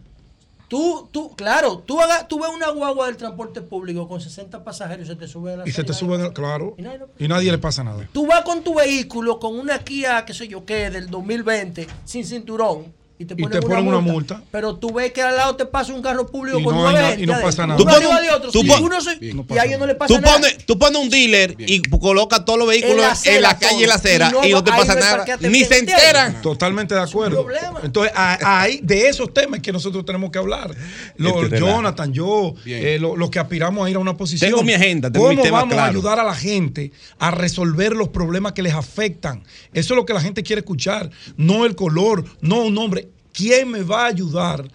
Tú, 0.68 1.08
tú, 1.10 1.34
claro, 1.34 1.78
tú, 1.78 1.98
haga, 1.98 2.28
tú 2.28 2.40
ves 2.40 2.50
una 2.54 2.68
guagua 2.70 3.06
del 3.06 3.16
transporte 3.16 3.62
público 3.62 4.06
con 4.06 4.20
60 4.20 4.64
pasajeros 4.64 5.06
y 5.06 5.08
se 5.08 5.16
te 5.16 5.26
sube 5.26 5.54
a 5.54 5.56
la 5.56 5.68
Y 5.68 5.72
se 5.72 5.82
te 5.82 5.94
suben, 5.94 6.30
claro, 6.32 6.74
Y 6.76 6.82
nadie 6.82 7.00
y 7.18 7.26
nadie 7.26 7.50
le 7.50 7.58
pasa 7.58 7.82
nada. 7.82 8.06
Tú 8.12 8.26
vas 8.26 8.42
con 8.42 8.62
tu 8.62 8.74
vehículo, 8.74 9.38
con 9.38 9.58
una 9.58 9.78
Kia, 9.78 10.26
qué 10.26 10.34
sé 10.34 10.46
yo 10.46 10.66
qué, 10.66 10.90
del 10.90 11.08
2020, 11.08 11.88
sin 12.04 12.24
cinturón, 12.26 12.92
y 13.20 13.24
te 13.24 13.34
Y 13.34 13.42
ponen, 13.42 13.50
te 13.60 13.66
ponen 13.66 13.78
una, 13.88 13.98
una 13.98 14.00
multa, 14.00 14.34
multa. 14.36 14.48
Pero 14.52 14.76
tú 14.76 14.92
ves 14.92 15.12
que 15.12 15.20
al 15.22 15.34
lado 15.36 15.56
te 15.56 15.66
pasa 15.66 15.92
un 15.92 16.00
carro 16.02 16.26
público 16.26 16.60
Y 16.60 16.62
con 16.64 16.74
no 16.74 16.82
nueve 16.82 16.98
hay 16.98 17.02
na- 17.04 17.08
gente 17.10 17.22
y 17.24 17.26
no 17.26 17.40
pasa 17.40 17.66
nada. 17.66 17.76
Tú 17.76 17.84
pones 17.84 18.00
de 18.22 18.30
otro. 18.30 18.50
tú 18.52 18.60
Sí, 18.62 18.68
pon- 18.68 18.84
uno 18.84 19.00
se- 19.00 19.16
Bien, 19.16 19.36
no 19.36 19.46
y 19.48 19.58
a 19.58 19.64
ellos 19.64 19.80
no 19.80 19.86
le 19.86 19.94
pasa 19.96 20.14
Tú 20.14 20.20
nada. 20.20 20.34
pones, 20.34 20.58
tú 20.64 20.78
pones 20.78 21.02
un 21.02 21.10
dealer 21.10 21.56
y 21.58 21.82
coloca 21.82 22.44
todos 22.44 22.58
los 22.60 22.68
vehículos 22.68 22.94
En 22.96 23.00
la 23.00 23.06
en 23.06 23.12
acera 23.12 23.40
la 23.40 23.58
calle 23.58 23.80
y 23.80 23.82
en 23.82 23.88
la 23.88 23.94
acera 23.96 24.28
Y 24.28 24.32
no 24.32 24.44
y 24.46 24.50
no 24.50 24.56
va- 24.58 24.64
te 24.64 24.70
pasa 24.70 24.94
no 24.94 25.00
hay 25.04 25.26
nada. 25.26 25.38
Ni 25.48 25.64
se 25.64 25.78
enteran. 25.78 26.40
Totalmente 26.42 26.94
de 26.94 27.00
acuerdo. 27.00 27.44
Entonces, 27.82 28.12
a- 28.14 28.60
ahí 28.62 28.80
de 28.82 29.08
esos 29.08 29.34
temas 29.34 29.60
que 29.60 29.72
nosotros 29.72 30.04
tenemos 30.04 30.30
que 30.30 30.38
hablar. 30.38 30.74
Los, 31.16 31.42
Este. 31.44 31.58
Jonathan, 31.58 32.12
yo, 32.12 32.54
eh, 32.66 32.98
lo- 33.00 33.16
los 33.16 33.30
que 33.30 33.40
aspiramos 33.40 33.86
a 33.86 33.90
ir 33.90 33.96
a 33.96 33.98
una 33.98 34.16
posición. 34.16 34.48
Tengo 34.50 34.62
mi 34.62 34.74
agenda, 34.74 35.10
tengo 35.10 35.28
mi 35.28 35.34
¿Cómo 35.34 35.42
tema 35.44 35.58
vamos 35.58 35.72
a 35.72 35.76
claro. 35.76 35.90
ayudar 35.90 36.20
a 36.20 36.24
la 36.24 36.34
gente 36.34 36.92
a 37.18 37.30
resolver 37.32 37.96
los 37.96 38.10
problemas 38.10 38.52
que 38.52 38.62
les 38.62 38.74
afectan? 38.74 39.42
Eso 39.72 39.94
es 39.94 39.96
lo 39.96 40.06
que 40.06 40.14
la 40.14 40.20
gente 40.20 40.42
quiere 40.44 40.60
escuchar. 40.60 41.10
No 41.36 41.64
el 41.66 41.74
color, 41.74 42.24
no 42.40 42.62
un 42.62 42.74
nombre. 42.74 43.07
¿Quién 43.32 43.70
me 43.70 43.82
va 43.82 44.04
a 44.04 44.08
ayudar 44.08 44.70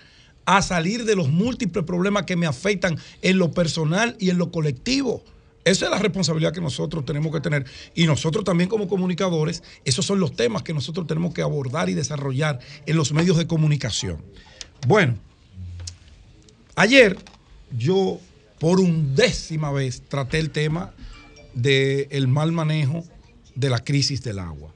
a 0.46 0.62
salir 0.62 1.06
de 1.06 1.16
los 1.16 1.30
múltiples 1.30 1.86
problemas 1.86 2.24
que 2.24 2.36
me 2.36 2.46
afectan 2.46 2.98
en 3.22 3.38
lo 3.38 3.52
personal 3.52 4.16
y 4.20 4.30
en 4.30 4.38
lo 4.38 4.52
colectivo? 4.52 5.24
Esa 5.66 5.86
es 5.86 5.92
la 5.92 6.00
responsabilidad 6.00 6.52
que 6.52 6.60
nosotros 6.60 7.06
tenemos 7.06 7.32
que 7.32 7.40
tener. 7.40 7.66
Y 7.96 8.06
nosotros 8.06 8.44
también 8.44 8.70
como 8.70 8.88
comunicadores, 8.88 9.64
esos 9.86 10.06
son 10.06 10.20
los 10.20 10.36
temas 10.36 10.62
que 10.64 10.74
nosotros 10.74 11.08
tenemos 11.08 11.34
que 11.34 11.42
abordar 11.42 11.90
y 11.90 11.94
desarrollar 11.94 12.60
en 12.86 12.98
los 12.98 13.14
medios 13.14 13.38
de 13.38 13.48
comunicación. 13.48 14.22
Bueno, 14.88 15.18
ayer 16.76 17.18
yo 17.78 18.20
por 18.60 18.80
undécima 18.80 19.72
vez 19.72 20.04
traté 20.08 20.40
el 20.40 20.50
tema 20.50 20.94
del 21.54 22.28
mal 22.28 22.52
manejo 22.52 23.06
de 23.56 23.70
la 23.70 23.84
crisis 23.84 24.22
del 24.24 24.40
agua. 24.40 24.74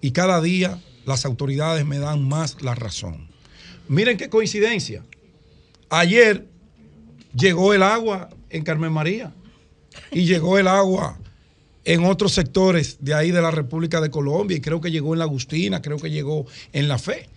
Y 0.00 0.12
cada 0.12 0.40
día 0.40 0.80
las 1.04 1.24
autoridades 1.24 1.84
me 1.86 1.98
dan 1.98 2.26
más 2.26 2.62
la 2.62 2.74
razón. 2.74 3.28
Miren 3.88 4.16
qué 4.16 4.28
coincidencia. 4.28 5.04
Ayer 5.88 6.46
llegó 7.34 7.74
el 7.74 7.82
agua 7.82 8.30
en 8.48 8.62
Carmen 8.64 8.92
María 8.92 9.32
y 10.12 10.24
llegó 10.24 10.58
el 10.58 10.68
agua 10.68 11.18
en 11.84 12.04
otros 12.04 12.32
sectores 12.32 12.98
de 13.00 13.14
ahí 13.14 13.30
de 13.30 13.42
la 13.42 13.50
República 13.50 14.00
de 14.00 14.10
Colombia 14.10 14.56
y 14.56 14.60
creo 14.60 14.80
que 14.80 14.90
llegó 14.90 15.12
en 15.14 15.18
la 15.18 15.24
Agustina, 15.24 15.82
creo 15.82 15.98
que 15.98 16.10
llegó 16.10 16.46
en 16.72 16.88
la 16.88 16.98
Fe. 16.98 17.28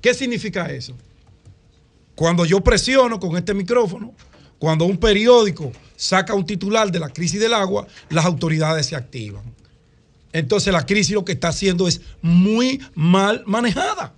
¿Qué 0.00 0.14
significa 0.14 0.66
eso? 0.66 0.94
Cuando 2.14 2.44
yo 2.44 2.60
presiono 2.60 3.18
con 3.18 3.36
este 3.36 3.54
micrófono, 3.54 4.14
cuando 4.58 4.84
un 4.84 4.98
periódico 4.98 5.72
saca 5.96 6.34
un 6.34 6.46
titular 6.46 6.90
de 6.90 7.00
la 7.00 7.08
crisis 7.08 7.40
del 7.40 7.54
agua, 7.54 7.86
las 8.10 8.24
autoridades 8.24 8.86
se 8.86 8.96
activan. 8.96 9.42
Entonces 10.34 10.72
la 10.72 10.84
crisis 10.84 11.14
lo 11.14 11.24
que 11.24 11.32
está 11.32 11.48
haciendo 11.48 11.88
es 11.88 12.02
muy 12.20 12.80
mal 12.94 13.42
manejada. 13.46 14.12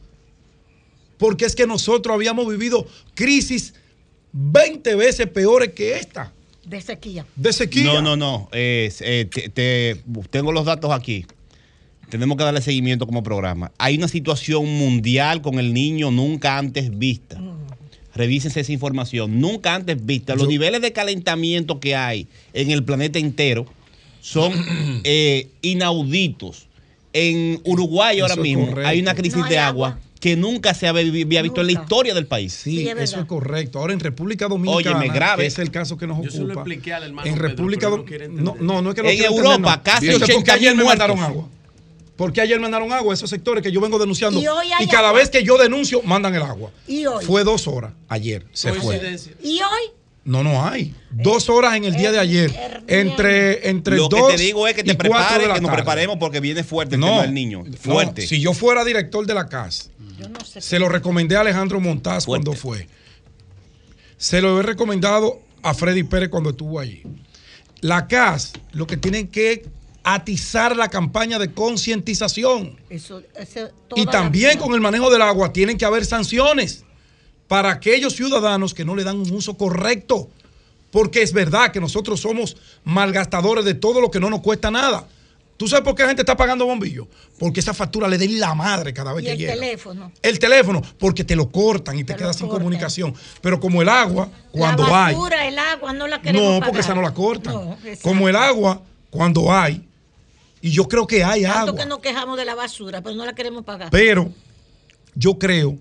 Porque 1.18 1.44
es 1.44 1.54
que 1.54 1.66
nosotros 1.66 2.12
habíamos 2.14 2.48
vivido 2.48 2.86
crisis 3.14 3.74
20 4.32 4.94
veces 4.96 5.28
peores 5.28 5.72
que 5.72 5.96
esta. 5.98 6.32
De 6.64 6.80
sequía. 6.80 7.24
De 7.36 7.52
sequía. 7.52 7.84
No, 7.84 8.02
no, 8.02 8.16
no. 8.16 8.48
Eh, 8.52 8.90
eh, 9.00 9.28
te- 9.32 9.48
te- 9.50 10.02
tengo 10.30 10.50
los 10.52 10.64
datos 10.64 10.90
aquí. 10.90 11.24
Tenemos 12.10 12.36
que 12.36 12.44
darle 12.44 12.60
seguimiento 12.60 13.06
como 13.06 13.22
programa. 13.22 13.72
Hay 13.78 13.96
una 13.96 14.08
situación 14.08 14.64
mundial 14.66 15.42
con 15.42 15.58
el 15.58 15.72
niño 15.74 16.10
nunca 16.10 16.56
antes 16.58 16.96
vista. 16.98 17.40
Revísense 18.14 18.60
esa 18.60 18.72
información. 18.72 19.40
Nunca 19.40 19.74
antes 19.74 20.04
vista. 20.04 20.34
Los 20.34 20.48
niveles 20.48 20.80
de 20.80 20.92
calentamiento 20.92 21.78
que 21.78 21.94
hay 21.94 22.26
en 22.54 22.70
el 22.70 22.82
planeta 22.84 23.18
entero 23.18 23.66
son 24.26 24.52
eh, 25.04 25.48
inauditos. 25.62 26.66
En 27.12 27.60
Uruguay 27.64 28.20
ahora 28.20 28.36
mismo 28.36 28.66
correcto. 28.66 28.88
hay 28.88 29.00
una 29.00 29.14
crisis 29.14 29.38
No 29.38 29.44
hay 29.44 29.50
de 29.50 29.58
agua, 29.58 29.98
que 30.20 30.36
nunca 30.36 30.74
se 30.74 30.86
había, 30.86 31.02
visto 31.42 31.60
en 31.60 31.66
la 31.66 31.72
historia 31.72 32.12
del 32.12 32.26
país. 32.26 32.52
Sí, 32.52 32.86
eso 32.88 33.20
es 33.20 33.24
correcto. 33.26 33.78
Ahora 33.78 33.94
en 33.94 34.00
República 34.00 34.48
Dominicana, 34.48 34.98
Óyeme, 34.98 35.14
grave. 35.14 35.42
que 35.44 35.46
es 35.46 35.58
el 35.58 35.70
caso 35.70 35.96
que 35.96 36.06
nos 36.06 36.22
Yo 36.22 36.30
se 36.30 36.38
lo 36.38 36.44
ocupa. 36.46 36.60
expliqué 36.60 36.92
al 36.92 37.04
hermano 37.04 37.26
en 37.28 37.34
Pedro, 37.34 37.48
República 37.48 37.88
pero 37.88 38.26
Dom- 38.26 38.30
no 38.42 38.56
no, 38.60 38.82
no, 38.82 38.90
es 38.90 38.94
que 38.96 39.00
En 39.12 39.24
Europa, 39.24 39.54
entender, 39.54 39.60
no. 39.76 39.82
casi 39.82 40.06
Porque 40.10 40.24
80 40.34 40.52
ayer 40.52 40.74
me 40.74 40.84
mandaron 40.84 41.20
agua. 41.20 41.48
Porque 42.16 42.40
ayer 42.40 42.58
mandaron 42.60 42.92
agua 42.92 43.12
a 43.12 43.14
esos 43.14 43.30
sectores 43.30 43.62
que 43.62 43.70
yo 43.70 43.80
vengo 43.80 43.98
denunciando. 43.98 44.40
Y 44.40 44.46
hoy 44.46 44.66
hay 44.78 44.86
cada 44.88 45.08
agua. 45.08 45.20
vez 45.20 45.30
que 45.30 45.42
yo 45.44 45.56
denuncio, 45.58 46.02
mandan 46.02 46.34
el 46.34 46.42
agua. 46.42 46.70
Y 46.88 47.06
hoy. 47.06 47.24
Fue 47.24 47.44
dos 47.44 47.66
horas 47.68 47.92
ayer. 48.08 48.44
Se 48.52 48.72
fue. 48.74 48.96
Y 49.42 49.60
hoy. 49.60 49.90
No, 50.26 50.42
no 50.42 50.66
hay. 50.66 50.92
Dos 51.10 51.48
horas 51.48 51.76
en 51.76 51.84
el 51.84 51.94
día 51.96 52.10
de 52.12 52.18
ayer. 52.18 52.82
Entre, 52.88 53.68
entre 53.70 53.96
Lo 53.96 54.08
que 54.08 54.16
dos 54.20 54.34
te 54.34 54.42
digo 54.42 54.66
es 54.66 54.74
que 54.74 54.82
te 54.84 54.94
prepares, 54.96 55.48
que 55.48 55.60
nos 55.60 55.70
preparemos 55.70 56.16
porque 56.18 56.40
viene 56.40 56.64
fuerte 56.64 56.96
el 56.96 57.00
No, 57.00 57.06
tema 57.06 57.22
del 57.22 57.32
niño. 57.32 57.64
Fuerte. 57.80 58.22
no, 58.22 58.28
si 58.28 58.40
yo 58.40 58.52
fuera 58.52 58.84
director 58.84 59.24
de 59.24 59.34
la 59.34 59.48
CAS, 59.48 59.90
se 60.58 60.78
lo 60.80 60.88
recomendé 60.88 61.36
a 61.36 61.40
Alejandro 61.40 61.80
Montaz 61.80 62.26
cuando 62.26 62.52
fue. 62.54 62.88
Se 64.16 64.40
lo 64.40 64.58
he 64.58 64.62
recomendado 64.62 65.40
a 65.62 65.74
Freddy 65.74 66.02
Pérez 66.02 66.28
cuando 66.28 66.50
estuvo 66.50 66.80
allí. 66.80 67.02
La 67.80 68.08
CAS 68.08 68.52
lo 68.72 68.86
que 68.86 68.96
tienen 68.96 69.28
que 69.28 69.64
atizar 70.02 70.76
la 70.76 70.88
campaña 70.88 71.38
de 71.38 71.52
concientización. 71.52 72.80
Eso, 72.90 73.22
ese- 73.38 73.70
Y 73.94 74.06
también 74.06 74.58
con 74.58 74.72
el 74.74 74.80
manejo 74.80 75.08
del 75.10 75.22
agua 75.22 75.52
tienen 75.52 75.78
que 75.78 75.84
haber 75.84 76.04
sanciones 76.04 76.84
para 77.48 77.70
aquellos 77.70 78.14
ciudadanos 78.14 78.74
que 78.74 78.84
no 78.84 78.94
le 78.96 79.04
dan 79.04 79.18
un 79.18 79.32
uso 79.32 79.56
correcto. 79.56 80.28
Porque 80.90 81.22
es 81.22 81.32
verdad 81.32 81.72
que 81.72 81.80
nosotros 81.80 82.20
somos 82.20 82.56
malgastadores 82.84 83.64
de 83.64 83.74
todo 83.74 84.00
lo 84.00 84.10
que 84.10 84.20
no 84.20 84.30
nos 84.30 84.40
cuesta 84.40 84.70
nada. 84.70 85.06
¿Tú 85.56 85.66
sabes 85.68 85.84
por 85.84 85.94
qué 85.94 86.02
la 86.02 86.08
gente 86.10 86.22
está 86.22 86.36
pagando 86.36 86.66
bombillos? 86.66 87.06
Porque 87.38 87.60
esa 87.60 87.72
factura 87.74 88.08
le 88.08 88.18
den 88.18 88.38
la 88.38 88.54
madre 88.54 88.92
cada 88.92 89.12
vez 89.14 89.22
Y 89.24 89.26
que 89.26 89.32
el 89.32 89.38
llega. 89.38 89.54
teléfono. 89.54 90.12
El 90.22 90.38
teléfono, 90.38 90.82
porque 90.98 91.24
te 91.24 91.34
lo 91.34 91.50
cortan 91.50 91.98
y 91.98 92.04
te, 92.04 92.12
Te 92.12 92.18
quedas 92.18 92.36
sin 92.36 92.46
cortan. 92.46 92.62
comunicación. 92.64 93.14
Pero 93.40 93.58
como 93.58 93.80
el 93.82 93.88
agua, 93.88 94.28
cuando 94.52 94.86
la 94.86 95.06
hay. 95.06 95.14
basura, 95.14 95.46
el 95.48 95.58
agua, 95.58 95.92
no 95.94 96.06
la 96.06 96.20
queremos 96.20 96.42
No, 96.42 96.54
porque 96.60 96.70
pagar. 96.72 96.80
esa 96.84 96.94
no 96.94 97.02
la 97.02 97.14
cortan. 97.14 97.54
No, 97.54 97.76
como 98.02 98.28
el 98.28 98.36
agua, 98.36 98.82
cuando 99.10 99.52
hay. 99.52 99.82
Y 100.60 100.70
yo 100.70 100.86
creo 100.88 101.06
que 101.06 101.24
hay 101.24 101.42
Tanto 101.42 101.58
agua. 101.70 101.80
que 101.82 101.86
nos 101.86 101.98
quejamos 102.00 102.36
de 102.36 102.44
la 102.44 102.54
basura, 102.54 103.00
pero 103.02 103.14
no 103.16 103.24
la 103.24 103.34
queremos 103.34 103.64
pagar. 103.64 103.88
Pero 103.90 104.30
yo 105.14 105.38
creo, 105.38 105.76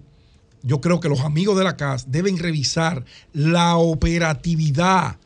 yo 0.66 0.82
creo 0.82 1.00
que 1.00 1.08
los 1.08 1.22
amigos 1.22 1.58
de 1.58 1.64
la 1.64 1.78
CAS 1.78 2.12
deben 2.12 2.38
revisar 2.40 3.06
la 3.34 3.78
operatividad 3.78 5.18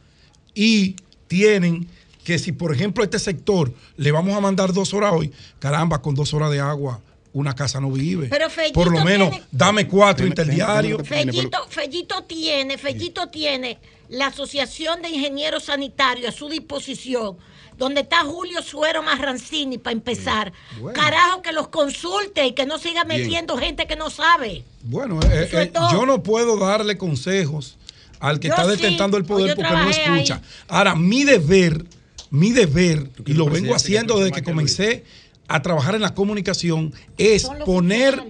y 0.54 0.96
tienen 1.28 1.88
que 2.24 2.38
si 2.38 2.52
por 2.52 2.74
ejemplo 2.74 3.02
a 3.02 3.06
este 3.06 3.18
sector 3.20 3.74
le 3.98 4.12
vamos 4.12 4.36
a 4.38 4.42
mandar 4.42 4.74
dos 4.74 4.94
horas 4.94 5.14
hoy, 5.14 5.32
caramba, 5.58 6.02
con 6.02 6.14
dos 6.14 6.34
horas 6.34 6.52
de 6.52 6.60
agua 6.60 7.00
una 7.32 7.54
casa 7.56 7.80
no 7.80 7.92
vive. 7.92 8.28
Pero 8.28 8.50
Fellito 8.50 8.74
por 8.74 8.92
lo 8.92 9.04
menos 9.06 9.30
tiene- 9.30 9.46
dame 9.52 9.88
cuatro 9.88 10.26
interdiarios. 10.28 11.08
Fellito, 11.08 11.60
Fellito 11.70 12.24
tiene, 12.24 12.78
Fellito 12.78 13.28
tiene 13.30 13.78
la 14.10 14.28
Asociación 14.28 15.02
de 15.02 15.10
Ingenieros 15.10 15.66
Sanitarios 15.66 16.30
a 16.34 16.38
su 16.38 16.50
disposición, 16.50 17.38
donde 17.80 18.02
está 18.02 18.24
Julio 18.26 18.62
Suero 18.62 19.02
Marrancini 19.02 19.78
para 19.78 19.94
empezar. 19.94 20.54
Bueno. 20.80 21.00
Carajo, 21.00 21.42
que 21.42 21.54
los 21.54 21.70
consulte 21.70 22.46
y 22.46 22.52
que 22.52 22.66
no 22.66 22.78
siga 22.78 23.06
Bien. 23.06 23.22
metiendo 23.22 23.58
gente 23.58 23.88
que 23.88 23.96
no 23.96 24.10
sabe. 24.10 24.64
Bueno, 24.84 25.20
eh, 25.24 25.50
eh, 25.52 25.72
yo 25.92 26.06
no 26.06 26.22
puedo 26.22 26.58
darle 26.58 26.98
consejos 26.98 27.78
al 28.20 28.40
que 28.40 28.50
Yo 28.50 28.54
está 28.54 28.66
sí, 28.66 28.72
detentando 28.72 29.16
el 29.18 29.24
poder 29.24 29.48
yo 29.50 29.56
porque 29.56 29.72
no 29.72 29.90
escucha. 29.90 30.36
ahí. 30.36 30.42
Ahora, 30.68 30.94
mi 30.94 31.24
deber, 31.24 31.86
mi 32.30 32.52
deber, 32.52 33.10
y 33.26 33.34
lo 33.34 33.46
vengo 33.46 33.74
haciendo 33.74 34.20
desde 34.20 34.34
que 34.34 34.44
comencé 34.44 35.06
a 35.48 35.62
trabajar 35.62 35.96
en 35.96 36.02
la 36.02 36.14
comunicación, 36.14 36.94
es 37.18 37.50
poner 37.66 38.22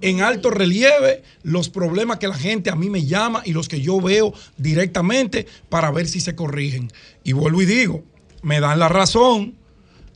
en 0.00 0.20
alto 0.20 0.50
relieve 0.50 1.22
los 1.42 1.70
problemas 1.70 2.18
que 2.18 2.28
la 2.28 2.36
gente 2.36 2.70
a 2.70 2.76
mí 2.76 2.88
me 2.90 3.04
llama 3.04 3.42
y 3.44 3.52
los 3.52 3.68
que 3.68 3.80
yo 3.80 4.00
veo 4.00 4.32
directamente 4.58 5.46
para 5.68 5.90
ver 5.90 6.06
si 6.06 6.20
se 6.20 6.36
corrigen. 6.36 6.92
Y 7.24 7.32
vuelvo 7.32 7.62
y 7.62 7.66
digo, 7.66 8.04
me 8.42 8.60
dan 8.60 8.78
la 8.78 8.88
razón 8.88 9.54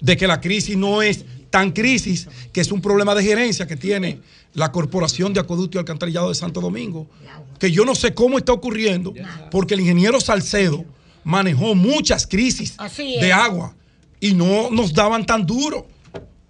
de 0.00 0.16
que 0.16 0.26
la 0.26 0.40
crisis 0.40 0.76
no 0.76 1.02
es 1.02 1.24
tan 1.50 1.72
crisis, 1.72 2.28
que 2.52 2.60
es 2.60 2.72
un 2.72 2.80
problema 2.80 3.14
de 3.14 3.22
gerencia 3.22 3.66
que 3.66 3.76
tiene 3.76 4.20
la 4.54 4.72
Corporación 4.72 5.32
de 5.32 5.40
Acueducto 5.40 5.76
y 5.76 5.80
Alcantarillado 5.80 6.28
de 6.30 6.34
Santo 6.34 6.60
Domingo, 6.60 7.06
que 7.58 7.70
yo 7.70 7.84
no 7.84 7.94
sé 7.94 8.14
cómo 8.14 8.38
está 8.38 8.52
ocurriendo, 8.52 9.12
porque 9.50 9.74
el 9.74 9.80
ingeniero 9.80 10.20
Salcedo 10.20 10.84
manejó 11.24 11.74
muchas 11.74 12.26
crisis 12.26 12.76
de 12.96 13.32
agua 13.32 13.74
y 14.18 14.34
no 14.34 14.70
nos 14.70 14.92
daban 14.92 15.24
tan 15.26 15.46
duro. 15.46 15.86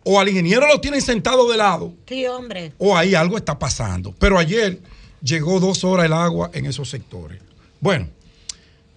O 0.05 0.19
al 0.19 0.29
ingeniero 0.29 0.67
lo 0.67 0.81
tienen 0.81 1.01
sentado 1.01 1.49
de 1.49 1.57
lado, 1.57 1.95
Sí, 2.09 2.27
hombre. 2.27 2.73
o 2.79 2.97
ahí 2.97 3.15
algo 3.15 3.37
está 3.37 3.57
pasando. 3.57 4.13
Pero 4.19 4.37
ayer 4.37 4.81
llegó 5.23 5.61
dos 5.61 5.85
horas 5.85 6.07
el 6.07 6.13
agua 6.13 6.51
en 6.55 6.67
esos 6.67 6.91
sectores. 6.91 7.41
Bueno, 7.81 8.09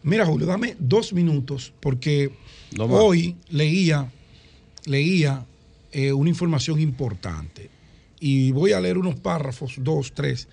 mira 0.01 0.25
Julio, 0.25 0.47
dame 0.47 0.75
dos 0.79 1.13
minutos 1.13 1.73
porque 1.79 2.31
Hoy 2.77 3.35
leía, 3.49 4.11
leía 4.85 5.45
eh, 5.91 6.11
una 6.11 6.29
información 6.29 6.79
importante 6.79 7.69
y 8.19 8.51
voy 8.51 8.73
a 8.73 8.81
leer 8.81 8.97
unos 8.97 9.15
párrafos, 9.15 9.75
dos, 9.77 10.13
tres, 10.13 10.47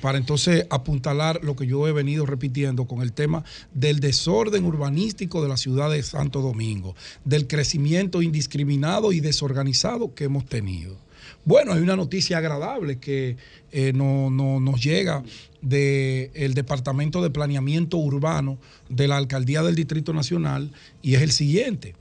para 0.00 0.18
entonces 0.18 0.66
apuntalar 0.70 1.40
lo 1.42 1.56
que 1.56 1.66
yo 1.66 1.86
he 1.88 1.92
venido 1.92 2.26
repitiendo 2.26 2.86
con 2.86 3.02
el 3.02 3.12
tema 3.12 3.44
del 3.72 4.00
desorden 4.00 4.64
urbanístico 4.64 5.42
de 5.42 5.48
la 5.48 5.56
ciudad 5.56 5.90
de 5.90 6.02
Santo 6.02 6.40
Domingo, 6.40 6.94
del 7.24 7.46
crecimiento 7.46 8.22
indiscriminado 8.22 9.12
y 9.12 9.20
desorganizado 9.20 10.14
que 10.14 10.24
hemos 10.24 10.46
tenido. 10.46 10.96
Bueno, 11.44 11.72
hay 11.72 11.80
una 11.80 11.96
noticia 11.96 12.38
agradable 12.38 12.98
que 12.98 13.36
eh, 13.72 13.92
no- 13.94 14.28
no- 14.30 14.60
nos 14.60 14.82
llega 14.82 15.22
del 15.62 16.54
Departamento 16.54 17.22
de 17.22 17.30
Planeamiento 17.30 17.96
Urbano 17.96 18.58
de 18.88 19.08
la 19.08 19.16
Alcaldía 19.16 19.62
del 19.62 19.74
Distrito 19.74 20.12
Nacional 20.12 20.70
y 21.02 21.14
es 21.14 21.22
el 21.22 21.32
siguiente. 21.32 21.94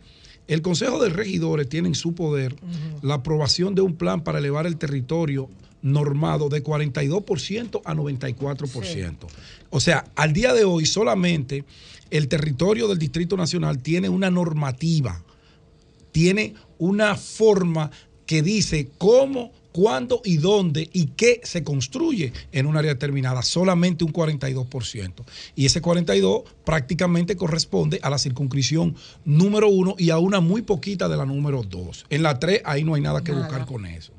El 0.48 0.61
Consejo 0.61 1.01
de 1.03 1.09
Regidores 1.09 1.67
tiene 1.67 1.90
en 1.90 1.95
su 1.95 2.14
poder 2.14 2.56
la 3.01 3.16
aprobación 3.16 3.74
de 3.75 3.82
un 3.82 3.95
plan 3.95 4.24
para 4.24 4.40
elevar 4.40 4.66
el 4.66 4.77
territorio 4.77 5.49
normado 5.82 6.49
de 6.49 6.64
42% 6.64 7.82
a 7.85 7.93
94%. 7.93 9.27
O 9.69 9.80
sea, 9.80 10.06
al 10.16 10.33
día 10.33 10.53
de 10.53 10.64
hoy 10.64 10.85
solamente 10.85 11.64
el 12.09 12.27
territorio 12.30 12.88
del 12.88 12.98
Distrito 12.98 13.35
Nacional 13.38 13.80
tiene 13.80 14.07
una 14.09 14.30
normativa, 14.32 15.22
tiene 16.11 16.53
una 16.77 17.16
forma 17.16 17.91
que 18.27 18.43
dice 18.43 18.89
cómo 18.99 19.51
cuándo 19.77 20.22
y 20.25 20.38
dónde 20.38 20.89
y 20.91 21.06
qué 21.07 21.39
se 21.43 21.64
construye 21.64 22.33
en 22.51 22.65
un 22.65 22.77
área 22.77 22.93
determinada. 22.93 23.43
Solamente 23.43 24.03
un 24.03 24.11
42%. 24.11 25.23
Y 25.56 25.67
ese 25.67 25.83
42% 25.83 26.45
prácticamente 26.65 27.35
corresponde 27.35 27.99
a 28.01 28.09
la 28.09 28.17
circunscripción 28.17 28.95
número 29.23 29.69
uno 29.69 29.95
y 29.97 30.09
a 30.09 30.17
una 30.17 30.39
muy 30.39 30.64
poquita 30.64 31.07
de 31.07 31.17
la 31.17 31.25
número 31.25 31.61
dos. 31.61 32.06
En 32.09 32.23
la 32.23 32.39
3 32.39 32.64
ahí 32.65 32.83
no 32.83 32.95
hay 32.95 33.01
nada 33.01 33.23
que 33.23 33.31
buscar 33.31 33.67
con 33.67 33.85
eso. 33.85 34.14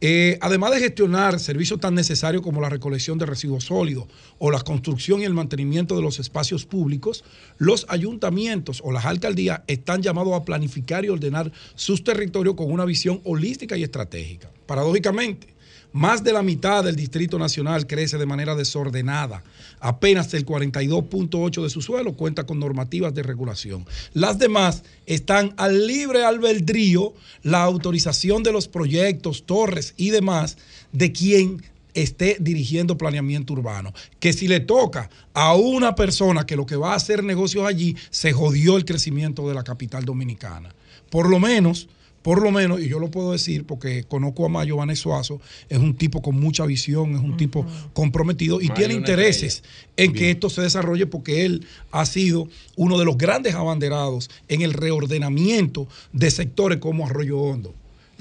Eh, 0.00 0.38
además 0.40 0.72
de 0.72 0.80
gestionar 0.80 1.40
servicios 1.40 1.80
tan 1.80 1.94
necesarios 1.94 2.42
como 2.42 2.60
la 2.60 2.68
recolección 2.68 3.18
de 3.18 3.26
residuos 3.26 3.64
sólidos 3.64 4.06
o 4.38 4.50
la 4.50 4.60
construcción 4.60 5.20
y 5.20 5.24
el 5.24 5.34
mantenimiento 5.34 5.96
de 5.96 6.02
los 6.02 6.18
espacios 6.18 6.66
públicos, 6.66 7.24
los 7.58 7.86
ayuntamientos 7.88 8.82
o 8.84 8.92
las 8.92 9.04
alcaldías 9.04 9.62
están 9.66 10.02
llamados 10.02 10.34
a 10.34 10.44
planificar 10.44 11.04
y 11.04 11.08
ordenar 11.08 11.52
sus 11.74 12.04
territorios 12.04 12.54
con 12.54 12.70
una 12.70 12.84
visión 12.84 13.20
holística 13.24 13.76
y 13.76 13.82
estratégica. 13.82 14.50
Paradójicamente, 14.66 15.53
más 15.94 16.24
de 16.24 16.32
la 16.32 16.42
mitad 16.42 16.82
del 16.82 16.96
Distrito 16.96 17.38
Nacional 17.38 17.86
crece 17.86 18.18
de 18.18 18.26
manera 18.26 18.56
desordenada. 18.56 19.44
Apenas 19.78 20.34
el 20.34 20.44
42.8 20.44 21.62
de 21.62 21.70
su 21.70 21.82
suelo 21.82 22.14
cuenta 22.14 22.44
con 22.44 22.58
normativas 22.58 23.14
de 23.14 23.22
regulación. 23.22 23.86
Las 24.12 24.40
demás 24.40 24.82
están 25.06 25.54
al 25.56 25.86
libre 25.86 26.24
albedrío 26.24 27.14
la 27.44 27.62
autorización 27.62 28.42
de 28.42 28.50
los 28.50 28.66
proyectos, 28.66 29.44
torres 29.46 29.94
y 29.96 30.10
demás 30.10 30.58
de 30.90 31.12
quien 31.12 31.62
esté 31.94 32.38
dirigiendo 32.40 32.98
planeamiento 32.98 33.52
urbano. 33.52 33.94
Que 34.18 34.32
si 34.32 34.48
le 34.48 34.58
toca 34.58 35.10
a 35.32 35.54
una 35.54 35.94
persona 35.94 36.44
que 36.44 36.56
lo 36.56 36.66
que 36.66 36.74
va 36.74 36.94
a 36.94 36.96
hacer 36.96 37.22
negocios 37.22 37.68
allí, 37.68 37.96
se 38.10 38.32
jodió 38.32 38.76
el 38.76 38.84
crecimiento 38.84 39.48
de 39.48 39.54
la 39.54 39.62
capital 39.62 40.04
dominicana. 40.04 40.74
Por 41.08 41.30
lo 41.30 41.38
menos 41.38 41.88
por 42.24 42.42
lo 42.42 42.50
menos, 42.50 42.80
y 42.80 42.88
yo 42.88 42.98
lo 42.98 43.10
puedo 43.10 43.32
decir 43.32 43.66
porque 43.66 44.04
conozco 44.04 44.46
a 44.46 44.48
Mayo 44.48 44.76
Vanes 44.76 44.98
Suazo, 44.98 45.42
es 45.68 45.76
un 45.76 45.94
tipo 45.94 46.22
con 46.22 46.40
mucha 46.40 46.64
visión, 46.64 47.14
es 47.14 47.20
un 47.20 47.36
tipo 47.36 47.66
comprometido 47.92 48.62
y 48.62 48.68
Mayo 48.68 48.74
tiene 48.76 48.94
intereses 48.94 49.62
en 49.98 50.14
que 50.14 50.30
esto 50.30 50.48
se 50.48 50.62
desarrolle 50.62 51.06
porque 51.06 51.44
él 51.44 51.66
ha 51.90 52.06
sido 52.06 52.48
uno 52.76 52.98
de 52.98 53.04
los 53.04 53.18
grandes 53.18 53.54
abanderados 53.54 54.30
en 54.48 54.62
el 54.62 54.72
reordenamiento 54.72 55.86
de 56.14 56.30
sectores 56.30 56.78
como 56.78 57.04
Arroyo 57.04 57.38
Hondo. 57.38 57.74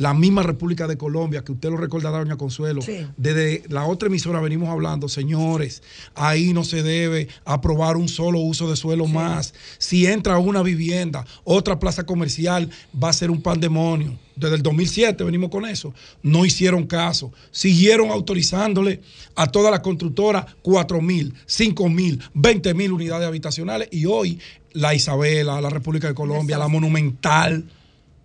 La 0.04 0.14
misma 0.14 0.44
República 0.44 0.86
de 0.86 0.98
Colombia, 0.98 1.46
que 1.46 1.54
usted 1.54 1.70
lo 1.70 1.78
recordará, 1.78 2.18
doña 2.18 2.36
Consuelo, 2.36 2.82
Sí. 2.82 3.08
desde 3.16 3.64
la 3.70 3.86
otra 3.86 4.08
emisora 4.10 4.42
venimos 4.42 4.68
hablando, 4.68 5.08
señores, 5.08 5.82
ahí 6.14 6.52
no 6.52 6.66
se 6.66 6.84
debe 6.84 7.30
aprobar 7.46 7.96
un 7.96 8.10
solo 8.10 8.40
uso 8.40 8.70
de 8.70 8.76
suelo 8.76 9.08
más. 9.08 9.54
Si 9.78 10.06
entra 10.06 10.38
una 10.40 10.62
vivienda, 10.62 11.26
otra 11.46 11.80
plaza 11.80 12.06
comercial, 12.06 12.70
va 13.02 13.08
a 13.10 13.14
ser 13.14 13.32
un 13.32 13.42
pandemonio. 13.42 14.20
Desde 14.36 14.56
el 14.58 14.62
2007 14.62 15.24
venimos 15.24 15.50
con 15.50 15.66
eso. 15.66 15.94
No 16.22 16.44
hicieron 16.46 16.86
caso. 16.86 17.32
Siguieron 17.52 18.10
autorizándole 18.10 19.00
a 19.36 19.48
todas 19.48 19.72
las 19.72 19.80
constructoras 19.80 20.48
4 20.64 21.00
mil, 21.02 21.34
5 21.46 21.88
mil, 21.88 22.20
20 22.34 22.74
mil 22.74 22.92
unidades 22.92 23.26
habitacionales. 23.26 23.88
Y 23.90 24.06
hoy 24.06 24.38
la 24.74 24.94
Isabela, 24.94 25.62
la 25.62 25.70
República 25.70 26.10
de 26.10 26.14
Colombia, 26.14 26.58
la 26.58 26.68
Monumental, 26.68 27.64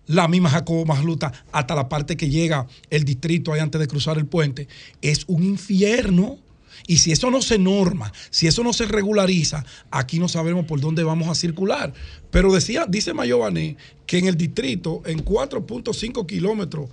la 0.09 0.27
misma 0.27 0.51
Jacobo 0.51 0.85
Masluta, 0.85 1.33
hasta 1.53 1.75
la 1.75 1.89
parte 1.89 2.17
que 2.17 2.29
llega 2.29 2.67
el 2.91 3.05
distrito 3.05 3.53
ahí 3.53 3.61
antes 3.61 3.81
de 3.81 3.87
cruzar 3.87 4.19
el 4.19 4.27
puente, 4.27 4.67
es 5.01 5.25
un 5.29 5.45
infierno. 5.45 6.39
Y 6.87 6.99
si 6.99 7.13
eso 7.13 7.31
no 7.31 7.43
se 7.43 7.59
norma, 7.59 8.13
si 8.31 8.47
eso 8.47 8.63
no 8.63 8.73
se 8.73 8.87
regulariza, 8.87 9.65
aquí 9.91 10.19
no 10.19 10.29
sabemos 10.29 10.65
por 10.65 10.81
dónde 10.81 11.03
vamos 11.03 11.29
a 11.29 11.35
circular. 11.35 11.93
Pero 12.31 12.53
decía, 12.53 12.87
dice 12.89 13.13
Mayované 13.13 13.77
que 14.07 14.19
en 14.19 14.27
el 14.27 14.37
distrito, 14.37 15.03
en 15.05 15.25
4.5 15.25 16.25
kilómetros 16.25 16.89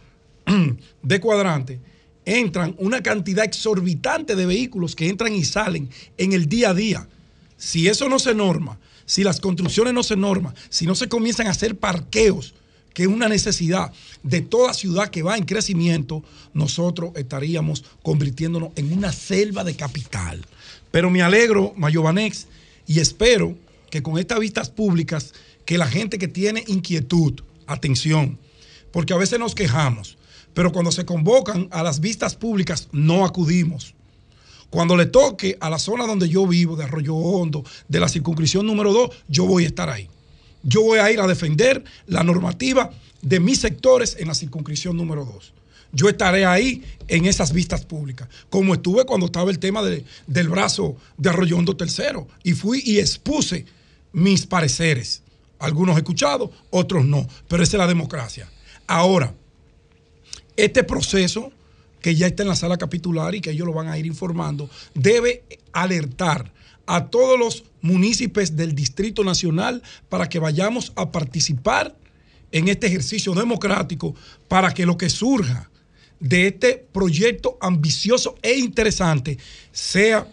de 1.04 1.20
cuadrante, 1.22 1.80
entran 2.26 2.76
una 2.80 3.02
cantidad 3.02 3.46
exorbitante 3.46 4.36
de 4.36 4.46
vehículos 4.46 4.96
que 4.96 5.08
entran 5.08 5.34
y 5.34 5.46
salen 5.46 5.90
en 6.18 6.34
el 6.34 6.48
día 6.48 6.72
a 6.72 6.74
día. 6.74 7.08
Si 7.56 7.88
eso 7.88 8.10
no 8.10 8.20
se 8.20 8.34
norma, 8.34 8.80
si 9.06 9.24
las 9.24 9.40
construcciones 9.40 9.94
no 9.94 10.04
se 10.04 10.18
norman, 10.18 10.56
si 10.70 10.86
no 10.86 10.96
se 10.96 11.08
comienzan 11.08 11.48
a 11.48 11.52
hacer 11.52 11.78
parqueos, 11.78 12.56
que 12.96 13.04
es 13.04 13.10
una 13.10 13.28
necesidad 13.28 13.92
de 14.24 14.42
toda 14.42 14.74
ciudad 14.74 15.10
que 15.10 15.22
va 15.22 15.38
en 15.38 15.44
crecimiento, 15.44 16.24
nosotros 16.54 17.12
estaríamos 17.16 17.84
convirtiéndonos 18.02 18.70
en 18.78 18.94
una 18.94 19.12
selva 19.12 19.66
de 19.66 19.76
capital. 19.76 20.44
Pero 20.92 21.10
me 21.10 21.22
alegro, 21.22 21.74
Mayovanex, 21.76 22.48
y 22.88 23.02
espero 23.02 23.54
que 23.92 24.02
con 24.02 24.18
estas 24.18 24.40
vistas 24.40 24.70
públicas, 24.70 25.34
que 25.66 25.78
la 25.78 25.88
gente 25.88 26.18
que 26.18 26.30
tiene 26.30 26.64
inquietud, 26.68 27.42
atención, 27.68 28.40
porque 28.94 29.14
a 29.14 29.18
veces 29.18 29.40
nos 29.40 29.56
quejamos, 29.56 30.18
pero 30.54 30.72
cuando 30.72 30.94
se 30.94 31.06
convocan 31.06 31.68
a 31.72 31.84
las 31.84 32.00
vistas 32.00 32.34
públicas 32.36 32.88
no 32.94 33.26
acudimos. 33.26 33.94
Cuando 34.70 34.96
le 34.96 35.06
toque 35.06 35.58
a 35.60 35.70
la 35.70 35.80
zona 35.80 36.08
donde 36.08 36.30
yo 36.30 36.48
vivo, 36.48 36.78
de 36.78 36.86
Arroyo 36.86 37.16
Hondo, 37.16 37.66
de 37.90 38.00
la 38.00 38.08
circunscripción 38.08 38.66
número 38.66 38.94
2, 38.94 39.10
yo 39.28 39.46
voy 39.46 39.66
a 39.66 39.68
estar 39.68 39.90
ahí. 39.90 40.10
Yo 40.66 40.82
voy 40.82 41.00
a 41.00 41.10
ir 41.12 41.20
a 41.22 41.28
defender 41.28 41.84
la 42.08 42.24
normativa 42.24 42.92
de 43.22 43.40
mis 43.40 43.60
sectores 43.60 44.18
en 44.20 44.28
la 44.28 44.34
circunscripción 44.34 44.98
número 44.98 45.24
2. 45.24 45.54
Yo 45.94 46.10
estaré 46.10 46.46
ahí 46.46 46.84
en 47.08 47.26
esas 47.26 47.54
vistas 47.54 47.86
públicas, 47.86 48.28
como 48.50 48.74
estuve 48.74 49.06
cuando 49.06 49.28
estaba 49.28 49.50
el 49.52 49.60
tema 49.60 49.82
de- 49.84 50.04
del 50.28 50.50
brazo 50.50 50.98
de 51.18 51.30
Arroyo 51.30 51.56
Hondo 51.58 51.78
tercero, 51.78 52.28
y 52.44 52.52
fui 52.54 52.82
y 52.84 53.00
expuse 53.00 53.66
mis 54.12 54.46
pareceres. 54.46 55.22
Algunos 55.60 55.96
escuchados, 55.96 56.50
otros 56.72 57.06
no, 57.06 57.26
pero 57.48 57.64
esa 57.64 57.78
es 57.78 57.80
la 57.80 57.88
democracia. 57.88 58.50
Ahora, 58.88 59.34
este 60.58 60.84
proceso 60.84 61.52
que 62.02 62.16
ya 62.16 62.28
está 62.28 62.44
en 62.44 62.50
la 62.50 62.56
sala 62.56 62.78
capitular 62.78 63.34
y 63.34 63.42
que 63.42 63.52
ellos 63.52 63.66
lo 63.66 63.74
van 63.74 63.88
a 63.88 63.98
ir 63.98 64.06
informando, 64.06 64.70
debe 64.94 65.44
alertar 65.72 66.52
a 66.86 67.08
todos 67.08 67.40
los 67.40 67.64
municipios 67.82 68.56
del 68.56 68.76
Distrito 68.76 69.24
Nacional 69.24 69.82
para 70.10 70.28
que 70.30 70.40
vayamos 70.40 70.94
a 70.96 71.12
participar 71.12 71.96
en 72.52 72.68
este 72.68 72.88
ejercicio 72.88 73.34
democrático 73.34 74.16
para 74.48 74.74
que 74.74 74.86
lo 74.86 74.98
que 74.98 75.10
surja 75.10 75.70
de 76.20 76.48
este 76.48 76.88
proyecto 76.92 77.58
ambicioso 77.62 78.36
e 78.42 78.58
interesante 78.58 79.38
sea 79.72 80.28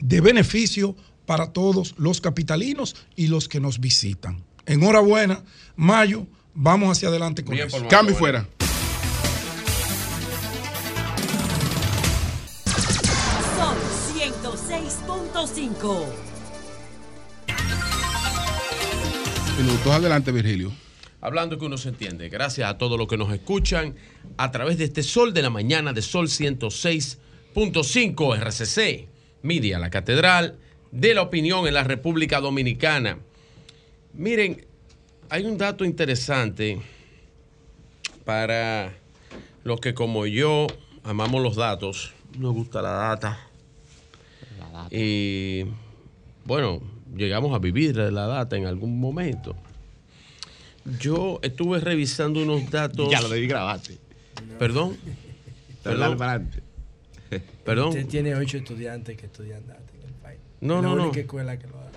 de 0.00 0.20
beneficio 0.20 0.96
para 1.26 1.52
todos 1.52 1.94
los 1.96 2.20
capitalinos 2.20 2.96
y 3.14 3.28
los 3.28 3.48
que 3.48 3.60
nos 3.60 3.78
visitan. 3.78 4.42
Enhorabuena, 4.66 5.42
Mayo, 5.76 6.26
vamos 6.54 6.90
hacia 6.90 7.08
adelante 7.08 7.44
con 7.44 7.56
eso. 7.56 7.86
Cambio 7.88 8.16
fuera. 8.16 8.46
106.5. 15.60 16.06
Minutos 19.58 19.92
adelante, 19.92 20.32
Virgilio. 20.32 20.72
Hablando 21.20 21.58
que 21.58 21.66
uno 21.66 21.76
se 21.76 21.90
entiende. 21.90 22.30
Gracias 22.30 22.70
a 22.70 22.78
todos 22.78 22.98
los 22.98 23.06
que 23.06 23.18
nos 23.18 23.30
escuchan 23.32 23.94
a 24.38 24.50
través 24.50 24.78
de 24.78 24.84
este 24.84 25.02
Sol 25.02 25.34
de 25.34 25.42
la 25.42 25.50
Mañana 25.50 25.92
de 25.92 26.00
Sol 26.00 26.28
106.5 26.28 28.38
RCC, 28.38 29.08
Media, 29.42 29.78
la 29.78 29.90
Catedral 29.90 30.56
de 30.92 31.14
la 31.14 31.20
Opinión 31.22 31.66
en 31.66 31.74
la 31.74 31.84
República 31.84 32.40
Dominicana. 32.40 33.18
Miren, 34.14 34.66
hay 35.28 35.44
un 35.44 35.58
dato 35.58 35.84
interesante 35.84 36.80
para 38.24 38.94
los 39.62 39.78
que 39.80 39.92
como 39.92 40.24
yo 40.26 40.68
amamos 41.04 41.42
los 41.42 41.56
datos, 41.56 42.14
nos 42.38 42.54
gusta 42.54 42.80
la 42.80 42.92
data. 42.92 43.49
Y 44.90 45.64
bueno, 46.44 46.80
llegamos 47.16 47.54
a 47.54 47.58
vivir 47.58 47.96
la 47.96 48.26
data 48.26 48.56
en 48.56 48.66
algún 48.66 48.98
momento. 49.00 49.54
Yo 50.98 51.38
estuve 51.42 51.80
revisando 51.80 52.42
unos 52.42 52.70
datos. 52.70 53.10
Ya 53.10 53.20
lo 53.20 53.28
debí 53.28 53.46
grabarte. 53.46 53.98
Perdón. 54.58 54.96
Perdón. 55.82 56.16
Perdón. 56.18 56.50
Perdón. 57.64 57.88
Usted 57.90 58.06
tiene 58.06 58.34
ocho 58.34 58.56
estudiantes 58.58 59.16
que 59.16 59.26
estudian 59.26 59.66
data 59.66 59.82
en 60.00 60.08
el 60.08 60.14
país. 60.14 60.38
No, 60.60 60.76
la 60.76 60.82
no, 60.82 60.96
no. 60.96 61.02
única 61.04 61.20
escuela 61.20 61.58
que 61.58 61.66
lo 61.66 61.74
da. 61.76 61.90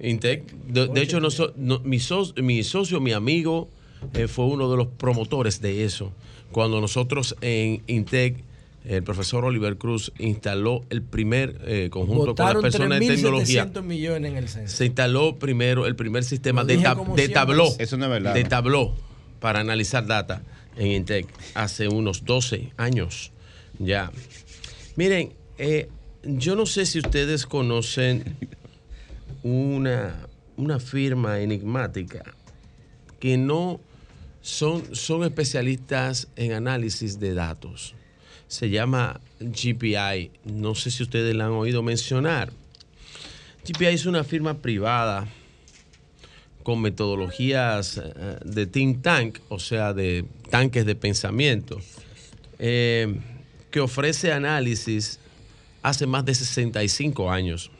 Intec. 0.00 0.50
De, 0.52 0.88
de 0.88 1.02
hecho, 1.02 1.20
no 1.20 1.30
so- 1.30 1.52
no- 1.56 1.78
mi, 1.80 2.00
so- 2.00 2.32
mi 2.42 2.62
socio, 2.64 3.00
mi 3.00 3.12
amigo, 3.12 3.68
eh, 4.14 4.26
fue 4.26 4.46
uno 4.46 4.68
de 4.70 4.76
los 4.76 4.88
promotores 4.88 5.60
de 5.60 5.84
eso. 5.84 6.12
Cuando 6.50 6.80
nosotros 6.80 7.36
en 7.40 7.82
Intec, 7.86 8.38
el 8.84 9.02
profesor 9.04 9.44
Oliver 9.44 9.76
Cruz 9.76 10.12
instaló 10.18 10.84
el 10.90 11.02
primer 11.02 11.60
eh, 11.66 11.88
conjunto 11.90 12.34
con 12.34 12.46
las 12.46 12.62
personas 12.62 12.98
de 13.00 13.06
tecnología. 13.14 13.66
3.700 13.72 13.82
millones 13.82 14.30
en 14.32 14.36
el 14.38 14.48
censo. 14.48 14.76
Se 14.76 14.86
instaló 14.86 15.38
primero 15.38 15.86
el 15.86 15.94
primer 15.96 16.24
sistema 16.24 16.64
de, 16.64 16.78
tab- 16.80 17.14
de 17.14 17.28
tabló. 17.28 17.68
Eso 17.78 17.96
no 17.96 18.06
es 18.06 18.10
verdad, 18.10 18.34
De 18.34 18.44
tabló 18.44 18.94
para 19.40 19.60
analizar 19.60 20.06
data 20.06 20.42
en 20.76 20.88
Intec 20.88 21.26
hace 21.54 21.88
unos 21.88 22.24
12 22.24 22.72
años 22.76 23.30
ya. 23.78 24.10
Miren, 24.96 25.32
eh, 25.58 25.88
yo 26.24 26.56
no 26.56 26.66
sé 26.66 26.86
si 26.86 26.98
ustedes 26.98 27.46
conocen 27.46 28.36
una, 29.42 30.14
una 30.56 30.78
firma 30.78 31.40
enigmática 31.40 32.22
que 33.20 33.36
no 33.36 33.80
son, 34.40 34.94
son 34.94 35.24
especialistas 35.24 36.28
en 36.36 36.52
análisis 36.52 37.18
de 37.20 37.34
datos. 37.34 37.94
Se 38.52 38.68
llama 38.68 39.18
GPI. 39.40 40.30
No 40.44 40.74
sé 40.74 40.90
si 40.90 41.02
ustedes 41.02 41.34
la 41.34 41.46
han 41.46 41.52
oído 41.52 41.82
mencionar. 41.82 42.52
GPI 43.66 43.86
es 43.86 44.04
una 44.04 44.24
firma 44.24 44.58
privada 44.58 45.26
con 46.62 46.82
metodologías 46.82 47.96
eh, 47.96 48.36
de 48.44 48.66
think 48.66 49.00
tank, 49.00 49.38
o 49.48 49.58
sea, 49.58 49.94
de 49.94 50.26
tanques 50.50 50.84
de 50.84 50.94
pensamiento, 50.94 51.80
eh, 52.58 53.16
que 53.70 53.80
ofrece 53.80 54.32
análisis 54.32 55.18
hace 55.82 56.06
más 56.06 56.26
de 56.26 56.34
65 56.34 57.30
años. 57.30 57.70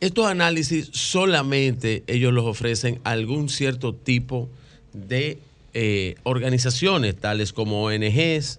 Estos 0.00 0.26
análisis 0.26 0.90
solamente 0.92 2.02
ellos 2.08 2.32
los 2.32 2.44
ofrecen 2.44 3.00
a 3.04 3.12
algún 3.12 3.48
cierto 3.48 3.94
tipo 3.94 4.48
de 4.92 5.38
eh, 5.74 6.16
organizaciones, 6.24 7.14
tales 7.14 7.52
como 7.52 7.84
ONGs, 7.84 8.58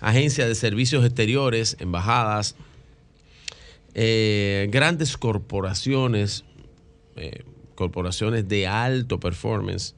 agencias 0.00 0.48
de 0.48 0.54
servicios 0.54 1.04
exteriores, 1.04 1.76
embajadas, 1.80 2.56
eh, 3.94 4.68
grandes 4.70 5.16
corporaciones, 5.16 6.44
eh, 7.16 7.44
corporaciones 7.74 8.46
de 8.48 8.66
alto 8.66 9.18
performance 9.18 9.94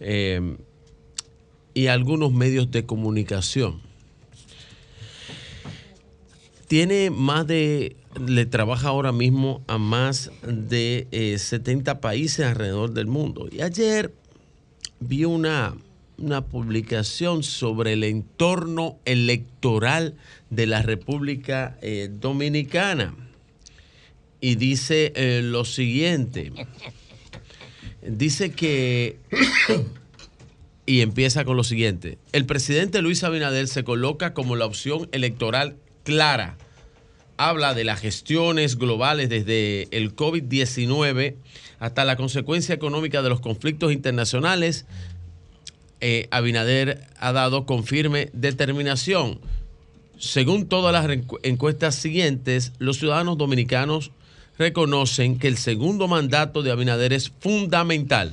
eh, 0.00 0.56
y 1.74 1.86
algunos 1.86 2.32
medios 2.32 2.70
de 2.70 2.84
comunicación. 2.84 3.80
Tiene 6.66 7.10
más 7.10 7.46
de, 7.46 7.96
le 8.18 8.46
trabaja 8.46 8.88
ahora 8.88 9.12
mismo 9.12 9.62
a 9.66 9.78
más 9.78 10.30
de 10.42 11.06
eh, 11.12 11.38
70 11.38 12.00
países 12.00 12.46
alrededor 12.46 12.92
del 12.92 13.06
mundo. 13.06 13.48
Y 13.50 13.62
ayer 13.62 14.12
vi 15.00 15.24
una, 15.24 15.74
una 16.22 16.46
publicación 16.46 17.42
sobre 17.42 17.94
el 17.94 18.04
entorno 18.04 18.98
electoral 19.04 20.14
de 20.50 20.66
la 20.66 20.80
República 20.80 21.76
eh, 21.82 22.08
Dominicana. 22.10 23.14
Y 24.40 24.54
dice 24.54 25.12
eh, 25.16 25.40
lo 25.42 25.64
siguiente. 25.64 26.52
Dice 28.06 28.52
que... 28.52 29.18
y 30.86 31.00
empieza 31.00 31.44
con 31.44 31.56
lo 31.56 31.64
siguiente. 31.64 32.18
El 32.32 32.46
presidente 32.46 33.02
Luis 33.02 33.24
Abinader 33.24 33.68
se 33.68 33.84
coloca 33.84 34.32
como 34.32 34.56
la 34.56 34.66
opción 34.66 35.08
electoral 35.12 35.76
clara. 36.04 36.56
Habla 37.36 37.74
de 37.74 37.84
las 37.84 38.00
gestiones 38.00 38.76
globales 38.76 39.28
desde 39.28 39.88
el 39.90 40.14
COVID-19 40.14 41.34
hasta 41.80 42.04
la 42.04 42.14
consecuencia 42.14 42.74
económica 42.74 43.22
de 43.22 43.28
los 43.28 43.40
conflictos 43.40 43.92
internacionales. 43.92 44.86
Eh, 46.04 46.26
Abinader 46.32 47.06
ha 47.20 47.30
dado 47.32 47.64
con 47.64 47.84
firme 47.84 48.28
determinación. 48.32 49.38
Según 50.18 50.66
todas 50.66 50.92
las 50.92 51.06
encu- 51.06 51.38
encuestas 51.44 51.94
siguientes, 51.94 52.72
los 52.80 52.98
ciudadanos 52.98 53.38
dominicanos 53.38 54.10
reconocen 54.58 55.38
que 55.38 55.46
el 55.46 55.56
segundo 55.56 56.08
mandato 56.08 56.62
de 56.64 56.72
Abinader 56.72 57.12
es 57.12 57.30
fundamental. 57.38 58.32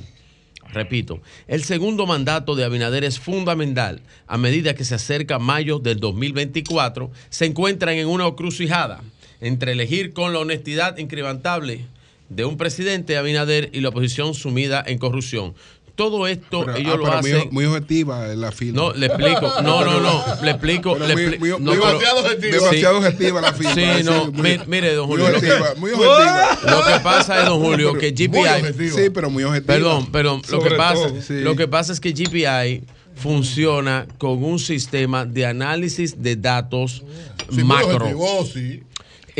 Repito, 0.72 1.20
el 1.46 1.62
segundo 1.62 2.06
mandato 2.06 2.56
de 2.56 2.64
Abinader 2.64 3.04
es 3.04 3.20
fundamental. 3.20 4.00
A 4.26 4.36
medida 4.36 4.74
que 4.74 4.84
se 4.84 4.96
acerca 4.96 5.38
mayo 5.38 5.78
del 5.78 6.00
2024, 6.00 7.10
se 7.28 7.46
encuentran 7.46 7.94
en 7.96 8.08
una 8.08 8.26
encrucijada 8.26 9.00
entre 9.40 9.72
elegir 9.72 10.12
con 10.12 10.32
la 10.32 10.40
honestidad 10.40 10.98
inquebrantable 10.98 11.86
de 12.28 12.44
un 12.44 12.56
presidente 12.56 13.16
Abinader 13.16 13.70
y 13.72 13.80
la 13.80 13.88
oposición 13.88 14.34
sumida 14.34 14.84
en 14.86 14.98
corrupción. 14.98 15.54
Todo 16.00 16.26
esto 16.26 16.64
Pero, 16.64 16.76
ellos 16.78 16.94
ah, 16.94 16.96
lo 16.96 17.04
pero 17.04 17.18
hacen. 17.18 17.36
muy, 17.36 17.48
muy 17.50 17.64
objetiva 17.66 18.26
la 18.28 18.52
firma. 18.52 18.80
No, 18.80 18.92
le 18.94 19.04
explico. 19.06 19.52
No, 19.62 19.84
no, 19.84 20.00
no. 20.00 20.24
Le 20.42 20.50
explico. 20.52 20.96
Le 20.98 21.12
muy- 21.14 21.22
expli- 21.24 21.38
muy- 21.38 21.48
no, 21.50 21.58
muy 21.58 21.74
pero- 21.76 21.86
demasiado 21.88 22.20
objetiva. 22.20 22.56
Demasiado 22.56 22.98
objetiva 22.98 23.40
la 23.42 23.52
firma, 23.52 23.74
Sí, 23.74 23.82
sí, 23.98 24.02
no. 24.04 24.32
muy- 24.32 24.60
mire, 24.66 24.94
don 24.94 25.06
muy 25.08 25.18
Julio. 25.18 25.32
lo 25.34 25.40
que- 25.42 25.46
objetiva, 25.52 25.74
muy 25.76 25.90
objetiva. 25.90 26.58
Lo 26.70 26.84
que 26.86 27.00
pasa 27.04 27.40
es, 27.40 27.44
don 27.46 27.60
Julio, 27.60 27.92
que 27.92 28.12
GPI. 28.12 28.88
Sí, 28.90 29.10
pero 29.12 29.28
muy 29.28 29.44
objetiva. 29.44 29.74
Perdón, 29.74 30.06
perdón. 30.10 30.42
Lo 30.50 30.62
que, 30.62 30.70
pasa, 30.70 31.08
todo. 31.08 31.20
Sí. 31.20 31.40
lo 31.40 31.54
que 31.54 31.68
pasa 31.68 31.92
es 31.92 32.00
que 32.00 32.12
GPI 32.12 32.82
funciona 33.14 34.06
con 34.16 34.42
un 34.42 34.58
sistema 34.58 35.26
de 35.26 35.44
análisis 35.44 36.22
de 36.22 36.34
datos 36.36 37.02
Sí, 37.50 37.56
muy 37.56 37.64
macro. 37.64 37.96
objetivo, 37.96 38.46
sí. 38.50 38.82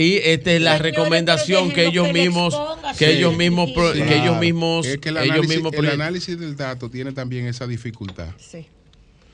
Y 0.00 0.16
esta 0.16 0.52
es 0.52 0.62
la 0.62 0.78
recomendación 0.78 1.70
que 1.72 1.86
ellos 1.86 2.10
mismos, 2.12 2.56
que 2.98 3.16
ellos 3.18 3.36
mismos, 3.36 3.70
que 3.72 4.16
ellos 4.16 4.38
mismos, 4.38 4.86
Es 4.86 4.98
que 4.98 5.10
el 5.10 5.16
ellos 5.18 5.30
análisis, 5.30 5.56
mismos 5.56 5.72
el 5.74 5.86
análisis 5.90 6.38
del 6.38 6.56
dato 6.56 6.88
tiene 6.88 7.12
también 7.12 7.46
esa 7.46 7.66
dificultad. 7.66 8.28
Sí. 8.38 8.66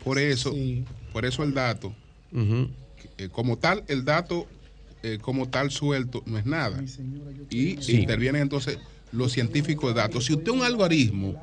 Por 0.02 0.18
eso, 0.18 0.54
por 1.12 1.24
eso 1.24 1.42
el 1.44 1.54
dato, 1.54 1.94
eh, 3.18 3.28
como 3.30 3.56
tal, 3.58 3.84
el 3.88 4.04
dato 4.04 4.46
eh, 5.02 5.18
como 5.20 5.48
tal 5.48 5.70
suelto 5.70 6.22
no 6.26 6.36
es 6.38 6.46
nada. 6.46 6.82
Y 7.50 7.76
Sí. 7.80 7.92
intervienen 8.00 8.42
entonces 8.42 8.78
los 9.12 9.30
científicos 9.32 9.94
de 9.94 10.00
datos. 10.00 10.24
Si 10.24 10.32
usted 10.32 10.50
un 10.50 10.62
algoritmo 10.64 11.40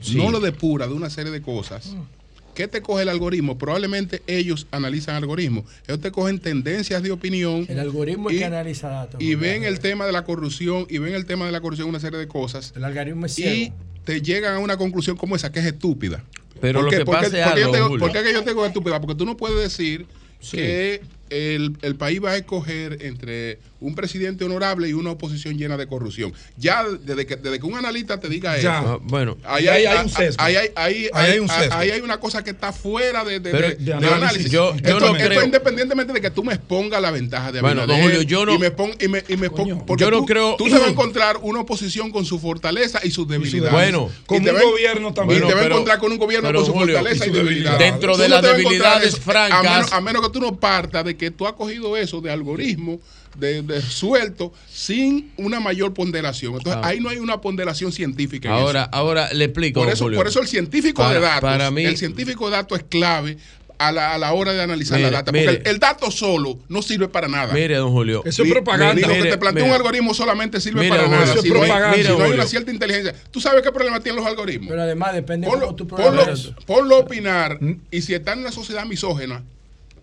Sí. 0.00 0.16
no 0.16 0.30
lo 0.30 0.40
depura 0.40 0.86
de 0.86 0.92
una 0.92 1.08
serie 1.08 1.32
de 1.32 1.40
cosas, 1.40 1.94
¿qué 2.58 2.66
te 2.66 2.82
coge 2.82 3.02
el 3.04 3.08
algoritmo? 3.08 3.56
Probablemente 3.56 4.20
ellos 4.26 4.66
analizan 4.72 5.14
algoritmos. 5.14 5.64
Ellos 5.86 6.00
te 6.00 6.10
cogen 6.10 6.40
tendencias 6.40 7.00
de 7.04 7.12
opinión. 7.12 7.64
El 7.68 7.78
algoritmo 7.78 8.30
es 8.30 8.34
y- 8.34 8.38
que 8.40 8.44
analiza 8.46 8.88
datos. 8.88 9.20
y 9.22 9.36
ven 9.36 9.62
el 9.62 9.78
tema 9.78 10.06
de 10.06 10.10
la 10.12 10.24
corrupción 10.24 10.84
y 10.90 10.98
ven 10.98 11.14
el 11.14 11.24
tema 11.24 11.46
de 11.46 11.52
la 11.52 11.60
corrupción 11.60 11.88
una 11.88 12.00
serie 12.00 12.18
de 12.18 12.26
cosas 12.26 12.72
El 12.74 12.82
algoritmo 12.82 13.26
es 13.26 13.38
y 13.38 13.42
ciego. 13.42 13.76
te 14.04 14.20
llegan 14.22 14.54
a 14.56 14.58
una 14.58 14.76
conclusión 14.76 15.16
como 15.16 15.36
esa 15.36 15.52
que 15.52 15.60
es 15.60 15.66
estúpida. 15.66 16.24
Pero 16.60 16.80
¿Por 16.80 16.86
lo 16.86 16.90
qué? 16.90 16.96
que 16.98 17.04
¿Por 17.04 17.14
qué- 17.20 17.24
pasa 17.26 17.38
es 17.40 17.46
algo, 17.46 17.70
te 17.70 17.76
digo- 17.76 17.88
Julio. 17.90 18.00
¿Por 18.04 18.12
qué 18.12 18.22
que 18.24 18.32
yo 18.32 18.42
tengo 18.42 18.66
estúpida? 18.66 19.00
Porque 19.00 19.14
tú 19.14 19.24
no 19.24 19.36
puedes 19.36 19.60
decir 19.60 20.06
que 20.50 21.00
el, 21.30 21.76
el 21.82 21.96
país 21.96 22.22
va 22.22 22.30
a 22.32 22.36
escoger 22.36 22.98
entre 23.02 23.58
un 23.80 23.94
presidente 23.94 24.44
honorable 24.44 24.88
y 24.88 24.92
una 24.92 25.10
oposición 25.12 25.56
llena 25.56 25.76
de 25.76 25.86
corrupción. 25.86 26.32
Ya 26.56 26.84
desde 26.84 27.26
que, 27.26 27.36
desde 27.36 27.60
que 27.60 27.66
un 27.66 27.76
analista 27.76 28.18
te 28.18 28.28
diga 28.28 28.58
Ya. 28.58 28.80
eso. 28.80 28.88
Ah, 28.94 28.98
bueno. 29.02 29.36
Ahí 29.44 29.68
Ahí 29.68 29.86
hay, 29.86 29.96
hay 29.96 30.04
un 30.04 30.10
sesgo. 30.10 30.42
ahí 30.42 30.56
hay- 30.56 30.70
ahí 30.74 30.94
Ahí 30.94 31.10
hay 31.12 31.30
hay- 31.32 31.38
un 31.38 31.48
sesgo. 31.48 31.74
ahí 31.74 31.90
hay 31.92 32.00
una 32.00 32.18
cosa 32.18 32.42
que 32.42 32.50
está 32.50 32.72
fuera 32.72 33.24
de, 33.24 33.38
de- 33.38 33.50
Pero 33.50 33.68
de- 33.68 33.74
de 33.76 33.84
de 33.84 33.92
análisis. 33.92 34.16
análisis. 34.16 34.50
Yo- 34.50 34.70
yo 34.72 34.76
esto, 34.76 34.98
no 35.00 35.16
esto 35.16 35.28
creo- 35.28 35.44
independientemente 35.44 36.12
de 36.12 36.20
que 36.20 36.30
tú 36.30 36.42
me 36.42 36.54
expongas 36.54 37.00
la 37.00 37.12
ventaja 37.12 37.52
de 37.52 37.60
Bueno, 37.60 37.86
don 37.86 38.00
Julio, 38.00 38.22
yo 38.22 38.44
no- 38.46 38.54
y 38.54 38.58
me 38.58 38.70
pon- 38.72 38.94
y 39.00 39.06
me- 39.06 39.22
y 39.28 39.36
me 39.36 39.48
pon- 39.50 39.84
porque 39.86 40.02
yo 40.04 40.10
no 40.10 40.18
tú, 40.18 40.26
creo- 40.26 40.56
tú 40.56 40.64
te 40.64 40.70
vas 40.72 40.82
a 40.82 40.88
encontrar 40.88 41.36
una 41.42 41.60
oposición 41.60 42.10
con 42.10 42.24
su 42.24 42.40
fortaleza 42.40 43.00
y 43.04 43.12
sus 43.12 43.28
debilidades. 43.28 43.72
Bueno. 43.72 44.10
Con 44.26 44.38
un 44.38 44.56
va- 44.56 44.60
gobierno 44.60 45.14
también. 45.14 45.44
Y 45.44 45.46
te 45.46 45.54
va 45.54 45.60
a 45.60 45.66
encontrar 45.66 45.98
con 46.00 46.10
un 46.10 46.18
gobierno 46.18 46.48
pero, 46.48 46.58
con 46.60 46.66
su 46.66 46.72
Julio, 46.72 46.96
fortaleza 46.96 47.26
y 47.26 47.30
debilidades. 47.30 47.78
Dentro 47.78 48.16
de 48.16 48.28
las 48.28 48.42
debilidades 48.42 49.20
francas- 49.20 49.58
A 49.58 49.62
menos, 49.62 49.92
a 49.92 50.00
menos 50.00 50.22
que 50.26 50.30
tú 50.32 50.40
no 50.40 50.58
partas 50.58 51.04
de 51.04 51.16
que 51.18 51.30
tú 51.30 51.46
has 51.46 51.52
cogido 51.52 51.96
eso 51.96 52.20
de 52.22 52.30
algoritmo, 52.30 52.98
de, 53.36 53.60
de 53.62 53.82
suelto, 53.82 54.52
sin 54.72 55.30
una 55.36 55.60
mayor 55.60 55.92
ponderación. 55.92 56.54
Entonces, 56.54 56.80
Ah. 56.82 56.88
ahí 56.88 57.00
no 57.00 57.10
hay 57.10 57.18
una 57.18 57.40
ponderación 57.42 57.92
científica. 57.92 58.48
en 58.48 58.54
Ahora, 58.54 58.82
eso. 58.84 58.90
ahora 58.92 59.32
le 59.34 59.44
explico. 59.44 59.80
Por 59.80 59.92
eso, 59.92 60.04
Julio. 60.04 60.18
por 60.18 60.26
eso 60.28 60.40
el 60.40 60.48
científico 60.48 61.02
Para- 61.02 61.14
de 61.14 61.20
datos, 61.20 61.40
para 61.42 61.70
mí- 61.70 61.84
el 61.84 61.96
científico 61.98 62.46
de 62.48 62.56
datos 62.56 62.78
es 62.78 62.84
clave 62.88 63.36
a 63.80 63.92
la, 63.92 64.12
a 64.14 64.18
la 64.18 64.32
hora 64.32 64.52
de 64.52 64.60
analizar 64.60 64.98
Mire, 64.98 65.10
la 65.12 65.18
data. 65.18 65.30
mire. 65.30 65.44
porque 65.44 65.68
el, 65.68 65.74
el 65.76 65.78
dato 65.78 66.10
solo 66.10 66.58
no 66.68 66.82
sirve 66.82 67.06
para 67.06 67.28
nada. 67.28 67.54
Mire, 67.54 67.76
don 67.76 67.92
Julio. 67.92 68.22
Eso 68.24 68.42
es 68.42 68.50
propaganda. 68.50 68.92
Ni 68.94 69.02
lo 69.02 69.06
que 69.08 69.14
Mire, 69.18 69.30
te 69.30 69.38
plantea 69.38 69.62
mire. 69.62 69.72
un 69.72 69.80
algoritmo 69.80 70.14
solamente 70.14 70.60
sirve 70.60 70.80
Mire, 70.80 70.96
para 70.96 71.06
nada. 71.06 71.22
eso 71.22 71.34
es 71.34 71.42
Si 71.42 71.48
no, 71.50 71.54
hay, 71.62 71.68
propaganda. 71.70 71.96
si 71.96 72.08
no 72.18 72.24
hay 72.24 72.32
una 72.32 72.46
cierta 72.46 72.72
inteligencia. 72.72 73.14
¿Tú 73.30 73.40
sabes 73.40 73.62
qué 73.62 73.70
problema 73.70 74.00
tienen 74.00 74.20
los 74.20 74.28
algoritmos? 74.28 74.68
Pero 74.70 74.82
además 74.82 75.14
depende 75.14 75.46
de 75.46 75.52
cómo 75.52 75.76
tú 75.76 75.86
ponlo, 75.86 76.06
programas. 76.10 76.50
ponlo 76.66 76.96
a 76.96 76.98
opinar 76.98 77.60
y 77.92 78.02
si 78.02 78.14
está 78.14 78.32
en 78.32 78.40
una 78.40 78.50
sociedad 78.50 78.84
misógena, 78.84 79.44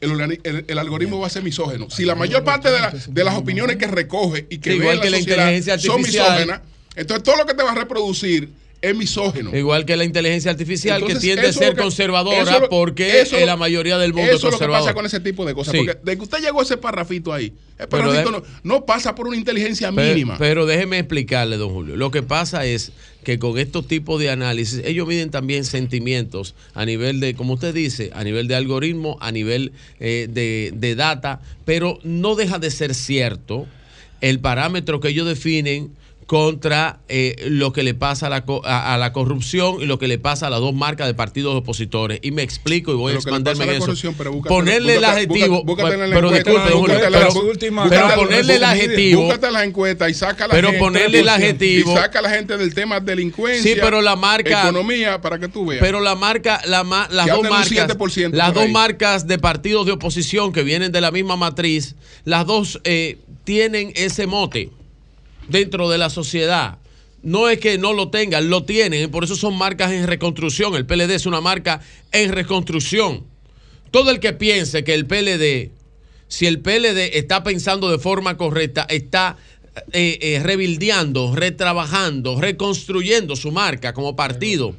el, 0.01 0.11
organi- 0.11 0.39
el- 0.43 0.65
el 0.67 0.77
algoritmo 0.79 1.19
va 1.19 1.27
a 1.27 1.29
ser 1.29 1.43
misógeno. 1.43 1.89
Si 1.89 2.05
la 2.05 2.15
mayor 2.15 2.43
parte 2.43 2.69
de, 2.71 2.79
la- 2.79 2.91
de 3.07 3.23
las 3.23 3.35
opiniones 3.35 3.77
que 3.77 3.87
recoge 3.87 4.47
y 4.49 4.57
que 4.59 4.71
Sí, 4.73 4.77
ve 4.79 4.83
igual 4.85 5.01
que 5.01 5.09
la 5.09 5.17
sociedad 5.17 5.37
inteligencia 5.51 5.79
son 5.79 6.01
misógenas, 6.01 6.61
entonces 6.95 7.23
todo 7.23 7.35
lo 7.37 7.45
que 7.45 7.53
te 7.53 7.63
va 7.63 7.71
a 7.71 7.75
reproducir 7.75 8.49
es 8.89 8.95
misógeno. 8.95 9.55
Igual 9.55 9.85
que 9.85 9.95
la 9.97 10.03
inteligencia 10.03 10.51
artificial, 10.51 10.95
Entonces, 11.01 11.19
que 11.19 11.25
tiende 11.25 11.47
a 11.47 11.53
ser 11.53 11.75
que- 11.75 11.81
conservadora 11.81 12.41
eso 12.41 12.51
es 12.55 12.59
lo- 12.61 12.69
porque 12.69 13.21
eso- 13.21 13.39
la 13.45 13.55
mayoría 13.57 13.97
del 13.97 14.13
mundo 14.13 14.27
Eso 14.31 14.35
es 14.35 14.37
es 14.37 14.43
lo 14.43 14.49
que 14.49 14.51
conservador. 14.57 14.83
pasa 14.85 14.93
con 14.93 15.05
ese 15.05 15.19
tipo 15.19 15.45
de 15.45 15.53
cosas. 15.53 15.71
Sí. 15.73 15.77
Porque 15.79 15.99
de 16.03 16.15
que 16.17 16.23
usted 16.23 16.37
llegó 16.39 16.61
ese 16.61 16.77
parrafito 16.77 17.33
ahí, 17.33 17.53
el 17.77 17.87
parrafito 17.87 18.31
no, 18.31 18.43
no 18.63 18.85
pasa 18.85 19.15
por 19.15 19.27
una 19.27 19.35
inteligencia 19.37 19.91
mínima. 19.91 20.37
Pero, 20.37 20.65
déjeme 20.65 20.99
explicarle, 20.99 21.57
don 21.57 21.69
Julio. 21.71 21.95
Lo 21.95 22.11
que 22.11 22.23
pasa 22.23 22.65
es 22.65 22.91
que 23.23 23.39
con 23.39 23.57
estos 23.57 23.87
tipos 23.87 24.19
de 24.19 24.29
análisis, 24.29 24.81
ellos 24.85 25.07
miden 25.07 25.31
también 25.31 25.65
sentimientos 25.65 26.53
a 26.75 26.85
nivel 26.85 27.19
de, 27.19 27.33
como 27.35 27.53
usted 27.53 27.73
dice, 27.73 28.11
a 28.13 28.23
nivel 28.23 28.47
de 28.47 28.55
algoritmo, 28.55 29.17
a 29.19 29.31
nivel 29.31 29.71
eh, 29.99 30.27
de, 30.29 30.71
de 30.75 30.95
data, 30.95 31.41
pero 31.65 31.97
no 32.03 32.35
deja 32.35 32.59
de 32.59 32.69
ser 32.69 32.93
cierto 32.93 33.65
el 34.21 34.39
parámetro 34.39 34.99
que 34.99 35.09
ellos 35.09 35.27
definen 35.27 35.91
contra 36.25 36.99
eh, 37.07 37.35
lo 37.49 37.71
que 37.71 37.83
le 37.83 37.93
pasa 37.93 38.27
a 38.27 38.29
la, 38.29 38.43
a, 38.63 38.93
a 38.95 38.97
la 38.97 39.13
corrupción 39.13 39.81
y 39.81 39.85
lo 39.85 39.99
que 39.99 40.07
le 40.07 40.17
pasa 40.17 40.47
a 40.47 40.49
las 40.49 40.59
dos 40.59 40.73
marcas 40.73 41.05
de 41.07 41.13
partidos 41.13 41.55
opositores. 41.55 42.19
Y 42.23 42.31
me 42.31 42.41
explico 42.41 42.91
y 42.91 42.95
voy 42.95 43.13
a 43.13 43.15
expanderme 43.15 43.65
en 43.65 43.69
eso. 43.81 43.93
pero 44.17 44.31
búscate- 44.33 44.49
ponerle 44.49 44.95
el 44.95 45.05
adjetivo, 45.05 45.63
búscate- 45.63 45.97
pero 46.11 46.31
disculpe, 46.31 46.61
pero, 47.89 48.15
ponerle 48.15 48.55
el 48.55 48.63
adjetivo. 48.63 49.29
La 49.51 49.63
encuesta 49.63 50.09
y 50.09 50.13
saca 50.13 50.47
la 50.47 50.53
Pero 50.53 50.67
gente. 50.69 50.79
ponerle 50.79 51.19
el 51.19 51.29
adjetivo. 51.29 51.91
Y 51.93 51.95
saca 51.95 52.19
a 52.19 52.21
la 52.23 52.29
gente 52.31 52.57
del 52.57 52.73
tema 52.73 52.99
delincuencia. 52.99 53.73
Sí, 53.75 53.79
pero 53.79 54.01
la 54.01 54.15
marca- 54.15 54.63
Economía, 54.63 55.21
para 55.21 55.37
que 55.39 55.47
tú 55.47 55.65
veas. 55.67 55.81
Pero 55.81 56.01
la 56.01 56.15
marca, 56.15 56.61
la 56.65 56.83
las 57.09 57.27
dos 57.27 57.43
marcas, 57.43 57.69
7% 57.71 58.31
las 58.33 58.53
dos 58.53 58.69
marcas 58.69 59.27
de 59.27 59.37
partidos 59.37 59.85
de 59.85 59.91
oposición 59.93 60.51
que 60.51 60.63
vienen 60.63 60.91
de 60.91 61.01
la 61.01 61.11
misma 61.11 61.35
matriz, 61.37 61.95
las 62.23 62.45
dos 62.45 62.81
eh, 62.83 63.19
tienen 63.43 63.93
ese 63.95 64.25
mote 64.27 64.71
dentro 65.47 65.89
de 65.89 65.97
la 65.97 66.09
sociedad. 66.09 66.79
No 67.21 67.49
es 67.49 67.59
que 67.59 67.77
no 67.77 67.93
lo 67.93 68.09
tengan, 68.09 68.49
lo 68.49 68.65
tienen, 68.65 69.09
por 69.09 69.23
eso 69.23 69.35
son 69.35 69.57
marcas 69.57 69.91
en 69.91 70.05
reconstrucción. 70.05 70.75
El 70.75 70.85
PLD 70.85 71.11
es 71.11 71.25
una 71.25 71.41
marca 71.41 71.81
en 72.11 72.31
reconstrucción. 72.31 73.25
Todo 73.91 74.11
el 74.11 74.19
que 74.19 74.33
piense 74.33 74.83
que 74.83 74.93
el 74.93 75.07
PLD, 75.07 75.71
si 76.27 76.45
el 76.45 76.59
PLD 76.59 77.17
está 77.17 77.43
pensando 77.43 77.89
de 77.89 77.97
forma 77.97 78.37
correcta, 78.37 78.85
está 78.89 79.37
eh, 79.91 80.19
eh, 80.21 80.39
rebildeando, 80.43 81.35
retrabajando, 81.35 82.39
reconstruyendo 82.39 83.35
su 83.35 83.51
marca 83.51 83.93
como 83.93 84.15
partido, 84.15 84.75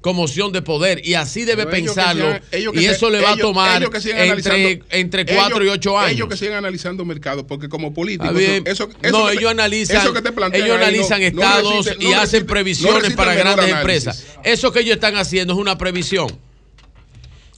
como 0.00 0.22
opción 0.22 0.52
de 0.52 0.62
poder, 0.62 1.04
y 1.04 1.14
así 1.14 1.44
debe 1.44 1.66
pensarlo, 1.66 2.26
sigan- 2.26 2.42
ellos 2.52 2.72
que 2.74 2.80
y 2.80 2.84
se- 2.84 2.90
eso 2.92 3.10
le 3.10 3.18
va 3.20 3.30
ellos- 3.32 3.38
a 3.38 3.42
tomar 3.42 3.82
entre, 3.82 4.82
entre 4.90 5.26
4 5.26 5.64
y 5.64 5.66
ellos- 5.66 5.78
8 5.78 5.98
años. 5.98 6.12
Ellos 6.12 6.28
que 6.28 6.36
sigan 6.36 6.54
analizando 6.58 7.04
mercado, 7.04 7.44
porque 7.46 7.68
como 7.68 7.92
políticos, 7.92 8.28
Está 8.28 8.38
bien. 8.38 8.62
eso, 8.66 8.88
eso 9.02 9.18
no, 9.18 9.26
que 9.26 9.32
te- 9.32 9.38
ellos 9.38 9.50
analizan, 9.50 9.96
eso 9.96 10.12
que 10.12 10.22
te 10.22 10.30
plantean 10.32 10.64
ellos 10.64 10.78
no- 10.78 10.84
analizan 10.84 11.20
no 11.20 11.26
estados 11.26 11.86
resiste- 11.86 11.96
y 12.04 12.10
no 12.10 12.20
hacen 12.20 12.40
resiste- 12.42 12.46
previsiones 12.46 13.14
para 13.14 13.34
grandes 13.34 13.64
análisis. 13.72 13.76
empresas. 13.78 14.24
Eso 14.44 14.72
que 14.72 14.80
ellos 14.80 14.94
están 14.94 15.16
haciendo 15.16 15.54
es 15.54 15.58
una 15.58 15.76
previsión. 15.76 16.28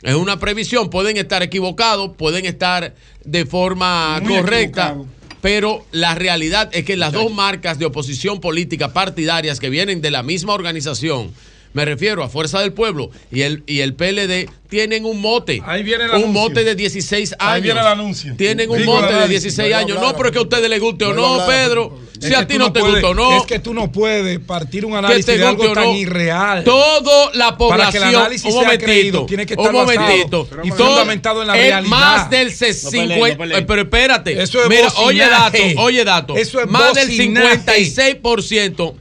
Es 0.02 0.14
una 0.14 0.38
previsión. 0.38 0.90
Pueden 0.90 1.16
estar 1.16 1.42
equivocados, 1.42 2.12
pueden 2.16 2.46
estar 2.46 2.94
de 3.24 3.44
forma 3.46 4.20
Muy 4.20 4.36
correcta. 4.36 4.88
equivocado. 4.90 5.18
Pero 5.40 5.84
la 5.92 6.14
realidad 6.16 6.68
es 6.72 6.84
que 6.84 6.96
las 6.96 7.12
dos 7.12 7.32
marcas 7.32 7.78
de 7.78 7.84
oposición 7.86 8.40
política 8.40 8.92
partidarias 8.92 9.60
que 9.60 9.70
vienen 9.70 10.00
de 10.00 10.10
la 10.10 10.22
misma 10.24 10.52
organización, 10.52 11.32
me 11.74 11.84
refiero 11.84 12.22
a 12.22 12.28
Fuerza 12.28 12.60
del 12.60 12.72
Pueblo 12.72 13.10
y 13.30 13.42
el, 13.42 13.62
y 13.66 13.80
el 13.80 13.94
PLD, 13.94 14.48
tienen 14.68 15.04
un 15.06 15.20
mote. 15.20 15.62
Ahí 15.64 15.82
viene 15.82 16.04
el 16.04 16.10
un 16.10 16.16
anuncio. 16.16 16.40
mote 16.42 16.64
de 16.64 16.74
16 16.74 17.32
años. 17.38 17.52
Ahí 17.54 17.62
viene 17.62 17.80
el 17.80 17.86
anuncio. 17.86 18.34
Tienen 18.36 18.68
un 18.70 18.78
Digo 18.78 18.92
mote 18.94 19.06
de 19.06 19.14
análisis. 19.14 19.42
16 19.56 19.58
No 19.58 19.66
iba 19.68 19.76
a 19.76 19.80
años. 19.80 19.96
hablar, 19.96 20.12
No, 20.12 20.18
pero 20.18 20.32
que 20.32 20.38
a 20.38 20.42
ustedes 20.42 20.68
les 20.68 20.80
guste 20.80 21.04
o 21.06 21.14
No 21.14 21.38
no, 21.38 21.46
Pedro. 21.46 21.98
Es 22.20 22.26
Si 22.28 22.34
a 22.34 22.46
ti 22.46 22.54
tú 22.54 22.58
no 22.58 22.72
te 22.72 22.80
gusta 22.80 23.06
o 23.08 23.14
no. 23.14 23.36
Es 23.38 23.46
que 23.46 23.60
tú 23.60 23.72
no 23.72 23.90
puedes 23.92 24.38
partir 24.40 24.84
un 24.84 24.92
que 24.92 24.98
análisis 24.98 25.24
te 25.24 25.38
de 25.38 25.46
algo 25.46 25.56
guste 25.58 25.70
o 25.70 25.74
tan 25.74 25.84
no. 25.84 25.94
irreal. 25.96 26.64
Toda 26.64 27.30
la 27.32 27.56
Para 27.56 27.90
que 27.90 27.96
el 27.96 28.02
población. 28.02 28.04
análisis 28.16 28.44
un 28.44 28.50
sea 28.52 28.60
momentito. 28.62 28.86
creído, 28.86 29.26
tiene 29.26 29.46
que 29.46 29.54
estar 29.54 29.68
un 29.68 29.72
momentito. 29.80 30.44
basado 30.44 30.62
y 30.64 30.68
Todo- 30.70 30.86
fundamentado 30.88 31.40
en 31.42 31.46
la 31.48 31.54
realidad. 31.54 31.82
Más 31.88 32.28
del 32.30 32.48
No 32.48 32.54
peleen, 32.58 32.74
50. 32.74 33.28
no 33.32 33.38
peleen. 33.38 33.66
pero 33.66 33.82
espérate. 33.82 34.42
Eso 34.42 34.62
es 34.62 34.68
Mira, 34.68 34.88
oye 34.98 35.22
bocinaje. 35.24 35.68
dato, 35.74 35.80
oye 35.82 36.04
dato. 36.04 36.36
Eso 36.36 36.60
es 36.60 36.66
más 36.66 36.92
del 36.94 37.08
bocinaje. 37.08 37.58
56%. 37.84 38.94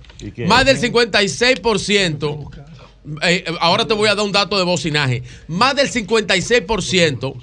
Más 0.48 0.66
del 0.66 0.80
56%. 0.80 2.50
eh, 3.22 3.46
ahora 3.60 3.86
te 3.86 3.94
voy 3.94 4.10
a 4.10 4.16
dar 4.16 4.26
un 4.26 4.32
dato 4.32 4.58
de 4.58 4.64
bocinaje. 4.64 5.24
Más 5.48 5.76
del 5.76 5.90
56% 5.92 7.36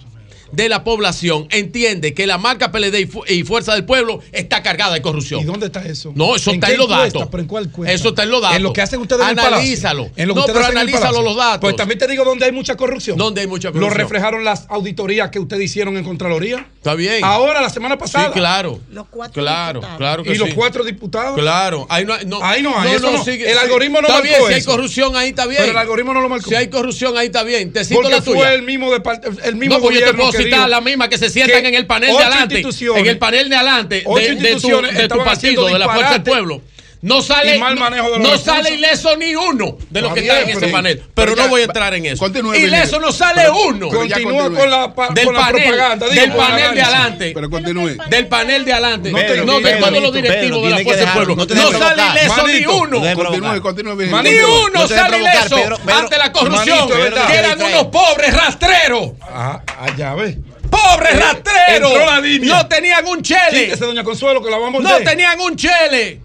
de 0.55 0.69
la 0.69 0.85
población 0.85 1.47
entiende 1.51 2.15
que 2.15 2.27
la 2.27 2.39
marca 2.39 2.71
PLD 2.73 3.01
y, 3.01 3.07
Fu- 3.07 3.25
y 3.27 3.43
Fuerza 3.45 3.75
del 3.75 3.85
Pueblo 3.85 4.21
está 4.33 4.63
cargada 4.63 4.95
de 4.95 5.03
corrupción. 5.03 5.41
¿Y 5.41 5.45
dónde 5.45 5.67
está 5.67 5.85
eso? 5.85 6.13
No, 6.15 6.37
eso 6.37 6.51
¿En 6.51 6.57
está 6.57 6.67
qué 6.69 6.73
en 6.75 6.79
los 6.79 6.91
encuesta? 6.91 7.19
datos. 7.19 7.29
¿Pero 7.31 7.41
en 7.43 7.49
cuál 7.49 7.65
encuesta? 7.65 7.93
Eso 7.95 8.09
está 8.11 8.23
en 8.23 8.31
los 8.31 8.41
datos. 8.43 8.57
En 8.57 8.63
lo 8.63 8.73
que 8.73 8.83
hacen 8.83 9.01
ustedes 9.01 9.23
en 9.23 9.29
el 9.31 9.37
Palacio. 9.37 9.57
Analízalo. 9.57 10.11
En 10.17 10.29
lo 10.29 10.35
que 10.35 10.41
no, 10.41 10.47
pero 10.47 10.59
el 10.61 10.65
analízalo 10.67 11.23
los 11.23 11.37
datos. 11.37 11.61
Pues 11.61 11.77
también 11.77 11.99
te 11.99 12.07
digo 12.07 12.25
dónde 12.25 12.45
hay 12.47 12.53
mucha 12.53 12.77
corrupción. 12.77 13.17
¿Dónde 13.19 13.41
hay 13.43 13.47
mucha 13.47 13.69
Lo 13.69 13.75
corrupción? 13.75 13.99
reflejaron 13.99 14.45
las 14.45 14.67
auditorías 14.69 15.31
que 15.31 15.39
ustedes 15.39 15.65
hicieron 15.65 15.97
en 15.97 16.05
Contraloría. 16.05 16.67
Está 16.77 16.95
bien. 16.95 17.25
Ahora, 17.25 17.61
la 17.61 17.71
semana 17.71 17.97
pasada. 17.99 18.27
Sí, 18.27 18.33
claro. 18.35 18.81
Los 18.91 19.07
cuatro 19.09 19.43
Claro, 19.43 19.81
diputados. 19.81 19.99
claro 19.99 20.23
que 20.23 20.33
Y 20.33 20.37
los 20.37 20.55
cuatro 20.55 20.85
diputados. 20.85 21.39
Claro, 21.39 21.87
ahí 21.91 22.05
no, 22.05 22.15
hay- 22.15 22.27
no, 22.27 22.45
Ahí 22.45 22.63
no 22.63 22.79
hay, 22.79 22.95
eso 22.95 23.11
no. 23.11 23.25
sigue- 23.25 23.51
El 23.51 23.59
algoritmo 23.59 24.01
no 24.01 24.09
Está 24.09 24.21
marcó 24.21 24.29
bien, 24.29 24.49
si 24.49 24.55
hay 24.55 24.63
corrupción 24.63 25.17
ahí 25.17 25.29
está 25.31 25.47
bien. 25.47 25.61
Pero 25.61 25.73
el 25.73 25.79
algoritmo 25.79 26.13
no 26.15 26.21
lo 26.21 26.29
marcó. 26.29 26.49
Si 26.49 26.55
hay 26.55 26.69
corrupción 26.69 27.17
ahí 27.17 27.27
está 27.27 27.43
bien. 27.43 27.73
Te 27.73 27.85
cito 27.85 28.01
Porque 28.03 28.15
la 28.17 28.23
tuya. 28.23 28.39
fue 28.39 28.55
el 28.55 28.63
mismo, 28.63 28.93
depart- 28.93 29.25
el 29.45 29.57
mismo 29.57 29.77
no, 29.77 29.81
pues 29.81 29.95
yo 29.95 30.01
te 30.07 30.13
gobierno 30.13 30.31
dijo 30.45 30.69
la 30.69 30.81
misma 30.81 31.09
que 31.09 31.19
se 31.19 31.31
sientan 31.31 31.63
que 31.63 31.69
en 31.69 31.75
el 31.75 31.87
panel 31.87 32.11
de 32.11 32.23
adelante. 32.25 32.63
En 33.01 33.07
el 33.07 33.19
panel 33.19 33.49
de 33.49 33.57
adelante 33.57 34.05
de, 34.17 34.35
de 34.37 34.55
tu, 34.61 34.69
de 34.83 35.09
tu 35.09 35.25
partido, 35.25 35.67
de 35.67 35.79
la 35.79 35.87
Fuerza 35.95 36.13
del 36.13 36.23
Pueblo. 36.23 36.63
No 37.05 37.21
sale, 37.21 37.57
y 37.57 37.59
mal 37.59 37.77
manejo 37.77 38.11
de 38.13 38.19
los 38.19 38.21
no 38.31 38.39
sale 38.39 38.71
ileso 38.75 39.15
ni 39.19 39.35
uno 39.37 39.77
de 39.91 40.01
los 40.01 40.15
que 40.15 40.21
están 40.21 40.49
en 40.49 40.57
ese 40.57 40.69
panel. 40.69 40.97
Pero, 40.97 41.11
pero 41.15 41.37
no 41.37 41.43
ya- 41.43 41.49
voy 41.51 41.61
a 41.61 41.65
entrar 41.65 41.93
en 41.93 42.07
eso. 42.07 42.17
continúe, 42.19 42.55
Ileso 42.55 42.99
no 42.99 43.13
sale 43.13 43.43
Pero- 43.43 43.57
uno. 43.59 43.89
Continúa 43.91 44.33
continúe. 44.41 44.59
con 44.59 44.71
la, 44.71 44.95
pa- 44.95 45.09
Del 45.09 45.25
con 45.27 45.35
la 45.35 45.41
panel, 45.43 45.63
propaganda. 45.65 46.09
digo, 46.09 46.21
del 46.23 46.33
panel 46.33 46.75
de 46.75 46.83
adelante. 46.83 47.31
Pero 47.35 47.51
continúe. 47.51 47.97
Del 48.09 48.27
panel 48.27 48.65
de 48.65 48.73
adelante. 48.73 49.11
No 49.13 49.19
No, 49.19 49.23
de 49.23 49.29
Pedro, 49.29 49.87
todos 49.91 50.03
los 50.03 50.15
directivos 50.15 50.59
Pedro, 50.59 50.63
de 50.63 50.71
la 50.71 50.79
Fuerza 50.79 51.05
del 51.05 51.13
Pueblo. 51.13 51.37
no 51.37 51.45
No 51.55 51.79
sale 51.79 52.03
ileso 52.11 52.47
ni 52.47 52.67
uno. 52.67 53.01
no 53.01 53.15
Continúe, 53.25 53.61
continúe. 53.61 53.95
Ni 54.23 54.39
uno 54.39 54.69
No 54.73 54.89
sale 54.89 55.19
ileso 55.19 55.57
ante 55.87 56.17
la 56.19 56.33
corrupción. 56.33 56.79
Manito, 56.79 56.99
¿verdad? 56.99 57.27
que 57.27 57.35
eran 57.35 57.63
unos 57.63 57.85
pobres 57.89 58.33
rastreros. 58.35 59.11
Ah, 59.23 59.61
allá 59.79 60.15
ves. 60.15 60.37
Pobres 60.71 61.21
rastreros. 61.21 61.91
entró 61.93 62.07
la 62.07 62.19
línea. 62.21 62.57
No 62.57 62.67
tenían 62.67 63.07
un 63.07 63.23
chele. 63.23 63.77
Doña 63.77 64.03
Consuelo, 64.03 64.43
que 64.43 64.51
la 64.51 64.57
vamos 64.57 64.83
a 64.85 64.89
No 64.89 64.97
tenían 65.05 65.39
un 65.39 65.55
chele. 65.55 66.21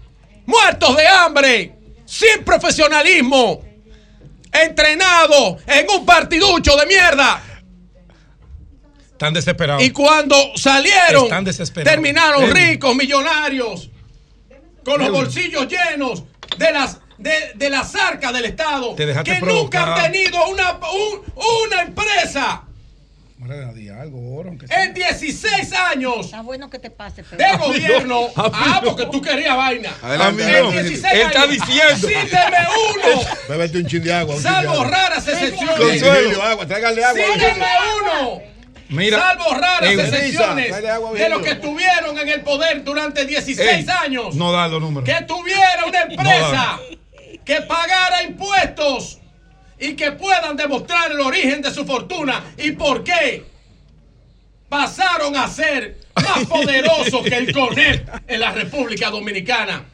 Muertos 0.50 0.96
de 0.96 1.06
hambre. 1.06 1.74
Sin 2.04 2.44
profesionalismo. 2.44 3.62
Entrenados 4.52 5.62
en 5.66 5.86
un 5.90 6.04
partiducho 6.04 6.76
de 6.76 6.86
mierda. 6.86 7.40
Están 9.12 9.32
desesperados. 9.34 9.82
Y 9.82 9.90
cuando 9.90 10.34
salieron, 10.56 11.24
Están 11.24 11.44
desesperados. 11.44 11.92
terminaron 11.92 12.50
ricos, 12.50 12.94
millonarios, 12.96 13.90
con 14.84 14.98
los 15.00 15.10
bolsillos 15.10 15.68
llenos 15.68 16.24
de 16.56 16.72
las 16.72 16.98
de, 17.18 17.52
de 17.54 17.68
las 17.68 17.94
arcas 17.94 18.32
del 18.32 18.46
Estado, 18.46 18.96
que 18.96 19.40
nunca 19.42 19.94
han 19.94 20.10
tenido 20.10 20.48
una, 20.48 20.78
un- 20.90 21.32
una 21.68 21.82
empresa 21.82 22.64
algo, 23.44 24.44
sea. 24.68 24.84
en 24.84 24.94
16 24.94 25.72
años 25.72 26.26
Está 26.26 26.42
bueno 26.42 26.68
que 26.68 26.78
te 26.78 26.90
pase, 26.90 27.22
Pedro. 27.24 27.38
de 27.38 27.56
gobierno. 27.58 28.28
Ah, 28.36 28.80
no. 28.82 28.90
porque 28.90 29.06
tú 29.06 29.20
querías 29.22 29.56
vaina. 29.56 29.90
Adelante, 30.02 30.42
En 30.58 30.64
no. 30.64 30.70
16 30.72 31.04
Él 31.14 31.20
está 31.22 31.42
años. 31.42 31.66
diciendo. 31.66 32.08
Cíteme 32.08 32.58
uno, 32.94 33.22
Bébete 33.48 33.78
un 33.78 33.86
chin 33.86 34.02
de 34.02 34.12
agua. 34.12 34.34
un 34.36 34.42
chin 34.42 34.50
de 34.50 34.56
salvo 34.56 34.72
agua. 34.72 34.88
raras 34.88 35.28
excepciones. 35.28 35.76
Consuelo. 36.02 36.42
Agua, 36.42 36.66
tráigale 36.66 37.04
agua. 37.04 37.22
Cíteme 37.34 37.66
uno. 38.02 38.42
Mira, 38.90 39.18
Salvo 39.20 39.54
raras 39.54 39.90
excepciones 39.92 40.76
de 41.14 41.28
los 41.28 41.42
que 41.42 41.50
estuvieron 41.50 42.18
en 42.18 42.28
el 42.28 42.40
poder 42.42 42.82
durante 42.82 43.24
16 43.24 43.60
Ey, 43.68 43.86
años, 44.04 44.34
No 44.34 44.50
da 44.52 44.66
los 44.66 44.80
números. 44.80 45.08
que 45.08 45.24
tuviera 45.26 45.84
una 45.86 46.00
empresa 46.02 46.80
que 47.44 47.62
pagara 47.62 48.22
impuestos 48.24 49.19
y 49.80 49.94
que 49.94 50.12
puedan 50.12 50.56
demostrar 50.56 51.10
el 51.10 51.20
origen 51.20 51.62
de 51.62 51.72
su 51.72 51.84
fortuna 51.86 52.44
y 52.58 52.72
por 52.72 53.02
qué 53.02 53.42
pasaron 54.68 55.36
a 55.36 55.48
ser 55.48 55.96
más 56.14 56.46
poderosos 56.48 57.22
que 57.22 57.34
el 57.36 57.52
CONEP 57.52 58.08
en 58.28 58.40
la 58.40 58.52
República 58.52 59.10
Dominicana. 59.10 59.84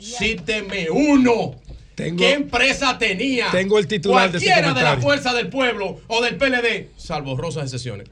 Cíteme 0.00 0.88
uno. 0.90 1.56
Tengo- 1.94 2.18
¿Qué 2.18 2.32
empresa 2.32 2.96
tenía? 2.98 3.50
Tengo 3.50 3.78
el 3.78 3.86
titular 3.86 4.30
de 4.30 4.38
ese 4.38 4.46
Cualquiera 4.46 4.72
de, 4.74 4.82
la. 4.82 4.96
Fuerza 4.96 5.34
del 5.34 5.48
Pueblo 5.48 6.00
o 6.06 6.22
del 6.22 6.36
PLD, 6.36 6.88
salvo 6.96 7.36
rosas 7.36 7.64
excepciones. 7.64 8.08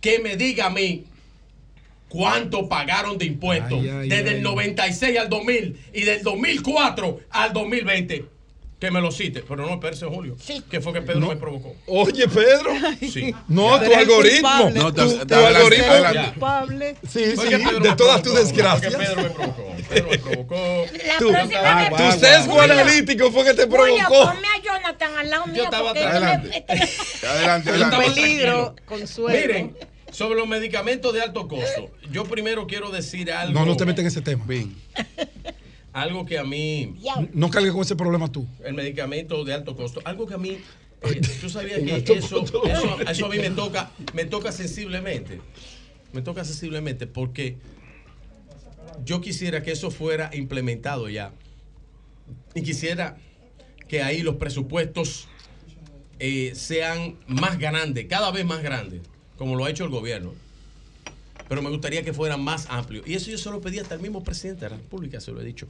Que 0.00 0.18
me 0.18 0.36
diga 0.36 0.66
a 0.66 0.70
mí 0.70 1.04
cuánto 2.08 2.68
pagaron 2.68 3.18
de 3.18 3.26
impuestos 3.26 3.80
Ay, 3.80 3.88
ay, 3.88 4.08
desde 4.08 4.30
ay. 4.30 4.36
el 4.36 4.42
96 4.42 5.18
al 5.18 5.28
2000 5.28 5.80
y 5.92 6.02
del 6.02 6.22
2004 6.22 7.20
al 7.30 7.52
2020. 7.52 8.24
Que 8.78 8.90
me 8.90 9.00
lo 9.00 9.10
cite, 9.10 9.42
pero 9.48 9.64
no, 9.66 9.74
espérese, 9.74 10.04
Julio. 10.06 10.36
Que 10.68 10.80
fue 10.80 10.92
que 10.92 11.00
Pedro 11.00 11.28
me 11.28 11.36
provocó. 11.36 11.74
Oye, 11.86 12.28
Pedro. 12.28 12.70
Sí. 13.00 13.34
No, 13.48 13.80
tu 13.80 13.94
algoritmo. 13.94 14.70
No, 14.74 14.92
te- 14.92 15.00
tu, 15.00 15.08
tu 15.26 15.34
adelante, 15.34 15.34
algoritmo. 15.56 15.86
adelante. 15.92 16.30
culpable. 16.32 16.96
Sí, 17.08 17.24
sí, 17.30 17.36
Pedro 17.48 17.80
de 17.80 17.96
todas 17.96 18.22
tus 18.22 18.34
desgracias. 18.34 18.94
Pedro 18.94 19.22
me 19.22 19.30
provocó. 19.30 19.74
Pedro 19.88 20.10
me 20.10 20.18
provocó. 20.18 20.56
La 21.06 21.18
Tú, 21.18 21.28
próxima 21.30 21.60
vez. 21.60 21.70
agua, 21.86 21.96
Tu 21.98 22.02
agua, 22.04 22.16
sesgo 22.18 22.52
Julio. 22.54 22.72
analítico 22.72 23.30
fue 23.30 23.44
que 23.44 23.54
te 23.54 23.62
Julio, 23.66 23.78
provocó. 24.06 24.32
ponme 24.34 24.48
a 24.48 24.62
Jonathan 24.62 25.16
al 25.18 25.30
lado 25.30 25.46
mío. 25.46 25.54
Yo 25.56 25.64
estaba 25.64 25.88
este 25.92 26.04
Adelante. 26.04 26.64
este 26.68 27.26
Adelante, 27.26 27.70
adelante. 27.70 27.96
Peligro, 28.06 28.74
consuelo. 28.84 29.38
Miren, 29.40 29.76
sobre 30.10 30.38
los 30.38 30.46
medicamentos 30.48 31.14
de 31.14 31.22
alto 31.22 31.48
costo, 31.48 31.90
yo 32.10 32.24
primero 32.24 32.66
quiero 32.66 32.90
decir 32.90 33.32
algo. 33.32 33.58
No, 33.58 33.64
no 33.64 33.76
te 33.76 33.84
metes 33.86 34.00
en 34.02 34.06
ese 34.08 34.20
tema. 34.20 34.44
Bien. 34.46 34.76
Algo 35.94 36.26
que 36.26 36.38
a 36.38 36.44
mí. 36.44 36.96
No 37.32 37.50
cargues 37.50 37.72
con 37.72 37.82
ese 37.82 37.94
problema 37.94 38.30
tú. 38.30 38.46
el 38.64 38.74
medicamento 38.74 39.44
de 39.44 39.54
alto 39.54 39.76
costo, 39.76 40.02
algo 40.04 40.26
que 40.26 40.34
a 40.34 40.38
mí, 40.38 40.58
eh, 41.02 41.20
tú 41.40 41.48
sabías 41.48 41.78
En 41.78 42.02
que 42.02 42.14
eso, 42.14 42.44
eso 43.08 43.26
a 43.26 43.28
mí 43.28 43.38
me 43.38 43.50
toca, 43.50 43.92
me 44.12 44.24
toca 44.24 44.50
sensiblemente. 44.50 45.40
Me 46.12 46.20
toca 46.20 46.44
sensiblemente 46.44 47.06
porque 47.06 47.58
yo 49.04 49.20
quisiera 49.20 49.62
que 49.62 49.70
eso 49.70 49.92
fuera 49.92 50.30
implementado 50.34 51.08
ya. 51.08 51.32
Y 52.56 52.62
quisiera 52.62 53.16
que 53.86 54.02
ahí 54.02 54.22
los 54.22 54.34
presupuestos 54.34 55.28
eh, 56.18 56.52
sean 56.56 57.18
más 57.28 57.56
grandes, 57.56 58.06
cada 58.06 58.32
vez 58.32 58.44
más 58.44 58.64
grandes, 58.64 59.00
como 59.38 59.54
lo 59.54 59.64
ha 59.64 59.70
hecho 59.70 59.84
el 59.84 59.90
gobierno. 59.90 60.34
Pero 61.48 61.62
me 61.62 61.70
gustaría 61.70 62.02
que 62.02 62.12
fueran 62.12 62.42
más 62.42 62.66
amplios. 62.68 63.06
Y 63.06 63.14
eso 63.14 63.30
yo 63.30 63.38
se 63.38 63.50
lo 63.50 63.60
pedí 63.60 63.78
hasta 63.78 63.94
el 63.94 64.00
mismo 64.00 64.24
presidente 64.24 64.64
de 64.64 64.70
la 64.70 64.76
República, 64.76 65.20
se 65.20 65.32
lo 65.32 65.40
he 65.40 65.44
dicho, 65.44 65.66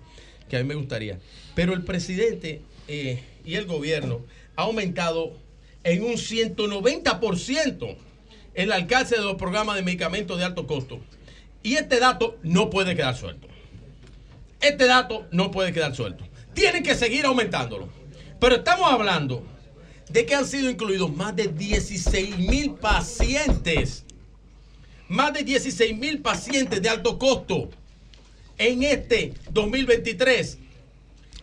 que 0.48 0.56
a 0.56 0.60
mí 0.60 0.64
me 0.66 0.74
gustaría. 0.74 1.18
Pero 1.54 1.74
el 1.74 1.82
presidente 1.82 2.62
eh, 2.88 3.22
y 3.44 3.54
el 3.54 3.66
gobierno 3.66 4.20
ha 4.56 4.62
aumentado 4.62 5.32
en 5.82 6.02
un 6.02 6.12
190% 6.12 7.96
el 8.54 8.72
alcance 8.72 9.16
de 9.16 9.22
los 9.22 9.34
programas 9.34 9.76
de 9.76 9.82
medicamentos 9.82 10.38
de 10.38 10.44
alto 10.44 10.66
costo. 10.66 11.00
Y 11.62 11.74
este 11.74 11.98
dato 11.98 12.38
no 12.42 12.70
puede 12.70 12.94
quedar 12.94 13.16
suelto. 13.16 13.48
Este 14.60 14.86
dato 14.86 15.26
no 15.30 15.50
puede 15.50 15.72
quedar 15.72 15.94
suelto. 15.94 16.24
Tienen 16.54 16.82
que 16.82 16.94
seguir 16.94 17.26
aumentándolo. 17.26 17.88
Pero 18.40 18.56
estamos 18.56 18.90
hablando 18.90 19.42
de 20.08 20.26
que 20.26 20.34
han 20.34 20.46
sido 20.46 20.70
incluidos 20.70 21.14
más 21.14 21.34
de 21.34 21.48
16 21.48 22.38
mil 22.38 22.74
pacientes. 22.74 24.04
Más 25.14 25.32
de 25.32 25.44
16 25.44 25.96
mil 25.96 26.20
pacientes 26.22 26.82
de 26.82 26.88
alto 26.88 27.20
costo 27.20 27.70
en 28.58 28.82
este 28.82 29.32
2023. 29.52 30.58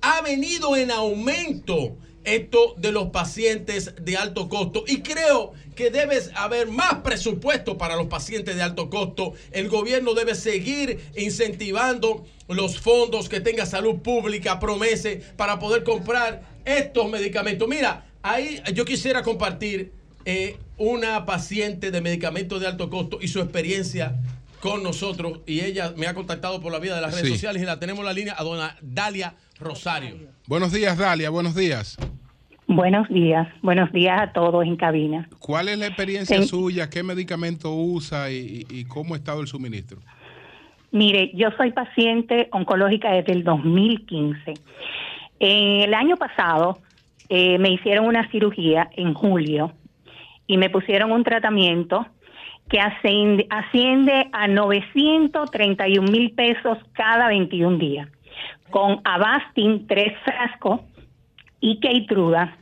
Ha 0.00 0.20
venido 0.20 0.74
en 0.74 0.90
aumento 0.90 1.96
esto 2.24 2.74
de 2.78 2.92
los 2.92 3.08
pacientes 3.10 3.94
de 4.00 4.16
alto 4.16 4.48
costo. 4.48 4.84
Y 4.86 5.00
creo 5.02 5.52
que 5.76 5.90
debe 5.90 6.20
haber 6.34 6.68
más 6.68 6.96
presupuesto 7.02 7.76
para 7.78 7.96
los 7.96 8.06
pacientes 8.06 8.56
de 8.56 8.62
alto 8.62 8.90
costo. 8.90 9.34
El 9.52 9.68
gobierno 9.68 10.14
debe 10.14 10.34
seguir 10.34 11.00
incentivando 11.16 12.24
los 12.48 12.78
fondos 12.80 13.28
que 13.28 13.40
tenga 13.40 13.66
salud 13.66 13.96
pública, 14.00 14.60
promese, 14.60 15.22
para 15.36 15.58
poder 15.58 15.82
comprar 15.84 16.42
estos 16.64 17.10
medicamentos. 17.10 17.68
Mira, 17.68 18.06
ahí 18.22 18.60
yo 18.72 18.84
quisiera 18.84 19.22
compartir 19.22 19.92
eh, 20.24 20.56
una 20.78 21.26
paciente 21.26 21.90
de 21.90 22.00
medicamentos 22.00 22.60
de 22.60 22.66
alto 22.66 22.88
costo 22.90 23.18
y 23.20 23.28
su 23.28 23.40
experiencia 23.40 24.16
con 24.60 24.82
nosotros. 24.82 25.40
Y 25.46 25.60
ella 25.60 25.92
me 25.96 26.06
ha 26.06 26.14
contactado 26.14 26.60
por 26.62 26.72
la 26.72 26.78
vía 26.78 26.94
de 26.94 27.00
las 27.02 27.12
redes 27.12 27.26
Sí. 27.26 27.32
sociales 27.34 27.62
y 27.62 27.66
la 27.66 27.78
tenemos 27.78 28.00
en 28.00 28.06
la 28.06 28.12
línea 28.14 28.34
a 28.38 28.42
dona 28.44 28.78
Dalia 28.80 29.34
Rosario. 29.58 30.16
Buenos 30.46 30.72
días, 30.72 30.98
Dalia, 30.98 31.30
buenos 31.30 31.54
días. 31.54 31.96
Buenos 32.66 33.08
días, 33.08 33.46
buenos 33.62 33.92
días 33.92 34.20
a 34.20 34.32
todos 34.32 34.64
en 34.64 34.76
cabina. 34.76 35.28
¿Cuál 35.38 35.68
es 35.68 35.78
la 35.78 35.86
experiencia 35.86 36.40
Sí. 36.40 36.48
suya? 36.48 36.88
¿Qué 36.88 37.02
medicamento 37.02 37.70
usa 37.74 38.30
y, 38.30 38.84
cómo 38.88 39.14
ha 39.14 39.18
estado 39.18 39.40
el 39.42 39.46
suministro? 39.46 39.98
Mire, 40.90 41.30
yo 41.34 41.50
soy 41.58 41.72
paciente 41.72 42.48
oncológica 42.52 43.10
desde 43.12 43.32
el 43.32 43.44
2015. 43.44 44.54
Eh, 45.40 45.84
el 45.84 45.92
año 45.92 46.16
pasado 46.16 46.78
eh, 47.28 47.58
me 47.58 47.70
hicieron 47.70 48.06
una 48.06 48.30
cirugía 48.30 48.88
en 48.96 49.12
julio 49.12 49.72
y 50.46 50.56
me 50.56 50.70
pusieron 50.70 51.10
un 51.12 51.24
tratamiento 51.24 52.06
que 52.70 52.80
asciende, 52.80 53.46
asciende 53.50 54.28
a 54.32 54.46
931 54.48 56.10
mil 56.10 56.30
pesos 56.32 56.78
cada 56.92 57.28
21 57.28 57.78
días, 57.78 58.08
con 58.74 59.00
Avastin 59.04 59.86
tres 59.86 60.18
frascos 60.24 60.80
y 61.60 61.78
Keytruda 61.78 62.56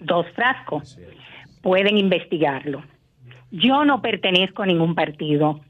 dos 0.00 0.24
frascos. 0.34 0.98
Pueden 1.60 1.98
investigarlo. 1.98 2.82
Yo 3.50 3.84
no 3.84 4.00
pertenezco 4.00 4.62
a 4.62 4.66
ningún 4.66 4.94
partido. 4.94 5.60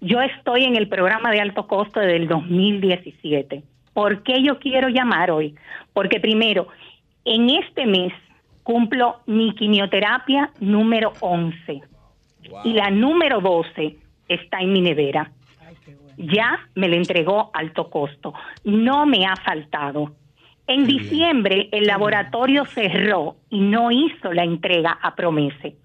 Yo 0.00 0.22
estoy 0.22 0.64
en 0.64 0.76
el 0.76 0.88
programa 0.88 1.30
de 1.30 1.42
alto 1.42 1.66
costo 1.66 2.00
del 2.00 2.26
2017. 2.26 3.62
¿Por 3.92 4.22
qué 4.22 4.42
yo 4.42 4.58
quiero 4.58 4.88
llamar 4.88 5.30
hoy? 5.30 5.56
Porque 5.92 6.18
primero, 6.18 6.68
en 7.26 7.50
este 7.50 7.84
mes 7.84 8.14
cumplo 8.62 9.20
mi 9.26 9.54
quimioterapia 9.54 10.52
número 10.58 11.12
11 11.20 11.82
y 12.64 12.72
la 12.72 12.90
número 12.90 13.42
12 13.42 13.94
está 14.28 14.60
en 14.60 14.72
mi 14.72 14.80
nevera. 14.80 15.30
Ya 16.16 16.58
me 16.74 16.88
la 16.88 16.96
entregó 16.96 17.50
alto 17.54 17.90
costo. 17.90 18.34
No 18.64 19.06
me 19.06 19.26
ha 19.26 19.36
faltado. 19.36 20.12
En 20.66 20.86
diciembre 20.86 21.68
el 21.72 21.86
laboratorio 21.86 22.64
cerró 22.64 23.36
y 23.50 23.60
no 23.60 23.90
hizo 23.90 24.32
la 24.32 24.44
entrega 24.44 24.98
a 25.02 25.14
Promese. 25.14 25.76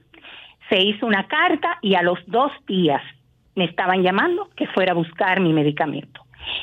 Se 0.70 0.82
hizo 0.82 1.06
una 1.06 1.28
carta 1.28 1.80
y 1.82 1.96
a 1.96 2.04
los 2.04 2.20
dos 2.28 2.52
días 2.68 3.02
me 3.56 3.66
estaban 3.66 4.04
llamando 4.04 4.50
que 4.56 4.68
fuera 4.68 4.92
a 4.92 4.96
buscar 4.96 5.40
mi 5.40 5.52
medicamento. 5.52 6.22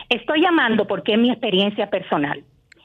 Estoy 0.09 0.43
llamando 0.43 0.87
porque 0.87 1.15
es 1.15 1.19
mi 1.19 1.31
experiencia 1.31 1.91
personal. 1.91 2.45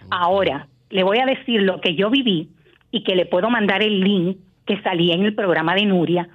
Ahora, 0.10 0.68
le 0.90 1.04
voy 1.04 1.20
a 1.20 1.26
decir 1.26 1.62
lo 1.62 1.80
que 1.80 1.96
yo 1.96 2.10
viví 2.10 2.50
y 2.92 3.04
que 3.04 3.16
le 3.16 3.26
puedo 3.26 3.50
mandar 3.50 3.84
el 3.84 4.02
link 4.02 4.38
que 4.66 4.82
salía 4.82 5.14
en 5.14 5.24
el 5.24 5.36
programa 5.36 5.76
de 5.76 5.86
Nuria, 5.86 6.28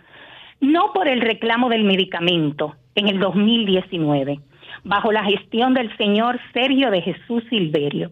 no 0.60 0.92
por 0.92 1.08
el 1.08 1.20
reclamo 1.20 1.68
del 1.68 1.84
medicamento 1.84 2.76
en 2.94 3.08
el 3.08 3.18
2019, 3.18 4.40
bajo 4.84 5.12
la 5.12 5.24
gestión 5.24 5.74
del 5.74 5.94
señor 5.96 6.40
Sergio 6.52 6.90
de 6.90 7.02
Jesús 7.02 7.42
Silverio, 7.50 8.10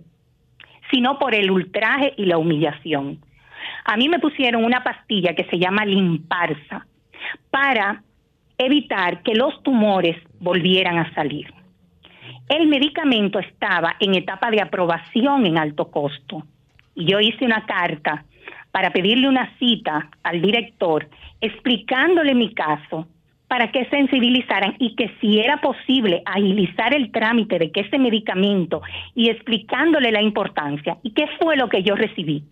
sino 0.90 1.18
por 1.18 1.34
el 1.34 1.50
ultraje 1.50 2.14
y 2.16 2.26
la 2.26 2.38
humillación. 2.38 3.18
A 3.84 3.96
mí 3.96 4.08
me 4.08 4.18
pusieron 4.18 4.64
una 4.64 4.82
pastilla 4.82 5.34
que 5.34 5.44
se 5.44 5.58
llama 5.58 5.84
Limparsa 5.84 6.86
para 7.50 8.02
evitar 8.58 9.22
que 9.22 9.34
los 9.34 9.62
tumores 9.62 10.16
volvieran 10.40 10.98
a 10.98 11.12
salir. 11.14 11.52
El 12.48 12.66
medicamento 12.66 13.38
estaba 13.38 13.96
en 14.00 14.14
etapa 14.14 14.50
de 14.50 14.60
aprobación 14.60 15.46
en 15.46 15.58
alto 15.58 15.90
costo 15.90 16.44
y 16.94 17.06
yo 17.06 17.20
hice 17.20 17.44
una 17.44 17.64
carta 17.64 18.24
para 18.70 18.90
pedirle 18.90 19.28
una 19.28 19.56
cita 19.58 20.10
al 20.22 20.42
director 20.42 21.08
explicándole 21.40 22.34
mi 22.34 22.52
caso 22.52 23.06
para 23.52 23.70
que 23.70 23.84
sensibilizaran 23.90 24.76
y 24.78 24.94
que 24.94 25.10
si 25.20 25.38
era 25.38 25.60
posible 25.60 26.22
agilizar 26.24 26.94
el 26.94 27.12
trámite 27.12 27.58
de 27.58 27.70
que 27.70 27.80
ese 27.80 27.98
medicamento 27.98 28.80
y 29.14 29.28
explicándole 29.28 30.10
la 30.10 30.22
importancia. 30.22 30.96
¿Y 31.02 31.10
qué 31.10 31.26
fue 31.38 31.58
lo 31.58 31.68
que 31.68 31.82
yo 31.82 31.94
recibí? 31.94 32.44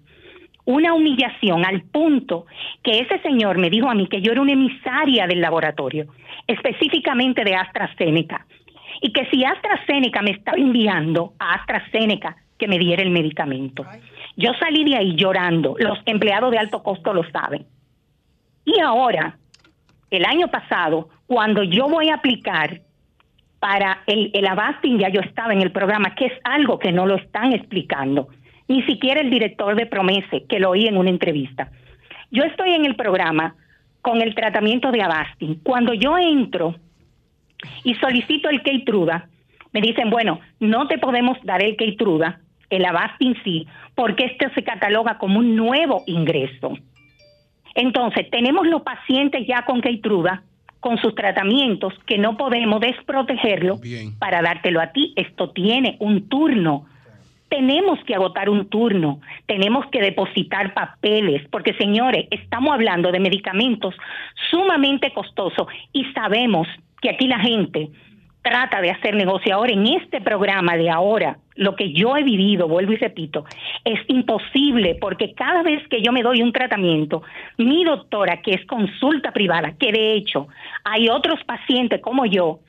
Una 0.66 0.92
humillación 0.92 1.64
al 1.64 1.84
punto 1.84 2.44
que 2.82 2.98
ese 2.98 3.18
señor 3.20 3.56
me 3.56 3.70
dijo 3.70 3.88
a 3.88 3.94
mí 3.94 4.08
que 4.08 4.20
yo 4.20 4.32
era 4.32 4.42
una 4.42 4.52
emisaria 4.52 5.26
del 5.26 5.40
laboratorio, 5.40 6.08
específicamente 6.46 7.44
de 7.44 7.54
AstraZeneca, 7.54 8.44
y 9.00 9.10
que 9.10 9.24
si 9.30 9.42
AstraZeneca 9.42 10.20
me 10.20 10.32
estaba 10.32 10.58
enviando 10.58 11.32
a 11.38 11.54
AstraZeneca 11.54 12.36
que 12.58 12.68
me 12.68 12.78
diera 12.78 13.02
el 13.02 13.10
medicamento. 13.10 13.86
Yo 14.36 14.50
salí 14.60 14.84
de 14.84 14.98
ahí 14.98 15.16
llorando, 15.16 15.76
los 15.78 15.98
empleados 16.04 16.50
de 16.50 16.58
alto 16.58 16.82
costo 16.82 17.14
lo 17.14 17.24
saben. 17.30 17.64
Y 18.66 18.78
ahora, 18.80 19.38
el 20.10 20.24
año 20.24 20.48
pasado, 20.48 21.08
cuando 21.26 21.62
yo 21.62 21.88
voy 21.88 22.08
a 22.08 22.14
aplicar 22.14 22.80
para 23.60 24.02
el, 24.06 24.30
el 24.34 24.46
Avastin, 24.46 24.98
ya 24.98 25.08
yo 25.10 25.20
estaba 25.20 25.52
en 25.52 25.62
el 25.62 25.70
programa, 25.70 26.14
que 26.14 26.26
es 26.26 26.32
algo 26.44 26.78
que 26.78 26.92
no 26.92 27.06
lo 27.06 27.16
están 27.16 27.52
explicando. 27.52 28.28
Ni 28.68 28.82
siquiera 28.84 29.20
el 29.20 29.30
director 29.30 29.76
de 29.76 29.86
Promese, 29.86 30.44
que 30.48 30.58
lo 30.58 30.70
oí 30.70 30.86
en 30.86 30.96
una 30.96 31.10
entrevista. 31.10 31.70
Yo 32.30 32.44
estoy 32.44 32.74
en 32.74 32.84
el 32.84 32.96
programa 32.96 33.54
con 34.02 34.22
el 34.22 34.34
tratamiento 34.34 34.90
de 34.90 35.02
Avastin. 35.02 35.56
Cuando 35.62 35.92
yo 35.92 36.16
entro 36.16 36.76
y 37.84 37.94
solicito 37.96 38.48
el 38.48 38.62
Keytruda, 38.62 39.28
me 39.72 39.80
dicen, 39.80 40.10
bueno, 40.10 40.40
no 40.58 40.88
te 40.88 40.98
podemos 40.98 41.38
dar 41.44 41.62
el 41.62 41.76
Keytruda, 41.76 42.40
el 42.70 42.84
Avastin 42.84 43.36
sí, 43.44 43.66
porque 43.94 44.24
este 44.24 44.52
se 44.54 44.62
cataloga 44.62 45.18
como 45.18 45.38
un 45.38 45.56
nuevo 45.56 46.02
ingreso. 46.06 46.78
Entonces, 47.74 48.28
tenemos 48.30 48.66
los 48.66 48.82
pacientes 48.82 49.46
ya 49.46 49.62
con 49.62 49.80
Keytruda, 49.80 50.42
con 50.80 50.98
sus 50.98 51.14
tratamientos, 51.14 51.92
que 52.06 52.18
no 52.18 52.36
podemos 52.36 52.80
desprotegerlo 52.80 53.78
para 54.18 54.42
dártelo 54.42 54.80
a 54.80 54.92
ti. 54.92 55.12
Esto 55.16 55.50
tiene 55.50 55.96
un 56.00 56.28
turno. 56.28 56.86
Tenemos 57.48 57.98
que 58.04 58.14
agotar 58.14 58.48
un 58.48 58.68
turno, 58.68 59.20
tenemos 59.46 59.84
que 59.86 60.00
depositar 60.00 60.72
papeles, 60.72 61.42
porque 61.50 61.74
señores, 61.74 62.28
estamos 62.30 62.72
hablando 62.72 63.10
de 63.10 63.18
medicamentos 63.18 63.94
sumamente 64.50 65.12
costosos 65.12 65.66
y 65.92 66.04
sabemos 66.12 66.68
que 67.02 67.10
aquí 67.10 67.26
la 67.26 67.40
gente 67.40 67.90
trata 68.42 68.80
de 68.80 68.90
hacer 68.90 69.14
negocio. 69.14 69.54
Ahora, 69.54 69.72
en 69.72 69.86
este 69.86 70.20
programa 70.20 70.76
de 70.76 70.90
ahora, 70.90 71.38
lo 71.56 71.76
que 71.76 71.92
yo 71.92 72.16
he 72.16 72.22
vivido, 72.22 72.68
vuelvo 72.68 72.92
y 72.92 72.96
repito, 72.96 73.44
es 73.84 74.00
imposible 74.08 74.96
porque 75.00 75.34
cada 75.34 75.62
vez 75.62 75.86
que 75.88 76.00
yo 76.02 76.12
me 76.12 76.22
doy 76.22 76.42
un 76.42 76.52
tratamiento, 76.52 77.22
mi 77.58 77.84
doctora, 77.84 78.40
que 78.42 78.54
es 78.54 78.64
consulta 78.66 79.32
privada, 79.32 79.74
que 79.78 79.92
de 79.92 80.14
hecho 80.14 80.48
hay 80.84 81.08
otros 81.08 81.42
pacientes 81.44 82.00
como 82.00 82.24
yo, 82.26 82.60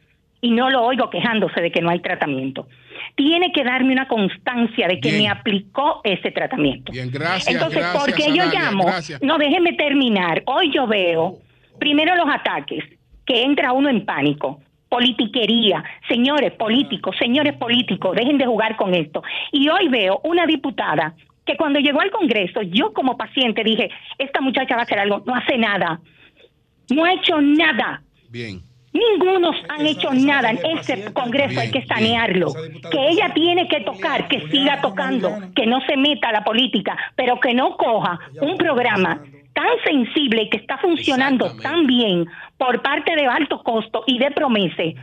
y 0.41 0.51
no 0.51 0.69
lo 0.71 0.83
oigo 0.83 1.09
quejándose 1.09 1.61
de 1.61 1.71
que 1.71 1.81
no 1.81 1.89
hay 1.89 1.99
tratamiento. 1.99 2.67
tiene 3.15 3.51
que 3.51 3.63
darme 3.63 3.93
una 3.93 4.07
constancia 4.07 4.87
de 4.87 4.99
que 4.99 5.09
Bien. 5.09 5.23
me 5.23 5.29
aplicó 5.29 6.01
ese 6.03 6.31
tratamiento. 6.31 6.91
Bien, 6.91 7.09
gracias, 7.11 7.53
Entonces, 7.53 7.79
gracias, 7.79 8.03
porque 8.03 8.35
yo 8.35 8.45
llamo, 8.45 8.85
gracias. 8.85 9.21
no 9.21 9.37
déjeme 9.37 9.73
terminar. 9.73 10.43
Hoy 10.45 10.71
yo 10.71 10.87
veo 10.87 11.39
primero 11.79 12.15
los 12.15 12.27
ataques, 12.27 12.83
que 13.25 13.43
entra 13.43 13.73
uno 13.73 13.89
en 13.89 14.05
pánico. 14.05 14.59
Politiquería, 14.91 15.81
señores 16.09 16.51
políticos, 16.51 17.15
señores 17.17 17.55
políticos, 17.55 18.13
dejen 18.13 18.37
de 18.37 18.45
jugar 18.45 18.75
con 18.75 18.93
esto. 18.93 19.23
Y 19.53 19.69
hoy 19.69 19.87
veo 19.87 20.19
una 20.25 20.45
diputada 20.45 21.15
que 21.45 21.55
cuando 21.55 21.79
llegó 21.79 22.01
al 22.01 22.11
Congreso, 22.11 22.61
yo 22.61 22.91
como 22.91 23.15
paciente 23.15 23.63
dije, 23.63 23.89
esta 24.17 24.41
muchacha 24.41 24.75
va 24.75 24.81
a 24.81 24.83
hacer 24.83 24.99
algo, 24.99 25.23
no 25.25 25.33
hace 25.33 25.57
nada, 25.57 26.01
no 26.89 27.05
ha 27.05 27.13
hecho 27.13 27.39
nada. 27.39 28.03
Bien. 28.29 28.61
Ninguno 28.91 29.51
han 29.69 29.87
hecho 29.87 30.11
nada. 30.11 30.51
en 30.51 30.77
este 30.77 31.13
Congreso, 31.13 31.61
hay 31.61 31.71
que 31.71 31.85
sanearlo. 31.85 32.51
Que 32.91 33.07
ella 33.11 33.33
tiene 33.33 33.69
que 33.69 33.79
tocar, 33.81 34.27
que 34.27 34.41
siga 34.49 34.81
tocando, 34.81 35.31
que 35.55 35.67
no 35.67 35.79
se 35.85 35.95
meta 35.95 36.27
a 36.27 36.33
la 36.33 36.43
política, 36.43 36.97
pero 37.15 37.39
que 37.39 37.53
no 37.53 37.77
coja 37.77 38.19
un 38.41 38.57
programa 38.57 39.23
tan 39.53 39.67
sensible 39.85 40.43
y 40.43 40.49
que 40.49 40.57
está 40.57 40.77
funcionando 40.77 41.55
tan 41.57 41.85
bien 41.87 42.25
por 42.57 42.81
parte 42.81 43.15
de 43.15 43.25
alto 43.25 43.61
costo 43.63 44.03
y 44.07 44.17
de 44.19 44.31
promese 44.31 44.95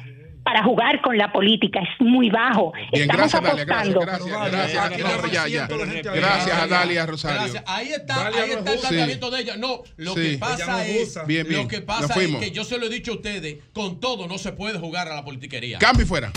para 0.45 0.63
jugar 0.65 1.03
con 1.03 1.19
la 1.19 1.31
política 1.31 1.81
es 1.81 1.89
muy 2.01 2.31
bajo. 2.31 2.73
Bien, 2.91 3.03
Estamos 3.03 3.31
gracias, 3.31 3.43
gracias, 3.43 3.69
apostando. 3.69 4.01
gracias, 4.01 4.51
gracias. 4.51 5.23
No, 5.23 5.29
ya, 5.31 5.47
ya. 5.49 5.67
Gracias 6.15 6.59
a 6.59 6.67
Dalia 6.67 7.05
Rosario. 7.05 7.39
Gracias. 7.43 7.65
Ahí 7.67 7.89
está, 7.89 8.15
Dalia 8.17 8.43
ahí 8.45 8.49
nos 8.51 8.59
está 8.61 8.73
el 8.73 8.81
tratamiento 8.81 9.31
de 9.31 9.41
ella. 9.43 9.57
No, 9.59 9.83
lo 9.99 10.15
Sí. 10.15 10.21
que 10.33 10.39
pasa 10.39 10.87
es. 10.87 11.19
Bien, 11.27 11.47
bien. 11.47 11.63
lo 11.63 11.69
que 11.69 11.83
pasa 11.83 12.19
es 12.23 12.37
que 12.37 12.51
yo 12.51 12.65
se 12.65 12.79
lo 12.79 12.87
he 12.87 12.89
dicho 12.89 13.13
a 13.13 13.15
ustedes, 13.17 13.59
con 13.75 14.01
todo 14.01 14.27
no 14.27 14.39
se 14.39 14.53
puede 14.53 14.79
jugar 14.79 15.09
a 15.09 15.15
la 15.17 15.23
politiquería. 15.25 15.79
Cambio 15.79 16.05
y 16.07 16.09
fuera. 16.09 16.33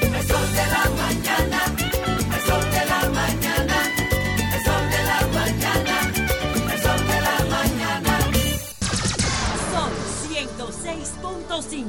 El 0.00 0.22
sol 0.22 0.52
de 0.52 0.66
la 0.72 0.90
mañana, 0.96 1.83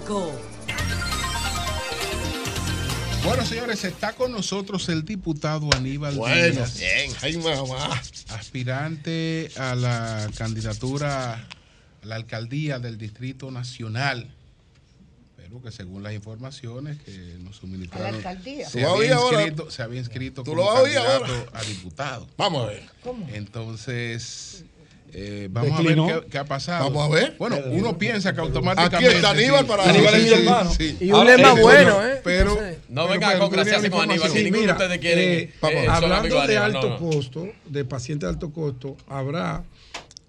106.5. 0.02 0.32
Bueno, 3.24 3.44
señores, 3.46 3.84
está 3.84 4.14
con 4.14 4.32
nosotros 4.32 4.88
el 4.90 5.04
diputado 5.04 5.68
Aníbal 5.76 6.16
Bueno, 6.16 6.52
Díaz. 6.52 6.78
bien, 6.78 7.12
ay 7.22 7.38
mamá. 7.38 8.02
Aspirante 8.30 9.50
a 9.58 9.74
la 9.74 10.30
candidatura 10.38 11.34
a 11.34 12.06
la 12.06 12.16
alcaldía 12.16 12.78
del 12.80 12.98
Distrito 13.00 13.50
Nacional. 13.50 14.30
Pero 15.38 15.60
que 15.62 15.72
según 15.72 16.04
las 16.04 16.14
informaciones 16.14 17.00
que 17.02 17.38
nos 17.40 17.56
suministraron, 17.58 18.08
¿A 18.08 18.12
la 18.12 18.18
alcaldía? 18.18 18.70
se, 18.70 18.80
¿Tú 18.82 18.86
vas 18.86 18.88
a 18.88 18.96
había 18.96 19.02
oír 19.02 19.14
ahora? 19.14 19.42
inscrito, 19.42 19.72
se 19.72 19.82
había 19.82 20.00
inscrito 20.00 20.44
¿Tú 20.44 20.54
como 20.54 20.74
candidato 20.74 21.26
ahora? 21.26 21.46
a 21.54 21.64
diputado. 21.64 22.28
Vamos 22.38 22.64
a 22.64 22.68
ver. 22.68 22.84
¿Cómo? 23.04 23.28
Entonces, 23.34 24.66
eh, 25.18 25.48
vamos 25.50 25.78
Declinó. 25.78 26.04
a 26.04 26.08
ver 26.08 26.24
qué, 26.26 26.30
qué 26.32 26.38
ha 26.40 26.44
pasado. 26.44 26.84
Vamos 26.92 27.06
a 27.10 27.16
ver. 27.16 27.36
Bueno, 27.40 27.58
uno 27.72 27.98
piensa 27.98 28.34
que 28.34 28.42
automáticamente. 28.42 28.98
Aquí 29.08 29.16
está 29.16 29.30
Aníbal 29.30 29.66
para- 29.66 29.84
Sí, 29.86 29.90
Aníbal 29.92 30.14
es 30.16 30.20
sí, 30.22 30.26
mi 30.30 30.36
sí, 30.36 30.42
hermano. 30.44 30.72
sí. 30.74 30.98
Y 31.00 31.12
un 31.12 31.26
lema 31.26 31.50
Ahora, 31.50 31.62
bueno, 31.62 31.98
pero- 32.00 32.08
¿eh? 32.08 32.22
Pero. 32.24 32.60
No 32.90 33.08
venga 33.08 33.40
congraciarse 33.40 33.90
tú 33.90 33.96
con 33.96 34.10
Aníbal, 34.12 34.34
ninguno 34.34 34.62
de 34.66 34.72
ustedes 34.74 35.00
quiere. 35.00 35.38
Eh, 35.44 35.54
eh, 35.72 35.88
hablando 35.90 36.42
de 36.42 36.48
de 36.48 36.58
Aníbal, 36.58 36.76
alto 36.76 36.90
no, 36.90 37.00
no. 37.00 37.12
costo, 37.12 37.48
de 37.66 37.86
pacientes 37.86 38.28
de 38.28 38.34
alto 38.34 38.52
costo, 38.52 38.98
habrá 39.08 39.64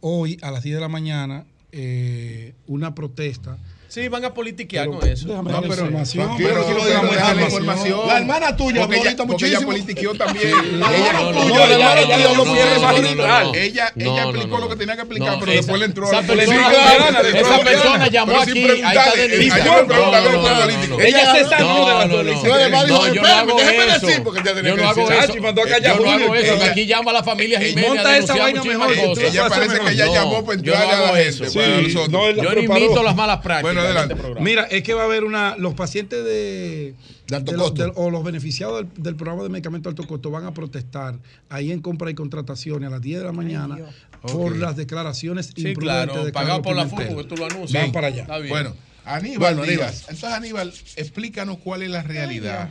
hoy 0.01 0.39
a 0.43 0.51
las 0.53 0.63
10 0.63 0.77
de 0.77 0.81
la 0.81 0.89
mañana 0.89 1.45
eh, 1.73 2.55
una 2.69 2.95
protesta. 2.95 3.59
Sí, 3.89 4.09
van 4.09 4.25
a 4.25 4.35
politiquear 4.35 4.87
Pero 4.87 4.99
con 4.99 5.09
eso. 5.09 5.29
déjame 5.29 5.51
No, 5.53 5.61
la 5.61 5.69
pero, 5.69 5.75
información. 5.85 6.31
pero, 6.37 6.49
Pero 6.49 6.67
pero 6.67 6.85
déjame 6.85 7.07
dar 7.09 7.15
deja 7.17 7.29
la 7.29 7.35
la 7.35 7.43
información. 7.47 8.01
La 8.09 8.19
hermana 8.19 8.57
tuya 8.57 8.81
porque 8.83 8.97
ahorita 8.99 9.27
porque 9.27 9.47
ella 9.47 9.61
muchísimo. 9.61 9.71
politiqueó 9.73 10.15
también. 10.15 10.49
Ella, 10.49 10.73
No, 10.73 10.91
no, 10.91 10.95
ella- 10.97 11.79
no, 11.79 11.97
ella- 11.97 12.35
no, 12.35 12.45
magistral. 12.45 13.17
no, 13.17 13.53
no. 13.53 13.55
Ella 13.55 13.93
explicó 13.97 14.59
lo 14.59 14.69
que 14.69 14.77
tenía 14.77 14.95
que 14.97 15.01
explicar, 15.03 15.33
No, 15.35 15.39
pero 15.41 15.53
esa- 15.53 15.61
después 15.61 15.79
le 15.81 15.87
entró 15.87 16.07
a 16.07 16.09
esa 16.11 16.35
la 16.35 16.43
esa 16.43 17.55
a 17.55 17.59
la 17.59 17.65
persona 17.65 18.09
llamó 18.09 18.41
aquí, 18.41 18.65
ahí 18.69 18.81
está 18.81 19.13
preguntarle, 19.13 20.77
Denise. 20.77 21.09
ella 21.09 21.25
la 21.25 21.33
se 21.35 21.45
salió 21.49 21.67
No, 21.67 21.87
de 21.89 21.95
la 21.95 22.07
no, 22.07 22.23
no. 22.23 23.15
yo 23.15 23.23
no 23.23 23.29
hago 23.29 23.61
eso. 23.61 24.09
Yo 24.09 24.35
que 24.35 24.63
no 24.83 24.89
hago 24.89 25.11
eso. 25.11 25.13
A 25.17 25.79
Yo 25.79 25.97
no 26.05 26.11
hago 26.11 26.35
eso. 26.35 26.59
Aquí 26.71 26.87
llama 26.87 27.11
a 27.11 27.15
la 27.15 27.23
familia 27.23 27.61
Jiménez 27.61 27.89
Monta 27.89 28.09
a 28.11 28.17
esa 28.19 28.35
vaina 28.37 28.63
mejor. 28.65 28.93
Ella 28.93 29.49
parece 29.49 29.79
que 29.81 29.93
ella 29.93 30.07
llamó 30.07 30.45
para 30.45 30.59
entrarle 30.59 30.93
a 30.93 30.97
hago 30.99 31.15
la 31.15 31.21
eso. 31.21 31.45
gente. 31.45 31.93
la 31.93 32.43
Yo 32.43 32.51
no 32.55 32.61
imito 32.61 33.03
las 33.03 33.15
malas 33.17 33.39
prácticas. 33.39 33.76
Bueno, 33.83 33.89
adelante. 33.99 34.15
este 34.15 34.23
programa. 34.25 34.45
Mira, 34.45 34.63
es 34.65 34.83
que 34.83 34.95
va 34.95 35.03
a 35.03 35.05
haber 35.07 35.25
una. 35.25 35.57
Los 35.57 35.75
pacientes 35.75 36.25
de. 36.25 36.95
De 37.29 37.37
alto 37.37 37.53
de 37.53 37.59
los- 37.59 37.67
costo. 37.71 37.83
del- 37.83 37.93
o 37.97 38.11
los 38.11 38.23
beneficiados 38.25 38.79
del, 38.95 39.03
del 39.03 39.17
programa 39.17 39.43
de 39.43 39.49
medicamentos 39.49 39.95
de 39.95 40.01
alto 40.01 40.09
costo 40.09 40.31
van 40.31 40.45
a 40.45 40.53
protestar 40.55 41.19
ahí 41.49 41.73
en 41.73 41.81
compra 41.81 42.11
y 42.11 42.15
contrataciones 42.15 42.87
a 42.87 42.91
las 42.91 43.01
10 43.03 43.19
de 43.21 43.25
la 43.27 43.33
mañana 43.33 43.79
por 44.23 44.57
las 44.57 44.77
declaraciones 44.77 45.47
Sí, 45.47 45.69
imprudentes 45.69 45.83
claro, 45.83 46.25
de 46.25 46.33
pagado 46.33 46.63
por 46.63 46.75
la 46.77 46.85
Pimentel. 46.85 47.09
FUBU, 47.09 47.23
que 47.23 47.29
tú 47.29 47.37
lo 47.37 47.47
anuncias. 47.47 47.83
Van 47.83 47.93
para 47.93 48.07
allá. 48.09 48.23
Está 48.23 48.39
bien. 48.39 48.51
Bueno, 48.51 48.75
Aníbal 49.05 49.57
Bueno, 49.57 49.63
Díaz. 49.71 49.81
Aníbal. 49.81 50.15
Entonces, 50.15 50.25
Aníbal, 50.25 50.73
explícanos 50.97 51.59
cuál 51.59 51.83
es 51.83 51.91
la 51.91 52.03
realidad. 52.03 52.71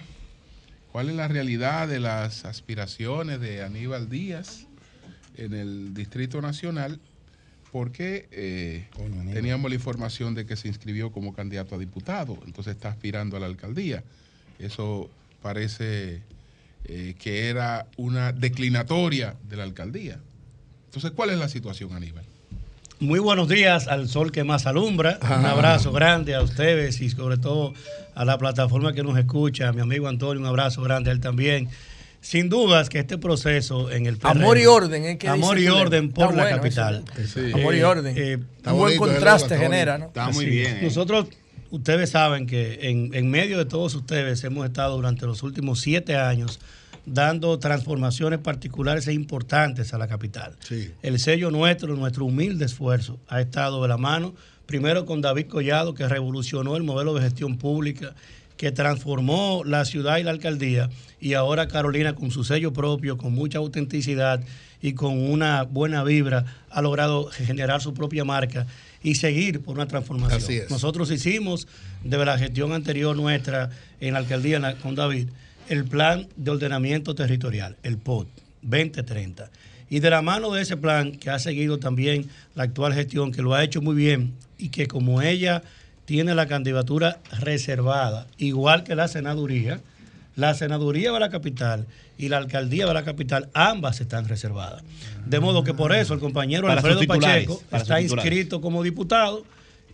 ¿Cuál 0.92 1.10
es 1.10 1.16
la 1.16 1.28
realidad 1.28 1.88
de 1.90 2.00
las 2.00 2.46
aspiraciones 2.46 3.42
de 3.42 3.62
Aníbal 3.64 4.10
Díaz 4.10 4.66
en 5.36 5.54
el 5.54 5.94
Distrito 5.94 6.42
Nacional? 6.42 7.00
Porque 7.76 8.30
eh, 8.32 8.86
teníamos 9.34 9.70
la 9.70 9.76
información 9.76 10.34
de 10.34 10.46
que 10.46 10.56
se 10.56 10.70
inscribió 10.70 11.12
como 11.12 11.34
candidato 11.34 11.76
a 11.76 11.78
diputado, 11.78 12.38
entonces 12.46 12.74
está 12.74 12.88
aspirando 12.88 13.36
a 13.36 13.42
la 13.42 13.48
alcaldía. 13.48 14.02
Eso 14.60 15.10
parece 15.42 16.22
eh, 16.86 17.16
que 17.20 17.50
era 17.50 17.88
una 17.98 18.32
declinatoria 18.32 19.36
de 19.50 19.58
la 19.58 19.64
alcaldía. 19.64 20.20
Entonces, 20.86 21.12
¿cuál 21.12 21.32
es 21.32 21.38
la 21.38 21.50
situación, 21.50 21.92
Aníbal? 21.92 22.24
Muy 23.02 23.20
buenos 23.20 23.50
días 23.50 23.90
al 23.90 24.08
sol 24.08 24.32
que 24.32 24.46
más 24.46 24.68
alumbra. 24.68 25.20
Un 25.22 25.28
Ajá. 25.28 25.52
abrazo 25.52 25.92
grande 25.92 26.34
a 26.34 26.42
ustedes 26.42 27.02
y 27.02 27.10
sobre 27.10 27.36
todo 27.36 27.74
a 28.16 28.24
la 28.24 28.38
plataforma 28.38 28.94
que 28.94 29.04
nos 29.04 29.18
escucha, 29.18 29.68
a 29.68 29.74
mi 29.74 29.82
amigo 29.82 30.08
Antonio, 30.08 30.40
un 30.40 30.48
abrazo 30.48 30.82
grande 30.82 31.10
a 31.10 31.14
él 31.14 31.20
también. 31.20 31.68
Sin 32.26 32.50
dudas 32.50 32.90
que 32.90 32.98
este 32.98 33.20
proceso 33.20 33.92
en 33.92 34.08
el 34.08 34.18
Amor 34.24 34.58
y 34.58 34.66
orden, 34.66 35.06
¿eh? 35.06 35.18
¿Qué 35.20 35.30
Amor 35.30 35.58
dice 35.58 35.70
y 35.70 35.72
orden 35.72 36.10
por 36.10 36.34
la 36.34 36.50
capital. 36.50 37.04
eso. 37.20 37.40
Sí. 37.40 37.52
Amor 37.54 37.76
y 37.76 37.84
orden. 37.84 38.18
Un 38.18 38.48
buen 38.64 38.78
bonito, 38.80 38.96
¿eh, 38.96 38.98
contraste 38.98 39.56
genera, 39.60 40.00
¿no? 40.00 40.08
Está 40.08 40.30
muy 40.30 40.46
Así 40.46 40.56
bien. 40.56 40.80
Nosotros, 40.82 41.28
ustedes 41.70 42.10
saben 42.10 42.48
que 42.48 42.90
en, 42.90 43.14
en 43.14 43.30
medio 43.30 43.60
de 43.60 43.66
todos 43.66 43.94
ustedes 43.94 44.44
hemos 44.44 44.66
estado 44.66 44.96
durante 44.96 45.28
los 45.28 45.44
últimos 45.44 45.82
siete 45.82 46.16
años 46.16 46.60
dando 47.06 47.60
transformaciones 47.60 48.40
particulares 48.40 49.08
e 49.08 49.14
importantes 49.14 49.94
a 49.94 50.00
la 50.00 50.08
capital. 50.08 50.56
El 51.04 51.20
sello 51.20 51.52
nuestro, 51.52 51.96
nuestro 51.96 52.26
humilde 52.26 52.66
esfuerzo, 52.66 53.20
ha 53.28 53.40
estado 53.40 53.84
de 53.84 53.88
la 53.88 53.98
mano, 53.98 54.34
primero 54.66 55.06
con 55.06 55.22
David 55.22 55.46
Collado, 55.46 55.94
que 55.94 56.08
revolucionó 56.08 56.76
el 56.76 56.82
modelo 56.82 57.14
de 57.14 57.22
gestión 57.22 57.60
pública, 57.60 58.16
que 58.58 58.72
transformó 58.72 59.64
la 59.66 59.86
ciudad 59.86 60.18
y 60.18 60.24
la 60.24 60.32
alcaldía, 60.32 60.90
y 61.20 61.34
ahora 61.34 61.68
Carolina 61.68 62.16
con 62.16 62.32
su 62.32 62.44
sello 62.44 62.74
propio, 62.74 63.18
con 63.18 63.34
mucha 63.34 63.58
autenticidad 63.58 64.42
y 64.82 64.94
con 64.94 65.18
una 65.18 65.64
buena 65.64 66.04
vibra, 66.04 66.46
ha 66.70 66.82
logrado 66.82 67.26
generar 67.26 67.82
su 67.82 67.94
propia 67.94 68.24
marca 68.24 68.68
y 69.02 69.16
seguir 69.16 69.62
por 69.62 69.76
una 69.76 69.88
transformación. 69.88 70.42
Así 70.42 70.58
es. 70.58 70.70
Nosotros 70.70 71.12
hicimos 71.12 71.68
de 72.04 72.24
la 72.24 72.38
gestión 72.38 72.74
anterior 72.74 73.16
nuestra 73.16 73.70
en 74.00 74.14
la 74.14 74.20
alcaldía 74.20 74.76
con 74.78 74.96
David 74.96 75.30
el 75.70 75.86
plan 75.86 76.28
de 76.36 76.52
ordenamiento 76.52 77.16
territorial, 77.16 77.78
el 77.84 77.98
POT 77.98 78.28
2030. 78.62 79.50
Y 79.90 80.00
de 80.00 80.10
la 80.10 80.22
mano 80.22 80.52
de 80.52 80.62
ese 80.62 80.78
plan 80.78 81.12
que 81.14 81.30
ha 81.30 81.40
seguido 81.40 81.78
también 81.78 82.30
la 82.56 82.64
actual 82.64 82.94
gestión, 82.94 83.32
que 83.32 83.42
lo 83.42 83.54
ha 83.54 83.64
hecho 83.64 83.82
muy 83.82 83.96
bien 83.96 84.34
y 84.58 84.70
que 84.70 84.88
como 84.88 85.22
ella 85.22 85.64
tiene 86.06 86.36
la 86.36 86.46
candidatura 86.48 87.20
reservada, 87.40 88.28
igual 88.38 88.84
que 88.84 88.96
la 88.96 89.08
senaduría, 89.08 89.82
la 90.36 90.54
senaduría 90.54 91.12
de 91.12 91.20
la 91.20 91.30
capital 91.30 91.86
y 92.18 92.30
la 92.30 92.38
alcaldía 92.38 92.86
de 92.86 92.94
la 92.94 93.04
capital, 93.04 93.50
ambas 93.54 94.00
están 94.02 94.28
reservadas. 94.28 94.84
De 95.26 95.40
modo 95.40 95.64
que 95.64 95.74
por 95.74 95.94
eso 95.94 96.14
el 96.14 96.20
compañero 96.20 96.68
Para 96.68 96.82
Alfredo 96.82 97.00
Pacheco 97.08 97.62
está 97.72 98.02
inscrito 98.02 98.62
como 98.62 98.84
diputado 98.84 99.44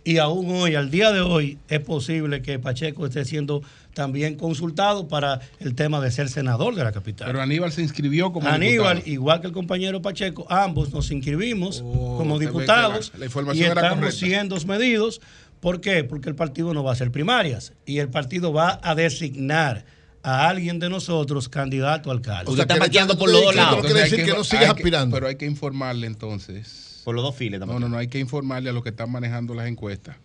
y 0.04 0.18
aún 0.18 0.50
hoy, 0.50 0.74
al 0.74 0.90
día 0.90 1.12
de 1.12 1.20
hoy, 1.20 1.58
es 1.68 1.78
posible 1.80 2.42
que 2.42 2.58
Pacheco 2.58 3.06
esté 3.06 3.24
siendo 3.24 3.62
también 3.94 4.34
consultado 4.36 5.06
para 5.06 5.40
el 5.60 5.74
tema 5.76 6.00
de 6.00 6.10
ser 6.10 6.28
senador 6.28 6.74
de 6.74 6.82
la 6.82 6.90
capital. 6.92 7.28
Pero 7.28 7.40
Aníbal 7.40 7.70
se 7.72 7.82
inscribió 7.82 8.32
como 8.32 8.48
Aníbal, 8.48 8.96
diputado. 8.96 9.12
igual 9.14 9.40
que 9.40 9.46
el 9.46 9.52
compañero 9.52 10.02
Pacheco, 10.02 10.44
ambos 10.50 10.92
nos 10.92 11.10
inscribimos 11.12 11.82
como 11.82 12.38
ve 12.38 12.46
que 12.46 12.50
diputados 12.52 13.12
la- 13.12 13.18
la 13.20 13.24
y 13.24 13.28
información 13.28 13.70
era 13.70 13.80
estamos 13.82 14.14
siendo 14.14 14.56
medidos. 14.66 15.20
¿Por 15.62 15.80
qué? 15.80 16.02
Porque 16.02 16.28
el 16.28 16.34
partido 16.34 16.74
no 16.74 16.82
va 16.82 16.90
a 16.90 16.94
hacer 16.94 17.12
primarias 17.12 17.72
y 17.86 17.98
el 18.00 18.08
partido 18.08 18.52
va 18.52 18.80
a 18.82 18.96
designar 18.96 19.84
a 20.24 20.48
alguien 20.48 20.80
de 20.80 20.90
nosotros 20.90 21.48
candidato 21.48 22.10
a 22.10 22.14
alcalde. 22.14 22.50
Usted 22.50 22.62
está 22.62 22.76
marqueando 22.78 23.16
por 23.16 23.30
los 23.30 23.40
dos 23.44 23.54
lados. 23.54 23.76
Entonces 23.76 24.10
decir 24.10 24.24
que 24.24 24.32
no 24.32 24.42
que-. 24.42 25.10
Pero 25.12 25.28
hay 25.28 25.36
que 25.36 25.46
informarle 25.46 26.08
entonces. 26.08 27.00
Por 27.04 27.14
los 27.14 27.22
dos 27.22 27.36
files 27.36 27.60
No, 27.60 27.78
no, 27.78 27.88
no, 27.88 27.96
hay 27.96 28.08
que 28.08 28.18
informarle 28.18 28.70
a 28.70 28.72
los 28.72 28.82
que 28.82 28.88
están 28.88 29.10
manejando 29.10 29.54
las 29.54 29.68
encuestas 29.68 30.16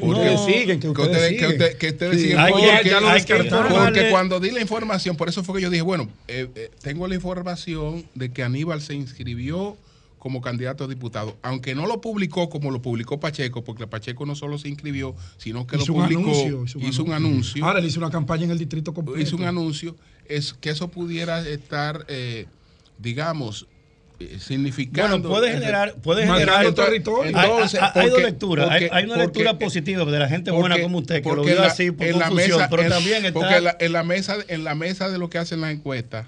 Porque 0.00 0.36
siguen, 0.38 0.80
que 0.80 0.88
ustedes 0.88 1.28
siguen. 1.28 1.50
usted- 1.52 1.78
que 1.78 1.88
ustedes 1.90 2.14
Sí. 2.16 2.22
siguen 2.22 2.38
Hay- 2.40 2.52
porque, 2.52 2.66
ya 2.90 3.00
lo 3.00 3.08
hay 3.08 3.22
que- 3.24 3.34
porque 3.44 4.10
cuando 4.10 4.40
di 4.40 4.50
la 4.50 4.60
información, 4.60 5.16
por 5.16 5.28
eso 5.28 5.44
fue 5.44 5.56
que 5.56 5.62
yo 5.62 5.70
dije, 5.70 5.82
bueno, 5.82 6.08
eh, 6.26 6.48
eh, 6.56 6.70
tengo 6.82 7.06
la 7.06 7.14
información 7.14 8.04
de 8.16 8.32
que 8.32 8.42
Aníbal 8.42 8.80
se 8.82 8.94
inscribió 8.94 9.76
como 10.26 10.40
candidato 10.40 10.82
a 10.82 10.88
diputado, 10.88 11.36
aunque 11.40 11.76
no 11.76 11.86
lo 11.86 12.00
publicó 12.00 12.48
como 12.48 12.72
lo 12.72 12.82
publicó 12.82 13.20
Pacheco, 13.20 13.62
porque 13.62 13.86
Pacheco 13.86 14.26
no 14.26 14.34
solo 14.34 14.58
se 14.58 14.68
inscribió, 14.68 15.14
sino 15.36 15.68
que 15.68 15.76
Hizo 15.76 15.92
lo 15.92 15.94
un 15.94 16.02
publicó, 16.02 16.20
anuncio, 16.22 16.64
hizo 16.88 17.04
un 17.04 17.12
anuncio 17.12 17.64
Ahora 17.64 17.78
le 17.78 17.86
hizo 17.86 18.00
una 18.00 18.10
campaña 18.10 18.42
en 18.42 18.50
el 18.50 18.58
distrito 18.58 18.92
completo. 18.92 19.20
hizo 19.20 19.36
un 19.36 19.44
anuncio, 19.44 19.94
es 20.28 20.52
que 20.52 20.70
eso 20.70 20.88
pudiera 20.88 21.46
estar, 21.48 22.04
eh, 22.08 22.46
digamos, 22.98 23.68
eh, 24.18 24.38
significando. 24.40 25.28
Bueno, 25.28 25.28
puede 25.28 25.52
generar, 25.52 25.94
puede 26.02 26.26
generar 26.26 26.74
territorio. 26.74 27.38
Hay- 27.38 27.48
Entonces, 27.50 27.80
hay, 27.80 27.90
hay 27.94 28.02
dos 28.06 28.10
porque- 28.14 28.26
lecturas. 28.26 28.68
Hay, 28.70 28.80
porque- 28.80 28.96
hay 28.96 29.04
una 29.04 29.12
porque- 29.14 29.26
lectura 29.26 29.58
positiva 29.60 30.04
de 30.06 30.18
la 30.18 30.28
gente 30.28 30.50
buena 30.50 30.70
porque- 30.70 30.82
como 30.82 30.98
usted, 30.98 31.22
que 31.22 31.28
lo 31.28 31.36
porque 31.36 31.50
vio 31.52 31.56
en 31.58 31.62
la- 31.62 31.68
así 31.68 31.90
por 31.92 32.10
confusión, 32.10 32.34
mesa- 32.58 32.68
pero 32.68 32.82
en- 32.82 32.88
también 32.88 33.24
está. 33.26 33.32
Porque 33.38 33.60
la, 33.60 33.76
en 33.78 33.92
la 33.92 34.02
mesa, 34.02 34.36
en 34.48 34.64
la 34.64 34.74
mesa 34.74 35.08
de 35.08 35.18
lo 35.18 35.30
que 35.30 35.38
hacen 35.38 35.60
las 35.60 35.70
encuestas, 35.70 36.26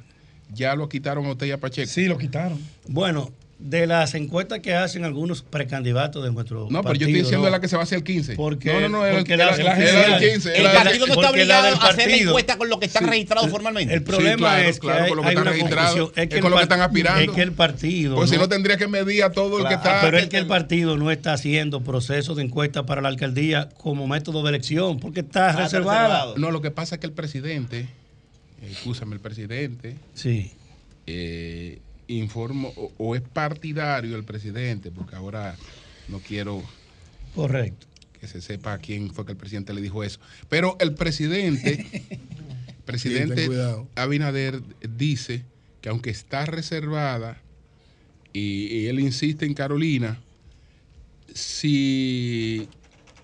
ya 0.54 0.76
lo 0.76 0.88
quitaron 0.88 1.26
a 1.26 1.32
usted 1.32 1.46
y 1.46 1.50
a 1.50 1.58
Pacheco. 1.58 1.90
Sí, 1.90 2.04
lo 2.06 2.16
quitaron. 2.16 2.58
Bueno, 2.88 3.32
de 3.58 3.88
las 3.88 4.14
encuestas 4.14 4.60
que 4.60 4.72
hacen 4.72 5.04
algunos 5.04 5.42
precandidatos 5.42 6.22
de 6.22 6.30
nuestro 6.30 6.68
No, 6.70 6.80
pero 6.80 6.94
yo 6.94 7.06
estoy 7.06 7.06
partido, 7.06 7.18
diciendo 7.18 7.38
¿no? 7.38 7.44
de 7.46 7.50
la 7.50 7.60
que 7.60 7.66
se 7.66 7.74
va 7.74 7.82
a 7.82 7.84
hacer 7.84 7.98
el 7.98 8.04
15. 8.04 8.36
Porque, 8.36 8.72
no, 8.72 8.80
no, 8.82 8.88
no, 8.88 9.04
era, 9.06 9.18
porque 9.18 9.32
era- 9.34 9.46
la- 9.46 9.54
era 9.56 9.64
la 9.64 9.72
el 9.72 9.86
general- 9.88 10.20
15. 10.20 10.54
el 10.56 10.60
era- 10.60 10.72
partido 10.84 11.06
no 11.08 11.14
está 11.14 11.30
obligado 11.30 11.64
a 11.66 11.68
hacer 11.70 11.78
la 11.82 12.04
partido- 12.04 12.28
encuesta 12.30 12.56
con 12.56 12.68
lo 12.68 12.78
que 12.78 12.86
están 12.86 13.02
Sí. 13.04 13.10
registrados 13.10 13.50
formalmente. 13.50 13.92
El 13.94 14.02
problema 14.04 14.30
Sí, 14.36 14.38
claro, 14.38 14.68
es 14.68 14.74
que 14.76 14.80
claro, 14.86 15.02
hay, 15.02 15.08
con 15.08 15.16
lo 15.16 15.22
que 15.24 15.28
están 15.30 15.44
registrados, 15.44 16.12
es 16.14 16.28
que 16.28 16.34
el 16.36 16.40
con 16.40 16.50
lo 16.52 16.56
que 16.56 16.62
están 16.62 16.80
aspirando. 16.82 17.20
Es 17.20 17.30
que 17.32 17.42
el 17.42 17.52
partido. 17.52 18.14
Porque 18.14 18.30
si 18.30 18.36
no 18.38 18.48
tendría 18.48 18.76
que 18.76 18.86
medir 18.86 19.24
a 19.24 19.32
todo 19.32 19.58
el 19.58 19.66
que 19.66 19.74
está. 19.74 20.00
Pero 20.02 20.18
es 20.18 20.28
que 20.28 20.36
el 20.38 20.46
partido 20.46 20.96
no 20.96 21.10
está 21.10 21.32
haciendo 21.32 21.82
procesos 21.82 22.36
de 22.36 22.44
encuesta 22.44 22.86
para 22.86 23.00
la 23.02 23.08
alcaldía 23.08 23.68
como 23.76 24.06
método 24.06 24.44
de 24.44 24.50
elección, 24.50 25.00
porque 25.00 25.20
está 25.20 25.50
reservada. 25.50 26.32
No, 26.36 26.52
lo 26.52 26.62
que 26.62 26.70
pasa 26.70 26.94
es 26.94 27.00
que 27.00 27.08
el 27.08 27.12
presidente, 27.12 27.80
eh, 27.80 28.68
escúchame, 28.70 29.14
el 29.16 29.20
presidente. 29.20 29.96
Sí. 30.14 30.52
Eh, 31.08 31.80
informo, 32.08 32.72
o, 32.76 32.92
o 32.98 33.14
es 33.14 33.22
partidario 33.22 34.16
el 34.16 34.24
presidente, 34.24 34.90
porque 34.90 35.16
ahora 35.16 35.56
no 36.08 36.18
quiero. 36.20 36.62
Correcto. 37.34 37.86
Que 38.18 38.26
se 38.26 38.40
sepa 38.40 38.72
a 38.72 38.78
quién 38.78 39.12
fue 39.14 39.24
que 39.24 39.32
el 39.32 39.38
presidente 39.38 39.72
le 39.72 39.80
dijo 39.80 40.02
eso. 40.02 40.18
Pero 40.48 40.76
el 40.80 40.94
presidente, 40.94 41.86
presidente. 42.84 43.48
Abinader 43.94 44.60
dice 44.96 45.44
que 45.80 45.88
aunque 45.88 46.10
está 46.10 46.44
reservada 46.46 47.40
y, 48.32 48.66
y 48.66 48.86
él 48.86 48.98
insiste 48.98 49.46
en 49.46 49.54
Carolina, 49.54 50.18
si 51.32 52.68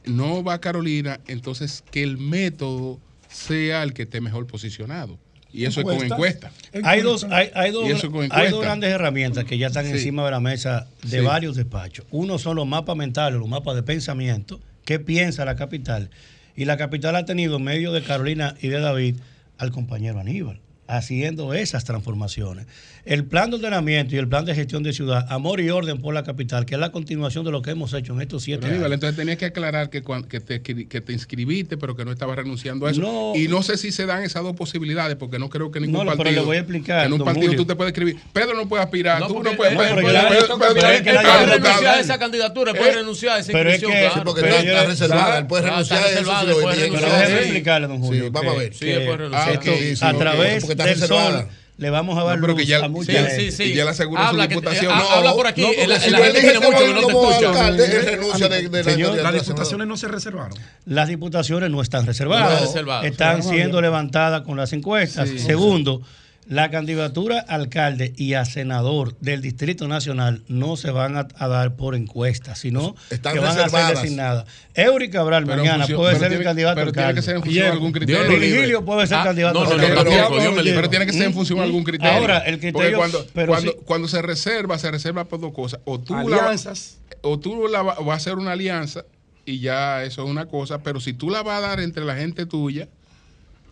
no 0.05 0.45
va 0.45 0.61
Carolina, 0.61 1.21
entonces 1.27 1.83
que 1.91 2.03
el 2.03 2.19
método 2.19 3.01
sea 3.29 3.83
el 3.83 3.93
que 3.95 4.03
esté 4.03 4.21
mejor 4.21 4.47
posicionado. 4.47 5.19
Y 5.55 5.67
eso 5.67 5.81
es 5.81 5.87
con 5.87 6.03
encuesta. 6.05 6.51
Hay 6.83 7.01
dos, 7.03 7.25
hay, 7.31 7.51
hay 7.55 7.71
dos, 7.71 7.85
hay 8.31 8.51
dos 8.51 8.61
grandes 8.61 8.91
herramientas 8.91 9.45
que 9.45 9.57
ya 9.57 9.69
están 9.69 9.87
Sí. 9.87 9.93
encima 9.93 10.25
de 10.25 10.33
la 10.33 10.41
mesa 10.41 10.89
de 11.05 11.21
Sí. 11.21 11.25
varios 11.25 11.55
despachos. 11.55 12.05
Uno 12.11 12.39
son 12.39 12.57
los 12.57 12.67
mapas 12.67 12.97
mentales, 12.97 13.39
los 13.39 13.49
mapas 13.49 13.77
de 13.77 13.85
pensamiento, 13.85 14.61
qué 14.85 14.99
piensa 14.99 15.45
la 15.45 15.55
capital. 15.55 16.11
Y 16.57 16.65
la 16.65 16.77
capital 16.77 17.15
ha 17.17 17.25
tenido 17.25 17.57
en 17.59 17.65
medio 17.65 17.93
de 17.93 18.03
Carolina 18.03 18.57
y 18.61 18.69
de 18.69 18.81
David 18.81 19.17
al 19.59 19.71
compañero 19.71 20.19
Aníbal, 20.19 20.59
haciendo 20.97 21.55
esas 21.55 21.85
transformaciones. 21.85 22.67
El 23.05 23.25
plan 23.27 23.51
de 23.51 23.57
ordenamiento 23.57 24.15
y 24.15 24.19
el 24.19 24.27
plan 24.29 24.47
de 24.47 24.55
gestión 24.55 24.83
de 24.83 24.95
ciudad, 24.95 25.27
amor 25.29 25.61
y 25.61 25.69
orden 25.69 26.01
por 26.01 26.15
la 26.15 26.23
capital, 26.23 26.65
que 26.65 26.75
es 26.75 26.81
la 26.81 26.91
continuación 26.91 27.45
de 27.45 27.51
lo 27.51 27.61
que 27.61 27.71
hemos 27.73 27.93
hecho 27.93 28.15
en 28.15 28.23
estos 28.23 28.43
siete 28.45 28.63
Pero, 28.63 28.73
Aníbal, 28.73 28.87
años. 28.93 28.95
entonces 28.95 29.17
tenías 29.17 29.37
que 29.37 29.45
aclarar 29.45 29.91
que, 29.91 30.03
que, 30.29 30.41
te, 30.41 30.63
que 30.63 31.01
te 31.03 31.13
inscribiste, 31.13 31.77
pero 31.77 31.95
que 31.97 32.05
no 32.07 32.13
estabas 32.13 32.37
renunciando 32.37 32.87
a 32.87 32.91
eso. 32.91 33.03
No. 33.03 33.33
y 33.35 33.47
no 33.49 33.63
sé 33.63 33.77
si 33.77 33.93
se 33.93 34.07
dan 34.07 34.23
esas 34.23 34.43
dos 34.43 34.57
posibilidades, 34.57 35.17
porque 35.17 35.39
no 35.39 35.51
creo 35.51 35.71
que 35.71 35.81
ningún 35.81 35.99
No, 35.99 36.05
no, 36.05 36.11
pero 36.13 36.25
partido. 36.25 36.41
le 36.43 36.47
voy 36.47 36.57
a 36.57 36.61
explicar, 36.61 37.07
En 37.07 37.13
un 37.13 37.19
partido 37.25 37.47
Julio. 37.49 37.59
tú 37.61 37.67
te 37.67 37.77
puedes 37.77 37.93
escribir. 37.93 38.17
Pedro 38.33 38.55
no 38.55 38.67
puede 38.69 38.83
aspirar. 38.83 39.21
No, 39.21 39.27
tú 39.27 39.35
porque- 39.35 39.51
no 39.51 39.57
puedes. 39.57 39.75
Pedro- 39.77 39.85
es 39.85 39.95
que 39.97 40.03
puede 40.03 40.75
Pedro- 40.75 41.47
renunciar 41.55 41.87
a 41.97 42.01
esa 42.01 42.19
candidatura, 42.19 42.73
puede 42.73 42.91
Eh, 42.91 42.95
renunciar 42.95 43.37
a 43.37 43.39
esa 43.41 43.53
pero 43.53 43.69
es 43.69 43.75
inscripción, 43.83 44.03
que- 44.03 44.09
claro. 44.15 44.25
porque 44.25 44.41
pero 44.41 44.57
está, 44.57 44.85
reservada. 44.87 45.25
claro, 45.25 45.39
Él 45.41 45.47
puede 45.47 45.63
renunciar 45.69 46.03
a 46.03 46.09
eso 46.11 46.23
puede 46.63 46.77
Pero 46.91 46.93
déjeme 47.01 47.27
Sí. 47.27 47.33
explicarle, 47.45 47.87
don 47.89 47.99
Julio. 48.01 48.25
Sí, 48.25 48.31
vamos 48.33 48.55
a 48.55 48.59
ver. 48.59 48.73
Sí, 48.75 48.81
que 48.87 48.99
después 48.99 49.19
renunciar. 49.19 49.63
sí, 49.63 50.05
a 50.05 50.13
través 50.15 50.65
del 50.85 51.01
reservada. 51.01 51.41
sol 51.43 51.49
le 51.77 51.91
vamos 51.91 52.17
a 52.17 52.23
dar 52.23 52.39
No, 52.39 52.47
luz 52.47 52.65
ya- 52.65 52.85
a 52.85 52.89
mucha 52.89 53.11
sí, 53.11 53.19
gente. 53.19 53.37
Sí, 53.37 53.51
sí. 53.51 53.63
Y 53.65 53.75
ya 53.75 53.85
le 53.85 53.91
aseguró 53.91 54.23
su 54.23 54.29
habla, 54.29 54.47
diputación. 54.47 54.93
eh, 54.93 54.97
No, 54.97 55.11
habla 55.11 55.33
por 55.33 55.47
aquí. 55.49 55.61
No, 55.63 55.67
porque 55.69 55.87
la, 55.89 55.99
si 56.01 56.11
la 56.11 56.19
lo 56.19 56.25
gente 56.25 56.39
elige 56.39 56.53
tiene 56.53 56.67
mucho 56.67 56.79
que 56.85 56.93
no 56.95 57.07
te 57.07 57.13
como 57.13 57.31
escucha. 57.31 57.49
alcalde, 57.51 57.85
él 57.97 58.05
renuncia 58.07 58.49
de, 58.49 58.57
de 58.57 58.63
la 58.63 58.69
Señor, 58.71 58.85
candidatura 58.85 59.23
Las 59.23 59.35
a 59.35 59.45
diputaciones 59.45 59.87
no 59.89 59.97
se 59.97 60.09
reservaron. 60.09 60.59
Las 60.87 61.09
diputaciones 61.09 61.71
no 61.71 61.83
están 61.83 62.07
reservadas, 62.07 62.45
No 62.45 62.55
están 62.55 62.67
reservadas. 62.69 63.05
están 63.07 63.43
Sí. 63.43 63.49
siendo 63.49 63.81
levantadas 63.81 64.43
con 64.43 64.57
las 64.57 64.73
encuestas. 64.73 65.29
Sí. 65.29 65.39
Segundo, 65.41 66.01
la 66.47 66.71
candidatura 66.71 67.45
a 67.49 67.55
alcalde 67.55 68.13
y 68.17 68.35
a 68.35 68.45
senador 68.45 69.17
del 69.21 69.41
Distrito 69.41 69.89
Nacional 69.89 70.43
no 70.49 70.77
se 70.77 70.91
van 70.91 71.17
a, 71.17 71.27
a 71.37 71.49
dar 71.49 71.77
por 71.77 71.95
encuestas, 71.95 72.59
sino 72.59 72.95
Están 73.11 73.33
que 73.35 73.41
van 73.41 73.59
a 73.59 73.69
ser 73.69 73.97
designadas. 73.97 74.45
Eury 74.75 75.09
Cabral 75.11 75.45
Pero 75.45 75.59
mañana 75.59 75.79
función- 75.85 75.99
puede 76.01 76.13
ser 76.13 76.21
tiene- 76.29 76.37
el 76.37 76.45
candidato 76.45 76.75
Pero 76.77 76.93
tiene 76.93 77.15
que 77.15 77.23
ser 77.23 77.37
en 77.37 77.43
función 77.43 77.65
de 77.67 77.73
algún 77.73 77.93
criterio. 77.93 78.29
Virgilio 78.39 78.85
puede 78.85 79.07
ser 79.07 79.19
Ah, 79.19 79.25
candidato 79.25 79.55
no, 79.55 79.65
no, 79.65 79.77
no, 79.77 79.83
alcalde. 79.83 79.97
tampoco, 79.97 80.29
pero, 80.31 80.41
Dios 80.43 80.55
me 80.57 80.63
libre. 80.63 80.77
pero 80.79 80.91
tiene 80.91 81.07
que 81.07 81.13
ser 81.13 81.23
en 81.23 81.35
función 81.35 81.59
de 81.61 81.65
algún 81.65 81.85
criterio. 81.85 82.13
Ahora, 82.19 82.39
el 82.39 82.59
criterio- 82.61 82.73
Porque 82.73 82.95
cuando, 82.97 83.27
pero 83.33 83.53
cuando, 83.53 83.73
sí. 83.73 83.79
cuando 83.85 84.09
se 84.09 84.23
reserva, 84.23 84.79
se 84.79 84.91
reserva 84.91 85.25
por 85.25 85.41
dos 85.41 85.53
cosas. 85.53 85.81
O 85.85 85.99
tú, 86.01 86.15
la, 86.29 86.37
Alianzas. 86.39 86.99
o 87.23 87.39
tú 87.39 87.69
la 87.69 87.83
va- 87.83 87.95
vas 87.95 88.09
a 88.09 88.17
hacer 88.17 88.35
una 88.35 88.53
alianza 88.53 89.05
y 89.47 89.61
ya 89.61 90.03
eso 90.05 90.25
es 90.25 90.31
una 90.31 90.47
cosa, 90.47 90.83
pero 90.83 91.01
si 91.01 91.13
tú 91.15 91.31
la 91.31 91.43
vas 91.43 91.59
a 91.59 91.69
dar 91.69 91.81
entre 91.81 92.05
la 92.05 92.17
gente 92.17 92.47
tuya, 92.47 92.89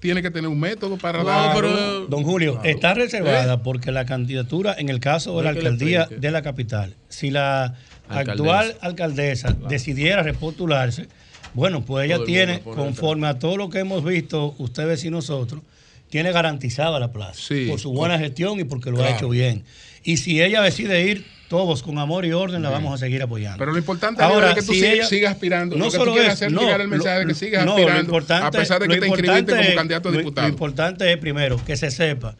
tiene 0.02 0.20
que 0.20 0.32
tener 0.32 0.48
un 0.48 0.58
método 0.58 0.98
para 0.98 1.20
No, 1.20 1.28
dar. 1.28 1.54
pero- 1.54 2.06
Don 2.08 2.24
Julio, 2.24 2.60
está 2.64 2.92
reservada 2.92 3.62
porque 3.62 3.92
la 3.92 4.04
candidatura, 4.04 4.74
en 4.76 4.88
el 4.88 4.98
caso 4.98 5.36
de 5.38 5.44
la 5.44 5.50
alcaldía 5.50 6.08
de 6.10 6.30
la 6.32 6.42
capital, 6.42 6.96
si 7.08 7.30
la 7.30 7.76
Alcaldesa. 8.08 8.32
actual 8.32 8.76
alcaldesa 8.80 9.56
decidiera 9.68 10.24
repostularse, 10.24 11.06
bueno, 11.54 11.84
pues 11.84 12.06
ella 12.06 12.24
tiene, 12.24 12.60
conforme 12.60 13.28
a 13.28 13.38
todo 13.38 13.56
lo 13.56 13.70
que 13.70 13.78
hemos 13.78 14.04
visto, 14.04 14.56
ustedes 14.58 15.04
y 15.04 15.10
nosotros, 15.10 15.62
tiene 16.10 16.32
garantizada 16.32 16.98
la 16.98 17.12
plaza 17.12 17.34
Sí. 17.40 17.66
por 17.70 17.78
su 17.78 17.92
buena 17.92 18.18
gestión 18.18 18.58
y 18.58 18.64
porque 18.64 18.90
lo 18.90 19.02
ha 19.04 19.10
hecho 19.10 19.28
bien. 19.28 19.62
Y 20.02 20.16
si 20.16 20.42
ella 20.42 20.60
decide 20.62 21.06
ir, 21.06 21.24
todos 21.52 21.82
con 21.82 21.98
amor 21.98 22.24
y 22.24 22.32
orden 22.32 22.62
la 22.62 22.70
vamos 22.70 22.94
a 22.94 22.96
seguir 22.98 23.22
apoyando. 23.22 23.58
Pero 23.58 23.72
lo 23.72 23.78
importante 23.78 24.22
Ahora, 24.22 24.48
es 24.50 24.54
que 24.54 24.62
tú 24.62 24.72
si 24.72 24.80
sigas, 24.80 24.94
ella- 24.94 25.06
sigas 25.06 25.32
aspirando. 25.32 25.76
no 25.76 25.84
lo 25.84 25.90
que 25.90 25.96
solo 25.98 26.12
tú 26.14 26.18
eso, 26.18 26.30
hacer 26.32 26.50
no, 26.50 26.62
llegar 26.62 26.80
el 26.80 26.86
lo- 26.88 26.96
mensaje 26.96 27.18
de 27.20 27.26
que 27.26 27.34
sigas 27.34 27.64
no, 27.66 27.72
lo 27.72 27.78
aspirando, 27.78 28.02
importante- 28.04 28.46
a 28.46 28.50
pesar 28.50 28.80
de 28.80 28.88
que 28.88 28.94
lo 28.94 29.00
te 29.00 29.06
inscribiste 29.08 29.52
como 29.52 29.62
es- 29.62 29.74
candidato 29.74 30.08
a 30.08 30.12
lo- 30.12 30.18
diputado. 30.18 30.46
Lo 30.48 30.52
importante 30.54 31.12
es, 31.12 31.18
primero, 31.18 31.62
que 31.64 31.76
se 31.76 31.90
sepa 31.90 32.36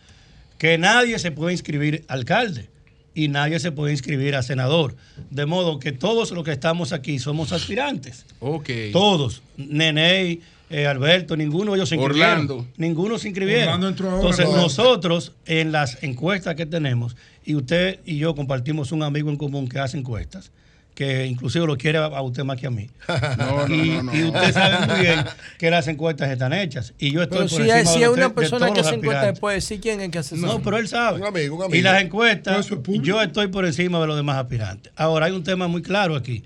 que 0.59 0.79
nadie 0.79 1.19
se 1.19 1.31
puede 1.31 1.53
inscribir 1.53 2.05
alcalde 2.09 2.71
y 3.15 3.29
nadie 3.29 3.61
se 3.61 3.71
puede 3.73 3.93
inscribir 3.93 4.35
a 4.35 4.43
senador. 4.43 4.97
De 5.31 5.45
modo 5.45 5.79
que 5.79 5.93
todos 5.93 6.31
los 6.31 6.43
que 6.45 6.53
estamos 6.53 6.93
aquí 6.93 7.19
somos 7.19 7.53
aspirantes. 7.53 8.25
ok. 8.41 8.71
Todos. 8.93 9.43
Neney, 9.59 10.41
eh, 10.73 10.87
Alberto, 10.87 11.37
ninguno 11.37 11.73
de 11.73 11.79
ellos 11.79 11.89
se 11.89 11.95
inscribieron. 11.97 12.33
Orlando. 12.33 12.67
Ninguno 12.77 13.19
se 13.19 13.29
inscribieron. 13.29 13.65
Orlando 13.69 13.89
entró 13.89 14.07
ahora. 14.11 14.21
Entonces, 14.23 14.47
No. 14.49 14.57
nosotros, 14.57 15.33
en 15.47 15.71
las 15.73 16.03
encuestas 16.03 16.55
que 16.55 16.67
tenemos, 16.67 17.17
y 17.45 17.55
usted 17.55 18.01
y 18.05 18.19
yo 18.19 18.35
compartimos 18.35 18.91
un 18.93 19.03
amigo 19.03 19.31
en 19.31 19.37
común 19.37 19.69
que 19.69 19.79
hace 19.79 19.99
encuestas, 19.99 20.51
que 20.95 21.27
inclusive 21.27 21.67
lo 21.67 21.77
quiere 21.79 21.99
a 21.99 22.21
usted 22.21 22.45
más 22.45 22.59
que 22.61 22.67
a 22.67 22.71
mí. 22.71 22.91
No, 23.39 23.67
no, 23.67 23.75
y, 23.75 23.89
no, 23.91 24.03
no. 24.03 24.15
y 24.17 24.25
usted 24.25 24.53
sabe 24.53 24.87
muy 24.87 25.01
bien 25.01 25.25
que 25.59 25.71
las 25.71 25.89
encuestas 25.89 26.31
están 26.31 26.53
hechas. 26.53 26.93
Y 26.99 27.11
yo 27.13 27.23
estoy 27.23 27.39
Pero 27.39 27.51
por 27.51 27.61
si 27.63 27.71
de 27.71 27.87
si 27.87 28.05
una 28.05 28.35
persona 28.35 28.67
todos 28.67 28.73
que 28.73 28.79
los 28.81 28.87
hace 28.87 28.97
encuesta, 28.97 29.19
aspirantes. 29.19 29.41
puede 29.41 29.55
decir 29.57 29.81
quién 29.81 30.01
es 30.03 30.11
que 30.11 30.19
hace 30.19 30.37
No, 30.37 30.61
pero 30.63 30.77
él 30.79 30.89
sabe. 30.89 31.21
Un 31.21 31.27
amigo, 31.27 31.57
un 31.57 31.63
amigo. 31.63 31.77
Y 31.79 31.83
las 31.83 32.03
encuestas, 32.03 32.71
es 32.71 32.79
yo 33.03 33.21
estoy 33.23 33.49
por 33.49 33.65
encima 33.65 34.01
de 34.01 34.07
los 34.07 34.17
demás 34.17 34.37
aspirantes. 34.37 34.93
Ahora, 34.97 35.27
hay 35.27 35.33
un 35.33 35.43
tema 35.43 35.67
muy 35.67 35.81
claro 35.83 36.15
aquí. 36.15 36.45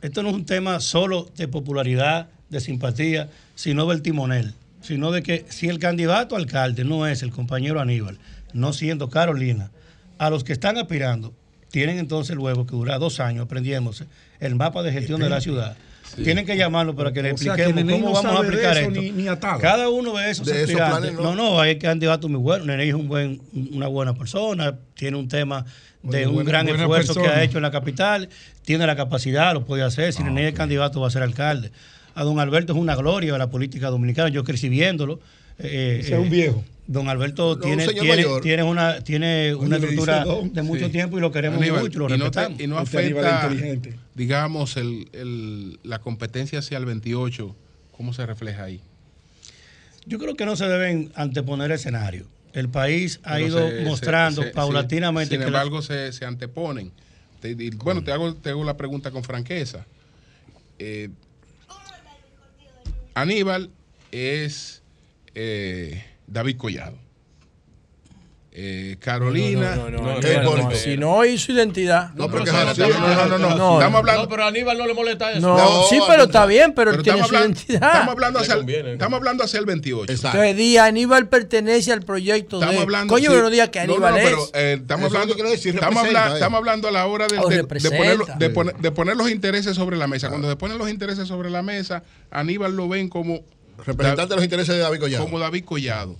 Esto 0.00 0.22
no 0.22 0.30
es 0.30 0.34
un 0.34 0.46
tema 0.46 0.80
solo 0.80 1.28
de 1.36 1.48
popularidad, 1.48 2.28
de 2.50 2.60
simpatía, 2.60 3.28
sino 3.54 3.86
del 3.86 4.02
timonel. 4.02 4.54
Sino 4.80 5.10
de 5.10 5.22
que 5.22 5.44
si 5.48 5.68
el 5.68 5.78
candidato 5.78 6.36
alcalde 6.36 6.84
no 6.84 7.06
es 7.06 7.22
el 7.22 7.30
compañero 7.30 7.80
Aníbal, 7.80 8.18
no 8.52 8.72
siendo 8.72 9.10
Carolina, 9.10 9.70
a 10.18 10.30
los 10.30 10.44
que 10.44 10.52
están 10.52 10.78
aspirando, 10.78 11.32
tienen 11.70 11.98
entonces 11.98 12.36
luego 12.36 12.64
que 12.64 12.72
durar 12.72 12.98
dos 13.00 13.20
años 13.20 13.44
aprendiéndose 13.44 14.06
el 14.40 14.54
mapa 14.54 14.82
de 14.82 14.92
gestión 14.92 15.20
de 15.20 15.28
la 15.28 15.40
ciudad. 15.40 15.76
Tienen 16.24 16.46
que 16.46 16.56
llamarlo 16.56 16.96
para 16.96 17.12
que 17.12 17.22
le 17.22 17.28
que 17.28 17.32
expliquemos 17.34 17.84
cómo 17.84 18.06
no 18.08 18.12
vamos 18.14 18.24
a 18.36 18.38
aplicar 18.46 18.78
eso 18.78 18.88
esto. 18.88 19.00
ni- 19.02 19.10
ni. 19.10 19.24
Cada 19.60 19.90
uno 19.90 20.16
de 20.16 20.30
esos 20.30 20.46
De 20.46 20.62
aspirantes. 20.62 21.12
no. 21.12 21.22
no. 21.22 21.34
no, 21.34 21.60
hay 21.60 21.76
candidatos 21.78 22.30
muy 22.30 22.40
buenos. 22.40 22.66
Neney 22.66 22.88
es 22.88 22.94
un 22.94 23.08
buen, 23.08 23.42
una 23.72 23.88
buena 23.88 24.14
persona, 24.14 24.74
tiene 24.94 25.18
un 25.18 25.28
tema 25.28 25.66
de 26.02 26.26
un 26.26 26.34
buena- 26.36 26.48
gran 26.50 26.66
buena 26.66 26.82
esfuerzo 26.84 27.14
que 27.20 27.26
ha 27.28 27.42
hecho 27.42 27.58
en 27.58 27.62
la 27.62 27.70
capital, 27.70 28.30
tiene 28.64 28.86
la 28.86 28.96
capacidad, 28.96 29.52
lo 29.52 29.66
puede 29.66 29.82
hacer. 29.82 30.12
Si 30.14 30.22
Neney 30.22 30.46
es 30.46 30.54
candidato, 30.54 31.00
va 31.00 31.08
a 31.08 31.10
ser 31.10 31.22
alcalde. 31.22 31.72
A 32.18 32.24
don 32.24 32.40
Alberto 32.40 32.72
es 32.72 32.78
una 32.78 32.96
gloria 32.96 33.32
de 33.32 33.38
la 33.38 33.48
política 33.48 33.88
dominicana. 33.90 34.28
Yo 34.28 34.42
crecí 34.44 34.68
viéndolo. 34.68 35.20
Eh, 35.58 35.98
Ese 36.00 36.14
es 36.14 36.20
un 36.20 36.30
viejo. 36.30 36.64
Don 36.88 37.08
Alberto 37.08 37.54
No, 37.56 37.60
tiene, 37.60 37.86
un 37.86 38.40
tiene, 38.40 38.62
una, 38.62 39.00
tiene 39.02 39.54
una 39.54 39.76
estructura 39.76 40.24
don. 40.24 40.52
de 40.52 40.62
mucho 40.62 40.86
Sí. 40.86 40.92
tiempo 40.92 41.18
y 41.18 41.20
lo 41.20 41.30
queremos 41.30 41.60
Aníbal, 41.60 41.82
mucho, 41.82 41.98
lo 42.00 42.06
y 42.14 42.18
no 42.18 42.30
te- 42.30 42.40
respetamos. 42.40 42.60
y 42.60 42.66
no 42.66 42.78
Aníbal 42.78 43.04
es 43.04 43.14
afecta, 43.32 43.52
inteligente. 43.52 43.94
digamos, 44.14 44.76
el, 44.78 45.08
el- 45.12 45.78
la 45.84 45.98
competencia 46.00 46.58
hacia 46.60 46.78
el 46.78 46.86
28, 46.86 47.54
¿cómo 47.96 48.12
se 48.14 48.24
refleja 48.26 48.64
ahí? 48.64 48.80
Yo 50.06 50.18
creo 50.18 50.34
que 50.34 50.46
no 50.46 50.56
se 50.56 50.66
deben 50.66 51.12
anteponer 51.14 51.70
escenarios. 51.72 52.26
El 52.54 52.68
país 52.70 53.20
ha 53.24 53.34
Pero 53.34 53.46
ido 53.46 53.68
se- 53.68 53.80
mostrando 53.82 54.42
se- 54.42 54.48
se- 54.48 54.54
paulatinamente 54.54 55.34
Sin 55.36 55.38
que 55.44 55.50
la- 55.50 55.58
embargo, 55.58 55.82
se, 55.82 56.12
se 56.12 56.24
anteponen. 56.24 56.90
Te- 57.40 57.50
y, 57.50 57.70
bueno, 57.70 58.02
te 58.02 58.10
hago, 58.12 58.34
te 58.34 58.48
hago 58.50 58.64
la 58.64 58.76
pregunta 58.78 59.10
con 59.10 59.22
franqueza. 59.22 59.84
Eh, 60.78 61.10
Aníbal 63.20 63.72
es 64.12 64.80
eh, 65.34 66.04
David 66.28 66.56
Collado. 66.56 67.07
Eh, 68.60 68.96
Carolina. 68.98 69.76
No, 69.76 69.88
no, 69.88 69.98
no, 69.98 70.20
no, 70.20 70.20
no, 70.20 70.42
no, 70.56 70.68
no. 70.70 70.74
Si 70.74 70.96
no 70.96 71.20
su 71.38 71.52
identidad. 71.52 72.10
No, 72.14 72.28
pero 72.28 72.44
no, 72.44 72.52
no, 72.52 73.26
no, 73.26 73.38
no, 73.38 73.54
no. 73.56 73.74
Estamos 73.78 73.98
hablando. 74.00 74.22
No, 74.24 74.28
pero 74.28 74.42
a 74.42 74.48
Aníbal 74.48 74.76
no 74.78 74.86
le 74.88 74.94
molesta 74.94 75.30
eso. 75.30 75.40
No, 75.40 75.84
sí, 75.88 76.00
pero 76.08 76.24
está 76.24 76.44
bien, 76.44 76.72
pero, 76.74 76.90
él 76.90 77.02
tiene 77.02 77.20
estamos 77.20 77.28
su 77.30 77.36
hablando, 77.36 77.56
identidad. 77.56 77.88
estamos 77.92 78.12
hablando 78.12 78.38
hacia 78.40 78.54
el, 78.54 78.58
conviene, 78.58 78.92
estamos 78.94 79.16
hablando 79.18 79.44
hacia 79.44 79.60
el 79.60 79.66
28. 79.66 80.12
Entonces, 80.12 80.56
di 80.56 80.76
Aníbal 80.76 81.28
pertenece 81.28 81.92
al 81.92 82.02
proyecto 82.02 82.56
Estamos 82.56 82.74
de. 82.74 82.82
hablando. 82.82 83.14
Coño, 83.14 83.24
sí. 83.26 83.28
pero 83.30 83.42
no 83.42 83.50
diga 83.50 83.70
que 83.70 83.78
Aníbal 83.78 84.10
no, 84.14 84.18
es. 84.18 84.24
pero, 84.24 84.38
eh, 84.54 84.78
estamos, 84.80 85.06
hablando, 85.14 85.34
estamos, 85.54 86.04
eh. 86.04 86.56
hablando 86.56 86.88
a 86.88 86.90
la 86.90 87.06
hora 87.06 87.28
de, 87.28 87.38
O 87.38 87.48
de- 87.48 87.54
de 87.54 87.62
representa. 87.62 87.96
ponerlo- 87.96 88.26
de 88.38 88.50
poner, 88.50 88.76
de 88.76 88.90
poner 88.90 89.16
los 89.16 89.30
intereses 89.30 89.76
sobre 89.76 89.96
la 89.96 90.08
mesa. 90.08 90.30
Cuando 90.30 90.48
se 90.50 90.56
ponen 90.56 90.78
los 90.78 90.90
intereses 90.90 91.28
sobre 91.28 91.48
la 91.48 91.62
mesa, 91.62 92.02
Aníbal 92.32 92.74
lo 92.74 92.88
ven 92.88 93.08
como 93.08 93.40
Representante 93.86 94.30
de 94.30 94.34
los 94.34 94.44
intereses 94.44 94.74
de 94.74 94.80
David 94.80 94.98
Collado. 94.98 95.24
Como 95.24 95.38
David 95.38 95.64
Collado. 95.64 96.16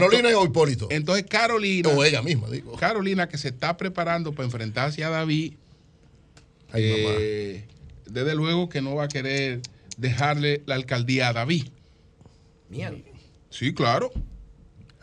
Carolina 0.00 0.28
Entonces- 0.30 0.36
o 0.40 0.44
Hipólito. 0.50 0.88
Entonces 0.90 1.24
Carolina. 1.28 1.88
O 1.90 2.04
ella 2.04 2.22
misma, 2.22 2.48
digo. 2.50 2.72
Carolina 2.76 3.28
que 3.28 3.38
se 3.38 3.48
está 3.48 3.76
preparando 3.76 4.32
para 4.32 4.46
enfrentarse 4.46 5.02
a 5.04 5.10
David. 5.10 5.54
eh, 6.74 7.64
desde 8.06 8.34
luego 8.34 8.68
que 8.68 8.80
no 8.80 8.94
va 8.94 9.04
a 9.04 9.08
querer 9.08 9.60
dejarle 9.98 10.62
la 10.66 10.74
alcaldía 10.74 11.28
a 11.28 11.32
David. 11.32 11.64
Mierda. 12.70 12.96
Sí, 13.50 13.74
claro. 13.74 14.10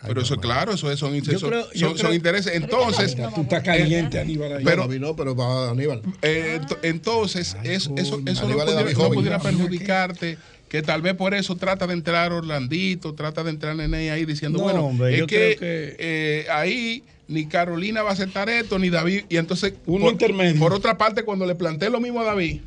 Pero 0.01 0.22
eso 0.22 0.35
es 0.35 0.40
claro, 0.40 0.72
eso 0.74 0.90
es- 0.90 0.98
son, 0.98 1.14
Yo 1.14 1.38
son- 1.40 1.50
creo- 1.50 1.72
yo 1.74 1.88
son- 1.88 1.93
creo- 1.98 2.06
son 2.08 2.16
intereses. 2.16 2.53
Entonces, 2.56 3.16
Tú 3.35 3.42
estás 3.42 3.61
caliente, 3.64 4.18
Aníbal. 4.19 4.58
ahí. 4.58 4.64
pero- 4.64 4.88
no, 4.88 5.16
pero 5.16 5.35
para 5.35 5.72
Aníbal. 5.72 6.01
eh, 6.22 6.59
ento- 6.61 6.77
entonces, 6.84 7.58
eso, 7.64 7.93
eso, 7.98 8.19
eso 8.26 8.48
no, 8.48 8.53
Aníbal 8.61 8.69
es 8.88 8.95
pudiera, 8.95 9.09
no 9.09 9.09
pudiera 9.14 9.40
perjudicarte. 9.40 10.38
Que 10.69 10.81
tal 10.83 11.01
vez 11.01 11.15
por 11.15 11.33
eso 11.33 11.56
trata 11.56 11.88
de 11.88 11.93
entrar 11.93 12.31
Orlandito, 12.31 13.14
trata 13.15 13.43
de 13.43 13.49
entrar 13.49 13.75
Nene 13.75 14.11
ahí 14.11 14.23
diciendo, 14.25 14.59
No, 14.59 14.64
bueno, 14.65 14.85
hombre, 14.85 15.14
es 15.14 15.19
yo 15.19 15.27
que, 15.27 15.35
creo 15.35 15.59
que- 15.59 15.95
eh, 15.99 16.45
ahí 16.51 17.03
ni 17.27 17.48
Carolina 17.48 18.03
va 18.03 18.11
a 18.11 18.14
aceptar 18.14 18.49
esto, 18.49 18.77
ni 18.80 18.89
David. 18.89 19.23
Y 19.30 19.38
entonces, 19.38 19.73
Uno 19.88 20.06
por, 20.06 20.14
intermedio. 20.14 20.59
por 20.59 20.73
otra 20.73 20.98
parte, 20.98 21.23
cuando 21.23 21.45
le 21.48 21.56
planteé 21.56 21.89
lo 21.89 21.99
mismo 21.99 22.22
a 22.22 22.23
David, 22.23 22.61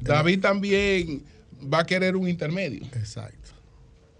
David 0.00 0.40
también 0.40 1.22
va 1.72 1.80
a 1.80 1.86
querer 1.86 2.16
un 2.16 2.28
intermedio. 2.28 2.82
Exacto. 2.94 3.50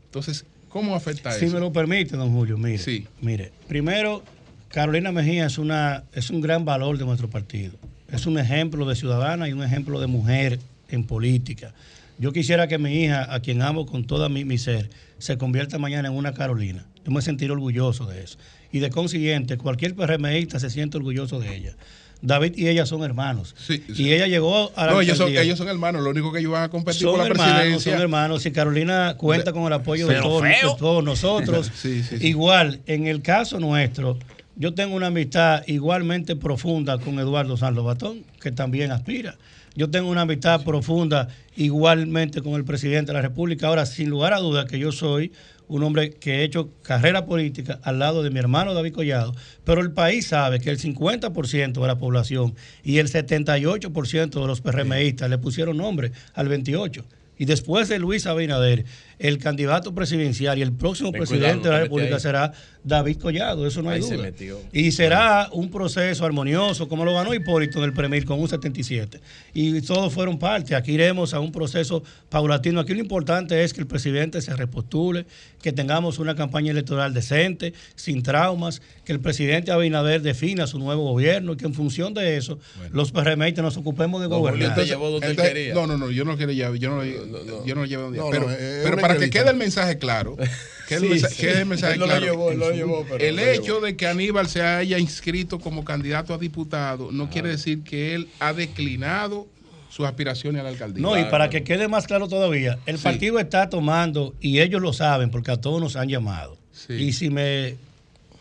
Entonces, 0.07 0.45
¿cómo 0.69 0.95
afecta 0.95 1.33
Si 1.33 1.47
eso? 1.47 1.55
me 1.55 1.61
lo 1.61 1.73
permite, 1.73 2.17
don 2.17 2.31
Julio, 2.33 2.59
mire. 2.59 2.79
Mire, 3.21 3.53
primero, 3.69 4.23
Carolina 4.69 5.13
Mejía 5.13 5.47
es, 5.47 5.57
una, 5.59 6.05
es 6.13 6.31
un 6.31 6.41
gran 6.41 6.65
valor 6.65 6.99
de 6.99 7.05
nuestro 7.05 7.29
partido. 7.31 7.73
Es 8.11 8.27
un 8.27 8.39
ejemplo 8.39 8.87
de 8.87 8.97
ciudadana 8.97 9.49
y 9.49 9.53
un 9.53 9.63
ejemplo 9.63 10.01
de 10.01 10.07
mujer 10.07 10.59
en 10.91 11.05
política. 11.05 11.73
Yo 12.19 12.33
quisiera 12.33 12.67
que 12.67 12.79
mi 12.79 13.05
hija, 13.05 13.33
a 13.33 13.41
quien 13.41 13.63
amo 13.63 13.87
con 13.87 14.05
toda 14.05 14.29
mi, 14.29 14.45
mi 14.45 14.59
ser, 14.59 14.91
se 15.19 15.39
convierta 15.39 15.79
mañana 15.79 16.09
en 16.09 16.15
una 16.15 16.35
Carolina. 16.35 16.85
Yo 17.05 17.13
me 17.13 17.23
sentiré 17.23 17.53
orgulloso 17.53 18.07
de 18.07 18.23
eso. 18.23 18.39
Y 18.73 18.81
de 18.81 18.91
consiguiente, 18.91 19.57
cualquier 19.57 19.95
PRMista 19.95 20.59
se 20.59 20.69
siente 20.71 20.97
orgulloso 20.97 21.41
de 21.41 21.55
ella. 21.55 21.77
David 22.21 22.55
y 22.57 22.67
ella 22.67 22.85
son 22.85 23.05
hermanos. 23.05 23.55
Y 23.95 24.13
ella 24.13 24.27
llegó 24.27 24.73
a 24.75 24.87
la 24.87 24.93
No, 24.93 25.01
ellos 25.01 25.17
son, 25.17 25.29
ellos 25.29 25.57
son 25.57 25.69
hermanos, 25.69 26.03
lo 26.03 26.11
único 26.11 26.33
que 26.33 26.41
ellos 26.41 26.51
van 26.51 26.65
a 26.65 26.69
competir 26.69 27.03
Son 27.03 27.13
por 27.13 27.21
la 27.21 27.27
hermanos, 27.27 27.55
presidencia. 27.55 27.93
son 27.93 28.01
hermanos. 28.03 28.43
Si 28.43 28.51
Carolina 28.51 29.15
cuenta 29.17 29.53
con 29.53 29.63
el 29.65 29.73
apoyo 29.73 30.09
de 30.09 30.17
todos, 30.17 30.43
de 30.43 30.55
todos 30.79 31.05
nosotros. 31.05 31.71
Sí, 31.81 32.03
sí, 32.03 32.19
sí. 32.19 32.27
Igual, 32.27 32.81
en 32.87 33.07
el 33.07 33.23
caso 33.23 33.61
nuestro, 33.61 34.19
yo 34.57 34.75
tengo 34.75 34.97
una 34.97 35.07
amistad 35.07 35.63
igualmente 35.69 36.35
profunda 36.35 36.99
con 36.99 37.21
Eduardo 37.21 37.57
San 37.57 37.77
Lobatón, 37.77 38.25
que 38.41 38.51
también 38.51 38.91
aspira. 38.91 39.37
Yo 39.75 39.91
tengo 39.91 40.11
una 40.11 40.23
amistad 40.23 40.65
profunda 40.65 41.29
igualmente 41.57 42.43
con 42.43 42.55
el 42.55 42.65
presidente 42.65 43.13
de 43.13 43.15
la 43.15 43.23
República. 43.23 43.69
Ahora, 43.69 43.87
sin 43.87 44.11
lugar 44.11 44.33
a 44.33 44.39
dudas 44.39 44.67
que 44.67 44.79
yo 44.79 44.93
soy 44.93 45.33
un 45.69 45.83
hombre 45.83 46.11
que 46.15 46.37
he 46.37 46.45
hecho 46.45 46.71
carrera 46.83 47.27
política 47.27 47.79
al 47.83 47.99
lado 47.99 48.23
de 48.23 48.31
mi 48.31 48.39
hermano 48.39 48.75
David 48.75 48.95
Collado, 48.95 49.35
pero 49.65 49.81
el 49.81 49.93
país 49.93 50.29
sabe 50.29 50.61
que 50.61 50.71
el 50.71 50.79
50% 50.79 51.81
de 51.81 51.87
la 51.87 51.99
población 51.99 52.55
y 52.83 52.99
el 52.99 53.09
78% 53.09 54.41
de 54.41 54.47
los 54.47 54.61
PRMistas 54.61 55.29
le 55.29 55.39
pusieron 55.39 55.77
nombre 55.77 56.13
al 56.35 56.49
28. 56.49 57.05
Y 57.39 57.45
después 57.45 57.89
de 57.89 58.01
Luis 58.01 58.27
Abinader, 58.27 58.85
el 59.21 59.39
candidato 59.39 59.95
presidencial 59.95 60.59
y 60.59 60.63
el 60.63 60.73
próximo 60.73 61.13
Ten 61.13 61.21
presidente 61.21 61.61
cuidado, 61.61 61.71
de 61.71 61.71
la 61.71 61.81
República 61.85 62.19
será 62.19 62.53
David 62.89 63.19
Collado, 63.19 63.67
eso 63.67 63.83
no 63.83 63.91
hay 63.91 63.97
Ahí 63.97 64.03
se 64.03 64.15
duda. 64.15 64.25
metió. 64.25 64.59
Y 64.73 64.91
será 64.93 65.49
un 65.53 65.71
proceso 65.71 66.25
armonioso, 66.25 66.89
como 66.89 67.05
lo 67.05 67.15
ganó 67.15 67.35
Hipólito 67.35 67.79
en 67.79 67.85
el 67.85 67.93
Premier 67.93 68.25
con 68.25 68.41
un 68.41 68.49
77. 68.49 69.21
Y 69.55 69.81
todos 69.83 70.13
fueron 70.13 70.39
parte. 70.39 70.75
Aquí 70.75 70.93
iremos 70.93 71.35
a 71.35 71.41
un 71.41 71.53
proceso 71.53 72.03
paulatino. 72.31 72.81
Aquí 72.81 72.95
lo 72.95 73.01
importante 73.01 73.63
es 73.63 73.73
que 73.75 73.81
el 73.81 73.87
presidente 73.87 74.41
se 74.41 74.57
repostule, 74.57 75.27
que 75.63 75.73
tengamos 75.73 76.19
una 76.19 76.35
campaña 76.35 76.71
electoral 76.73 77.13
decente, 77.15 77.75
sin 77.95 78.23
traumas, 78.23 78.81
que 79.05 79.13
el 79.13 79.21
presidente 79.21 79.71
Abinader 79.71 80.23
defina 80.23 80.67
su 80.67 80.79
nuevo 80.79 81.03
gobierno 81.05 81.53
y 81.53 81.57
que 81.57 81.67
en 81.67 81.75
función 81.75 82.15
de 82.15 82.37
eso 82.37 82.59
los 82.93 83.13
PRMistas 83.13 83.63
nos 83.65 83.77
ocupemos 83.77 84.21
de 84.23 84.29
No, 84.29 84.39
gobernar. 84.39 84.71
entonces- 84.71 84.97
entonces- 85.31 85.75
No, 85.75 85.87
no, 85.87 85.99
no, 85.99 86.11
yo 86.11 86.25
no 86.25 86.37
quiero 86.37 86.53
llevar, 86.53 86.75
yo 86.77 86.91
no, 86.91 87.05
yo 87.05 87.75
no 87.75 87.81
lo 87.83 87.87
llevo 87.87 88.03
donde- 88.05 88.19
No, 88.19 88.31
pero, 88.31 88.49
no, 88.49 88.55
pero 88.57 88.97
para 88.99 89.17
que 89.19 89.29
quede 89.31 89.51
el 89.51 89.57
mensaje 89.57 89.99
claro, 89.99 90.37
Sí, 90.97 91.05
el, 91.05 91.11
mensaje, 91.11 91.35
sí. 91.35 91.41
quede 91.43 91.59
el 91.61 91.67
mensaje 91.67 91.93
Él 91.95 92.01
no 92.01 92.07
lo 92.07 92.11
claro. 92.13 92.27
llevó, 92.27 92.51
él 92.53 92.59
no 92.59 92.69
lo 92.71 92.75
llevó, 92.75 93.05
pero 93.09 93.25
el 93.25 93.37
lo 93.37 93.43
hecho 93.43 93.63
llevó. 93.75 93.81
de 93.83 93.97
que 93.97 94.07
Aníbal 94.07 94.49
se 94.49 94.63
haya 94.63 94.99
inscrito 94.99 95.59
como 95.59 95.85
candidato 95.85 96.33
a 96.35 96.39
diputado 96.39 97.11
no 97.13 97.29
quiere 97.31 97.49
decir 97.51 97.83
que 97.83 98.15
él 98.15 98.29
ha 98.41 98.53
declinado 98.53 99.47
sus 99.91 100.07
aspiraciones 100.07 100.61
a 100.61 100.65
la 100.65 100.69
alcaldía. 100.71 101.03
No, 101.03 101.19
y 101.19 101.25
para 101.25 101.49
que 101.51 101.65
quede 101.65 101.89
más 101.89 102.07
claro 102.07 102.29
todavía, 102.29 102.79
el 102.87 102.99
Sí. 102.99 103.05
partido 103.05 103.39
está 103.39 103.69
tomando, 103.71 104.35
y 104.41 104.61
ellos 104.61 104.81
lo 104.83 104.93
saben, 104.93 105.31
porque 105.31 105.51
a 105.51 105.57
todos 105.61 105.81
nos 105.81 105.97
han 105.97 106.09
llamado. 106.09 106.57
Y 106.91 107.13
si 107.15 107.31
me, 107.31 107.75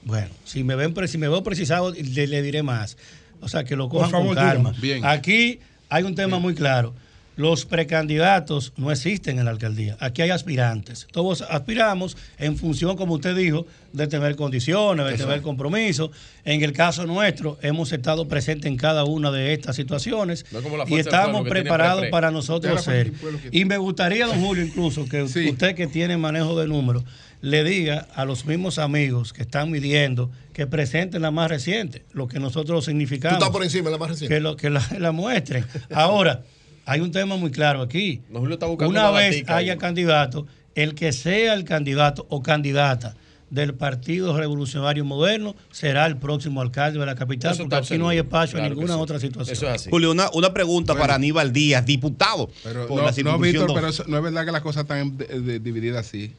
bueno, 0.04 0.28
si 0.44 0.64
me 0.64 0.76
ven, 0.76 0.94
si 1.08 1.18
me 1.18 1.28
veo 1.30 1.42
precisado, 1.44 1.92
le, 1.94 2.28
le 2.28 2.42
diré 2.42 2.64
más. 2.64 2.98
O 3.40 3.48
sea, 3.48 3.64
que 3.64 3.76
lo 3.76 3.88
cojan 3.90 4.12
favor, 4.12 4.28
con 4.28 4.36
calma. 4.36 4.74
Bien. 4.82 5.06
Aquí 5.06 5.60
hay 5.90 6.04
un 6.04 6.16
tema 6.16 6.38
muy 6.38 6.54
claro. 6.54 6.94
Los 7.38 7.66
precandidatos 7.66 8.74
no 8.78 8.92
existen 8.92 9.38
en 9.40 9.46
la 9.46 9.52
alcaldía. 9.52 9.96
Aquí 10.00 10.24
hay 10.24 10.32
aspirantes. 10.32 11.08
Todos 11.12 11.42
aspiramos 11.44 12.18
en 12.40 12.58
función, 12.58 12.98
como 12.98 13.14
usted 13.14 13.36
dijo, 13.36 13.66
de 13.94 14.08
tener 14.08 14.36
condiciones, 14.36 15.06
de 15.06 15.14
tener 15.18 15.42
compromiso. 15.44 16.12
En 16.46 16.64
el 16.64 16.74
caso 16.74 17.06
nuestro, 17.06 17.58
hemos 17.62 17.92
estado 17.94 18.28
presentes 18.28 18.66
en 18.66 18.76
cada 18.76 19.04
una 19.06 19.32
de 19.32 19.54
estas 19.54 19.76
situaciones 19.76 20.46
No 20.52 20.60
y 20.88 21.00
estamos 21.00 21.48
preparados 21.48 22.08
para 22.08 22.32
nosotros 22.32 22.84
ser. 22.84 23.12
que- 23.12 23.50
Y 23.52 23.66
me 23.66 23.78
gustaría, 23.78 24.26
don 24.26 24.42
Julio, 24.42 24.66
incluso 24.66 25.08
que 25.08 25.22
usted 25.24 25.76
que 25.76 25.86
tiene 25.88 26.18
manejo 26.18 26.60
de 26.60 26.68
números, 26.68 27.04
le 27.42 27.64
diga 27.64 28.08
a 28.16 28.26
los 28.26 28.46
mismos 28.46 28.80
amigos 28.80 29.32
que 29.32 29.44
están 29.44 29.70
midiendo 29.70 30.32
que 30.54 30.66
presenten 30.66 31.22
la 31.22 31.30
más 31.30 31.50
reciente, 31.52 32.04
lo 32.14 32.28
que 32.28 32.40
nosotros 32.40 32.84
Tú 32.86 32.90
significamos. 32.90 33.38
estás 33.38 33.52
por 33.52 33.64
encima 33.64 33.86
de 33.86 33.92
la 33.92 33.98
más 34.00 34.10
reciente. 34.10 34.34
Que, 34.34 34.42
lo, 34.42 34.56
que 34.58 34.72
la, 34.72 34.84
la 34.98 35.12
muestren. 35.12 35.64
Ahora, 35.94 36.42
hay 36.88 37.02
un 37.02 37.12
tema 37.12 37.36
muy 37.36 37.52
claro 37.52 37.82
aquí. 37.82 38.22
Don 38.30 38.42
Julio 38.42 38.56
está 38.56 38.66
buscando 38.66 38.90
Una 38.90 39.10
una 39.12 39.20
vez 39.20 39.44
haya 39.48 39.74
ahí. 39.74 39.78
candidato, 39.78 40.48
el 40.74 40.96
que 40.96 41.12
sea 41.12 41.54
el 41.54 41.64
candidato 41.66 42.26
o 42.30 42.42
candidata 42.42 43.16
del 43.50 43.74
Partido 43.74 44.36
Revolucionario 44.38 45.06
Moderno 45.06 45.56
será 45.72 46.06
el 46.06 46.18
próximo 46.18 46.62
alcalde 46.62 47.00
de 47.00 47.06
la 47.06 47.16
capital, 47.16 47.54
Eso 47.54 47.64
porque 47.64 47.76
aquí 47.78 47.98
no 47.98 48.10
hay 48.10 48.18
espacio 48.18 48.58
Claro 48.58 48.66
en 48.74 48.74
ninguna 48.80 48.96
sí. 48.96 49.00
otra 49.00 49.20
situación. 49.20 49.76
Julio, 49.90 50.12
una, 50.12 50.30
una 50.34 50.54
pregunta 50.54 50.94
Bueno. 50.94 51.04
para 51.04 51.16
Aníbal 51.16 51.54
Díaz, 51.54 51.86
diputado. 51.86 52.50
Pero 52.64 52.88
por 52.88 52.98
no, 53.02 53.06
la 53.10 53.12
no, 53.24 53.40
Víctor, 53.40 53.72
pero 53.74 53.88
eso- 53.88 54.04
no 54.08 54.18
es 54.18 54.24
verdad 54.24 54.46
que 54.46 54.52
la 54.52 54.62
cosa 54.62 54.82
está 54.82 54.96
dividida 55.04 56.00
así. 56.00 56.34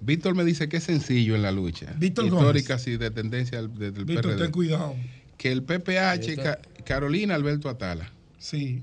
Víctor 0.00 0.34
me 0.34 0.44
dice 0.44 0.68
que 0.68 0.76
es 0.76 0.84
sencillo 0.84 1.34
en 1.34 1.42
la 1.42 1.50
lucha. 1.50 1.92
Víctor 1.98 2.26
Histórica, 2.26 2.78
sí, 2.78 2.96
de 2.98 3.10
tendencia 3.10 3.58
al- 3.58 3.74
de- 3.76 3.90
del 3.90 4.04
Víctor, 4.04 4.32
PRD. 4.32 4.42
ten 4.42 4.52
cuidado. 4.52 4.94
Que 5.38 5.50
el 5.50 5.62
PPH, 5.62 6.36
Ca- 6.36 6.58
Carolina 6.84 7.34
Alberto 7.34 7.68
Atala, 7.68 8.12
Sí. 8.38 8.82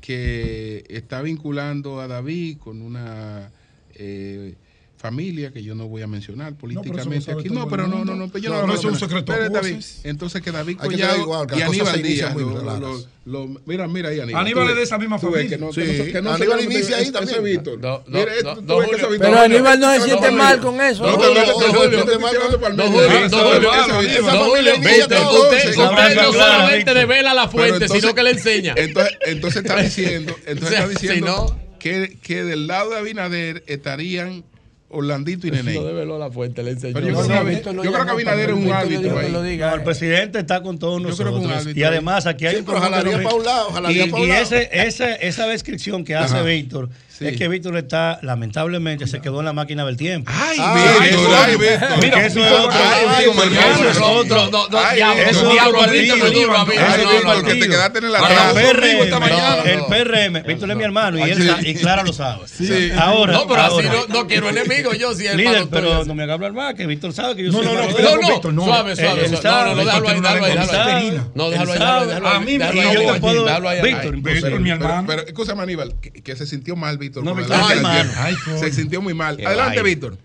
Que 0.00 0.84
está 0.88 1.22
vinculando 1.22 2.00
a 2.00 2.06
David 2.06 2.58
con 2.58 2.82
una 2.82 3.50
eh, 3.94 4.54
familia 4.98 5.52
que 5.52 5.62
yo 5.62 5.74
no 5.74 5.86
voy 5.88 6.02
a 6.02 6.06
mencionar 6.06 6.54
políticamente 6.54 7.30
aquí. 7.30 7.50
No, 7.50 7.68
pero 7.68 7.86
no, 7.86 8.04
no, 8.04 8.14
no, 8.14 8.28
pero 8.28 8.42
yo 8.42 8.50
No, 8.50 8.56
no, 8.56 8.66
no 8.66 8.72
hablo 8.72 8.80
es 8.80 8.84
un 8.94 8.98
secreto 8.98 9.32
Pero, 9.32 9.50
David. 9.50 9.76
Entonces 10.04 10.40
que 10.42 10.50
David 10.50 10.78
Collado 10.78 11.18
igual, 11.18 11.46
que 11.46 11.58
y 11.58 11.62
Aníbal 11.62 11.94
se 11.94 12.00
inician 12.00 12.34
Díaz, 12.34 12.34
muy 12.34 12.54
lo- 12.54 12.62
claras. 12.62 12.80
lo- 12.80 13.04
lo- 13.26 13.60
mira, 13.66 13.86
mira 13.88 14.08
ahí 14.08 14.20
Aníbal. 14.20 14.40
Aníbal 14.42 14.64
tú 14.64 14.70
es 14.70 14.76
de 14.76 14.82
esa 14.84 14.98
misma 14.98 15.18
familia. 15.18 15.48
que 15.48 15.58
no- 15.58 15.72
Sí. 15.72 15.80
que 15.82 15.86
no 15.86 15.92
se- 16.04 16.12
que 16.12 16.22
no 16.22 16.36
se 16.36 16.42
Aníbal 16.42 16.64
inicia 16.64 16.96
ahí 16.96 17.10
también. 17.10 17.44
Víctor. 17.44 17.78
No, 17.78 18.02
no, 18.06 18.18
Mira, 18.18 18.32
no, 18.42 18.54
tú 18.56 18.62
no, 18.62 18.78
ves 18.78 18.88
que 18.88 18.94
ese 18.96 19.04
Julio. 19.04 19.10
Víctor- 19.10 19.30
Pero 19.30 19.40
Aníbal 19.42 19.80
no 19.80 19.92
se 19.94 20.00
siente 20.00 20.30
mal 20.30 20.60
con 20.60 20.80
eso. 20.80 21.02
No, 21.04 21.12
No, 21.12 21.18
usted- 21.18 21.34
no 26.16 26.32
solamente 26.32 26.94
devela 26.94 27.34
la 27.34 27.48
fuente, 27.48 27.88
sino 27.88 28.14
que 28.14 28.22
le 28.22 28.30
enseña. 28.30 28.74
Entonces, 28.76 29.56
está 29.62 29.76
diciendo, 29.76 30.34
que 31.78 32.44
del 32.44 32.66
lado 32.66 32.90
de 32.90 32.98
Abinader 32.98 33.62
estarían 33.66 34.44
Orlandito 34.88 35.46
y 35.46 35.50
Nene. 35.50 35.74
No 35.74 35.84
develó 35.84 36.18
la 36.18 36.30
fuente, 36.30 36.62
le 36.62 36.70
enseñó. 36.72 36.94
Pero 36.94 37.08
yo 37.08 37.14
creo 37.26 37.44
que- 37.44 37.62
yo 37.84 37.92
creo 37.92 38.04
que 38.04 38.10
Abinader 38.10 38.50
es 38.50 38.56
un 38.56 38.70
árbitro 38.70 39.18
ahí. 39.18 39.32
No, 39.32 39.74
el 39.74 39.82
presidente 39.82 40.38
está 40.38 40.62
con 40.62 40.78
todos 40.78 41.02
Yo 41.02 41.16
creo 41.16 41.32
que 41.32 41.38
un 41.38 41.48
nosotros. 41.50 41.76
Y 41.76 41.82
además 41.82 42.26
aquí 42.26 42.46
hay 42.46 42.54
Sí, 42.54 42.60
un 42.60 42.66
pero 42.66 42.80
jalaría 42.80 43.16
un 43.16 43.44
lado, 43.44 43.70
jalaría 43.72 44.06
y, 44.06 44.10
un 44.10 44.30
ese, 44.30 44.68
esa, 44.72 45.14
esa 45.14 45.46
descripción 45.48 46.04
que 46.04 46.14
hace. 46.14 46.40
Víctor 46.42 46.88
Sí. 47.18 47.26
es 47.28 47.36
que 47.38 47.48
Víctor 47.48 47.76
está, 47.78 48.18
lamentablemente, 48.22 49.06
se 49.06 49.20
quedó 49.20 49.38
en 49.40 49.46
la 49.46 49.52
máquina 49.54 49.84
del 49.86 49.96
tiempo. 49.96 50.30
Ay, 50.34 50.58
Porque 50.58 51.08
Víctor, 51.16 51.34
ay, 51.34 51.56
Víctor. 51.56 51.88
Mira, 52.02 52.26
eso 52.26 52.44
es 52.44 52.52
otro- 52.52 52.72
ay, 52.78 53.24
eso 53.24 53.88
es 53.88 53.98
otro- 53.98 54.50
No, 54.50 54.50
no, 54.50 54.68
no, 54.68 54.78
Ay, 54.78 54.96
diablo, 54.96 55.22
eso 55.22 55.52
es 55.52 55.62
otro. 55.62 55.90
Víctor, 55.90 57.44
que 57.44 57.54
te 57.54 57.68
quedaste 57.68 57.98
en 58.00 58.04
el 58.04 58.16
Ahora, 58.16 58.48
atraso. 58.50 58.58
el 58.58 58.66
PRM, 58.76 59.02
el 59.64 59.84
PRM, 59.84 60.42
Víctor 60.46 60.70
es 60.70 60.76
mi 60.76 60.84
hermano 60.84 61.18
y, 61.18 61.22
él 61.30 61.56
y 61.64 61.74
Clara 61.74 62.02
lo 62.02 62.12
sabe. 62.12 62.46
Sí. 62.48 62.90
Ahora, 62.96 63.32
No, 63.32 63.46
pero 63.46 63.62
así 63.62 63.86
no, 63.88 64.06
no 64.08 64.26
quiero 64.26 64.48
enemigos 64.48 64.98
yo, 64.98 65.14
si 65.14 65.26
es 65.26 65.34
Líder, 65.36 65.66
pero 65.70 66.04
no 66.04 66.14
me 66.14 66.22
haga 66.24 66.34
hablar 66.34 66.52
más, 66.52 66.74
que 66.74 66.86
Víctor 66.86 67.12
sabe 67.12 67.36
que 67.36 67.44
yo 67.44 67.52
No, 67.52 67.58
soy 67.58 67.66
no, 67.66 67.72
no, 67.74 68.52
no. 68.52 68.64
Suave, 68.64 68.96
suave. 68.96 69.28
No, 69.28 69.74
no, 69.74 69.84
déjalo 69.84 70.08
ahí, 70.08 70.14
Víctor 70.20 70.42
déjalo 70.42 70.44
ahí, 70.96 71.20
No, 71.34 71.50
déjalo 71.50 71.72
ahí, 71.72 71.78
A 72.24 72.40
mí, 72.40 72.58
yo 72.58 73.12
te 73.12 73.20
puedo-. 73.20 73.46
Víctor, 73.82 74.60
mi 74.60 74.70
hermano. 74.70 75.04
Pero, 75.06 75.22
escúchame, 75.22 75.62
Aníbal, 75.62 75.94
que, 76.00 76.10
que 76.10 76.36
se 76.36 76.46
sintió 76.46 76.76
mal, 76.76 76.98
Víctor. 76.98 77.05
No, 77.22 77.34
Víctor. 77.34 77.56
Ay, 78.16 78.34
coño. 78.44 78.58
se 78.58 78.72
sintió 78.72 79.00
muy 79.00 79.14
mal. 79.14 79.36
Qué 79.36 79.46
Adelante. 79.46 79.82
Víctor. 79.82 80.16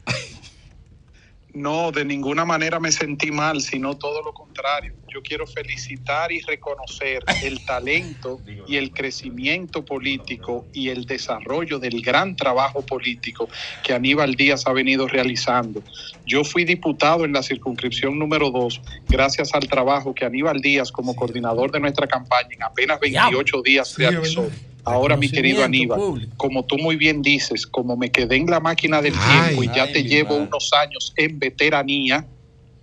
No, 1.54 1.92
de 1.92 2.06
ninguna 2.06 2.46
manera 2.46 2.80
me 2.80 2.92
sentí 2.92 3.30
mal, 3.30 3.62
sino 3.62 3.98
todo 3.98 4.24
lo 4.24 4.34
contrario. 4.34 4.94
Yo 5.14 5.22
quiero 5.22 5.46
felicitar 5.46 6.32
y 6.32 6.40
reconocer 6.42 7.24
el 7.44 7.66
talento 7.66 8.40
y 8.68 8.78
el 8.78 8.92
crecimiento 8.92 9.84
político 9.84 10.66
y 10.74 10.90
el 10.90 11.06
desarrollo 11.06 11.80
del 11.80 12.02
gran 12.02 12.38
trabajo 12.38 12.86
político 12.86 13.50
que 13.84 13.94
Aníbal 13.94 14.36
Díaz 14.36 14.66
ha 14.66 14.72
venido 14.72 15.08
realizando. 15.08 15.84
Yo 16.26 16.46
fui 16.46 16.64
diputado 16.64 17.26
en 17.26 17.34
la 17.34 17.44
circunscripción 17.44 18.18
número 18.18 18.50
2 18.52 18.82
gracias 19.10 19.54
al 19.54 19.68
trabajo 19.68 20.16
que 20.16 20.24
Aníbal 20.24 20.62
Díaz 20.62 20.92
como 20.92 21.16
coordinador 21.16 21.72
de 21.72 21.82
nuestra 21.82 22.08
campaña 22.08 22.50
en 22.52 22.64
apenas 22.64 23.00
28 23.00 23.62
días 23.62 23.98
realizó. 23.98 24.50
Ahora, 24.84 25.16
mi 25.16 25.30
querido 25.30 25.64
Aníbal, 25.64 26.30
como 26.38 26.66
tú 26.66 26.78
muy 26.78 26.96
bien 26.96 27.22
dices, 27.22 27.68
como 27.68 27.96
me 27.96 28.12
quedé 28.12 28.38
en 28.38 28.48
la 28.48 28.60
máquina 28.60 29.02
del 29.02 29.14
tiempo 29.14 29.64
y 29.64 29.68
ya 29.68 29.84
ay, 29.84 29.94
te 29.94 30.04
llevo 30.04 30.32
madre. 30.32 30.48
unos 30.48 30.72
años 30.74 31.14
en 31.18 31.38
veteranía, 31.38 32.28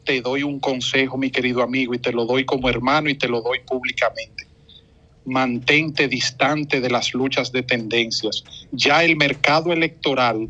te 0.05 0.21
doy 0.21 0.43
un 0.43 0.61
consejo, 0.61 1.19
mi 1.19 1.31
querido 1.31 1.63
amigo, 1.63 1.95
y 1.95 1.99
te 1.99 2.13
lo 2.13 2.25
doy 2.25 2.45
como 2.45 2.69
hermano 2.69 3.11
y 3.11 3.15
te 3.15 3.29
lo 3.29 3.43
doy 3.43 3.59
públicamente. 3.67 4.47
Mantente 5.25 6.09
distante 6.09 6.81
de 6.81 6.89
las 6.89 7.13
luchas 7.15 7.53
de 7.53 7.63
tendencias. 7.63 8.45
Ya 8.71 9.05
el 9.05 9.17
mercado 9.17 9.73
electoral, 9.73 10.49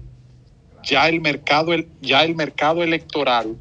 ya 0.84 1.08
el 1.08 1.20
mercado, 1.20 1.72
ya 2.00 2.24
el 2.24 2.36
mercado 2.36 2.82
electoral 2.82 3.56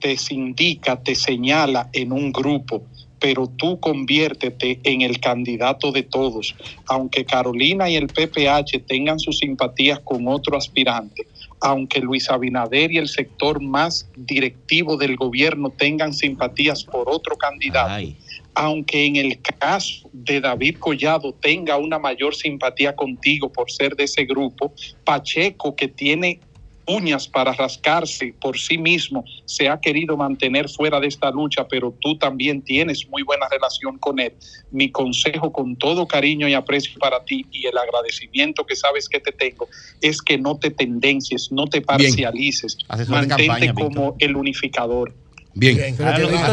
te 0.00 0.16
indica, 0.30 1.02
te 1.02 1.14
señala 1.14 1.88
en 1.92 2.12
un 2.12 2.32
grupo, 2.32 2.86
pero 3.20 3.46
tú 3.46 3.78
conviértete 3.78 4.80
en 4.82 5.02
el 5.02 5.20
candidato 5.20 5.92
de 5.92 6.02
todos. 6.02 6.56
Aunque 6.86 7.24
Carolina 7.24 7.88
y 7.88 7.96
el 7.96 8.06
PPH 8.06 8.86
tengan 8.86 9.20
sus 9.20 9.38
simpatías 9.38 10.00
con 10.00 10.26
otro 10.26 10.56
aspirante, 10.56 11.26
aunque 11.60 12.00
Luis 12.00 12.30
Abinader 12.30 12.90
y 12.90 12.98
el 12.98 13.08
sector 13.08 13.60
más 13.60 14.08
directivo 14.16 14.96
del 14.96 15.16
gobierno 15.16 15.70
tengan 15.70 16.14
simpatías 16.14 16.82
por 16.84 17.08
otro 17.08 17.36
candidato, 17.36 18.10
aunque 18.54 19.04
en 19.04 19.16
el 19.16 19.40
caso 19.42 20.08
de 20.12 20.40
David 20.40 20.76
Collado 20.78 21.32
tenga 21.34 21.76
una 21.76 21.98
mayor 21.98 22.34
simpatía 22.34 22.96
contigo 22.96 23.52
por 23.52 23.70
ser 23.70 23.94
de 23.94 24.04
ese 24.04 24.24
grupo, 24.24 24.72
Pacheco 25.04 25.76
que 25.76 25.88
tiene 25.88 26.40
uñas 26.86 27.28
para 27.28 27.52
rascarse 27.52 28.34
por 28.40 28.58
sí 28.58 28.78
mismo, 28.78 29.24
se 29.44 29.68
ha 29.68 29.80
querido 29.80 30.16
mantener 30.16 30.68
fuera 30.68 31.00
de 31.00 31.06
esta 31.06 31.30
lucha, 31.30 31.66
pero 31.68 31.94
tú 32.00 32.16
también 32.18 32.62
tienes 32.62 33.08
muy 33.08 33.22
buena 33.22 33.46
relación 33.48 33.98
con 33.98 34.18
él. 34.18 34.32
Mi 34.70 34.90
consejo 34.90 35.52
con 35.52 35.76
todo 35.76 36.06
cariño 36.06 36.48
y 36.48 36.54
aprecio 36.54 36.98
para 36.98 37.24
ti 37.24 37.46
y 37.50 37.66
el 37.66 37.76
agradecimiento 37.78 38.66
que 38.66 38.76
sabes 38.76 39.08
que 39.08 39.20
te 39.20 39.32
tengo 39.32 39.68
es 40.00 40.20
que 40.22 40.38
no 40.38 40.58
te 40.58 40.70
tendencies, 40.70 41.52
no 41.52 41.66
te 41.66 41.80
parcialices, 41.80 42.78
mantente 43.08 43.46
campaña, 43.46 43.74
como 43.74 44.16
el 44.18 44.36
unificador. 44.36 45.14
Bien. 45.52 45.76
Bien, 45.76 45.96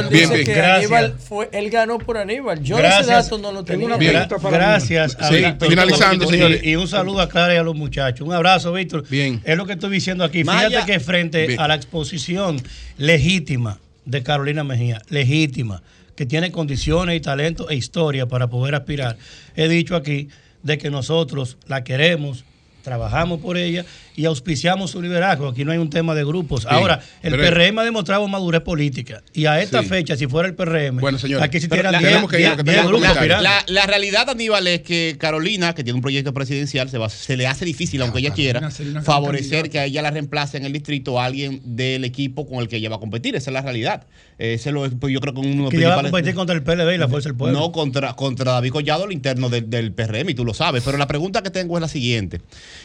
dice 0.10 0.34
bien. 0.34 0.46
que 0.46 0.54
Gracias. 0.54 0.92
Aníbal 0.92 1.16
fue, 1.20 1.50
él 1.54 1.70
ganó 1.70 2.00
por 2.00 2.18
Aníbal. 2.18 2.64
Yo 2.64 2.78
Gracias. 2.78 3.02
ese 3.02 3.12
dato 3.12 3.38
no 3.38 3.52
lo 3.52 3.64
Tengo 3.64 3.86
una 3.86 3.98
pregunta 3.98 4.38
para 4.40 4.58
Gracias. 4.58 5.16
a 5.20 5.30
Sí, 5.30 5.36
Víctor. 5.36 5.70
finalizando, 5.70 6.26
Y- 6.26 6.30
señores. 6.30 6.64
Y 6.64 6.76
un 6.76 6.88
saludo 6.88 7.22
a 7.22 7.30
Clara 7.30 7.54
y 7.54 7.58
a 7.58 7.64
los 7.64 7.76
muchachos. 7.76 8.28
Un 8.28 8.34
abrazo, 8.34 8.74
Víctor. 8.74 9.08
Bien. 9.08 9.40
Es 9.46 9.56
lo 9.56 9.66
que 9.66 9.74
estoy 9.74 9.92
diciendo 9.92 10.24
aquí. 10.24 10.44
Maya. 10.44 10.70
Fíjate 10.70 10.92
que 10.94 11.00
frente 11.00 11.48
Bien. 11.48 11.60
a 11.60 11.68
la 11.68 11.76
exposición 11.76 12.62
legítima 12.98 13.80
de 14.06 14.24
Carolina 14.24 14.64
Mejía, 14.64 15.02
legítima, 15.10 15.84
que 16.16 16.26
tiene 16.26 16.52
condiciones 16.52 17.16
y 17.16 17.20
talento 17.20 17.70
e 17.70 17.76
historia 17.76 18.26
para 18.26 18.48
poder 18.48 18.74
aspirar, 18.74 19.18
he 19.56 19.68
dicho 19.68 19.96
aquí 19.96 20.30
de 20.64 20.78
que 20.78 20.90
nosotros 20.90 21.58
la 21.68 21.84
queremos, 21.84 22.44
trabajamos 22.84 23.40
por 23.42 23.58
ella 23.58 23.86
y 24.18 24.26
auspiciamos 24.26 24.92
su 24.92 25.02
liderazgo. 25.02 25.48
Aquí 25.48 25.64
no 25.64 25.72
hay 25.72 25.78
un 25.78 25.90
tema 25.90 26.14
de 26.16 26.26
grupos. 26.26 26.66
Ahora, 26.66 27.02
el 27.22 27.36
PRM 27.38 27.78
ha 27.80 27.84
demostrado 27.86 28.28
madurez 28.28 28.62
política. 28.62 29.22
Y 29.32 29.46
a 29.46 29.62
esta 29.62 29.84
Sí. 29.84 29.88
fecha, 29.90 30.18
si 30.18 30.26
fuera 30.28 30.50
el 30.50 30.56
PRM, 30.56 31.00
Bueno, 31.00 31.20
señores, 31.20 31.44
aquí 31.46 31.60
la- 31.60 31.68
10 31.92 32.02
tenemos 32.02 32.30
que 32.30 32.38
ir, 32.38 32.42
10 32.48 32.56
porque 32.56 32.64
10 32.64 32.66
tenemos 32.66 32.88
grupos 32.88 33.08
comentarios. 33.10 33.38
aspirantes. 33.38 33.74
La, 33.74 33.82
la 33.82 33.88
realidad, 33.88 34.30
Aníbal, 34.30 34.66
es 34.68 34.82
que 34.82 35.16
Carolina, 35.20 35.74
que 35.76 35.84
tiene 35.84 35.96
un 35.96 36.02
proyecto 36.02 36.34
presidencial, 36.34 36.90
se, 36.90 36.98
va, 36.98 37.10
se 37.10 37.38
le 37.38 37.46
hace 37.48 37.64
difícil, 37.64 38.02
aunque 38.02 38.20
ella 38.20 38.34
quiera, 38.34 38.70
favorecer 39.04 39.70
que 39.70 39.80
a 39.80 39.86
ella 39.86 40.02
la 40.02 40.12
reemplace 40.12 40.58
en 40.58 40.66
el 40.66 40.74
distrito 40.74 41.20
a 41.22 41.26
alguien 41.26 41.62
del 41.64 42.04
equipo 42.04 42.48
con 42.48 42.60
el 42.60 42.68
que 42.68 42.78
ella 42.78 42.90
va 42.90 42.96
a 42.96 43.00
competir. 43.00 43.36
Esa 43.36 43.52
es 43.52 43.54
la 43.54 43.62
realidad. 43.62 44.08
Ese 44.40 44.72
lo, 44.72 44.90
pues, 44.90 45.14
yo 45.14 45.20
creo 45.22 45.34
que 45.34 45.40
uno 45.42 45.50
de 45.50 45.56
los 45.58 45.70
que 45.72 45.86
va 45.86 46.00
a 46.00 46.02
competir 46.02 46.34
contra 46.34 46.56
el 46.56 46.64
PLD 46.64 46.96
y 46.96 46.98
la 46.98 47.08
Fuerza 47.08 47.30
del 47.30 47.38
Pueblo. 47.38 47.58
No, 47.60 47.72
contra, 47.72 48.14
contra 48.14 48.54
David 48.54 48.72
Collado, 48.72 49.06
el 49.06 49.12
interno 49.12 49.50
del, 49.50 49.70
del 49.70 49.92
PRM, 49.92 50.30
y 50.32 50.34
tú 50.34 50.44
lo 50.44 50.54
sabes. 50.56 50.82
Pero 50.84 50.98
la 50.98 51.08
pregunta 51.08 51.44
que 51.44 51.52
tengo 51.52 51.78
es 51.78 51.82
la 51.82 51.88
siguiente. 51.88 52.42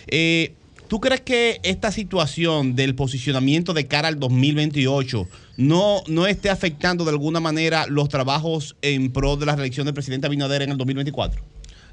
Eh, 0.08 0.54
¿Tú 0.92 1.00
crees 1.00 1.22
que 1.22 1.58
esta 1.62 1.90
situación 1.90 2.76
del 2.76 2.94
posicionamiento 2.94 3.72
de 3.72 3.86
cara 3.86 4.08
al 4.08 4.20
2028 4.20 5.26
no, 5.56 6.02
no 6.06 6.26
esté 6.26 6.50
afectando 6.50 7.04
de 7.04 7.12
alguna 7.12 7.40
manera 7.40 7.86
los 7.88 8.10
trabajos 8.10 8.76
en 8.82 9.10
pro 9.10 9.38
de 9.38 9.46
la 9.46 9.56
reelección 9.56 9.86
del 9.86 9.94
presidente 9.94 10.26
Abinader 10.26 10.60
en 10.60 10.70
el 10.72 10.76
2024? 10.76 11.42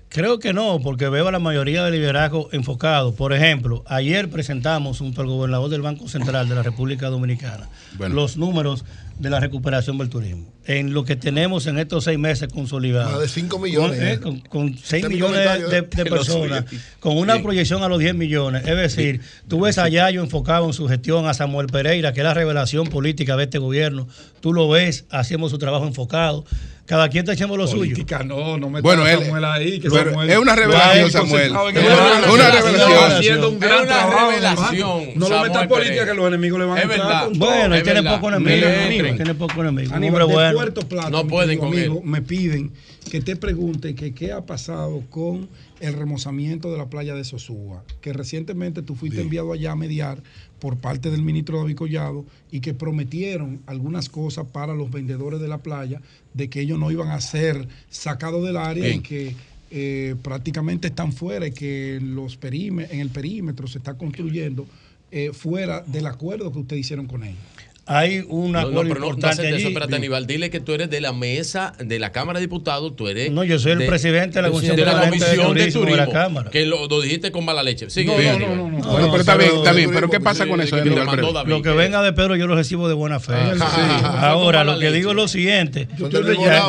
Creo 0.09 0.39
que 0.39 0.51
no, 0.51 0.81
porque 0.81 1.07
veo 1.07 1.29
a 1.29 1.31
la 1.31 1.39
mayoría 1.39 1.85
del 1.85 1.93
liderazgo 1.93 2.49
enfocado. 2.51 3.13
Por 3.15 3.31
ejemplo, 3.31 3.85
ayer 3.87 4.29
presentamos 4.29 4.97
junto 4.97 5.21
al 5.21 5.27
gobernador 5.27 5.69
del 5.69 5.81
Banco 5.81 6.09
Central 6.09 6.49
de 6.49 6.55
la 6.55 6.63
República 6.63 7.07
Dominicana 7.07 7.69
Bueno. 7.97 8.15
los 8.15 8.35
números 8.35 8.83
de 9.17 9.29
la 9.29 9.39
recuperación 9.39 9.97
del 9.97 10.09
turismo. 10.09 10.45
En 10.69 10.93
lo 10.93 11.03
que 11.03 11.15
tenemos 11.15 11.65
en 11.65 11.79
estos 11.79 12.03
seis 12.03 12.19
meses 12.19 12.47
consolidados. 12.53 13.11
Más 13.11 13.21
de 13.21 13.27
5 13.27 13.57
millones, 13.57 13.97
Con, 13.97 14.07
eh, 14.07 14.13
eh. 14.13 14.19
con- 14.19 14.39
con 14.41 14.77
seis 14.77 14.83
Este 14.83 14.97
es 14.97 15.09
mi 15.09 15.15
millones 15.15 15.69
de, 15.69 15.77
eh. 15.77 15.81
de 15.81 16.05
personas, 16.05 16.65
suyo. 16.69 16.81
con 16.99 17.17
una 17.17 17.33
Bien. 17.33 17.43
proyección 17.43 17.81
a 17.81 17.87
los 17.87 17.97
10 17.97 18.13
millones. 18.13 18.61
Es 18.67 18.77
decir, 18.77 19.19
tú 19.47 19.61
ves 19.61 19.79
a 19.79 19.89
Yayo 19.89 20.21
enfocado 20.21 20.67
en 20.67 20.73
su 20.73 20.87
gestión, 20.87 21.27
a 21.27 21.33
Samuel 21.33 21.65
Pereira, 21.67 22.13
que 22.13 22.19
es 22.19 22.23
la 22.23 22.35
revelación 22.35 22.87
política 22.87 23.35
de 23.35 23.45
este 23.45 23.57
gobierno. 23.57 24.07
Tú 24.41 24.53
lo 24.53 24.69
ves 24.69 25.05
haciendo 25.09 25.49
su 25.49 25.57
trabajo 25.57 25.87
enfocado. 25.87 26.45
Cada 26.85 27.07
quien 27.09 27.21
está 27.23 27.33
echando 27.33 27.55
lo 27.55 27.67
suyo. 27.67 27.81
Política, 27.93 28.23
no, 28.23 28.57
no 28.57 28.67
me 28.67 28.81
Bueno, 28.81 29.05
él- 29.07 29.19
Samuel 29.23 29.45
ahí. 29.45 29.79
Que 29.79 29.91
Samuel- 29.91 30.27
es 30.27 30.37
una 30.39 30.55
revelación, 30.55 31.11
Samuel. 31.11 31.43
Es 31.43 31.51
una- 31.51 32.49
revelación. 32.51 33.11
Haciendo 33.11 33.49
un 33.49 33.53
Es 33.55 33.59
gran 33.61 33.85
trabajo. 33.85 34.29
revelación. 34.31 35.03
No 35.15 35.29
lo 35.29 35.41
metas 35.43 35.67
política 35.67 36.05
que 36.07 36.13
los 36.15 36.27
enemigos 36.27 36.59
le 36.59 36.65
van 36.65 36.77
a 36.77 36.81
Es 36.81 36.89
entrar. 36.89 37.29
Bueno, 37.35 37.75
él 37.75 37.83
tiene 37.83 38.01
poco 38.01 38.29
enemigo. 38.29 38.67
Tiene 39.17 39.35
poco 39.35 39.61
enemigo. 39.61 39.93
Hombre 39.93 40.23
bueno. 40.23 40.58
Puerto 40.63 40.87
Plata, 40.87 41.09
No 41.09 41.27
pueden 41.27 41.59
querido 41.59 41.65
con 41.69 41.73
él. 41.77 41.85
amigo, 41.85 42.01
me 42.03 42.21
piden 42.21 42.71
que 43.09 43.21
te 43.21 43.35
pregunte 43.35 43.95
que 43.95 44.13
qué 44.13 44.31
ha 44.31 44.45
pasado 44.45 45.03
con 45.09 45.47
el 45.79 45.93
remozamiento 45.93 46.71
de 46.71 46.77
la 46.77 46.89
playa 46.89 47.15
de 47.15 47.23
Sosúa, 47.23 47.83
que 48.01 48.13
recientemente 48.13 48.81
tú 48.81 48.95
fuiste 48.95 49.21
enviado 49.21 49.53
allá 49.53 49.71
a 49.71 49.75
mediar 49.75 50.21
por 50.59 50.77
parte 50.77 51.09
del 51.09 51.21
ministro 51.23 51.59
David 51.59 51.75
Collado 51.77 52.25
y 52.51 52.59
que 52.59 52.73
prometieron 52.73 53.61
algunas 53.65 54.09
cosas 54.09 54.45
para 54.51 54.75
los 54.75 54.91
vendedores 54.91 55.39
de 55.39 55.47
la 55.47 55.59
playa 55.59 56.01
de 56.33 56.49
que 56.49 56.59
ellos 56.61 56.77
no 56.77 56.91
iban 56.91 57.09
a 57.09 57.21
ser 57.21 57.67
sacados 57.89 58.43
del 58.45 58.57
área 58.57 58.83
Bien. 58.85 58.99
y 58.99 59.01
que 59.01 59.35
eh, 59.71 60.15
prácticamente 60.21 60.87
están 60.89 61.13
fuera 61.13 61.47
y 61.47 61.51
que 61.51 61.95
en 61.97 62.15
los 62.15 62.39
períme- 62.39 62.87
en 62.91 62.99
el 62.99 63.09
perímetro 63.09 63.67
se 63.67 63.77
está 63.77 63.93
construyendo 63.93 64.65
eh, 65.11 65.31
fuera 65.33 65.81
del 65.81 66.05
acuerdo 66.07 66.51
que 66.51 66.59
ustedes 66.59 66.81
hicieron 66.81 67.07
con 67.07 67.23
ellos. 67.23 67.39
Hay 67.91 68.23
un 68.29 68.51
No, 68.51 68.59
pero 68.69 68.83
no, 68.83 68.83
importante 68.83 69.27
aceptes 69.27 69.45
eso, 69.47 69.55
allí. 69.55 69.67
espérate, 69.67 69.95
Aníbal. 69.95 70.27
Dile 70.27 70.49
que 70.51 70.59
tú 70.59 70.73
eres 70.73 70.91
de 70.91 71.01
la 71.01 71.11
mesa 71.11 71.73
de 71.79 71.97
la 71.97 72.11
Cámara 72.11 72.37
de 72.39 72.45
Diputados, 72.45 72.95
tú 72.95 73.07
eres. 73.07 73.31
No, 73.31 73.43
yo 73.43 73.57
soy 73.57 73.71
el 73.71 73.85
presidente 73.87 74.35
de 74.37 74.43
la 74.43 74.51
Comisión 74.51 74.75
de 74.75 74.85
la 74.85 75.01
Comisión 75.01 75.53
de 75.55 75.71
Turismo 75.71 75.85
de 75.85 75.97
la. 75.97 76.07
Cámara. 76.09 76.51
Que 76.51 76.65
lo, 76.67 76.87
lo 76.87 77.01
dijiste 77.01 77.31
con 77.31 77.45
mala 77.45 77.63
leche. 77.63 77.89
Sigue, 77.89 78.05
No, 78.07 78.13
no, 78.13 78.29
Aníbal. 78.29 78.57
no, 78.57 78.69
no, 78.69 78.77
no. 78.77 78.87
Bueno, 78.91 79.07
pero 79.09 79.21
está 79.21 79.35
bien, 79.37 79.51
está 79.55 79.71
bien. 79.73 79.91
Pero 79.91 80.09
¿qué 80.09 80.19
pasa 80.19 80.47
con 80.47 80.61
eso, 80.61 80.77
lo 80.77 81.61
que 81.63 81.69
venga 81.71 82.01
de 82.03 82.13
Pedro 82.13 82.35
yo 82.35 82.45
lo 82.45 82.55
recibo 82.55 82.87
de 82.87 82.93
buena 82.93 83.19
fe. 83.19 83.33
Ah, 83.33 83.53
sí. 83.55 84.05
Ahora, 84.19 84.63
lo 84.63 84.77
que 84.77 84.91
digo 84.91 85.09
es 85.11 85.15
lo 85.15 85.27
siguiente. 85.27 85.87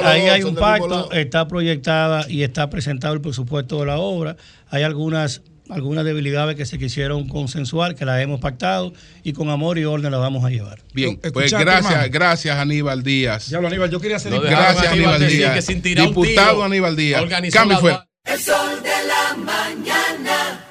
Ahí 0.05 0.23
hay 0.23 0.42
un 0.42 0.55
pacto, 0.55 1.12
está 1.12 1.47
proyectada 1.49 2.24
y 2.28 2.42
está 2.42 2.70
presentado 2.70 3.15
el 3.15 3.20
presupuesto 3.20 3.81
de 3.81 3.86
la 3.86 3.99
obra. 3.99 4.36
Hay 4.70 4.84
algunas 4.84 5.42
algunas 5.70 6.05
debilidades 6.05 6.57
que 6.57 6.66
se 6.66 6.78
quisieron 6.78 7.28
consensuar, 7.28 7.94
que 7.94 8.05
las 8.05 8.20
hemos 8.20 8.40
pactado 8.40 8.92
y 9.23 9.32
con 9.32 9.49
amor 9.50 9.78
y 9.78 9.84
orden 9.84 10.10
las 10.10 10.20
vamos 10.20 10.44
a 10.44 10.50
llevar. 10.50 10.81
Bien, 10.94 11.16
pues 11.32 11.50
gracias, 11.52 11.90
hermano. 11.92 12.08
gracias 12.10 12.57
Aníbal 12.57 13.02
Díaz. 13.02 13.49
Ya 13.49 13.60
lo 13.60 13.68
Aníbal, 13.68 13.90
yo 13.90 14.00
quería 14.00 14.16
hacer 14.16 14.32
No, 14.32 14.40
gracias 14.40 14.92
Aníbal 14.92 15.26
Díaz. 15.26 15.55
que 15.55 15.62
sin 15.62 15.82
tirar 15.82 16.08
un 16.08 16.10
Diputado 16.15 16.50
tiro, 16.52 16.65
Aníbal 16.65 16.97
Díaz. 16.97 17.23
Cambio 17.52 17.76
la 17.76 17.78
fue. 17.81 17.92
gua- 17.92 18.07
El 18.24 18.39
sol 18.40 18.82
de 18.82 19.07
la 19.07 19.36
mañana, 19.36 20.65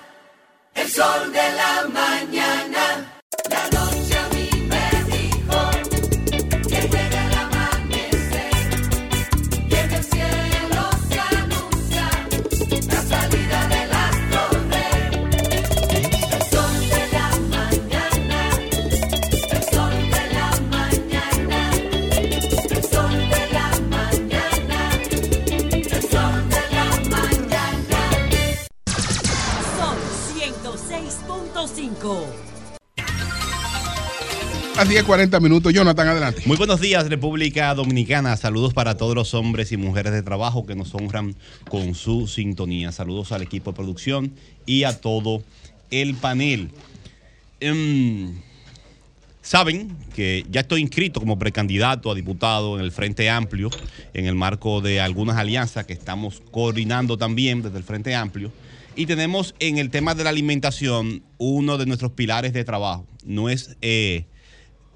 el 0.76 0.88
sol 0.90 1.32
de 1.32 1.52
la 1.56 1.88
mañana, 1.92 3.09
106.5. 32.00 32.26
A 34.78 34.86
10, 34.86 35.04
40 35.04 35.40
minutos. 35.40 35.74
Jonathan, 35.74 36.08
adelante. 36.08 36.42
Muy 36.46 36.56
buenos 36.56 36.80
días, 36.80 37.10
República 37.10 37.74
Dominicana. 37.76 38.38
Saludos 38.38 38.74
para 38.74 38.96
todos 38.96 39.14
los 39.14 39.34
hombres 39.34 39.72
y 39.74 39.78
mujeres 39.78 40.14
de 40.14 40.24
trabajo 40.24 40.66
que 40.66 40.76
nos 40.76 40.96
honran 40.96 41.36
con 41.70 41.96
su 41.96 42.28
sintonía. 42.28 42.92
Saludos 42.92 43.34
al 43.34 43.42
equipo 43.42 43.72
de 43.72 43.76
producción 43.76 44.32
y 44.66 44.84
a 44.84 45.02
todo 45.02 45.44
el 45.92 46.16
panel. 46.16 46.72
Em, 47.60 48.40
Saben 49.50 49.98
que 50.14 50.46
ya 50.52 50.62
estoy 50.62 50.80
inscrito 50.80 51.20
como 51.20 51.40
precandidato 51.40 52.12
a 52.12 52.14
diputado 52.14 52.78
en 52.78 52.86
el 52.86 52.92
Frente 52.92 53.32
Amplio, 53.32 53.72
en 54.14 54.28
el 54.28 54.36
marco 54.36 54.80
de 54.80 55.02
algunas 55.02 55.38
alianzas 55.38 55.88
que 55.88 55.94
estamos 55.94 56.44
coordinando 56.52 57.18
también 57.18 57.64
desde 57.64 57.80
el 57.80 57.84
Frente 57.84 58.14
Amplio. 58.14 58.52
Y 59.00 59.06
tenemos 59.06 59.56
en 59.60 59.78
el 59.78 59.92
tema 59.92 60.14
de 60.14 60.26
la 60.26 60.30
alimentación 60.30 61.24
uno 61.38 61.78
de 61.78 61.86
nuestros 61.86 62.12
pilares 62.12 62.52
de 62.52 62.66
trabajo. 62.66 63.08
No 63.24 63.48
es 63.48 63.78
eh, 63.82 64.26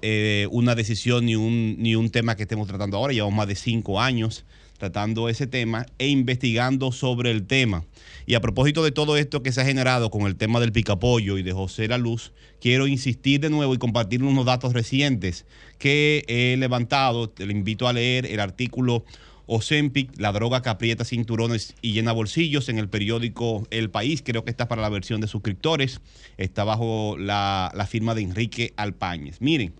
eh, 0.02 0.46
una 0.50 0.74
decisión 0.74 1.24
ni 1.24 1.36
un, 1.36 1.76
ni 1.78 1.94
un 1.96 2.10
tema 2.10 2.36
que 2.36 2.42
estemos 2.42 2.68
tratando 2.68 2.98
ahora. 2.98 3.14
Llevamos 3.14 3.34
más 3.34 3.48
de 3.48 3.54
cinco 3.54 4.02
años 4.02 4.44
tratando 4.76 5.30
ese 5.30 5.46
tema 5.46 5.86
e 5.96 6.08
investigando 6.08 6.92
sobre 6.92 7.30
el 7.30 7.46
tema. 7.46 7.86
Y 8.26 8.34
a 8.34 8.42
propósito 8.42 8.84
de 8.84 8.92
todo 8.92 9.16
esto 9.16 9.42
que 9.42 9.52
se 9.52 9.62
ha 9.62 9.64
generado 9.64 10.10
con 10.10 10.26
el 10.26 10.36
tema 10.36 10.60
del 10.60 10.72
picapollo 10.72 11.38
y 11.38 11.42
de 11.42 11.52
José 11.52 11.88
La 11.88 11.96
Luz, 11.96 12.32
quiero 12.60 12.86
insistir 12.86 13.40
de 13.40 13.48
nuevo 13.48 13.72
y 13.72 13.78
compartir 13.78 14.22
unos 14.22 14.44
datos 14.44 14.74
recientes 14.74 15.46
que 15.78 16.26
he 16.28 16.58
levantado. 16.58 17.30
Te 17.30 17.44
invito 17.44 17.88
a 17.88 17.94
leer 17.94 18.26
el 18.26 18.40
artículo 18.40 19.06
Ozempic, 19.46 20.18
la 20.18 20.32
droga 20.32 20.62
que 20.62 20.70
aprieta 20.70 21.04
cinturones 21.04 21.74
y 21.82 21.92
llena 21.92 22.12
bolsillos 22.12 22.68
en 22.68 22.78
el 22.78 22.88
periódico 22.88 23.66
El 23.70 23.90
País. 23.90 24.22
Creo 24.24 24.44
que 24.44 24.50
está 24.50 24.68
para 24.68 24.82
la 24.82 24.88
versión 24.88 25.20
de 25.20 25.28
suscriptores. 25.28 26.00
Está 26.36 26.64
bajo 26.64 27.16
la, 27.18 27.86
firma 27.88 28.14
de 28.14 28.22
Enrique 28.22 28.72
Alpáñez. 28.76 29.40
Miren, 29.40 29.74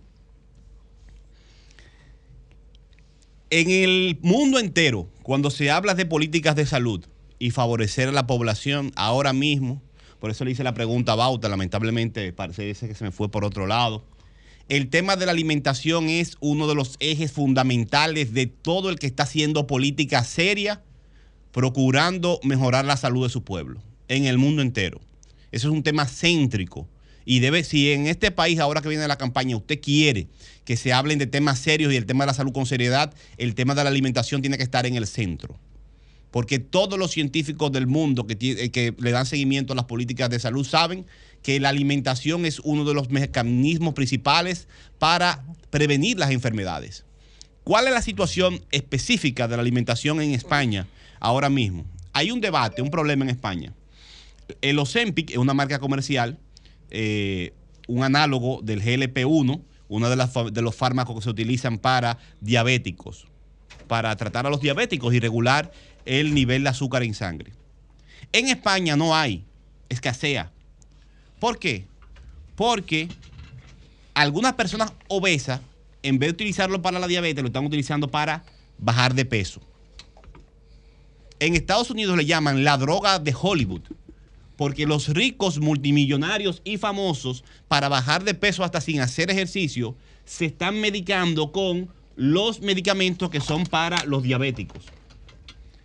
en 3.49 3.69
el 3.69 4.19
mundo 4.21 4.59
entero, 4.59 5.09
cuando 5.23 5.49
se 5.49 5.71
habla 5.71 5.95
de 5.95 6.05
políticas 6.05 6.55
de 6.55 6.65
salud 6.65 7.05
y 7.39 7.51
favorecer 7.51 8.09
a 8.09 8.11
la 8.11 8.27
población 8.27 8.91
ahora 8.95 9.33
mismo, 9.33 9.81
por 10.19 10.29
eso 10.29 10.45
le 10.45 10.51
hice 10.51 10.63
la 10.63 10.73
pregunta 10.73 11.13
a 11.13 11.15
Bauta, 11.15 11.49
lamentablemente 11.49 12.31
parece 12.33 12.73
que 12.73 12.95
se 12.95 13.03
me 13.03 13.11
fue 13.11 13.29
por 13.29 13.45
otro 13.45 13.67
lado. 13.67 14.03
El 14.67 14.89
tema 14.89 15.15
de 15.15 15.27
la 15.27 15.31
alimentación 15.31 16.09
es 16.09 16.37
uno 16.39 16.67
de 16.67 16.73
los 16.73 16.95
ejes 16.99 17.31
fundamentales 17.31 18.33
de 18.33 18.47
todo 18.47 18.89
el 18.89 18.97
que 18.97 19.05
está 19.05 19.21
haciendo 19.21 19.67
política 19.67 20.23
seria, 20.23 20.81
procurando 21.51 22.39
mejorar 22.41 22.83
la 22.83 22.97
salud 22.97 23.23
de 23.23 23.29
su 23.29 23.43
pueblo 23.43 23.79
en 24.07 24.25
el 24.25 24.39
mundo 24.39 24.63
entero. 24.63 25.01
Eso 25.51 25.67
es 25.67 25.73
un 25.73 25.83
tema 25.83 26.07
céntrico. 26.07 26.87
Y 27.25 27.39
debe, 27.39 27.63
si 27.63 27.91
en 27.91 28.07
este 28.07 28.31
país, 28.31 28.59
ahora 28.59 28.81
que 28.81 28.89
viene 28.89 29.07
la 29.07 29.19
campaña, 29.19 29.55
usted 29.55 29.79
quiere 29.79 30.29
que 30.63 30.77
se 30.77 30.93
hablen 30.93 31.19
de 31.19 31.27
temas 31.27 31.59
serios 31.59 31.93
y 31.93 31.95
el 31.95 32.07
tema 32.07 32.23
de 32.23 32.27
la 32.27 32.33
salud 32.33 32.51
con 32.51 32.65
seriedad, 32.65 33.13
el 33.37 33.53
tema 33.53 33.75
de 33.75 33.83
la 33.83 33.91
alimentación 33.91 34.41
tiene 34.41 34.57
que 34.57 34.63
estar 34.63 34.87
en 34.87 34.95
el 34.95 35.05
centro. 35.05 35.59
Porque 36.35 36.59
todos 36.59 36.99
los 36.99 37.11
científicos 37.11 37.71
del 37.71 37.87
mundo 37.87 38.27
eh, 38.27 38.69
que 38.69 38.93
le 38.99 39.11
dan 39.11 39.25
seguimiento 39.25 39.71
a 39.71 39.75
las 39.77 39.85
políticas 39.85 40.29
de 40.29 40.37
salud 40.37 40.65
saben 40.65 41.05
que 41.41 41.61
la 41.61 41.69
alimentación 41.69 42.45
es 42.45 42.59
uno 42.59 42.83
de 42.83 42.93
los 42.93 43.09
mecanismos 43.09 43.93
principales 43.93 44.67
para 44.99 45.45
prevenir 45.69 46.19
las 46.19 46.31
enfermedades. 46.31 47.05
¿Cuál 47.63 47.87
es 47.87 47.93
la 47.93 48.01
situación 48.01 48.65
específica 48.71 49.47
de 49.47 49.55
la 49.55 49.61
alimentación 49.61 50.19
en 50.19 50.31
España 50.31 50.89
ahora 51.21 51.49
mismo? 51.49 51.85
Hay 52.11 52.31
un 52.31 52.41
debate, 52.41 52.81
un 52.81 52.91
problema 52.91 53.23
en 53.23 53.29
España. 53.29 53.73
El 54.61 54.77
Ozempic 54.79 55.31
es 55.31 55.37
una 55.37 55.53
marca 55.53 55.79
comercial, 55.79 56.37
eh, 56.91 57.53
un 57.87 58.03
análogo 58.03 58.59
del 58.61 58.81
GLP-1, 58.81 59.61
uno 59.87 60.09
de 60.09 60.61
los 60.61 60.75
fármacos 60.75 61.15
que 61.15 61.21
se 61.21 61.29
utilizan 61.29 61.77
para 61.77 62.17
diabéticos, 62.41 63.25
para 63.87 64.13
tratar 64.17 64.45
a 64.45 64.49
los 64.49 64.59
diabéticos 64.59 65.13
y 65.13 65.21
regular 65.21 65.71
el 66.05 66.33
nivel 66.33 66.63
de 66.63 66.69
azúcar 66.69 67.03
en 67.03 67.13
sangre. 67.13 67.51
En 68.31 68.47
España 68.47 68.95
no 68.95 69.15
hay, 69.15 69.43
escasea. 69.89 70.51
¿Por 71.39 71.59
qué? 71.59 71.85
Porque 72.55 73.09
algunas 74.13 74.53
personas 74.53 74.93
obesas, 75.07 75.61
en 76.03 76.19
vez 76.19 76.29
de 76.29 76.33
utilizarlo 76.33 76.81
para 76.81 76.99
la 76.99 77.07
diabetes, 77.07 77.41
lo 77.41 77.47
están 77.47 77.65
utilizando 77.65 78.09
para 78.09 78.43
bajar 78.77 79.13
de 79.13 79.25
peso. 79.25 79.61
En 81.39 81.55
Estados 81.55 81.89
Unidos 81.91 82.15
le 82.15 82.25
llaman 82.25 82.63
la 82.63 82.77
droga 82.77 83.19
de 83.19 83.35
Hollywood, 83.39 83.81
porque 84.55 84.85
los 84.85 85.09
ricos 85.09 85.59
multimillonarios 85.59 86.61
y 86.63 86.77
famosos, 86.77 87.43
para 87.67 87.89
bajar 87.89 88.23
de 88.23 88.33
peso 88.33 88.63
hasta 88.63 88.79
sin 88.79 89.01
hacer 89.01 89.29
ejercicio, 89.29 89.95
se 90.23 90.45
están 90.45 90.79
medicando 90.79 91.51
con 91.51 91.89
los 92.15 92.61
medicamentos 92.61 93.29
que 93.29 93.41
son 93.41 93.65
para 93.65 94.03
los 94.05 94.23
diabéticos. 94.23 94.85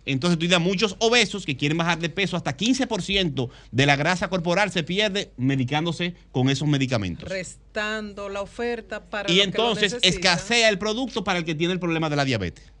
Entonces 0.05 0.39
tú 0.39 0.47
tienes 0.47 0.59
muchos 0.59 0.95
obesos 0.99 1.45
que 1.45 1.55
quieren 1.55 1.77
bajar 1.77 1.99
de 1.99 2.09
peso, 2.09 2.35
hasta 2.35 2.57
15% 2.57 3.49
de 3.71 3.85
la 3.85 3.95
grasa 3.95 4.29
corporal 4.29 4.71
se 4.71 4.83
pierde 4.83 5.31
medicándose 5.37 6.15
con 6.31 6.49
esos 6.49 6.67
medicamentos. 6.67 7.29
Restando 7.29 8.27
la 8.29 8.41
oferta 8.41 9.03
para 9.09 9.31
Y 9.31 9.35
los 9.35 9.47
que 9.47 9.57
lo 9.57 9.69
entonces 9.69 9.97
escasea 10.01 10.69
el 10.69 10.79
producto 10.79 11.23
para 11.23 11.39
el 11.39 11.45
que 11.45 11.55
tiene 11.55 11.73
el 11.73 11.79
problema 11.79 12.09
de 12.09 12.15
la 12.15 12.25
diabetes. 12.25 12.71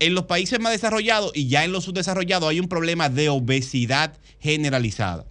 En 0.00 0.14
los 0.14 0.24
países 0.24 0.58
más 0.60 0.72
desarrollados 0.72 1.32
y 1.34 1.48
ya 1.48 1.64
en 1.64 1.72
los 1.72 1.84
subdesarrollados 1.84 2.48
hay 2.48 2.58
un 2.58 2.68
problema 2.68 3.08
de 3.08 3.28
obesidad 3.28 4.18
generalizada, 4.40 5.24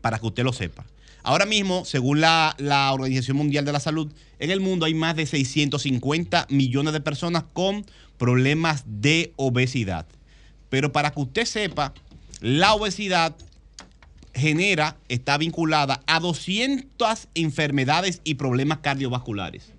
para 0.00 0.18
que 0.18 0.26
usted 0.26 0.44
lo 0.44 0.52
sepa. 0.52 0.86
Ahora 1.24 1.46
mismo, 1.46 1.84
según 1.84 2.20
la, 2.20 2.54
la 2.58 2.92
Organización 2.92 3.36
Mundial 3.36 3.64
de 3.64 3.72
la 3.72 3.80
Salud, 3.80 4.12
en 4.38 4.50
el 4.50 4.60
mundo 4.60 4.86
hay 4.86 4.94
más 4.94 5.14
de 5.14 5.26
650 5.26 6.46
millones 6.48 6.92
de 6.92 7.00
personas 7.00 7.44
con 7.52 7.84
problemas 8.18 8.84
de 8.86 9.32
obesidad. 9.36 10.06
Pero 10.72 10.90
para 10.90 11.10
que 11.10 11.20
usted 11.20 11.44
sepa, 11.44 11.92
la 12.40 12.72
obesidad 12.72 13.36
genera, 14.32 14.96
está 15.10 15.36
vinculada 15.36 16.02
a 16.06 16.18
200 16.18 17.28
enfermedades 17.34 18.22
y 18.24 18.36
problemas 18.36 18.78
cardiovasculares. 18.78 19.70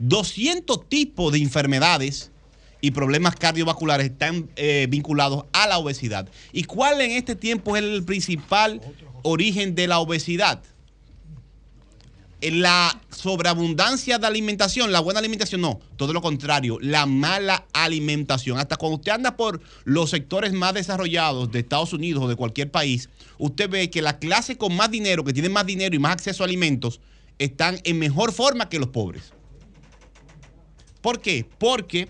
200 0.00 0.86
tipos 0.86 1.32
de 1.32 1.38
enfermedades 1.38 2.30
y 2.82 2.90
problemas 2.90 3.36
cardiovasculares 3.36 4.10
están 4.10 4.50
eh, 4.56 4.86
vinculados 4.90 5.46
a 5.54 5.66
la 5.66 5.78
obesidad. 5.78 6.28
¿Y 6.52 6.64
cuál 6.64 7.00
en 7.00 7.12
este 7.12 7.36
tiempo 7.36 7.74
es 7.74 7.82
el 7.82 8.04
principal 8.04 8.82
origen 9.22 9.74
de 9.74 9.86
la 9.86 9.98
obesidad? 9.98 10.62
La 12.52 13.00
sobreabundancia 13.10 14.18
de 14.18 14.26
alimentación, 14.26 14.92
la 14.92 15.00
buena 15.00 15.20
alimentación, 15.20 15.60
no, 15.60 15.80
todo 15.96 16.12
lo 16.12 16.20
contrario, 16.20 16.78
la 16.80 17.06
mala 17.06 17.66
alimentación. 17.72 18.58
Hasta 18.58 18.76
cuando 18.76 18.96
usted 18.96 19.12
anda 19.12 19.36
por 19.36 19.60
los 19.84 20.10
sectores 20.10 20.52
más 20.52 20.74
desarrollados 20.74 21.50
de 21.50 21.60
Estados 21.60 21.92
Unidos 21.92 22.24
o 22.24 22.28
de 22.28 22.36
cualquier 22.36 22.70
país, 22.70 23.08
usted 23.38 23.70
ve 23.70 23.90
que 23.90 24.02
la 24.02 24.18
clase 24.18 24.58
con 24.58 24.76
más 24.76 24.90
dinero, 24.90 25.24
que 25.24 25.32
tiene 25.32 25.48
más 25.48 25.66
dinero 25.66 25.94
y 25.94 25.98
más 25.98 26.12
acceso 26.12 26.42
a 26.42 26.46
alimentos, 26.46 27.00
están 27.38 27.80
en 27.84 27.98
mejor 27.98 28.32
forma 28.32 28.68
que 28.68 28.78
los 28.78 28.88
pobres. 28.88 29.32
¿Por 31.00 31.20
qué? 31.20 31.46
Porque 31.58 32.08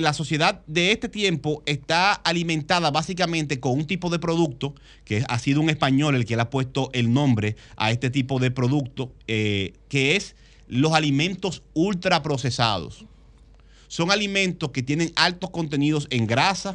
la 0.00 0.12
sociedad 0.12 0.62
de 0.66 0.92
este 0.92 1.08
tiempo 1.08 1.62
está 1.66 2.12
alimentada 2.12 2.90
básicamente 2.90 3.60
con 3.60 3.72
un 3.72 3.86
tipo 3.86 4.10
de 4.10 4.18
producto, 4.18 4.74
que 5.04 5.24
ha 5.28 5.38
sido 5.38 5.60
un 5.60 5.70
español 5.70 6.14
el 6.14 6.24
que 6.24 6.36
le 6.36 6.42
ha 6.42 6.50
puesto 6.50 6.90
el 6.92 7.12
nombre 7.12 7.56
a 7.76 7.90
este 7.90 8.10
tipo 8.10 8.38
de 8.38 8.50
producto, 8.50 9.12
eh, 9.26 9.74
que 9.88 10.16
es 10.16 10.36
los 10.66 10.92
alimentos 10.92 11.62
ultraprocesados. 11.74 13.04
Son 13.88 14.10
alimentos 14.10 14.70
que 14.70 14.82
tienen 14.82 15.12
altos 15.14 15.50
contenidos 15.50 16.08
en 16.10 16.26
grasa, 16.26 16.74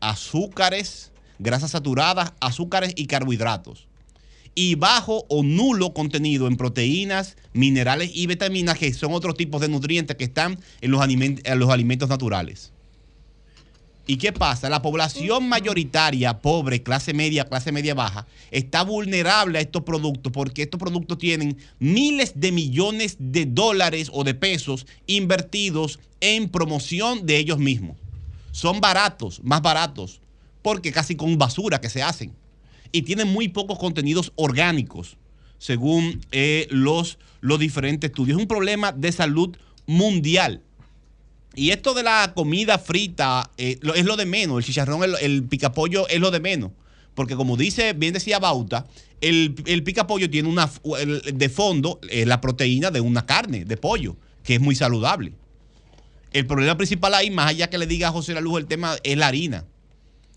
azúcares, 0.00 1.12
grasas 1.38 1.70
saturadas, 1.70 2.32
azúcares 2.40 2.92
y 2.96 3.06
carbohidratos 3.06 3.86
y 4.54 4.74
bajo 4.74 5.24
o 5.28 5.42
nulo 5.42 5.94
contenido 5.94 6.46
en 6.46 6.56
proteínas, 6.56 7.36
minerales 7.52 8.10
y 8.14 8.26
vitaminas, 8.26 8.78
que 8.78 8.92
son 8.92 9.12
otros 9.12 9.36
tipos 9.36 9.60
de 9.60 9.68
nutrientes 9.68 10.16
que 10.16 10.24
están 10.24 10.58
en 10.80 10.90
los, 10.90 11.00
aliment- 11.00 11.40
en 11.44 11.58
los 11.58 11.70
alimentos 11.70 12.08
naturales. 12.08 12.72
¿Y 14.04 14.16
qué 14.16 14.32
pasa? 14.32 14.68
La 14.68 14.82
población 14.82 15.48
mayoritaria, 15.48 16.40
pobre, 16.40 16.82
clase 16.82 17.14
media, 17.14 17.44
clase 17.44 17.70
media 17.70 17.94
baja, 17.94 18.26
está 18.50 18.82
vulnerable 18.82 19.58
a 19.58 19.62
estos 19.62 19.84
productos 19.84 20.32
porque 20.32 20.62
estos 20.62 20.80
productos 20.80 21.18
tienen 21.18 21.56
miles 21.78 22.32
de 22.34 22.50
millones 22.50 23.16
de 23.20 23.46
dólares 23.46 24.10
o 24.12 24.24
de 24.24 24.34
pesos 24.34 24.86
invertidos 25.06 26.00
en 26.20 26.48
promoción 26.48 27.26
de 27.26 27.38
ellos 27.38 27.58
mismos. 27.58 27.96
Son 28.50 28.80
baratos, 28.80 29.40
más 29.44 29.62
baratos, 29.62 30.20
porque 30.62 30.90
casi 30.90 31.14
con 31.14 31.38
basura 31.38 31.80
que 31.80 31.88
se 31.88 32.02
hacen 32.02 32.32
y 32.92 33.02
tienen 33.02 33.28
muy 33.28 33.48
pocos 33.48 33.78
contenidos 33.78 34.32
orgánicos, 34.36 35.16
según 35.58 36.20
eh, 36.30 36.66
los, 36.70 37.18
los 37.40 37.58
diferentes 37.58 38.10
estudios. 38.10 38.36
Es 38.36 38.42
un 38.42 38.48
problema 38.48 38.92
de 38.92 39.10
salud 39.10 39.56
mundial. 39.86 40.60
Y 41.54 41.70
esto 41.70 41.94
de 41.94 42.02
la 42.02 42.32
comida 42.34 42.78
frita 42.78 43.50
eh, 43.58 43.78
es 43.94 44.04
lo 44.04 44.16
de 44.16 44.26
menos, 44.26 44.58
el 44.58 44.64
chicharrón, 44.64 45.02
el, 45.20 45.44
picapollo 45.44 46.06
es 46.08 46.20
lo 46.20 46.30
de 46.30 46.40
menos. 46.40 46.70
Porque 47.14 47.36
como 47.36 47.56
dice, 47.56 47.92
bien 47.92 48.14
decía 48.14 48.38
Bauta, 48.38 48.86
el, 49.20 49.54
el 49.66 49.82
picapollo 49.82 50.30
tiene 50.30 50.48
una, 50.48 50.70
de 51.32 51.48
fondo 51.50 52.00
eh, 52.08 52.24
la 52.24 52.40
proteína 52.40 52.90
de 52.90 53.00
una 53.00 53.26
carne, 53.26 53.64
de 53.64 53.76
pollo, 53.76 54.16
que 54.42 54.54
es 54.54 54.60
muy 54.60 54.74
saludable. 54.74 55.34
El 56.32 56.46
problema 56.46 56.76
principal 56.78 57.12
ahí, 57.12 57.30
más 57.30 57.48
allá 57.48 57.68
que 57.68 57.76
le 57.76 57.86
diga 57.86 58.08
a 58.08 58.12
José 58.12 58.32
La 58.32 58.40
Luz 58.40 58.58
el 58.58 58.66
tema, 58.66 58.96
es 59.02 59.18
la 59.18 59.26
harina 59.26 59.66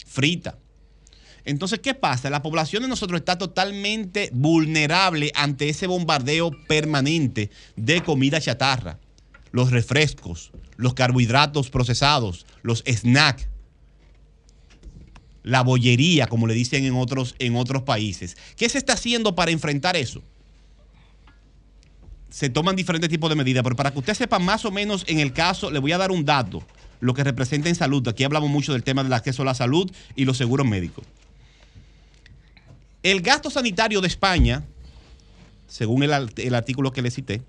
frita. 0.06 0.58
Entonces, 1.46 1.80
¿qué 1.80 1.94
pasa? 1.94 2.30
La 2.32 2.42
población 2.42 2.84
de 2.84 2.90
nosotros 2.90 3.20
está 3.20 3.38
totalmente 3.38 4.32
vulnerable 4.34 5.32
ante 5.36 5.70
ese 5.70 5.86
bombardeo 5.86 6.52
permanente 6.68 7.52
de 7.76 8.02
comida 8.02 8.42
chatarra, 8.42 9.00
los 9.52 9.72
refrescos, 9.72 10.52
los 10.76 10.96
carbohidratos 10.96 11.70
procesados, 11.70 12.48
los 12.64 12.84
snacks, 12.88 13.48
la 15.44 15.62
bollería, 15.62 16.26
como 16.26 16.48
le 16.48 16.56
dicen 16.56 16.84
en 16.84 16.96
otros, 16.96 17.36
en 17.38 17.56
otros 17.56 17.84
países. 17.84 18.36
¿Qué 18.58 18.68
se 18.68 18.80
está 18.80 18.94
haciendo 18.94 19.36
para 19.36 19.52
enfrentar 19.52 19.96
eso? 19.96 20.24
Se 22.32 22.50
toman 22.50 22.76
diferentes 22.76 23.10
tipos 23.10 23.30
de 23.30 23.36
medidas, 23.36 23.64
pero 23.64 23.76
para 23.76 23.92
que 23.92 24.00
usted 24.00 24.16
sepa 24.16 24.40
más 24.40 24.66
o 24.66 24.72
menos 24.72 25.06
en 25.08 25.20
el 25.20 25.32
caso, 25.32 25.70
le 25.70 25.78
voy 25.78 25.92
a 25.92 26.00
dar 26.00 26.12
un 26.12 26.26
dato, 26.26 26.64
lo 27.00 27.14
que 27.14 27.24
representa 27.24 27.70
en 27.70 27.76
salud. 27.76 28.06
Aquí 28.08 28.24
hablamos 28.24 28.50
mucho 28.50 28.74
del 28.74 28.84
tema 28.84 29.04
del 29.04 29.14
acceso 29.14 29.44
a 29.44 29.46
la 29.46 29.54
salud 29.54 29.90
y 30.16 30.26
los 30.26 30.38
seguros 30.38 30.66
médicos. 30.66 31.06
El 33.06 33.22
gasto 33.22 33.52
sanitario 33.52 34.02
de 34.02 34.08
España, 34.08 34.64
según 35.68 36.02
el, 36.02 36.12
artículo 36.56 36.92
que 36.92 37.04
le 37.04 37.12
cité, 37.12 37.44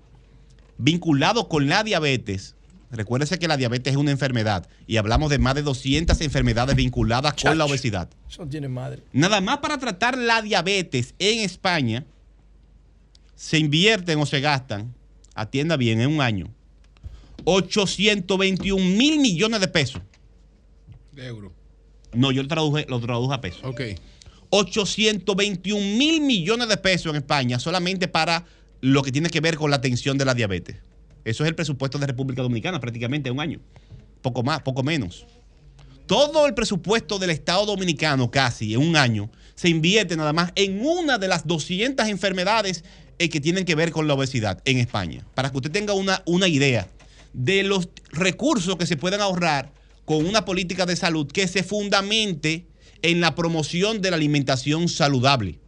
vinculado 0.77 1.49
con 1.49 1.67
la 1.67 1.83
diabetes, 1.83 2.53
recuérdese 2.91 3.39
que 3.39 3.47
la 3.47 3.57
diabetes 3.57 3.93
es 3.93 3.97
una 3.97 4.11
enfermedad 4.11 4.69
y 4.85 4.97
hablamos 4.97 5.31
de 5.31 5.39
más 5.39 5.55
de 5.55 5.63
200 5.63 6.21
enfermedades 6.21 6.75
vinculadas 6.75 7.33
con 7.41 7.57
la 7.57 7.65
obesidad. 7.65 8.07
Eso 8.29 8.45
tiene 8.45 8.67
madre. 8.67 9.01
Nada 9.13 9.41
más 9.41 9.57
para 9.57 9.79
tratar 9.79 10.15
la 10.15 10.43
diabetes 10.43 11.15
en 11.17 11.39
España, 11.39 12.05
se 13.33 13.57
invierten 13.57 14.19
o 14.19 14.27
se 14.27 14.41
gastan, 14.41 14.93
atienda 15.33 15.75
bien, 15.75 16.01
en 16.01 16.11
un 16.11 16.21
año, 16.21 16.53
821 17.45 18.77
mil 18.95 19.19
millones 19.19 19.59
de 19.59 19.67
pesos. 19.69 20.03
De 21.13 21.25
euro. 21.25 21.51
No, 22.13 22.31
yo 22.31 22.43
lo 22.43 22.47
traduje, 22.47 22.85
lo 22.87 22.99
traduje 22.99 23.33
a 23.33 23.41
pesos. 23.41 23.61
Ok. 23.63 23.81
821 24.49 25.97
mil 25.97 26.21
millones 26.21 26.67
de 26.67 26.77
pesos 26.77 27.11
en 27.11 27.17
España 27.17 27.59
solamente 27.59 28.07
para 28.07 28.45
lo 28.81 29.03
que 29.03 29.11
tiene 29.11 29.29
que 29.29 29.41
ver 29.41 29.55
con 29.55 29.69
la 29.69 29.77
atención 29.77 30.17
de 30.17 30.25
la 30.25 30.33
diabetes. 30.33 30.77
Eso 31.25 31.43
es 31.43 31.49
el 31.49 31.55
presupuesto 31.55 31.97
de 31.97 32.07
República 32.07 32.41
Dominicana 32.41 32.79
prácticamente 32.79 33.29
en 33.29 33.35
un 33.35 33.41
año. 33.41 33.59
Poco 34.21 34.43
más, 34.43 34.61
poco 34.61 34.83
menos. 34.83 35.25
Todo 36.05 36.45
el 36.47 36.53
presupuesto 36.53 37.19
del 37.19 37.31
Estado 37.31 37.65
Dominicano 37.65 38.31
casi 38.31 38.73
en 38.73 38.81
un 38.81 38.95
año 38.95 39.29
se 39.55 39.67
invierte 39.67 40.15
nada 40.15 40.31
más 40.31 40.53
en 40.55 40.79
una 40.85 41.17
de 41.17 41.27
las 41.27 41.45
200 41.45 42.07
enfermedades 42.07 42.85
eh, 43.19 43.29
que 43.29 43.41
tienen 43.41 43.65
que 43.65 43.75
ver 43.75 43.91
con 43.91 44.07
la 44.07 44.13
obesidad 44.13 44.61
en 44.63 44.77
España. 44.77 45.25
Para 45.33 45.51
que 45.51 45.57
usted 45.57 45.71
tenga 45.71 45.93
una, 45.93 46.23
una 46.25 46.47
idea 46.47 46.87
de 47.33 47.63
los 47.63 47.89
recursos 48.11 48.77
que 48.77 48.85
se 48.85 48.95
pueden 48.95 49.19
ahorrar 49.19 49.73
con 50.05 50.25
una 50.25 50.45
política 50.45 50.85
de 50.85 50.95
salud 50.95 51.29
que 51.29 51.47
se 51.47 51.63
fundamente 51.63 52.67
en 53.01 53.21
la 53.21 53.35
promoción 53.35 54.01
de 54.01 54.11
la 54.11 54.17
alimentación 54.17 54.89
saludable. 54.89 55.59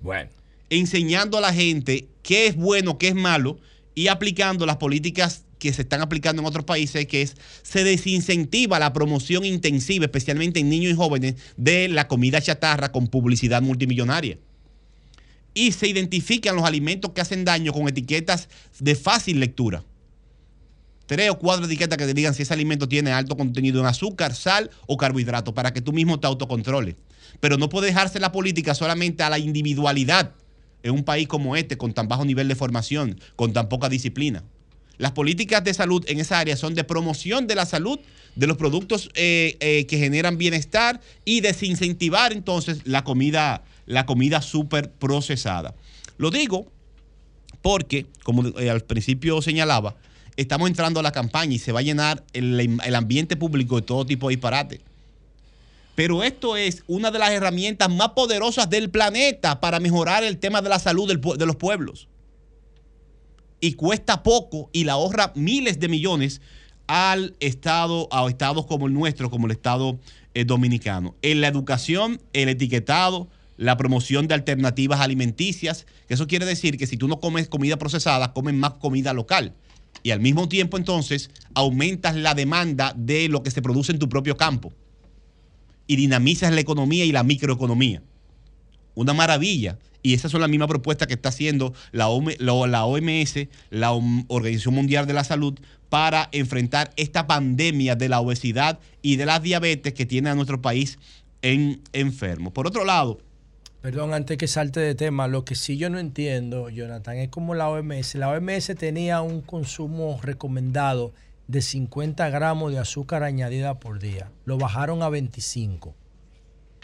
Bueno. 0.00 0.30
Enseñando 0.70 1.38
a 1.38 1.40
la 1.40 1.52
gente 1.52 2.08
qué 2.22 2.46
es 2.46 2.56
bueno, 2.56 2.98
qué 2.98 3.08
es 3.08 3.14
malo 3.14 3.58
y 3.94 4.08
aplicando 4.08 4.66
las 4.66 4.76
políticas 4.76 5.44
que 5.58 5.72
se 5.72 5.82
están 5.82 6.02
aplicando 6.02 6.42
en 6.42 6.46
otros 6.46 6.64
países, 6.64 7.06
que 7.06 7.22
es 7.22 7.36
se 7.62 7.84
desincentiva 7.84 8.78
la 8.78 8.92
promoción 8.92 9.44
intensiva, 9.44 10.04
especialmente 10.04 10.60
en 10.60 10.68
niños 10.68 10.92
y 10.92 10.96
jóvenes, 10.96 11.36
de 11.56 11.88
la 11.88 12.08
comida 12.08 12.40
chatarra 12.40 12.92
con 12.92 13.06
publicidad 13.06 13.62
multimillonaria. 13.62 14.38
Y 15.54 15.72
se 15.72 15.88
identifican 15.88 16.56
los 16.56 16.66
alimentos 16.66 17.12
que 17.12 17.22
hacen 17.22 17.44
daño 17.44 17.72
con 17.72 17.88
etiquetas 17.88 18.48
de 18.78 18.94
fácil 18.94 19.40
lectura 19.40 19.82
tres 21.06 21.30
o 21.30 21.38
cuatro 21.38 21.66
etiquetas 21.66 21.96
que 21.96 22.06
te 22.06 22.14
digan 22.14 22.34
si 22.34 22.42
ese 22.42 22.52
alimento 22.52 22.88
tiene 22.88 23.12
alto 23.12 23.36
contenido 23.36 23.80
en 23.80 23.86
azúcar, 23.86 24.34
sal 24.34 24.70
o 24.86 24.96
carbohidratos 24.96 25.54
para 25.54 25.72
que 25.72 25.80
tú 25.80 25.92
mismo 25.92 26.20
te 26.20 26.26
autocontroles. 26.26 26.96
Pero 27.40 27.56
no 27.56 27.68
puede 27.68 27.88
dejarse 27.88 28.20
la 28.20 28.32
política 28.32 28.74
solamente 28.74 29.22
a 29.22 29.30
la 29.30 29.38
individualidad 29.38 30.32
en 30.82 30.92
un 30.92 31.04
país 31.04 31.26
como 31.26 31.56
este, 31.56 31.76
con 31.76 31.92
tan 31.92 32.08
bajo 32.08 32.24
nivel 32.24 32.48
de 32.48 32.54
formación, 32.54 33.20
con 33.34 33.52
tan 33.52 33.68
poca 33.68 33.88
disciplina. 33.88 34.44
Las 34.98 35.12
políticas 35.12 35.62
de 35.62 35.74
salud 35.74 36.04
en 36.08 36.20
esa 36.20 36.38
área 36.38 36.56
son 36.56 36.74
de 36.74 36.84
promoción 36.84 37.46
de 37.46 37.54
la 37.54 37.66
salud, 37.66 37.98
de 38.34 38.46
los 38.46 38.56
productos 38.56 39.10
eh, 39.14 39.56
eh, 39.60 39.86
que 39.86 39.98
generan 39.98 40.38
bienestar 40.38 41.00
y 41.24 41.40
desincentivar 41.40 42.32
entonces 42.32 42.80
la 42.84 43.04
comida, 43.04 43.62
la 43.86 44.06
comida 44.06 44.40
súper 44.40 44.90
procesada. 44.90 45.74
Lo 46.18 46.30
digo 46.30 46.70
porque, 47.60 48.06
como 48.22 48.46
eh, 48.58 48.70
al 48.70 48.82
principio 48.82 49.42
señalaba, 49.42 49.96
estamos 50.36 50.68
entrando 50.68 51.00
a 51.00 51.02
la 51.02 51.12
campaña 51.12 51.54
y 51.54 51.58
se 51.58 51.72
va 51.72 51.80
a 51.80 51.82
llenar 51.82 52.24
el, 52.32 52.80
ambiente 52.94 53.36
público 53.36 53.76
de 53.76 53.82
todo 53.82 54.06
tipo 54.06 54.28
de 54.28 54.36
disparate. 54.36 54.80
Pero 55.94 56.22
esto 56.22 56.56
es 56.56 56.82
una 56.86 57.10
de 57.10 57.18
las 57.18 57.30
herramientas 57.30 57.90
más 57.90 58.10
poderosas 58.10 58.68
del 58.68 58.90
planeta 58.90 59.60
para 59.60 59.80
mejorar 59.80 60.24
el 60.24 60.38
tema 60.38 60.60
de 60.60 60.68
la 60.68 60.78
salud 60.78 61.08
de 61.08 61.46
los 61.46 61.56
pueblos. 61.56 62.08
Y 63.60 63.72
cuesta 63.72 64.22
poco 64.22 64.68
y 64.72 64.84
la 64.84 64.92
ahorra 64.92 65.32
miles 65.34 65.80
de 65.80 65.88
millones 65.88 66.42
al 66.86 67.34
Estado, 67.40 68.08
a 68.12 68.28
estados 68.28 68.66
como 68.66 68.86
el 68.86 68.92
nuestro, 68.92 69.30
como 69.30 69.46
el 69.46 69.52
Estado 69.52 69.98
eh, 70.34 70.44
dominicano. 70.44 71.14
En 71.22 71.40
la 71.40 71.48
educación, 71.48 72.20
el 72.34 72.50
etiquetado, 72.50 73.28
la 73.56 73.76
promoción 73.76 74.28
de 74.28 74.34
alternativas 74.34 75.00
alimenticias, 75.00 75.86
que 76.06 76.14
eso 76.14 76.26
quiere 76.26 76.44
decir 76.44 76.76
que 76.76 76.86
si 76.86 76.96
tú 76.96 77.08
no 77.08 77.20
comes 77.20 77.48
comida 77.48 77.78
procesada, 77.78 78.34
comes 78.34 78.54
más 78.54 78.74
comida 78.74 79.14
local. 79.14 79.54
Y 80.02 80.10
al 80.10 80.20
mismo 80.20 80.48
tiempo 80.48 80.76
entonces 80.76 81.30
aumentas 81.54 82.14
la 82.16 82.34
demanda 82.34 82.92
de 82.96 83.28
lo 83.28 83.42
que 83.42 83.50
se 83.50 83.62
produce 83.62 83.92
en 83.92 83.98
tu 83.98 84.08
propio 84.08 84.36
campo. 84.36 84.72
Y 85.86 85.96
dinamizas 85.96 86.52
la 86.52 86.60
economía 86.60 87.04
y 87.04 87.12
la 87.12 87.22
microeconomía. 87.22 88.02
Una 88.94 89.12
maravilla. 89.12 89.78
Y 90.02 90.14
esas 90.14 90.30
son 90.30 90.40
las 90.40 90.50
mismas 90.50 90.68
propuestas 90.68 91.08
que 91.08 91.14
está 91.14 91.30
haciendo 91.30 91.74
la, 91.90 92.08
OMS, 92.08 93.34
la 93.70 93.92
Organización 93.92 94.74
Mundial 94.74 95.06
de 95.06 95.14
la 95.14 95.24
Salud, 95.24 95.58
para 95.88 96.28
enfrentar 96.32 96.92
esta 96.96 97.26
pandemia 97.26 97.96
de 97.96 98.08
la 98.08 98.20
obesidad 98.20 98.78
y 99.02 99.16
de 99.16 99.26
la 99.26 99.40
diabetes 99.40 99.94
que 99.94 100.06
tiene 100.06 100.30
a 100.30 100.34
nuestro 100.34 100.62
país 100.62 100.98
en 101.42 101.80
enfermo. 101.92 102.52
Por 102.52 102.66
otro 102.66 102.84
lado, 102.84 103.18
Perdón, 103.86 104.14
antes 104.14 104.36
que 104.36 104.48
salte 104.48 104.80
de 104.80 104.96
tema, 104.96 105.28
lo 105.28 105.44
que 105.44 105.54
sí 105.54 105.76
yo 105.76 105.88
no 105.90 106.00
entiendo, 106.00 106.68
Jonathan, 106.70 107.18
es 107.18 107.28
como 107.28 107.54
la 107.54 107.68
OMS. 107.68 108.16
La 108.16 108.30
OMS 108.30 108.74
tenía 108.76 109.22
un 109.22 109.42
consumo 109.42 110.18
recomendado 110.20 111.12
de 111.46 111.62
50 111.62 112.28
gramos 112.30 112.72
de 112.72 112.80
azúcar 112.80 113.22
añadida 113.22 113.78
por 113.78 114.00
día. 114.00 114.32
Lo 114.44 114.58
bajaron 114.58 115.04
a 115.04 115.08
25. 115.08 115.94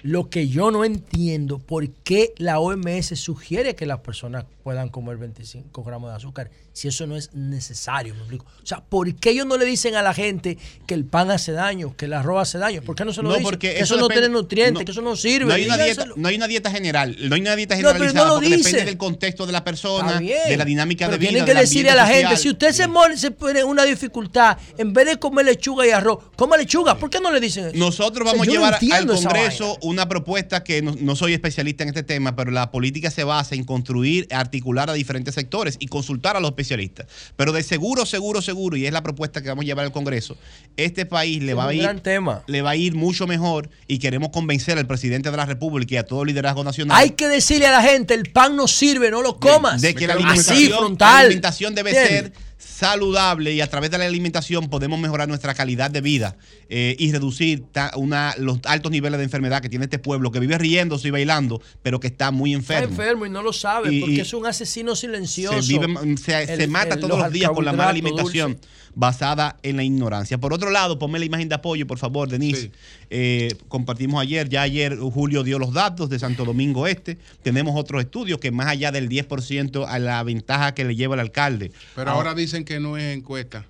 Lo 0.03 0.29
que 0.31 0.49
yo 0.49 0.71
no 0.73 0.85
entiendo, 0.85 1.59
¿por 1.59 1.89
qué 1.91 2.33
la 2.39 2.59
OMS 2.59 3.17
sugiere 3.19 3.77
que 3.77 3.87
las 3.87 4.01
personas 4.01 4.45
puedan 4.65 4.89
comer 4.89 5.17
25 5.17 5.83
gramos 5.85 6.11
de 6.11 6.17
azúcar 6.17 6.51
si 6.73 6.89
eso 6.89 7.07
no 7.07 7.17
es 7.17 7.33
necesario? 7.35 8.13
¿Me 8.15 8.21
explico? 8.21 8.47
O 8.63 8.67
sea, 8.67 8.81
¿por 8.83 9.15
qué 9.15 9.31
ellos 9.31 9.47
no 9.47 9.57
le 9.57 9.65
dicen 9.65 9.95
a 9.95 10.03
la 10.03 10.13
gente 10.13 10.59
que 10.87 10.95
el 10.95 11.05
pan 11.05 11.31
hace 11.31 11.53
daño, 11.53 11.95
que 11.97 12.07
el 12.07 12.15
arroz 12.15 12.43
hace 12.49 12.59
daño? 12.59 12.83
¿Por 12.83 12.97
qué 12.97 13.05
no 13.05 13.13
se 13.13 13.23
lo 13.23 13.29
No, 13.29 13.35
dicen? 13.35 13.45
porque 13.45 13.75
que 13.75 13.81
eso 13.81 13.97
no 13.97 14.09
depende- 14.09 14.23
tiene 14.23 14.33
nutrientes, 14.35 14.81
no- 14.81 14.85
que 14.85 14.91
eso 14.91 15.03
no 15.03 15.15
sirve. 15.15 15.47
No 15.47 15.55
hay, 15.55 15.67
una 15.67 15.77
dieta, 15.79 16.07
no 16.17 16.29
hay 16.29 16.35
una 16.37 16.49
dieta 16.49 16.71
general, 16.73 17.17
no 17.29 17.35
hay 17.37 17.41
una 17.41 17.55
dieta 17.55 17.77
No, 17.77 17.83
no 17.83 17.89
generalizada 17.91 18.27
lo 18.29 18.35
porque 18.35 18.49
dice. 18.49 18.69
depende 18.71 18.85
del 18.87 18.99
contexto 18.99 19.47
de 19.47 19.53
la 19.53 19.63
persona, 19.63 20.19
de 20.21 20.57
la 20.57 20.65
dinámica 20.65 21.07
pero 21.07 21.13
de 21.13 21.19
vida. 21.19 21.31
Tienen 21.31 21.45
que 21.47 21.55
decirle 21.55 21.91
a 21.91 21.95
la 21.95 22.07
gente, 22.09 22.37
si 22.39 22.49
usted 22.51 22.73
se, 22.73 22.89
mole, 22.89 23.17
se 23.17 23.31
pone 23.31 23.63
una 23.63 23.85
dificultad, 23.85 24.59
en 24.79 24.93
vez 24.93 25.07
de 25.07 25.17
comer 25.19 25.47
lechuga 25.47 25.87
y 25.87 25.91
arroz, 25.91 26.19
coma 26.35 26.57
lechuga. 26.57 26.97
¿Por 26.99 27.09
qué 27.09 27.21
no 27.21 27.31
le 27.31 27.39
dicen 27.39 27.67
eso? 27.67 27.77
Nosotros 27.77 28.27
O 28.27 28.31
sea, 28.31 28.33
vamos 28.33 28.43
a 28.43 28.47
no 28.49 28.53
llevar 28.53 28.75
al 28.93 29.07
Congreso 29.07 29.79
una 29.83 29.92
propuesta 30.09 30.65
que 30.65 30.83
no, 30.83 30.95
no 31.01 31.17
soy 31.17 31.33
especialista 31.35 31.83
en 31.83 31.89
este 31.91 32.03
tema, 32.03 32.35
pero 32.37 32.51
la 32.51 32.71
política 32.71 33.11
se 33.11 33.25
basa 33.25 33.55
en 33.55 33.65
construir, 33.65 34.27
articular 34.31 34.91
a 34.91 34.93
diferentes 34.93 35.35
sectores 35.35 35.77
y 35.81 35.87
consultar 35.87 36.37
a 36.37 36.41
los 36.41 36.51
especialistas. 36.51 37.07
Pero 37.37 37.53
de 37.53 37.63
seguro, 37.63 38.05
seguro, 38.07 38.43
seguro, 38.43 38.77
y 38.77 38.87
es 38.87 38.93
la 38.93 39.03
propuesta 39.03 39.43
que 39.43 39.49
vamos 39.49 39.63
a 39.65 39.67
llevar 39.67 39.85
al 39.85 39.93
Congreso, 39.93 40.37
este 40.77 41.07
país 41.07 41.43
le 41.43 41.53
Es 41.53 41.59
va 41.59 41.69
a 41.69 41.75
ir 41.75 42.01
tema. 42.01 42.43
le 42.47 42.63
va 42.63 42.71
a 42.71 42.77
ir 42.77 42.95
mucho 42.95 43.27
mejor 43.27 43.69
y 43.87 43.99
queremos 43.99 44.31
convencer 44.31 44.79
al 44.79 44.87
presidente 44.87 45.31
de 45.31 45.37
la 45.37 45.47
República 45.47 45.95
y 45.95 45.99
a 45.99 46.07
todo 46.07 46.25
liderazgo 46.25 46.65
nacional 46.65 46.97
Hay 46.97 47.11
que 47.11 47.29
decirle 47.29 47.67
a 47.67 47.73
la 47.73 47.83
gente, 47.83 48.15
el 48.15 48.31
pan 48.33 48.57
no 48.57 48.67
sirve, 48.69 49.11
no 49.11 49.23
lo 49.23 49.39
comas. 49.39 49.81
de 49.81 49.95
que 49.95 50.07
la 50.07 50.15
Así, 50.15 50.23
alimentación, 50.23 50.71
la 50.71 50.77
frontal. 50.79 51.25
alimentación 51.27 51.75
debe 51.75 51.93
ser 51.93 52.33
saludable 52.63 53.53
y 53.53 53.61
a 53.61 53.67
través 53.69 53.91
de 53.91 53.99
la 53.99 54.05
alimentación 54.07 54.69
podemos 54.69 54.99
mejorar 54.99 55.29
nuestra 55.29 55.55
calidad 55.55 55.91
de 55.91 56.01
vida 56.01 56.37
eh, 56.69 56.97
y 56.99 57.13
reducir 57.13 57.65
una, 57.97 58.35
los 58.39 58.59
altos 58.65 58.91
niveles 58.93 59.19
de 59.19 59.25
enfermedad 59.25 59.61
que 59.63 59.69
tiene 59.69 59.85
este 59.87 59.99
pueblo 59.99 60.31
que 60.31 60.41
vive 60.41 60.57
riéndose 60.59 61.09
y 61.09 61.11
bailando, 61.11 61.61
pero 61.83 62.01
que 62.01 62.07
está 62.09 62.31
muy 62.31 62.55
Está 62.55 62.79
enfermo. 62.79 62.91
enfermo 62.95 63.27
y 63.27 63.31
no 63.31 63.43
lo 63.43 63.53
sabe 63.53 63.93
Y- 63.93 64.01
porque 64.01 64.15
y 64.15 64.21
es 64.21 64.33
un 64.35 64.47
asesino 64.47 64.95
silencioso. 64.97 65.61
Se, 65.63 65.79
vive- 65.79 66.17
se, 66.19 66.57
se 66.57 66.67
mata 66.67 66.95
el- 66.95 67.01
todos 67.01 67.19
los 67.19 67.33
días 67.33 67.51
por 67.51 67.65
la 67.65 67.73
mala 67.73 67.91
alimentación 67.91 68.59
basada 68.95 69.57
en 69.63 69.77
la 69.77 69.85
ignorancia. 69.85 70.39
Por 70.39 70.53
otro 70.53 70.71
lado, 70.71 70.99
ponme 70.99 71.19
la 71.19 71.25
imagen 71.25 71.49
de 71.49 71.55
apoyo, 71.55 71.87
por 71.87 71.99
favor, 71.99 72.29
Denise. 72.29 72.71
Eh, 73.11 73.55
compartimos 73.69 74.21
ayer, 74.21 74.49
ya 74.49 74.63
ayer 74.63 74.97
Julio 74.99 75.43
dio 75.43 75.59
los 75.59 75.73
datos 75.73 76.11
de 76.11 76.19
Santo 76.19 76.45
Domingo 76.45 76.87
Este. 76.87 77.19
Tenemos 77.43 77.75
otros 77.79 78.03
estudios 78.03 78.39
que 78.39 78.51
más 78.51 78.67
allá 78.67 78.93
del 78.93 79.09
10% 79.09 79.87
a 79.87 79.99
la 79.99 80.23
ventaja 80.23 80.75
que 80.75 80.85
le 80.85 80.97
lleva 80.97 81.15
el 81.15 81.21
alcalde. 81.21 81.73
Pero 81.95 82.11
ahora 82.11 82.35
dicen 82.35 82.65
que 82.65 82.81
no 82.81 82.97
es 82.97 83.17
encuesta. 83.17 83.67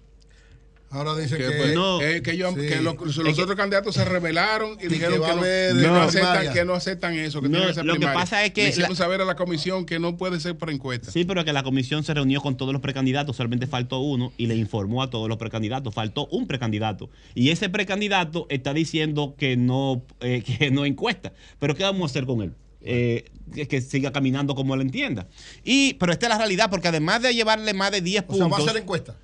Ahora 0.92 1.16
dicen 1.16 1.38
que, 1.38 1.44
que- 1.48 1.56
pues, 1.56 1.74
No. 1.74 2.00
eh, 2.02 2.20
que 2.22 2.32
ellos- 2.32 2.54
Sí. 2.54 2.68
que 2.68 2.82
los, 2.82 2.94
los 2.96 3.18
Es 3.26 3.34
que- 3.34 3.42
otros 3.42 3.56
candidatos 3.56 3.94
se 3.94 4.04
rebelaron 4.04 4.76
y, 4.78 4.88
dijeron 4.88 5.14
que 5.14 5.14
que, 5.14 5.18
va 5.20 5.26
a 5.32 5.34
no, 5.34 5.40
haber 5.40 5.68
que 5.70 5.74
no 5.74 5.80
primaria. 5.82 6.04
aceptan, 6.04 6.52
que 6.54 6.64
no 6.66 6.74
aceptan 6.74 7.14
eso, 7.14 7.40
que 7.40 7.48
No, 7.48 7.52
tiene 7.56 7.66
que 7.68 7.74
ser 7.74 7.84
lo 7.86 7.94
que 7.98 8.06
pasa 8.06 8.44
es 8.44 8.52
que 8.52 8.64
Le 8.64 8.68
hicieron 8.68 8.90
la- 8.90 8.96
saber 8.96 9.20
a 9.22 9.24
la 9.24 9.34
comisión 9.34 9.86
que 9.86 9.98
no 9.98 10.16
puede 10.18 10.38
ser 10.38 10.56
por 10.58 10.68
encuesta. 10.70 11.10
Sí, 11.10 11.24
pero 11.24 11.44
que 11.46 11.52
la 11.54 11.62
comisión 11.62 12.04
se 12.04 12.12
reunió 12.12 12.42
con 12.42 12.56
todos 12.58 12.72
los 12.74 12.82
precandidatos, 12.82 13.34
solamente 13.36 13.66
faltó 13.66 14.00
uno 14.00 14.32
y 14.36 14.46
le 14.46 14.54
informó 14.56 15.02
a 15.02 15.08
todos 15.08 15.28
los 15.30 15.38
precandidatos, 15.38 15.94
faltó 15.94 16.26
un 16.26 16.46
precandidato. 16.46 17.08
Y 17.34 17.48
ese 17.48 17.70
precandidato 17.70 18.46
está 18.50 18.74
diciendo 18.74 19.34
que 19.38 19.56
no, 19.56 20.04
eh, 20.20 20.42
que 20.58 20.70
no 20.70 20.84
encuesta. 20.84 21.32
Pero 21.58 21.74
¿qué 21.74 21.84
vamos 21.84 22.02
a 22.02 22.06
hacer 22.12 22.26
con 22.26 22.42
él? 22.42 22.52
Eh, 22.82 23.24
que, 23.54 23.66
que 23.68 23.80
siga 23.80 24.12
caminando 24.12 24.54
como 24.54 24.74
él 24.74 24.80
entienda. 24.82 25.28
Y, 25.64 25.94
pero 25.94 26.12
esta 26.12 26.26
es 26.26 26.30
la 26.30 26.38
realidad, 26.38 26.68
porque 26.68 26.88
además 26.88 27.22
de 27.22 27.32
llevarle 27.34 27.72
más 27.74 27.92
de 27.92 28.00
10 28.00 28.24
O 28.28 28.34
sea, 28.34 28.44
puntos. 28.44 28.52
va 28.52 28.64
a 28.64 28.72
ser 28.72 28.82
encuesta. 28.82 29.16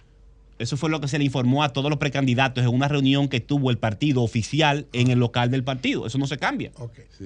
Eso 0.59 0.77
fue 0.77 0.91
lo 0.91 1.01
que 1.01 1.07
se 1.09 1.19
le 1.19 1.25
informó 1.25 1.62
a 1.62 1.69
todos 1.73 1.89
los 1.89 1.99
precandidatos 1.99 2.65
en 2.65 2.70
una 2.70 2.89
reunión 2.89 3.28
que 3.28 3.41
tuvo 3.41 3.70
el 3.70 3.78
partido 3.78 4.23
oficial 4.23 4.87
en 4.93 5.09
el 5.11 5.19
local 5.19 5.51
del 5.51 5.62
partido. 5.62 6.07
Eso 6.07 6.19
no 6.19 6.27
se 6.27 6.37
cambia. 6.37 6.73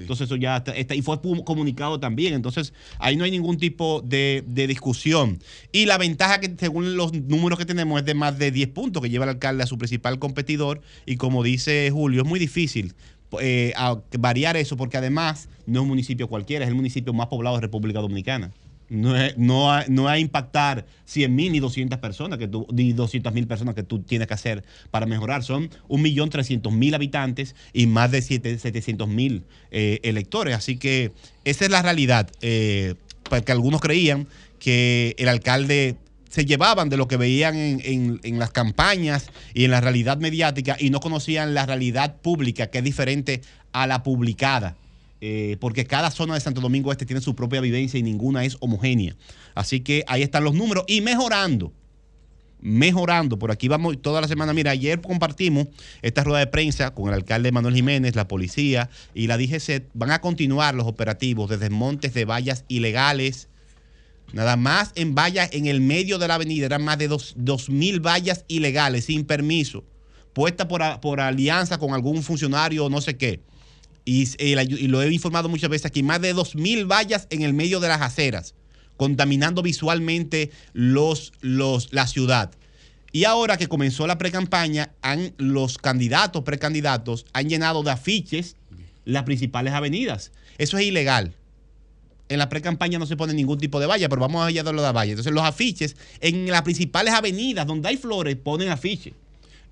Entonces 0.02 0.26
eso 0.26 0.36
ya 0.36 0.58
está, 0.58 0.72
está- 0.76 0.94
y 0.94 1.02
fue 1.02 1.18
comunicado 1.44 1.98
también. 1.98 2.34
Entonces 2.34 2.72
ahí 2.98 3.16
no 3.16 3.24
hay 3.24 3.30
ningún 3.30 3.56
tipo 3.56 4.02
de, 4.02 4.44
de 4.46 4.66
discusión. 4.66 5.38
Y 5.72 5.86
la 5.86 5.96
ventaja 5.98 6.40
que 6.40 6.54
según 6.58 6.96
los 6.96 7.12
números 7.14 7.58
que 7.58 7.64
tenemos 7.66 7.98
es 8.00 8.04
de 8.06 8.14
más 8.14 8.38
de 8.38 8.50
10 8.50 8.68
puntos 8.68 9.02
que 9.02 9.08
lleva 9.10 9.24
el 9.24 9.30
alcalde 9.30 9.62
a 9.62 9.66
su 9.66 9.78
principal 9.78 10.18
competidor. 10.18 10.80
Y 11.06 11.16
como 11.16 11.42
dice 11.42 11.90
Julio, 11.90 12.22
es 12.22 12.28
muy 12.28 12.38
difícil 12.38 12.92
eh, 13.40 13.72
a- 13.76 13.98
variar 14.18 14.58
eso 14.58 14.76
porque 14.76 14.98
además 14.98 15.48
no 15.66 15.80
es 15.80 15.82
un 15.84 15.88
municipio 15.88 16.28
cualquiera, 16.28 16.64
es 16.64 16.68
el 16.68 16.74
municipio 16.74 17.14
más 17.14 17.28
poblado 17.28 17.56
de 17.56 17.62
República 17.62 18.00
Dominicana. 18.00 18.52
No 18.92 19.14
no, 19.38 19.82
no 19.88 20.08
a 20.08 20.18
impactar 20.18 20.84
100 21.06 21.34
mil 21.34 21.50
ni 21.50 21.60
200 21.60 21.98
personas, 21.98 22.38
que 22.38 22.46
tú, 22.46 22.66
ni 22.70 22.92
200 22.92 23.32
mil 23.32 23.46
personas 23.46 23.74
que 23.74 23.82
tú 23.82 24.02
tienes 24.02 24.28
que 24.28 24.34
hacer 24.34 24.64
para 24.90 25.06
mejorar. 25.06 25.42
Son 25.42 25.70
1.300.000 25.88 26.94
habitantes 26.94 27.56
y 27.72 27.86
más 27.86 28.10
de 28.10 28.18
700.000 28.18 29.44
eh, 29.70 30.00
electores. 30.02 30.54
Así 30.54 30.76
que 30.76 31.12
esa 31.44 31.64
es 31.64 31.70
la 31.70 31.80
realidad. 31.80 32.30
Eh, 32.42 32.94
porque 33.22 33.52
algunos 33.52 33.80
creían 33.80 34.28
que 34.58 35.14
el 35.18 35.28
alcalde 35.28 35.96
se 36.28 36.44
llevaban 36.44 36.90
de 36.90 36.98
lo 36.98 37.08
que 37.08 37.16
veían 37.16 37.56
en 37.56 38.38
las 38.38 38.50
campañas 38.50 39.30
y 39.54 39.64
en 39.64 39.70
la 39.70 39.80
realidad 39.80 40.18
mediática 40.18 40.76
y 40.78 40.90
no 40.90 41.00
conocían 41.00 41.54
la 41.54 41.64
realidad 41.64 42.16
pública, 42.20 42.68
que 42.68 42.78
es 42.78 42.84
diferente 42.84 43.40
a 43.72 43.86
la 43.86 44.02
publicada. 44.02 44.76
Eh, 45.24 45.56
porque 45.60 45.86
cada 45.86 46.10
zona 46.10 46.34
de 46.34 46.40
Santo 46.40 46.60
Domingo 46.60 46.90
Este 46.90 47.06
tiene 47.06 47.20
su 47.20 47.36
propia 47.36 47.60
vivencia 47.60 47.96
y 47.96 48.02
ninguna 48.02 48.44
es 48.44 48.56
homogénea. 48.58 49.16
Así 49.54 49.78
que 49.78 50.04
ahí 50.08 50.20
están 50.20 50.42
los 50.42 50.52
números 50.52 50.82
y 50.88 51.00
mejorando. 51.00 51.72
Mejorando. 52.60 53.38
Por 53.38 53.52
aquí 53.52 53.68
vamos 53.68 54.02
toda 54.02 54.20
la 54.20 54.26
semana. 54.26 54.52
Mira, 54.52 54.72
ayer 54.72 55.00
compartimos 55.00 55.68
esta 56.02 56.24
rueda 56.24 56.40
de 56.40 56.48
prensa 56.48 56.92
con 56.92 57.06
el 57.06 57.14
alcalde 57.14 57.52
Manuel 57.52 57.76
Jiménez, 57.76 58.16
la 58.16 58.26
policía 58.26 58.90
y 59.14 59.28
la 59.28 59.38
DGC. 59.38 59.90
Van 59.94 60.10
a 60.10 60.20
continuar 60.20 60.74
los 60.74 60.88
operativos 60.88 61.48
de 61.48 61.56
desmontes 61.56 62.14
de 62.14 62.24
vallas 62.24 62.64
ilegales. 62.66 63.48
Nada 64.32 64.56
más 64.56 64.90
en 64.96 65.14
vallas 65.14 65.50
en 65.52 65.66
el 65.66 65.80
medio 65.80 66.18
de 66.18 66.26
la 66.26 66.34
avenida. 66.34 66.66
Eran 66.66 66.82
más 66.82 66.98
de 66.98 67.06
dos, 67.06 67.34
dos 67.36 67.70
mil 67.70 68.00
vallas 68.00 68.44
ilegales 68.48 69.04
sin 69.04 69.24
permiso. 69.24 69.84
Puestas 70.32 70.66
por, 70.66 70.82
por 71.00 71.20
alianza 71.20 71.78
con 71.78 71.94
algún 71.94 72.24
funcionario 72.24 72.86
o 72.86 72.90
no 72.90 73.00
sé 73.00 73.16
qué 73.16 73.40
y, 74.04 74.28
y 74.38 74.88
lo 74.88 75.02
he 75.02 75.12
informado 75.12 75.48
muchas 75.48 75.70
veces 75.70 75.86
aquí, 75.86 76.02
más 76.02 76.20
de 76.20 76.34
2.000 76.34 76.90
vallas 76.90 77.26
en 77.30 77.42
el 77.42 77.54
medio 77.54 77.80
de 77.80 77.88
las 77.88 78.00
aceras, 78.00 78.54
contaminando 78.96 79.62
visualmente 79.62 80.50
los, 80.72 81.32
los, 81.40 81.92
la 81.92 82.06
ciudad. 82.06 82.50
Y 83.12 83.24
ahora 83.24 83.58
que 83.58 83.68
comenzó 83.68 84.06
la 84.06 84.16
precampaña, 84.16 84.92
los 85.36 85.76
candidatos, 85.76 86.42
precandidatos, 86.44 87.26
han 87.34 87.48
llenado 87.48 87.82
de 87.82 87.90
afiches 87.90 88.56
las 89.04 89.24
principales 89.24 89.74
avenidas. 89.74 90.32
Eso 90.56 90.78
es 90.78 90.86
ilegal. 90.86 91.34
En 92.30 92.38
la 92.38 92.48
pre-campaña 92.48 92.98
no 92.98 93.04
se 93.04 93.16
pone 93.16 93.34
ningún 93.34 93.58
tipo 93.58 93.78
de 93.80 93.86
valla, 93.86 94.08
pero 94.08 94.22
vamos 94.22 94.46
allá 94.46 94.62
de 94.62 94.72
lo 94.72 94.80
de 94.80 94.86
la 94.86 94.92
valla. 94.92 95.12
Entonces, 95.12 95.34
los 95.34 95.44
afiches 95.44 95.96
en 96.20 96.46
las 96.50 96.62
principales 96.62 97.12
avenidas 97.12 97.66
donde 97.66 97.90
hay 97.90 97.98
flores 97.98 98.36
ponen 98.36 98.70
afiches. 98.70 99.12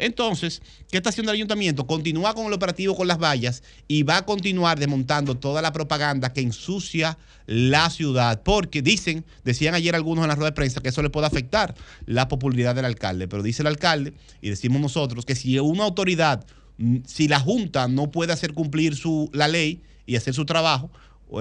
Entonces, 0.01 0.63
¿qué 0.91 0.97
está 0.97 1.11
haciendo 1.11 1.31
el 1.31 1.37
ayuntamiento? 1.37 1.87
Continúa 1.87 2.35
con 2.35 2.47
el 2.47 2.53
operativo 2.53 2.97
con 2.97 3.07
las 3.07 3.19
vallas 3.19 3.63
y 3.87 4.03
va 4.03 4.17
a 4.17 4.27
continuar 4.27 4.79
desmontando 4.79 5.37
toda 5.37 5.61
la 5.61 5.73
propaganda 5.73 6.33
que 6.33 6.41
ensucia 6.41 7.19
la 7.47 7.91
ciudad. 7.91 8.43
Porque 8.43 8.81
dicen, 8.81 9.25
decían 9.45 9.75
ayer 9.75 9.95
algunos 9.95 10.25
en 10.25 10.29
la 10.29 10.35
rueda 10.35 10.51
de 10.51 10.57
prensa, 10.57 10.81
que 10.81 10.89
eso 10.89 11.03
le 11.03 11.11
puede 11.11 11.27
afectar 11.27 11.75
la 12.07 12.29
popularidad 12.29 12.75
del 12.75 12.87
alcalde. 12.87 13.29
Pero 13.29 13.43
dice 13.43 13.63
el 13.63 13.67
alcalde, 13.67 14.15
y 14.41 14.49
decimos 14.49 14.81
nosotros, 14.81 15.27
que 15.27 15.35
si 15.37 15.59
una 15.59 15.85
autoridad, 15.85 16.47
mm, 16.79 16.99
si 17.07 17.29
la 17.29 17.39
Junta 17.39 17.87
no 17.87 18.11
puede 18.11 18.33
hacer 18.33 18.55
cumplir 18.55 18.97
su, 18.97 19.31
la 19.35 19.49
ley 19.49 19.83
y 20.07 20.17
hacer 20.17 20.33
su 20.33 20.47
trabajo, 20.47 20.91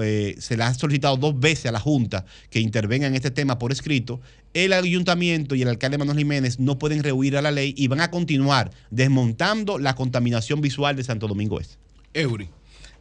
eh, 0.02 0.36
se 0.38 0.56
le 0.56 0.64
ha 0.64 0.74
solicitado 0.74 1.16
dos 1.16 1.38
veces 1.38 1.66
a 1.66 1.72
la 1.72 1.80
Junta 1.80 2.24
que 2.50 2.60
intervenga 2.60 3.06
en 3.06 3.14
este 3.14 3.30
tema 3.30 3.58
por 3.58 3.72
escrito, 3.72 4.20
el 4.54 4.72
ayuntamiento 4.72 5.54
y 5.54 5.62
el 5.62 5.68
alcalde 5.68 5.98
Manuel 5.98 6.18
Jiménez 6.18 6.58
no 6.58 6.78
pueden 6.78 7.02
rehuir 7.02 7.36
a 7.36 7.42
la 7.42 7.50
ley 7.50 7.74
y 7.76 7.88
van 7.88 8.00
a 8.00 8.10
continuar 8.10 8.70
desmontando 8.90 9.78
la 9.78 9.94
contaminación 9.94 10.60
visual 10.60 10.96
de 10.96 11.04
Santo 11.04 11.28
Domingo 11.28 11.60
Este. 11.60 11.76
Eury. 12.14 12.48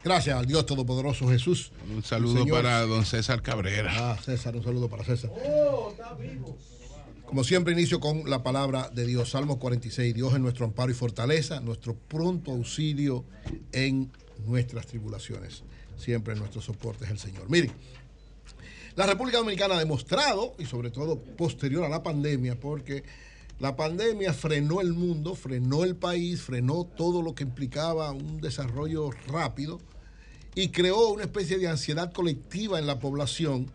Gracias 0.03 0.37
al 0.37 0.45
Dios 0.45 0.65
Todopoderoso 0.65 1.27
Jesús. 1.29 1.71
Un 1.93 2.03
saludo 2.03 2.39
Señor. 2.39 2.57
para 2.61 2.81
don 2.81 3.05
César 3.05 3.41
Cabrera. 3.41 3.91
Ah, 3.93 4.17
César, 4.23 4.55
un 4.55 4.63
saludo 4.63 4.87
para 4.87 5.03
César. 5.03 5.29
Como 7.25 7.43
siempre, 7.43 7.73
inicio 7.73 7.99
con 7.99 8.27
la 8.29 8.41
palabra 8.41 8.89
de 8.89 9.05
Dios. 9.05 9.29
Salmo 9.29 9.59
46. 9.59 10.15
Dios 10.15 10.33
es 10.33 10.39
nuestro 10.39 10.65
amparo 10.65 10.89
y 10.91 10.95
fortaleza, 10.95 11.59
nuestro 11.59 11.95
pronto 11.95 12.51
auxilio 12.51 13.23
en 13.71 14.09
nuestras 14.47 14.87
tribulaciones. 14.87 15.63
Siempre 15.99 16.35
nuestro 16.35 16.61
soporte 16.61 17.05
es 17.05 17.11
el 17.11 17.19
Señor. 17.19 17.49
Miren, 17.49 17.71
la 18.95 19.05
República 19.05 19.37
Dominicana 19.37 19.75
ha 19.75 19.79
demostrado, 19.79 20.55
y 20.57 20.65
sobre 20.65 20.89
todo 20.89 21.19
posterior 21.19 21.83
a 21.83 21.89
la 21.89 22.01
pandemia, 22.01 22.59
porque 22.59 23.03
la 23.59 23.75
pandemia 23.75 24.33
frenó 24.33 24.81
el 24.81 24.93
mundo, 24.93 25.35
frenó 25.35 25.83
el 25.83 25.95
país, 25.95 26.41
frenó 26.41 26.85
todo 26.85 27.21
lo 27.21 27.35
que 27.35 27.43
implicaba 27.43 28.11
un 28.11 28.41
desarrollo 28.41 29.11
rápido. 29.27 29.79
y 30.55 30.69
creó 30.69 31.09
una 31.09 31.23
especie 31.23 31.57
de 31.57 31.67
ansiedad 31.67 32.11
colectiva 32.11 32.79
en 32.79 32.87
la 32.87 32.99
población 32.99 33.71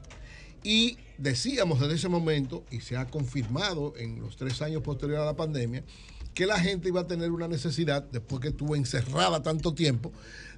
y 0.64 0.98
decíamos 1.18 1.80
desde 1.80 1.94
ese 1.94 2.08
momento, 2.08 2.64
y 2.70 2.80
se 2.80 2.96
ha 2.96 3.06
confirmado 3.06 3.94
en 3.96 4.20
los 4.20 4.36
tres 4.36 4.60
años 4.62 4.82
posteriores 4.82 5.22
a 5.22 5.26
la 5.26 5.36
pandemia, 5.36 5.84
que 6.32 6.46
la 6.46 6.58
gente 6.58 6.88
iba 6.88 7.02
a 7.02 7.06
tener 7.06 7.30
una 7.30 7.46
necesidad, 7.46 8.02
después 8.02 8.40
que 8.40 8.48
estuvo 8.48 8.74
encerrada 8.74 9.42
tanto 9.42 9.74
tiempo, 9.74 10.10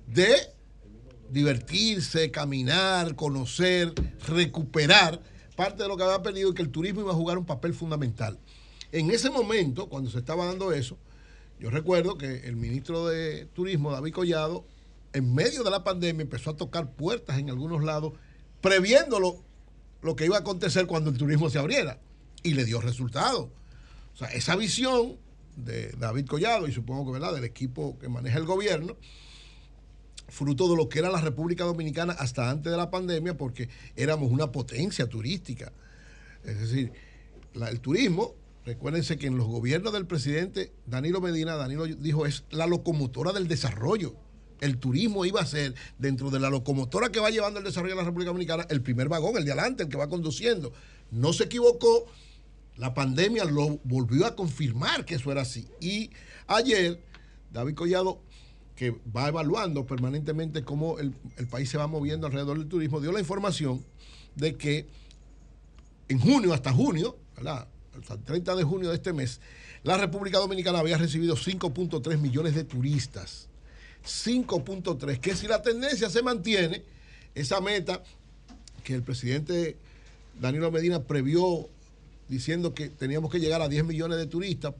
de 0.06 0.34
divertirse, 1.30 2.30
caminar, 2.30 3.14
conocer, 3.14 3.92
recuperar 4.26 5.20
parte 5.56 5.82
de 5.82 5.88
lo 5.88 5.96
que 5.96 6.04
había 6.04 6.22
perdido 6.22 6.50
y 6.50 6.54
que 6.54 6.62
el 6.62 6.70
turismo 6.70 7.00
iba 7.00 7.12
a 7.12 7.14
jugar 7.14 7.38
un 7.38 7.46
papel 7.46 7.74
fundamental. 7.74 8.38
En 8.92 9.10
ese 9.10 9.30
momento, 9.30 9.88
cuando 9.88 10.10
se 10.10 10.18
estaba 10.18 10.46
dando 10.46 10.72
eso, 10.72 10.98
yo 11.58 11.70
recuerdo 11.70 12.18
que 12.18 12.46
el 12.46 12.56
ministro 12.56 13.06
de 13.06 13.46
Turismo, 13.46 13.90
David 13.90 14.12
Collado, 14.12 14.66
en 15.12 15.34
medio 15.34 15.64
de 15.64 15.70
la 15.70 15.82
pandemia 15.82 16.22
empezó 16.22 16.50
a 16.50 16.56
tocar 16.56 16.92
puertas 16.92 17.38
en 17.38 17.48
algunos 17.48 17.82
lados, 17.82 18.12
previéndolo 18.60 19.42
lo 20.02 20.14
que 20.14 20.26
iba 20.26 20.36
a 20.36 20.40
acontecer 20.40 20.86
cuando 20.86 21.10
el 21.10 21.16
turismo 21.16 21.48
se 21.48 21.58
abriera. 21.58 21.98
Y 22.42 22.54
le 22.54 22.64
dio 22.64 22.80
resultado. 22.80 23.50
O 24.12 24.16
sea, 24.16 24.28
esa 24.28 24.54
visión 24.56 25.16
de 25.56 25.88
David 25.92 26.26
Collado 26.26 26.68
y 26.68 26.72
supongo 26.72 27.06
que 27.06 27.18
¿verdad? 27.18 27.34
del 27.34 27.44
equipo 27.44 27.98
que 27.98 28.08
maneja 28.08 28.38
el 28.38 28.44
gobierno, 28.44 28.96
fruto 30.28 30.68
de 30.68 30.76
lo 30.76 30.88
que 30.88 30.98
era 30.98 31.10
la 31.10 31.20
República 31.20 31.64
Dominicana 31.64 32.12
hasta 32.12 32.50
antes 32.50 32.70
de 32.70 32.76
la 32.76 32.90
pandemia, 32.90 33.36
porque 33.36 33.68
éramos 33.94 34.30
una 34.30 34.52
potencia 34.52 35.08
turística. 35.08 35.72
Es 36.44 36.60
decir, 36.60 36.92
el 37.54 37.80
turismo, 37.80 38.34
recuérdense 38.64 39.16
que 39.16 39.26
en 39.26 39.36
los 39.36 39.46
gobiernos 39.46 39.92
del 39.92 40.06
presidente 40.06 40.72
Danilo 40.86 41.20
Medina, 41.20 41.56
Danilo 41.56 41.86
dijo, 41.86 42.26
es 42.26 42.44
la 42.50 42.66
locomotora 42.66 43.32
del 43.32 43.48
desarrollo. 43.48 44.14
El 44.60 44.78
turismo 44.78 45.24
iba 45.24 45.40
a 45.40 45.46
ser, 45.46 45.74
dentro 45.98 46.30
de 46.30 46.40
la 46.40 46.48
locomotora 46.48 47.10
que 47.10 47.20
va 47.20 47.30
llevando 47.30 47.58
el 47.58 47.64
desarrollo 47.64 47.94
de 47.94 48.00
la 48.00 48.06
República 48.06 48.30
Dominicana, 48.30 48.66
el 48.70 48.80
primer 48.80 49.08
vagón, 49.08 49.36
el 49.36 49.44
de 49.44 49.52
adelante, 49.52 49.82
el 49.82 49.88
que 49.88 49.98
va 49.98 50.08
conduciendo. 50.08 50.72
No 51.10 51.32
se 51.32 51.44
equivocó, 51.44 52.06
la 52.76 52.94
pandemia 52.94 53.44
lo 53.44 53.78
volvió 53.84 54.26
a 54.26 54.34
confirmar 54.34 55.04
que 55.04 55.16
eso 55.16 55.30
era 55.30 55.42
así. 55.42 55.68
Y 55.80 56.10
ayer, 56.46 57.00
David 57.52 57.74
Collado, 57.74 58.20
que 58.76 58.94
va 59.14 59.28
evaluando 59.28 59.86
permanentemente 59.86 60.62
cómo 60.62 60.98
el, 60.98 61.14
el 61.38 61.46
país 61.48 61.68
se 61.68 61.78
va 61.78 61.86
moviendo 61.86 62.26
alrededor 62.26 62.58
del 62.58 62.68
turismo, 62.68 63.00
dio 63.00 63.10
la 63.10 63.20
información 63.20 63.82
de 64.34 64.54
que 64.56 64.86
en 66.08 66.20
junio, 66.20 66.52
hasta 66.52 66.72
junio, 66.72 67.16
¿verdad? 67.36 67.66
hasta 67.98 68.14
el 68.14 68.20
30 68.22 68.56
de 68.56 68.64
junio 68.64 68.90
de 68.90 68.96
este 68.96 69.12
mes, 69.12 69.40
la 69.82 69.96
República 69.96 70.38
Dominicana 70.38 70.78
había 70.78 70.98
recibido 70.98 71.36
5.3 71.36 72.18
millones 72.18 72.54
de 72.54 72.64
turistas. 72.64 73.48
5.3, 74.04 75.18
que 75.18 75.34
si 75.34 75.48
la 75.48 75.62
tendencia 75.62 76.08
se 76.08 76.22
mantiene, 76.22 76.82
esa 77.34 77.60
meta 77.60 78.02
que 78.84 78.94
el 78.94 79.02
presidente 79.02 79.76
Danilo 80.40 80.70
Medina 80.70 81.02
previó 81.02 81.68
diciendo 82.28 82.72
que 82.74 82.88
teníamos 82.88 83.30
que 83.30 83.40
llegar 83.40 83.62
a 83.62 83.68
10 83.68 83.84
millones 83.84 84.18
de 84.18 84.26
turistas, 84.26 84.74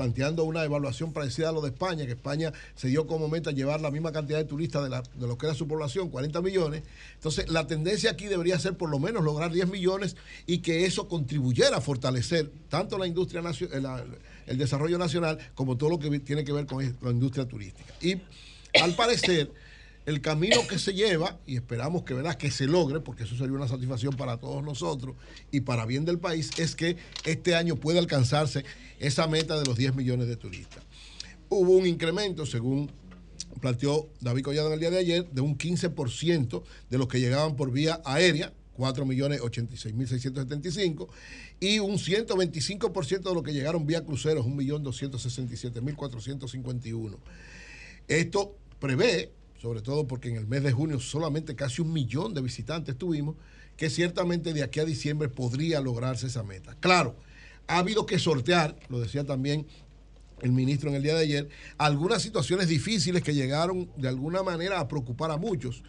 planteando 0.00 0.44
una 0.44 0.62
evaluación 0.62 1.14
parecida 1.14 1.48
a 1.48 1.52
lo 1.52 1.62
de 1.62 1.70
España, 1.70 2.04
que 2.04 2.12
España 2.12 2.52
se 2.74 2.88
dio 2.88 3.06
como 3.06 3.28
meta 3.28 3.50
llevar 3.50 3.80
la 3.80 3.90
misma 3.90 4.12
cantidad 4.12 4.36
de 4.38 4.44
turistas 4.44 4.82
de, 4.84 4.90
la- 4.90 5.02
lo 5.18 5.38
que 5.38 5.46
era 5.46 5.54
su 5.54 5.66
población, 5.66 6.10
40 6.10 6.42
millones. 6.42 6.82
Entonces, 7.14 7.48
la 7.48 7.66
tendencia 7.66 8.10
aquí 8.10 8.26
debería 8.26 8.58
ser 8.58 8.76
por 8.76 8.90
lo 8.90 8.98
menos 8.98 9.24
lograr 9.24 9.50
10 9.50 9.68
millones 9.70 10.14
y 10.46 10.58
que 10.58 10.84
eso 10.84 11.08
contribuyera 11.08 11.78
a 11.78 11.80
fortalecer 11.80 12.50
tanto 12.68 12.98
la 12.98 13.06
industria 13.06 13.40
nacio- 13.40 13.70
eh, 13.72 14.04
el 14.46 14.58
desarrollo 14.58 14.98
nacional 14.98 15.38
como 15.54 15.78
todo 15.78 15.88
lo 15.88 15.98
que 15.98 16.20
tiene 16.20 16.44
que 16.44 16.52
ver 16.52 16.66
con 16.66 16.84
la 17.00 17.10
industria 17.10 17.48
turística. 17.48 17.94
Y 18.02 18.20
al 18.82 18.94
parecer, 18.94 19.50
el 20.06 20.20
camino 20.20 20.66
que 20.68 20.78
se 20.78 20.94
lleva, 20.94 21.40
y 21.46 21.56
esperamos 21.56 22.04
que, 22.04 22.14
¿verdad? 22.14 22.36
que 22.36 22.52
se 22.52 22.66
logre, 22.66 23.00
porque 23.00 23.24
eso 23.24 23.36
sería 23.36 23.52
una 23.52 23.68
satisfacción 23.68 24.16
para 24.16 24.38
todos 24.38 24.62
nosotros 24.62 25.16
y 25.50 25.60
para 25.60 25.84
bien 25.84 26.04
del 26.04 26.20
país, 26.20 26.52
es 26.58 26.76
que 26.76 26.96
este 27.24 27.56
año 27.56 27.74
pueda 27.76 27.98
alcanzarse 27.98 28.64
esa 29.00 29.26
meta 29.26 29.58
de 29.58 29.66
los 29.66 29.76
10 29.76 29.96
millones 29.96 30.28
de 30.28 30.36
turistas. 30.36 30.84
Hubo 31.48 31.72
un 31.72 31.86
incremento, 31.86 32.46
según 32.46 32.88
planteó 33.60 34.08
David 34.20 34.44
Collado 34.44 34.68
en 34.68 34.74
el 34.74 34.80
día 34.80 34.90
de 34.90 34.98
ayer, 34.98 35.28
de 35.30 35.40
un 35.40 35.58
15% 35.58 36.62
de 36.88 36.98
los 36.98 37.08
que 37.08 37.18
llegaban 37.18 37.56
por 37.56 37.72
vía 37.72 38.00
aérea, 38.04 38.52
4.086.675, 38.78 41.08
y 41.58 41.80
un 41.80 41.98
125% 41.98 43.22
de 43.22 43.34
los 43.34 43.42
que 43.42 43.52
llegaron 43.52 43.86
vía 43.86 44.04
cruceros, 44.04 44.46
1.267.451. 44.46 47.16
Esto 48.06 48.56
prevé, 48.78 49.32
sobre 49.60 49.82
todo 49.82 50.06
porque 50.06 50.28
en 50.28 50.36
el 50.36 50.46
mes 50.46 50.62
de 50.62 50.72
junio 50.72 51.00
solamente 51.00 51.54
casi 51.54 51.82
un 51.82 51.92
millón 51.92 52.34
de 52.34 52.42
visitantes 52.42 52.96
tuvimos, 52.96 53.36
que 53.76 53.90
ciertamente 53.90 54.52
de 54.52 54.62
aquí 54.62 54.80
a 54.80 54.84
diciembre 54.84 55.28
podría 55.28 55.80
lograrse 55.80 56.26
esa 56.26 56.42
meta. 56.42 56.76
Claro, 56.80 57.16
ha 57.66 57.78
habido 57.78 58.06
que 58.06 58.18
sortear, 58.18 58.76
lo 58.88 59.00
decía 59.00 59.24
también 59.24 59.66
el 60.42 60.52
ministro 60.52 60.90
en 60.90 60.96
el 60.96 61.02
día 61.02 61.14
de 61.14 61.22
ayer, 61.22 61.48
algunas 61.78 62.22
situaciones 62.22 62.68
difíciles 62.68 63.22
que 63.22 63.34
llegaron 63.34 63.90
de 63.96 64.08
alguna 64.08 64.42
manera 64.42 64.80
a 64.80 64.88
preocupar 64.88 65.30
a 65.30 65.36
muchos. 65.36 65.82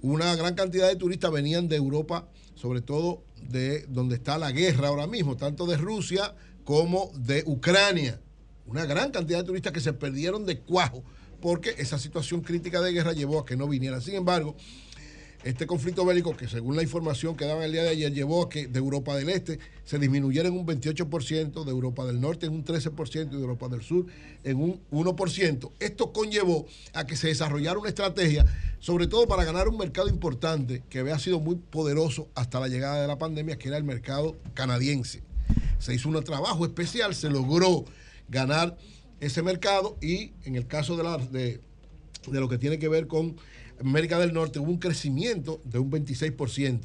Una 0.00 0.34
gran 0.36 0.54
cantidad 0.54 0.88
de 0.88 0.96
turistas 0.96 1.32
venían 1.32 1.68
de 1.68 1.76
Europa, 1.76 2.28
sobre 2.54 2.80
todo 2.80 3.24
de 3.50 3.84
donde 3.88 4.16
está 4.16 4.38
la 4.38 4.52
guerra 4.52 4.88
ahora 4.88 5.06
mismo, 5.06 5.36
tanto 5.36 5.66
de 5.66 5.76
Rusia 5.76 6.34
como 6.64 7.10
de 7.16 7.42
Ucrania. 7.46 8.20
Una 8.66 8.86
gran 8.86 9.10
cantidad 9.10 9.38
de 9.38 9.44
turistas 9.44 9.72
que 9.72 9.80
se 9.80 9.92
perdieron 9.92 10.46
de 10.46 10.60
cuajo 10.60 11.04
porque 11.44 11.74
esa 11.76 11.98
situación 11.98 12.40
crítica 12.40 12.80
de 12.80 12.90
guerra 12.90 13.12
llevó 13.12 13.38
a 13.38 13.44
que 13.44 13.54
no 13.54 13.68
vinieran. 13.68 14.00
Sin 14.00 14.14
embargo, 14.14 14.56
este 15.42 15.66
conflicto 15.66 16.06
bélico, 16.06 16.34
que 16.34 16.48
según 16.48 16.74
la 16.74 16.82
información 16.82 17.36
que 17.36 17.44
daban 17.44 17.64
el 17.64 17.72
día 17.72 17.82
de 17.82 17.90
ayer, 17.90 18.14
llevó 18.14 18.44
a 18.44 18.48
que 18.48 18.66
de 18.66 18.78
Europa 18.78 19.14
del 19.14 19.28
Este 19.28 19.58
se 19.84 19.98
disminuyera 19.98 20.48
en 20.48 20.54
un 20.54 20.66
28%, 20.66 21.64
de 21.64 21.70
Europa 21.70 22.06
del 22.06 22.18
Norte 22.18 22.46
en 22.46 22.54
un 22.54 22.64
13% 22.64 23.26
y 23.26 23.36
de 23.36 23.42
Europa 23.42 23.68
del 23.68 23.82
Sur 23.82 24.06
en 24.42 24.56
un 24.56 24.80
1%. 24.90 25.70
Esto 25.80 26.14
conllevó 26.14 26.64
a 26.94 27.04
que 27.04 27.14
se 27.14 27.26
desarrollara 27.26 27.78
una 27.78 27.90
estrategia, 27.90 28.46
sobre 28.78 29.06
todo 29.06 29.28
para 29.28 29.44
ganar 29.44 29.68
un 29.68 29.76
mercado 29.76 30.08
importante 30.08 30.82
que 30.88 31.00
había 31.00 31.18
sido 31.18 31.40
muy 31.40 31.56
poderoso 31.56 32.26
hasta 32.34 32.58
la 32.58 32.68
llegada 32.68 33.02
de 33.02 33.06
la 33.06 33.18
pandemia, 33.18 33.58
que 33.58 33.68
era 33.68 33.76
el 33.76 33.84
mercado 33.84 34.34
canadiense. 34.54 35.22
Se 35.78 35.94
hizo 35.94 36.08
un 36.08 36.24
trabajo 36.24 36.64
especial, 36.64 37.14
se 37.14 37.28
logró 37.28 37.84
ganar 38.30 38.78
ese 39.20 39.42
mercado 39.42 39.96
y 40.00 40.32
en 40.44 40.56
el 40.56 40.66
caso 40.66 40.96
de, 40.96 41.02
la, 41.02 41.18
de, 41.18 41.60
de 42.26 42.40
lo 42.40 42.48
que 42.48 42.58
tiene 42.58 42.78
que 42.78 42.88
ver 42.88 43.06
con 43.06 43.36
América 43.80 44.18
del 44.18 44.32
Norte 44.32 44.58
hubo 44.58 44.70
un 44.70 44.78
crecimiento 44.78 45.60
de 45.64 45.78
un 45.78 45.90
26%, 45.90 46.80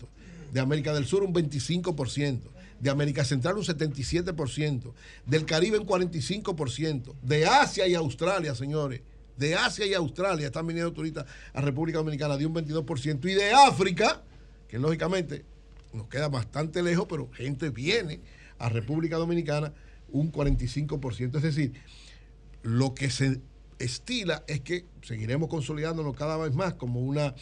de 0.52 0.60
América 0.60 0.94
del 0.94 1.06
Sur 1.06 1.24
un 1.24 1.34
25%, 1.34 2.42
de 2.80 2.90
América 2.90 3.24
Central 3.24 3.58
un 3.58 3.64
77%, 3.64 4.94
del 5.26 5.46
Caribe 5.46 5.80
un 5.80 5.88
45%, 5.88 7.14
de 7.22 7.46
Asia 7.46 7.88
y 7.88 7.96
Australia, 7.96 8.56
señores, 8.56 9.02
de 9.38 9.56
Asia 9.56 9.86
y 9.86 9.94
Australia 9.94 10.48
están 10.48 10.68
viniendo 10.68 10.92
turistas 10.92 11.26
a 11.54 11.62
República 11.62 12.00
Dominicana 12.00 12.38
de 12.38 12.46
un 12.46 12.54
22%, 12.54 13.30
y 13.30 13.34
de 13.34 13.52
África, 13.52 14.22
que 14.68 14.78
lógicamente 14.78 15.46
nos 15.94 16.08
queda 16.08 16.28
bastante 16.28 16.84
lejos, 16.84 17.06
pero 17.10 17.32
gente 17.32 17.70
viene 17.70 18.20
a 18.58 18.70
República 18.70 19.18
Dominicana 19.18 19.74
un 20.12 20.32
45%. 20.32 21.38
Es 21.38 21.44
decir, 21.44 21.74
lo 22.64 22.94
que 22.94 23.10
se 23.10 23.42
estila 23.80 24.44
es 24.48 24.62
que 24.62 24.86
seguiremos 25.02 25.50
consolidándonos 25.50 26.16
cada 26.16 26.38
vez 26.38 26.54
más 26.54 26.74
como 26.74 27.00
una 27.00 27.34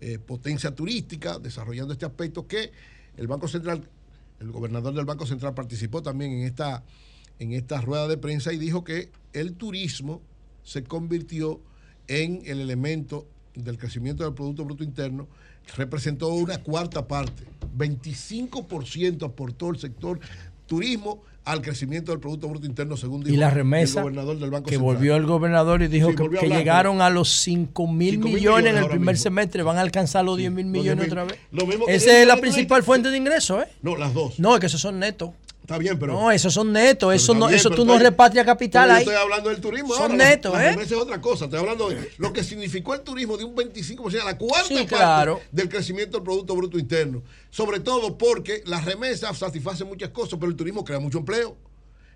eh, 0.00 0.18
potencia 0.18 0.74
turística, 0.74 1.38
desarrollando 1.38 1.92
este 1.92 2.06
aspecto 2.06 2.46
que 2.46 2.72
el 3.16 3.26
Banco 3.26 3.48
Central, 3.48 3.88
el 4.40 4.50
gobernador 4.50 4.94
del 4.94 5.04
Banco 5.04 5.26
Central 5.26 5.54
participó 5.54 6.02
también 6.02 6.32
en 6.32 6.42
esta, 6.42 6.84
en 7.38 7.52
esta 7.52 7.80
rueda 7.80 8.08
de 8.08 8.16
prensa 8.16 8.52
y 8.52 8.58
dijo 8.58 8.84
que 8.84 9.10
el 9.32 9.54
turismo 9.54 10.22
se 10.62 10.84
convirtió 10.84 11.60
en 12.06 12.42
el 12.44 12.60
elemento 12.60 13.26
del 13.54 13.78
crecimiento 13.78 14.24
del 14.24 14.34
Producto 14.34 14.64
Bruto 14.64 14.84
Interno, 14.84 15.28
representó 15.76 16.28
una 16.28 16.62
cuarta 16.62 17.06
parte, 17.06 17.44
25% 17.76 19.24
aportó 19.24 19.70
el 19.70 19.78
sector 19.78 20.20
turismo 20.66 21.22
al 21.44 21.60
crecimiento 21.60 22.10
del 22.10 22.20
Producto 22.20 22.48
Bruto 22.48 22.64
Interno, 22.66 22.96
según 22.96 23.22
dijo 23.22 23.34
Y 23.34 23.36
la 23.36 23.48
el 23.48 23.54
remesa 23.54 24.00
gobernador 24.00 24.38
del 24.38 24.50
Banco 24.50 24.64
que 24.70 24.76
Central. 24.76 24.94
volvió 24.94 25.16
el 25.16 25.26
gobernador 25.26 25.82
y 25.82 25.88
dijo 25.88 26.10
Sí, 26.10 26.16
que, 26.40 26.48
llegaron 26.48 27.02
a 27.02 27.10
los 27.10 27.28
5 27.28 27.86
mil 27.86 28.14
5.000 28.18 28.24
millones, 28.24 28.34
millones 28.34 28.70
en 28.72 28.78
el 28.78 28.88
primer 28.88 29.14
mismo. 29.14 29.22
semestre, 29.22 29.62
van 29.62 29.76
a 29.76 29.82
alcanzar 29.82 30.24
los 30.24 30.38
10 30.38 30.50
mil 30.52 30.64
millones 30.66 31.04
10.000. 31.04 31.08
otra 31.08 31.24
vez. 31.24 31.38
Esa 31.88 32.18
es 32.18 32.26
la 32.26 32.34
el 32.34 32.40
principal 32.40 32.82
fuente 32.82 33.10
de 33.10 33.18
ingresos, 33.18 33.62
¿eh? 33.62 33.68
No, 33.82 33.94
las 33.96 34.14
dos. 34.14 34.38
No, 34.40 34.54
es 34.54 34.60
que 34.60 34.66
esos 34.66 34.80
son 34.80 34.98
netos. 34.98 35.30
Está 35.64 35.78
bien, 35.78 35.98
pero. 35.98 36.12
No, 36.12 36.30
esos 36.30 36.52
son 36.52 36.72
netos. 36.74 37.14
Eso, 37.14 37.32
no, 37.32 37.46
bien, 37.46 37.58
eso 37.58 37.70
tú 37.70 37.86
no 37.86 37.94
estoy- 37.94 38.10
repatrias 38.10 38.44
capital 38.44 38.90
ahí. 38.90 38.98
Estoy 38.98 39.14
hablando 39.14 39.48
del 39.48 39.62
turismo. 39.62 39.94
Son 39.94 40.12
ahora, 40.12 40.28
netos, 40.28 40.60
¿eh? 40.60 40.76
es 40.78 40.92
otra 40.92 41.22
cosa. 41.22 41.46
Estoy 41.46 41.58
hablando 41.58 41.88
de 41.88 42.10
lo 42.18 42.34
que 42.34 42.44
significó 42.44 42.92
el 42.92 43.00
turismo 43.00 43.38
de 43.38 43.44
un 43.44 43.56
25%, 43.56 44.20
a 44.20 44.24
la 44.26 44.36
cuarta 44.36 44.68
Sí, 44.68 44.74
parte 44.74 44.88
claro. 44.88 45.40
del 45.52 45.70
crecimiento 45.70 46.18
del 46.18 46.22
Producto 46.24 46.54
Bruto 46.54 46.78
Interno. 46.78 47.22
Sobre 47.48 47.80
todo 47.80 48.18
porque 48.18 48.62
las 48.66 48.84
remesas 48.84 49.38
satisfacen 49.38 49.86
muchas 49.88 50.10
cosas, 50.10 50.38
pero 50.38 50.50
el 50.50 50.56
turismo 50.56 50.84
crea 50.84 51.00
mucho 51.00 51.16
empleo, 51.16 51.56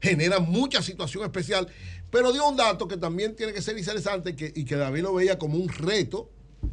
genera 0.03 0.41
mucha 0.41 0.83
situación 0.83 1.25
especial. 1.25 1.69
Pero 2.11 2.35
dio 2.35 2.47
un 2.47 2.57
dato 2.59 2.87
que 2.87 2.99
también 2.99 3.35
tiene 3.35 3.55
que 3.55 3.63
ser 3.63 3.79
interesante 3.79 4.37
que, 4.37 4.53
y 4.55 4.67
que 4.67 4.77
David 4.77 5.05
lo 5.05 5.15
veía 5.15 5.39
como 5.39 5.57
un 5.57 5.71
reto 5.71 6.29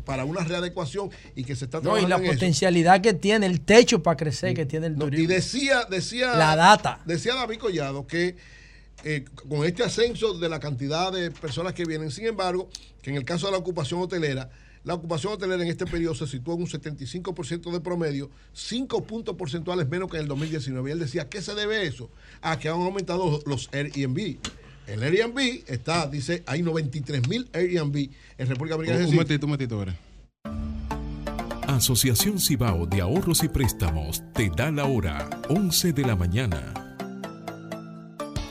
para 0.06 0.26
una 0.26 0.44
readecuación 0.44 1.10
y 1.36 1.44
que 1.44 1.56
se 1.56 1.66
está 1.66 1.78
No, 1.78 1.82
y 1.98 2.02
trabajando 2.02 2.10
la 2.10 2.16
en 2.18 2.24
eso. 2.26 2.34
potencialidad 2.34 3.02
que 3.02 3.14
tiene, 3.14 3.46
el 3.46 3.62
techo 3.62 4.02
para 4.04 4.18
crecer 4.18 4.54
que 4.54 4.66
tiene 4.66 4.88
el 4.88 4.94
No, 4.98 5.06
turismo. 5.06 5.24
y 5.24 5.28
decía, 5.28 5.86
decía, 5.90 6.36
La 6.36 6.56
data. 6.56 7.02
Decía 7.06 7.36
David 7.36 7.58
Collado 7.60 8.06
que 8.08 8.36
eh, 9.04 9.26
con 9.50 9.64
este 9.66 9.84
ascenso 9.84 10.34
de 10.38 10.50
la 10.50 10.60
cantidad 10.60 11.12
de 11.12 11.30
personas 11.32 11.74
que 11.74 11.86
vienen, 11.86 12.10
sin 12.12 12.26
embargo, 12.26 12.70
que 13.02 13.12
en 13.12 13.18
el 13.18 13.26
caso 13.26 13.46
de 13.46 13.52
la 13.52 13.60
ocupación 13.60 14.02
hotelera, 14.02 14.50
la 14.84 14.94
ocupación 14.96 15.34
hotelera 15.34 15.62
en 15.64 15.70
este 15.70 15.86
periodo 15.86 16.14
se 16.16 16.28
sitúa 16.28 16.56
en 16.56 16.62
un 16.62 16.68
75% 16.68 17.72
de 17.72 17.80
promedio, 17.80 18.30
5 18.54 19.04
puntos 19.04 19.36
porcentuales 19.36 19.88
menos 19.90 20.10
que 20.10 20.18
en 20.18 20.24
el 20.24 20.28
2019. 20.30 20.90
Y 20.90 20.94
él 20.94 21.00
decía, 21.00 21.28
¿qué 21.30 21.42
se 21.42 21.54
debe 21.56 21.86
eso? 21.86 22.10
A 22.42 22.58
que 22.60 22.70
han 22.70 22.76
aumentado 22.76 23.42
los 23.46 23.70
Airbnb. 23.74 24.38
El 24.88 25.04
Airbnb 25.04 25.64
está, 25.68 26.08
dice, 26.08 26.44
hay 26.46 26.62
93 26.62 27.28
mil 27.28 27.50
Airbnb 27.54 28.10
en 28.38 28.48
República 28.48 28.76
Dominicana. 28.76 29.00
Un 29.00 29.06
decir, 29.06 29.16
momentito, 29.16 29.46
un 29.46 29.50
momentito, 29.52 29.80
verá. 29.80 29.96
Asociación 31.68 32.40
Cibao 32.40 32.86
de 32.86 33.02
Ahorros 33.02 33.44
y 33.44 33.50
Préstamos 33.50 34.24
te 34.34 34.50
da 34.56 34.72
la 34.72 34.86
hora 34.86 35.28
11 35.50 35.94
de 35.94 36.02
la 36.04 36.16
mañana. 36.16 36.74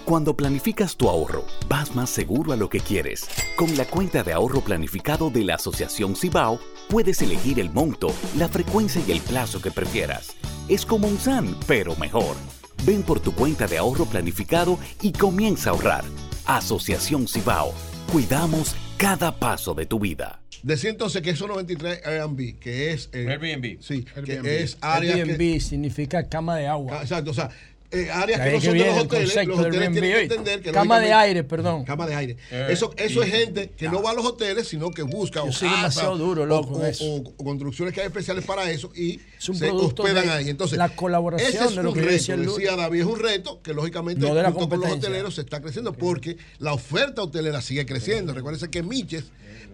Cuando 0.04 0.36
planificas 0.36 0.96
tu 0.96 1.08
ahorro, 1.08 1.46
vas 1.66 1.94
más 1.94 2.10
seguro 2.10 2.52
a 2.52 2.56
lo 2.56 2.68
que 2.68 2.80
quieres. 2.80 3.26
Con 3.56 3.74
la 3.78 3.86
cuenta 3.86 4.22
de 4.22 4.34
ahorro 4.34 4.60
planificado 4.60 5.30
de 5.30 5.44
la 5.44 5.54
Asociación 5.54 6.14
Cibao, 6.14 6.60
puedes 6.90 7.22
elegir 7.22 7.58
el 7.58 7.70
monto, 7.70 8.08
la 8.36 8.48
frecuencia 8.48 9.00
y 9.06 9.12
el 9.12 9.20
plazo 9.20 9.62
que 9.62 9.70
prefieras. 9.70 10.36
Es 10.68 10.84
como 10.84 11.08
un 11.08 11.18
SAN, 11.18 11.56
pero 11.66 11.96
mejor. 11.96 12.36
Ven 12.84 13.02
por 13.02 13.20
tu 13.20 13.32
cuenta 13.32 13.66
de 13.66 13.78
ahorro 13.78 14.04
planificado 14.04 14.78
y 15.00 15.12
comienza 15.12 15.70
a 15.70 15.72
ahorrar. 15.72 16.04
Asociación 16.46 17.26
Cibao. 17.26 17.72
Cuidamos 18.12 18.76
cada 18.96 19.38
paso 19.38 19.74
de 19.74 19.86
tu 19.86 19.98
vida. 19.98 20.40
Decía 20.62 20.90
entonces 20.90 21.20
que 21.20 21.30
esos 21.30 21.46
93 21.48 22.06
Airbnb, 22.06 22.58
que 22.58 22.92
es... 22.92 23.10
eh, 23.12 23.26
Airbnb. 23.28 23.82
Sí, 23.82 24.04
Airbnb. 24.16 24.42
que 24.42 24.62
es 24.62 24.78
áreas 24.80 25.14
que... 25.16 25.20
Airbnb 25.22 25.60
significa 25.60 26.26
cama 26.28 26.56
de 26.56 26.66
agua. 26.66 26.98
Ah, 26.98 27.02
Exacto, 27.02 27.32
o 27.32 27.34
sea, 27.34 27.50
eh, 27.94 28.10
áreas 28.10 28.40
que 28.40 28.52
no 28.52 28.60
son 28.60 28.72
de 28.72 28.78
los 28.86 28.94
el 28.96 29.00
hoteles, 29.02 29.46
los 29.46 29.58
hoteles 29.58 29.92
tienen 29.92 30.02
que 30.12 30.22
entender 30.22 30.62
que 30.62 30.72
Cama 30.72 31.00
de 31.00 31.12
aire, 31.12 31.44
perdón. 31.44 31.84
Cama 31.84 32.06
de 32.06 32.14
aire. 32.14 32.36
Eh, 32.50 32.66
eso 32.70 32.92
eso 32.96 33.20
y- 33.24 33.28
es 33.28 33.32
gente 33.34 33.70
que 33.76 33.88
no 33.88 34.02
va 34.02 34.10
a 34.10 34.14
los 34.14 34.24
hoteles, 34.26 34.68
sino 34.68 34.90
que 34.90 35.02
busca 35.02 35.42
o 35.42 35.50
casa, 35.50 36.06
duro, 36.06 36.44
loco, 36.46 36.74
o, 36.74 37.04
o- 37.04 37.16
o 37.36 37.44
construcciones 37.44 37.94
que 37.94 38.00
hay 38.00 38.06
especiales 38.06 38.44
para 38.44 38.70
eso 38.70 38.90
y 38.94 39.20
Es 39.38 39.48
un 39.48 39.56
se 39.56 39.70
hospedan 39.70 40.28
ahí. 40.28 40.48
Entonces, 40.50 40.76
la 40.78 40.88
colaboración 40.88 41.48
ese 41.50 41.64
es 41.64 41.76
de 41.76 41.82
lo 41.82 41.90
un 41.90 41.94
que 41.94 42.00
reto, 42.00 42.12
decía 42.12 42.36
decía. 42.36 42.76
David, 42.76 43.00
es 43.00 43.06
un 43.06 43.18
reto 43.20 43.62
que 43.62 43.72
lógicamente 43.74 44.20
No 44.20 44.28
junto 44.52 44.68
con 44.68 44.80
los 44.80 44.90
hoteleros 44.92 45.34
se 45.36 45.40
está 45.42 45.60
creciendo 45.60 45.92
porque 45.92 46.36
la 46.58 46.72
oferta 46.72 47.22
hotelera 47.22 47.60
sigue 47.60 47.86
creciendo. 47.86 48.34
Recuérdense 48.34 48.68
que 48.70 48.82
Miches 48.82 49.24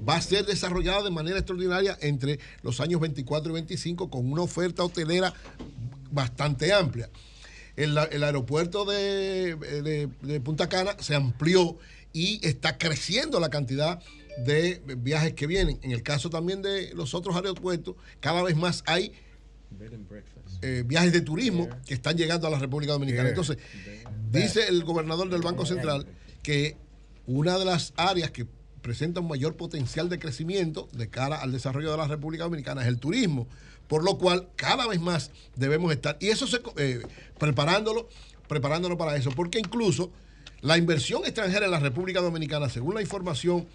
va 0.09 0.17
a 0.17 0.23
ser 0.23 0.47
desarrollada 0.47 1.03
de 1.03 1.11
manera 1.11 1.37
extraordinaria 1.39 1.97
entre 2.01 2.39
los 2.63 2.81
años 2.81 3.01
24 3.01 3.51
y 3.51 3.55
25 3.55 4.09
con 4.11 4.31
una 4.33 4.43
oferta 4.43 4.83
hotelera 4.83 5.35
bastante 6.11 6.73
amplia. 6.73 7.09
El, 7.83 7.97
el 8.11 8.25
aeropuerto 8.25 8.85
de, 8.85 9.57
de- 9.57 10.09
de 10.23 10.41
Punta 10.41 10.69
Cana 10.69 10.97
se 11.01 11.15
amplió 11.15 11.79
y 12.13 12.41
está 12.47 12.77
creciendo 12.79 13.39
la 13.41 13.49
cantidad 13.51 14.01
de 14.45 14.81
viajes 14.99 15.35
que 15.35 15.47
vienen. 15.47 15.79
En 15.83 15.93
el 15.93 16.03
caso 16.03 16.31
también 16.31 16.63
de 16.63 16.93
los 16.95 17.15
otros 17.15 17.37
aeropuertos, 17.37 17.95
cada 18.21 18.43
vez 18.43 18.57
más 18.57 18.83
hay 18.87 19.13
eh, 20.63 20.83
viajes 20.87 21.13
de 21.13 21.21
turismo 21.21 21.69
que 21.87 21.95
están 21.95 22.17
llegando 22.17 22.47
a 22.47 22.51
la 22.51 22.59
República 22.59 22.93
Dominicana. 22.93 23.29
Entonces, 23.31 23.59
dice 24.33 24.67
el 24.69 24.83
gobernador 24.85 25.29
del 25.31 25.43
Banco 25.43 25.65
Central 25.67 26.07
que 26.43 26.77
una 27.27 27.59
de 27.59 27.65
las 27.65 27.93
áreas 27.97 28.31
que 28.31 28.47
presenta 28.83 29.21
un 29.21 29.29
mayor 29.29 29.57
potencial 29.57 30.09
de 30.09 30.19
crecimiento 30.19 30.89
de 30.93 31.09
cara 31.09 31.37
al 31.37 31.53
desarrollo 31.53 31.91
de 31.93 31.99
la 31.99 32.09
República 32.09 32.45
Dominicana 32.45 32.81
es 32.83 32.89
el 32.89 32.99
turismo, 32.99 33.47
por 33.91 34.05
lo 34.05 34.19
cual 34.19 34.49
cada 34.55 34.87
vez 34.87 35.01
más 35.01 35.33
debemos 35.57 35.91
estar, 35.93 36.17
y 36.21 36.29
eso 36.29 36.47
se, 36.47 36.61
eh, 36.77 37.03
preparándolo, 37.41 38.09
preparándolo 38.47 38.97
para 38.97 39.17
eso, 39.17 39.31
porque 39.33 39.59
incluso 39.59 40.13
la 40.61 40.79
inversión 40.79 41.25
extranjera 41.25 41.65
en 41.65 41.73
la 41.73 41.81
República 41.81 42.21
Dominicana, 42.21 42.69
según 42.69 42.95
la 42.95 43.03
información 43.03 43.67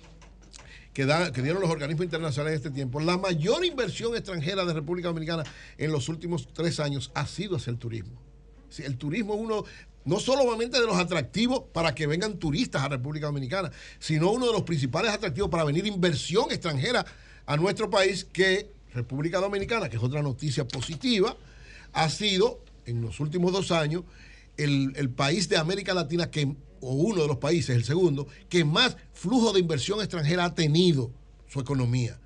que, 0.94 1.06
da- 1.06 1.34
que 1.34 1.42
dieron 1.42 1.61
los 1.61 1.69
organismos 1.69 2.06
internacionales 2.06 2.53
en 2.53 2.58
este 2.66 2.72
tiempo, 2.72 3.02
la 3.02 3.18
mayor 3.18 3.66
inversión 3.66 4.16
extranjera 4.16 4.64
de 4.64 4.74
República 4.74 5.10
Dominicana 5.10 5.44
en 5.77 5.92
los 5.92 6.08
últimos 6.08 6.48
tres 6.53 6.80
años 6.80 7.11
ha 7.14 7.27
sido 7.27 7.58
hacia 7.58 7.72
el 7.72 7.77
turismo. 7.77 8.18
Sí, 8.69 8.84
el 8.84 8.98
turismo 8.98 9.34
es 9.34 9.42
uno, 9.42 9.66
no 10.06 10.19
solamente 10.22 10.80
de 10.80 10.85
los 10.85 10.95
atractivos 10.95 11.64
para 11.74 11.94
que 11.94 12.08
vengan 12.08 12.38
turistas 12.40 12.84
a 12.84 12.88
República 12.88 13.26
Dominicana, 13.26 13.69
sino 14.00 14.32
uno 14.32 14.48
de 14.48 14.53
los 14.53 14.61
principales 14.64 15.11
atractivos 15.11 15.50
para 15.50 15.66
venir 15.66 15.85
inversión 15.85 16.45
extranjera 16.52 17.06
a 17.45 17.58
nuestro 17.58 17.90
país, 17.90 18.24
que 18.24 18.74
República 18.95 19.40
Dominicana, 19.40 19.90
que 19.90 19.98
es 19.98 20.03
otra 20.03 20.22
noticia 20.22 20.67
positiva, 20.67 21.38
ha 21.93 22.09
sido 22.09 22.61
en 22.85 23.01
los 23.01 23.19
últimos 23.19 23.51
dos 23.51 23.72
años 23.72 24.03
el, 24.57 25.09
país 25.09 25.49
de 25.49 25.57
América 25.57 25.93
Latina 25.93 26.32
que, 26.32 26.56
o 26.80 26.93
uno 26.93 27.24
de 27.24 27.27
los 27.27 27.38
países, 27.38 27.75
el 27.75 27.83
segundo, 27.83 28.27
que 28.49 28.64
más 28.64 28.95
flujo 29.14 29.53
de 29.53 29.59
inversión 29.59 29.99
extranjera 29.99 30.45
ha 30.45 30.56
tenido 30.56 31.11
su 31.48 31.59
economía. 31.59 32.19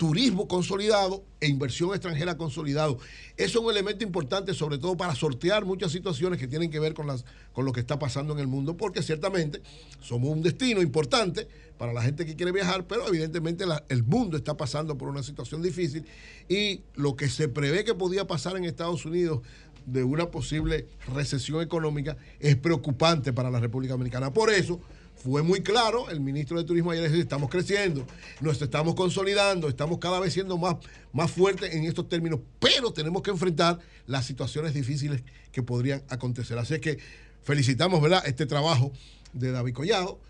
Turismo 0.00 0.48
consolidado 0.48 1.26
e 1.42 1.46
inversión 1.46 1.90
extranjera 1.90 2.38
consolidado. 2.38 2.96
Eso 3.36 3.58
es 3.58 3.64
un 3.66 3.70
elemento 3.70 4.02
importante, 4.02 4.54
sobre 4.54 4.78
todo 4.78 4.96
para 4.96 5.14
sortear 5.14 5.66
muchas 5.66 5.92
situaciones 5.92 6.38
que 6.38 6.48
tienen 6.48 6.70
que 6.70 6.80
ver 6.80 6.94
con, 6.94 7.06
las, 7.06 7.26
con 7.52 7.66
lo 7.66 7.72
que 7.74 7.80
está 7.80 7.98
pasando 7.98 8.32
en 8.32 8.38
el 8.38 8.46
mundo, 8.46 8.78
porque 8.78 9.02
ciertamente 9.02 9.60
somos 10.00 10.30
un 10.30 10.40
destino 10.40 10.80
importante 10.80 11.46
para 11.76 11.92
la 11.92 12.00
gente 12.00 12.24
que 12.24 12.34
quiere 12.34 12.50
viajar, 12.50 12.86
pero 12.86 13.06
evidentemente 13.08 13.66
el 13.90 14.02
mundo 14.02 14.38
está 14.38 14.56
pasando 14.56 14.96
por 14.96 15.10
una 15.10 15.22
situación 15.22 15.60
difícil 15.60 16.06
y 16.48 16.80
lo 16.94 17.14
que 17.14 17.28
se 17.28 17.48
prevé 17.48 17.84
que 17.84 17.92
podía 17.92 18.26
pasar 18.26 18.56
en 18.56 18.64
Estados 18.64 19.04
Unidos 19.04 19.40
de 19.84 20.02
una 20.02 20.30
posible 20.30 20.86
recesión 21.14 21.60
económica 21.60 22.16
es 22.38 22.56
preocupante 22.56 23.34
para 23.34 23.50
la 23.50 23.60
República 23.60 23.92
Dominicana. 23.92 24.32
Por 24.32 24.48
eso 24.48 24.80
fue 25.22 25.42
muy 25.42 25.60
claro 25.60 26.08
el 26.08 26.20
ministro 26.20 26.56
de 26.56 26.64
Turismo 26.64 26.90
ayer 26.90 27.04
decir, 27.04 27.20
estamos 27.20 27.50
creciendo, 27.50 28.06
nos 28.40 28.60
estamos 28.62 28.94
consolidando, 28.94 29.68
estamos 29.68 29.98
cada 29.98 30.18
vez 30.18 30.32
siendo 30.32 30.56
más, 30.56 30.76
más 31.12 31.30
fuertes 31.30 31.74
en 31.74 31.84
estos 31.84 32.08
términos, 32.08 32.40
pero 32.58 32.92
tenemos 32.92 33.22
que 33.22 33.30
enfrentar 33.30 33.78
las 34.06 34.24
situaciones 34.24 34.72
difíciles 34.72 35.22
que 35.52 35.62
podrían 35.62 36.02
acontecer. 36.08 36.58
Así 36.58 36.74
es 36.74 36.80
que 36.80 36.98
felicitamos 37.42 38.00
¿verdad? 38.00 38.22
este 38.26 38.46
trabajo 38.46 38.92
de 39.34 39.52
David 39.52 39.74
Collado. 39.74 40.20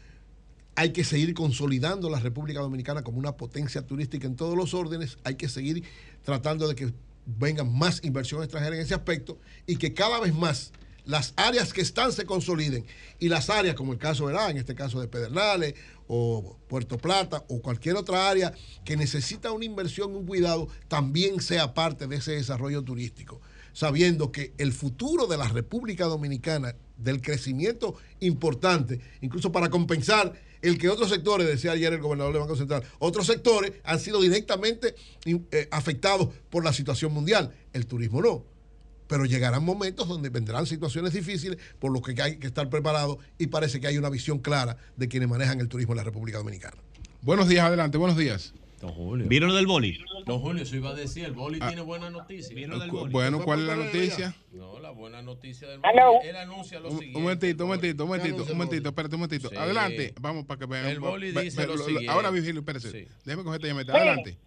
Hay 0.74 0.92
que 0.92 1.04
seguir 1.04 1.34
consolidando 1.34 2.10
la 2.10 2.18
República 2.18 2.60
Dominicana 2.60 3.02
como 3.02 3.18
una 3.18 3.36
potencia 3.36 3.82
turística 3.82 4.26
en 4.26 4.34
todos 4.34 4.56
los 4.56 4.74
órdenes. 4.74 5.18
Hay 5.22 5.36
que 5.36 5.48
seguir 5.48 5.84
tratando 6.24 6.66
de 6.66 6.74
que 6.74 6.92
venga 7.26 7.62
más 7.62 8.02
inversión 8.02 8.42
extranjera 8.42 8.74
en 8.74 8.82
ese 8.82 8.94
aspecto 8.94 9.38
y 9.66 9.76
que 9.76 9.94
cada 9.94 10.18
vez 10.18 10.34
más 10.34 10.72
las 11.04 11.34
áreas 11.36 11.72
que 11.72 11.80
están 11.80 12.12
se 12.12 12.24
consoliden 12.24 12.84
y 13.18 13.28
las 13.28 13.50
áreas 13.50 13.74
como 13.74 13.92
el 13.92 13.98
caso 13.98 14.28
de 14.28 14.40
en 14.48 14.56
este 14.56 14.74
caso 14.74 15.00
de 15.00 15.08
Pedernales 15.08 15.74
o 16.06 16.56
Puerto 16.68 16.98
Plata 16.98 17.44
o 17.48 17.60
cualquier 17.60 17.96
otra 17.96 18.28
área 18.28 18.52
que 18.84 18.96
necesita 18.96 19.52
una 19.52 19.64
inversión, 19.64 20.14
un 20.14 20.26
cuidado, 20.26 20.68
también 20.88 21.40
sea 21.40 21.74
parte 21.74 22.06
de 22.06 22.16
ese 22.16 22.32
desarrollo 22.32 22.82
turístico, 22.82 23.40
sabiendo 23.72 24.32
que 24.32 24.52
el 24.58 24.72
futuro 24.72 25.26
de 25.26 25.36
la 25.36 25.48
República 25.48 26.06
Dominicana, 26.06 26.74
del 26.96 27.20
crecimiento 27.20 27.96
importante, 28.20 29.00
incluso 29.20 29.52
para 29.52 29.70
compensar 29.70 30.34
el 30.62 30.78
que 30.78 30.88
otros 30.88 31.08
sectores, 31.08 31.46
decía 31.46 31.72
ayer 31.72 31.92
el 31.92 32.00
gobernador 32.00 32.32
del 32.32 32.42
Banco 32.42 32.56
Central, 32.56 32.82
otros 32.98 33.26
sectores 33.26 33.72
han 33.84 33.98
sido 33.98 34.20
directamente 34.20 34.94
eh, 35.24 35.68
afectados 35.70 36.28
por 36.50 36.64
la 36.64 36.72
situación 36.72 37.12
mundial, 37.12 37.54
el 37.72 37.86
turismo 37.86 38.20
no 38.20 38.44
pero 39.10 39.24
llegarán 39.26 39.64
momentos 39.64 40.06
donde 40.06 40.28
vendrán 40.30 40.66
situaciones 40.66 41.12
difíciles 41.12 41.58
por 41.80 41.90
lo 41.92 42.00
que 42.00 42.14
hay 42.22 42.38
que 42.38 42.46
estar 42.46 42.70
preparados 42.70 43.18
y 43.38 43.48
parece 43.48 43.80
que 43.80 43.88
hay 43.88 43.98
una 43.98 44.08
visión 44.08 44.38
clara 44.38 44.76
de 44.96 45.08
quienes 45.08 45.28
manejan 45.28 45.58
el 45.60 45.68
turismo 45.68 45.92
en 45.94 45.96
la 45.98 46.04
República 46.04 46.38
Dominicana. 46.38 46.76
Buenos 47.20 47.48
días, 47.48 47.64
adelante, 47.66 47.98
buenos 47.98 48.16
días. 48.16 48.54
Don 48.80 48.92
Julio. 48.92 49.26
¿Vieron 49.28 49.50
lo 49.50 49.56
del 49.56 49.66
boli? 49.66 49.98
Don 50.26 50.40
Julio, 50.40 50.62
eso 50.62 50.74
iba 50.76 50.90
a 50.90 50.94
decir, 50.94 51.24
el 51.24 51.32
boli 51.32 51.58
Ah. 51.60 51.66
tiene 51.66 51.82
buena 51.82 52.08
noticia. 52.08 52.54
Cu- 52.88 53.08
Bueno, 53.10 53.44
¿cuál 53.44 53.60
es 53.60 53.66
la 53.66 53.76
noticia? 53.76 54.34
No, 54.52 54.78
la 54.78 54.90
buena 54.90 55.20
noticia 55.22 55.68
del 55.68 55.80
boli. 55.80 56.28
Él 56.28 56.36
anuncia 56.36 56.78
lo 56.78 56.86
Un, 56.88 56.92
siguiente. 57.00 57.16
un 57.18 57.22
momentito, 57.24 57.64
un 57.64 57.68
momentito, 57.68 58.04
un 58.04 58.08
momentito, 58.08 58.42
un 58.44 58.48
momentito, 58.58 58.88
espérate 58.88 59.14
un 59.16 59.20
momentito. 59.20 59.50
Sí. 59.50 59.56
Adelante, 59.56 60.14
vamos 60.20 60.46
para 60.46 60.60
que 60.60 60.66
vean. 60.66 60.86
El 60.86 61.00
boli 61.00 61.32
dice 61.32 61.60
ve- 61.60 61.66
lo 61.66 61.76
lo- 61.76 61.84
siguiente. 61.84 62.08
Ahora, 62.10 62.30
Virgilio, 62.30 62.60
espérese. 62.60 63.08
Déjeme 63.24 63.42
coger 63.44 63.60
esta 63.60 63.66
llamada. 63.68 63.92
Sí. 63.92 63.98
Adelante. 63.98 64.38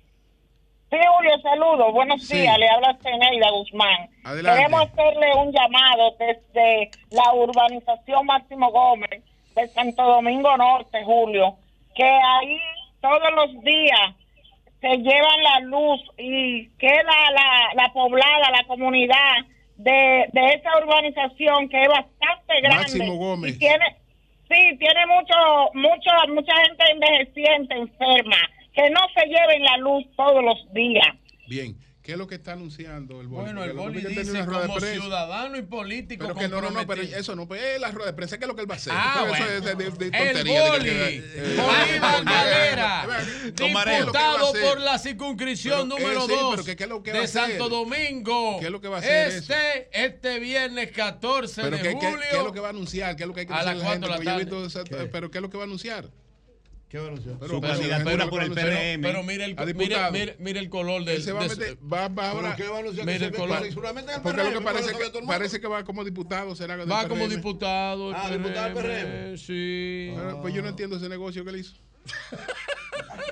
Sí, 0.94 1.00
Julio, 1.16 1.40
saludos. 1.42 1.92
Buenos 1.92 2.28
Sí. 2.28 2.38
días. 2.38 2.56
Le 2.60 2.70
habla 2.70 2.96
Zeneida 3.02 3.50
Guzmán. 3.50 4.10
Adelante. 4.26 4.60
Queremos 4.60 4.82
hacerle 4.82 5.34
un 5.36 5.52
llamado 5.52 6.16
desde 6.20 6.92
la 7.10 7.34
urbanización 7.34 8.28
Máximo 8.28 8.70
Gómez 8.72 9.24
de 9.56 9.68
Santo 9.70 10.04
Domingo 10.04 10.56
Norte, 10.56 11.04
Julio, 11.04 11.56
que 11.96 12.04
ahí 12.04 12.60
todos 13.02 13.32
los 13.36 13.64
días 13.64 14.14
se 14.82 14.98
llevan 14.98 15.44
la 15.44 15.60
luz 15.62 16.00
y 16.20 16.68
queda 16.78 17.32
la, 17.32 17.72
la 17.74 17.92
poblada, 17.92 18.52
la 18.52 18.64
comunidad 18.68 19.38
de, 19.78 20.26
de 20.32 20.48
esa 20.54 20.78
urbanización 20.78 21.70
que 21.70 21.82
es 21.82 21.88
bastante 21.88 22.62
grande. 22.62 22.78
Máximo 22.84 23.16
Gómez. 23.16 23.56
Y 23.56 23.58
tiene, 23.58 23.96
sí, 24.48 24.78
tiene 24.78 25.08
mucho, 25.08 25.72
mucho, 25.74 26.12
mucha 26.36 26.54
gente 26.68 26.84
envejeciente, 26.92 27.74
enferma 27.74 28.38
que 28.74 28.90
no 28.90 29.00
se 29.16 29.26
lleven 29.28 29.64
la 29.64 29.78
luz 29.78 30.06
todos 30.16 30.44
los 30.44 30.74
días. 30.74 31.08
Bien. 31.48 31.78
¿Qué 32.04 32.12
es 32.12 32.18
lo 32.18 32.28
que 32.28 32.36
está 32.36 32.52
anunciando 32.52 33.22
el 33.22 33.28
Boli? 33.28 33.46
Bueno, 33.46 33.64
el 33.64 33.72
Boli 33.72 34.02
dice 34.02 34.46
como 34.46 34.78
ciudadano 34.78 35.56
y 35.56 35.62
político 35.62 36.26
pero 36.26 36.36
que 36.38 36.50
no, 36.50 36.60
no, 36.60 36.70
no, 36.70 36.86
pero 36.86 37.02
eso 37.02 37.34
no, 37.34 37.48
es 37.56 37.80
la 37.80 37.92
rueda 37.92 38.08
de 38.08 38.14
prensa, 38.14 38.38
¿qué 38.38 38.44
es 38.44 38.48
lo 38.50 38.56
que 38.56 38.62
él 38.62 38.70
va 38.70 38.74
a 38.74 38.78
hacer? 38.78 38.94
Ah, 38.94 39.26
bueno. 39.26 39.46
Eso 39.46 39.54
es 39.54 39.64
de, 39.64 39.76
de, 39.76 39.90
de 39.90 40.32
el 40.32 40.48
eh, 40.48 40.70
Boli, 40.70 40.90
eh, 40.90 41.56
Bolívar 41.56 42.26
Madera, 42.26 43.08
eh, 43.22 43.54
eh, 43.58 44.00
diputado 44.00 44.52
por 44.52 44.82
la 44.82 45.00
circunscripción 45.00 45.88
número 45.88 46.28
2 46.28 46.66
de 46.66 47.28
Santo 47.28 47.70
Domingo. 47.70 48.60
¿Qué 48.60 48.66
es 48.66 48.72
lo 48.72 48.82
que 48.82 48.90
va 48.90 48.98
a 48.98 49.00
hacer 49.00 49.28
Este, 49.30 49.88
este 49.94 50.40
viernes 50.40 50.92
14 50.92 51.62
pero 51.62 51.78
de 51.78 51.94
julio. 51.94 52.00
¿qué, 52.02 52.28
¿Qué 52.32 52.38
es 52.38 52.44
lo 52.44 52.52
que 52.52 52.60
va 52.60 52.68
a 52.68 52.72
anunciar? 52.72 53.16
¿Qué 53.16 53.24
es 53.24 53.28
lo 53.28 53.34
que 53.34 53.40
hay 53.40 53.46
que 53.46 53.54
a 53.54 53.60
hacer 53.60 53.78
la 53.78 53.92
gente? 53.92 54.08
Yo 54.08 54.32
he 54.32 54.38
visto, 54.40 54.84
pero 55.10 55.32
¿qué 55.32 55.38
es 55.38 55.42
lo 55.42 55.50
que 55.50 55.56
va 55.56 55.64
a 55.64 55.68
anunciar? 55.68 56.10
¿Qué? 56.94 57.00
Pero, 57.00 57.18
Su 57.18 57.60
pero, 57.60 57.60
candidatura 57.60 58.30
por 58.30 58.44
el 58.44 58.52
PRM. 58.52 59.02
Pero, 59.02 59.24
mira, 59.24 59.46
el, 59.46 59.56
mira, 60.38 60.60
el 60.60 60.70
color 60.70 61.04
del. 61.04 61.24
Se 61.24 61.32
va 61.32 61.44
a 61.44 61.48
meter, 61.48 61.80
¿Qué 62.56 62.66
evolución? 62.66 63.10
El 63.10 63.32
color. 63.32 63.64
Porque 64.22 64.44
lo 64.44 64.52
que 64.52 64.62
parece, 64.62 64.92
que, 64.92 65.22
parece 65.26 65.60
que 65.60 65.68
va 65.68 65.84
como 65.84 66.04
diputado. 66.04 66.56
Será 66.56 66.76
va 66.86 67.08
como 67.08 67.28
diputado. 67.28 68.14
Ah, 68.16 68.30
diputado 68.30 68.80
del 68.80 69.34
PRM. 69.34 69.38
Sí. 69.40 70.14
Pues 70.44 70.54
yo 70.54 70.62
no 70.62 70.70
entiendo 70.70 70.98
ese 70.98 71.10
negocio 71.10 71.44
que 71.44 71.52
le 71.52 71.60
hizo. 71.62 71.74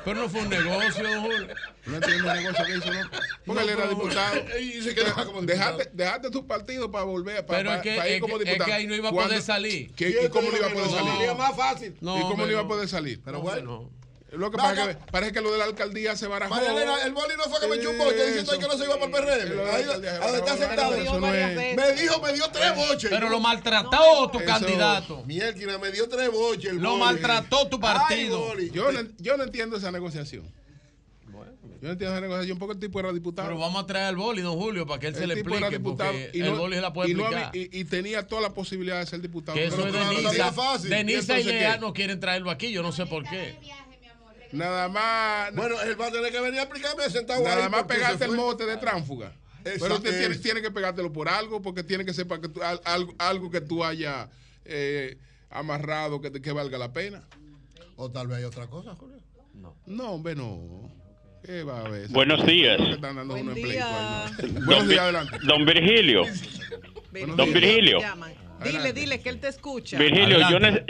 Pero 0.03 0.21
no 0.21 0.29
fue 0.29 0.41
un 0.41 0.49
negocio, 0.49 1.03
don 1.03 1.21
Julio. 1.21 1.47
No 1.85 1.95
entiendo 1.95 2.31
el 2.31 2.43
negocio 2.43 2.65
que 2.65 2.77
hizo, 2.77 2.93
¿no? 2.93 3.09
Porque 3.45 3.61
no, 3.61 3.69
él 3.69 3.69
era 3.77 3.87
diputado. 3.87 4.35
Eh, 4.35 4.45
eh, 4.55 4.61
y 4.61 4.81
se 4.81 4.95
quedó 4.95 5.13
como 5.25 5.41
tu 6.31 6.47
partido 6.47 6.91
para 6.91 7.05
volver, 7.05 7.45
para, 7.45 7.59
pero 7.59 7.81
que, 7.81 7.95
para 7.95 8.09
ir 8.09 8.21
como 8.21 8.39
diputado. 8.39 8.61
Es 8.61 8.65
que 8.65 8.73
ahí 8.73 8.87
no 8.87 8.95
iba 8.95 9.09
a 9.09 9.11
poder 9.11 9.41
salir. 9.41 9.91
¿Y 9.97 10.29
cómo 10.29 10.49
no 10.49 10.57
iba 10.57 10.67
a 10.67 10.73
poder 10.73 10.89
salir? 10.89 11.13
Sería 11.13 11.33
más 11.35 11.55
fácil. 11.55 11.95
¿Y 11.99 12.21
cómo 12.21 12.45
no 12.45 12.51
iba 12.51 12.61
a 12.61 12.67
poder 12.67 12.87
salir? 12.87 13.21
Pero 13.23 13.41
bueno. 13.41 13.89
Lo 14.31 14.49
que 14.49 14.57
pasa 14.57 14.87
que 14.87 14.97
parece 15.11 15.33
que 15.33 15.41
lo 15.41 15.51
de 15.51 15.57
la 15.57 15.65
alcaldía 15.65 16.15
se 16.15 16.25
barajó. 16.25 16.55
María 16.55 16.71
Elena, 16.71 17.03
el 17.03 17.11
boli 17.11 17.35
no 17.35 17.43
fue 17.43 17.59
que 17.59 17.67
me 17.67 17.83
chupó, 17.83 18.09
diciendo 18.11 18.51
que 18.57 18.67
no 18.67 18.77
se 18.77 18.85
iba 18.85 18.97
para 18.97 19.41
el 19.41 19.49
PRM. 19.49 19.59
Ahí, 19.69 19.83
donde 19.83 20.37
está 20.37 20.57
sentado. 20.57 20.91
Me 20.91 21.93
dijo, 21.93 22.21
me 22.21 22.33
dio 22.33 22.49
tres 22.51 22.75
boches. 22.75 23.09
Pero 23.09 23.29
lo 23.29 23.39
maltrató 23.39 24.29
tu 24.31 24.39
candidato. 24.43 25.23
Mierda, 25.25 25.77
me 25.77 25.91
dio 25.91 26.07
tres 26.07 26.31
boches. 26.31 26.73
Lo 26.73 26.97
maltrató 26.97 27.67
tu 27.67 27.79
partido. 27.79 28.57
Yo 28.71 28.91
no, 29.37 29.43
entiendo 29.43 29.77
esa 29.77 29.91
negociación. 29.91 30.43
Yo 31.81 31.87
no 31.87 31.93
entiendo 31.93 32.15
esa 32.15 32.21
negociación 32.21 32.59
porque 32.59 32.73
el 32.73 32.79
tipo 32.79 32.99
era 32.99 33.11
diputado. 33.11 33.47
Pero 33.47 33.59
vamos 33.59 33.83
a 33.83 33.87
traer 33.87 34.05
al 34.05 34.15
boli, 34.15 34.43
don 34.43 34.55
Julio, 34.55 34.85
para 34.85 34.99
que 34.99 35.07
él 35.07 35.15
se 35.15 35.27
le 35.27 35.33
explique. 35.33 35.81
Y 36.31 36.41
el 36.41 36.51
boli 36.51 36.75
se 36.75 36.81
la 36.81 36.93
puede 36.93 37.09
y. 37.53 37.79
Y, 37.79 37.85
tenía 37.85 38.25
toda 38.25 38.41
la 38.41 38.53
posibilidad 38.53 38.99
de 38.99 39.07
ser 39.07 39.19
diputado. 39.19 39.57
Que 39.57 39.65
eso 39.65 39.77
pero 39.77 39.97
es 39.97 40.09
Denisa. 40.09 40.77
Denisa 40.87 41.39
y 41.39 41.43
Lea 41.43 41.77
no 41.77 41.91
quieren 41.91 42.19
traerlo 42.19 42.49
aquí, 42.49 42.71
yo 42.71 42.81
no 42.81 42.93
sé 42.93 43.05
por 43.05 43.23
qué. 43.27 43.57
Nada 44.51 44.89
más. 44.89 45.53
Bueno, 45.55 45.81
él 45.81 45.99
va 45.99 46.07
a 46.07 46.11
tener 46.11 46.31
que 46.31 46.39
venir 46.39 46.59
a 46.59 46.63
explicarme 46.63 47.09
sentado 47.09 47.43
Nada 47.43 47.69
más 47.69 47.83
pegarte 47.83 48.25
el 48.25 48.31
mote 48.31 48.65
de 48.65 48.77
tránfuga. 48.77 49.33
Pero 49.63 49.95
usted 49.95 50.19
tiene, 50.19 50.35
tiene, 50.37 50.61
que 50.61 50.71
pegártelo 50.71 51.13
por 51.13 51.29
algo, 51.29 51.61
porque 51.61 51.83
tiene 51.83 52.03
que 52.03 52.13
ser 52.13 52.27
para 52.27 52.41
que 52.41 52.49
tú, 52.49 52.61
algo, 52.83 53.13
algo, 53.19 53.51
que 53.51 53.61
tú 53.61 53.83
hayas 53.83 54.27
eh, 54.65 55.17
amarrado 55.49 56.19
que, 56.19 56.31
que 56.31 56.51
valga 56.51 56.77
la 56.77 56.91
pena. 56.91 57.23
O 57.95 58.09
tal 58.09 58.27
vez 58.27 58.39
hay 58.39 58.43
otra 58.45 58.67
cosa, 58.67 58.97
No. 59.53 59.75
No, 59.85 60.11
hombre, 60.13 60.35
no. 60.35 60.91
Buenos 62.09 62.45
días. 62.45 62.79
Buenos 64.65 64.87
días, 64.87 64.99
adelante. 64.99 65.37
Don 65.43 65.65
Virgilio. 65.65 66.23
Don 67.35 67.53
Virgilio. 67.53 67.99
Dile, 68.63 68.93
dile, 68.93 69.21
que 69.21 69.29
él 69.29 69.39
te 69.39 69.47
escucha. 69.47 69.97
Virgilio, 69.97 70.37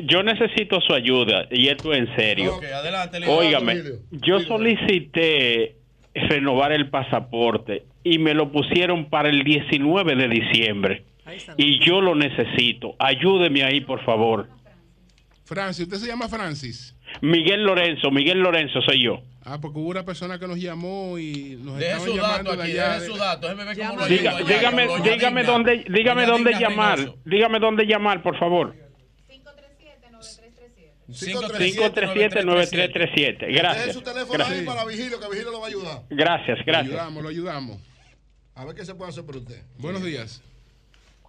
yo, 0.04 0.24
necesito 0.24 0.82
su 0.82 0.94
ayuda 0.94 1.48
y 1.50 1.68
esto 1.68 1.94
en 1.94 2.14
serio. 2.16 2.56
Okay, 2.56 2.72
adelante, 2.72 3.20
Óigame, 3.28 3.82
yo 4.12 4.40
solicité 4.42 5.76
renovar 6.14 6.72
el 6.72 6.90
pasaporte 6.90 7.86
y 8.04 8.20
me 8.20 8.34
lo 8.34 8.52
pusieron 8.52 9.10
para 9.10 9.30
el 9.30 9.44
19 9.44 10.16
de 10.16 10.28
diciembre. 10.28 11.06
Y 11.58 11.80
yo 11.86 12.02
lo 12.02 12.16
necesito. 12.16 12.96
Ayúdeme 13.00 13.64
ahí, 13.64 13.82
por 13.82 14.04
favor. 14.04 14.50
Francis, 15.46 15.86
¿usted 15.86 15.98
se 15.98 16.08
llama 16.08 16.28
Francis? 16.28 16.96
Miguel 17.22 17.64
Lorenzo, 17.64 18.10
Miguel 18.12 18.40
Lorenzo 18.40 18.82
soy 18.82 19.04
yo. 19.04 19.22
Ah, 19.44 19.60
porque 19.60 19.80
hubo 19.80 19.90
una 19.90 20.06
persona 20.06 20.38
que 20.38 20.48
nos 20.48 20.60
llamó 20.60 21.18
y 21.18 21.58
nos 21.60 21.80
deje 21.80 21.92
estaban 21.92 22.16
llamando 22.16 22.52
dato 22.52 22.62
aquí, 22.62 22.72
de 22.72 22.80
allá. 22.82 23.00
Deje 23.00 23.12
su 23.12 23.18
dato, 23.18 23.48
déjeme 23.48 23.66
ver 23.66 23.78
cómo 23.80 24.00
lo 24.00 24.06
Diga, 24.06 24.38
allá, 24.38 24.46
dígame, 24.46 24.88
dígame 25.02 25.44
dónde, 25.44 25.86
dígame 25.90 26.26
dónde 26.28 26.52
llamar, 26.54 26.98
Reynoso. 27.00 27.18
dígame 27.26 27.60
dónde 27.60 27.86
llamar, 27.86 28.22
por 28.22 28.38
favor. 28.38 28.76
537-9337. 31.10 33.54
Gracias. 33.54 33.86
Deje 33.88 33.94
su 33.94 34.02
teléfono 34.02 34.34
gracias. 34.34 34.60
ahí 34.60 34.66
para 34.66 34.86
Vigilo, 34.86 35.20
que 35.20 35.30
Vigilo 35.30 35.52
lo 35.52 35.60
va 35.60 35.66
a 35.66 35.70
ayudar. 35.70 36.02
Gracias, 36.10 36.60
gracias. 36.66 36.88
Lo 36.94 37.00
ayudamos, 37.00 37.24
lo 37.24 37.30
ayudamos. 37.30 37.78
A 38.56 38.66
ver 38.66 38.76
qué 38.76 38.86
se 38.86 38.96
puede 38.96 39.10
hacer 39.10 39.26
por 39.26 39.38
usted. 39.38 39.62
Buenos 39.78 40.04
días. 40.04 40.42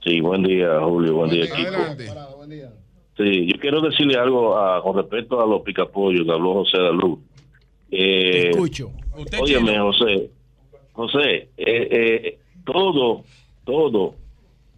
Sí, 0.05 0.21
buen 0.21 0.43
día, 0.43 0.81
Julio. 0.81 1.15
Buen, 1.15 1.31
buen 1.31 1.31
día, 1.31 1.45
día, 1.45 1.55
Kiko. 1.55 1.75
Adelante. 1.83 2.69
Sí, 3.17 3.47
yo 3.47 3.59
quiero 3.61 3.81
decirle 3.81 4.19
algo 4.19 4.59
a, 4.59 4.83
con 4.83 4.97
respecto 4.97 5.41
a 5.43 5.47
los 5.47 5.63
picapollos 5.63 6.25
que 6.27 6.33
habló 6.33 6.55
José 6.55 6.79
Dalú. 6.79 7.23
Eh, 7.93 8.51
escucho. 8.51 8.91
Usted 9.17 9.39
óyeme. 9.41 9.79
José. 9.79 10.31
José, 10.93 11.35
eh, 11.35 11.49
eh, 11.57 12.39
todo, 12.65 13.25
todo, 13.65 14.15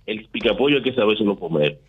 el 0.07 0.27
picapollo 0.27 0.77
hay 0.77 0.83
que 0.83 0.95
sabérselo 0.95 1.39
comer. 1.39 1.81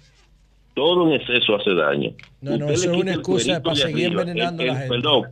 Todo 0.73 1.07
en 1.07 1.13
exceso 1.13 1.55
hace 1.55 1.73
daño. 1.73 2.13
No, 2.41 2.57
no, 2.57 2.69
eso 2.69 2.91
es 2.91 2.97
una 2.97 3.13
excusa 3.13 3.61
para 3.61 3.75
seguir 3.75 4.07
envenenando 4.07 4.63
a 4.63 4.65
la 4.65 4.75
gente. 4.75 4.89
Perdón 4.89 5.25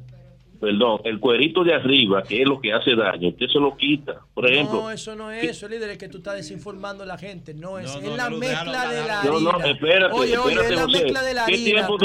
perdón, 0.64 1.01
el 1.03 1.19
cuerito 1.19 1.61
de 1.66 1.74
arriba, 1.74 2.24
que 2.24 2.42
es 2.42 2.48
lo 2.48 2.61
que 2.61 2.72
hace 2.72 2.95
daño, 2.95 3.30
usted 3.30 3.48
se 3.48 3.59
lo 3.59 3.75
quita. 3.75 4.22
Por 4.33 4.50
ejemplo. 4.50 4.83
No, 4.83 4.92
eso 4.92 5.14
no 5.14 5.30
es 5.30 5.43
eso, 5.43 5.67
líder, 5.67 5.90
es 5.90 5.98
que 5.98 6.08
tú 6.08 6.19
estás 6.19 6.35
desinformando 6.35 7.03
a 7.03 7.06
la 7.06 7.17
gente. 7.17 7.53
No, 7.53 7.77
es, 7.77 7.93
no, 7.93 8.00
no, 8.00 8.11
es 8.11 8.17
la 8.17 8.30
no, 8.30 8.38
mezcla 8.38 8.88
de 8.90 9.03
la 9.06 9.19
harina. 9.19 9.40
No, 9.40 9.51
no, 9.51 9.66
espérate, 9.66 10.14
oye, 10.14 10.38
oye, 10.38 10.53
espérate, 10.53 10.75
la 10.75 10.83
José. 10.83 11.03
mezcla 11.03 11.22
de 11.22 11.33
la 11.33 11.43
harina. 11.43 11.58
¿Qué 11.58 11.64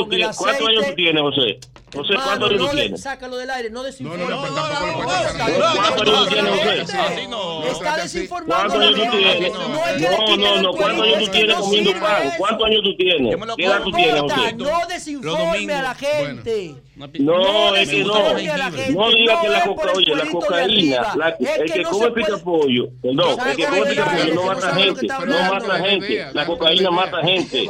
tienes? 0.08 0.36
¿Cuántos 0.36 0.68
años 0.68 0.86
tú 0.88 0.94
tienes, 0.96 1.22
José? 1.22 1.58
José, 1.94 2.14
¿cuántos 2.14 2.50
años 2.50 2.70
tú 2.70 2.76
tienes? 2.76 3.00
Sácalo 3.00 3.36
del 3.36 3.50
aire, 3.50 3.70
no 3.70 3.82
desinforma. 3.84 4.24
No, 4.24 4.28
no, 4.28 4.46
no, 4.46 5.04
¿Cuántos 5.04 6.00
años 6.00 6.24
tú 6.24 6.34
tienes, 6.34 6.50
José? 6.50 7.70
Está 7.70 7.96
desinformando. 7.96 8.74
¿Cuántos 8.74 8.80
años 8.80 9.10
tú 9.10 9.18
tienes? 9.18 9.52
No, 9.52 10.36
no, 10.36 10.62
no, 10.62 10.72
¿cuántos 10.72 11.06
años 11.06 11.18
tú 11.24 11.30
tienes 11.30 11.56
comiendo 11.56 11.92
pan? 11.92 12.30
¿Cuántos 12.38 12.66
años 12.66 12.80
tú 12.82 12.96
tienes? 12.96 13.36
¿Qué 13.56 13.64
edad 13.64 13.82
tú 13.84 13.92
tienes, 13.92 14.20
José? 14.20 14.52
No 14.56 14.86
desinforme 14.88 15.74
a 15.74 15.82
la 15.82 15.94
gente. 15.94 16.74
No, 17.20 17.76
es 17.76 17.88
que 17.88 18.02
no. 18.04 18.14
No 18.14 19.10
diga 19.10 19.40
que 19.40 19.48
la 19.48 19.64
coca, 19.64 19.92
oye, 19.94 20.14
la 20.14 20.30
cocaína, 20.30 21.14
la, 21.16 21.28
es 21.28 21.72
que 21.72 21.82
come 21.84 22.10
pica 22.10 22.36
pollo, 22.38 22.88
perdón, 23.00 23.38
es 23.48 23.56
que 23.56 23.64
come 23.66 23.86
pica 23.86 24.04
pollo 24.04 24.34
no 24.34 24.46
mata 24.46 24.74
gente, 24.74 25.06
no 25.06 25.52
mata 25.52 25.78
gente, 25.78 26.26
la 26.32 26.46
cocaína 26.46 26.90
mata 26.90 27.22
gente. 27.22 27.62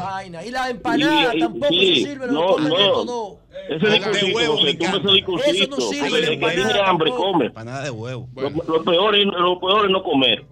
Y 0.46 0.50
la 0.50 0.70
empanada 0.70 1.32
tampoco 1.38 1.68
sirve, 1.74 2.26
no, 2.28 2.58
no. 2.58 3.38
Ese 3.68 3.86
discursito, 3.86 4.38
José, 4.52 4.74
tú 4.74 4.84
ese 4.84 5.12
discursito. 5.12 5.76
Eso 5.76 5.76
no 5.76 5.80
sirve, 5.88 6.18
el 6.18 6.40
que 6.40 6.50
tiene 6.50 6.80
hambre 6.80 7.10
come. 7.10 7.46
Empanada 7.46 7.84
de 7.84 7.90
huevo. 7.90 8.28
Lo, 8.34 8.84
peor 8.84 9.14
es, 9.16 9.26
lo 9.26 9.60
peor 9.60 9.84
es 9.84 9.90
no 9.90 10.02
comer. 10.02 10.44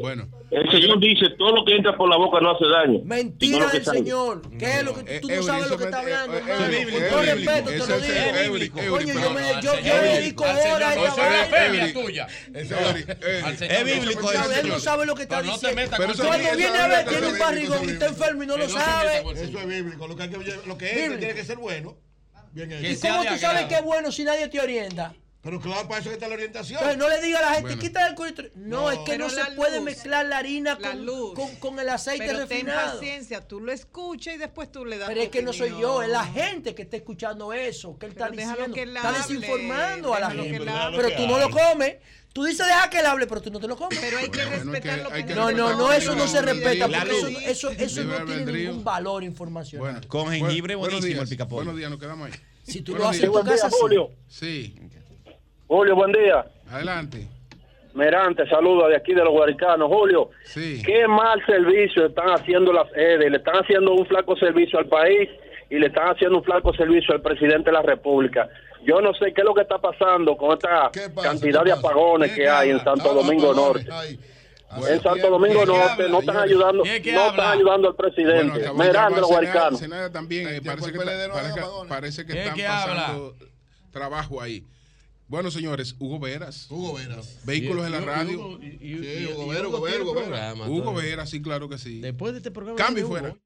Bueno. 0.00 0.26
El 0.54 0.70
Señor 0.70 1.00
dice, 1.00 1.30
todo 1.36 1.56
lo 1.56 1.64
que 1.64 1.74
entra 1.74 1.96
por 1.96 2.08
la 2.08 2.16
boca 2.16 2.40
no 2.40 2.52
hace 2.52 2.64
daño. 2.66 3.00
Mentira 3.04 3.66
del 3.66 3.84
Señor. 3.84 4.42
¿Qué 4.56 4.78
es 4.78 4.84
lo 4.84 4.94
que 4.94 5.20
tú 5.20 5.28
no 5.28 5.42
sabes 5.42 5.68
lo 5.70 5.76
que 5.76 5.84
está 5.84 5.98
hablando, 5.98 6.36
hermano? 6.36 6.64
Con 6.92 7.08
todo 7.10 7.22
respeto, 7.22 7.70
te 7.70 7.78
lo 7.78 8.58
digo. 8.58 8.78
Coño, 8.88 9.14
yo 9.60 9.74
me 9.74 10.08
dedico 10.08 10.44
horas 10.44 10.96
a 11.18 11.44
esta 11.44 11.92
tuya. 11.92 12.28
Eh, 12.54 12.68
eh, 13.20 13.54
es 13.60 13.84
bíblico 13.84 14.30
Él 14.30 14.68
no 14.68 14.78
sabe 14.78 15.06
lo 15.06 15.14
que 15.14 15.22
está 15.22 15.42
diciendo. 15.42 15.82
Cuando 15.96 16.56
viene 16.56 16.78
a 16.78 16.86
ver, 16.86 17.06
tiene 17.06 17.26
un 17.26 17.38
barrigón 17.38 17.84
y 17.84 17.92
está 17.92 18.06
enfermo 18.06 18.42
y 18.42 18.46
no 18.46 18.56
lo 18.56 18.68
sabe. 18.68 19.24
Eso 19.32 19.58
es 19.58 19.66
bíblico. 19.66 20.06
Lo 20.06 20.16
que 20.16 20.24
es 20.24 21.18
tiene 21.18 21.34
que 21.34 21.44
ser 21.44 21.58
bueno. 21.58 21.96
¿Y 22.54 22.96
cómo 22.96 23.24
tú 23.24 23.38
sabes 23.38 23.64
que 23.66 23.74
es 23.74 23.82
bueno 23.82 24.12
si 24.12 24.22
nadie 24.22 24.48
te 24.48 24.60
orienta? 24.60 25.14
Pero 25.44 25.60
claro, 25.60 25.86
para 25.86 26.00
eso 26.00 26.10
está 26.10 26.26
la 26.26 26.36
orientación. 26.36 26.78
Entonces, 26.78 26.98
no 26.98 27.06
le 27.06 27.20
diga 27.20 27.38
a 27.40 27.42
la 27.42 27.48
gente, 27.48 27.62
bueno. 27.62 27.82
quita 27.82 28.08
el 28.08 28.14
culito. 28.14 28.42
No, 28.54 28.90
es 28.90 28.98
que 29.00 29.18
no 29.18 29.28
se 29.28 29.44
puede 29.54 29.78
mezclar 29.82 30.24
la 30.24 30.38
harina 30.38 30.78
con, 31.60 31.78
el 31.78 31.88
aceite 31.90 32.24
pero 32.26 32.38
refinado. 32.40 32.80
Ten 32.80 32.92
paciencia, 32.92 33.46
tú 33.46 33.60
lo 33.60 33.70
escuchas 33.70 34.36
y 34.36 34.38
después 34.38 34.72
tú 34.72 34.86
le 34.86 34.96
das 34.96 35.06
Pero 35.06 35.20
es 35.20 35.28
que 35.28 35.42
no 35.42 35.52
soy 35.52 35.68
yo, 35.78 36.02
es 36.02 36.08
la 36.08 36.24
gente 36.24 36.74
que 36.74 36.82
está 36.82 36.96
escuchando 36.96 37.52
eso, 37.52 37.98
que 37.98 38.06
él 38.06 38.12
está 38.12 38.30
diciendo. 38.30 38.74
Está 38.74 39.12
desinformando 39.12 40.14
a 40.14 40.20
la 40.20 40.30
gente. 40.30 40.60
Pero 40.60 41.14
tú 41.14 41.26
no 41.26 41.38
lo 41.38 41.50
comes. 41.50 41.96
Tú 42.32 42.42
dices 42.42 42.66
deja 42.66 42.90
que 42.90 42.98
él 42.98 43.06
hable, 43.06 43.28
pero 43.28 43.40
tú 43.40 43.50
no 43.50 43.60
te 43.60 43.68
lo 43.68 43.76
comes. 43.76 43.96
Pero 44.00 44.18
hay 44.18 44.28
que 44.28 44.44
respetar 44.44 44.98
lo 45.00 45.10
que, 45.10 45.34
No, 45.34 45.52
no, 45.52 45.76
no, 45.76 45.92
eso 45.92 46.16
no 46.16 46.26
se 46.26 46.40
respeta 46.40 46.88
porque 46.88 47.50
eso, 47.50 47.70
eso, 47.70 48.02
no 48.02 48.24
tiene 48.24 48.50
ningún 48.50 48.82
valor 48.82 49.22
informacional. 49.22 49.92
Bueno, 49.92 50.08
con 50.08 50.32
jengibre 50.32 50.74
buenísimo 50.74 51.20
el 51.20 51.28
picaporte. 51.28 51.66
Buenos 51.66 51.76
días, 51.76 51.90
nos 51.90 52.00
quedamos 52.00 52.30
ahí. 52.30 52.40
Si 52.64 52.80
tú 52.80 52.96
lo 52.96 53.06
haces 53.06 53.24
en 53.24 53.32
tu 53.32 53.44
casa, 53.44 53.68
sí. 54.26 54.74
Julio. 55.74 55.96
Buen 55.96 56.12
día. 56.12 56.44
adelante. 56.70 57.26
Merante, 57.94 58.48
saludos 58.48 58.88
de 58.90 58.96
aquí 58.96 59.12
de 59.14 59.22
los 59.24 59.30
Guaricanos. 59.32 59.88
Julio, 59.88 60.30
Sí. 60.44 60.82
qué 60.84 61.06
mal 61.06 61.40
servicio 61.46 62.06
están 62.06 62.28
haciendo 62.30 62.72
las 62.72 62.86
EDE. 62.96 63.30
Le 63.30 63.36
están 63.38 63.56
haciendo 63.56 63.92
un 63.92 64.04
flaco 64.06 64.36
servicio 64.36 64.78
al 64.78 64.86
país 64.86 65.28
y 65.70 65.78
le 65.78 65.86
están 65.86 66.08
haciendo 66.08 66.38
un 66.38 66.44
flaco 66.44 66.72
servicio 66.74 67.14
al 67.14 67.22
presidente 67.22 67.66
de 67.70 67.72
la 67.72 67.82
República. 67.82 68.48
Yo 68.84 69.00
no 69.00 69.14
sé 69.14 69.32
qué 69.32 69.40
es 69.40 69.44
lo 69.44 69.54
que 69.54 69.62
está 69.62 69.78
pasando 69.78 70.36
con 70.36 70.52
esta 70.52 70.90
cantidad 71.22 71.62
de 71.64 71.72
apagones 71.72 72.32
que 72.32 72.48
hay 72.48 72.70
en 72.70 72.82
Santo 72.84 73.14
Domingo 73.14 73.52
Norte. 73.54 73.86
En 74.88 75.00
Santo 75.02 75.30
Domingo 75.30 75.64
Norte 75.64 76.08
no 76.08 76.18
están 76.20 76.36
ayudando, 76.38 76.84
no 76.84 77.28
están 77.30 77.52
ayudando 77.58 77.88
al 77.88 77.94
presidente. 77.96 78.70
Mirando 78.76 79.20
los 79.20 79.28
guaricanos. 79.30 79.80
También 80.12 80.48
eh, 80.48 80.60
parece, 80.64 80.92
que, 80.92 80.98
parece, 80.98 81.60
parece 81.88 82.26
que 82.26 82.32
¿Qué- 82.32 82.42
están 82.44 82.58
pasando 82.66 83.34
trabajo 83.92 84.40
ahí. 84.40 84.64
Bueno, 85.34 85.50
señores, 85.50 85.96
Hugo 85.98 86.20
Veras. 86.20 86.68
Hugo 86.70 86.94
Veras. 86.94 87.40
Vehículos 87.44 87.82
Y- 87.82 87.86
en 87.86 87.90
la 87.92 88.00
radio. 88.02 88.60
y- 88.62 88.66
y- 88.66 88.98
Sí, 89.00 89.04
y- 89.22 89.26
Hugo 89.32 89.48
Veras, 89.48 89.66
Hugo 89.66 89.78
Hugo 89.78 89.82
Veras, 90.14 90.56
Hugo 90.68 90.94
Veras. 90.94 91.28
sí, 91.28 91.42
claro 91.42 91.68
que 91.68 91.76
sí. 91.76 91.98
Después 92.00 92.34
de 92.34 92.38
este 92.38 92.52
programa. 92.52 92.76
Cambio 92.78 93.04
y 93.04 93.08
fuera. 93.08 93.36